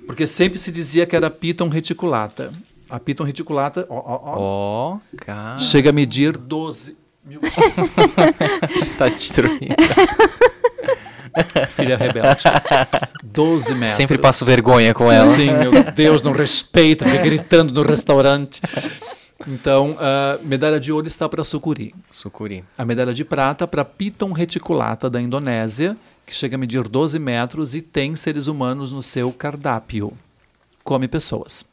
Porque 0.06 0.26
sempre 0.26 0.58
se 0.58 0.70
dizia 0.70 1.06
que 1.06 1.16
era 1.16 1.30
piton 1.30 1.68
reticulata. 1.68 2.52
A 2.90 3.00
piton 3.00 3.24
reticulata 3.24 3.86
ó, 3.88 3.96
ó, 3.96 4.20
ó, 4.22 4.34
Ó, 4.38 4.98
cara. 5.16 5.58
chega 5.58 5.90
a 5.90 5.92
medir 5.92 6.36
12 6.36 6.96
mil. 7.24 7.40
Tá 8.98 9.08
destruindo. 9.08 9.74
Filha 11.76 11.96
rebelde. 11.96 12.44
12 13.22 13.74
metros. 13.74 13.96
Sempre 13.96 14.18
passo 14.18 14.44
vergonha 14.44 14.94
com 14.94 15.10
ela. 15.10 15.34
Sim, 15.34 15.52
meu 15.52 15.72
Deus, 15.94 16.22
não 16.22 16.32
respeita, 16.32 17.04
fica 17.04 17.22
gritando 17.22 17.72
no 17.72 17.82
restaurante. 17.82 18.60
Então, 19.46 19.96
a 19.98 20.38
medalha 20.42 20.80
de 20.80 20.90
ouro 20.90 21.06
está 21.06 21.28
para 21.28 21.44
sucuri. 21.44 21.94
Sucuri. 22.10 22.64
A 22.76 22.84
medalha 22.84 23.12
de 23.12 23.24
prata 23.24 23.66
para 23.66 23.84
Piton 23.84 24.32
reticulata 24.32 25.10
da 25.10 25.20
Indonésia, 25.20 25.96
que 26.24 26.34
chega 26.34 26.56
a 26.56 26.58
medir 26.58 26.88
12 26.88 27.18
metros 27.18 27.74
e 27.74 27.82
tem 27.82 28.16
seres 28.16 28.46
humanos 28.46 28.92
no 28.92 29.02
seu 29.02 29.32
cardápio. 29.32 30.12
Come 30.82 31.06
pessoas. 31.06 31.66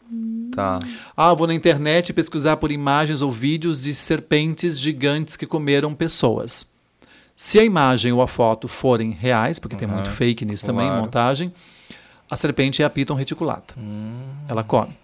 Tá. 0.54 0.80
Ah, 1.16 1.34
vou 1.34 1.48
na 1.48 1.54
internet 1.54 2.14
pesquisar 2.14 2.58
por 2.58 2.72
imagens 2.72 3.22
ou 3.22 3.32
vídeos 3.32 3.84
de 3.84 3.94
serpentes 3.94 4.80
gigantes 4.80 5.36
que 5.36 5.48
comeram 5.48 5.96
pessoas. 5.96 6.73
Se 7.36 7.60
a 7.60 7.64
imagem 7.64 8.12
ou 8.12 8.22
a 8.22 8.28
foto 8.28 8.68
forem 8.68 9.12
reais, 9.12 9.60
porque 9.60 9.76
tem 9.76 9.88
muito 9.88 10.12
fake 10.12 10.46
nisso 10.46 10.66
também, 10.66 10.86
Claro. 10.88 11.02
montagem, 11.02 11.54
a 12.30 12.36
serpente 12.36 12.82
é 12.82 12.86
a 12.86 12.90
Piton 12.90 13.16
reticulata. 13.16 13.76
Ela 14.48 14.64
come. 14.64 14.96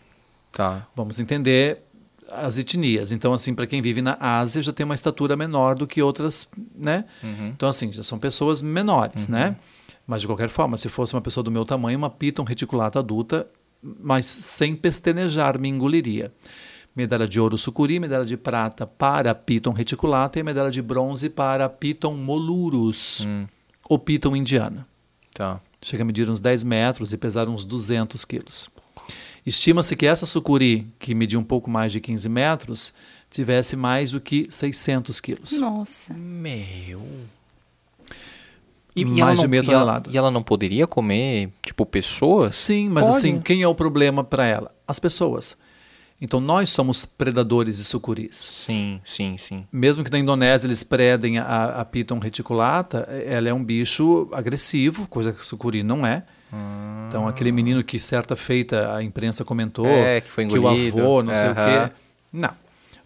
Tá. 0.51 0.87
Vamos 0.95 1.19
entender 1.19 1.79
as 2.31 2.57
etnias. 2.57 3.11
Então, 3.11 3.33
assim, 3.33 3.53
para 3.55 3.65
quem 3.65 3.81
vive 3.81 4.01
na 4.01 4.15
Ásia, 4.19 4.61
já 4.61 4.71
tem 4.71 4.83
uma 4.85 4.95
estatura 4.95 5.35
menor 5.35 5.75
do 5.75 5.87
que 5.87 6.01
outras, 6.01 6.49
né? 6.75 7.05
Então, 7.49 7.67
assim, 7.67 7.91
já 7.91 8.03
são 8.03 8.19
pessoas 8.19 8.61
menores, 8.61 9.27
né? 9.27 9.55
Mas, 10.05 10.21
de 10.21 10.27
qualquer 10.27 10.49
forma, 10.49 10.77
se 10.77 10.89
fosse 10.89 11.13
uma 11.15 11.21
pessoa 11.21 11.43
do 11.43 11.51
meu 11.51 11.65
tamanho, 11.65 11.97
uma 11.97 12.09
piton 12.09 12.43
reticulata 12.43 12.99
adulta, 12.99 13.47
mas 13.81 14.25
sem 14.25 14.75
pestanejar, 14.75 15.57
me 15.59 15.69
engoliria. 15.69 16.31
Medalha 16.99 17.25
de 17.25 17.39
ouro 17.39 17.57
sucuri, 17.57 17.97
medalha 17.97 18.25
de 18.25 18.35
prata 18.35 18.85
para 18.85 19.33
piton 19.33 19.71
reticulata 19.71 20.37
e 20.37 20.43
medalha 20.43 20.69
de 20.69 20.81
bronze 20.81 21.29
para 21.29 21.69
piton 21.69 22.13
molurus, 22.13 23.25
ou 23.87 23.97
piton 23.97 24.35
indiana. 24.35 24.85
Tá. 25.33 25.61
Chega 25.81 26.03
a 26.03 26.05
medir 26.05 26.29
uns 26.29 26.41
10 26.41 26.65
metros 26.65 27.13
e 27.13 27.17
pesar 27.17 27.47
uns 27.47 27.63
200 27.63 28.25
quilos. 28.25 28.69
Estima-se 29.45 29.95
que 29.95 30.05
essa 30.05 30.25
sucuri, 30.25 30.87
que 30.99 31.15
media 31.15 31.39
um 31.39 31.43
pouco 31.43 31.69
mais 31.71 31.93
de 31.93 32.01
15 32.01 32.27
metros, 32.27 32.93
tivesse 33.29 33.77
mais 33.77 34.11
do 34.11 34.19
que 34.19 34.45
600 34.49 35.21
quilos. 35.21 35.53
Nossa. 35.53 36.13
Meu. 36.13 37.01
Mais 38.93 39.17
ela 39.19 39.35
de 39.35 39.41
não- 39.43 39.47
meia 39.47 39.63
e 39.65 39.71
ela-. 39.71 40.03
E 40.09 40.17
ela 40.17 40.29
não 40.29 40.43
poderia 40.43 40.85
comer, 40.85 41.49
tipo, 41.63 41.85
pessoas? 41.85 42.55
Sim, 42.55 42.89
mas 42.89 43.05
Pode. 43.05 43.17
assim, 43.19 43.39
quem 43.39 43.61
é 43.61 43.67
o 43.69 43.73
problema 43.73 44.21
para 44.21 44.45
ela? 44.45 44.75
As 44.85 44.99
pessoas. 44.99 45.57
Então 46.21 46.39
nós 46.41 46.69
somos 46.69 47.05
predadores 47.05 47.77
de 47.77 47.83
sucuris. 47.85 48.35
Sim, 48.35 48.99
sim, 49.05 49.37
sim. 49.37 49.65
Mesmo 49.71 50.03
que 50.03 50.11
na 50.11 50.19
Indonésia 50.19 50.67
eles 50.67 50.83
predem 50.83 51.37
a, 51.37 51.79
a 51.79 51.85
piton 51.85 52.19
reticulata, 52.19 52.99
ela 53.25 53.47
é 53.47 53.53
um 53.53 53.63
bicho 53.63 54.27
agressivo, 54.33 55.07
coisa 55.07 55.31
que 55.31 55.45
sucuri 55.45 55.81
não 55.81 56.05
é. 56.05 56.23
Então 57.07 57.27
aquele 57.27 57.51
menino 57.51 57.83
que 57.83 57.99
certa 57.99 58.35
feita 58.35 58.93
a 58.95 59.03
imprensa 59.03 59.45
comentou 59.45 59.85
É, 59.85 60.19
que 60.19 60.29
foi 60.29 60.45
o 60.45 60.57
engolido. 60.57 60.99
avô, 61.01 61.23
não 61.23 61.33
sei 61.35 61.49
o 61.51 61.55
quê. 61.55 61.93
Não. 62.33 62.51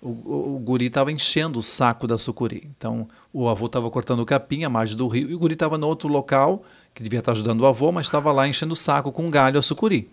o, 0.01 0.09
o, 0.09 0.55
o 0.55 0.59
guri 0.59 0.87
estava 0.87 1.11
enchendo 1.11 1.59
o 1.59 1.61
saco 1.61 2.07
da 2.07 2.17
sucuri. 2.17 2.69
Então, 2.77 3.07
o 3.31 3.47
avô 3.47 3.67
estava 3.67 3.89
cortando 3.89 4.19
o 4.21 4.25
capim 4.25 4.63
à 4.63 4.69
margem 4.69 4.97
do 4.97 5.07
rio 5.07 5.29
e 5.29 5.35
o 5.35 5.39
guri 5.39 5.53
estava 5.53 5.77
no 5.77 5.87
outro 5.87 6.09
local, 6.09 6.63
que 6.93 7.01
devia 7.03 7.19
estar 7.19 7.31
ajudando 7.33 7.61
o 7.61 7.65
avô, 7.65 7.91
mas 7.91 8.07
estava 8.07 8.31
lá 8.31 8.47
enchendo 8.47 8.73
o 8.73 8.75
saco 8.75 9.11
com 9.11 9.29
galho 9.29 9.57
a 9.59 9.61
sucuri. 9.61 10.09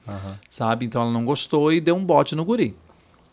Sabe? 0.50 0.84
Então, 0.86 1.02
ela 1.02 1.10
não 1.10 1.24
gostou 1.24 1.72
e 1.72 1.80
deu 1.80 1.96
um 1.96 2.04
bote 2.04 2.36
no 2.36 2.44
guri. 2.44 2.76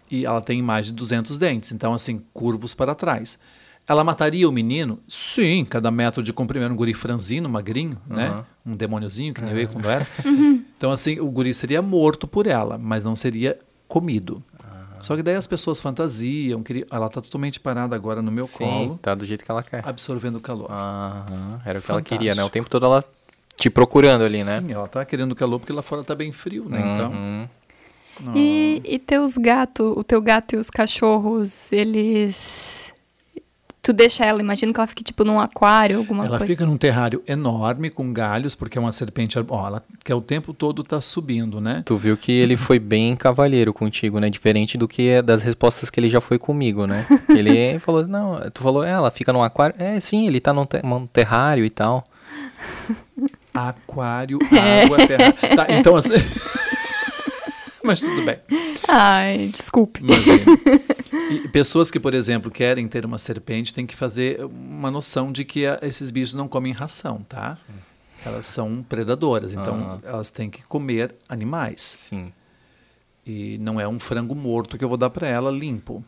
E 0.09 0.25
ela 0.25 0.41
tem 0.41 0.61
mais 0.61 0.85
de 0.87 0.93
200 0.93 1.37
dentes, 1.37 1.71
então, 1.71 1.93
assim, 1.93 2.23
curvos 2.33 2.73
para 2.73 2.95
trás. 2.95 3.37
Ela 3.87 4.03
mataria 4.03 4.47
o 4.47 4.51
menino? 4.51 4.99
Sim, 5.07 5.63
cada 5.63 5.89
metro 5.89 6.21
de 6.21 6.33
comprimento, 6.33 6.73
um 6.73 6.75
guri 6.75 6.93
franzino, 6.93 7.47
magrinho, 7.49 7.97
né? 8.05 8.43
Um 8.65 8.75
demôniozinho, 8.75 9.33
que 9.33 9.41
nem 9.41 9.51
eu 9.51 9.59
ia 9.59 9.67
quando 9.67 9.89
era. 9.89 10.05
Então, 10.77 10.91
assim, 10.91 11.19
o 11.19 11.25
guri 11.31 11.53
seria 11.55 11.81
morto 11.81 12.27
por 12.27 12.45
ela, 12.45 12.77
mas 12.77 13.03
não 13.03 13.15
seria 13.15 13.57
comido. 13.87 14.43
Só 14.99 15.15
que 15.15 15.23
daí 15.23 15.35
as 15.35 15.45
pessoas 15.47 15.79
fantasiam, 15.79 16.61
queriam... 16.63 16.85
ela 16.91 17.05
está 17.07 17.21
totalmente 17.21 17.59
parada 17.59 17.95
agora 17.95 18.21
no 18.21 18.31
meu 18.31 18.43
Sim, 18.45 18.57
colo, 18.57 18.99
tá 19.01 19.13
do 19.15 19.25
jeito 19.25 19.43
que 19.45 19.49
ela 19.51 19.61
quer. 19.63 19.81
absorvendo 19.87 20.37
o 20.37 20.39
calor. 20.41 20.69
Aham, 20.71 21.61
Era 21.65 21.79
o 21.79 21.81
que 21.81 21.89
ela 21.91 21.99
Fantástico. 21.99 22.03
queria, 22.09 22.33
né? 22.35 22.43
O 22.43 22.49
tempo 22.49 22.69
todo 22.69 22.85
ela 22.85 23.03
te 23.55 23.69
procurando 23.69 24.23
ali, 24.23 24.43
né? 24.43 24.59
Sim, 24.59 24.71
ela 24.71 24.85
está 24.85 25.03
querendo 25.05 25.35
calor 25.35 25.59
porque 25.59 25.71
lá 25.73 25.81
fora 25.83 26.01
está 26.01 26.13
bem 26.15 26.31
frio, 26.31 26.67
né? 26.67 26.79
Então, 26.93 27.11
Uhum. 27.11 27.47
E, 28.35 28.81
e 28.83 28.99
teus 28.99 29.37
gatos, 29.37 29.93
o 29.95 30.03
teu 30.03 30.21
gato 30.21 30.55
e 30.55 30.57
os 30.57 30.69
cachorros, 30.69 31.71
eles. 31.71 32.93
Tu 33.79 33.93
deixa 33.93 34.25
ela, 34.25 34.41
imagino 34.41 34.73
que 34.73 34.79
ela 34.81 34.87
fique 34.87 35.01
tipo 35.01 35.23
num 35.23 35.39
aquário, 35.39 35.99
alguma 35.99 36.25
ela 36.25 36.37
coisa. 36.39 36.51
fica 36.51 36.65
num 36.65 36.75
terrário 36.75 37.23
enorme 37.25 37.89
com 37.89 38.11
galhos, 38.11 38.53
porque 38.53 38.77
é 38.77 38.81
uma 38.81 38.91
serpente, 38.91 39.37
ó, 39.47 39.67
ela 39.67 39.81
quer 40.03 40.13
o 40.13 40.19
tempo 40.19 40.53
todo 40.53 40.83
tá 40.83 40.99
subindo, 40.99 41.61
né? 41.61 41.83
Tu 41.85 41.95
viu 41.95 42.17
que 42.17 42.29
ele 42.33 42.57
foi 42.57 42.79
bem 42.79 43.15
cavalheiro 43.15 43.73
contigo, 43.73 44.19
né? 44.19 44.29
Diferente 44.29 44.77
do 44.77 44.89
que 44.89 45.07
é 45.07 45.21
das 45.21 45.41
respostas 45.41 45.89
que 45.89 46.01
ele 46.01 46.09
já 46.09 46.19
foi 46.19 46.37
comigo, 46.37 46.85
né? 46.85 47.05
Ele 47.29 47.79
falou, 47.79 48.05
não, 48.05 48.41
tu 48.51 48.61
falou, 48.61 48.83
é, 48.83 48.89
ela 48.89 49.09
fica 49.09 49.31
num 49.31 49.41
aquário. 49.43 49.75
É, 49.79 49.97
sim, 50.01 50.27
ele 50.27 50.41
tá 50.41 50.51
num, 50.51 50.65
te- 50.65 50.81
num 50.83 51.07
terrário 51.07 51.63
e 51.63 51.69
tal. 51.69 52.03
Aquário, 53.53 54.37
água, 54.83 54.97
terra. 55.07 55.31
Tá, 55.55 55.65
então 55.69 55.95
assim. 55.95 56.13
Mas 57.87 58.01
tudo 58.01 58.21
bem. 58.21 58.37
Ai, 58.85 59.47
desculpe. 59.47 60.01
Mas, 60.03 60.25
e 61.31 61.47
pessoas 61.47 61.89
que, 61.89 61.99
por 61.99 62.13
exemplo, 62.13 62.51
querem 62.51 62.85
ter 62.85 63.05
uma 63.05 63.17
serpente 63.17 63.73
têm 63.73 63.85
que 63.85 63.95
fazer 63.95 64.43
uma 64.43 64.91
noção 64.91 65.31
de 65.31 65.45
que 65.45 65.65
ah, 65.65 65.79
esses 65.81 66.11
bichos 66.11 66.33
não 66.33 66.49
comem 66.49 66.73
ração, 66.73 67.25
tá? 67.29 67.57
Elas 68.25 68.45
são 68.45 68.83
predadoras, 68.87 69.53
então 69.53 70.01
elas 70.03 70.29
têm 70.29 70.49
que 70.49 70.63
comer 70.63 71.15
animais. 71.29 71.81
Sim. 71.81 72.33
E 73.25 73.57
não 73.59 73.79
é 73.79 73.87
um 73.87 73.99
frango 73.99 74.35
morto 74.35 74.77
que 74.77 74.83
eu 74.83 74.89
vou 74.89 74.97
dar 74.97 75.09
para 75.09 75.27
ela 75.27 75.49
limpo. 75.49 76.03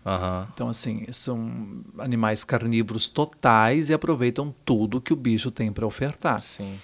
Então, 0.53 0.67
assim, 0.67 1.05
são 1.13 1.81
animais 1.97 2.43
carnívoros 2.43 3.07
totais 3.07 3.89
e 3.89 3.93
aproveitam 3.93 4.53
tudo 4.65 4.99
que 4.99 5.13
o 5.13 5.15
bicho 5.15 5.49
tem 5.49 5.71
para 5.71 5.87
ofertar. 5.87 6.41
Sim. 6.41 6.77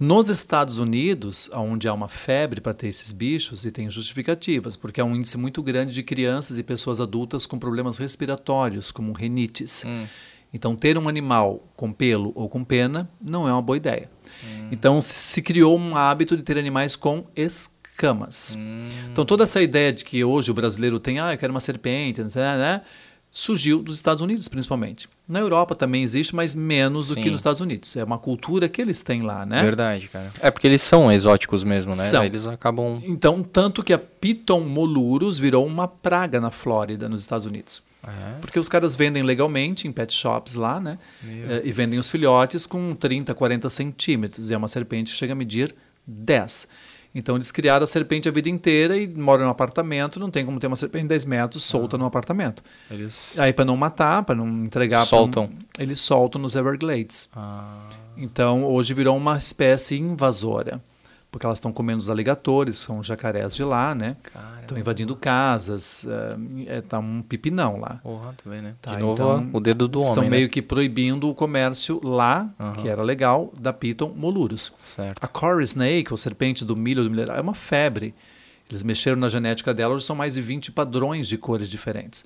Nos 0.00 0.30
Estados 0.30 0.78
Unidos, 0.78 1.50
onde 1.52 1.86
há 1.86 1.92
uma 1.92 2.08
febre 2.08 2.58
para 2.58 2.72
ter 2.72 2.88
esses 2.88 3.12
bichos, 3.12 3.66
e 3.66 3.70
tem 3.70 3.90
justificativas, 3.90 4.74
porque 4.74 4.98
há 4.98 5.04
um 5.04 5.14
índice 5.14 5.36
muito 5.36 5.62
grande 5.62 5.92
de 5.92 6.02
crianças 6.02 6.56
e 6.56 6.62
pessoas 6.62 7.02
adultas 7.02 7.44
com 7.44 7.58
problemas 7.58 7.98
respiratórios, 7.98 8.90
como 8.90 9.12
rinites. 9.12 9.84
Então, 10.54 10.74
ter 10.74 10.96
um 10.96 11.06
animal 11.06 11.70
com 11.76 11.92
pelo 11.92 12.32
ou 12.34 12.48
com 12.48 12.64
pena 12.64 13.10
não 13.20 13.46
é 13.46 13.52
uma 13.52 13.60
boa 13.60 13.76
ideia. 13.76 14.10
Então, 14.72 15.02
se 15.02 15.42
criou 15.42 15.78
um 15.78 15.94
hábito 15.94 16.34
de 16.34 16.42
ter 16.42 16.56
animais 16.56 16.96
com 16.96 17.26
escamas. 17.36 18.56
Então, 19.12 19.26
toda 19.26 19.44
essa 19.44 19.60
ideia 19.60 19.92
de 19.92 20.02
que 20.02 20.24
hoje 20.24 20.50
o 20.50 20.54
brasileiro 20.54 20.98
tem, 20.98 21.20
ah, 21.20 21.34
eu 21.34 21.38
quero 21.38 21.52
uma 21.52 21.60
serpente, 21.60 22.22
não 22.22 22.30
sei, 22.30 22.40
né? 22.42 22.80
Surgiu 23.30 23.82
dos 23.82 23.96
Estados 23.96 24.22
Unidos, 24.22 24.48
principalmente. 24.48 25.08
Na 25.28 25.38
Europa 25.38 25.74
também 25.74 26.02
existe, 26.02 26.34
mas 26.34 26.54
menos 26.54 27.08
do 27.08 27.14
Sim. 27.14 27.22
que 27.22 27.30
nos 27.30 27.40
Estados 27.40 27.60
Unidos. 27.60 27.96
É 27.96 28.02
uma 28.02 28.18
cultura 28.18 28.68
que 28.68 28.82
eles 28.82 29.02
têm 29.02 29.22
lá, 29.22 29.46
né? 29.46 29.62
Verdade, 29.62 30.08
cara. 30.08 30.32
É 30.40 30.50
porque 30.50 30.66
eles 30.66 30.82
são 30.82 31.10
exóticos 31.12 31.62
mesmo, 31.62 31.92
né? 31.92 32.02
São. 32.02 32.24
Eles 32.24 32.46
acabam. 32.46 33.00
Então, 33.04 33.42
tanto 33.42 33.82
que 33.82 33.92
a 33.92 33.98
Piton 33.98 34.60
molurus 34.60 35.38
virou 35.38 35.64
uma 35.64 35.86
praga 35.86 36.40
na 36.40 36.50
Flórida, 36.50 37.08
nos 37.08 37.20
Estados 37.20 37.46
Unidos. 37.46 37.82
É? 38.02 38.40
Porque 38.40 38.58
os 38.58 38.68
caras 38.68 38.96
vendem 38.96 39.22
legalmente 39.22 39.86
em 39.86 39.92
pet 39.92 40.12
shops 40.12 40.54
lá, 40.54 40.80
né? 40.80 40.98
Eh, 41.22 41.62
e 41.66 41.72
vendem 41.72 41.98
os 41.98 42.08
filhotes 42.08 42.66
com 42.66 42.94
30, 42.94 43.34
40 43.34 43.68
centímetros. 43.68 44.50
E 44.50 44.54
é 44.54 44.56
uma 44.56 44.68
serpente 44.68 45.12
que 45.12 45.18
chega 45.18 45.34
a 45.34 45.36
medir 45.36 45.74
10. 46.06 46.66
Então 47.14 47.34
eles 47.36 47.50
criaram 47.50 47.82
a 47.82 47.86
serpente 47.86 48.28
a 48.28 48.32
vida 48.32 48.48
inteira 48.48 48.96
e 48.96 49.08
moram 49.08 49.44
num 49.44 49.50
apartamento. 49.50 50.20
Não 50.20 50.30
tem 50.30 50.44
como 50.46 50.60
ter 50.60 50.68
uma 50.68 50.76
serpente 50.76 51.02
de 51.02 51.08
10 51.08 51.24
metros 51.24 51.64
solta 51.64 51.98
num 51.98 52.04
apartamento. 52.06 52.62
Eles. 52.90 53.38
Aí, 53.38 53.52
para 53.52 53.64
não 53.64 53.76
matar, 53.76 54.22
para 54.22 54.34
não 54.36 54.46
entregar. 54.64 54.98
pra 54.98 55.06
Soltam. 55.06 55.44
não- 55.48 55.58
eles 55.78 56.00
soltam 56.00 56.40
nos 56.40 56.54
Everglades. 56.54 57.28
Ah, 57.34 57.88
Então, 58.16 58.64
hoje 58.64 58.92
virou 58.94 59.16
uma 59.16 59.36
espécie 59.38 59.96
invasora. 59.98 60.80
Porque 61.30 61.46
elas 61.46 61.58
estão 61.58 61.72
comendo 61.72 62.00
os 62.00 62.10
aligatores, 62.10 62.78
são 62.78 63.02
jacarés 63.02 63.54
de 63.54 63.62
lá, 63.62 63.94
né? 63.94 64.16
Estão 64.60 64.76
invadindo 64.76 65.14
casas. 65.14 66.04
É, 66.66 66.78
é, 66.78 66.80
tá 66.80 66.98
um 66.98 67.22
pipinão 67.22 67.78
lá. 67.78 68.00
Porra, 68.02 68.34
tu 68.36 68.50
vê, 68.50 68.60
né? 68.60 68.74
Tá, 68.82 68.96
De 68.96 69.00
novo, 69.00 69.12
então, 69.12 69.50
o 69.52 69.60
dedo 69.60 69.86
do 69.86 70.00
Estão 70.00 70.18
homem, 70.18 70.30
meio 70.30 70.42
né? 70.44 70.48
que 70.48 70.60
proibindo 70.60 71.28
o 71.28 71.34
comércio 71.34 72.00
lá, 72.02 72.50
que 72.80 72.88
era 72.88 73.02
legal, 73.02 73.52
da 73.58 73.72
Piton 73.72 74.12
molurus. 74.16 74.72
Certo. 74.78 75.22
A 75.22 75.28
Cory 75.28 75.64
Snake, 75.64 76.12
ou 76.12 76.16
serpente 76.16 76.64
do 76.64 76.74
milho 76.76 77.04
do 77.04 77.10
milharal, 77.10 77.36
é 77.36 77.40
uma 77.40 77.54
febre. 77.54 78.12
Eles 78.68 78.82
mexeram 78.82 79.16
na 79.16 79.28
genética 79.28 79.74
dela, 79.74 79.94
hoje 79.94 80.04
são 80.04 80.14
mais 80.14 80.34
de 80.34 80.42
20 80.42 80.72
padrões 80.72 81.26
de 81.26 81.36
cores 81.36 81.68
diferentes. 81.68 82.24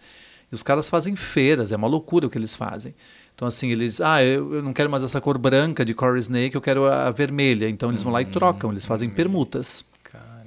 E 0.51 0.55
os 0.55 0.63
caras 0.63 0.91
fazem 0.91 1.17
feiras, 1.17 1.73
é 1.73 1.77
uma 1.77 1.89
loucura 1.89 2.27
o 2.27 2.31
que 2.31 2.37
eles 2.37 2.55
fazem. 2.55 2.95
Então, 3.35 3.49
assim, 3.49 3.71
eles, 3.71 4.01
ah, 4.01 4.23
eu, 4.23 4.55
eu 4.55 4.63
não 4.63 4.73
quero 4.73 4.89
mais 4.89 5.03
essa 5.03 5.21
cor 5.21 5.37
branca 5.39 5.85
de 5.85 5.93
Cory 5.93 6.21
Snake, 6.21 6.55
eu 6.55 6.61
quero 6.61 6.87
a, 6.87 7.09
a 7.09 7.11
vermelha. 7.11 7.69
Então, 7.69 7.91
eles 7.91 8.03
vão 8.03 8.13
lá 8.13 8.23
e 8.23 8.27
trocam, 8.27 8.71
eles 8.71 8.87
fazem 8.87 9.11
permutas. 9.11 9.85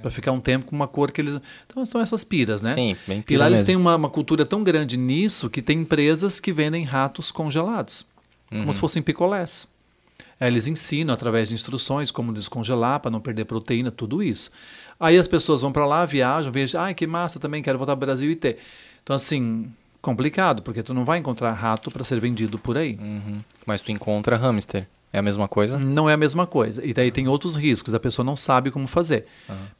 Para 0.00 0.12
ficar 0.12 0.30
um 0.30 0.38
tempo 0.40 0.66
com 0.66 0.76
uma 0.76 0.86
cor 0.86 1.10
que 1.10 1.20
eles. 1.20 1.40
Então, 1.66 1.84
são 1.84 2.00
essas 2.00 2.22
piras, 2.22 2.62
né? 2.62 2.72
Sim, 2.72 2.96
bem 3.06 3.18
E 3.18 3.22
pira 3.22 3.40
lá 3.40 3.46
eles 3.46 3.56
mesmo. 3.62 3.66
têm 3.66 3.74
uma, 3.76 3.96
uma 3.96 4.08
cultura 4.08 4.46
tão 4.46 4.62
grande 4.62 4.96
nisso 4.96 5.50
que 5.50 5.60
tem 5.60 5.80
empresas 5.80 6.38
que 6.38 6.52
vendem 6.52 6.84
ratos 6.84 7.32
congelados, 7.32 8.06
Uhum. 8.50 8.60
como 8.60 8.72
se 8.72 8.78
fossem 8.78 9.02
picolés. 9.02 9.66
Aí 10.38 10.46
eles 10.48 10.68
ensinam 10.68 11.12
através 11.12 11.48
de 11.48 11.54
instruções 11.56 12.12
como 12.12 12.32
descongelar 12.32 13.00
para 13.00 13.10
não 13.10 13.20
perder 13.20 13.44
proteína, 13.46 13.90
tudo 13.90 14.22
isso. 14.22 14.52
Aí 15.00 15.18
as 15.18 15.26
pessoas 15.26 15.62
vão 15.62 15.72
para 15.72 15.84
lá, 15.84 16.06
viajam, 16.06 16.52
vejam, 16.52 16.80
ai 16.80 16.94
que 16.94 17.04
massa 17.04 17.40
também, 17.40 17.60
quero 17.60 17.76
voltar 17.76 17.96
para 17.96 18.04
o 18.04 18.06
Brasil 18.06 18.30
e 18.30 18.36
ter. 18.36 18.58
Então 19.02 19.16
assim, 19.16 19.66
complicado, 20.00 20.62
porque 20.62 20.82
tu 20.82 20.94
não 20.94 21.04
vai 21.04 21.18
encontrar 21.18 21.52
rato 21.52 21.90
para 21.90 22.04
ser 22.04 22.20
vendido 22.20 22.58
por 22.58 22.76
aí. 22.76 22.98
Uhum. 23.00 23.40
Mas 23.66 23.80
tu 23.80 23.90
encontra 23.92 24.36
hamster. 24.36 24.86
É 25.12 25.18
a 25.18 25.22
mesma 25.22 25.48
coisa? 25.48 25.78
Não 25.78 26.08
é 26.08 26.12
a 26.12 26.16
mesma 26.18 26.46
coisa. 26.46 26.84
E 26.84 26.92
daí 26.92 27.10
tem 27.10 27.28
outros 27.28 27.56
riscos, 27.56 27.94
a 27.94 28.00
pessoa 28.00 28.24
não 28.24 28.36
sabe 28.36 28.70
como 28.70 28.86
fazer. 28.86 29.26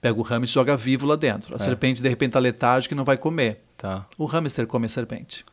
Pega 0.01 0.19
o 0.19 0.23
hamster 0.23 0.49
e 0.51 0.55
joga 0.55 0.77
vivo 0.77 1.07
lá 1.07 1.17
dentro. 1.17 1.55
A 1.55 1.59
serpente 1.59 2.01
de 2.01 2.09
repente 2.09 2.31
está 2.31 2.39
letárgica 2.39 2.95
e 2.95 2.97
não 2.97 3.05
vai 3.05 3.19
comer. 3.19 3.63
Tá. 3.77 4.07
O 4.17 4.25
hamster 4.25 4.67
come 4.67 4.87
a 4.87 4.89
serpente. 4.89 5.45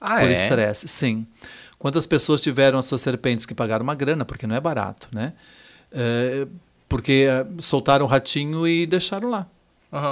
Ah, 0.00 0.16
por 0.16 0.30
é? 0.30 0.32
estresse, 0.32 0.88
sim. 0.88 1.26
Quantas 1.78 2.06
pessoas 2.06 2.40
tiveram 2.40 2.78
as 2.78 2.86
suas 2.86 3.00
serpentes 3.02 3.46
que 3.46 3.54
pagaram 3.54 3.82
uma 3.82 3.94
grana, 3.94 4.24
porque 4.24 4.46
não 4.46 4.56
é 4.56 4.60
barato, 4.60 5.08
né? 5.12 5.34
É, 5.92 6.46
porque 6.88 7.26
é, 7.28 7.46
soltaram 7.60 8.04
o 8.04 8.08
ratinho 8.08 8.66
e 8.66 8.86
deixaram 8.86 9.30
lá. 9.30 9.46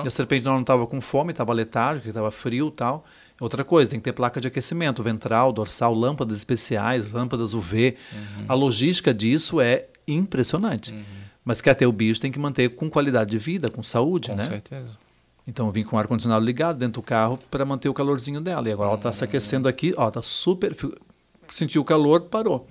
E 0.04 0.08
a 0.08 0.10
serpente 0.10 0.44
não 0.44 0.60
estava 0.60 0.86
com 0.86 1.00
fome, 1.00 1.30
estava 1.30 1.52
letárgica, 1.52 2.08
estava 2.08 2.30
frio 2.30 2.68
e 2.68 2.72
tal. 2.72 3.04
Outra 3.40 3.64
coisa, 3.64 3.90
tem 3.90 4.00
que 4.00 4.04
ter 4.04 4.12
placa 4.12 4.40
de 4.40 4.48
aquecimento, 4.48 5.02
ventral, 5.02 5.52
dorsal, 5.52 5.94
lâmpadas 5.94 6.38
especiais, 6.38 7.12
lâmpadas 7.12 7.54
UV. 7.54 7.96
Uhum. 8.12 8.44
A 8.48 8.54
logística 8.54 9.14
disso 9.14 9.60
é 9.60 9.86
impressionante. 10.06 10.94
Mas 11.44 11.60
quer 11.60 11.74
ter 11.74 11.86
o 11.86 11.92
bicho, 11.92 12.20
tem 12.20 12.32
que 12.32 12.38
manter 12.38 12.74
com 12.74 12.90
qualidade 12.90 13.30
de 13.30 13.38
vida, 13.38 13.70
com 13.70 13.82
saúde, 13.82 14.30
Com 14.30 14.36
né? 14.36 14.42
certeza. 14.42 14.90
Então 15.46 15.66
eu 15.66 15.72
vim 15.72 15.82
com 15.82 15.96
o 15.96 15.98
ar-condicionado 15.98 16.44
ligado 16.44 16.76
dentro 16.78 17.00
do 17.00 17.04
carro 17.04 17.38
para 17.50 17.64
manter 17.64 17.88
o 17.88 17.94
calorzinho 17.94 18.40
dela. 18.40 18.68
E 18.68 18.72
agora 18.72 18.90
ela 18.90 18.98
está 18.98 19.10
se 19.10 19.24
aquecendo 19.24 19.66
aqui, 19.66 19.94
ó, 19.96 20.10
tá 20.10 20.20
super. 20.20 20.76
Sentiu 21.50 21.80
o 21.80 21.84
calor, 21.84 22.22
parou. 22.22 22.68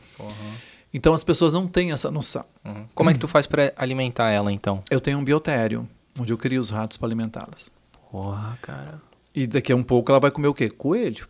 Então 0.94 1.14
as 1.14 1.24
pessoas 1.24 1.54
não 1.54 1.68
têm 1.68 1.92
essa 1.92 2.12
noção. 2.12 2.46
Uhum. 2.64 2.86
Como 2.94 3.10
é 3.10 3.14
que 3.14 3.20
tu 3.20 3.28
faz 3.28 3.48
pra 3.48 3.74
alimentar 3.76 4.30
ela, 4.30 4.52
então? 4.52 4.84
Eu 4.92 5.02
tenho 5.02 5.18
um 5.18 5.24
biotério, 5.24 5.88
onde 6.20 6.32
eu 6.32 6.38
crio 6.38 6.62
os 6.62 6.70
ratos 6.70 6.98
para 6.98 7.08
alimentá-las. 7.08 7.72
Porra, 8.12 8.60
cara. 8.62 9.02
E 9.38 9.46
daqui 9.46 9.72
a 9.72 9.76
um 9.76 9.84
pouco 9.84 10.12
ela 10.12 10.20
vai 10.20 10.32
comer 10.32 10.48
o 10.48 10.54
quê? 10.54 10.68
Coelho. 10.68 11.28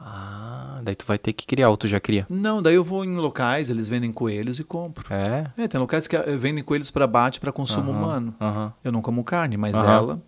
Ah, 0.00 0.80
daí 0.82 0.94
tu 0.94 1.04
vai 1.04 1.18
ter 1.18 1.34
que 1.34 1.46
criar 1.46 1.68
ou 1.68 1.76
tu 1.76 1.86
já 1.86 2.00
cria? 2.00 2.26
Não, 2.30 2.62
daí 2.62 2.74
eu 2.74 2.82
vou 2.82 3.04
em 3.04 3.14
locais, 3.16 3.68
eles 3.68 3.90
vendem 3.90 4.10
coelhos 4.10 4.58
e 4.58 4.64
compro. 4.64 5.12
É? 5.12 5.44
É, 5.58 5.68
tem 5.68 5.78
locais 5.78 6.06
que 6.06 6.16
eh, 6.16 6.36
vendem 6.38 6.64
coelhos 6.64 6.90
para 6.90 7.06
bate 7.06 7.38
para 7.38 7.52
consumo 7.52 7.90
Aham, 7.90 8.00
humano. 8.00 8.34
aham. 8.40 8.72
Eu 8.82 8.90
não 8.90 9.02
como 9.02 9.22
carne, 9.22 9.58
mas 9.58 9.74
Aham. 9.74 9.86
ela. 9.86 10.22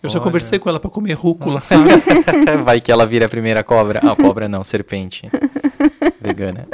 Eu 0.00 0.08
já 0.08 0.20
Olha. 0.20 0.24
conversei 0.26 0.60
com 0.60 0.68
ela 0.68 0.78
para 0.78 0.90
comer 0.90 1.14
rúcula, 1.14 1.60
sabe? 1.60 1.90
Vai 2.64 2.80
que 2.80 2.92
ela 2.92 3.04
vira 3.04 3.26
a 3.26 3.28
primeira 3.28 3.64
cobra. 3.64 3.98
Ah, 4.04 4.14
cobra 4.14 4.48
não, 4.48 4.62
serpente. 4.62 5.28
Vegana. 6.22 6.68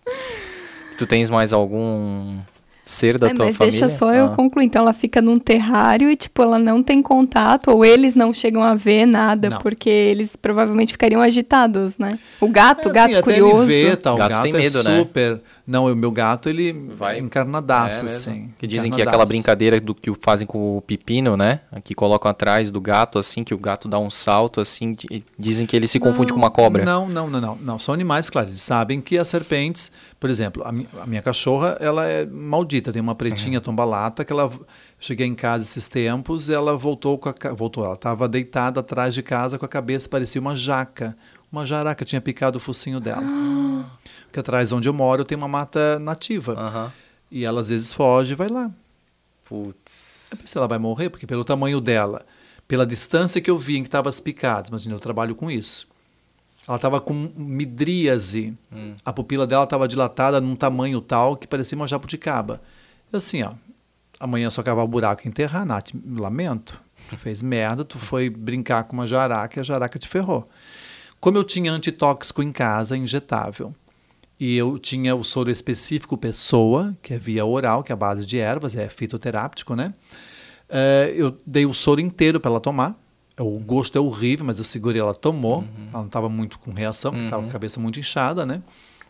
tu 0.96 1.06
tens 1.06 1.28
mais 1.28 1.52
algum 1.52 2.40
ser 2.86 3.16
da 3.18 3.28
É, 3.28 3.34
tua 3.34 3.46
mas 3.46 3.56
família. 3.56 3.80
deixa 3.80 3.88
só 3.96 4.12
eu 4.12 4.26
Ah. 4.26 4.36
concluir. 4.36 4.66
Então 4.66 4.82
ela 4.82 4.92
fica 4.92 5.22
num 5.22 5.38
terrário 5.38 6.10
e, 6.10 6.16
tipo, 6.16 6.42
ela 6.42 6.58
não 6.58 6.82
tem 6.82 7.00
contato, 7.00 7.70
ou 7.70 7.82
eles 7.84 8.14
não 8.14 8.32
chegam 8.34 8.62
a 8.62 8.74
ver 8.74 9.06
nada, 9.06 9.48
Não. 9.50 9.58
porque 9.58 9.88
eles 9.88 10.36
provavelmente 10.36 10.92
ficariam 10.92 11.22
agitados, 11.22 11.96
né? 11.98 12.18
O 12.40 12.46
gato, 12.48 12.88
o 12.88 12.90
É, 12.90 12.94
gato 12.94 13.04
assim, 13.10 13.12
até 13.14 13.22
curioso. 13.22 13.72
Ele 13.72 13.90
vê, 13.90 13.96
tá, 13.96 14.12
o 14.12 14.16
Gato 14.16 14.28
gato, 14.30 14.42
tem 14.42 14.54
é 14.54 14.58
medo, 14.58 14.82
né? 14.84 14.98
Não, 15.66 15.90
o 15.90 15.96
meu 15.96 16.10
gato, 16.10 16.48
ele 16.50 16.72
Vai- 16.90 17.18
encarnadaço, 17.18 18.02
É 18.02 18.06
assim. 18.06 18.50
Que 18.58 18.66
dizem 18.66 18.90
que 18.92 19.00
é 19.00 19.04
aquela 19.06 19.24
brincadeira 19.24 19.80
do 19.80 19.94
que 19.94 20.12
fazem 20.20 20.46
com 20.46 20.76
o 20.76 20.82
pepino, 20.82 21.38
né? 21.38 21.60
Que 21.82 21.94
colocam 21.94 22.30
atrás 22.30 22.70
do 22.70 22.80
gato, 22.82 23.18
assim, 23.18 23.42
que 23.42 23.54
o 23.54 23.58
gato 23.58 23.88
dá 23.88 23.98
um 23.98 24.10
salto, 24.10 24.60
assim, 24.60 24.94
e 25.10 25.24
dizem 25.38 25.66
que 25.66 25.74
ele 25.74 25.86
se 25.86 25.98
confunde 25.98 26.32
com 26.34 26.38
uma 26.38 26.50
cobra. 26.50 26.84
Não, 26.84 27.08
não, 27.08 27.30
não, 27.30 27.40
não, 27.40 27.56
não. 27.56 27.78
São 27.78 27.94
animais, 27.94 28.28
claro. 28.28 28.48
Eles 28.50 28.60
sabem 28.60 29.00
que 29.00 29.16
as 29.16 29.26
serpentes, 29.28 29.90
por 30.20 30.28
exemplo, 30.28 30.62
a, 30.66 30.70
mi- 30.70 30.86
a 31.00 31.06
minha 31.06 31.22
cachorra, 31.22 31.78
ela 31.80 32.06
é 32.06 32.26
maldita. 32.26 32.92
Tem 32.92 33.00
uma 33.00 33.14
pretinha 33.14 33.58
tomba-lata 33.60 34.22
que 34.24 34.32
ela. 34.32 34.50
Cheguei 35.00 35.26
em 35.26 35.34
casa 35.34 35.64
esses 35.64 35.88
tempos, 35.88 36.48
ela 36.50 36.76
voltou 36.76 37.16
com 37.18 37.28
a. 37.30 37.34
Voltou, 37.54 37.84
ela 37.84 37.94
estava 37.94 38.28
deitada 38.28 38.80
atrás 38.80 39.14
de 39.14 39.22
casa 39.22 39.58
com 39.58 39.64
a 39.64 39.68
cabeça, 39.68 40.08
parecia 40.10 40.40
uma 40.40 40.54
jaca. 40.54 41.16
Uma 41.50 41.64
jaraca 41.64 42.04
tinha 42.04 42.20
picado 42.20 42.56
o 42.58 42.60
focinho 42.60 43.00
dela. 43.00 43.22
Porque 44.34 44.40
atrás 44.40 44.72
onde 44.72 44.88
eu 44.88 44.92
moro 44.92 45.24
tem 45.24 45.38
uma 45.38 45.46
mata 45.46 45.96
nativa. 46.00 46.92
E 47.30 47.44
ela 47.44 47.60
às 47.60 47.68
vezes 47.68 47.92
foge 47.92 48.32
e 48.32 48.34
vai 48.34 48.48
lá. 48.48 48.68
Putz. 49.44 50.30
Eu 50.32 50.38
pensei, 50.38 50.58
ela 50.58 50.66
vai 50.66 50.76
morrer, 50.76 51.08
porque 51.08 51.24
pelo 51.24 51.44
tamanho 51.44 51.80
dela, 51.80 52.26
pela 52.66 52.84
distância 52.84 53.40
que 53.40 53.48
eu 53.48 53.56
vi 53.56 53.76
em 53.76 53.82
que 53.82 53.86
estava 53.86 54.08
as 54.08 54.18
picadas, 54.18 54.70
imagina, 54.70 54.92
eu 54.96 54.98
trabalho 54.98 55.36
com 55.36 55.48
isso. 55.48 55.86
Ela 56.66 56.74
estava 56.74 57.00
com 57.00 57.14
midríase. 57.36 58.58
A 59.04 59.12
pupila 59.12 59.46
dela 59.46 59.62
estava 59.62 59.86
dilatada 59.86 60.40
num 60.40 60.56
tamanho 60.56 61.00
tal 61.00 61.36
que 61.36 61.46
parecia 61.46 61.76
uma 61.76 61.86
jabuticaba. 61.86 62.60
Eu 63.12 63.18
assim, 63.18 63.40
ó, 63.44 63.52
amanhã 64.18 64.50
só 64.50 64.64
cavar 64.64 64.84
o 64.84 64.88
buraco 64.88 65.22
e 65.24 65.28
enterrar, 65.28 65.64
Nath, 65.64 65.92
lamento. 66.04 66.80
Tu 67.08 67.16
fez 67.18 67.40
merda, 67.40 67.84
tu 67.84 68.00
foi 68.00 68.28
brincar 68.28 68.82
com 68.82 68.94
uma 68.94 69.06
jaraca 69.06 69.56
e 69.56 69.60
a 69.60 69.62
jaraca 69.64 69.96
te 69.96 70.08
ferrou. 70.08 70.50
Como 71.20 71.38
eu 71.38 71.44
tinha 71.44 71.70
antitóxico 71.70 72.42
em 72.42 72.50
casa, 72.50 72.96
injetável, 72.96 73.72
e 74.38 74.56
eu 74.56 74.78
tinha 74.78 75.14
o 75.14 75.22
soro 75.24 75.50
específico 75.50 76.16
pessoa, 76.18 76.96
que 77.02 77.14
é 77.14 77.18
via 77.18 77.44
oral, 77.44 77.82
que 77.82 77.92
é 77.92 77.94
a 77.94 77.96
base 77.96 78.26
de 78.26 78.38
ervas, 78.38 78.76
é 78.76 78.88
fitoteráptico, 78.88 79.74
né? 79.74 79.92
Eh, 80.68 81.14
eu 81.16 81.38
dei 81.46 81.66
o 81.66 81.74
soro 81.74 82.00
inteiro 82.00 82.40
para 82.40 82.50
ela 82.50 82.60
tomar. 82.60 82.98
O 83.38 83.58
gosto 83.58 83.96
é 83.96 84.00
horrível, 84.00 84.46
mas 84.46 84.58
eu 84.58 84.64
segurei, 84.64 85.00
ela 85.00 85.14
tomou. 85.14 85.62
Ela 85.92 86.00
não 86.00 86.06
estava 86.06 86.28
muito 86.28 86.58
com 86.58 86.72
reação, 86.72 87.10
porque 87.12 87.24
estava 87.26 87.42
com 87.42 87.48
a 87.48 87.52
cabeça 87.52 87.80
muito 87.80 87.98
inchada, 87.98 88.46
né? 88.46 88.62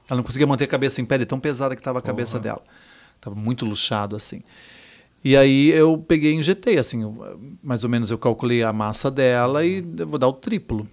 Ela 0.08 0.16
não 0.18 0.24
conseguia 0.24 0.46
manter 0.46 0.64
a 0.64 0.68
cabeça 0.68 1.00
em 1.00 1.04
pé, 1.04 1.18
de 1.18 1.26
tão 1.26 1.38
pesada 1.40 1.74
que 1.74 1.80
estava 1.80 1.98
a 1.98 2.02
cabeça 2.02 2.38
dela. 2.42 2.62
Estava 3.16 3.34
muito 3.36 3.64
luxado, 3.66 4.16
assim. 4.16 4.42
E 5.22 5.34
aí 5.36 5.70
eu 5.70 5.96
peguei 5.96 6.32
e 6.32 6.36
injetei, 6.36 6.76
assim, 6.78 7.00
mais 7.62 7.82
ou 7.84 7.88
menos 7.90 8.10
eu 8.10 8.18
calculei 8.18 8.62
a 8.62 8.72
massa 8.72 9.10
dela 9.10 9.64
e 9.64 9.82
eu 9.98 10.06
vou 10.06 10.18
dar 10.18 10.28
o 10.28 10.32
triplo. 10.34 10.86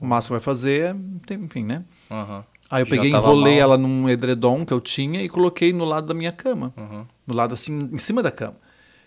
O 0.00 0.06
máximo 0.06 0.34
vai 0.34 0.40
fazer, 0.42 0.94
tem- 1.26 1.38
enfim, 1.44 1.64
né? 1.64 1.84
Aham. 2.10 2.44
Aí 2.70 2.82
eu 2.82 2.86
Já 2.86 2.90
peguei, 2.96 3.10
enrolei 3.10 3.54
mal. 3.54 3.62
ela 3.62 3.78
num 3.78 4.08
edredom 4.08 4.64
que 4.66 4.72
eu 4.72 4.80
tinha 4.80 5.22
e 5.22 5.28
coloquei 5.28 5.72
no 5.72 5.84
lado 5.84 6.06
da 6.06 6.14
minha 6.14 6.32
cama. 6.32 6.72
Uhum. 6.76 7.06
No 7.26 7.34
lado 7.34 7.52
assim, 7.54 7.78
em 7.92 7.98
cima 7.98 8.22
da 8.22 8.30
cama. 8.30 8.56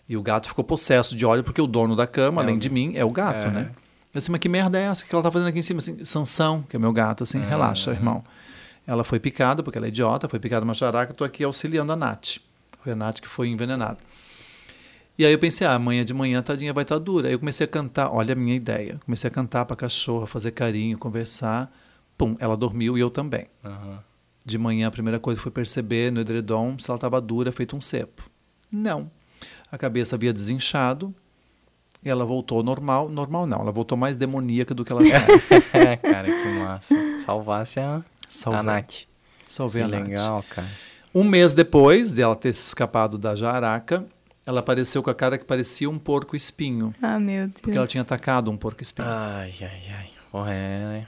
E 0.08 0.16
o 0.18 0.22
gato 0.24 0.48
ficou 0.48 0.64
possesso 0.64 1.16
de 1.16 1.26
óleo 1.26 1.44
porque 1.44 1.62
o 1.62 1.68
dono 1.68 1.96
da 1.96 2.08
cama, 2.08 2.42
É 2.42 2.46
além 2.46 2.56
o- 2.56 2.60
de 2.60 2.70
mim, 2.70 2.94
é 2.96 3.04
o 3.06 3.12
gato, 3.12 3.48
É. 3.48 3.52
né? 3.52 3.70
Eu 4.14 4.20
disse, 4.20 4.32
mas 4.32 4.40
que 4.40 4.50
merda 4.50 4.80
é 4.80 4.84
essa 4.84 5.06
que 5.06 5.14
ela 5.14 5.22
tá 5.22 5.30
fazendo 5.30 5.50
aqui 5.50 5.60
em 5.60 5.62
cima? 5.62 5.80
Assim, 5.80 6.04
Sansão, 6.04 6.64
que 6.68 6.76
é 6.76 6.80
meu 6.80 6.92
gato, 6.94 7.24
assim, 7.24 7.40
Uhum. 7.40 7.48
relaxa, 7.48 7.92
irmão. 7.92 8.24
Ela 8.88 9.04
foi 9.04 9.20
picada, 9.20 9.62
porque 9.62 9.78
ela 9.78 9.86
é 9.86 9.90
idiota, 9.90 10.28
foi 10.28 10.40
picada 10.40 10.64
uma 10.66 10.74
jaraca, 10.74 11.12
eu 11.12 11.16
tô 11.16 11.24
aqui 11.24 11.44
auxiliando 11.44 11.92
a 11.92 11.96
Nath. 11.96 12.38
Foi 12.84 12.94
a 12.94 12.96
Nath 12.96 13.20
que 13.20 13.28
foi 13.28 13.50
envenenada. 13.50 13.98
E 15.18 15.26
aí 15.26 15.32
eu 15.34 15.38
pensei, 15.38 15.68
ah, 15.68 15.74
amanhã 15.76 16.04
de 16.06 16.14
manhã 16.14 16.42
tadinha 16.42 16.72
vai 16.74 16.84
estar 16.84 16.98
dura. 16.98 17.28
Aí 17.28 17.34
eu 17.34 17.40
comecei 17.40 17.66
a 17.66 17.68
cantar, 17.68 18.10
olha 18.10 18.32
a 18.32 18.36
minha 18.36 18.56
ideia. 18.56 19.00
Comecei 19.06 19.28
a 19.28 19.32
cantar 19.32 19.66
pra 19.66 19.76
cachorra, 19.76 20.26
fazer 20.26 20.52
carinho, 20.52 20.98
conversar. 20.98 21.72
Pum, 22.20 22.36
ela 22.38 22.58
dormiu 22.58 22.98
e 22.98 23.02
eu 23.02 23.10
também. 23.10 23.48
Aham. 23.64 24.04
De 24.46 24.58
manhã, 24.58 24.88
a 24.88 24.92
primeira 24.92 25.20
coisa 25.22 25.40
foi 25.40 25.50
perceber 25.52 26.12
no 26.12 26.20
edredom 26.20 26.78
se 26.78 26.90
ela 26.90 26.98
estava 26.98 27.22
dura, 27.22 27.50
feito 27.54 27.78
um 27.78 27.82
cepo. 27.82 28.30
Não. 28.70 29.10
A 29.72 29.78
cabeça 29.78 30.18
havia 30.18 30.34
desinchado 30.34 31.16
e 32.04 32.10
ela 32.10 32.26
voltou 32.26 32.62
normal. 32.62 33.08
Normal 33.08 33.48
não, 33.48 33.62
ela 33.62 33.72
voltou 33.72 33.98
mais 33.98 34.18
demoníaca 34.18 34.74
do 34.76 34.84
que 34.84 34.92
ela 34.92 35.06
já 35.06 35.16
era. 35.16 35.28
É, 35.92 35.96
cara, 35.96 36.28
que 36.28 36.48
massa. 36.60 36.96
Salvasse 37.20 37.80
a, 37.80 37.98
a 37.98 38.04
Salvei. 38.28 38.64
Nath. 38.64 38.96
Salvei 39.48 39.88
Que 39.88 39.96
a 39.96 40.00
Nath. 40.00 40.10
legal, 40.10 40.44
cara. 40.50 40.68
Um 41.16 41.24
mês 41.24 41.54
depois 41.54 42.12
dela 42.12 42.36
ter 42.36 42.54
se 42.54 42.68
escapado 42.68 43.18
da 43.18 43.34
jaraca, 43.34 44.06
ela 44.46 44.60
apareceu 44.60 45.02
com 45.02 45.10
a 45.10 45.16
cara 45.16 45.38
que 45.38 45.46
parecia 45.46 45.90
um 45.90 45.98
porco 45.98 46.36
espinho. 46.36 46.94
Ah, 47.02 47.18
meu 47.18 47.48
Deus. 47.48 47.62
Porque 47.62 47.78
ela 47.78 47.88
tinha 47.88 48.02
atacado 48.02 48.52
um 48.52 48.58
porco 48.58 48.82
espinho. 48.82 49.08
Ai, 49.08 49.54
ai, 49.62 49.82
ai. 49.98 50.10
Porra, 50.32 50.52
é... 50.54 51.08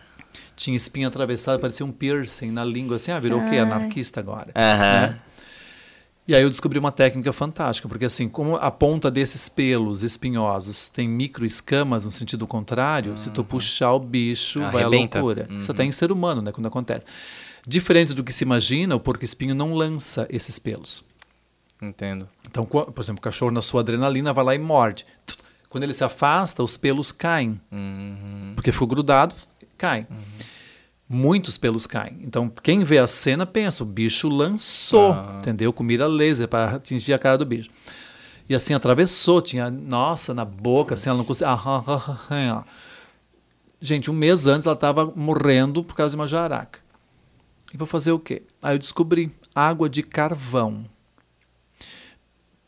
Tinha 0.55 0.77
espinho 0.77 1.07
atravessado, 1.07 1.59
parecia 1.59 1.85
um 1.85 1.91
piercing 1.91 2.51
na 2.51 2.63
língua, 2.63 2.97
assim, 2.97 3.11
ah, 3.11 3.19
virou 3.19 3.39
o 3.39 3.49
quê? 3.49 3.57
Anarquista 3.57 4.19
agora. 4.19 4.51
Aham. 4.55 5.17
E 6.27 6.35
aí 6.35 6.43
eu 6.43 6.49
descobri 6.49 6.77
uma 6.77 6.91
técnica 6.91 7.33
fantástica, 7.33 7.89
porque 7.89 8.05
assim, 8.05 8.29
como 8.29 8.55
a 8.55 8.69
ponta 8.69 9.09
desses 9.09 9.49
pelos 9.49 10.03
espinhosos 10.03 10.87
tem 10.87 11.07
micro 11.07 11.45
escamas 11.45 12.05
no 12.05 12.11
sentido 12.11 12.45
contrário, 12.45 13.17
se 13.17 13.31
tu 13.31 13.43
puxar 13.43 13.93
o 13.93 13.99
bicho, 13.99 14.59
vai 14.59 14.83
à 14.83 14.87
Arrebenta. 14.87 15.19
loucura. 15.19 15.47
Isso 15.59 15.71
até 15.71 15.83
em 15.83 15.91
ser 15.91 16.11
humano, 16.11 16.41
né, 16.41 16.51
quando 16.51 16.67
acontece. 16.67 17.05
Diferente 17.67 18.13
do 18.13 18.23
que 18.23 18.31
se 18.31 18.43
imagina, 18.43 18.95
o 18.95 18.99
porco 18.99 19.25
espinho 19.25 19.55
não 19.55 19.73
lança 19.73 20.27
esses 20.29 20.57
pelos. 20.59 21.03
Entendo. 21.81 22.29
Então, 22.47 22.65
por 22.65 22.93
exemplo, 22.99 23.19
o 23.19 23.23
cachorro 23.23 23.51
na 23.51 23.61
sua 23.61 23.81
adrenalina 23.81 24.31
vai 24.31 24.45
lá 24.45 24.55
e 24.55 24.59
morde. 24.59 25.05
Quando 25.67 25.83
ele 25.83 25.93
se 25.93 26.03
afasta, 26.03 26.61
os 26.61 26.77
pelos 26.77 27.11
caem. 27.11 27.59
Uhum. 27.71 28.53
Porque 28.55 28.71
ficou 28.71 28.87
grudado, 28.87 29.33
cai. 29.81 30.07
Muitos 31.09 31.57
pelos 31.57 31.85
caem. 31.87 32.19
Então, 32.21 32.47
quem 32.63 32.83
vê 32.83 32.99
a 32.99 33.07
cena 33.07 33.45
pensa, 33.45 33.83
o 33.83 33.85
bicho 33.85 34.29
lançou, 34.29 35.13
entendeu? 35.39 35.73
Com 35.73 35.83
mira 35.83 36.07
laser 36.07 36.47
para 36.47 36.75
atingir 36.75 37.13
a 37.13 37.19
cara 37.19 37.37
do 37.37 37.45
bicho. 37.45 37.69
E 38.47 38.55
assim, 38.55 38.73
atravessou, 38.73 39.41
tinha, 39.41 39.69
nossa, 39.71 40.33
na 40.33 40.45
boca, 40.45 40.93
assim, 40.93 41.09
ela 41.09 41.17
não 41.17 41.25
conseguia. 41.25 41.53
ah, 41.53 42.19
ah. 42.29 42.63
Gente, 43.81 44.11
um 44.11 44.13
mês 44.13 44.45
antes 44.45 44.65
ela 44.67 44.75
estava 44.75 45.11
morrendo 45.15 45.83
por 45.83 45.95
causa 45.95 46.11
de 46.11 46.15
uma 46.15 46.27
jaraca. 46.27 46.79
E 47.73 47.77
vou 47.77 47.87
fazer 47.87 48.11
o 48.11 48.19
quê? 48.19 48.43
Aí 48.61 48.75
eu 48.75 48.79
descobri 48.79 49.31
água 49.55 49.89
de 49.89 50.03
carvão. 50.03 50.85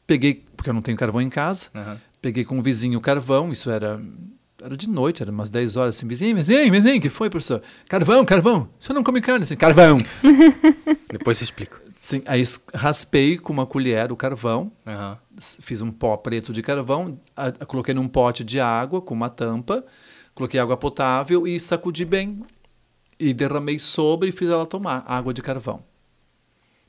Peguei, 0.08 0.44
porque 0.58 0.70
eu 0.70 0.74
não 0.74 0.82
tenho 0.82 0.98
carvão 0.98 1.22
em 1.22 1.30
casa, 1.30 1.70
Aham. 1.76 2.02
peguei 2.22 2.44
com 2.44 2.58
um 2.58 2.62
vizinho 2.62 3.00
carvão, 3.00 3.52
isso 3.54 3.70
era 3.70 4.02
era 4.64 4.78
de 4.78 4.88
noite, 4.90 5.22
era 5.22 5.32
umas 5.32 5.50
10 5.50 5.76
horas, 5.76 5.96
assim, 5.98 6.08
vizinho, 6.08 6.36
vizinho, 6.36 6.72
vizinho, 6.72 7.02
que 7.02 7.10
foi, 7.10 7.30
professor? 7.30 7.62
Carvão, 7.90 8.24
carvão, 8.26 8.70
o 8.80 8.84
senhor 8.84 8.96
não 8.96 9.04
come 9.04 9.22
carne, 9.22 9.44
assim, 9.44 9.56
carvão. 9.56 10.00
Depois 11.12 11.40
eu 11.42 11.46
explico. 11.46 11.80
Sim, 12.00 12.22
aí 12.26 12.44
raspei 12.74 13.38
com 13.38 13.54
uma 13.54 13.66
colher 13.66 14.12
o 14.12 14.16
carvão, 14.18 14.72
s- 15.38 15.58
fiz 15.62 15.82
um 15.82 15.90
pó 15.92 16.18
preto 16.18 16.52
de 16.52 16.62
carvão, 16.62 17.18
a- 17.36 17.48
a- 17.48 17.66
coloquei 17.66 17.94
num 17.94 18.08
pote 18.10 18.44
de 18.44 18.60
água 18.60 19.02
com 19.02 19.14
uma 19.14 19.30
tampa, 19.30 19.86
coloquei 20.36 20.60
água 20.60 20.76
potável 20.76 21.48
e 21.48 21.58
sacudi 21.60 22.04
bem. 22.04 22.42
E 23.20 23.34
derramei 23.34 23.80
sobre 23.80 24.30
e 24.30 24.32
fiz 24.34 24.50
ela 24.50 24.66
tomar 24.66 25.04
água 25.08 25.34
de 25.34 25.42
carvão. 25.42 25.82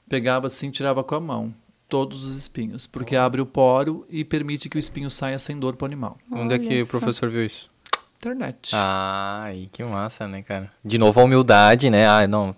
Pegava 0.08 0.48
assim, 0.48 0.70
tirava 0.70 1.04
com 1.04 1.14
a 1.14 1.20
mão 1.20 1.54
todos 1.88 2.24
os 2.24 2.36
espinhos, 2.36 2.86
porque 2.86 3.14
abre 3.16 3.40
o 3.40 3.46
poro 3.46 4.06
e 4.08 4.24
permite 4.24 4.68
que 4.68 4.76
o 4.76 4.78
espinho 4.78 5.10
saia 5.10 5.38
sem 5.38 5.58
dor 5.58 5.76
para 5.76 5.84
o 5.84 5.86
animal. 5.86 6.18
Onde 6.32 6.54
é 6.54 6.58
que 6.58 6.68
Olha 6.68 6.84
o 6.84 6.86
professor 6.86 7.28
viu 7.30 7.44
isso? 7.44 7.70
Internet. 8.16 8.70
Ai, 8.72 9.68
que 9.72 9.84
massa, 9.84 10.26
né, 10.26 10.42
cara? 10.42 10.72
De 10.84 10.96
novo 10.98 11.20
a 11.20 11.24
humildade, 11.24 11.90
né? 11.90 12.06
Ah, 12.06 12.26
não. 12.26 12.54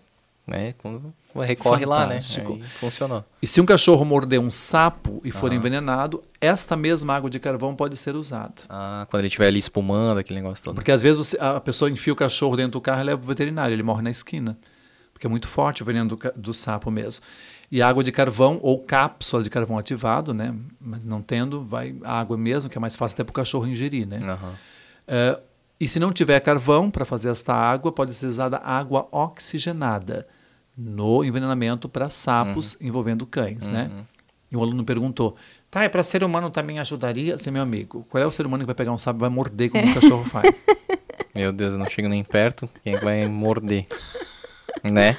Né? 0.47 0.75
Quando 0.79 1.13
recorre 1.35 1.85
lá, 1.85 2.07
né? 2.07 2.21
Fantástico. 2.21 2.53
Aí 2.53 2.63
funcionou. 2.63 3.25
E 3.43 3.47
se 3.47 3.61
um 3.61 3.67
cachorro 3.67 4.05
morder 4.05 4.41
um 4.41 4.51
sapo 4.51 5.21
e 5.25 5.33
for 5.33 5.49
Aham. 5.49 5.57
envenenado, 5.57 6.23
esta 6.41 6.77
mesma 6.77 7.15
água 7.17 7.29
de 7.29 7.41
carvão 7.41 7.75
pode 7.75 7.97
ser 7.97 8.15
usada. 8.15 8.55
Ah, 8.69 9.07
quando 9.11 9.21
ele 9.23 9.27
estiver 9.27 9.49
ali 9.49 9.59
espumando, 9.59 10.19
aquele 10.19 10.41
negócio 10.41 10.65
todo. 10.65 10.77
Porque 10.77 10.93
às 10.93 11.03
vezes 11.03 11.19
você- 11.19 11.37
a 11.41 11.59
pessoa 11.61 11.91
enfia 11.91 12.13
o 12.13 12.17
cachorro 12.17 12.57
dentro 12.57 12.73
do 12.73 12.81
carro 12.81 13.01
e 13.01 13.05
leva 13.05 13.19
pro 13.19 13.27
veterinário, 13.27 13.75
ele 13.75 13.83
morre 13.83 14.03
na 14.03 14.11
esquina. 14.11 14.57
Porque 15.13 15.27
é 15.27 15.31
muito 15.31 15.49
forte 15.49 15.83
o 15.83 15.85
veneno 15.85 16.11
do, 16.11 16.19
do 16.37 16.55
sapo 16.55 16.91
mesmo. 16.91 17.25
E 17.70 17.83
água 17.83 18.05
de 18.05 18.12
carvão 18.12 18.59
ou 18.62 18.78
cápsula 18.78 19.43
de 19.43 19.51
carvão 19.51 19.77
ativado, 19.77 20.33
né? 20.33 20.55
Mas 20.81 21.05
não 21.05 21.20
tendo, 21.20 21.65
vai 21.65 21.95
a 22.05 22.20
água 22.20 22.36
mesmo, 22.36 22.70
que 22.70 22.78
é 22.78 22.81
mais 22.81 22.95
fácil 22.95 23.15
até 23.17 23.25
para 23.25 23.33
o 23.33 23.35
cachorro 23.35 23.67
ingerir, 23.67 24.07
né? 24.07 24.19
Aham. 24.23 24.55
É, 25.09 25.39
e 25.78 25.86
se 25.86 25.99
não 26.01 26.12
tiver 26.12 26.39
carvão 26.41 26.91
para 26.91 27.05
fazer 27.05 27.28
esta 27.28 27.53
água, 27.55 27.93
pode 27.93 28.15
ser 28.15 28.27
usada 28.27 28.59
água 28.59 29.09
oxigenada 29.12 30.27
no 30.77 31.25
envenenamento 31.25 31.89
para 31.89 32.09
sapos 32.09 32.77
envolvendo 32.81 33.27
cães, 33.27 33.67
né? 33.69 33.91
E 34.51 34.57
o 34.57 34.62
aluno 34.62 34.85
perguntou: 34.85 35.36
tá, 35.70 35.83
é 35.85 35.89
para 35.89 36.03
ser 36.03 36.23
humano 36.23 36.51
também 36.51 36.78
ajudaria? 36.78 37.35
Assim, 37.35 37.51
meu 37.51 37.62
amigo, 37.62 38.07
qual 38.11 38.23
é 38.23 38.27
o 38.27 38.31
ser 38.31 38.47
humano 38.47 38.62
que 38.62 38.67
vai 38.67 38.75
pegar 38.75 38.93
um 38.93 38.99
sapo 38.99 39.19
e 39.19 39.20
vai 39.20 39.31
morder 39.31 39.70
como 39.70 39.91
o 39.91 39.95
cachorro 39.95 40.25
faz? 40.25 40.55
Meu 41.35 41.53
Deus, 41.53 41.75
eu 41.75 41.78
não 41.78 41.86
chego 41.86 42.09
nem 42.09 42.25
perto. 42.25 42.67
Quem 42.83 42.97
vai 42.97 43.28
morder? 43.28 43.86
né? 44.83 45.19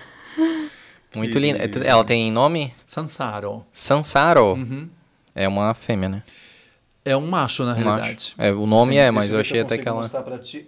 Muito 1.17 1.39
linda. 1.39 1.59
Ela 1.85 2.03
tem 2.03 2.31
nome? 2.31 2.73
Sansaro. 2.85 3.65
Sansaro. 3.71 4.53
Uhum. 4.53 4.89
É 5.35 5.47
uma 5.47 5.73
fêmea, 5.73 6.09
né? 6.09 6.23
É 7.03 7.15
um 7.15 7.27
macho, 7.27 7.63
na 7.63 7.71
Um 7.71 7.75
realidade. 7.75 8.11
macho. 8.11 8.35
É, 8.37 8.51
o 8.51 8.65
nome 8.65 8.93
Sim, 8.93 8.99
é, 8.99 9.11
mas 9.11 9.31
eu 9.31 9.39
achei 9.39 9.59
até 9.61 9.69
consigo 9.69 9.83
que 9.83 9.89
ela. 9.89 9.97
mostrar 9.97 10.21
pra 10.23 10.37
ti. 10.39 10.67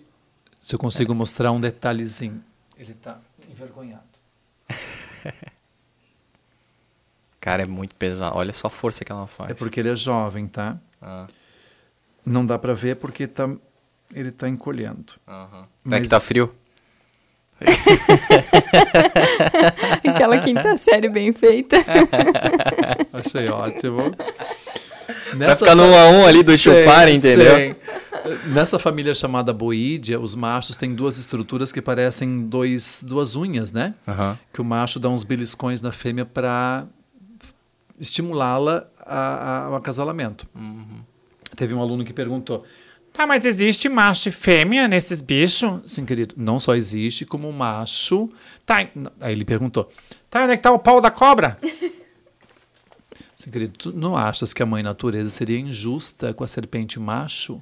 Se 0.61 0.75
eu 0.75 0.79
consigo 0.79 1.13
mostrar 1.15 1.51
um 1.51 1.59
detalhezinho. 1.59 2.43
Ele 2.77 2.93
tá 2.93 3.17
envergonhado. 3.49 4.03
Cara, 7.39 7.63
é 7.63 7.65
muito 7.65 7.95
pesado. 7.95 8.35
Olha 8.37 8.53
só 8.53 8.67
a 8.67 8.69
força 8.69 9.03
que 9.05 9.11
ela 9.11 9.27
faz. 9.27 9.51
É 9.51 9.53
porque 9.53 9.79
ele 9.79 9.89
é 9.89 9.95
jovem, 9.95 10.47
tá? 10.47 10.77
Ah, 11.01 11.27
Não 12.25 12.45
dá 12.45 12.59
pra 12.59 12.73
ver 12.73 12.97
porque 12.97 13.25
tá, 13.27 13.49
ele 14.13 14.31
tá 14.31 14.47
encolhendo. 14.47 15.13
É 15.27 15.63
Mas- 15.83 16.01
que 16.01 16.07
tá 16.09 16.19
frio? 16.19 16.53
Aquela 20.07 20.39
quinta 20.39 20.77
série 20.77 21.09
bem 21.09 21.31
feita. 21.31 21.77
Achei 23.13 23.47
ótimo. 23.49 24.11
Vai 25.35 25.55
ficar 25.55 25.75
no 25.75 25.83
1 25.83 25.95
a 25.95 26.09
1 26.09 26.25
ali 26.25 26.43
do 26.43 26.57
chupar, 26.57 27.07
entendeu? 27.09 27.55
sei. 27.55 27.75
Nessa 28.47 28.77
família 28.77 29.15
chamada 29.15 29.53
boídea, 29.53 30.19
os 30.19 30.35
machos 30.35 30.75
têm 30.75 30.93
duas 30.93 31.17
estruturas 31.17 31.71
que 31.71 31.81
parecem 31.81 32.47
dois, 32.47 33.03
duas 33.07 33.35
unhas, 33.35 33.71
né? 33.71 33.93
Aham. 34.07 34.37
Que 34.53 34.61
o 34.61 34.65
macho 34.65 34.99
dá 34.99 35.09
uns 35.09 35.23
beliscões 35.23 35.81
na 35.81 35.91
fêmea 35.91 36.25
para 36.25 36.85
estimulá-la 37.99 38.87
a- 39.05 39.17
a- 39.17 39.63
ao 39.65 39.75
acasalamento. 39.75 40.47
Uhum. 40.55 40.99
Teve 41.55 41.73
um 41.73 41.81
aluno 41.81 42.03
que 42.03 42.13
perguntou: 42.13 42.65
Tá, 43.19 43.27
mas 43.27 43.43
existe 43.43 43.89
macho 43.89 44.29
e 44.29 44.31
fêmea 44.31 44.87
nesses 44.87 45.19
bichos? 45.19 45.81
Sim, 45.85 46.05
querido, 46.05 46.35
não 46.37 46.57
só 46.57 46.73
existe 46.73 47.25
como 47.25 47.51
macho. 47.51 48.29
Tá, 48.65 48.77
Aí 49.19 49.33
ele 49.33 49.43
perguntou: 49.43 49.89
tá, 50.29 50.43
onde 50.43 50.53
é 50.53 50.55
que 50.55 50.63
tá 50.63 50.71
o 50.71 50.79
pau 50.79 51.01
da 51.01 51.11
cobra? 51.11 51.57
Sim, 53.35 53.51
querido, 53.51 53.73
tu 53.77 53.91
não 53.93 54.15
achas 54.15 54.53
que 54.53 54.63
a 54.63 54.65
mãe 54.65 54.81
natureza 54.81 55.29
seria 55.31 55.59
injusta 55.59 56.33
com 56.33 56.45
a 56.45 56.47
serpente 56.47 56.97
macho 56.97 57.61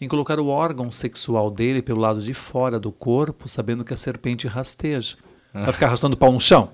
em 0.00 0.08
colocar 0.08 0.40
o 0.40 0.46
órgão 0.48 0.90
sexual 0.90 1.50
dele 1.50 1.82
pelo 1.82 2.00
lado 2.00 2.22
de 2.22 2.32
fora 2.32 2.80
do 2.80 2.90
corpo, 2.90 3.46
sabendo 3.46 3.84
que 3.84 3.92
a 3.92 3.98
serpente 3.98 4.48
rasteja? 4.48 5.16
Vai 5.52 5.72
ficar 5.72 5.86
arrastando 5.86 6.14
o 6.14 6.18
pau 6.18 6.32
no 6.32 6.40
chão? 6.40 6.70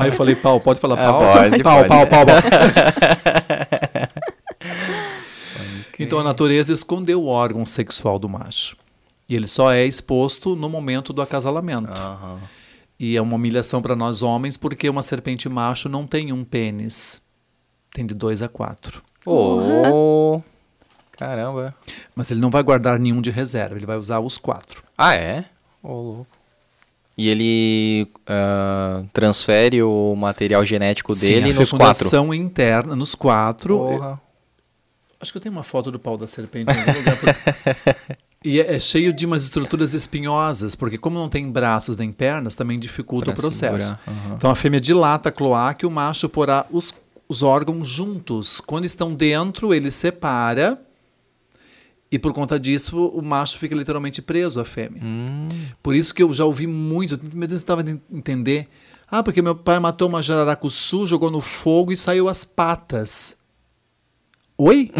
Aí 0.00 0.08
eu 0.08 0.12
falei, 0.12 0.34
pau, 0.34 0.60
pode 0.60 0.80
falar 0.80 0.96
Ah, 0.98 1.12
pau? 1.12 1.20
pode, 1.20 1.62
pau, 1.62 1.76
pode. 1.76 1.88
pau, 1.88 2.06
pau, 2.08 2.26
pau. 2.26 2.36
Então 5.98 6.18
a 6.18 6.24
natureza 6.24 6.72
escondeu 6.72 7.22
o 7.22 7.26
órgão 7.26 7.64
sexual 7.64 8.18
do 8.18 8.28
macho. 8.28 8.76
E 9.28 9.34
ele 9.34 9.48
só 9.48 9.72
é 9.72 9.86
exposto 9.86 10.54
no 10.54 10.68
momento 10.68 11.12
do 11.12 11.22
acasalamento. 11.22 11.90
Aham. 11.90 12.40
E 12.98 13.16
é 13.16 13.22
uma 13.22 13.36
humilhação 13.36 13.82
para 13.82 13.96
nós 13.96 14.22
homens, 14.22 14.56
porque 14.56 14.88
uma 14.88 15.02
serpente 15.02 15.48
macho 15.48 15.88
não 15.88 16.06
tem 16.06 16.32
um 16.32 16.44
pênis. 16.44 17.20
Tem 17.92 18.06
de 18.06 18.14
dois 18.14 18.42
a 18.42 18.48
quatro. 18.48 19.02
Ô, 19.26 20.40
Caramba. 21.12 21.74
Mas 22.14 22.30
ele 22.30 22.40
não 22.40 22.50
vai 22.50 22.62
guardar 22.62 22.98
nenhum 22.98 23.20
de 23.20 23.30
reserva, 23.30 23.76
ele 23.76 23.86
vai 23.86 23.96
usar 23.96 24.20
os 24.20 24.36
quatro. 24.36 24.82
Ah, 24.96 25.14
é? 25.14 25.44
Ô, 25.82 25.92
louco. 25.92 26.26
E 27.16 27.28
ele 27.28 28.08
ah, 28.26 29.04
transfere 29.12 29.82
o 29.82 30.14
material 30.16 30.64
genético 30.64 31.12
dele 31.14 31.52
Sim, 31.52 31.56
a 31.56 31.60
nos 31.60 31.72
quatro. 31.72 32.34
interna, 32.34 32.96
nos 32.96 33.14
quatro. 33.14 33.78
Porra. 33.78 34.20
Acho 35.24 35.32
que 35.32 35.38
eu 35.38 35.42
tenho 35.42 35.54
uma 35.54 35.62
foto 35.62 35.90
do 35.90 35.98
pau 35.98 36.18
da 36.18 36.26
serpente 36.26 36.70
em 36.70 36.78
algum 36.78 36.92
lugar. 36.98 37.16
porque- 37.18 38.14
E 38.44 38.60
é, 38.60 38.74
é 38.74 38.78
cheio 38.78 39.10
de 39.10 39.24
umas 39.24 39.42
estruturas 39.42 39.94
espinhosas, 39.94 40.74
porque 40.74 40.98
como 40.98 41.18
não 41.18 41.30
tem 41.30 41.50
braços 41.50 41.96
nem 41.96 42.12
pernas, 42.12 42.54
também 42.54 42.78
dificulta 42.78 43.32
Pra 43.32 43.32
o 43.32 43.36
processo. 43.36 43.96
aham. 44.06 44.34
Então 44.36 44.50
a 44.50 44.54
fêmea 44.54 44.78
dilata 44.82 45.30
a 45.30 45.32
cloaca 45.32 45.86
e 45.86 45.88
o 45.88 45.90
macho 45.90 46.28
porá 46.28 46.66
os, 46.70 46.92
os 47.26 47.42
órgãos 47.42 47.88
juntos. 47.88 48.60
Quando 48.60 48.84
estão 48.84 49.14
dentro, 49.14 49.72
ele 49.72 49.90
separa. 49.90 50.78
E 52.12 52.18
por 52.18 52.34
conta 52.34 52.60
disso, 52.60 53.06
o 53.06 53.22
macho 53.22 53.58
fica 53.58 53.74
literalmente 53.74 54.20
preso 54.20 54.60
à 54.60 54.64
fêmea. 54.66 55.00
Hum. 55.02 55.48
Por 55.82 55.94
isso 55.94 56.14
que 56.14 56.22
eu 56.22 56.30
já 56.34 56.44
ouvi 56.44 56.66
muito, 56.66 57.18
meu 57.32 57.48
Deus, 57.48 57.62
eu 57.62 57.64
estava 57.64 57.82
entender. 58.12 58.68
Ah, 59.10 59.22
porque 59.22 59.40
meu 59.40 59.54
pai 59.56 59.78
matou 59.80 60.06
uma 60.06 60.22
jararacuçu, 60.22 61.06
jogou 61.06 61.30
no 61.30 61.40
fogo 61.40 61.92
e 61.92 61.96
saiu 61.96 62.28
as 62.28 62.44
patas. 62.44 63.36
Oi? 64.56 64.92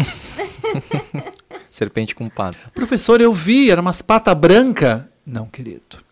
Serpente 1.71 2.13
com 2.13 2.29
pata. 2.29 2.57
Professor, 2.73 3.21
eu 3.21 3.31
vi, 3.33 3.69
era 3.69 3.79
umas 3.79 4.01
patas 4.01 4.33
brancas. 4.33 5.03
Não, 5.25 5.45
querido. 5.47 6.03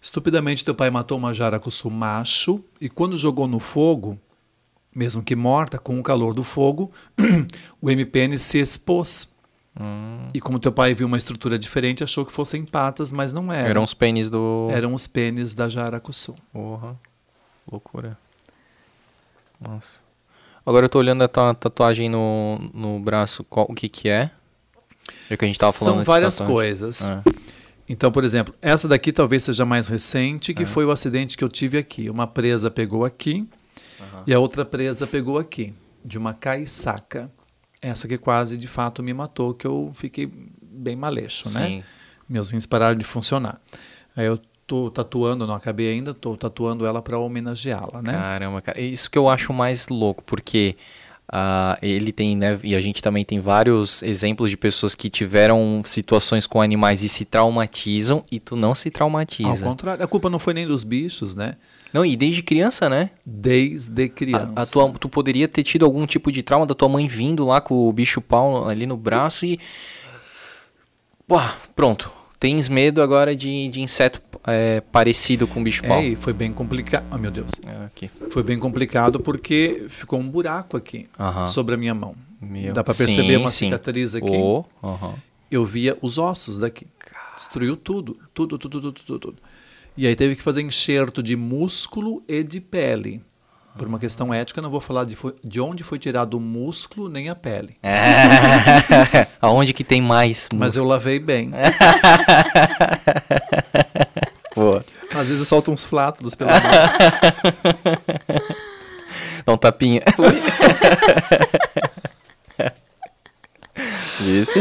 Estupidamente, 0.00 0.64
teu 0.64 0.74
pai 0.74 0.90
matou 0.90 1.16
uma 1.16 1.32
jaracuçu 1.32 1.90
macho 1.90 2.62
e 2.80 2.88
quando 2.88 3.16
jogou 3.16 3.48
no 3.48 3.58
fogo, 3.58 4.18
mesmo 4.94 5.22
que 5.22 5.34
morta, 5.34 5.78
com 5.78 5.98
o 5.98 6.02
calor 6.02 6.34
do 6.34 6.44
fogo, 6.44 6.92
o 7.80 7.90
MPN 7.90 8.36
se 8.36 8.58
expôs. 8.58 9.28
E 10.34 10.40
como 10.40 10.58
teu 10.58 10.72
pai 10.72 10.92
viu 10.94 11.06
uma 11.06 11.16
estrutura 11.16 11.58
diferente, 11.58 12.02
achou 12.02 12.26
que 12.26 12.32
fossem 12.32 12.64
patas, 12.64 13.12
mas 13.12 13.32
não 13.32 13.52
eram. 13.52 13.68
Eram 13.68 13.84
os 13.84 13.94
pênis 13.94 14.28
do. 14.28 14.68
Eram 14.72 14.92
os 14.92 15.06
pênis 15.06 15.54
da 15.54 15.68
jaracuçu. 15.68 16.34
Porra. 16.52 16.98
Loucura. 17.70 18.18
Nossa. 19.60 20.07
Agora 20.68 20.84
eu 20.84 20.90
tô 20.90 20.98
olhando 20.98 21.24
a 21.24 21.28
tua 21.28 21.54
tatuagem 21.54 22.10
no, 22.10 22.58
no 22.74 23.00
braço. 23.00 23.42
Qual, 23.42 23.64
o 23.70 23.74
que 23.74 23.88
que 23.88 24.06
é? 24.06 24.30
Já 25.30 25.34
que 25.38 25.44
a 25.46 25.48
gente 25.48 25.58
tava 25.58 25.72
falando 25.72 25.96
São 25.96 26.04
várias 26.04 26.38
coisas. 26.38 27.08
É. 27.08 27.22
Então, 27.88 28.12
por 28.12 28.22
exemplo, 28.22 28.54
essa 28.60 28.86
daqui 28.86 29.10
talvez 29.10 29.44
seja 29.44 29.64
mais 29.64 29.88
recente, 29.88 30.52
É. 30.52 30.54
que 30.54 30.66
foi 30.66 30.84
o 30.84 30.90
acidente 30.90 31.38
que 31.38 31.42
eu 31.42 31.48
tive 31.48 31.78
aqui. 31.78 32.10
Uma 32.10 32.26
presa 32.26 32.70
pegou 32.70 33.06
aqui 33.06 33.48
e 34.26 34.34
a 34.34 34.38
outra 34.38 34.62
presa 34.62 35.06
pegou 35.06 35.38
aqui, 35.38 35.72
de 36.04 36.18
uma 36.18 36.34
caiçaca. 36.34 37.32
Essa 37.80 38.06
que 38.06 38.18
quase 38.18 38.58
de 38.58 38.68
fato 38.68 39.02
me 39.02 39.14
matou, 39.14 39.54
que 39.54 39.66
eu 39.66 39.90
fiquei 39.94 40.30
bem 40.60 40.94
maleixo, 40.94 41.48
né? 41.54 41.66
Sim. 41.66 41.84
Meus 42.28 42.50
rins 42.50 42.66
pararam 42.66 42.98
de 42.98 43.04
funcionar. 43.04 43.58
Aí 44.14 44.26
eu 44.26 44.38
tô 44.68 44.90
tatuando, 44.90 45.46
não 45.46 45.54
acabei 45.54 45.90
ainda, 45.90 46.12
tô 46.12 46.36
tatuando 46.36 46.86
ela 46.86 47.00
para 47.00 47.18
homenageá-la, 47.18 48.02
né? 48.02 48.12
Caramba, 48.12 48.60
cara. 48.60 48.78
Isso 48.80 49.10
que 49.10 49.16
eu 49.16 49.28
acho 49.28 49.50
mais 49.52 49.88
louco, 49.88 50.22
porque 50.22 50.76
ah, 51.26 51.78
ele 51.80 52.12
tem, 52.12 52.36
né? 52.36 52.58
E 52.62 52.74
a 52.74 52.80
gente 52.80 53.02
também 53.02 53.24
tem 53.24 53.40
vários 53.40 54.02
exemplos 54.02 54.50
de 54.50 54.56
pessoas 54.58 54.94
que 54.94 55.08
tiveram 55.08 55.80
situações 55.86 56.46
com 56.46 56.60
animais 56.60 57.02
e 57.02 57.08
se 57.08 57.24
traumatizam 57.24 58.22
e 58.30 58.38
tu 58.38 58.54
não 58.56 58.74
se 58.74 58.88
Ao 58.88 58.92
traumatiza. 58.92 59.64
contrário, 59.64 60.04
a 60.04 60.06
culpa 60.06 60.28
não 60.28 60.38
foi 60.38 60.52
nem 60.52 60.66
dos 60.66 60.84
bichos, 60.84 61.34
né? 61.34 61.54
Não, 61.90 62.04
e 62.04 62.14
desde 62.14 62.42
criança, 62.42 62.90
né? 62.90 63.08
Desde 63.24 64.04
A- 64.04 64.08
criança. 64.10 64.52
A, 64.54 64.66
tua, 64.66 64.92
tu 65.00 65.08
poderia 65.08 65.48
ter 65.48 65.62
tido 65.62 65.86
algum 65.86 66.04
tipo 66.06 66.30
de 66.30 66.42
trauma 66.42 66.66
da 66.66 66.74
tua 66.74 66.90
mãe 66.90 67.08
vindo 67.08 67.46
lá 67.46 67.58
com 67.62 67.88
o 67.88 67.92
bicho 67.92 68.20
pau 68.20 68.68
ali 68.68 68.84
no 68.84 68.98
braço 68.98 69.46
e. 69.46 69.58
Uá, 71.30 71.56
pronto. 71.74 72.10
Tens 72.40 72.68
medo 72.68 73.02
agora 73.02 73.34
de, 73.34 73.68
de 73.68 73.80
inseto 73.80 74.20
é, 74.50 74.80
parecido 74.80 75.46
com 75.46 75.62
bicho 75.62 75.82
pau. 75.82 75.98
É, 76.00 76.16
foi 76.16 76.32
bem 76.32 76.52
complicado. 76.52 77.04
Ah, 77.10 77.18
meu 77.18 77.30
Deus. 77.30 77.50
É, 77.66 77.84
aqui. 77.86 78.10
Foi 78.30 78.42
bem 78.42 78.58
complicado 78.58 79.20
porque 79.20 79.86
ficou 79.88 80.18
um 80.18 80.28
buraco 80.28 80.76
aqui 80.76 81.08
Aham. 81.18 81.46
sobre 81.46 81.74
a 81.74 81.78
minha 81.78 81.94
mão. 81.94 82.14
Meu- 82.40 82.72
Dá 82.72 82.84
pra 82.84 82.94
perceber 82.94 83.34
Sim, 83.34 83.36
uma 83.36 83.48
sim. 83.48 83.66
cicatriz 83.66 84.14
aqui. 84.14 84.30
Oh, 84.30 84.64
aham. 84.82 85.14
Eu 85.50 85.64
via 85.64 85.96
os 86.02 86.18
ossos 86.18 86.58
daqui. 86.58 86.86
Destruiu 87.36 87.76
tudo, 87.76 88.16
tudo, 88.34 88.58
tudo, 88.58 88.80
tudo, 88.80 88.92
tudo, 88.92 89.18
tudo. 89.18 89.36
E 89.96 90.06
aí 90.06 90.14
teve 90.14 90.36
que 90.36 90.42
fazer 90.42 90.62
enxerto 90.62 91.22
de 91.22 91.34
músculo 91.36 92.22
e 92.28 92.42
de 92.44 92.60
pele. 92.60 93.22
Por 93.76 93.86
uma 93.86 93.98
questão 93.98 94.34
ética, 94.34 94.60
não 94.60 94.70
vou 94.70 94.80
falar 94.80 95.04
de, 95.04 95.16
de 95.44 95.60
onde 95.60 95.84
foi 95.84 95.98
tirado 96.00 96.34
o 96.34 96.40
músculo 96.40 97.08
nem 97.08 97.28
a 97.28 97.34
pele. 97.34 97.76
Aonde 99.40 99.72
que 99.72 99.84
tem 99.84 100.00
mais 100.02 100.48
Mas 100.54 100.74
eu 100.76 100.84
lavei 100.84 101.18
bem. 101.20 101.50
Às 105.18 105.26
vezes 105.28 105.40
eu 105.40 105.46
solto 105.46 105.70
uns 105.72 105.84
flátulos 105.84 106.34
pela 106.34 106.52
mão. 106.52 106.60
Dá 109.44 109.52
um 109.52 109.56
tapinha. 109.56 110.02
Isso. 114.20 114.58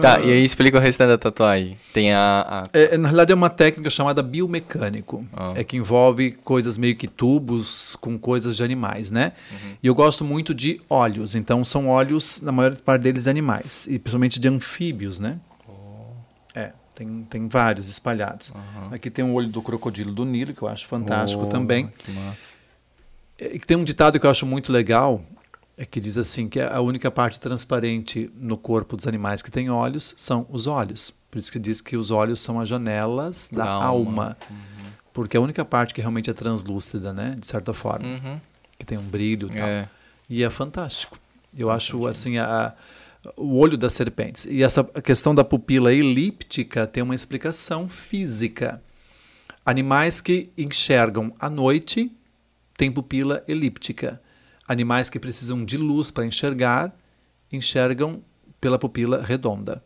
Tá, 0.00 0.20
e 0.20 0.30
aí 0.30 0.44
explica 0.44 0.78
o 0.78 0.80
restante 0.80 1.08
da 1.08 1.18
tatuagem. 1.18 1.76
Tem 1.92 2.12
a. 2.14 2.46
a- 2.48 2.64
É, 2.72 2.96
na 2.96 3.08
realidade 3.08 3.32
é 3.32 3.34
uma 3.34 3.50
técnica 3.50 3.90
chamada 3.90 4.22
biomecânico. 4.22 5.26
Ah. 5.36 5.52
É 5.56 5.64
que 5.64 5.76
envolve 5.76 6.30
coisas 6.44 6.78
meio 6.78 6.94
que 6.94 7.08
tubos 7.08 7.96
com 8.00 8.16
coisas 8.16 8.56
de 8.56 8.62
animais, 8.62 9.10
né? 9.10 9.32
E 9.82 9.86
eu 9.88 9.94
gosto 9.94 10.24
muito 10.24 10.54
de 10.54 10.80
óleos. 10.88 11.34
Então 11.34 11.64
são 11.64 11.88
óleos, 11.88 12.40
na 12.40 12.52
maior 12.52 12.76
parte 12.76 13.02
deles, 13.02 13.24
de 13.24 13.30
animais. 13.30 13.86
E 13.88 13.98
principalmente 13.98 14.38
de 14.38 14.46
anfíbios, 14.48 15.18
né? 15.18 15.38
É, 16.98 17.04
tem, 17.04 17.26
tem 17.30 17.48
vários 17.48 17.88
espalhados. 17.88 18.52
Aqui 18.90 19.10
tem 19.10 19.24
o 19.24 19.32
olho 19.32 19.48
do 19.48 19.62
crocodilo 19.62 20.12
do 20.12 20.24
Nilo, 20.24 20.52
que 20.54 20.62
eu 20.62 20.68
acho 20.68 20.86
fantástico 20.86 21.44
Oh, 21.44 21.46
também. 21.46 21.88
Que 21.88 22.10
massa. 22.12 22.56
E 23.40 23.58
que 23.58 23.66
tem 23.66 23.76
um 23.76 23.84
ditado 23.84 24.18
que 24.18 24.26
eu 24.26 24.30
acho 24.30 24.44
muito 24.44 24.72
legal, 24.72 25.22
é 25.76 25.86
que 25.86 26.00
diz 26.00 26.18
assim 26.18 26.48
que 26.48 26.60
a 26.60 26.80
única 26.80 27.08
parte 27.10 27.38
transparente 27.38 28.30
no 28.36 28.56
corpo 28.58 28.96
dos 28.96 29.06
animais 29.06 29.42
que 29.42 29.50
tem 29.50 29.70
olhos 29.70 30.12
são 30.16 30.44
os 30.50 30.66
olhos. 30.66 31.14
Por 31.30 31.38
isso 31.38 31.52
que 31.52 31.58
diz 31.60 31.80
que 31.80 31.96
os 31.96 32.10
olhos 32.10 32.40
são 32.40 32.58
as 32.58 32.68
janelas 32.68 33.48
da, 33.52 33.64
Da 33.64 33.70
alma. 33.70 33.84
alma. 34.24 34.36
porque 35.12 35.36
é 35.36 35.38
a 35.38 35.42
única 35.42 35.64
parte 35.64 35.94
que 35.94 36.00
realmente 36.00 36.28
é 36.30 36.32
translúcida, 36.32 37.12
né? 37.12 37.36
De 37.38 37.46
certa 37.46 37.72
forma. 37.72 38.06
Uhum. 38.08 38.40
Que 38.76 38.84
tem 38.84 38.98
um 38.98 39.02
brilho 39.02 39.48
e 39.52 39.56
tal. 39.56 39.68
É. 39.68 39.88
E 40.28 40.42
é 40.42 40.50
fantástico. 40.50 41.16
Eu 41.56 41.70
acho 41.70 42.06
assim 42.06 42.38
a, 42.38 42.72
o 43.36 43.56
olho 43.56 43.76
das 43.76 43.92
serpentes. 43.92 44.46
E 44.46 44.62
essa 44.62 44.84
questão 44.84 45.34
da 45.34 45.44
pupila 45.44 45.92
elíptica 45.92 46.86
tem 46.86 47.02
uma 47.02 47.14
explicação 47.14 47.88
física. 47.88 48.82
Animais 49.64 50.20
que 50.20 50.50
enxergam 50.56 51.34
à 51.38 51.50
noite 51.50 52.10
têm 52.76 52.90
pupila 52.90 53.42
elíptica. 53.46 54.20
Animais 54.66 55.10
que 55.10 55.18
precisam 55.18 55.64
de 55.64 55.76
luz 55.76 56.10
para 56.10 56.26
enxergar 56.26 56.94
enxergam 57.50 58.22
pela 58.60 58.78
pupila 58.78 59.22
redonda. 59.22 59.82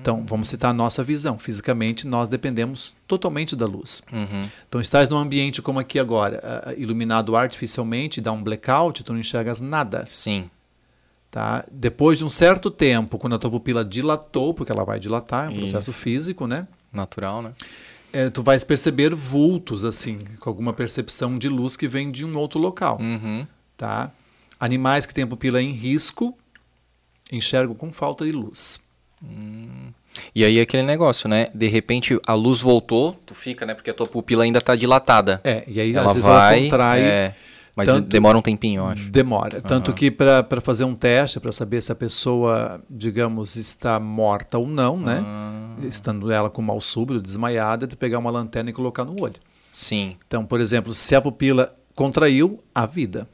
Então, 0.00 0.24
vamos 0.26 0.48
citar 0.48 0.70
a 0.70 0.74
nossa 0.74 1.04
visão. 1.04 1.38
Fisicamente, 1.38 2.06
nós 2.06 2.28
dependemos 2.28 2.94
totalmente 3.06 3.54
da 3.54 3.66
luz. 3.66 4.02
Uhum. 4.10 4.48
Então, 4.66 4.80
estás 4.80 5.08
num 5.08 5.18
ambiente 5.18 5.60
como 5.60 5.78
aqui 5.78 5.98
agora, 5.98 6.40
ah, 6.42 6.74
iluminado 6.76 7.36
artificialmente, 7.36 8.20
dá 8.20 8.32
um 8.32 8.42
blackout, 8.42 9.04
tu 9.04 9.12
não 9.12 9.20
enxergas 9.20 9.60
nada. 9.60 10.06
Sim. 10.08 10.50
Tá? 11.30 11.64
Depois 11.70 12.18
de 12.18 12.24
um 12.24 12.28
certo 12.28 12.70
tempo, 12.70 13.16
quando 13.16 13.36
a 13.36 13.38
tua 13.38 13.50
pupila 13.50 13.84
dilatou, 13.84 14.52
porque 14.52 14.72
ela 14.72 14.84
vai 14.84 14.98
dilatar, 14.98 15.46
é 15.46 15.48
um 15.50 15.58
processo 15.58 15.92
físico, 15.92 16.46
né? 16.46 16.66
Natural, 16.92 17.40
né? 17.40 17.52
É, 18.12 18.28
tu 18.28 18.42
vais 18.42 18.64
perceber 18.64 19.14
vultos, 19.14 19.84
assim, 19.84 20.18
com 20.40 20.50
alguma 20.50 20.72
percepção 20.72 21.38
de 21.38 21.48
luz 21.48 21.76
que 21.76 21.86
vem 21.86 22.10
de 22.10 22.24
um 22.24 22.36
outro 22.36 22.58
local. 22.58 22.98
Uhum. 23.00 23.46
Tá? 23.76 24.10
Animais 24.58 25.06
que 25.06 25.14
têm 25.14 25.22
a 25.22 25.26
pupila 25.26 25.62
em 25.62 25.70
risco 25.70 26.36
enxergam 27.32 27.74
com 27.74 27.92
falta 27.92 28.24
de 28.24 28.32
luz. 28.32 28.84
E 30.34 30.44
aí 30.44 30.60
aquele 30.60 30.82
negócio, 30.82 31.28
né? 31.28 31.48
De 31.54 31.68
repente 31.68 32.18
a 32.26 32.34
luz 32.34 32.60
voltou, 32.60 33.18
tu 33.24 33.34
fica, 33.34 33.64
né? 33.64 33.74
Porque 33.74 33.90
a 33.90 33.94
tua 33.94 34.06
pupila 34.06 34.44
ainda 34.44 34.60
tá 34.60 34.74
dilatada. 34.74 35.40
É, 35.44 35.62
e 35.66 35.80
aí 35.80 35.94
ela 35.94 36.08
às 36.08 36.14
vezes 36.14 36.28
vai, 36.28 36.58
ela 36.58 36.62
contrai, 36.64 37.02
é, 37.02 37.34
mas 37.80 37.88
tanto- 37.90 38.08
demora 38.08 38.36
um 38.38 38.42
tempinho, 38.42 38.80
eu 38.82 38.86
acho. 38.86 39.10
demora. 39.10 39.60
Tanto 39.60 39.92
que 39.92 40.10
para 40.10 40.60
fazer 40.60 40.84
um 40.84 40.94
teste, 40.94 41.38
para 41.40 41.52
saber 41.52 41.80
se 41.82 41.90
a 41.92 41.94
pessoa, 41.94 42.80
digamos, 42.88 43.56
está 43.56 43.98
morta 44.00 44.58
ou 44.58 44.66
não, 44.66 44.98
né? 44.98 45.22
Ah. 45.24 45.74
Estando 45.82 46.30
ela 46.30 46.48
com 46.50 46.62
mau 46.62 46.80
súbito, 46.80 47.20
desmaiada, 47.20 47.84
é 47.84 47.88
tu 47.88 47.96
pegar 47.96 48.18
uma 48.18 48.30
lanterna 48.30 48.70
e 48.70 48.72
colocar 48.72 49.04
no 49.04 49.20
olho. 49.22 49.34
Sim. 49.72 50.16
Então, 50.26 50.44
por 50.44 50.60
exemplo, 50.60 50.92
se 50.94 51.14
a 51.14 51.20
pupila 51.20 51.74
contraiu, 51.94 52.58
a 52.74 52.86
vida. 52.86 53.28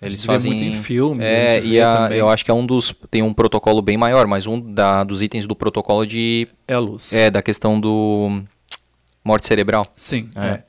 A 0.00 0.06
Eles 0.06 0.24
fazem 0.24 0.52
muito 0.52 0.64
em 0.64 0.82
filme, 0.82 1.22
É, 1.22 1.64
e 1.64 1.80
a- 1.80 2.10
eu 2.10 2.28
acho 2.28 2.44
que 2.44 2.50
é 2.50 2.54
um 2.54 2.66
dos 2.66 2.92
tem 3.08 3.22
um 3.22 3.32
protocolo 3.32 3.80
bem 3.80 3.96
maior, 3.96 4.26
mas 4.26 4.48
um 4.48 4.58
da, 4.60 5.04
dos 5.04 5.22
itens 5.22 5.46
do 5.46 5.54
protocolo 5.54 6.04
de 6.04 6.48
É 6.66 6.74
a 6.74 6.78
luz. 6.80 7.12
é 7.12 7.30
da 7.30 7.40
questão 7.40 7.78
do 7.78 8.42
morte 9.24 9.46
cerebral. 9.46 9.86
Sim, 9.94 10.22
É. 10.34 10.44
é. 10.48 10.62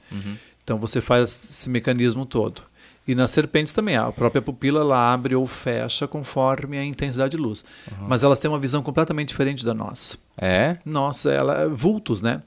Então 0.64 0.77
você 0.77 1.01
faz 1.01 1.30
esse 1.50 1.69
mecanismo 1.69 2.25
todo. 2.25 2.64
E 3.06 3.14
nas 3.14 3.32
serpentes 3.32 3.74
também, 3.74 3.98
a 3.98 4.11
própria 4.11 4.42
pupila 4.42 4.80
ela 4.80 5.14
abre 5.14 5.35
ou 5.35 5.45
fecha 5.45 6.08
conforme 6.08 6.77
a 6.77 6.85
intensidade 6.85 7.32
de 7.32 7.38
luz. 7.38 7.66
Mas 8.08 8.24
elas 8.24 8.40
têm 8.40 8.50
uma 8.50 8.59
visão 8.59 8.82
completamente 8.82 9.30
diferente 9.30 9.66
da 9.66 9.74
nossa. 9.74 10.17
É? 10.38 10.77
Nossa, 10.85 11.30
ela 11.30 11.67
vultos, 11.67 12.22
né? 12.22 12.42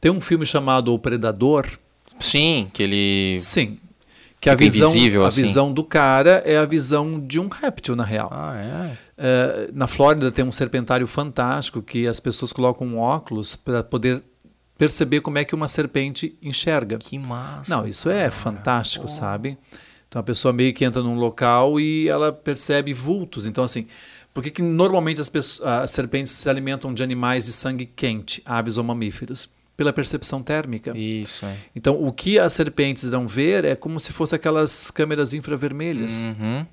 Tem 0.00 0.10
um 0.10 0.20
filme 0.20 0.44
chamado 0.44 0.92
O 0.92 0.98
Predador. 0.98 1.66
Sim, 2.18 2.68
que 2.72 2.82
ele 2.82 3.38
Sim. 3.40 3.78
Que 4.40 4.48
a 4.48 4.52
Fica 4.52 4.64
visão, 4.64 4.90
invisível, 4.90 5.24
a 5.24 5.28
assim. 5.28 5.42
visão 5.42 5.70
do 5.70 5.84
cara 5.84 6.42
é 6.46 6.56
a 6.56 6.64
visão 6.64 7.20
de 7.20 7.38
um 7.38 7.48
réptil, 7.48 7.94
na 7.94 8.04
real. 8.04 8.30
Ah, 8.32 8.56
é. 8.56 8.96
Eh, 9.18 9.70
na 9.74 9.86
Flórida 9.86 10.32
tem 10.32 10.42
um 10.42 10.50
serpentário 10.50 11.06
fantástico 11.06 11.82
que 11.82 12.08
as 12.08 12.18
pessoas 12.18 12.50
colocam 12.50 12.86
um 12.86 12.98
óculos 12.98 13.54
para 13.54 13.84
poder 13.84 14.22
perceber 14.80 15.20
como 15.20 15.36
é 15.36 15.44
que 15.44 15.54
uma 15.54 15.68
serpente 15.68 16.34
enxerga. 16.42 16.96
Que 16.98 17.18
massa. 17.18 17.76
Não, 17.76 17.86
isso 17.86 18.08
é 18.08 18.30
fantástico, 18.30 19.08
sabe? 19.10 19.58
Então 20.08 20.18
a 20.18 20.22
pessoa 20.22 20.52
meio 20.54 20.72
que 20.72 20.84
entra 20.86 21.02
num 21.02 21.16
local 21.16 21.78
e 21.78 22.08
ela 22.08 22.32
percebe 22.32 22.94
vultos. 22.94 23.44
Então, 23.44 23.62
assim, 23.62 23.86
por 24.32 24.42
que, 24.42 24.50
que 24.50 24.62
normalmente 24.62 25.20
as, 25.20 25.28
pessoas- 25.28 25.68
as 25.84 25.90
serpentes 25.90 26.32
se 26.32 26.48
alimentam 26.48 26.94
de 26.94 27.02
animais 27.02 27.44
de 27.44 27.52
sangue 27.52 27.84
quente, 27.84 28.40
aves 28.46 28.78
ou 28.78 28.82
mamíferos? 28.82 29.50
Pela 29.76 29.92
percepção 29.92 30.42
térmica. 30.42 30.96
Isso, 30.96 31.44
é. 31.44 31.54
Então, 31.76 32.02
o 32.02 32.10
que 32.12 32.38
as 32.38 32.52
serpentes 32.54 33.02
irão 33.04 33.28
ver 33.28 33.64
é 33.66 33.76
como 33.76 34.00
se 34.00 34.12
fosse 34.14 34.34
aquelas 34.34 34.90
câmeras 34.90 35.32
infravermelhas, 35.34 36.24
Uhum. 36.24 36.66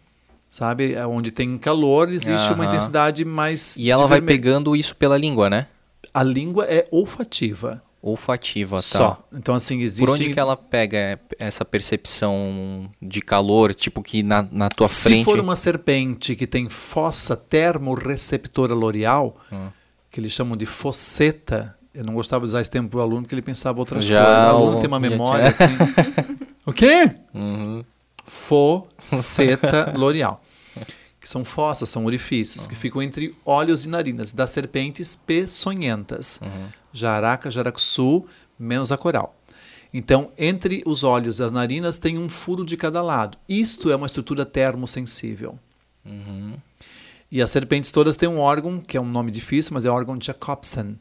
sabe? 0.50 0.94
É 0.94 1.06
Onde 1.06 1.30
tem 1.30 1.58
calor, 1.58 2.10
existe 2.10 2.54
uma 2.54 2.64
Aham. 2.64 2.74
intensidade 2.74 3.24
mais. 3.26 3.76
E 3.78 3.92
ela 3.92 4.08
vai 4.08 4.22
pegando 4.22 4.76
isso 4.78 4.96
pela 4.96 5.18
língua, 5.18 5.50
né? 5.50 5.68
A 6.14 6.24
língua 6.24 6.66
é 6.66 6.88
olfativa. 6.90 7.82
Olfativa, 8.12 8.78
tá? 8.78 8.82
Só. 8.82 9.28
Então, 9.34 9.56
assim, 9.56 9.82
existe. 9.82 10.06
Por 10.06 10.14
onde 10.14 10.34
que 10.34 10.40
ela 10.40 10.56
pega 10.58 11.20
essa 11.40 11.64
percepção 11.66 12.90
de 13.02 13.22
calor, 13.22 13.74
tipo 13.74 14.02
que 14.02 14.24
na, 14.24 14.48
na 14.52 14.70
tua 14.70 14.88
Se 14.88 15.04
frente... 15.10 15.26
for 15.26 15.40
uma 15.40 15.56
serpente 15.56 16.36
que 16.36 16.48
tem 16.48 16.70
fossa 16.70 17.36
termorreceptora 17.36 18.74
loreal, 18.74 19.36
Hum. 19.52 19.70
que 20.12 20.20
eles 20.20 20.32
chamam 20.32 20.56
de 20.58 20.66
fosseta, 20.66 21.76
eu 21.94 22.04
não 22.04 22.14
gostava 22.14 22.42
de 22.46 22.50
usar 22.50 22.62
esse 22.62 22.70
termo 22.72 22.90
para 22.90 23.00
o 23.00 23.02
aluno 23.02 23.22
porque 23.24 23.36
ele 23.36 23.42
pensava 23.42 23.80
outras 23.80 24.04
Já 24.04 24.24
coisas. 24.24 24.44
O 24.54 24.56
aluno 24.56 24.80
tem 24.80 24.88
uma 24.88 25.00
memória 25.00 25.52
tinha- 25.52 25.68
assim. 25.68 26.38
o 26.66 26.74
quê? 26.74 27.12
Uhum. 27.34 27.84
Fosseta 29.00 29.94
loreal. 29.96 30.42
Que 31.28 31.32
são 31.34 31.44
fossas, 31.44 31.90
são 31.90 32.06
orifícios 32.06 32.66
que 32.66 32.74
ficam 32.74 33.02
entre 33.02 33.32
olhos 33.44 33.84
e 33.84 33.90
narinas 33.90 34.32
das 34.32 34.50
serpentes 34.50 35.14
peçonhentas. 35.14 36.40
Jaraca, 36.94 37.52
jaracuçu, 37.52 38.26
menos 38.58 38.94
a 38.94 38.98
coral. 38.98 39.36
Então, 39.94 40.32
entre 40.38 40.82
os 40.86 41.04
olhos 41.04 41.40
e 41.40 41.44
as 41.44 41.52
narinas 41.52 41.98
tem 41.98 42.18
um 42.18 42.30
furo 42.30 42.64
de 42.64 42.78
cada 42.78 43.02
lado. 43.02 43.38
Isto 43.48 43.92
é 43.92 43.96
uma 43.98 44.06
estrutura 44.06 44.46
termosensível. 44.46 45.60
E 47.30 47.42
as 47.42 47.52
serpentes 47.52 47.92
todas 47.92 48.16
têm 48.16 48.30
um 48.30 48.40
órgão, 48.40 48.80
que 48.80 48.96
é 48.96 49.02
um 49.02 49.10
nome 49.10 49.30
difícil, 49.30 49.74
mas 49.74 49.84
é 49.84 49.90
o 49.90 49.94
órgão 49.94 50.18
de 50.18 50.28
Jacobsen. 50.28 50.98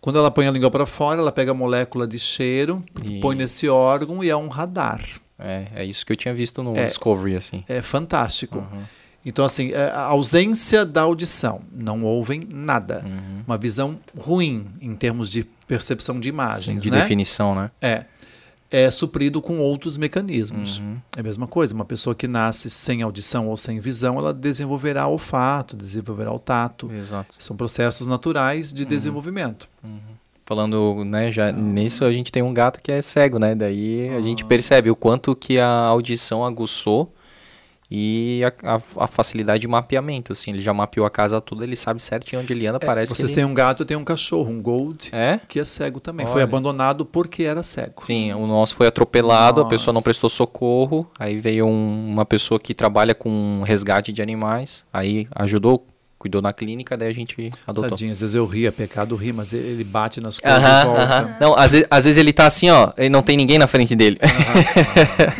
Quando 0.00 0.18
ela 0.18 0.30
põe 0.30 0.46
a 0.46 0.50
língua 0.50 0.70
para 0.70 0.86
fora, 0.86 1.20
ela 1.20 1.30
pega 1.30 1.50
a 1.50 1.54
molécula 1.54 2.06
de 2.06 2.18
cheiro, 2.18 2.82
põe 3.20 3.36
nesse 3.36 3.68
órgão 3.68 4.24
e 4.24 4.30
é 4.30 4.36
um 4.36 4.48
radar. 4.48 5.04
É, 5.38 5.66
é 5.74 5.84
isso 5.84 6.06
que 6.06 6.12
eu 6.12 6.16
tinha 6.16 6.32
visto 6.32 6.62
no 6.62 6.74
É. 6.74 6.86
Discovery, 6.86 7.36
assim. 7.36 7.62
É 7.68 7.82
fantástico. 7.82 8.66
Então, 9.24 9.44
assim, 9.44 9.72
a 9.72 10.02
ausência 10.02 10.84
da 10.84 11.02
audição, 11.02 11.62
não 11.72 12.04
ouvem 12.04 12.46
nada. 12.52 13.04
Uma 13.46 13.56
visão 13.56 13.98
ruim 14.18 14.66
em 14.80 14.94
termos 14.94 15.30
de 15.30 15.44
percepção 15.66 16.20
de 16.20 16.28
Sim, 16.28 16.34
imagens, 16.34 16.82
de 16.82 16.90
né? 16.90 17.00
definição, 17.00 17.54
né? 17.54 17.70
É. 17.80 18.04
É 18.70 18.90
suprido 18.90 19.40
com 19.40 19.58
outros 19.60 19.96
mecanismos. 19.96 20.80
Uhum. 20.80 20.96
É 21.16 21.20
a 21.20 21.22
mesma 21.22 21.46
coisa. 21.46 21.72
Uma 21.72 21.84
pessoa 21.84 22.12
que 22.12 22.26
nasce 22.26 22.68
sem 22.68 23.02
audição 23.02 23.46
ou 23.48 23.56
sem 23.56 23.78
visão, 23.78 24.18
ela 24.18 24.34
desenvolverá 24.34 25.06
olfato, 25.06 25.76
desenvolverá 25.76 26.32
o 26.32 26.38
tato. 26.40 26.90
Exato. 26.92 27.36
São 27.38 27.56
processos 27.56 28.06
naturais 28.06 28.70
Uhum. 28.70 28.74
de 28.76 28.84
desenvolvimento. 28.84 29.68
Falando, 30.44 31.04
né, 31.04 31.30
já 31.30 31.52
nisso 31.52 32.04
a 32.04 32.12
gente 32.12 32.30
tem 32.32 32.42
um 32.42 32.52
gato 32.52 32.82
que 32.82 32.90
é 32.90 33.00
cego, 33.00 33.38
né? 33.38 33.54
Daí 33.54 34.08
a 34.08 34.20
gente 34.20 34.44
percebe 34.44 34.90
o 34.90 34.96
quanto 34.96 35.34
que 35.36 35.58
a 35.58 35.68
audição 35.70 36.44
aguçou 36.44 37.13
e 37.96 38.42
a, 38.44 38.74
a- 38.74 39.04
a 39.04 39.06
facilidade 39.06 39.60
de 39.60 39.68
mapeamento, 39.68 40.32
assim. 40.32 40.50
Ele 40.50 40.60
já 40.60 40.74
mapeou 40.74 41.06
a 41.06 41.10
casa 41.10 41.40
toda, 41.40 41.62
ele 41.62 41.76
sabe 41.76 42.02
certinho 42.02 42.42
onde 42.42 42.52
ele 42.52 42.66
anda, 42.66 42.80
parece 42.80 43.12
É, 43.12 43.14
Vocês 43.16 43.30
que 43.30 43.34
têm 43.36 43.44
ele... 43.44 43.50
um 43.52 43.54
gato, 43.54 43.84
tenho 43.84 44.00
um 44.00 44.04
cachorro, 44.04 44.50
um 44.50 44.60
gold, 44.60 45.10
É? 45.12 45.38
que 45.46 45.60
é 45.60 45.64
cego 45.64 46.00
também. 46.00 46.26
Foi 46.26 46.36
Olha. 46.36 46.44
abandonado 46.44 47.04
porque 47.06 47.44
era 47.44 47.62
cego. 47.62 48.04
Sim, 48.04 48.32
o 48.32 48.46
nosso 48.46 48.74
foi 48.74 48.88
atropelado, 48.88 49.60
a 49.60 49.66
pessoa 49.68 49.92
não 49.92 49.98
Nossa. 49.98 50.04
prestou 50.04 50.28
socorro, 50.28 51.08
aí 51.18 51.36
veio 51.38 51.66
um- 51.66 52.10
uma 52.12 52.24
pessoa 52.24 52.58
que 52.58 52.74
trabalha 52.74 53.14
com 53.14 53.62
resgate 53.64 54.12
de 54.12 54.20
animais, 54.22 54.84
aí 54.92 55.28
ajudou, 55.36 55.86
cuidou 56.24 56.40
na 56.40 56.54
clínica, 56.54 56.96
daí 56.96 57.10
a 57.10 57.12
gente 57.12 57.50
adotou. 57.66 57.90
Tadinho, 57.90 58.12
às 58.12 58.20
vezes 58.20 58.34
eu 58.34 58.46
rio, 58.46 58.66
é 58.66 58.70
pecado 58.70 59.14
rir, 59.14 59.34
mas 59.34 59.52
ele 59.52 59.74
ele 59.74 59.84
bate 59.84 60.20
nas 60.22 60.38
coisas 60.38 60.58
e 60.58 60.64
Aham, 60.64 60.84
volta. 60.86 61.02
aham. 61.02 61.36
Não, 61.38 61.54
às 61.58 61.72
vezes, 61.72 61.86
às 61.90 62.04
vezes 62.06 62.16
ele 62.18 62.32
tá 62.32 62.46
assim, 62.46 62.70
ó, 62.70 62.92
e 62.96 63.10
não 63.10 63.22
tem 63.22 63.36
ninguém 63.36 63.58
na 63.58 63.66
frente 63.66 63.94
dele. 63.94 64.18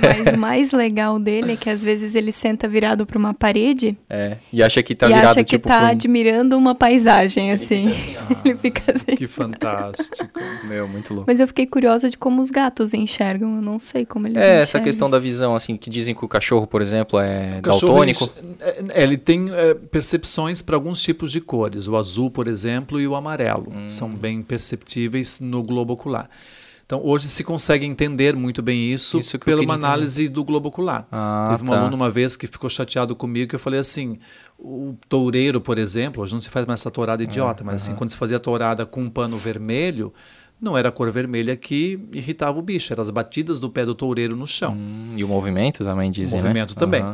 Mas 0.02 0.32
o 0.34 0.36
mais 0.38 0.72
legal 0.72 1.18
dele 1.18 1.52
é 1.52 1.56
que 1.56 1.70
às 1.70 1.82
vezes 1.82 2.14
ele 2.14 2.32
senta 2.32 2.68
virado 2.68 3.06
pra 3.06 3.18
uma 3.18 3.32
parede 3.32 3.96
É, 4.10 4.36
e 4.52 4.62
acha 4.62 4.82
que 4.82 4.94
tá 4.94 5.06
e 5.06 5.14
virado 5.14 5.30
acha 5.30 5.44
que 5.44 5.50
tipo 5.56 5.68
tá 5.68 5.78
pra 5.78 5.86
um- 5.88 5.90
admirando 5.92 6.58
uma 6.58 6.74
paisagem, 6.74 7.50
assim. 7.52 7.88
Ele 8.44 8.56
fica 8.56 8.92
assim. 8.92 9.16
Que 9.16 9.26
fantástico. 9.26 10.28
Meu, 10.64 10.86
muito 10.88 11.12
louco. 11.14 11.24
Mas 11.30 11.40
eu 11.40 11.46
fiquei 11.46 11.66
curiosa 11.66 12.10
de 12.10 12.18
como 12.18 12.42
os 12.42 12.50
gatos 12.50 12.92
enxergam. 12.92 13.56
Eu 13.56 13.62
não 13.62 13.78
sei 13.80 14.04
como 14.04 14.26
eles 14.26 14.36
É, 14.36 14.56
essa 14.56 14.62
enxergam. 14.78 14.84
questão 14.84 15.10
da 15.10 15.18
visão, 15.18 15.54
assim, 15.54 15.76
que 15.76 15.88
dizem 15.88 16.14
que 16.14 16.24
o 16.24 16.28
cachorro, 16.28 16.66
por 16.66 16.82
exemplo, 16.82 17.18
é 17.20 17.60
daltônico. 17.60 18.30
ele, 18.36 18.56
é, 18.92 19.02
ele 19.02 19.16
tem 19.16 19.50
é, 19.52 19.74
percepções 19.74 20.60
para 20.62 20.73
alguns 20.74 21.00
tipos 21.00 21.30
de 21.32 21.40
cores. 21.40 21.88
O 21.88 21.96
azul, 21.96 22.30
por 22.30 22.46
exemplo, 22.46 23.00
e 23.00 23.06
o 23.06 23.14
amarelo. 23.14 23.72
Hum. 23.72 23.88
São 23.88 24.08
bem 24.10 24.42
perceptíveis 24.42 25.40
no 25.40 25.62
globo 25.62 25.94
ocular. 25.94 26.28
Então, 26.86 27.00
hoje 27.02 27.26
se 27.28 27.42
consegue 27.42 27.86
entender 27.86 28.36
muito 28.36 28.60
bem 28.60 28.92
isso, 28.92 29.18
Isso 29.18 29.38
pela 29.38 29.62
uma 29.62 29.72
análise 29.72 30.28
do 30.28 30.44
globo 30.44 30.68
ocular. 30.68 31.06
Ah, 31.10 31.48
Teve 31.52 31.62
um 31.68 31.72
tá. 31.72 31.80
aluno 31.80 31.96
uma 31.96 32.10
vez 32.10 32.36
que 32.36 32.46
ficou 32.46 32.68
chateado 32.68 33.16
comigo 33.16 33.48
que 33.48 33.54
eu 33.54 33.58
falei 33.58 33.80
assim: 33.80 34.18
o 34.58 34.94
toureiro, 35.08 35.62
por 35.62 35.78
exemplo, 35.78 36.22
hoje 36.22 36.34
não 36.34 36.40
se 36.40 36.50
faz 36.50 36.66
mais 36.66 36.80
essa 36.80 36.90
tourada 36.90 37.22
É, 37.22 37.26
idiota, 37.26 37.64
mas 37.64 37.76
assim, 37.76 37.94
quando 37.94 38.10
se 38.10 38.16
fazia 38.16 38.38
tourada 38.38 38.84
com 38.84 39.00
um 39.00 39.08
pano 39.08 39.36
vermelho, 39.38 40.12
Não 40.60 40.78
era 40.78 40.88
a 40.88 40.92
cor 40.92 41.10
vermelha 41.10 41.56
que 41.56 41.98
irritava 42.12 42.58
o 42.58 42.62
bicho, 42.62 42.92
eram 42.92 43.02
as 43.02 43.10
batidas 43.10 43.58
do 43.58 43.68
pé 43.68 43.84
do 43.84 43.94
toureiro 43.94 44.36
no 44.36 44.46
chão. 44.46 44.72
Hum, 44.74 45.14
e 45.16 45.24
o 45.24 45.28
movimento 45.28 45.84
também 45.84 46.10
dizem, 46.10 46.38
o 46.38 46.42
movimento 46.42 46.74
né? 46.74 46.80
também. 46.80 47.04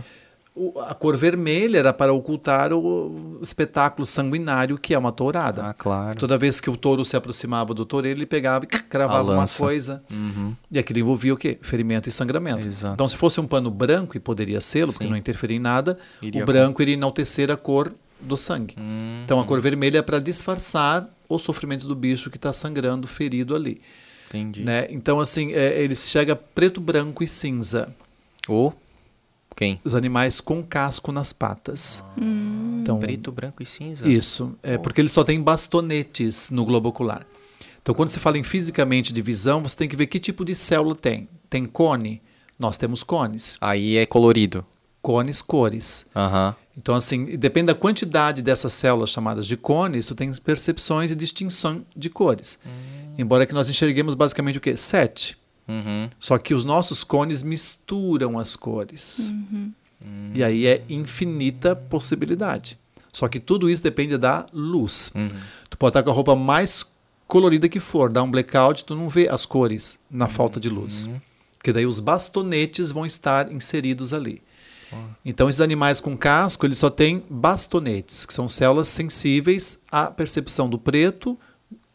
A 0.86 0.94
cor 0.94 1.16
vermelha 1.16 1.78
era 1.78 1.92
para 1.92 2.12
ocultar 2.12 2.72
o 2.72 3.38
espetáculo 3.40 4.04
sanguinário 4.04 4.76
que 4.78 4.92
é 4.92 4.98
uma 4.98 5.10
tourada. 5.12 5.66
Ah, 5.66 5.74
claro. 5.74 6.18
Toda 6.18 6.36
vez 6.36 6.60
que 6.60 6.68
o 6.68 6.76
touro 6.76 7.04
se 7.04 7.16
aproximava 7.16 7.72
do 7.72 7.86
toureiro, 7.86 8.18
ele 8.18 8.26
pegava 8.26 8.64
e 8.64 8.68
cravava 8.68 9.32
uma 9.32 9.46
coisa. 9.46 10.02
Uhum. 10.10 10.54
E 10.70 10.78
aquilo 10.78 10.98
envolvia 10.98 11.32
o 11.32 11.36
quê? 11.36 11.58
Ferimento 11.62 12.08
e 12.08 12.12
sangramento. 12.12 12.66
Exato. 12.66 12.94
Então, 12.94 13.08
se 13.08 13.16
fosse 13.16 13.40
um 13.40 13.46
pano 13.46 13.70
branco, 13.70 14.16
e 14.16 14.20
poderia 14.20 14.60
ser, 14.60 14.86
porque 14.86 15.06
não 15.06 15.16
interferia 15.16 15.56
em 15.56 15.60
nada, 15.60 15.98
Iria 16.20 16.42
o 16.42 16.46
branco 16.46 16.82
iria 16.82 16.94
enaltecer 16.94 17.50
a 17.50 17.56
cor 17.56 17.92
do 18.20 18.36
sangue. 18.36 18.74
Hum, 18.78 19.20
Então, 19.24 19.40
a 19.40 19.44
cor 19.44 19.60
vermelha 19.60 19.98
é 19.98 20.02
para 20.02 20.18
disfarçar 20.18 21.08
o 21.28 21.38
sofrimento 21.38 21.86
do 21.88 21.94
bicho 21.94 22.28
que 22.30 22.36
está 22.36 22.52
sangrando, 22.52 23.06
ferido 23.06 23.54
ali. 23.54 23.80
entendi. 24.28 24.62
Né? 24.62 24.86
Então, 24.90 25.20
assim, 25.20 25.52
é, 25.52 25.80
ele 25.82 25.94
chega 25.96 26.36
preto, 26.36 26.80
branco 26.80 27.22
e 27.24 27.28
cinza. 27.28 27.88
Ou 28.48 28.74
quem? 29.56 29.80
Os 29.84 29.94
animais 29.94 30.40
com 30.40 30.62
casco 30.62 31.12
nas 31.12 31.32
patas. 31.32 32.02
Então, 32.80 32.98
Preto, 32.98 33.30
branco 33.30 33.62
e 33.62 33.66
cinza. 33.66 34.08
Isso, 34.08 34.56
é 34.62 34.78
porque 34.78 35.00
eles 35.00 35.12
só 35.12 35.22
têm 35.24 35.40
bastonetes 35.40 36.50
no 36.50 36.64
globo 36.64 36.88
ocular. 36.88 37.26
Então, 37.82 37.94
quando 37.94 38.08
você 38.08 38.20
fala 38.20 38.38
em 38.38 38.42
fisicamente 38.42 39.12
de 39.12 39.22
visão, 39.22 39.62
você 39.62 39.76
tem 39.76 39.88
que 39.88 39.96
ver 39.96 40.06
que 40.06 40.20
tipo 40.20 40.44
de 40.44 40.54
célula 40.54 40.94
tem. 40.94 41.28
Tem 41.48 41.64
cone? 41.64 42.22
Nós 42.58 42.76
temos 42.76 43.02
cones. 43.02 43.56
Aí 43.60 43.96
é 43.96 44.04
colorido. 44.04 44.64
Cones, 45.00 45.40
cores. 45.40 46.06
Aham. 46.14 46.54
Então, 46.76 46.94
assim, 46.94 47.36
depende 47.36 47.66
da 47.66 47.74
quantidade 47.74 48.42
dessas 48.42 48.72
células 48.72 49.10
chamadas 49.10 49.46
de 49.46 49.56
cones, 49.56 50.06
tu 50.06 50.14
tem 50.14 50.32
percepções 50.34 51.10
e 51.10 51.14
distinção 51.14 51.84
de 51.96 52.08
cores. 52.08 52.58
Embora 53.18 53.46
que 53.46 53.52
nós 53.52 53.68
enxerguemos 53.68 54.14
basicamente 54.14 54.58
o 54.58 54.60
quê? 54.60 54.76
Sete. 54.76 55.36
Uhum. 55.70 56.10
Só 56.18 56.36
que 56.36 56.52
os 56.52 56.64
nossos 56.64 57.04
cones 57.04 57.42
misturam 57.44 58.38
as 58.38 58.56
cores. 58.56 59.32
E 60.34 60.42
aí 60.42 60.66
é 60.66 60.82
infinita 60.88 61.76
possibilidade. 61.76 62.78
Só 63.12 63.28
que 63.28 63.38
tudo 63.38 63.70
isso 63.70 63.82
depende 63.82 64.16
da 64.16 64.46
luz. 64.52 65.12
Tu 65.68 65.78
pode 65.78 65.90
estar 65.90 66.02
com 66.02 66.10
a 66.10 66.12
roupa 66.12 66.34
mais 66.34 66.84
colorida 67.26 67.68
que 67.68 67.78
for, 67.78 68.10
dá 68.10 68.22
um 68.22 68.30
blackout, 68.30 68.84
tu 68.84 68.96
não 68.96 69.08
vê 69.08 69.28
as 69.30 69.46
cores 69.46 70.00
na 70.10 70.26
falta 70.26 70.58
de 70.58 70.68
luz. 70.68 71.08
Porque 71.56 71.72
daí 71.72 71.86
os 71.86 72.00
bastonetes 72.00 72.90
vão 72.90 73.06
estar 73.06 73.52
inseridos 73.52 74.12
ali. 74.12 74.42
Então 75.24 75.48
esses 75.48 75.60
animais 75.60 76.00
com 76.00 76.16
casco, 76.16 76.66
eles 76.66 76.78
só 76.78 76.90
têm 76.90 77.22
bastonetes, 77.30 78.26
que 78.26 78.34
são 78.34 78.48
células 78.48 78.88
sensíveis 78.88 79.82
à 79.90 80.06
percepção 80.06 80.68
do 80.68 80.78
preto 80.78 81.38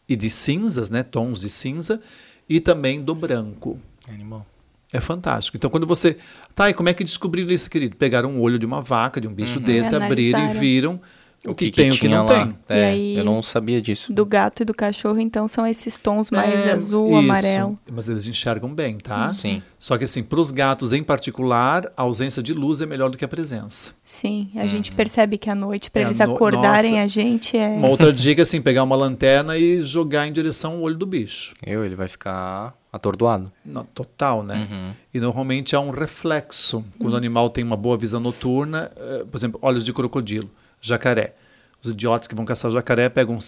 e 0.08 0.16
de 0.16 0.30
cinzas, 0.30 0.88
né, 0.88 1.02
tons 1.02 1.40
de 1.40 1.50
cinza, 1.50 2.00
e 2.48 2.60
também 2.60 3.02
do 3.02 3.14
branco. 3.14 3.78
Animal. 4.08 4.46
É 4.92 5.00
fantástico. 5.00 5.56
Então, 5.56 5.68
quando 5.68 5.86
você. 5.86 6.16
Tá, 6.54 6.70
e 6.70 6.74
como 6.74 6.88
é 6.88 6.94
que 6.94 7.04
descobriram 7.04 7.50
isso, 7.50 7.68
querido? 7.68 7.96
Pegaram 7.96 8.30
um 8.30 8.40
olho 8.40 8.58
de 8.58 8.64
uma 8.64 8.80
vaca, 8.80 9.20
de 9.20 9.26
um 9.26 9.32
bicho 9.32 9.60
desse, 9.60 9.94
E 9.94 9.96
abriram 9.96 10.54
e 10.54 10.58
viram 10.58 11.00
o, 11.46 11.54
que, 11.54 11.70
que, 11.70 11.76
tem 11.82 11.88
e 11.88 11.92
o 11.92 11.98
que 11.98 12.08
não 12.08 12.24
lá? 12.26 12.46
tem. 12.46 12.58
É, 12.68 12.84
aí- 12.90 13.16
eu 13.16 13.24
não 13.24 13.42
sabia 13.42 13.80
disso. 13.80 14.12
Do 14.12 14.24
gato 14.26 14.62
e 14.62 14.64
do 14.64 14.74
cachorro, 14.74 15.20
então, 15.20 15.46
são 15.48 15.66
esses 15.66 15.96
tons 15.98 16.30
mais 16.30 16.66
É, 16.66 16.72
azul, 16.72 17.08
isso. 17.10 17.18
amarelo. 17.18 17.78
Mas 17.90 18.08
eles 18.08 18.26
enxergam 18.26 18.74
bem, 18.74 18.98
tá? 18.98 19.30
Sim. 19.30 19.62
Só 19.78 19.96
que, 19.96 20.04
assim, 20.04 20.22
para 20.22 20.40
os 20.40 20.50
gatos 20.50 20.92
em 20.92 21.02
particular, 21.02 21.92
a 21.96 22.02
ausência 22.02 22.42
de 22.42 22.52
luz 22.52 22.80
é 22.80 22.86
melhor 22.86 23.10
do 23.10 23.16
que 23.18 23.24
a 23.24 23.28
presença. 23.28 23.92
Sim, 24.02 24.50
a 24.56 24.66
gente 24.66 24.92
percebe 24.92 25.38
que 25.38 25.48
à 25.50 25.54
noite, 25.54 25.90
para 25.90 26.02
É, 26.02 26.04
eles 26.06 26.18
no- 26.18 26.34
acordarem 26.34 26.92
nossa. 26.92 27.04
a 27.04 27.08
gente, 27.08 27.56
é. 27.56 27.68
Uma 27.68 27.88
outra 27.88 28.12
dica, 28.12 28.42
assim, 28.42 28.60
pegar 28.60 28.82
uma 28.82 28.96
lanterna 28.96 29.56
e 29.56 29.80
jogar 29.82 30.26
em 30.26 30.32
direção 30.32 30.72
ao 30.74 30.80
olho 30.80 30.96
do 30.96 31.06
bicho. 31.06 31.54
Eu, 31.64 31.84
ele 31.84 31.94
vai 31.94 32.08
ficar 32.08 32.74
atordoado. 32.92 33.52
No- 33.64 33.84
total, 33.84 34.42
né? 34.42 34.66
Uhum. 34.70 34.92
E 35.12 35.20
normalmente 35.20 35.76
há 35.76 35.80
um 35.80 35.90
reflexo. 35.90 36.82
Quando 36.98 37.12
o 37.14 37.16
animal 37.16 37.50
tem 37.50 37.62
uma 37.62 37.76
boa 37.76 37.96
visão 37.96 38.20
noturna, 38.20 38.90
eh, 38.96 39.24
por 39.30 39.36
exemplo, 39.36 39.58
olhos 39.62 39.84
de 39.84 39.92
crocodilo, 39.92 40.50
jacaré. 40.88 41.34
Os 41.82 41.90
idiotas 41.90 42.26
que 42.26 42.34
vão 42.34 42.44
caçar 42.44 42.70
jacaré 42.70 43.08
pegam 43.08 43.38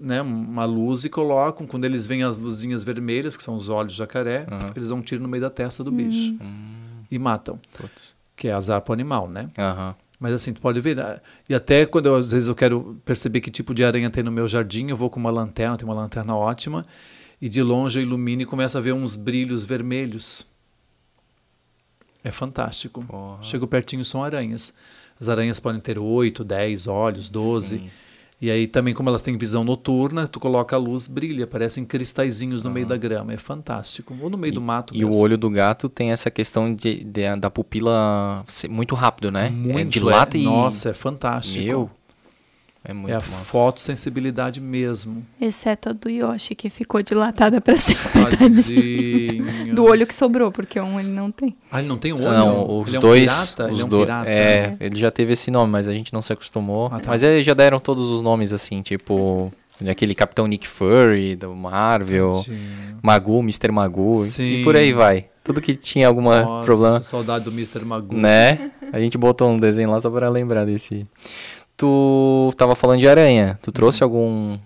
né, 0.00 0.20
uma 0.20 0.64
luz 0.64 1.04
e 1.04 1.08
colocam. 1.08 1.66
Quando 1.66 1.84
eles 1.84 2.06
veem 2.06 2.22
as 2.22 2.36
luzinhas 2.36 2.82
vermelhas, 2.84 3.36
que 3.36 3.42
são 3.42 3.54
os 3.54 3.68
olhos 3.68 3.92
de 3.92 3.98
jacaré, 3.98 4.46
eles 4.74 4.88
dão 4.88 4.98
um 4.98 5.02
tiro 5.02 5.22
no 5.22 5.28
meio 5.28 5.40
da 5.40 5.50
testa 5.50 5.82
do 5.82 5.90
bicho 5.90 6.34
e 7.10 7.18
matam. 7.18 7.58
Putz. 7.78 8.14
Que 8.36 8.48
é 8.48 8.52
azar 8.52 8.80
para 8.82 8.90
o 8.90 8.94
animal, 8.94 9.28
né? 9.28 9.48
Aham. 9.58 9.94
Mas 10.18 10.32
assim, 10.32 10.52
tu 10.52 10.60
pode 10.60 10.80
ver. 10.80 10.96
né? 10.96 11.20
E 11.48 11.54
até 11.54 11.86
quando 11.86 12.06
eu, 12.06 12.16
às 12.16 12.30
vezes 12.30 12.48
eu 12.48 12.54
quero 12.54 13.00
perceber 13.04 13.40
que 13.40 13.50
tipo 13.50 13.72
de 13.74 13.84
aranha 13.84 14.10
tem 14.10 14.22
no 14.22 14.32
meu 14.32 14.48
jardim, 14.48 14.88
eu 14.88 14.96
vou 14.96 15.08
com 15.10 15.20
uma 15.20 15.30
lanterna, 15.30 15.76
tem 15.76 15.86
uma 15.86 15.94
lanterna 15.94 16.34
ótima, 16.34 16.86
e 17.40 17.48
de 17.48 17.62
longe 17.62 17.98
eu 17.98 18.02
ilumino 18.02 18.42
e 18.42 18.46
começo 18.46 18.76
a 18.76 18.80
ver 18.80 18.92
uns 18.92 19.16
brilhos 19.16 19.64
vermelhos. 19.64 20.46
É 22.22 22.30
fantástico. 22.30 23.04
Porra. 23.04 23.42
Chego 23.42 23.66
pertinho, 23.66 24.04
são 24.04 24.24
aranhas. 24.24 24.72
As 25.20 25.28
aranhas 25.28 25.60
podem 25.60 25.80
ter 25.80 25.98
8, 25.98 26.42
10 26.44 26.86
olhos, 26.86 27.28
12. 27.28 27.78
Sim. 27.78 27.90
E 28.42 28.50
aí 28.50 28.66
também, 28.66 28.92
como 28.92 29.08
elas 29.08 29.22
têm 29.22 29.38
visão 29.38 29.64
noturna, 29.64 30.28
tu 30.28 30.38
coloca 30.38 30.76
a 30.76 30.78
luz, 30.78 31.08
brilha, 31.08 31.46
parecem 31.46 31.84
cristalzinhos 31.84 32.62
no 32.62 32.70
meio 32.70 32.84
da 32.84 32.96
grama. 32.96 33.32
É 33.32 33.38
fantástico. 33.38 34.14
Ou 34.20 34.28
no 34.28 34.36
meio 34.36 34.52
do 34.52 34.60
mato 34.60 34.94
E 34.94 35.02
o 35.04 35.08
mesmo. 35.08 35.22
olho 35.22 35.38
do 35.38 35.48
gato 35.48 35.88
tem 35.88 36.10
essa 36.10 36.30
questão 36.30 36.74
de, 36.74 37.04
de- 37.04 37.36
da 37.36 37.48
pupila 37.48 38.44
ser 38.46 38.68
muito 38.68 38.94
rápido, 38.94 39.30
né? 39.30 39.48
Muito, 39.48 39.78
é, 39.78 39.84
dilata 39.84 40.36
é, 40.36 40.40
e. 40.40 40.44
Nossa, 40.44 40.90
é 40.90 40.94
fantástico. 40.94 41.64
Meu. 41.64 41.90
É 42.86 42.92
muito 42.92 43.10
é 43.10 43.14
a 43.14 43.18
massa. 43.20 43.30
fotossensibilidade 43.46 44.60
mesmo. 44.60 45.24
Exceto 45.40 45.88
a 45.88 45.92
do 45.92 46.10
Yoshi, 46.10 46.54
que 46.54 46.68
ficou 46.68 47.02
dilatada 47.02 47.58
pra 47.60 47.76
sempre. 47.78 48.02
Tadinho. 48.36 49.74
Do 49.74 49.84
olho 49.84 50.06
que 50.06 50.14
sobrou, 50.14 50.52
porque 50.52 50.78
um 50.80 51.00
ele 51.00 51.08
não 51.08 51.30
tem. 51.30 51.56
Ah, 51.70 51.78
ele 51.80 51.88
não 51.88 51.96
tem 51.96 52.12
olho? 52.12 52.22
Não, 52.24 52.80
os 52.80 52.88
ele 52.88 52.96
é 52.96 52.98
um 52.98 53.02
dois. 53.02 53.32
pirata? 53.54 53.64
os 53.64 53.70
ele 53.72 53.80
é 53.80 53.84
um 53.84 53.88
dois- 53.88 54.04
pirata. 54.04 54.30
é, 54.30 54.76
ele 54.80 54.96
já 54.96 55.10
teve 55.10 55.32
esse 55.32 55.50
nome, 55.50 55.72
mas 55.72 55.88
a 55.88 55.94
gente 55.94 56.12
não 56.12 56.20
se 56.22 56.32
acostumou. 56.32 56.88
Ah, 56.92 57.00
tá. 57.00 57.08
Mas 57.10 57.22
eles 57.22 57.46
já 57.46 57.54
deram 57.54 57.78
todos 57.80 58.08
os 58.10 58.20
nomes 58.22 58.52
assim, 58.52 58.82
tipo. 58.82 59.52
Aquele 59.88 60.14
Capitão 60.14 60.46
Nick 60.46 60.68
Fury, 60.68 61.34
do 61.34 61.52
Marvel, 61.52 62.44
Tadinho. 62.46 62.60
Magu, 63.02 63.40
Mr. 63.40 63.72
Magu, 63.72 64.14
Sim. 64.22 64.60
e 64.60 64.64
por 64.64 64.76
aí 64.76 64.92
vai. 64.92 65.26
Tudo 65.42 65.60
que 65.60 65.74
tinha 65.74 66.06
algum 66.06 66.22
problema. 66.64 67.00
saudade 67.00 67.44
do 67.44 67.50
Mr. 67.50 67.84
Magoo. 67.84 68.16
Né? 68.16 68.70
A 68.92 69.00
gente 69.00 69.18
botou 69.18 69.50
um 69.50 69.58
desenho 69.58 69.90
lá 69.90 70.00
só 70.00 70.08
pra 70.08 70.28
lembrar 70.30 70.64
desse. 70.64 71.04
Tu 71.76 72.52
tava 72.56 72.74
falando 72.74 73.00
de 73.00 73.08
aranha. 73.08 73.58
Tu 73.62 73.72
trouxe 73.72 74.02
algum. 74.02 74.56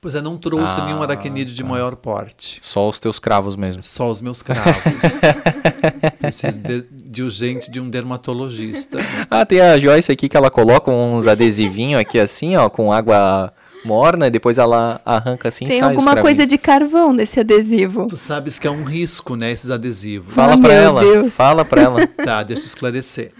Pois 0.00 0.14
é, 0.14 0.20
não 0.20 0.36
trouxe 0.36 0.80
Ah, 0.80 0.84
nenhum 0.84 1.02
aracnídeo 1.02 1.54
de 1.54 1.62
tá. 1.62 1.68
maior 1.68 1.96
porte. 1.96 2.58
Só 2.60 2.88
os 2.88 3.00
teus 3.00 3.18
cravos 3.18 3.56
mesmo. 3.56 3.82
Só 3.82 4.10
os 4.10 4.20
meus 4.20 4.42
cravos. 4.42 4.74
Preciso 6.20 6.58
de, 6.58 6.84
de 6.92 7.22
urgente 7.22 7.70
de 7.70 7.80
um 7.80 7.88
dermatologista. 7.88 8.98
Ah, 9.30 9.44
tem 9.46 9.60
a 9.60 9.78
Joyce 9.78 10.12
aqui 10.12 10.28
que 10.28 10.36
ela 10.36 10.50
coloca 10.50 10.90
uns 10.90 11.26
adesivinhos 11.26 12.00
aqui 12.00 12.18
assim, 12.18 12.54
ó, 12.56 12.68
com 12.68 12.92
água 12.92 13.52
morna 13.84 14.26
e 14.26 14.30
depois 14.30 14.56
ela 14.58 15.00
arranca 15.04 15.48
assim 15.48 15.64
e 15.66 15.68
tem 15.68 15.78
sai 15.80 15.94
os 15.96 16.06
alguma 16.06 16.20
coisa 16.22 16.46
de 16.46 16.56
carvão 16.58 17.12
nesse 17.12 17.40
adesivo. 17.40 18.06
Tu 18.06 18.16
sabes 18.16 18.58
que 18.58 18.66
é 18.66 18.70
um 18.70 18.84
risco, 18.84 19.36
né, 19.36 19.50
esses 19.52 19.70
adesivos. 19.70 20.34
Fala 20.34 20.54
Oh, 20.54 20.60
pra 20.60 20.68
meu 20.68 20.82
ela. 20.82 21.00
Deus. 21.00 21.34
Fala 21.34 21.64
pra 21.64 21.82
ela. 21.82 22.06
Tá, 22.06 22.42
deixa 22.42 22.62
eu 22.62 22.66
esclarecer. 22.66 23.32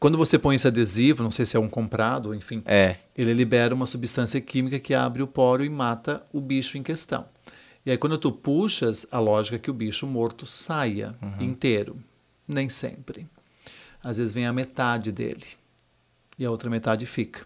Quando 0.00 0.16
você 0.16 0.38
põe 0.38 0.56
esse 0.56 0.66
adesivo, 0.66 1.22
não 1.22 1.30
sei 1.30 1.44
se 1.46 1.56
é 1.56 1.60
um 1.60 1.68
comprado, 1.68 2.34
enfim, 2.34 2.62
É. 2.64 2.96
ele 3.16 3.34
libera 3.34 3.74
uma 3.74 3.86
substância 3.86 4.40
química 4.40 4.78
que 4.80 4.94
abre 4.94 5.22
o 5.22 5.26
poro 5.26 5.64
e 5.64 5.68
mata 5.68 6.22
o 6.32 6.40
bicho 6.40 6.78
em 6.78 6.82
questão. 6.82 7.26
E 7.84 7.90
aí, 7.90 7.98
quando 7.98 8.16
tu 8.16 8.32
puxas, 8.32 9.06
a 9.10 9.18
lógica 9.18 9.56
é 9.56 9.58
que 9.58 9.70
o 9.70 9.74
bicho 9.74 10.06
morto 10.06 10.46
saia 10.46 11.14
inteiro. 11.38 11.96
Nem 12.48 12.68
sempre. 12.70 13.26
Às 14.02 14.16
vezes 14.16 14.32
vem 14.32 14.46
a 14.46 14.52
metade 14.52 15.12
dele 15.12 15.44
e 16.38 16.44
a 16.44 16.50
outra 16.50 16.70
metade 16.70 17.04
fica. 17.04 17.42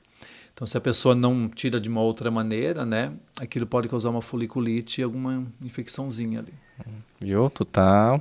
Então, 0.54 0.66
se 0.66 0.76
a 0.76 0.80
pessoa 0.80 1.14
não 1.14 1.48
tira 1.48 1.80
de 1.80 1.88
uma 1.88 2.00
outra 2.00 2.30
maneira, 2.30 2.84
né, 2.84 3.12
aquilo 3.38 3.66
pode 3.66 3.88
causar 3.88 4.10
uma 4.10 4.22
foliculite 4.22 5.00
e 5.00 5.04
alguma 5.04 5.44
infecçãozinha 5.62 6.40
ali. 6.40 6.54
Viu? 7.20 7.48
Tu 7.50 7.64
tá, 7.64 8.20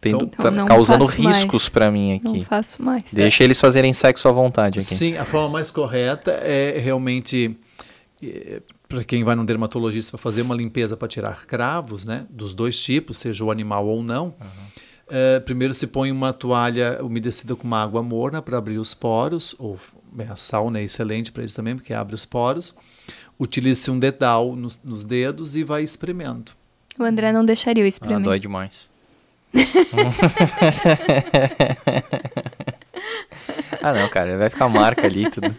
tendo, 0.00 0.24
Então- 0.24 0.44
tá 0.44 0.50
não 0.50 0.66
causando 0.66 1.04
faço 1.06 1.22
mais. 1.22 1.36
riscos 1.38 1.68
pra 1.68 1.90
mim 1.90 2.20
Não 2.22 2.32
aqui. 2.32 2.44
faço 2.44 2.82
mais. 2.82 3.04
Deixa 3.12 3.42
eles 3.44 3.60
fazerem 3.60 3.92
sexo 3.92 4.28
à 4.28 4.32
vontade 4.32 4.78
aqui. 4.78 4.86
Sim, 4.94 5.16
a 5.16 5.24
forma 5.24 5.48
mais 5.50 5.70
correta 5.70 6.30
é 6.32 6.78
realmente 6.78 7.56
para 8.88 9.04
quem 9.04 9.24
vai 9.24 9.34
num 9.34 9.44
dermatologista 9.44 10.12
para 10.12 10.18
fazer 10.22 10.42
uma 10.42 10.54
limpeza 10.54 10.96
para 10.96 11.08
tirar 11.08 11.44
cravos, 11.46 12.06
né, 12.06 12.26
dos 12.30 12.54
dois 12.54 12.78
tipos, 12.78 13.18
seja 13.18 13.44
o 13.44 13.50
animal 13.50 13.86
ou 13.86 14.02
não. 14.02 14.34
eh, 15.08 15.38
primeiro 15.40 15.72
se 15.72 15.86
põe 15.86 16.10
uma 16.10 16.32
toalha 16.32 16.98
umedecida 17.00 17.54
com 17.54 17.64
uma 17.64 17.80
água 17.80 18.02
morna 18.02 18.42
para 18.42 18.58
abrir 18.58 18.78
os 18.78 18.92
poros, 18.92 19.54
ou 19.56 19.78
bem, 20.10 20.26
a 20.28 20.34
sauna 20.34 20.80
é 20.80 20.82
excelente 20.82 21.30
para 21.30 21.44
isso 21.44 21.54
também, 21.54 21.76
porque 21.76 21.94
abre 21.94 22.14
os 22.14 22.24
poros. 22.26 22.74
Utilize 23.38 23.88
um 23.88 23.98
dedal 24.00 24.56
nos, 24.56 24.80
nos 24.82 25.04
dedos 25.04 25.54
e 25.54 25.62
vai 25.62 25.82
espremendo. 25.84 26.50
O 26.98 27.04
André 27.04 27.30
não 27.32 27.44
deixaria 27.44 27.86
isso 27.86 28.00
pra 28.00 28.16
Ah, 28.16 28.18
mim. 28.18 28.24
dói 28.24 28.40
demais. 28.40 28.88
ah, 33.82 33.92
não, 33.92 34.08
cara, 34.08 34.38
vai 34.38 34.50
ficar 34.50 34.68
marca 34.68 35.06
ali 35.06 35.30
tudo. 35.30 35.54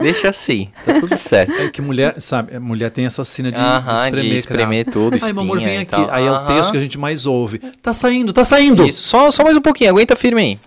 Deixa 0.00 0.28
assim, 0.28 0.68
tá 0.86 1.00
tudo 1.00 1.16
certo. 1.16 1.52
É 1.54 1.70
que 1.70 1.82
mulher, 1.82 2.20
sabe, 2.20 2.56
a 2.56 2.60
mulher 2.60 2.90
tem 2.90 3.04
essa 3.04 3.24
sina 3.24 3.50
de, 3.50 3.56
de 3.56 3.62
Aham, 3.62 4.04
espremer, 4.04 4.30
de 4.30 4.34
espremer 4.36 4.84
tudo, 4.84 5.14
Ai, 5.14 5.18
espinha 5.18 5.34
meu 5.34 5.42
amor, 5.42 5.58
vem 5.58 5.78
aqui. 5.78 5.90
tal. 5.90 6.08
Aí 6.10 6.24
é 6.24 6.30
o 6.30 6.46
texto 6.46 6.70
que 6.70 6.76
a 6.76 6.80
gente 6.80 6.98
mais 6.98 7.26
ouve. 7.26 7.58
Tá 7.82 7.92
saindo, 7.92 8.32
tá 8.32 8.44
saindo. 8.44 8.86
Isso, 8.86 9.08
só, 9.08 9.30
só 9.30 9.42
mais 9.42 9.56
um 9.56 9.60
pouquinho, 9.60 9.90
aguenta 9.90 10.14
firme 10.14 10.40
aí. 10.40 10.58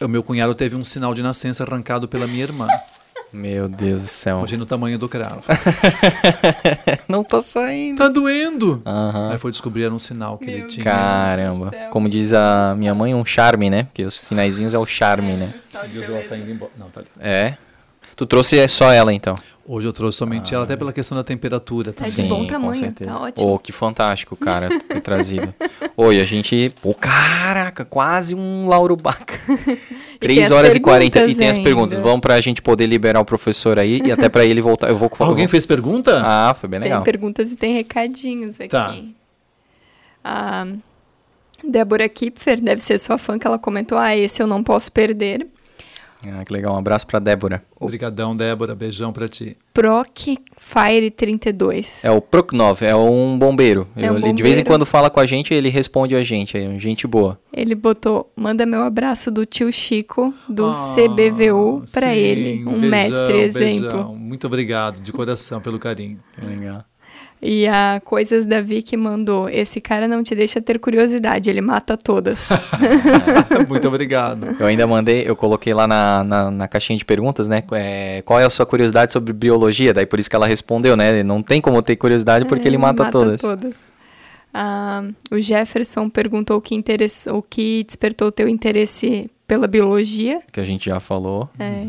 O 0.00 0.08
meu 0.08 0.22
cunhado 0.22 0.54
teve 0.54 0.74
um 0.74 0.84
sinal 0.84 1.14
de 1.14 1.22
nascença 1.22 1.62
arrancado 1.62 2.08
pela 2.08 2.26
minha 2.26 2.42
irmã. 2.42 2.66
Meu 3.36 3.68
Deus 3.68 4.00
do 4.00 4.08
céu. 4.08 4.38
Imagina 4.38 4.62
o 4.62 4.66
tamanho 4.66 4.98
do 4.98 5.08
cravo. 5.10 5.42
Não 7.06 7.22
tá 7.22 7.42
saindo. 7.42 7.98
Tá 7.98 8.08
doendo. 8.08 8.80
Aham. 8.86 9.32
Aí 9.32 9.38
foi 9.38 9.50
descobrir 9.50 9.84
era 9.84 9.92
um 9.92 9.98
sinal 9.98 10.38
que 10.38 10.50
ele 10.50 10.62
tinha. 10.62 10.82
Caramba. 10.82 11.68
céu. 11.70 11.90
Como 11.90 12.08
diz 12.08 12.32
a 12.32 12.74
minha 12.78 12.94
mãe, 12.94 13.14
um 13.14 13.26
charme, 13.26 13.68
né? 13.68 13.82
Porque 13.84 14.04
os 14.04 14.18
sinaizinhos 14.18 14.72
é 14.72 14.78
o 14.78 14.86
charme, 14.86 15.34
né? 15.34 15.52
Deus, 15.92 16.08
ela 16.08 16.22
tá 16.22 16.34
indo 16.34 16.50
embora. 16.50 16.72
Não, 16.78 16.88
tá 16.88 17.00
ali. 17.00 17.08
É. 17.20 17.58
Tu 18.16 18.24
trouxe 18.26 18.66
só 18.68 18.90
ela, 18.90 19.12
então. 19.12 19.34
Hoje 19.68 19.86
eu 19.86 19.92
trouxe 19.92 20.16
somente 20.16 20.54
ela, 20.54 20.64
até 20.64 20.76
pela 20.76 20.92
questão 20.92 21.18
da 21.18 21.24
temperatura. 21.24 21.92
Tá? 21.92 22.04
Tá 22.04 22.08
de 22.08 22.12
Sim, 22.14 22.28
bom 22.28 22.38
com 22.42 22.46
tamanho, 22.46 22.92
tá 22.92 23.20
ótimo. 23.20 23.54
Oh, 23.54 23.58
que 23.58 23.72
fantástico, 23.72 24.36
cara, 24.36 24.68
ter 24.78 25.00
trazido. 25.02 25.52
Oi, 25.96 26.20
a 26.20 26.24
gente. 26.24 26.72
Pô, 26.80 26.94
caraca, 26.94 27.84
quase 27.84 28.34
um 28.34 28.68
Lauro 28.68 28.94
Baca. 28.96 29.34
tem 30.20 30.36
3 30.36 30.46
as 30.46 30.50
horas 30.52 30.74
e 30.74 30.80
40. 30.80 31.26
E 31.26 31.34
tem 31.34 31.48
as 31.48 31.58
perguntas. 31.58 31.98
Vamos 31.98 32.20
pra 32.20 32.40
gente 32.40 32.62
poder 32.62 32.86
liberar 32.86 33.20
o 33.20 33.24
professor 33.24 33.76
aí 33.78 34.00
e 34.04 34.12
até 34.12 34.28
pra 34.28 34.44
ele 34.44 34.60
voltar. 34.60 34.88
Eu 34.88 34.96
vou 34.96 35.10
falar. 35.12 35.30
Alguém 35.30 35.48
fez 35.48 35.66
pergunta? 35.66 36.22
Ah, 36.24 36.54
foi 36.54 36.68
bem 36.68 36.78
Tem 36.80 36.88
legal. 36.88 37.02
perguntas 37.02 37.50
e 37.50 37.56
tem 37.56 37.74
recadinhos 37.74 38.60
aqui. 38.60 38.68
Tá. 38.68 38.94
A 40.24 40.66
Débora 41.64 42.08
Kipfer, 42.08 42.60
deve 42.60 42.80
ser 42.80 42.98
sua 42.98 43.18
fã, 43.18 43.36
que 43.36 43.46
ela 43.46 43.58
comentou: 43.58 43.98
Ah, 43.98 44.16
esse 44.16 44.40
eu 44.40 44.46
não 44.46 44.62
posso 44.62 44.92
perder. 44.92 45.46
Ah, 46.26 46.44
que 46.44 46.52
legal. 46.52 46.74
Um 46.74 46.78
abraço 46.78 47.06
pra 47.06 47.18
Débora. 47.18 47.62
Obrigadão, 47.78 48.34
Débora. 48.34 48.74
Beijão 48.74 49.12
pra 49.12 49.28
ti. 49.28 49.56
Proc 49.72 50.08
Fire 50.56 51.10
32. 51.10 52.04
É 52.04 52.10
o 52.10 52.20
Proknov, 52.20 52.82
é 52.82 52.96
um 52.96 53.38
bombeiro. 53.38 53.86
É 53.94 54.10
um 54.10 54.16
ele 54.16 54.32
De 54.32 54.42
vez 54.42 54.56
em 54.56 54.60
bombeiro. 54.60 54.66
quando 54.68 54.86
fala 54.86 55.10
com 55.10 55.20
a 55.20 55.26
gente, 55.26 55.52
ele 55.52 55.68
responde 55.68 56.16
a 56.16 56.22
gente. 56.22 56.56
É 56.56 56.78
gente 56.78 57.06
boa. 57.06 57.38
Ele 57.52 57.74
botou: 57.74 58.30
Manda 58.34 58.64
meu 58.66 58.82
abraço 58.82 59.30
do 59.30 59.44
tio 59.46 59.70
Chico, 59.72 60.32
do 60.48 60.66
Ah, 60.66 60.94
CBVU, 60.94 61.84
pra 61.92 62.08
sim, 62.08 62.16
ele. 62.16 62.64
Um 62.66 62.72
beijão, 62.80 62.88
mestre 62.90 63.38
exemplo. 63.40 63.80
beijão. 63.90 64.14
Muito 64.16 64.46
obrigado, 64.46 65.00
de 65.00 65.12
coração, 65.12 65.60
pelo 65.60 65.78
carinho. 65.78 66.18
Legal. 66.42 66.82
E 67.48 67.64
a 67.68 68.00
Coisas 68.04 68.44
da 68.44 68.60
Vicky 68.60 68.96
mandou: 68.96 69.48
Esse 69.48 69.80
cara 69.80 70.08
não 70.08 70.20
te 70.20 70.34
deixa 70.34 70.60
ter 70.60 70.80
curiosidade, 70.80 71.48
ele 71.48 71.60
mata 71.60 71.96
todas. 71.96 72.48
Muito 73.68 73.86
obrigado. 73.86 74.56
Eu 74.58 74.66
ainda 74.66 74.84
mandei, 74.84 75.22
eu 75.24 75.36
coloquei 75.36 75.72
lá 75.72 75.86
na, 75.86 76.24
na, 76.24 76.50
na 76.50 76.66
caixinha 76.66 76.98
de 76.98 77.04
perguntas, 77.04 77.46
né? 77.46 77.62
é, 77.70 78.20
qual 78.22 78.40
é 78.40 78.44
a 78.44 78.50
sua 78.50 78.66
curiosidade 78.66 79.12
sobre 79.12 79.32
biologia? 79.32 79.94
Daí 79.94 80.06
por 80.06 80.18
isso 80.18 80.28
que 80.28 80.34
ela 80.34 80.48
respondeu, 80.48 80.96
né? 80.96 81.22
Não 81.22 81.40
tem 81.40 81.60
como 81.60 81.80
ter 81.82 81.94
curiosidade 81.94 82.44
porque 82.46 82.66
ele 82.66 82.78
mata, 82.78 83.08
todas. 83.12 83.40
Ah, 84.52 85.04
o 85.30 85.38
Jefferson 85.38 86.08
perguntou 86.10 86.56
o 86.56 86.60
que, 86.60 86.74
interessou, 86.74 87.38
o 87.38 87.42
que 87.42 87.84
despertou 87.84 88.28
o 88.28 88.32
teu 88.32 88.48
interesse 88.48 89.30
pela 89.46 89.68
biologia. 89.68 90.40
Que 90.50 90.58
a 90.58 90.64
gente 90.64 90.86
já 90.86 90.98
falou. 90.98 91.48
É. 91.60 91.86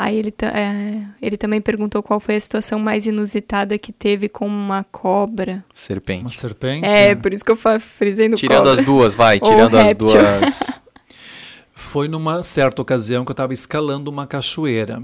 Aí 0.00 0.16
ele, 0.16 0.32
é, 0.42 1.02
ele 1.20 1.36
também 1.36 1.60
perguntou 1.60 2.04
qual 2.04 2.20
foi 2.20 2.36
a 2.36 2.40
situação 2.40 2.78
mais 2.78 3.04
inusitada 3.04 3.76
que 3.76 3.90
teve 3.90 4.28
com 4.28 4.46
uma 4.46 4.84
cobra. 4.84 5.54
Uma 5.54 5.64
Serpente. 5.74 6.36
serpente? 6.36 6.86
É, 6.86 7.16
por 7.16 7.32
isso 7.32 7.44
que 7.44 7.50
eu 7.50 7.56
frisei 7.80 8.28
no 8.28 8.36
Tirando 8.36 8.58
cobra. 8.58 8.72
as 8.74 8.80
duas, 8.80 9.14
vai, 9.16 9.40
tirando 9.40 9.76
as 9.76 9.96
duas. 9.96 10.80
Foi 11.74 12.06
numa 12.06 12.44
certa 12.44 12.80
ocasião 12.80 13.24
que 13.24 13.30
eu 13.30 13.32
estava 13.32 13.52
escalando 13.52 14.08
uma 14.08 14.24
cachoeira. 14.24 15.02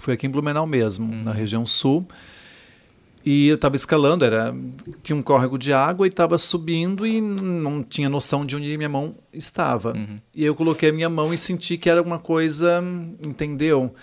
Foi 0.00 0.12
aqui 0.12 0.26
em 0.26 0.30
Blumenau 0.30 0.66
mesmo, 0.66 1.10
na 1.24 1.32
região 1.32 1.64
sul. 1.64 2.06
E 3.24 3.48
eu 3.48 3.54
estava 3.54 3.74
escalando, 3.74 4.22
era 4.22 4.54
tinha 5.02 5.16
um 5.16 5.22
córrego 5.22 5.58
de 5.58 5.72
água 5.72 6.06
e 6.06 6.10
estava 6.10 6.36
subindo 6.36 7.06
e 7.06 7.20
não 7.22 7.82
tinha 7.82 8.08
noção 8.08 8.44
de 8.44 8.54
onde 8.54 8.76
minha 8.76 8.88
mão 8.88 9.16
estava. 9.32 9.94
E 10.34 10.44
eu 10.44 10.54
coloquei 10.54 10.90
a 10.90 10.92
minha 10.92 11.08
mão 11.08 11.32
e 11.32 11.38
senti 11.38 11.78
que 11.78 11.88
era 11.88 12.00
alguma 12.00 12.18
coisa, 12.18 12.84
entendeu? 13.22 13.94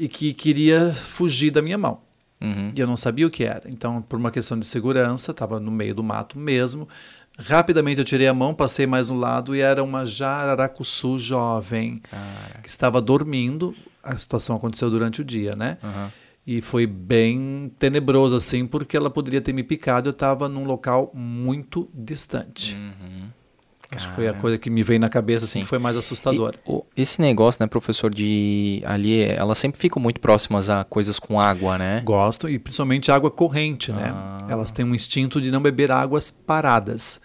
E 0.00 0.08
que 0.08 0.32
queria 0.32 0.94
fugir 0.94 1.50
da 1.50 1.60
minha 1.60 1.76
mão. 1.76 2.00
Uhum. 2.40 2.72
E 2.74 2.80
eu 2.80 2.86
não 2.86 2.96
sabia 2.96 3.26
o 3.26 3.30
que 3.30 3.44
era. 3.44 3.64
Então, 3.68 4.00
por 4.00 4.18
uma 4.18 4.30
questão 4.30 4.58
de 4.58 4.64
segurança, 4.64 5.32
estava 5.32 5.60
no 5.60 5.70
meio 5.70 5.94
do 5.94 6.02
mato 6.02 6.38
mesmo. 6.38 6.88
Rapidamente 7.38 7.98
eu 7.98 8.04
tirei 8.04 8.26
a 8.26 8.32
mão, 8.32 8.54
passei 8.54 8.86
mais 8.86 9.10
um 9.10 9.18
lado 9.18 9.54
e 9.54 9.60
era 9.60 9.84
uma 9.84 10.06
jararacuçu 10.06 11.18
jovem 11.18 12.00
que 12.62 12.68
estava 12.70 12.98
dormindo. 12.98 13.74
A 14.02 14.16
situação 14.16 14.56
aconteceu 14.56 14.88
durante 14.88 15.20
o 15.20 15.24
dia, 15.24 15.54
né? 15.54 15.76
Aham. 15.82 16.10
E 16.46 16.62
foi 16.62 16.86
bem 16.86 17.70
tenebroso 17.78 18.34
assim, 18.34 18.66
porque 18.66 18.96
ela 18.96 19.10
poderia 19.10 19.42
ter 19.42 19.52
me 19.52 19.62
picado. 19.62 20.08
Eu 20.08 20.12
estava 20.12 20.48
num 20.48 20.64
local 20.64 21.12
muito 21.14 21.90
distante. 21.92 22.74
Acho 23.94 24.08
que 24.08 24.14
foi 24.14 24.28
a 24.28 24.32
coisa 24.34 24.56
que 24.56 24.70
me 24.70 24.82
veio 24.82 25.00
na 25.00 25.08
cabeça 25.08 25.44
assim, 25.44 25.58
Sim. 25.58 25.62
que 25.62 25.68
foi 25.68 25.78
mais 25.80 25.96
assustadora. 25.96 26.56
E, 26.66 26.70
o- 26.70 26.84
esse 26.96 27.20
negócio, 27.20 27.60
né, 27.62 27.66
professor, 27.66 28.14
de 28.14 28.82
ali, 28.86 29.20
elas 29.22 29.58
sempre 29.58 29.80
ficam 29.80 30.00
muito 30.00 30.20
próximas 30.20 30.70
a 30.70 30.84
coisas 30.84 31.18
com 31.18 31.40
água, 31.40 31.76
né? 31.76 32.00
Gosto, 32.04 32.48
e 32.48 32.58
principalmente 32.58 33.10
água 33.10 33.30
corrente, 33.30 33.90
né? 33.90 34.12
Ah. 34.14 34.46
Elas 34.48 34.70
têm 34.70 34.84
um 34.84 34.94
instinto 34.94 35.40
de 35.40 35.50
não 35.50 35.60
beber 35.60 35.90
águas 35.90 36.30
paradas, 36.30 37.20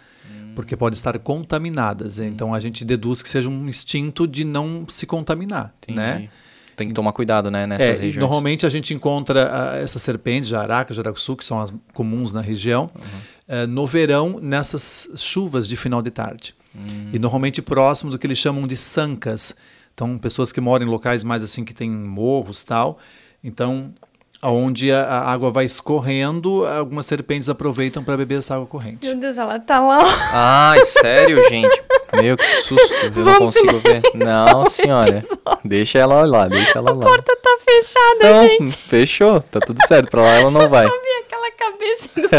porque 0.56 0.76
podem 0.76 0.95
estar 0.95 1.18
contaminadas. 1.19 2.18
Então 2.18 2.53
a 2.53 2.60
gente 2.60 2.84
deduz 2.84 3.22
que 3.22 3.30
seja 3.30 3.50
um 3.50 3.68
instinto 3.68 4.26
de 4.27 4.44
não 4.44 4.85
se 4.88 5.06
contaminar, 5.06 5.74
né? 5.88 6.30
Tem 6.76 6.88
que 6.88 6.94
tomar 6.94 7.14
cuidado, 7.14 7.50
né, 7.50 7.66
nessas 7.66 8.00
É, 8.00 8.02
regiões. 8.04 8.18
normalmente 8.18 8.66
a 8.66 8.70
gente 8.70 8.94
encontra 8.94 9.50
ah, 9.74 9.78
essas 9.78 10.02
serpentes, 10.02 10.50
jaraca, 10.50 10.94
jaracuçu, 10.94 11.36
que 11.36 11.45
são 11.45 11.62
as 11.62 11.74
comuns 11.94 12.34
na 12.34 12.42
região, 12.42 12.90
Uhum. 12.95 13.02
eh, 13.48 13.66
no 13.66 13.88
verão, 13.88 14.40
nessas 14.42 15.08
chuvas 15.16 15.68
de 15.68 15.78
final 15.78 16.02
de 16.02 16.12
tarde. 16.12 16.54
Hum. 16.76 17.10
E 17.14 17.18
normalmente 17.20 17.62
próximo 17.62 18.12
do 18.12 18.20
que 18.20 18.28
eles 18.28 18.38
chamam 18.38 18.68
de 18.68 18.76
sancas. 18.76 19.56
Então, 19.94 20.18
pessoas 20.18 20.52
que 20.52 20.60
moram 20.60 20.86
em 20.86 20.90
locais 20.90 21.24
mais 21.24 21.42
assim 21.42 21.64
que 21.64 21.74
tem 21.74 21.90
morros 21.90 22.64
tal. 22.66 23.00
Então, 23.42 23.94
aonde 24.42 24.92
a, 24.92 25.02
a 25.04 25.32
água 25.32 25.50
vai 25.50 25.64
escorrendo, 25.64 26.66
algumas 26.68 27.06
serpentes 27.06 27.48
aproveitam 27.48 28.04
para 28.04 28.18
beber 28.18 28.40
essa 28.40 28.56
água 28.56 28.68
corrente. 28.68 29.08
Meu 29.08 29.18
Deus, 29.18 29.38
ela 29.38 29.58
tá 29.60 29.80
lá. 29.80 30.02
Ai, 30.34 30.84
sério, 30.84 31.38
gente? 31.50 31.82
Meu, 32.22 32.38
que 32.38 32.45
susto. 32.64 32.94
Eu 33.16 33.26
não 33.26 33.38
consigo 33.38 33.77
ver. 33.80 34.02
Não, 34.16 34.69
senhora. 34.69 35.19
Deixa 35.64 36.00
ela 36.00 36.26
lá, 36.26 36.48
deixa 36.48 36.80
ela 36.80 36.92
lá. 36.92 37.06
A 37.06 37.08
porta 37.08 37.35
tá 37.42 37.56
fechada, 37.64 38.16
Então, 38.18 38.45
gente. 38.48 38.77
fechou. 38.77 39.42
Tá 39.52 39.60
tudo 39.60 39.80
certo. 39.88 40.10
Pra 40.10 40.22
lá 40.22 40.35
ela 40.35 40.52
não 40.52 40.68
vai. 40.69 40.88
Só 40.88 40.94
vi 40.94 41.10
aquela 41.26 41.52
cabeça 41.52 42.10
pra 42.14 42.30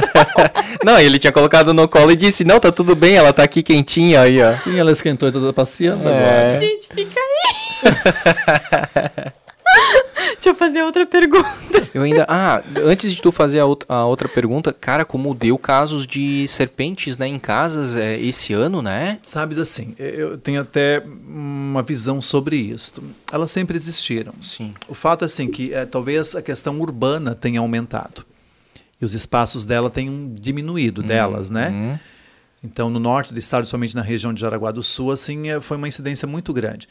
Não, 0.84 0.98
ele 1.00 1.18
tinha 1.18 1.32
colocado 1.32 1.74
no 1.74 1.88
colo 1.88 2.12
e 2.12 2.16
disse: 2.16 2.44
Não, 2.44 2.58
tá 2.60 2.70
tudo 2.72 2.94
bem, 2.94 3.16
ela 3.16 3.32
tá 3.32 3.42
aqui 3.42 3.62
quentinha 3.62 4.20
aí, 4.22 4.40
ó. 4.42 4.52
Sim, 4.52 4.78
ela 4.78 4.90
esquentou 4.92 5.28
e 5.28 5.32
tá 5.32 5.52
passeando 5.52 6.08
É. 6.08 6.12
agora. 6.52 6.60
Gente, 6.60 6.88
fica 6.94 7.20
aí. 7.20 7.36
Deixa 10.47 10.50
eu 10.50 10.55
fazer 10.55 10.83
outra 10.84 11.05
pergunta. 11.05 11.89
Eu 11.92 12.02
ainda. 12.02 12.25
Ah, 12.28 12.62
antes 12.84 13.12
de 13.12 13.20
tu 13.20 13.33
fazer 13.33 13.58
a, 13.58 13.65
out- 13.65 13.84
a 13.89 14.05
outra 14.05 14.28
pergunta, 14.28 14.73
cara, 14.73 15.05
como 15.05 15.34
deu 15.34 15.58
casos 15.58 16.07
de 16.07 16.47
serpentes, 16.47 17.18
né, 17.18 17.26
em 17.26 17.36
casas 17.39 17.97
é, 17.97 18.16
esse 18.20 18.52
ano, 18.52 18.81
né? 18.81 19.18
Sabes 19.23 19.58
assim, 19.58 19.92
eu 19.99 20.39
tenho 20.39 20.60
até 20.60 21.02
uma 21.26 21.83
visão 21.83 22.20
sobre 22.20 22.57
isso. 22.57 23.02
Elas 23.33 23.50
sempre 23.50 23.76
existiram. 23.76 24.33
Sim. 24.41 24.73
O 24.89 24.94
fato 24.94 25.23
é 25.23 25.26
assim 25.26 25.49
que 25.50 25.75
eh, 25.75 25.84
talvez 25.84 26.36
a 26.36 26.42
questão 26.42 26.78
urbana 26.81 27.34
tenha 27.34 27.58
aumentado 27.58 28.25
e 29.00 29.05
os 29.05 29.15
espaços 29.15 29.65
dela 29.65 29.91
tenham 29.91 30.31
diminuído 30.33 31.02
delas, 31.02 31.50
né? 31.50 31.70
Hum, 31.70 31.99
Então, 32.62 32.89
no 32.89 33.00
norte 33.00 33.33
do 33.33 33.39
estado, 33.39 33.66
somente 33.66 33.97
na 33.97 34.02
região 34.02 34.33
de 34.33 34.41
Jaraguá 34.41 34.70
do 34.70 34.83
Sul, 34.83 35.10
assim, 35.10 35.49
eh, 35.50 35.60
foi 35.60 35.76
uma 35.76 35.89
incidência 35.89 36.26
muito 36.28 36.52
grande. 36.52 36.89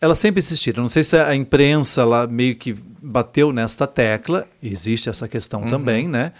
Elas 0.00 0.18
sempre 0.18 0.38
existiram. 0.38 0.82
Não 0.82 0.88
sei 0.88 1.02
se 1.02 1.16
a 1.16 1.34
imprensa 1.34 2.04
lá 2.04 2.26
meio 2.26 2.56
que 2.56 2.74
bateu 3.02 3.52
nesta 3.52 3.86
tecla. 3.86 4.46
Existe 4.62 5.08
essa 5.08 5.28
questão 5.28 5.66
também, 5.68 6.08
né? 6.08 6.32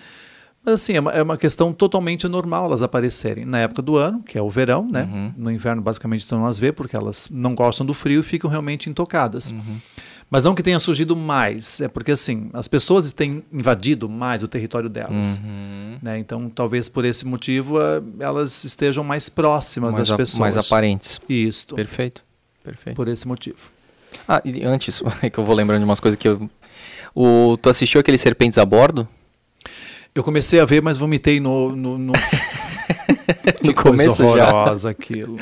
Mas 0.64 0.74
assim, 0.74 0.94
é 0.94 1.00
uma, 1.00 1.10
é 1.12 1.22
uma 1.22 1.38
questão 1.38 1.72
totalmente 1.72 2.28
normal 2.28 2.66
elas 2.66 2.82
aparecerem 2.82 3.46
na 3.46 3.58
época 3.58 3.80
do 3.80 3.96
ano, 3.96 4.22
que 4.22 4.36
é 4.36 4.42
o 4.42 4.50
verão, 4.50 4.86
né? 4.90 5.32
No 5.36 5.50
inverno, 5.50 5.80
basicamente, 5.80 6.26
tu 6.26 6.34
não 6.34 6.46
as 6.46 6.58
vê, 6.58 6.70
porque 6.70 6.94
elas 6.94 7.28
não 7.30 7.54
gostam 7.54 7.86
do 7.86 7.94
frio 7.94 8.20
e 8.20 8.22
ficam 8.22 8.48
realmente 8.50 8.88
intocadas. 8.90 9.54
Mas 10.30 10.44
não 10.44 10.54
que 10.54 10.62
tenha 10.62 10.78
surgido 10.78 11.16
mais, 11.16 11.80
é 11.80 11.88
porque 11.88 12.12
assim, 12.12 12.50
as 12.52 12.68
pessoas 12.68 13.12
têm 13.12 13.42
invadido 13.52 14.08
mais 14.08 14.44
o 14.44 14.48
território 14.48 14.88
delas. 14.88 15.38
Uhum. 15.38 15.98
Né? 16.00 16.20
Então, 16.20 16.48
talvez 16.48 16.88
por 16.88 17.04
esse 17.04 17.26
motivo, 17.26 17.80
eh, 17.80 18.00
elas 18.20 18.62
estejam 18.62 19.02
mais 19.02 19.28
próximas 19.28 19.92
mais, 19.92 20.08
das 20.08 20.16
pessoas. 20.16 20.38
mais 20.38 20.56
aparentes. 20.56 21.20
Isto, 21.28 21.74
Perfeito. 21.74 22.22
Perfeito. 22.64 22.96
por 22.96 23.08
esse 23.08 23.26
motivo. 23.26 23.56
Ah, 24.28 24.40
e 24.44 24.62
antes, 24.64 25.02
é 25.22 25.30
que 25.30 25.38
eu 25.38 25.44
vou 25.44 25.54
lembrando 25.54 25.80
de 25.80 25.84
umas 25.84 26.00
coisas 26.00 26.18
que 26.18 26.28
eu. 26.28 26.48
O, 27.14 27.56
tu 27.60 27.68
assistiu 27.68 28.00
aquele 28.00 28.18
Serpentes 28.18 28.58
a 28.58 28.64
Bordo? 28.64 29.08
Eu 30.14 30.24
comecei 30.24 30.58
a 30.60 30.64
ver, 30.64 30.82
mas 30.82 30.98
vomitei 30.98 31.40
no. 31.40 31.74
no, 31.74 31.98
no... 31.98 32.12
No 33.62 33.74
começo 33.74 34.16
já. 34.22 34.24
horrorosa 34.48 34.90
aquilo. 34.90 35.36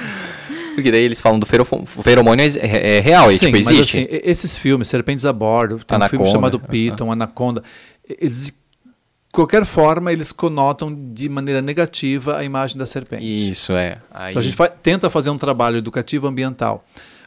Porque 0.74 0.90
daí 0.90 1.02
eles 1.02 1.20
falam 1.20 1.38
do 1.40 1.46
feromônio 1.46 2.44
é, 2.44 2.46
é- 2.66 2.96
é 2.98 3.00
real, 3.00 3.28
é, 3.30 3.32
Sim, 3.32 3.46
tipo, 3.46 3.56
mas 3.58 3.66
existe. 3.70 3.98
assim, 3.98 4.06
e- 4.10 4.22
esses 4.24 4.56
filmes, 4.56 4.88
Serpentes 4.88 5.24
a 5.24 5.32
Bordo, 5.32 5.78
tem 5.84 5.94
um 5.94 5.96
Anaconda, 5.96 6.08
filme 6.10 6.26
chamado. 6.30 6.60
Piton, 6.60 7.10
Anaconda, 7.10 7.62
eles, 8.20 8.52
qualquer 9.32 9.64
forma, 9.64 10.12
eles 10.12 10.32
conotam 10.32 10.94
de 11.12 11.28
maneira 11.28 11.60
negativa 11.62 12.36
a 12.36 12.44
imagem 12.44 12.76
da 12.78 12.86
serpente. 12.86 13.24
Isso, 13.24 13.72
é. 13.72 13.98
Aí, 14.10 14.30
Então 14.32 14.40
a 14.40 14.42
gente 14.42 14.56
fa- 14.56 14.68
tenta 14.68 15.08
fazer 15.10 15.30
um 15.30 15.36
trabalho 15.36 15.76
educativo 15.78 16.26
ambiental 16.26 16.84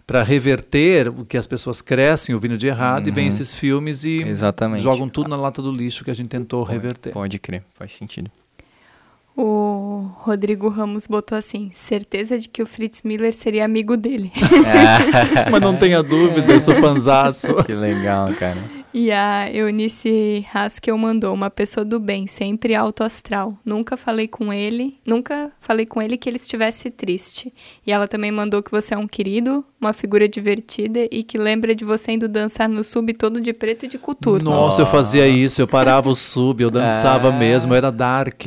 para 0.08 0.24
reverter 0.24 1.08
o 1.08 1.24
que 1.24 1.38
as 1.38 1.48
pessoas 1.48 1.82
crescem 1.82 2.34
ouvindo 2.36 2.58
de 2.58 2.68
errado 2.68 3.08
e 3.08 3.12
vêm 3.12 3.28
esses 3.28 3.54
filmes 3.56 4.04
e 4.04 4.18
Uhum. 4.24 4.28
Exatamente. 4.28 4.82
jogam 4.84 5.08
tudo 5.08 5.30
na 5.30 5.38
lata 5.38 5.62
do 5.62 5.72
lixo 5.72 6.04
que 6.04 6.12
a 6.12 6.14
gente 6.14 6.28
tentou 6.28 6.64
reverter. 6.64 7.14
Pode 7.14 7.38
crer, 7.40 7.64
faz 7.74 7.94
sentido. 7.94 8.30
O 9.44 10.08
Rodrigo 10.18 10.70
Ramos 10.70 11.08
botou 11.08 11.36
assim: 11.36 11.72
certeza 11.74 12.38
de 12.38 12.48
que 12.48 12.62
o 12.62 12.66
Fritz 12.68 13.02
Miller 13.02 13.34
seria 13.34 13.66
amigo 13.66 13.98
dele. 13.98 14.32
Mas 15.52 15.62
não 15.62 15.76
tenha 15.76 16.04
dúvida, 16.04 16.54
eu 16.54 16.62
sou 16.62 16.76
fanzaço. 16.76 17.56
Que 17.64 17.74
legal, 17.74 18.32
cara. 18.36 18.58
E 18.94 19.10
a 19.10 19.50
Eunice 19.52 20.46
Haskell 20.54 20.98
mandou 20.98 21.34
uma 21.34 21.50
pessoa 21.50 21.84
do 21.84 22.00
bem, 22.00 22.28
sempre 22.28 22.76
alto 22.76 23.04
astral. 23.04 23.58
Nunca 23.66 23.96
falei 23.98 24.28
com 24.28 24.52
ele, 24.54 24.98
nunca 25.08 25.50
falei 25.60 25.86
com 25.86 26.02
ele 26.02 26.18
que 26.18 26.30
ele 26.30 26.36
estivesse 26.36 26.92
triste. 26.92 27.52
E 27.88 27.92
ela 27.92 28.08
também 28.08 28.32
mandou 28.32 28.62
que 28.62 28.70
você 28.70 28.94
é 28.94 28.98
um 28.98 29.08
querido, 29.08 29.66
uma 29.80 29.94
figura 29.94 30.28
divertida 30.28 31.08
e 31.10 31.24
que 31.24 31.38
lembra 31.38 31.74
de 31.74 31.84
você 31.86 32.12
indo 32.12 32.28
dançar 32.28 32.68
no 32.70 32.84
sub 32.84 33.12
todo 33.14 33.40
de 33.42 33.54
preto 33.54 33.86
e 33.86 33.88
de 33.88 33.98
coturno. 33.98 34.52
Nossa, 34.52 34.82
eu 34.82 34.86
fazia 34.88 35.26
isso, 35.28 35.62
eu 35.62 35.68
parava 35.68 36.10
o 36.10 36.16
sub, 36.16 36.62
eu 36.62 36.70
dançava 36.70 37.30
Ah. 37.30 37.32
mesmo, 37.32 37.74
eu 37.74 37.78
era 37.78 37.92
dark. 37.92 38.44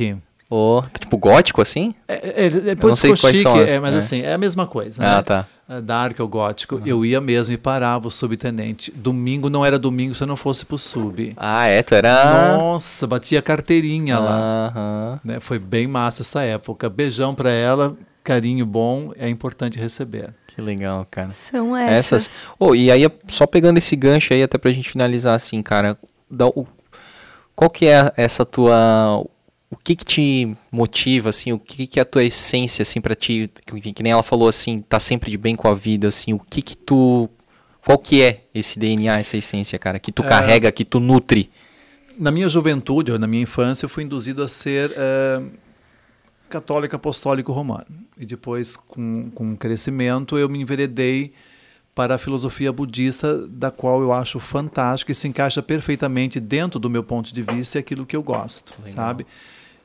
Ô, 0.55 0.83
tipo, 0.97 1.17
gótico 1.17 1.61
assim? 1.61 1.93
É, 2.07 2.45
é, 2.45 2.49
depois 2.49 2.91
não 2.91 2.95
sei 2.95 3.09
ficou 3.15 3.21
quais 3.29 3.35
chique, 3.37 3.43
são 3.51 3.59
as- 3.61 3.71
é, 3.71 3.79
mas 3.81 3.93
é. 3.93 3.97
assim, 3.97 4.21
é 4.21 4.33
a 4.33 4.37
mesma 4.37 4.65
coisa. 4.65 5.03
Ah, 5.03 5.17
né? 5.17 5.21
tá. 5.21 5.45
É, 5.67 5.81
Dark 5.81 6.17
ou 6.19 6.27
gótico, 6.29 6.81
eu 6.85 7.03
ia 7.03 7.19
mesmo 7.19 7.53
e 7.53 7.57
parava 7.57 8.07
o 8.07 8.11
subtenente. 8.11 8.89
Domingo 8.95 9.49
não 9.49 9.65
era 9.65 9.77
domingo 9.77 10.15
se 10.15 10.23
eu 10.23 10.27
não 10.27 10.37
fosse 10.37 10.63
pro 10.65 10.77
sub. 10.77 11.33
Ah, 11.35 11.65
é, 11.65 11.83
tu 11.83 11.93
era. 11.93 12.55
Nossa, 12.57 13.05
batia 13.05 13.41
carteirinha 13.41 14.17
lá. 14.17 14.71
Aham. 14.73 15.19
né? 15.25 15.39
Foi 15.41 15.59
bem 15.59 15.87
massa 15.87 16.21
essa 16.21 16.41
época. 16.43 16.87
Beijão 16.89 17.35
pra 17.35 17.51
ela, 17.51 17.97
carinho 18.23 18.65
bom, 18.65 19.11
é 19.17 19.27
importante 19.27 19.77
receber. 19.77 20.29
Que 20.55 20.61
legal, 20.61 21.05
cara. 21.11 21.31
São 21.31 21.75
essas. 21.75 21.97
Essas. 22.27 22.47
Oh, 22.57 22.73
e 22.73 22.89
aí, 22.89 23.05
só 23.27 23.45
pegando 23.45 23.77
esse 23.77 23.93
gancho 23.97 24.33
aí, 24.33 24.41
até 24.41 24.57
pra 24.57 24.71
gente 24.71 24.89
finalizar 24.89 25.35
assim, 25.35 25.61
cara. 25.61 25.97
dá 26.31 26.47
o- 26.47 26.65
Qual 27.55 27.69
que 27.69 27.87
é 27.87 28.11
essa 28.15 28.45
tua. 28.45 29.25
O 29.69 29.75
que 29.75 29.95
que 29.95 30.05
te 30.05 30.55
motiva, 30.71 31.29
assim? 31.29 31.51
O 31.51 31.59
que 31.59 31.87
que 31.87 31.99
é 31.99 32.01
a 32.01 32.05
tua 32.05 32.23
essência, 32.23 32.83
assim, 32.83 33.01
pra 33.01 33.15
ti? 33.15 33.49
Que, 33.65 33.93
que 33.93 34.03
nem 34.03 34.11
ela 34.11 34.23
falou, 34.23 34.47
assim, 34.47 34.81
tá 34.81 34.99
sempre 34.99 35.31
de 35.31 35.37
bem 35.37 35.55
com 35.55 35.67
a 35.67 35.73
vida, 35.73 36.07
assim. 36.07 36.33
O 36.33 36.39
que 36.39 36.61
que 36.61 36.77
tu. 36.77 37.29
Qual 37.83 37.97
que 37.97 38.21
é 38.21 38.43
esse 38.53 38.79
DNA, 38.79 39.19
essa 39.19 39.37
essência, 39.37 39.77
cara? 39.77 39.99
Que 39.99 40.11
tu 40.11 40.23
É. 40.23 40.27
carrega, 40.27 40.71
que 40.71 40.85
tu 40.85 40.99
nutre? 40.99 41.49
Na 42.17 42.31
minha 42.31 42.47
juventude, 42.47 43.11
ou 43.11 43.19
na 43.19 43.27
minha 43.27 43.43
infância, 43.43 43.85
eu 43.85 43.89
fui 43.89 44.03
induzido 44.03 44.41
a 44.41 44.47
ser 44.47 44.91
eh, 44.95 45.41
católico 46.49 46.95
apostólico 46.95 47.51
romano. 47.51 47.85
E 48.17 48.25
depois, 48.25 48.75
com, 48.75 49.29
com 49.31 49.53
o 49.53 49.57
crescimento, 49.57 50.37
eu 50.37 50.47
me 50.47 50.59
enveredei 50.61 51.33
para 51.93 52.15
a 52.15 52.17
filosofia 52.17 52.71
budista, 52.73 53.45
da 53.47 53.71
qual 53.71 54.01
eu 54.01 54.11
acho 54.11 54.39
fantástica 54.39 55.11
e 55.11 55.15
se 55.15 55.27
encaixa 55.27 55.61
perfeitamente 55.61 56.39
dentro 56.39 56.79
do 56.79 56.89
meu 56.89 57.03
ponto 57.03 57.33
de 57.33 57.41
vista 57.41 57.77
e 57.77 57.79
aquilo 57.79 58.05
que 58.05 58.15
eu 58.15 58.21
gosto, 58.23 58.73
sabe? 58.85 59.25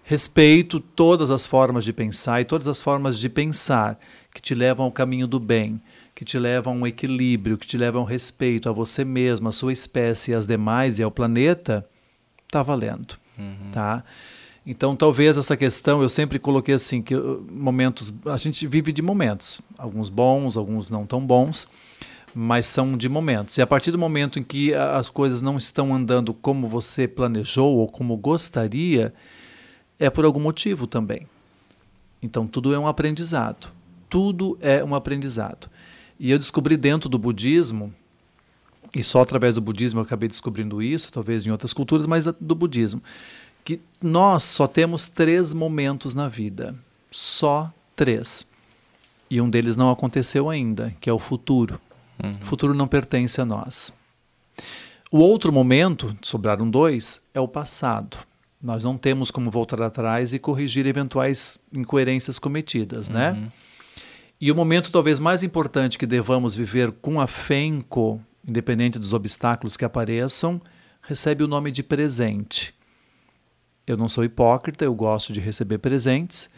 Respeito 0.04 0.80
todas 0.80 1.30
as 1.30 1.46
formas 1.46 1.84
de 1.84 1.92
pensar 1.92 2.40
e 2.40 2.44
todas 2.44 2.66
as 2.66 2.82
formas 2.82 3.18
de 3.18 3.28
pensar 3.28 3.98
que 4.34 4.42
te 4.42 4.54
levam 4.54 4.86
ao 4.86 4.92
caminho 4.92 5.26
do 5.26 5.38
bem, 5.38 5.80
que 6.14 6.24
te 6.24 6.38
levam 6.38 6.72
a 6.72 6.76
um 6.76 6.86
equilíbrio, 6.86 7.56
que 7.56 7.66
te 7.66 7.76
levam 7.76 8.02
ao 8.02 8.06
respeito 8.06 8.68
a 8.68 8.72
você 8.72 9.04
mesmo, 9.04 9.48
a 9.48 9.52
sua 9.52 9.72
espécie 9.72 10.32
e 10.32 10.34
as 10.34 10.46
demais 10.46 10.98
e 10.98 11.02
ao 11.02 11.10
planeta, 11.10 11.86
tá 12.50 12.62
valendo, 12.62 13.16
tá? 13.72 14.04
Então, 14.66 14.94
talvez 14.94 15.36
essa 15.36 15.56
questão 15.56 16.02
eu 16.02 16.08
sempre 16.08 16.38
coloquei 16.38 16.74
assim 16.74 17.00
que 17.00 17.14
uh, 17.14 17.44
momentos 17.50 18.12
a 18.26 18.36
gente 18.36 18.66
vive 18.66 18.92
de 18.92 19.00
momentos, 19.00 19.60
alguns 19.78 20.08
bons, 20.08 20.56
alguns 20.56 20.90
não 20.90 21.06
tão 21.06 21.24
bons, 21.24 21.66
mas 22.34 22.66
são 22.66 22.96
de 22.96 23.08
momentos. 23.08 23.56
E 23.56 23.62
a 23.62 23.66
partir 23.66 23.90
do 23.90 23.98
momento 23.98 24.38
em 24.38 24.42
que 24.42 24.74
as 24.74 25.08
coisas 25.08 25.40
não 25.40 25.56
estão 25.56 25.94
andando 25.94 26.34
como 26.34 26.68
você 26.68 27.08
planejou 27.08 27.76
ou 27.78 27.88
como 27.88 28.16
gostaria, 28.16 29.12
é 30.00 30.08
por 30.08 30.24
algum 30.24 30.40
motivo 30.40 30.86
também. 30.86 31.28
Então, 32.22 32.46
tudo 32.46 32.74
é 32.74 32.78
um 32.78 32.86
aprendizado. 32.86 33.70
Tudo 34.08 34.58
é 34.60 34.82
um 34.82 34.94
aprendizado. 34.94 35.68
E 36.18 36.30
eu 36.30 36.38
descobri 36.38 36.76
dentro 36.76 37.08
do 37.08 37.18
budismo, 37.18 37.94
e 38.94 39.04
só 39.04 39.20
através 39.20 39.54
do 39.54 39.60
budismo 39.60 40.00
eu 40.00 40.04
acabei 40.04 40.28
descobrindo 40.28 40.82
isso, 40.82 41.12
talvez 41.12 41.46
em 41.46 41.50
outras 41.50 41.72
culturas, 41.72 42.06
mas 42.06 42.24
do 42.24 42.54
budismo, 42.54 43.02
que 43.64 43.80
nós 44.02 44.42
só 44.42 44.66
temos 44.66 45.06
três 45.06 45.52
momentos 45.52 46.14
na 46.14 46.28
vida. 46.28 46.74
Só 47.10 47.72
três. 47.94 48.48
E 49.28 49.40
um 49.40 49.48
deles 49.48 49.76
não 49.76 49.90
aconteceu 49.90 50.50
ainda, 50.50 50.94
que 51.00 51.08
é 51.08 51.12
o 51.12 51.18
futuro. 51.18 51.80
O 52.42 52.44
futuro 52.44 52.74
não 52.74 52.88
pertence 52.88 53.40
a 53.40 53.44
nós. 53.44 53.92
O 55.10 55.18
outro 55.18 55.52
momento, 55.52 56.16
sobraram 56.22 56.68
dois, 56.68 57.22
é 57.32 57.40
o 57.40 57.48
passado. 57.48 58.18
Nós 58.62 58.84
não 58.84 58.98
temos 58.98 59.30
como 59.30 59.50
voltar 59.50 59.80
atrás 59.80 60.34
e 60.34 60.38
corrigir 60.38 60.86
eventuais 60.86 61.58
incoerências 61.72 62.38
cometidas, 62.38 63.08
né? 63.08 63.50
E 64.40 64.50
o 64.50 64.54
momento 64.54 64.90
talvez 64.90 65.20
mais 65.20 65.42
importante 65.42 65.98
que 65.98 66.06
devamos 66.06 66.54
viver 66.54 66.92
com 66.92 67.20
afinco, 67.20 68.20
independente 68.46 68.98
dos 68.98 69.12
obstáculos 69.12 69.76
que 69.76 69.84
apareçam, 69.84 70.60
recebe 71.02 71.44
o 71.44 71.48
nome 71.48 71.70
de 71.70 71.82
presente. 71.82 72.74
Eu 73.86 73.96
não 73.96 74.08
sou 74.08 74.24
hipócrita, 74.24 74.84
eu 74.84 74.94
gosto 74.94 75.32
de 75.32 75.40
receber 75.40 75.78
presentes. 75.78 76.48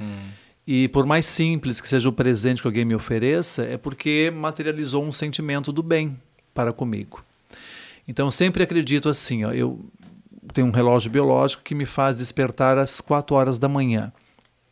E 0.67 0.89
por 0.89 1.07
mais 1.07 1.27
simples 1.27 1.81
que 1.81 1.89
seja 1.89 2.09
o 2.09 2.13
presente 2.13 2.63
que 2.63 2.69
alguém 2.69 2.85
me 2.85 2.95
ofereça, 2.95 3.63
é 3.65 3.77
porque 3.77 4.33
materializou 4.35 5.05
um 5.05 5.11
sentimento 5.11 5.73
do 5.73 5.83
bem 5.83 6.17
para 6.55 6.73
comigo. 6.73 7.25
Então 8.07 8.27
eu 8.27 8.31
sempre 8.31 8.63
acredito 8.63 9.09
assim, 9.09 9.45
ó, 9.45 9.53
eu 9.53 9.85
tenho 10.53 10.67
um 10.67 10.71
relógio 10.71 11.11
biológico 11.11 11.63
que 11.63 11.75
me 11.75 11.87
faz 11.87 12.17
despertar 12.19 12.79
às 12.79 13.01
4 13.01 13.35
horas 13.37 13.59
da 13.59 13.69
manhã, 13.69 14.13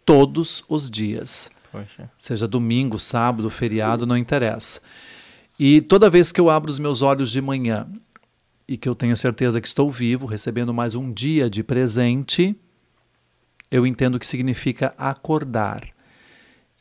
todos 0.05 0.65
os 0.69 0.91
dias 0.91 1.51
Poxa. 1.71 2.11
seja 2.19 2.49
domingo, 2.49 2.99
sábado, 2.99 3.49
feriado, 3.51 4.07
não 4.07 4.17
interessa. 4.17 4.81
E 5.59 5.81
toda 5.81 6.11
vez 6.11 6.33
que 6.33 6.41
eu 6.41 6.49
abro 6.49 6.71
os 6.71 6.79
meus 6.79 7.03
olhos 7.03 7.31
de 7.31 7.41
manhã 7.41 7.87
e 8.67 8.77
que 8.77 8.89
eu 8.89 8.95
tenho 8.95 9.17
certeza 9.17 9.61
que 9.61 9.69
estou 9.69 9.91
vivo, 9.91 10.27
recebendo 10.27 10.73
mais 10.73 10.95
um 10.95 11.13
dia 11.13 11.51
de 11.51 11.63
presente, 11.63 12.57
eu 13.71 13.87
entendo 13.87 14.15
o 14.15 14.19
que 14.19 14.27
significa 14.27 14.95
acordar. 14.97 15.83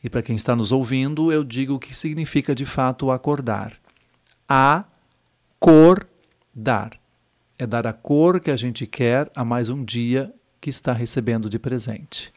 E 0.02 0.08
para 0.08 0.22
quem 0.22 0.34
está 0.34 0.56
nos 0.56 0.72
ouvindo, 0.72 1.30
eu 1.30 1.44
digo 1.44 1.74
o 1.74 1.78
que 1.78 1.94
significa 1.94 2.54
de 2.54 2.64
fato 2.64 3.10
acordar. 3.10 3.74
Acordar. 4.48 6.08
É 7.60 7.66
dar 7.66 7.86
a 7.86 7.92
cor 7.92 8.40
que 8.40 8.50
a 8.50 8.56
gente 8.56 8.86
quer 8.86 9.30
a 9.36 9.44
mais 9.44 9.68
um 9.68 9.84
dia 9.84 10.32
que 10.62 10.70
está 10.70 10.94
recebendo 10.94 11.50
de 11.50 11.58
presente. 11.58 12.32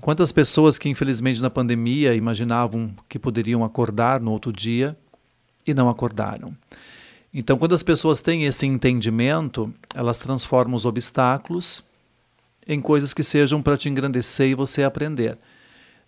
Quantas 0.00 0.32
pessoas 0.32 0.78
que, 0.78 0.88
infelizmente, 0.88 1.42
na 1.42 1.50
pandemia 1.50 2.14
imaginavam 2.14 2.94
que 3.10 3.18
poderiam 3.18 3.62
acordar 3.62 4.22
no 4.22 4.32
outro 4.32 4.50
dia 4.50 4.96
e 5.66 5.74
não 5.74 5.86
acordaram. 5.86 6.56
Então, 7.34 7.58
quando 7.58 7.74
as 7.74 7.82
pessoas 7.82 8.22
têm 8.22 8.44
esse 8.46 8.64
entendimento, 8.64 9.70
elas 9.94 10.16
transformam 10.16 10.76
os 10.76 10.86
obstáculos 10.86 11.84
em 12.66 12.80
coisas 12.80 13.12
que 13.12 13.22
sejam 13.22 13.60
para 13.60 13.76
te 13.76 13.90
engrandecer 13.90 14.48
e 14.48 14.54
você 14.54 14.82
aprender. 14.82 15.36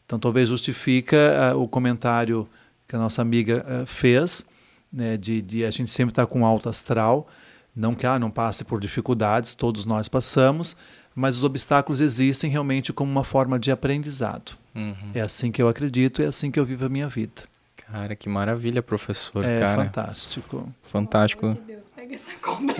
Então, 0.06 0.18
talvez 0.18 0.48
justifica 0.48 1.52
uh, 1.54 1.60
o 1.60 1.68
comentário 1.68 2.48
que 2.88 2.96
a 2.96 2.98
nossa 2.98 3.20
amiga 3.20 3.66
uh, 3.68 3.86
fez, 3.86 4.46
né, 4.90 5.18
de, 5.18 5.42
de 5.42 5.62
a 5.66 5.70
gente 5.70 5.90
sempre 5.90 6.12
estar 6.12 6.24
tá 6.24 6.32
com 6.32 6.46
alto 6.46 6.70
astral, 6.70 7.28
não 7.74 7.94
que 7.94 8.06
ah, 8.06 8.18
não 8.18 8.30
passe 8.30 8.64
por 8.64 8.80
dificuldades, 8.80 9.54
todos 9.54 9.84
nós 9.84 10.08
passamos, 10.08 10.76
mas 11.14 11.36
os 11.36 11.44
obstáculos 11.44 12.00
existem 12.00 12.50
realmente 12.50 12.92
como 12.92 13.10
uma 13.10 13.24
forma 13.24 13.58
de 13.58 13.70
aprendizado. 13.70 14.52
Uhum. 14.74 14.94
É 15.14 15.20
assim 15.20 15.50
que 15.52 15.62
eu 15.62 15.68
acredito, 15.68 16.22
é 16.22 16.26
assim 16.26 16.50
que 16.50 16.58
eu 16.58 16.64
vivo 16.64 16.86
a 16.86 16.88
minha 16.88 17.08
vida. 17.08 17.42
Cara, 17.92 18.16
que 18.16 18.28
maravilha, 18.28 18.82
professor, 18.82 19.44
é 19.44 19.60
cara. 19.60 19.84
fantástico. 19.84 20.72
Fantástico. 20.82 21.56
Deus, 21.66 21.90
pega 21.94 22.14
essa. 22.14 22.30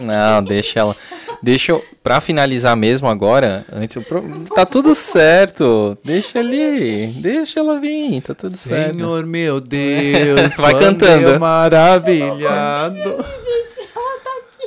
Não, 0.01 0.43
deixa 0.43 0.81
ela. 0.81 0.97
Deixa 1.43 1.73
eu. 1.73 1.85
Pra 2.03 2.21
finalizar 2.21 2.75
mesmo 2.75 3.07
agora, 3.07 3.65
antes. 3.73 3.95
eu 3.97 4.03
pro- 4.03 4.23
Tá 4.55 4.65
tudo 4.67 4.95
certo. 4.95 5.97
Deixa 6.03 6.39
ali. 6.41 7.09
Deixa 7.21 7.61
ela 7.61 7.79
vir. 7.79 8.23
Tá 8.23 8.35
tudo 8.35 8.57
certo. 8.57 8.95
Senhor 8.97 9.25
meu 9.27 9.61
Deus, 9.61 10.57
Vai 10.59 10.77
cantando. 10.79 11.29
eu 11.29 11.39
maravilhado. 11.39 13.25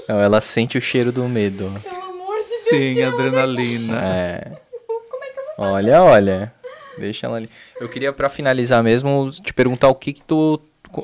Não, 0.08 0.20
ela 0.20 0.40
sente 0.42 0.78
o 0.78 0.82
cheiro 0.82 1.12
do 1.12 1.28
medo. 1.28 1.66
Pelo 1.84 1.96
amor 2.04 2.36
de 2.44 2.70
Deus. 2.72 2.96
Sim, 2.96 3.02
adrenalina. 3.04 4.00
É. 4.06 4.52
Olha, 5.58 6.04
olha. 6.04 6.54
Deixa 6.98 7.28
ela 7.28 7.38
ali. 7.38 7.50
Eu 7.80 7.88
queria, 7.90 8.12
pra 8.14 8.30
finalizar 8.30 8.84
mesmo, 8.84 9.30
te 9.32 9.54
perguntar 9.54 9.90
o 9.90 9.96
que 9.96 10.14
que 10.14 10.22
tu... 10.24 10.60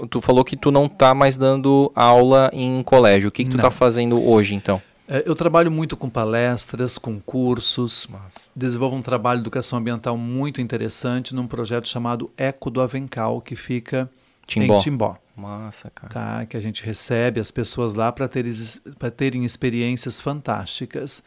Tu 0.10 0.22
falou 0.22 0.46
que 0.46 0.56
tu 0.56 0.72
não 0.72 0.88
tá 0.88 1.14
mais 1.14 1.36
dando 1.36 1.92
aula 1.94 2.50
em 2.54 2.82
colégio. 2.84 3.28
O 3.28 3.32
que 3.32 3.44
que 3.44 3.50
tu 3.52 3.58
Não. 3.58 3.62
tá 3.64 3.70
fazendo 3.70 4.26
hoje, 4.28 4.56
então? 4.56 4.82
É, 5.10 5.22
Eu 5.26 5.36
trabalho 5.36 5.70
muito 5.70 5.98
com 5.98 6.10
palestras, 6.10 6.98
com 6.98 7.20
cursos, 7.20 8.08
desenvolvo 8.56 8.96
um 8.96 9.02
trabalho 9.02 9.40
de 9.40 9.44
educação 9.44 9.78
ambiental 9.78 10.16
muito 10.18 10.62
interessante 10.62 11.36
num 11.36 11.46
projeto 11.46 11.90
chamado 11.90 12.32
Eco 12.38 12.70
do 12.72 12.80
Avencal, 12.82 13.42
que 13.42 13.58
fica 13.58 14.10
Timbó. 14.48 14.78
em 14.78 14.80
Timbó. 14.80 15.16
Massa, 15.36 15.90
cara. 15.90 16.14
tá? 16.14 16.46
Que 16.46 16.56
a 16.58 16.62
gente 16.62 16.84
recebe 16.86 17.40
as 17.40 17.50
pessoas 17.52 17.94
lá 17.94 18.12
para 18.12 18.28
terem, 18.28 18.54
pra 19.00 19.10
terem 19.10 19.44
experiências 19.46 20.20
fantásticas. 20.22 21.24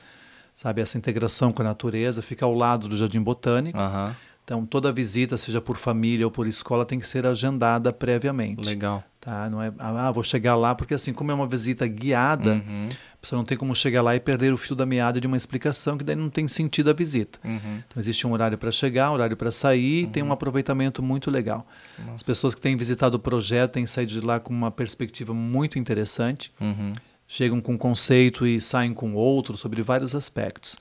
Sabe, 0.55 0.81
essa 0.81 0.97
integração 0.97 1.53
com 1.53 1.61
a 1.63 1.65
natureza 1.67 2.23
fica 2.23 2.47
ao 2.47 2.55
lado 2.55 2.89
do 2.89 2.97
Jardim 2.97 3.21
Botânico. 3.21 3.79
Aham, 3.79 4.15
Então, 4.43 4.65
toda 4.65 4.91
visita, 4.93 5.37
seja 5.37 5.61
por 5.61 5.77
família 5.77 6.25
ou 6.25 6.31
por 6.31 6.47
escola, 6.47 6.87
tem 6.87 6.99
que 7.01 7.07
ser 7.07 7.27
agendada 7.27 7.93
previamente. 7.93 8.65
legal. 8.65 9.03
Tá? 9.21 9.51
Não 9.51 9.61
é, 9.61 9.73
ah, 9.79 10.11
vou 10.13 10.23
chegar 10.23 10.55
lá, 10.55 10.73
porque 10.75 10.95
assim, 10.95 11.13
como 11.13 11.31
é 11.33 11.35
uma 11.35 11.49
visita 11.49 11.87
guiada, 11.87 12.53
Uhum, 12.53 12.89
você 13.27 13.35
não 13.35 13.45
tem 13.45 13.57
como 13.57 13.75
chegar 13.75 14.03
lá 14.03 14.15
e 14.15 14.21
perder 14.21 14.53
o 14.53 14.57
fio 14.57 14.77
da 14.77 14.87
meada 14.87 15.21
de 15.21 15.27
uma 15.27 15.37
explicação, 15.37 15.99
que 15.99 16.05
daí 16.05 16.15
não 16.15 16.31
tem 16.31 16.47
sentido 16.47 16.91
a 16.91 16.93
visita. 16.93 17.39
uhum. 17.45 17.83
Então, 17.89 18.01
existe 18.01 18.27
um 18.27 18.33
horário 18.33 18.57
para 18.57 18.71
chegar, 18.71 19.11
um 19.11 19.15
horário 19.15 19.37
para 19.37 19.51
sair, 19.51 20.05
e 20.05 20.07
tem 20.07 20.23
um 20.23 20.31
aproveitamento 20.33 21.03
muito 21.03 21.31
legal. 21.31 21.67
As 22.15 22.23
pessoas 22.23 22.55
que 22.55 22.61
têm 22.61 22.77
visitado 22.77 23.17
o 23.17 23.21
projeto 23.21 23.73
têm 23.73 23.87
saído 23.87 24.13
de 24.13 24.21
lá 24.21 24.39
com 24.39 24.53
uma 24.53 24.71
perspectiva 24.71 25.35
muito 25.35 25.79
interessante, 25.79 26.53
Uhum. 26.61 26.95
chegam 27.27 27.61
com 27.61 27.73
um 27.75 27.79
conceito 27.79 28.47
e 28.47 28.61
saem 28.61 28.95
com 28.95 29.15
outro 29.15 29.57
sobre 29.57 29.83
vários 29.83 30.15
aspectos. 30.15 30.79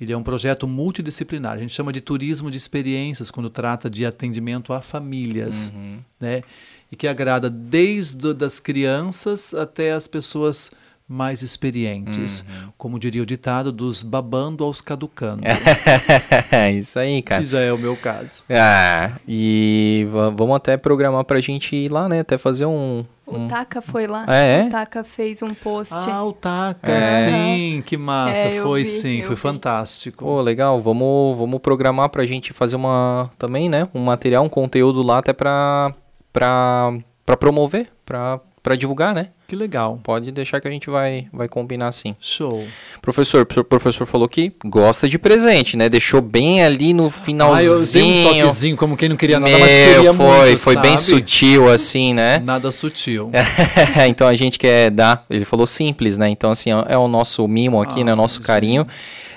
Ele 0.00 0.12
é 0.12 0.16
um 0.16 0.22
projeto 0.22 0.66
multidisciplinar, 0.66 1.52
a 1.52 1.58
gente 1.58 1.72
chama 1.72 1.92
de 1.92 2.00
turismo 2.00 2.50
de 2.50 2.56
experiências 2.56 3.30
quando 3.30 3.48
trata 3.50 3.88
de 3.90 4.04
atendimento 4.06 4.72
a 4.72 4.80
famílias, 4.80 5.72
né? 6.18 6.42
E 6.90 6.96
que 6.96 7.06
agrada 7.06 7.48
desde 7.48 8.34
das 8.34 8.58
crianças 8.58 9.54
até 9.54 9.92
as 9.92 10.08
pessoas 10.08 10.72
mais 11.08 11.42
experientes, 11.42 12.44
como 12.78 12.98
diria 12.98 13.22
o 13.22 13.26
ditado, 13.26 13.70
dos 13.70 14.02
babando 14.02 14.64
aos 14.64 14.80
caducando, 14.80 15.42
É 16.50 16.70
isso 16.72 16.98
aí, 16.98 17.20
cara. 17.22 17.42
que 17.42 17.48
já 17.48 17.60
é 17.60 17.72
o 17.72 17.78
meu 17.78 17.96
caso. 17.96 18.44
Ah, 18.50 19.12
e 19.28 20.06
va- 20.10 20.30
vamos 20.30 20.56
até 20.56 20.76
programar 20.76 21.24
pra 21.24 21.40
gente 21.40 21.74
ir 21.76 21.90
lá, 21.90 22.08
né? 22.08 22.20
Até 22.20 22.38
fazer 22.38 22.66
um. 22.66 23.04
O 23.26 23.46
Taka 23.48 23.80
foi 23.80 24.06
lá. 24.06 24.24
Ah, 24.26 24.36
é? 24.36 24.66
O 24.66 24.70
Taka 24.70 25.04
fez 25.04 25.42
um 25.42 25.54
post. 25.54 25.94
Ah, 26.10 26.24
o 26.24 26.32
Taca, 26.32 26.90
É. 26.92 27.24
sim, 27.30 27.82
que 27.86 27.96
massa, 27.96 28.36
É, 28.36 28.60
foi 28.62 28.82
vi, 28.82 28.88
sim, 28.88 29.22
foi 29.22 29.34
vi. 29.36 29.40
fantástico. 29.40 30.24
Pô, 30.24 30.40
legal. 30.42 30.80
Vamos, 30.82 31.38
vamos 31.38 31.58
programar 31.60 32.08
pra 32.10 32.24
gente 32.26 32.52
fazer 32.52 32.76
uma. 32.76 33.30
Também, 33.38 33.68
né? 33.68 33.88
Um 33.94 34.00
material, 34.00 34.44
um 34.44 34.48
conteúdo 34.48 35.02
lá 35.02 35.18
até 35.18 35.32
pra. 35.32 35.94
pra, 36.32 36.92
pra 37.24 37.36
promover, 37.36 37.88
pra, 38.04 38.40
pra 38.62 38.76
divulgar, 38.76 39.14
né? 39.14 39.28
Que 39.48 39.56
legal. 39.56 40.00
Pode 40.02 40.30
deixar 40.30 40.60
que 40.60 40.68
a 40.68 40.70
gente 40.70 40.88
vai, 40.88 41.26
vai 41.32 41.48
combinar 41.48 41.88
assim. 41.88 42.14
Show. 42.20 42.64
Professor, 43.02 43.42
o 43.56 43.64
professor 43.64 44.06
falou 44.06 44.28
que 44.28 44.52
gosta 44.64 45.08
de 45.08 45.18
presente, 45.18 45.76
né? 45.76 45.88
Deixou 45.88 46.20
bem 46.22 46.62
ali 46.64 46.94
no 46.94 47.02
Ah, 47.02 47.06
eu 47.06 47.10
finalzinho. 47.10 47.92
dei 47.92 48.02
um 48.02 48.28
toquezinho, 48.44 48.76
como 48.76 48.96
quem 48.96 49.08
não 49.08 49.16
queria 49.16 49.38
nada, 49.40 49.58
mas 49.58 49.70
Meu, 49.70 49.94
queria 49.94 50.14
foi, 50.14 50.26
muito, 50.26 50.58
foi 50.60 50.76
bem 50.76 50.96
sabe? 50.96 51.02
sutil 51.20 51.68
assim, 51.68 52.14
né? 52.14 52.38
Nada 52.38 52.70
sutil. 52.70 53.30
então 54.08 54.26
a 54.26 54.34
gente 54.34 54.58
quer 54.58 54.90
dar, 54.90 55.24
ele 55.28 55.44
falou 55.44 55.66
simples, 55.66 56.16
né? 56.16 56.28
Então 56.30 56.50
assim, 56.50 56.70
é 56.70 56.96
o 56.96 57.08
nosso 57.08 57.46
mimo 57.48 57.82
aqui, 57.82 58.04
né? 58.04 58.12
O 58.12 58.16
nosso 58.16 58.40
carinho, 58.40 58.86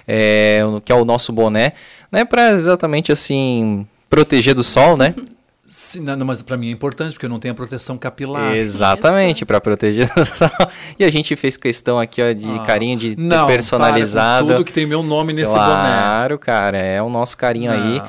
é, 0.08 0.62
que 0.86 0.92
é 0.92 0.96
o 0.96 1.04
nosso 1.04 1.34
boné, 1.34 1.74
né? 2.12 2.24
Para 2.24 2.52
exatamente 2.52 3.12
assim 3.12 3.86
proteger 4.10 4.54
do 4.54 4.64
sol, 4.64 4.96
né? 4.96 5.14
Sim, 5.68 6.02
não, 6.02 6.16
não, 6.16 6.26
mas 6.28 6.44
para 6.44 6.56
mim 6.58 6.68
é 6.70 6.72
importante, 6.72 7.14
porque 7.14 7.26
eu 7.26 7.30
não 7.30 7.40
tenho 7.40 7.54
a 7.54 7.56
proteção 7.56 7.98
capilar. 7.98 8.56
Exatamente, 8.56 9.44
para 9.46 9.60
proteger. 9.60 10.10
E 11.00 11.04
a 11.04 11.10
gente 11.10 11.36
fez 11.36 11.58
questão 11.58 12.00
aqui, 12.00 12.22
ó, 12.22 12.32
de 12.34 12.46
Ah, 12.48 12.60
carinho 12.60 12.98
de 12.98 13.16
não, 13.18 13.48
personalizado. 13.48 14.46
para 14.48 14.56
tudo 14.58 14.66
que 14.66 14.72
tem 14.74 14.86
meu 14.86 15.02
nome 15.02 15.34
nesse 15.34 15.54
boné. 15.54 15.66
claro, 15.66 16.38
cara, 16.40 16.78
é 16.78 17.02
o 17.02 17.10
nosso 17.10 17.36
carinho 17.38 17.72
aí. 17.72 17.98
Não. 18.00 18.06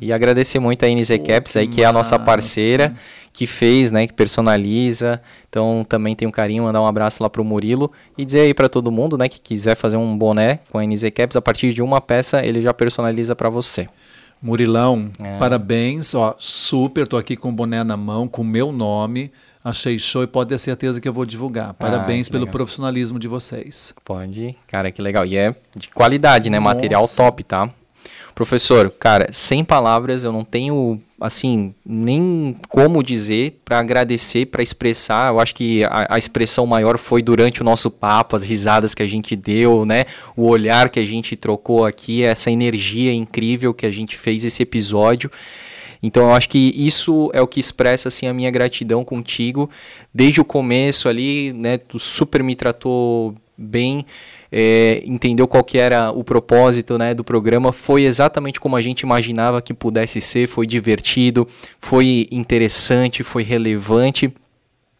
E 0.00 0.12
agradecer 0.12 0.58
muito 0.58 0.84
a 0.84 0.88
NZ 0.88 1.10
Caps 1.26 1.52
que 1.52 1.58
aí, 1.58 1.66
que 1.68 1.82
é 1.82 1.86
a 1.86 1.92
nossa 1.92 2.18
parceira, 2.18 2.92
que 3.32 3.46
fez, 3.46 3.90
né, 3.90 4.06
que 4.06 4.12
personaliza. 4.12 5.20
Então 5.48 5.86
também 5.88 6.14
tem 6.14 6.26
um 6.28 6.30
carinho, 6.30 6.64
mandar 6.64 6.82
um 6.82 6.86
abraço 6.86 7.22
lá 7.22 7.30
pro 7.30 7.42
Murilo 7.44 7.90
e 8.18 8.24
dizer 8.24 8.40
aí 8.40 8.52
pra 8.52 8.68
todo 8.68 8.90
mundo, 8.90 9.16
né, 9.16 9.28
que 9.28 9.40
quiser 9.40 9.74
fazer 9.74 9.96
um 9.96 10.16
boné 10.18 10.58
com 10.70 10.78
a 10.78 10.84
NZ 10.84 11.04
Caps, 11.14 11.36
a 11.36 11.40
partir 11.40 11.72
de 11.72 11.80
uma 11.82 12.00
peça 12.00 12.44
ele 12.44 12.60
já 12.60 12.74
personaliza 12.74 13.34
pra 13.34 13.48
você. 13.48 13.88
Murilão, 14.42 15.10
É. 15.18 15.38
parabéns, 15.38 16.14
ó, 16.14 16.34
super, 16.38 17.06
tô 17.06 17.16
aqui 17.16 17.36
com 17.36 17.48
o 17.48 17.52
boné 17.52 17.82
na 17.82 17.96
mão, 17.96 18.28
com 18.28 18.42
o 18.42 18.44
meu 18.44 18.70
nome, 18.70 19.32
achei 19.64 19.98
show 19.98 20.22
e 20.22 20.26
pode 20.26 20.50
ter 20.50 20.58
certeza 20.58 21.00
que 21.00 21.08
eu 21.08 21.12
vou 21.12 21.24
divulgar. 21.24 21.72
Parabéns 21.74 22.26
que 22.26 22.32
pelo 22.32 22.44
legal. 22.44 22.52
profissionalismo 22.52 23.18
de 23.18 23.26
vocês. 23.26 23.94
Pode, 24.04 24.54
cara, 24.68 24.92
que 24.92 25.00
legal. 25.02 25.24
E 25.26 25.36
é 25.36 25.54
de 25.74 25.88
qualidade, 25.88 26.50
né, 26.50 26.60
material 26.60 27.02
Nossa. 27.02 27.16
top, 27.16 27.42
tá? 27.42 27.70
Professor, 28.36 28.90
cara, 28.90 29.30
sem 29.32 29.64
palavras 29.64 30.22
eu 30.22 30.30
não 30.30 30.44
tenho, 30.44 31.00
assim, 31.18 31.74
nem 31.86 32.54
como 32.68 33.02
dizer 33.02 33.62
pra 33.64 33.78
agradecer, 33.78 34.44
pra 34.44 34.62
expressar. 34.62 35.32
Eu 35.32 35.40
acho 35.40 35.54
que 35.54 35.82
a, 35.84 36.06
a 36.10 36.18
expressão 36.18 36.66
maior 36.66 36.98
foi 36.98 37.22
durante 37.22 37.62
o 37.62 37.64
nosso 37.64 37.90
papo, 37.90 38.36
as 38.36 38.44
risadas 38.44 38.94
que 38.94 39.02
a 39.02 39.06
gente 39.06 39.34
deu, 39.34 39.86
né? 39.86 40.04
O 40.36 40.48
olhar 40.48 40.90
que 40.90 41.00
a 41.00 41.06
gente 41.06 41.34
trocou 41.34 41.86
aqui, 41.86 42.24
essa 42.24 42.50
energia 42.50 43.10
incrível 43.10 43.72
que 43.72 43.86
a 43.86 43.90
gente 43.90 44.14
fez 44.14 44.44
esse 44.44 44.62
episódio. 44.62 45.30
Então 46.02 46.24
eu 46.24 46.34
acho 46.34 46.50
que 46.50 46.74
isso 46.76 47.30
é 47.32 47.40
o 47.40 47.46
que 47.46 47.58
expressa 47.58 48.08
assim 48.08 48.26
a 48.26 48.34
minha 48.34 48.50
gratidão 48.50 49.02
contigo 49.02 49.70
desde 50.12 50.42
o 50.42 50.44
começo 50.44 51.08
ali, 51.08 51.54
né? 51.54 51.78
Tu 51.78 51.98
super 51.98 52.42
me 52.42 52.54
tratou 52.54 53.34
bem, 53.56 54.04
é, 54.52 55.02
entendeu 55.04 55.48
qual 55.48 55.64
que 55.64 55.78
era 55.78 56.10
o 56.10 56.22
propósito 56.22 56.98
né, 56.98 57.14
do 57.14 57.24
programa, 57.24 57.72
foi 57.72 58.04
exatamente 58.04 58.60
como 58.60 58.76
a 58.76 58.82
gente 58.82 59.00
imaginava 59.00 59.62
que 59.62 59.72
pudesse 59.72 60.20
ser, 60.20 60.46
foi 60.46 60.66
divertido, 60.66 61.46
foi 61.78 62.28
interessante, 62.30 63.22
foi 63.22 63.42
relevante. 63.42 64.32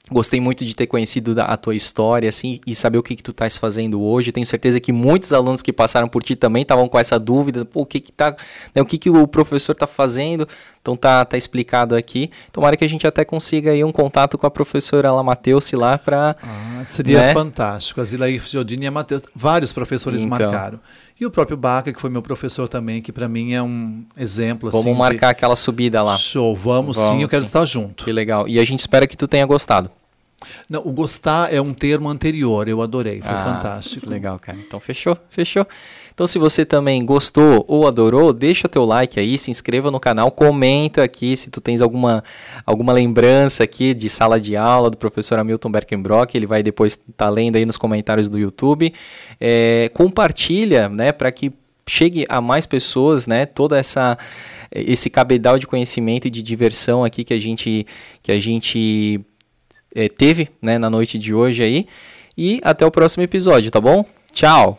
Gostei 0.09 0.41
muito 0.41 0.65
de 0.65 0.77
ter 0.77 0.87
conhecido 0.87 1.35
a 1.37 1.57
tua 1.57 1.75
história, 1.75 2.29
assim, 2.29 2.61
e 2.65 2.77
saber 2.77 2.97
o 2.97 3.03
que, 3.03 3.17
que 3.17 3.25
tu 3.25 3.33
estás 3.33 3.59
fazendo 3.59 4.01
hoje. 4.01 4.31
Tenho 4.31 4.47
certeza 4.47 4.79
que 4.79 4.93
muitos 4.93 5.33
alunos 5.33 5.63
que 5.63 5.73
passaram 5.73 6.09
por 6.09 6.23
ti 6.23 6.37
também 6.37 6.63
estavam 6.63 6.89
com 6.89 6.97
essa 6.97 7.19
dúvida, 7.19 7.67
o 7.75 7.85
que 7.85 7.99
que 7.99 8.13
tá, 8.13 8.37
né, 8.73 8.81
o 8.81 8.87
que 8.87 8.99
que 8.99 9.11
o 9.11 9.27
professor 9.27 9.73
está 9.73 9.85
fazendo. 9.85 10.47
Então 10.87 10.97
tá, 10.97 11.25
tá 11.25 11.37
explicado 11.37 11.97
aqui. 11.97 12.31
Tomara 12.53 12.77
que 12.77 12.85
a 12.85 12.89
gente 12.89 13.05
até 13.09 13.25
consiga 13.25 13.73
aí 13.73 13.83
um 13.83 13.91
contato 13.91 14.39
com 14.39 14.47
a 14.47 14.51
professora 14.53 15.11
lá 15.11 15.21
Matheus 15.21 15.73
lá 15.73 15.99
para 15.99 16.37
Ah, 16.41 16.85
seria 16.85 17.19
Né? 17.19 17.33
fantástico. 17.35 18.01
A 18.01 18.05
Zilaí 18.05 18.39
Giordini 18.39 18.85
e 18.85 18.87
a 18.87 18.91
Matheus, 18.93 19.23
vários 19.35 19.73
professores 19.73 20.23
Então. 20.23 20.39
marcaram. 20.39 20.79
E 21.19 21.27
o 21.27 21.31
próprio 21.31 21.57
Baca, 21.57 21.93
que 21.93 22.01
foi 22.01 22.09
meu 22.09 22.23
professor 22.23 22.69
também, 22.69 23.03
que 23.03 23.11
para 23.11 23.29
mim 23.29 23.53
é 23.53 23.61
um 23.61 24.05
exemplo 24.17 24.71
vamos 24.71 24.87
assim. 24.87 24.93
de- 24.95 24.99
marcar 25.01 25.31
aquela 25.31 25.57
subida 25.57 26.01
lá. 26.05 26.17
Show, 26.17 26.55
vamos, 26.55 26.99
sim, 26.99 27.03
Vamos 27.05 27.23
eu 27.23 27.29
quero 27.31 27.43
sim. 27.43 27.49
estar 27.49 27.65
junto. 27.65 28.05
Que 28.05 28.13
legal. 28.13 28.47
E 28.47 28.61
a 28.61 28.65
gente 28.65 28.79
espera 28.79 29.09
que 29.09 29.17
tu 29.17 29.27
tenha 29.27 29.45
gostado. 29.45 29.91
Não, 30.71 30.83
o 30.87 30.93
gostar 30.93 31.53
é 31.53 31.61
um 31.61 31.73
termo 31.75 32.09
anterior, 32.09 32.69
eu 32.69 32.81
adorei, 32.81 33.21
foi 33.23 33.31
Ah, 33.33 33.45
fantástico. 33.55 34.09
Legal, 34.09 34.39
cara. 34.39 34.57
Então 34.65 34.79
fechou, 34.79 35.17
fechou. 35.31 35.67
Então 36.17 36.27
se 36.27 36.39
você 36.39 36.65
também 36.65 37.05
gostou 37.05 37.63
ou 37.69 37.87
adorou, 37.87 38.33
deixa 38.33 38.67
teu 38.67 38.87
like 38.87 39.21
aí, 39.21 39.37
se 39.37 39.51
inscreva 39.51 39.91
no 39.91 40.01
canal, 40.01 40.31
comenta 40.31 41.05
aqui 41.05 41.37
se 41.37 41.51
tu 41.51 41.61
tens 41.61 41.83
alguma, 41.83 42.25
alguma 42.65 42.91
lembrança 42.95 43.65
aqui 43.65 43.93
de 43.93 44.09
sala 44.09 44.41
de 44.41 44.57
aula 44.57 44.89
do 44.89 44.97
professor 44.97 45.39
Hamilton 45.39 45.71
Berkenbrock, 45.71 46.35
ele 46.35 46.47
vai 46.47 46.63
depois 46.63 46.95
estar 46.95 47.29
lendo 47.29 47.57
aí 47.57 47.67
nos 47.67 47.77
comentários 47.77 48.31
do 48.31 48.39
YouTube. 48.39 48.95
É, 49.39 49.91
compartilha, 49.93 50.89
né, 50.89 51.13
para 51.13 51.31
que 51.31 51.53
chegue 51.87 52.25
a 52.31 52.41
mais 52.41 52.65
pessoas, 52.65 53.27
né, 53.27 53.45
toda 53.45 53.79
essa 53.79 54.17
esse 54.75 55.11
cabedal 55.11 55.59
de 55.59 55.67
conhecimento 55.67 56.29
e 56.29 56.31
de 56.31 56.43
diversão 56.43 57.05
aqui 57.05 57.25
que 57.25 57.35
a 57.35 57.39
gente 57.39 57.87
que 58.23 58.33
a 58.33 58.41
gente 58.41 59.21
eh, 59.95 60.09
teve, 60.09 60.49
né, 60.63 60.79
na 60.79 60.89
noite 60.89 61.19
de 61.19 61.35
hoje 61.35 61.63
aí. 61.63 61.87
E 62.39 62.59
até 62.65 62.87
o 62.87 62.91
próximo 62.91 63.23
episódio, 63.23 63.71
tá 63.71 63.83
bom? 63.83 64.03
Tchau! 64.33 64.79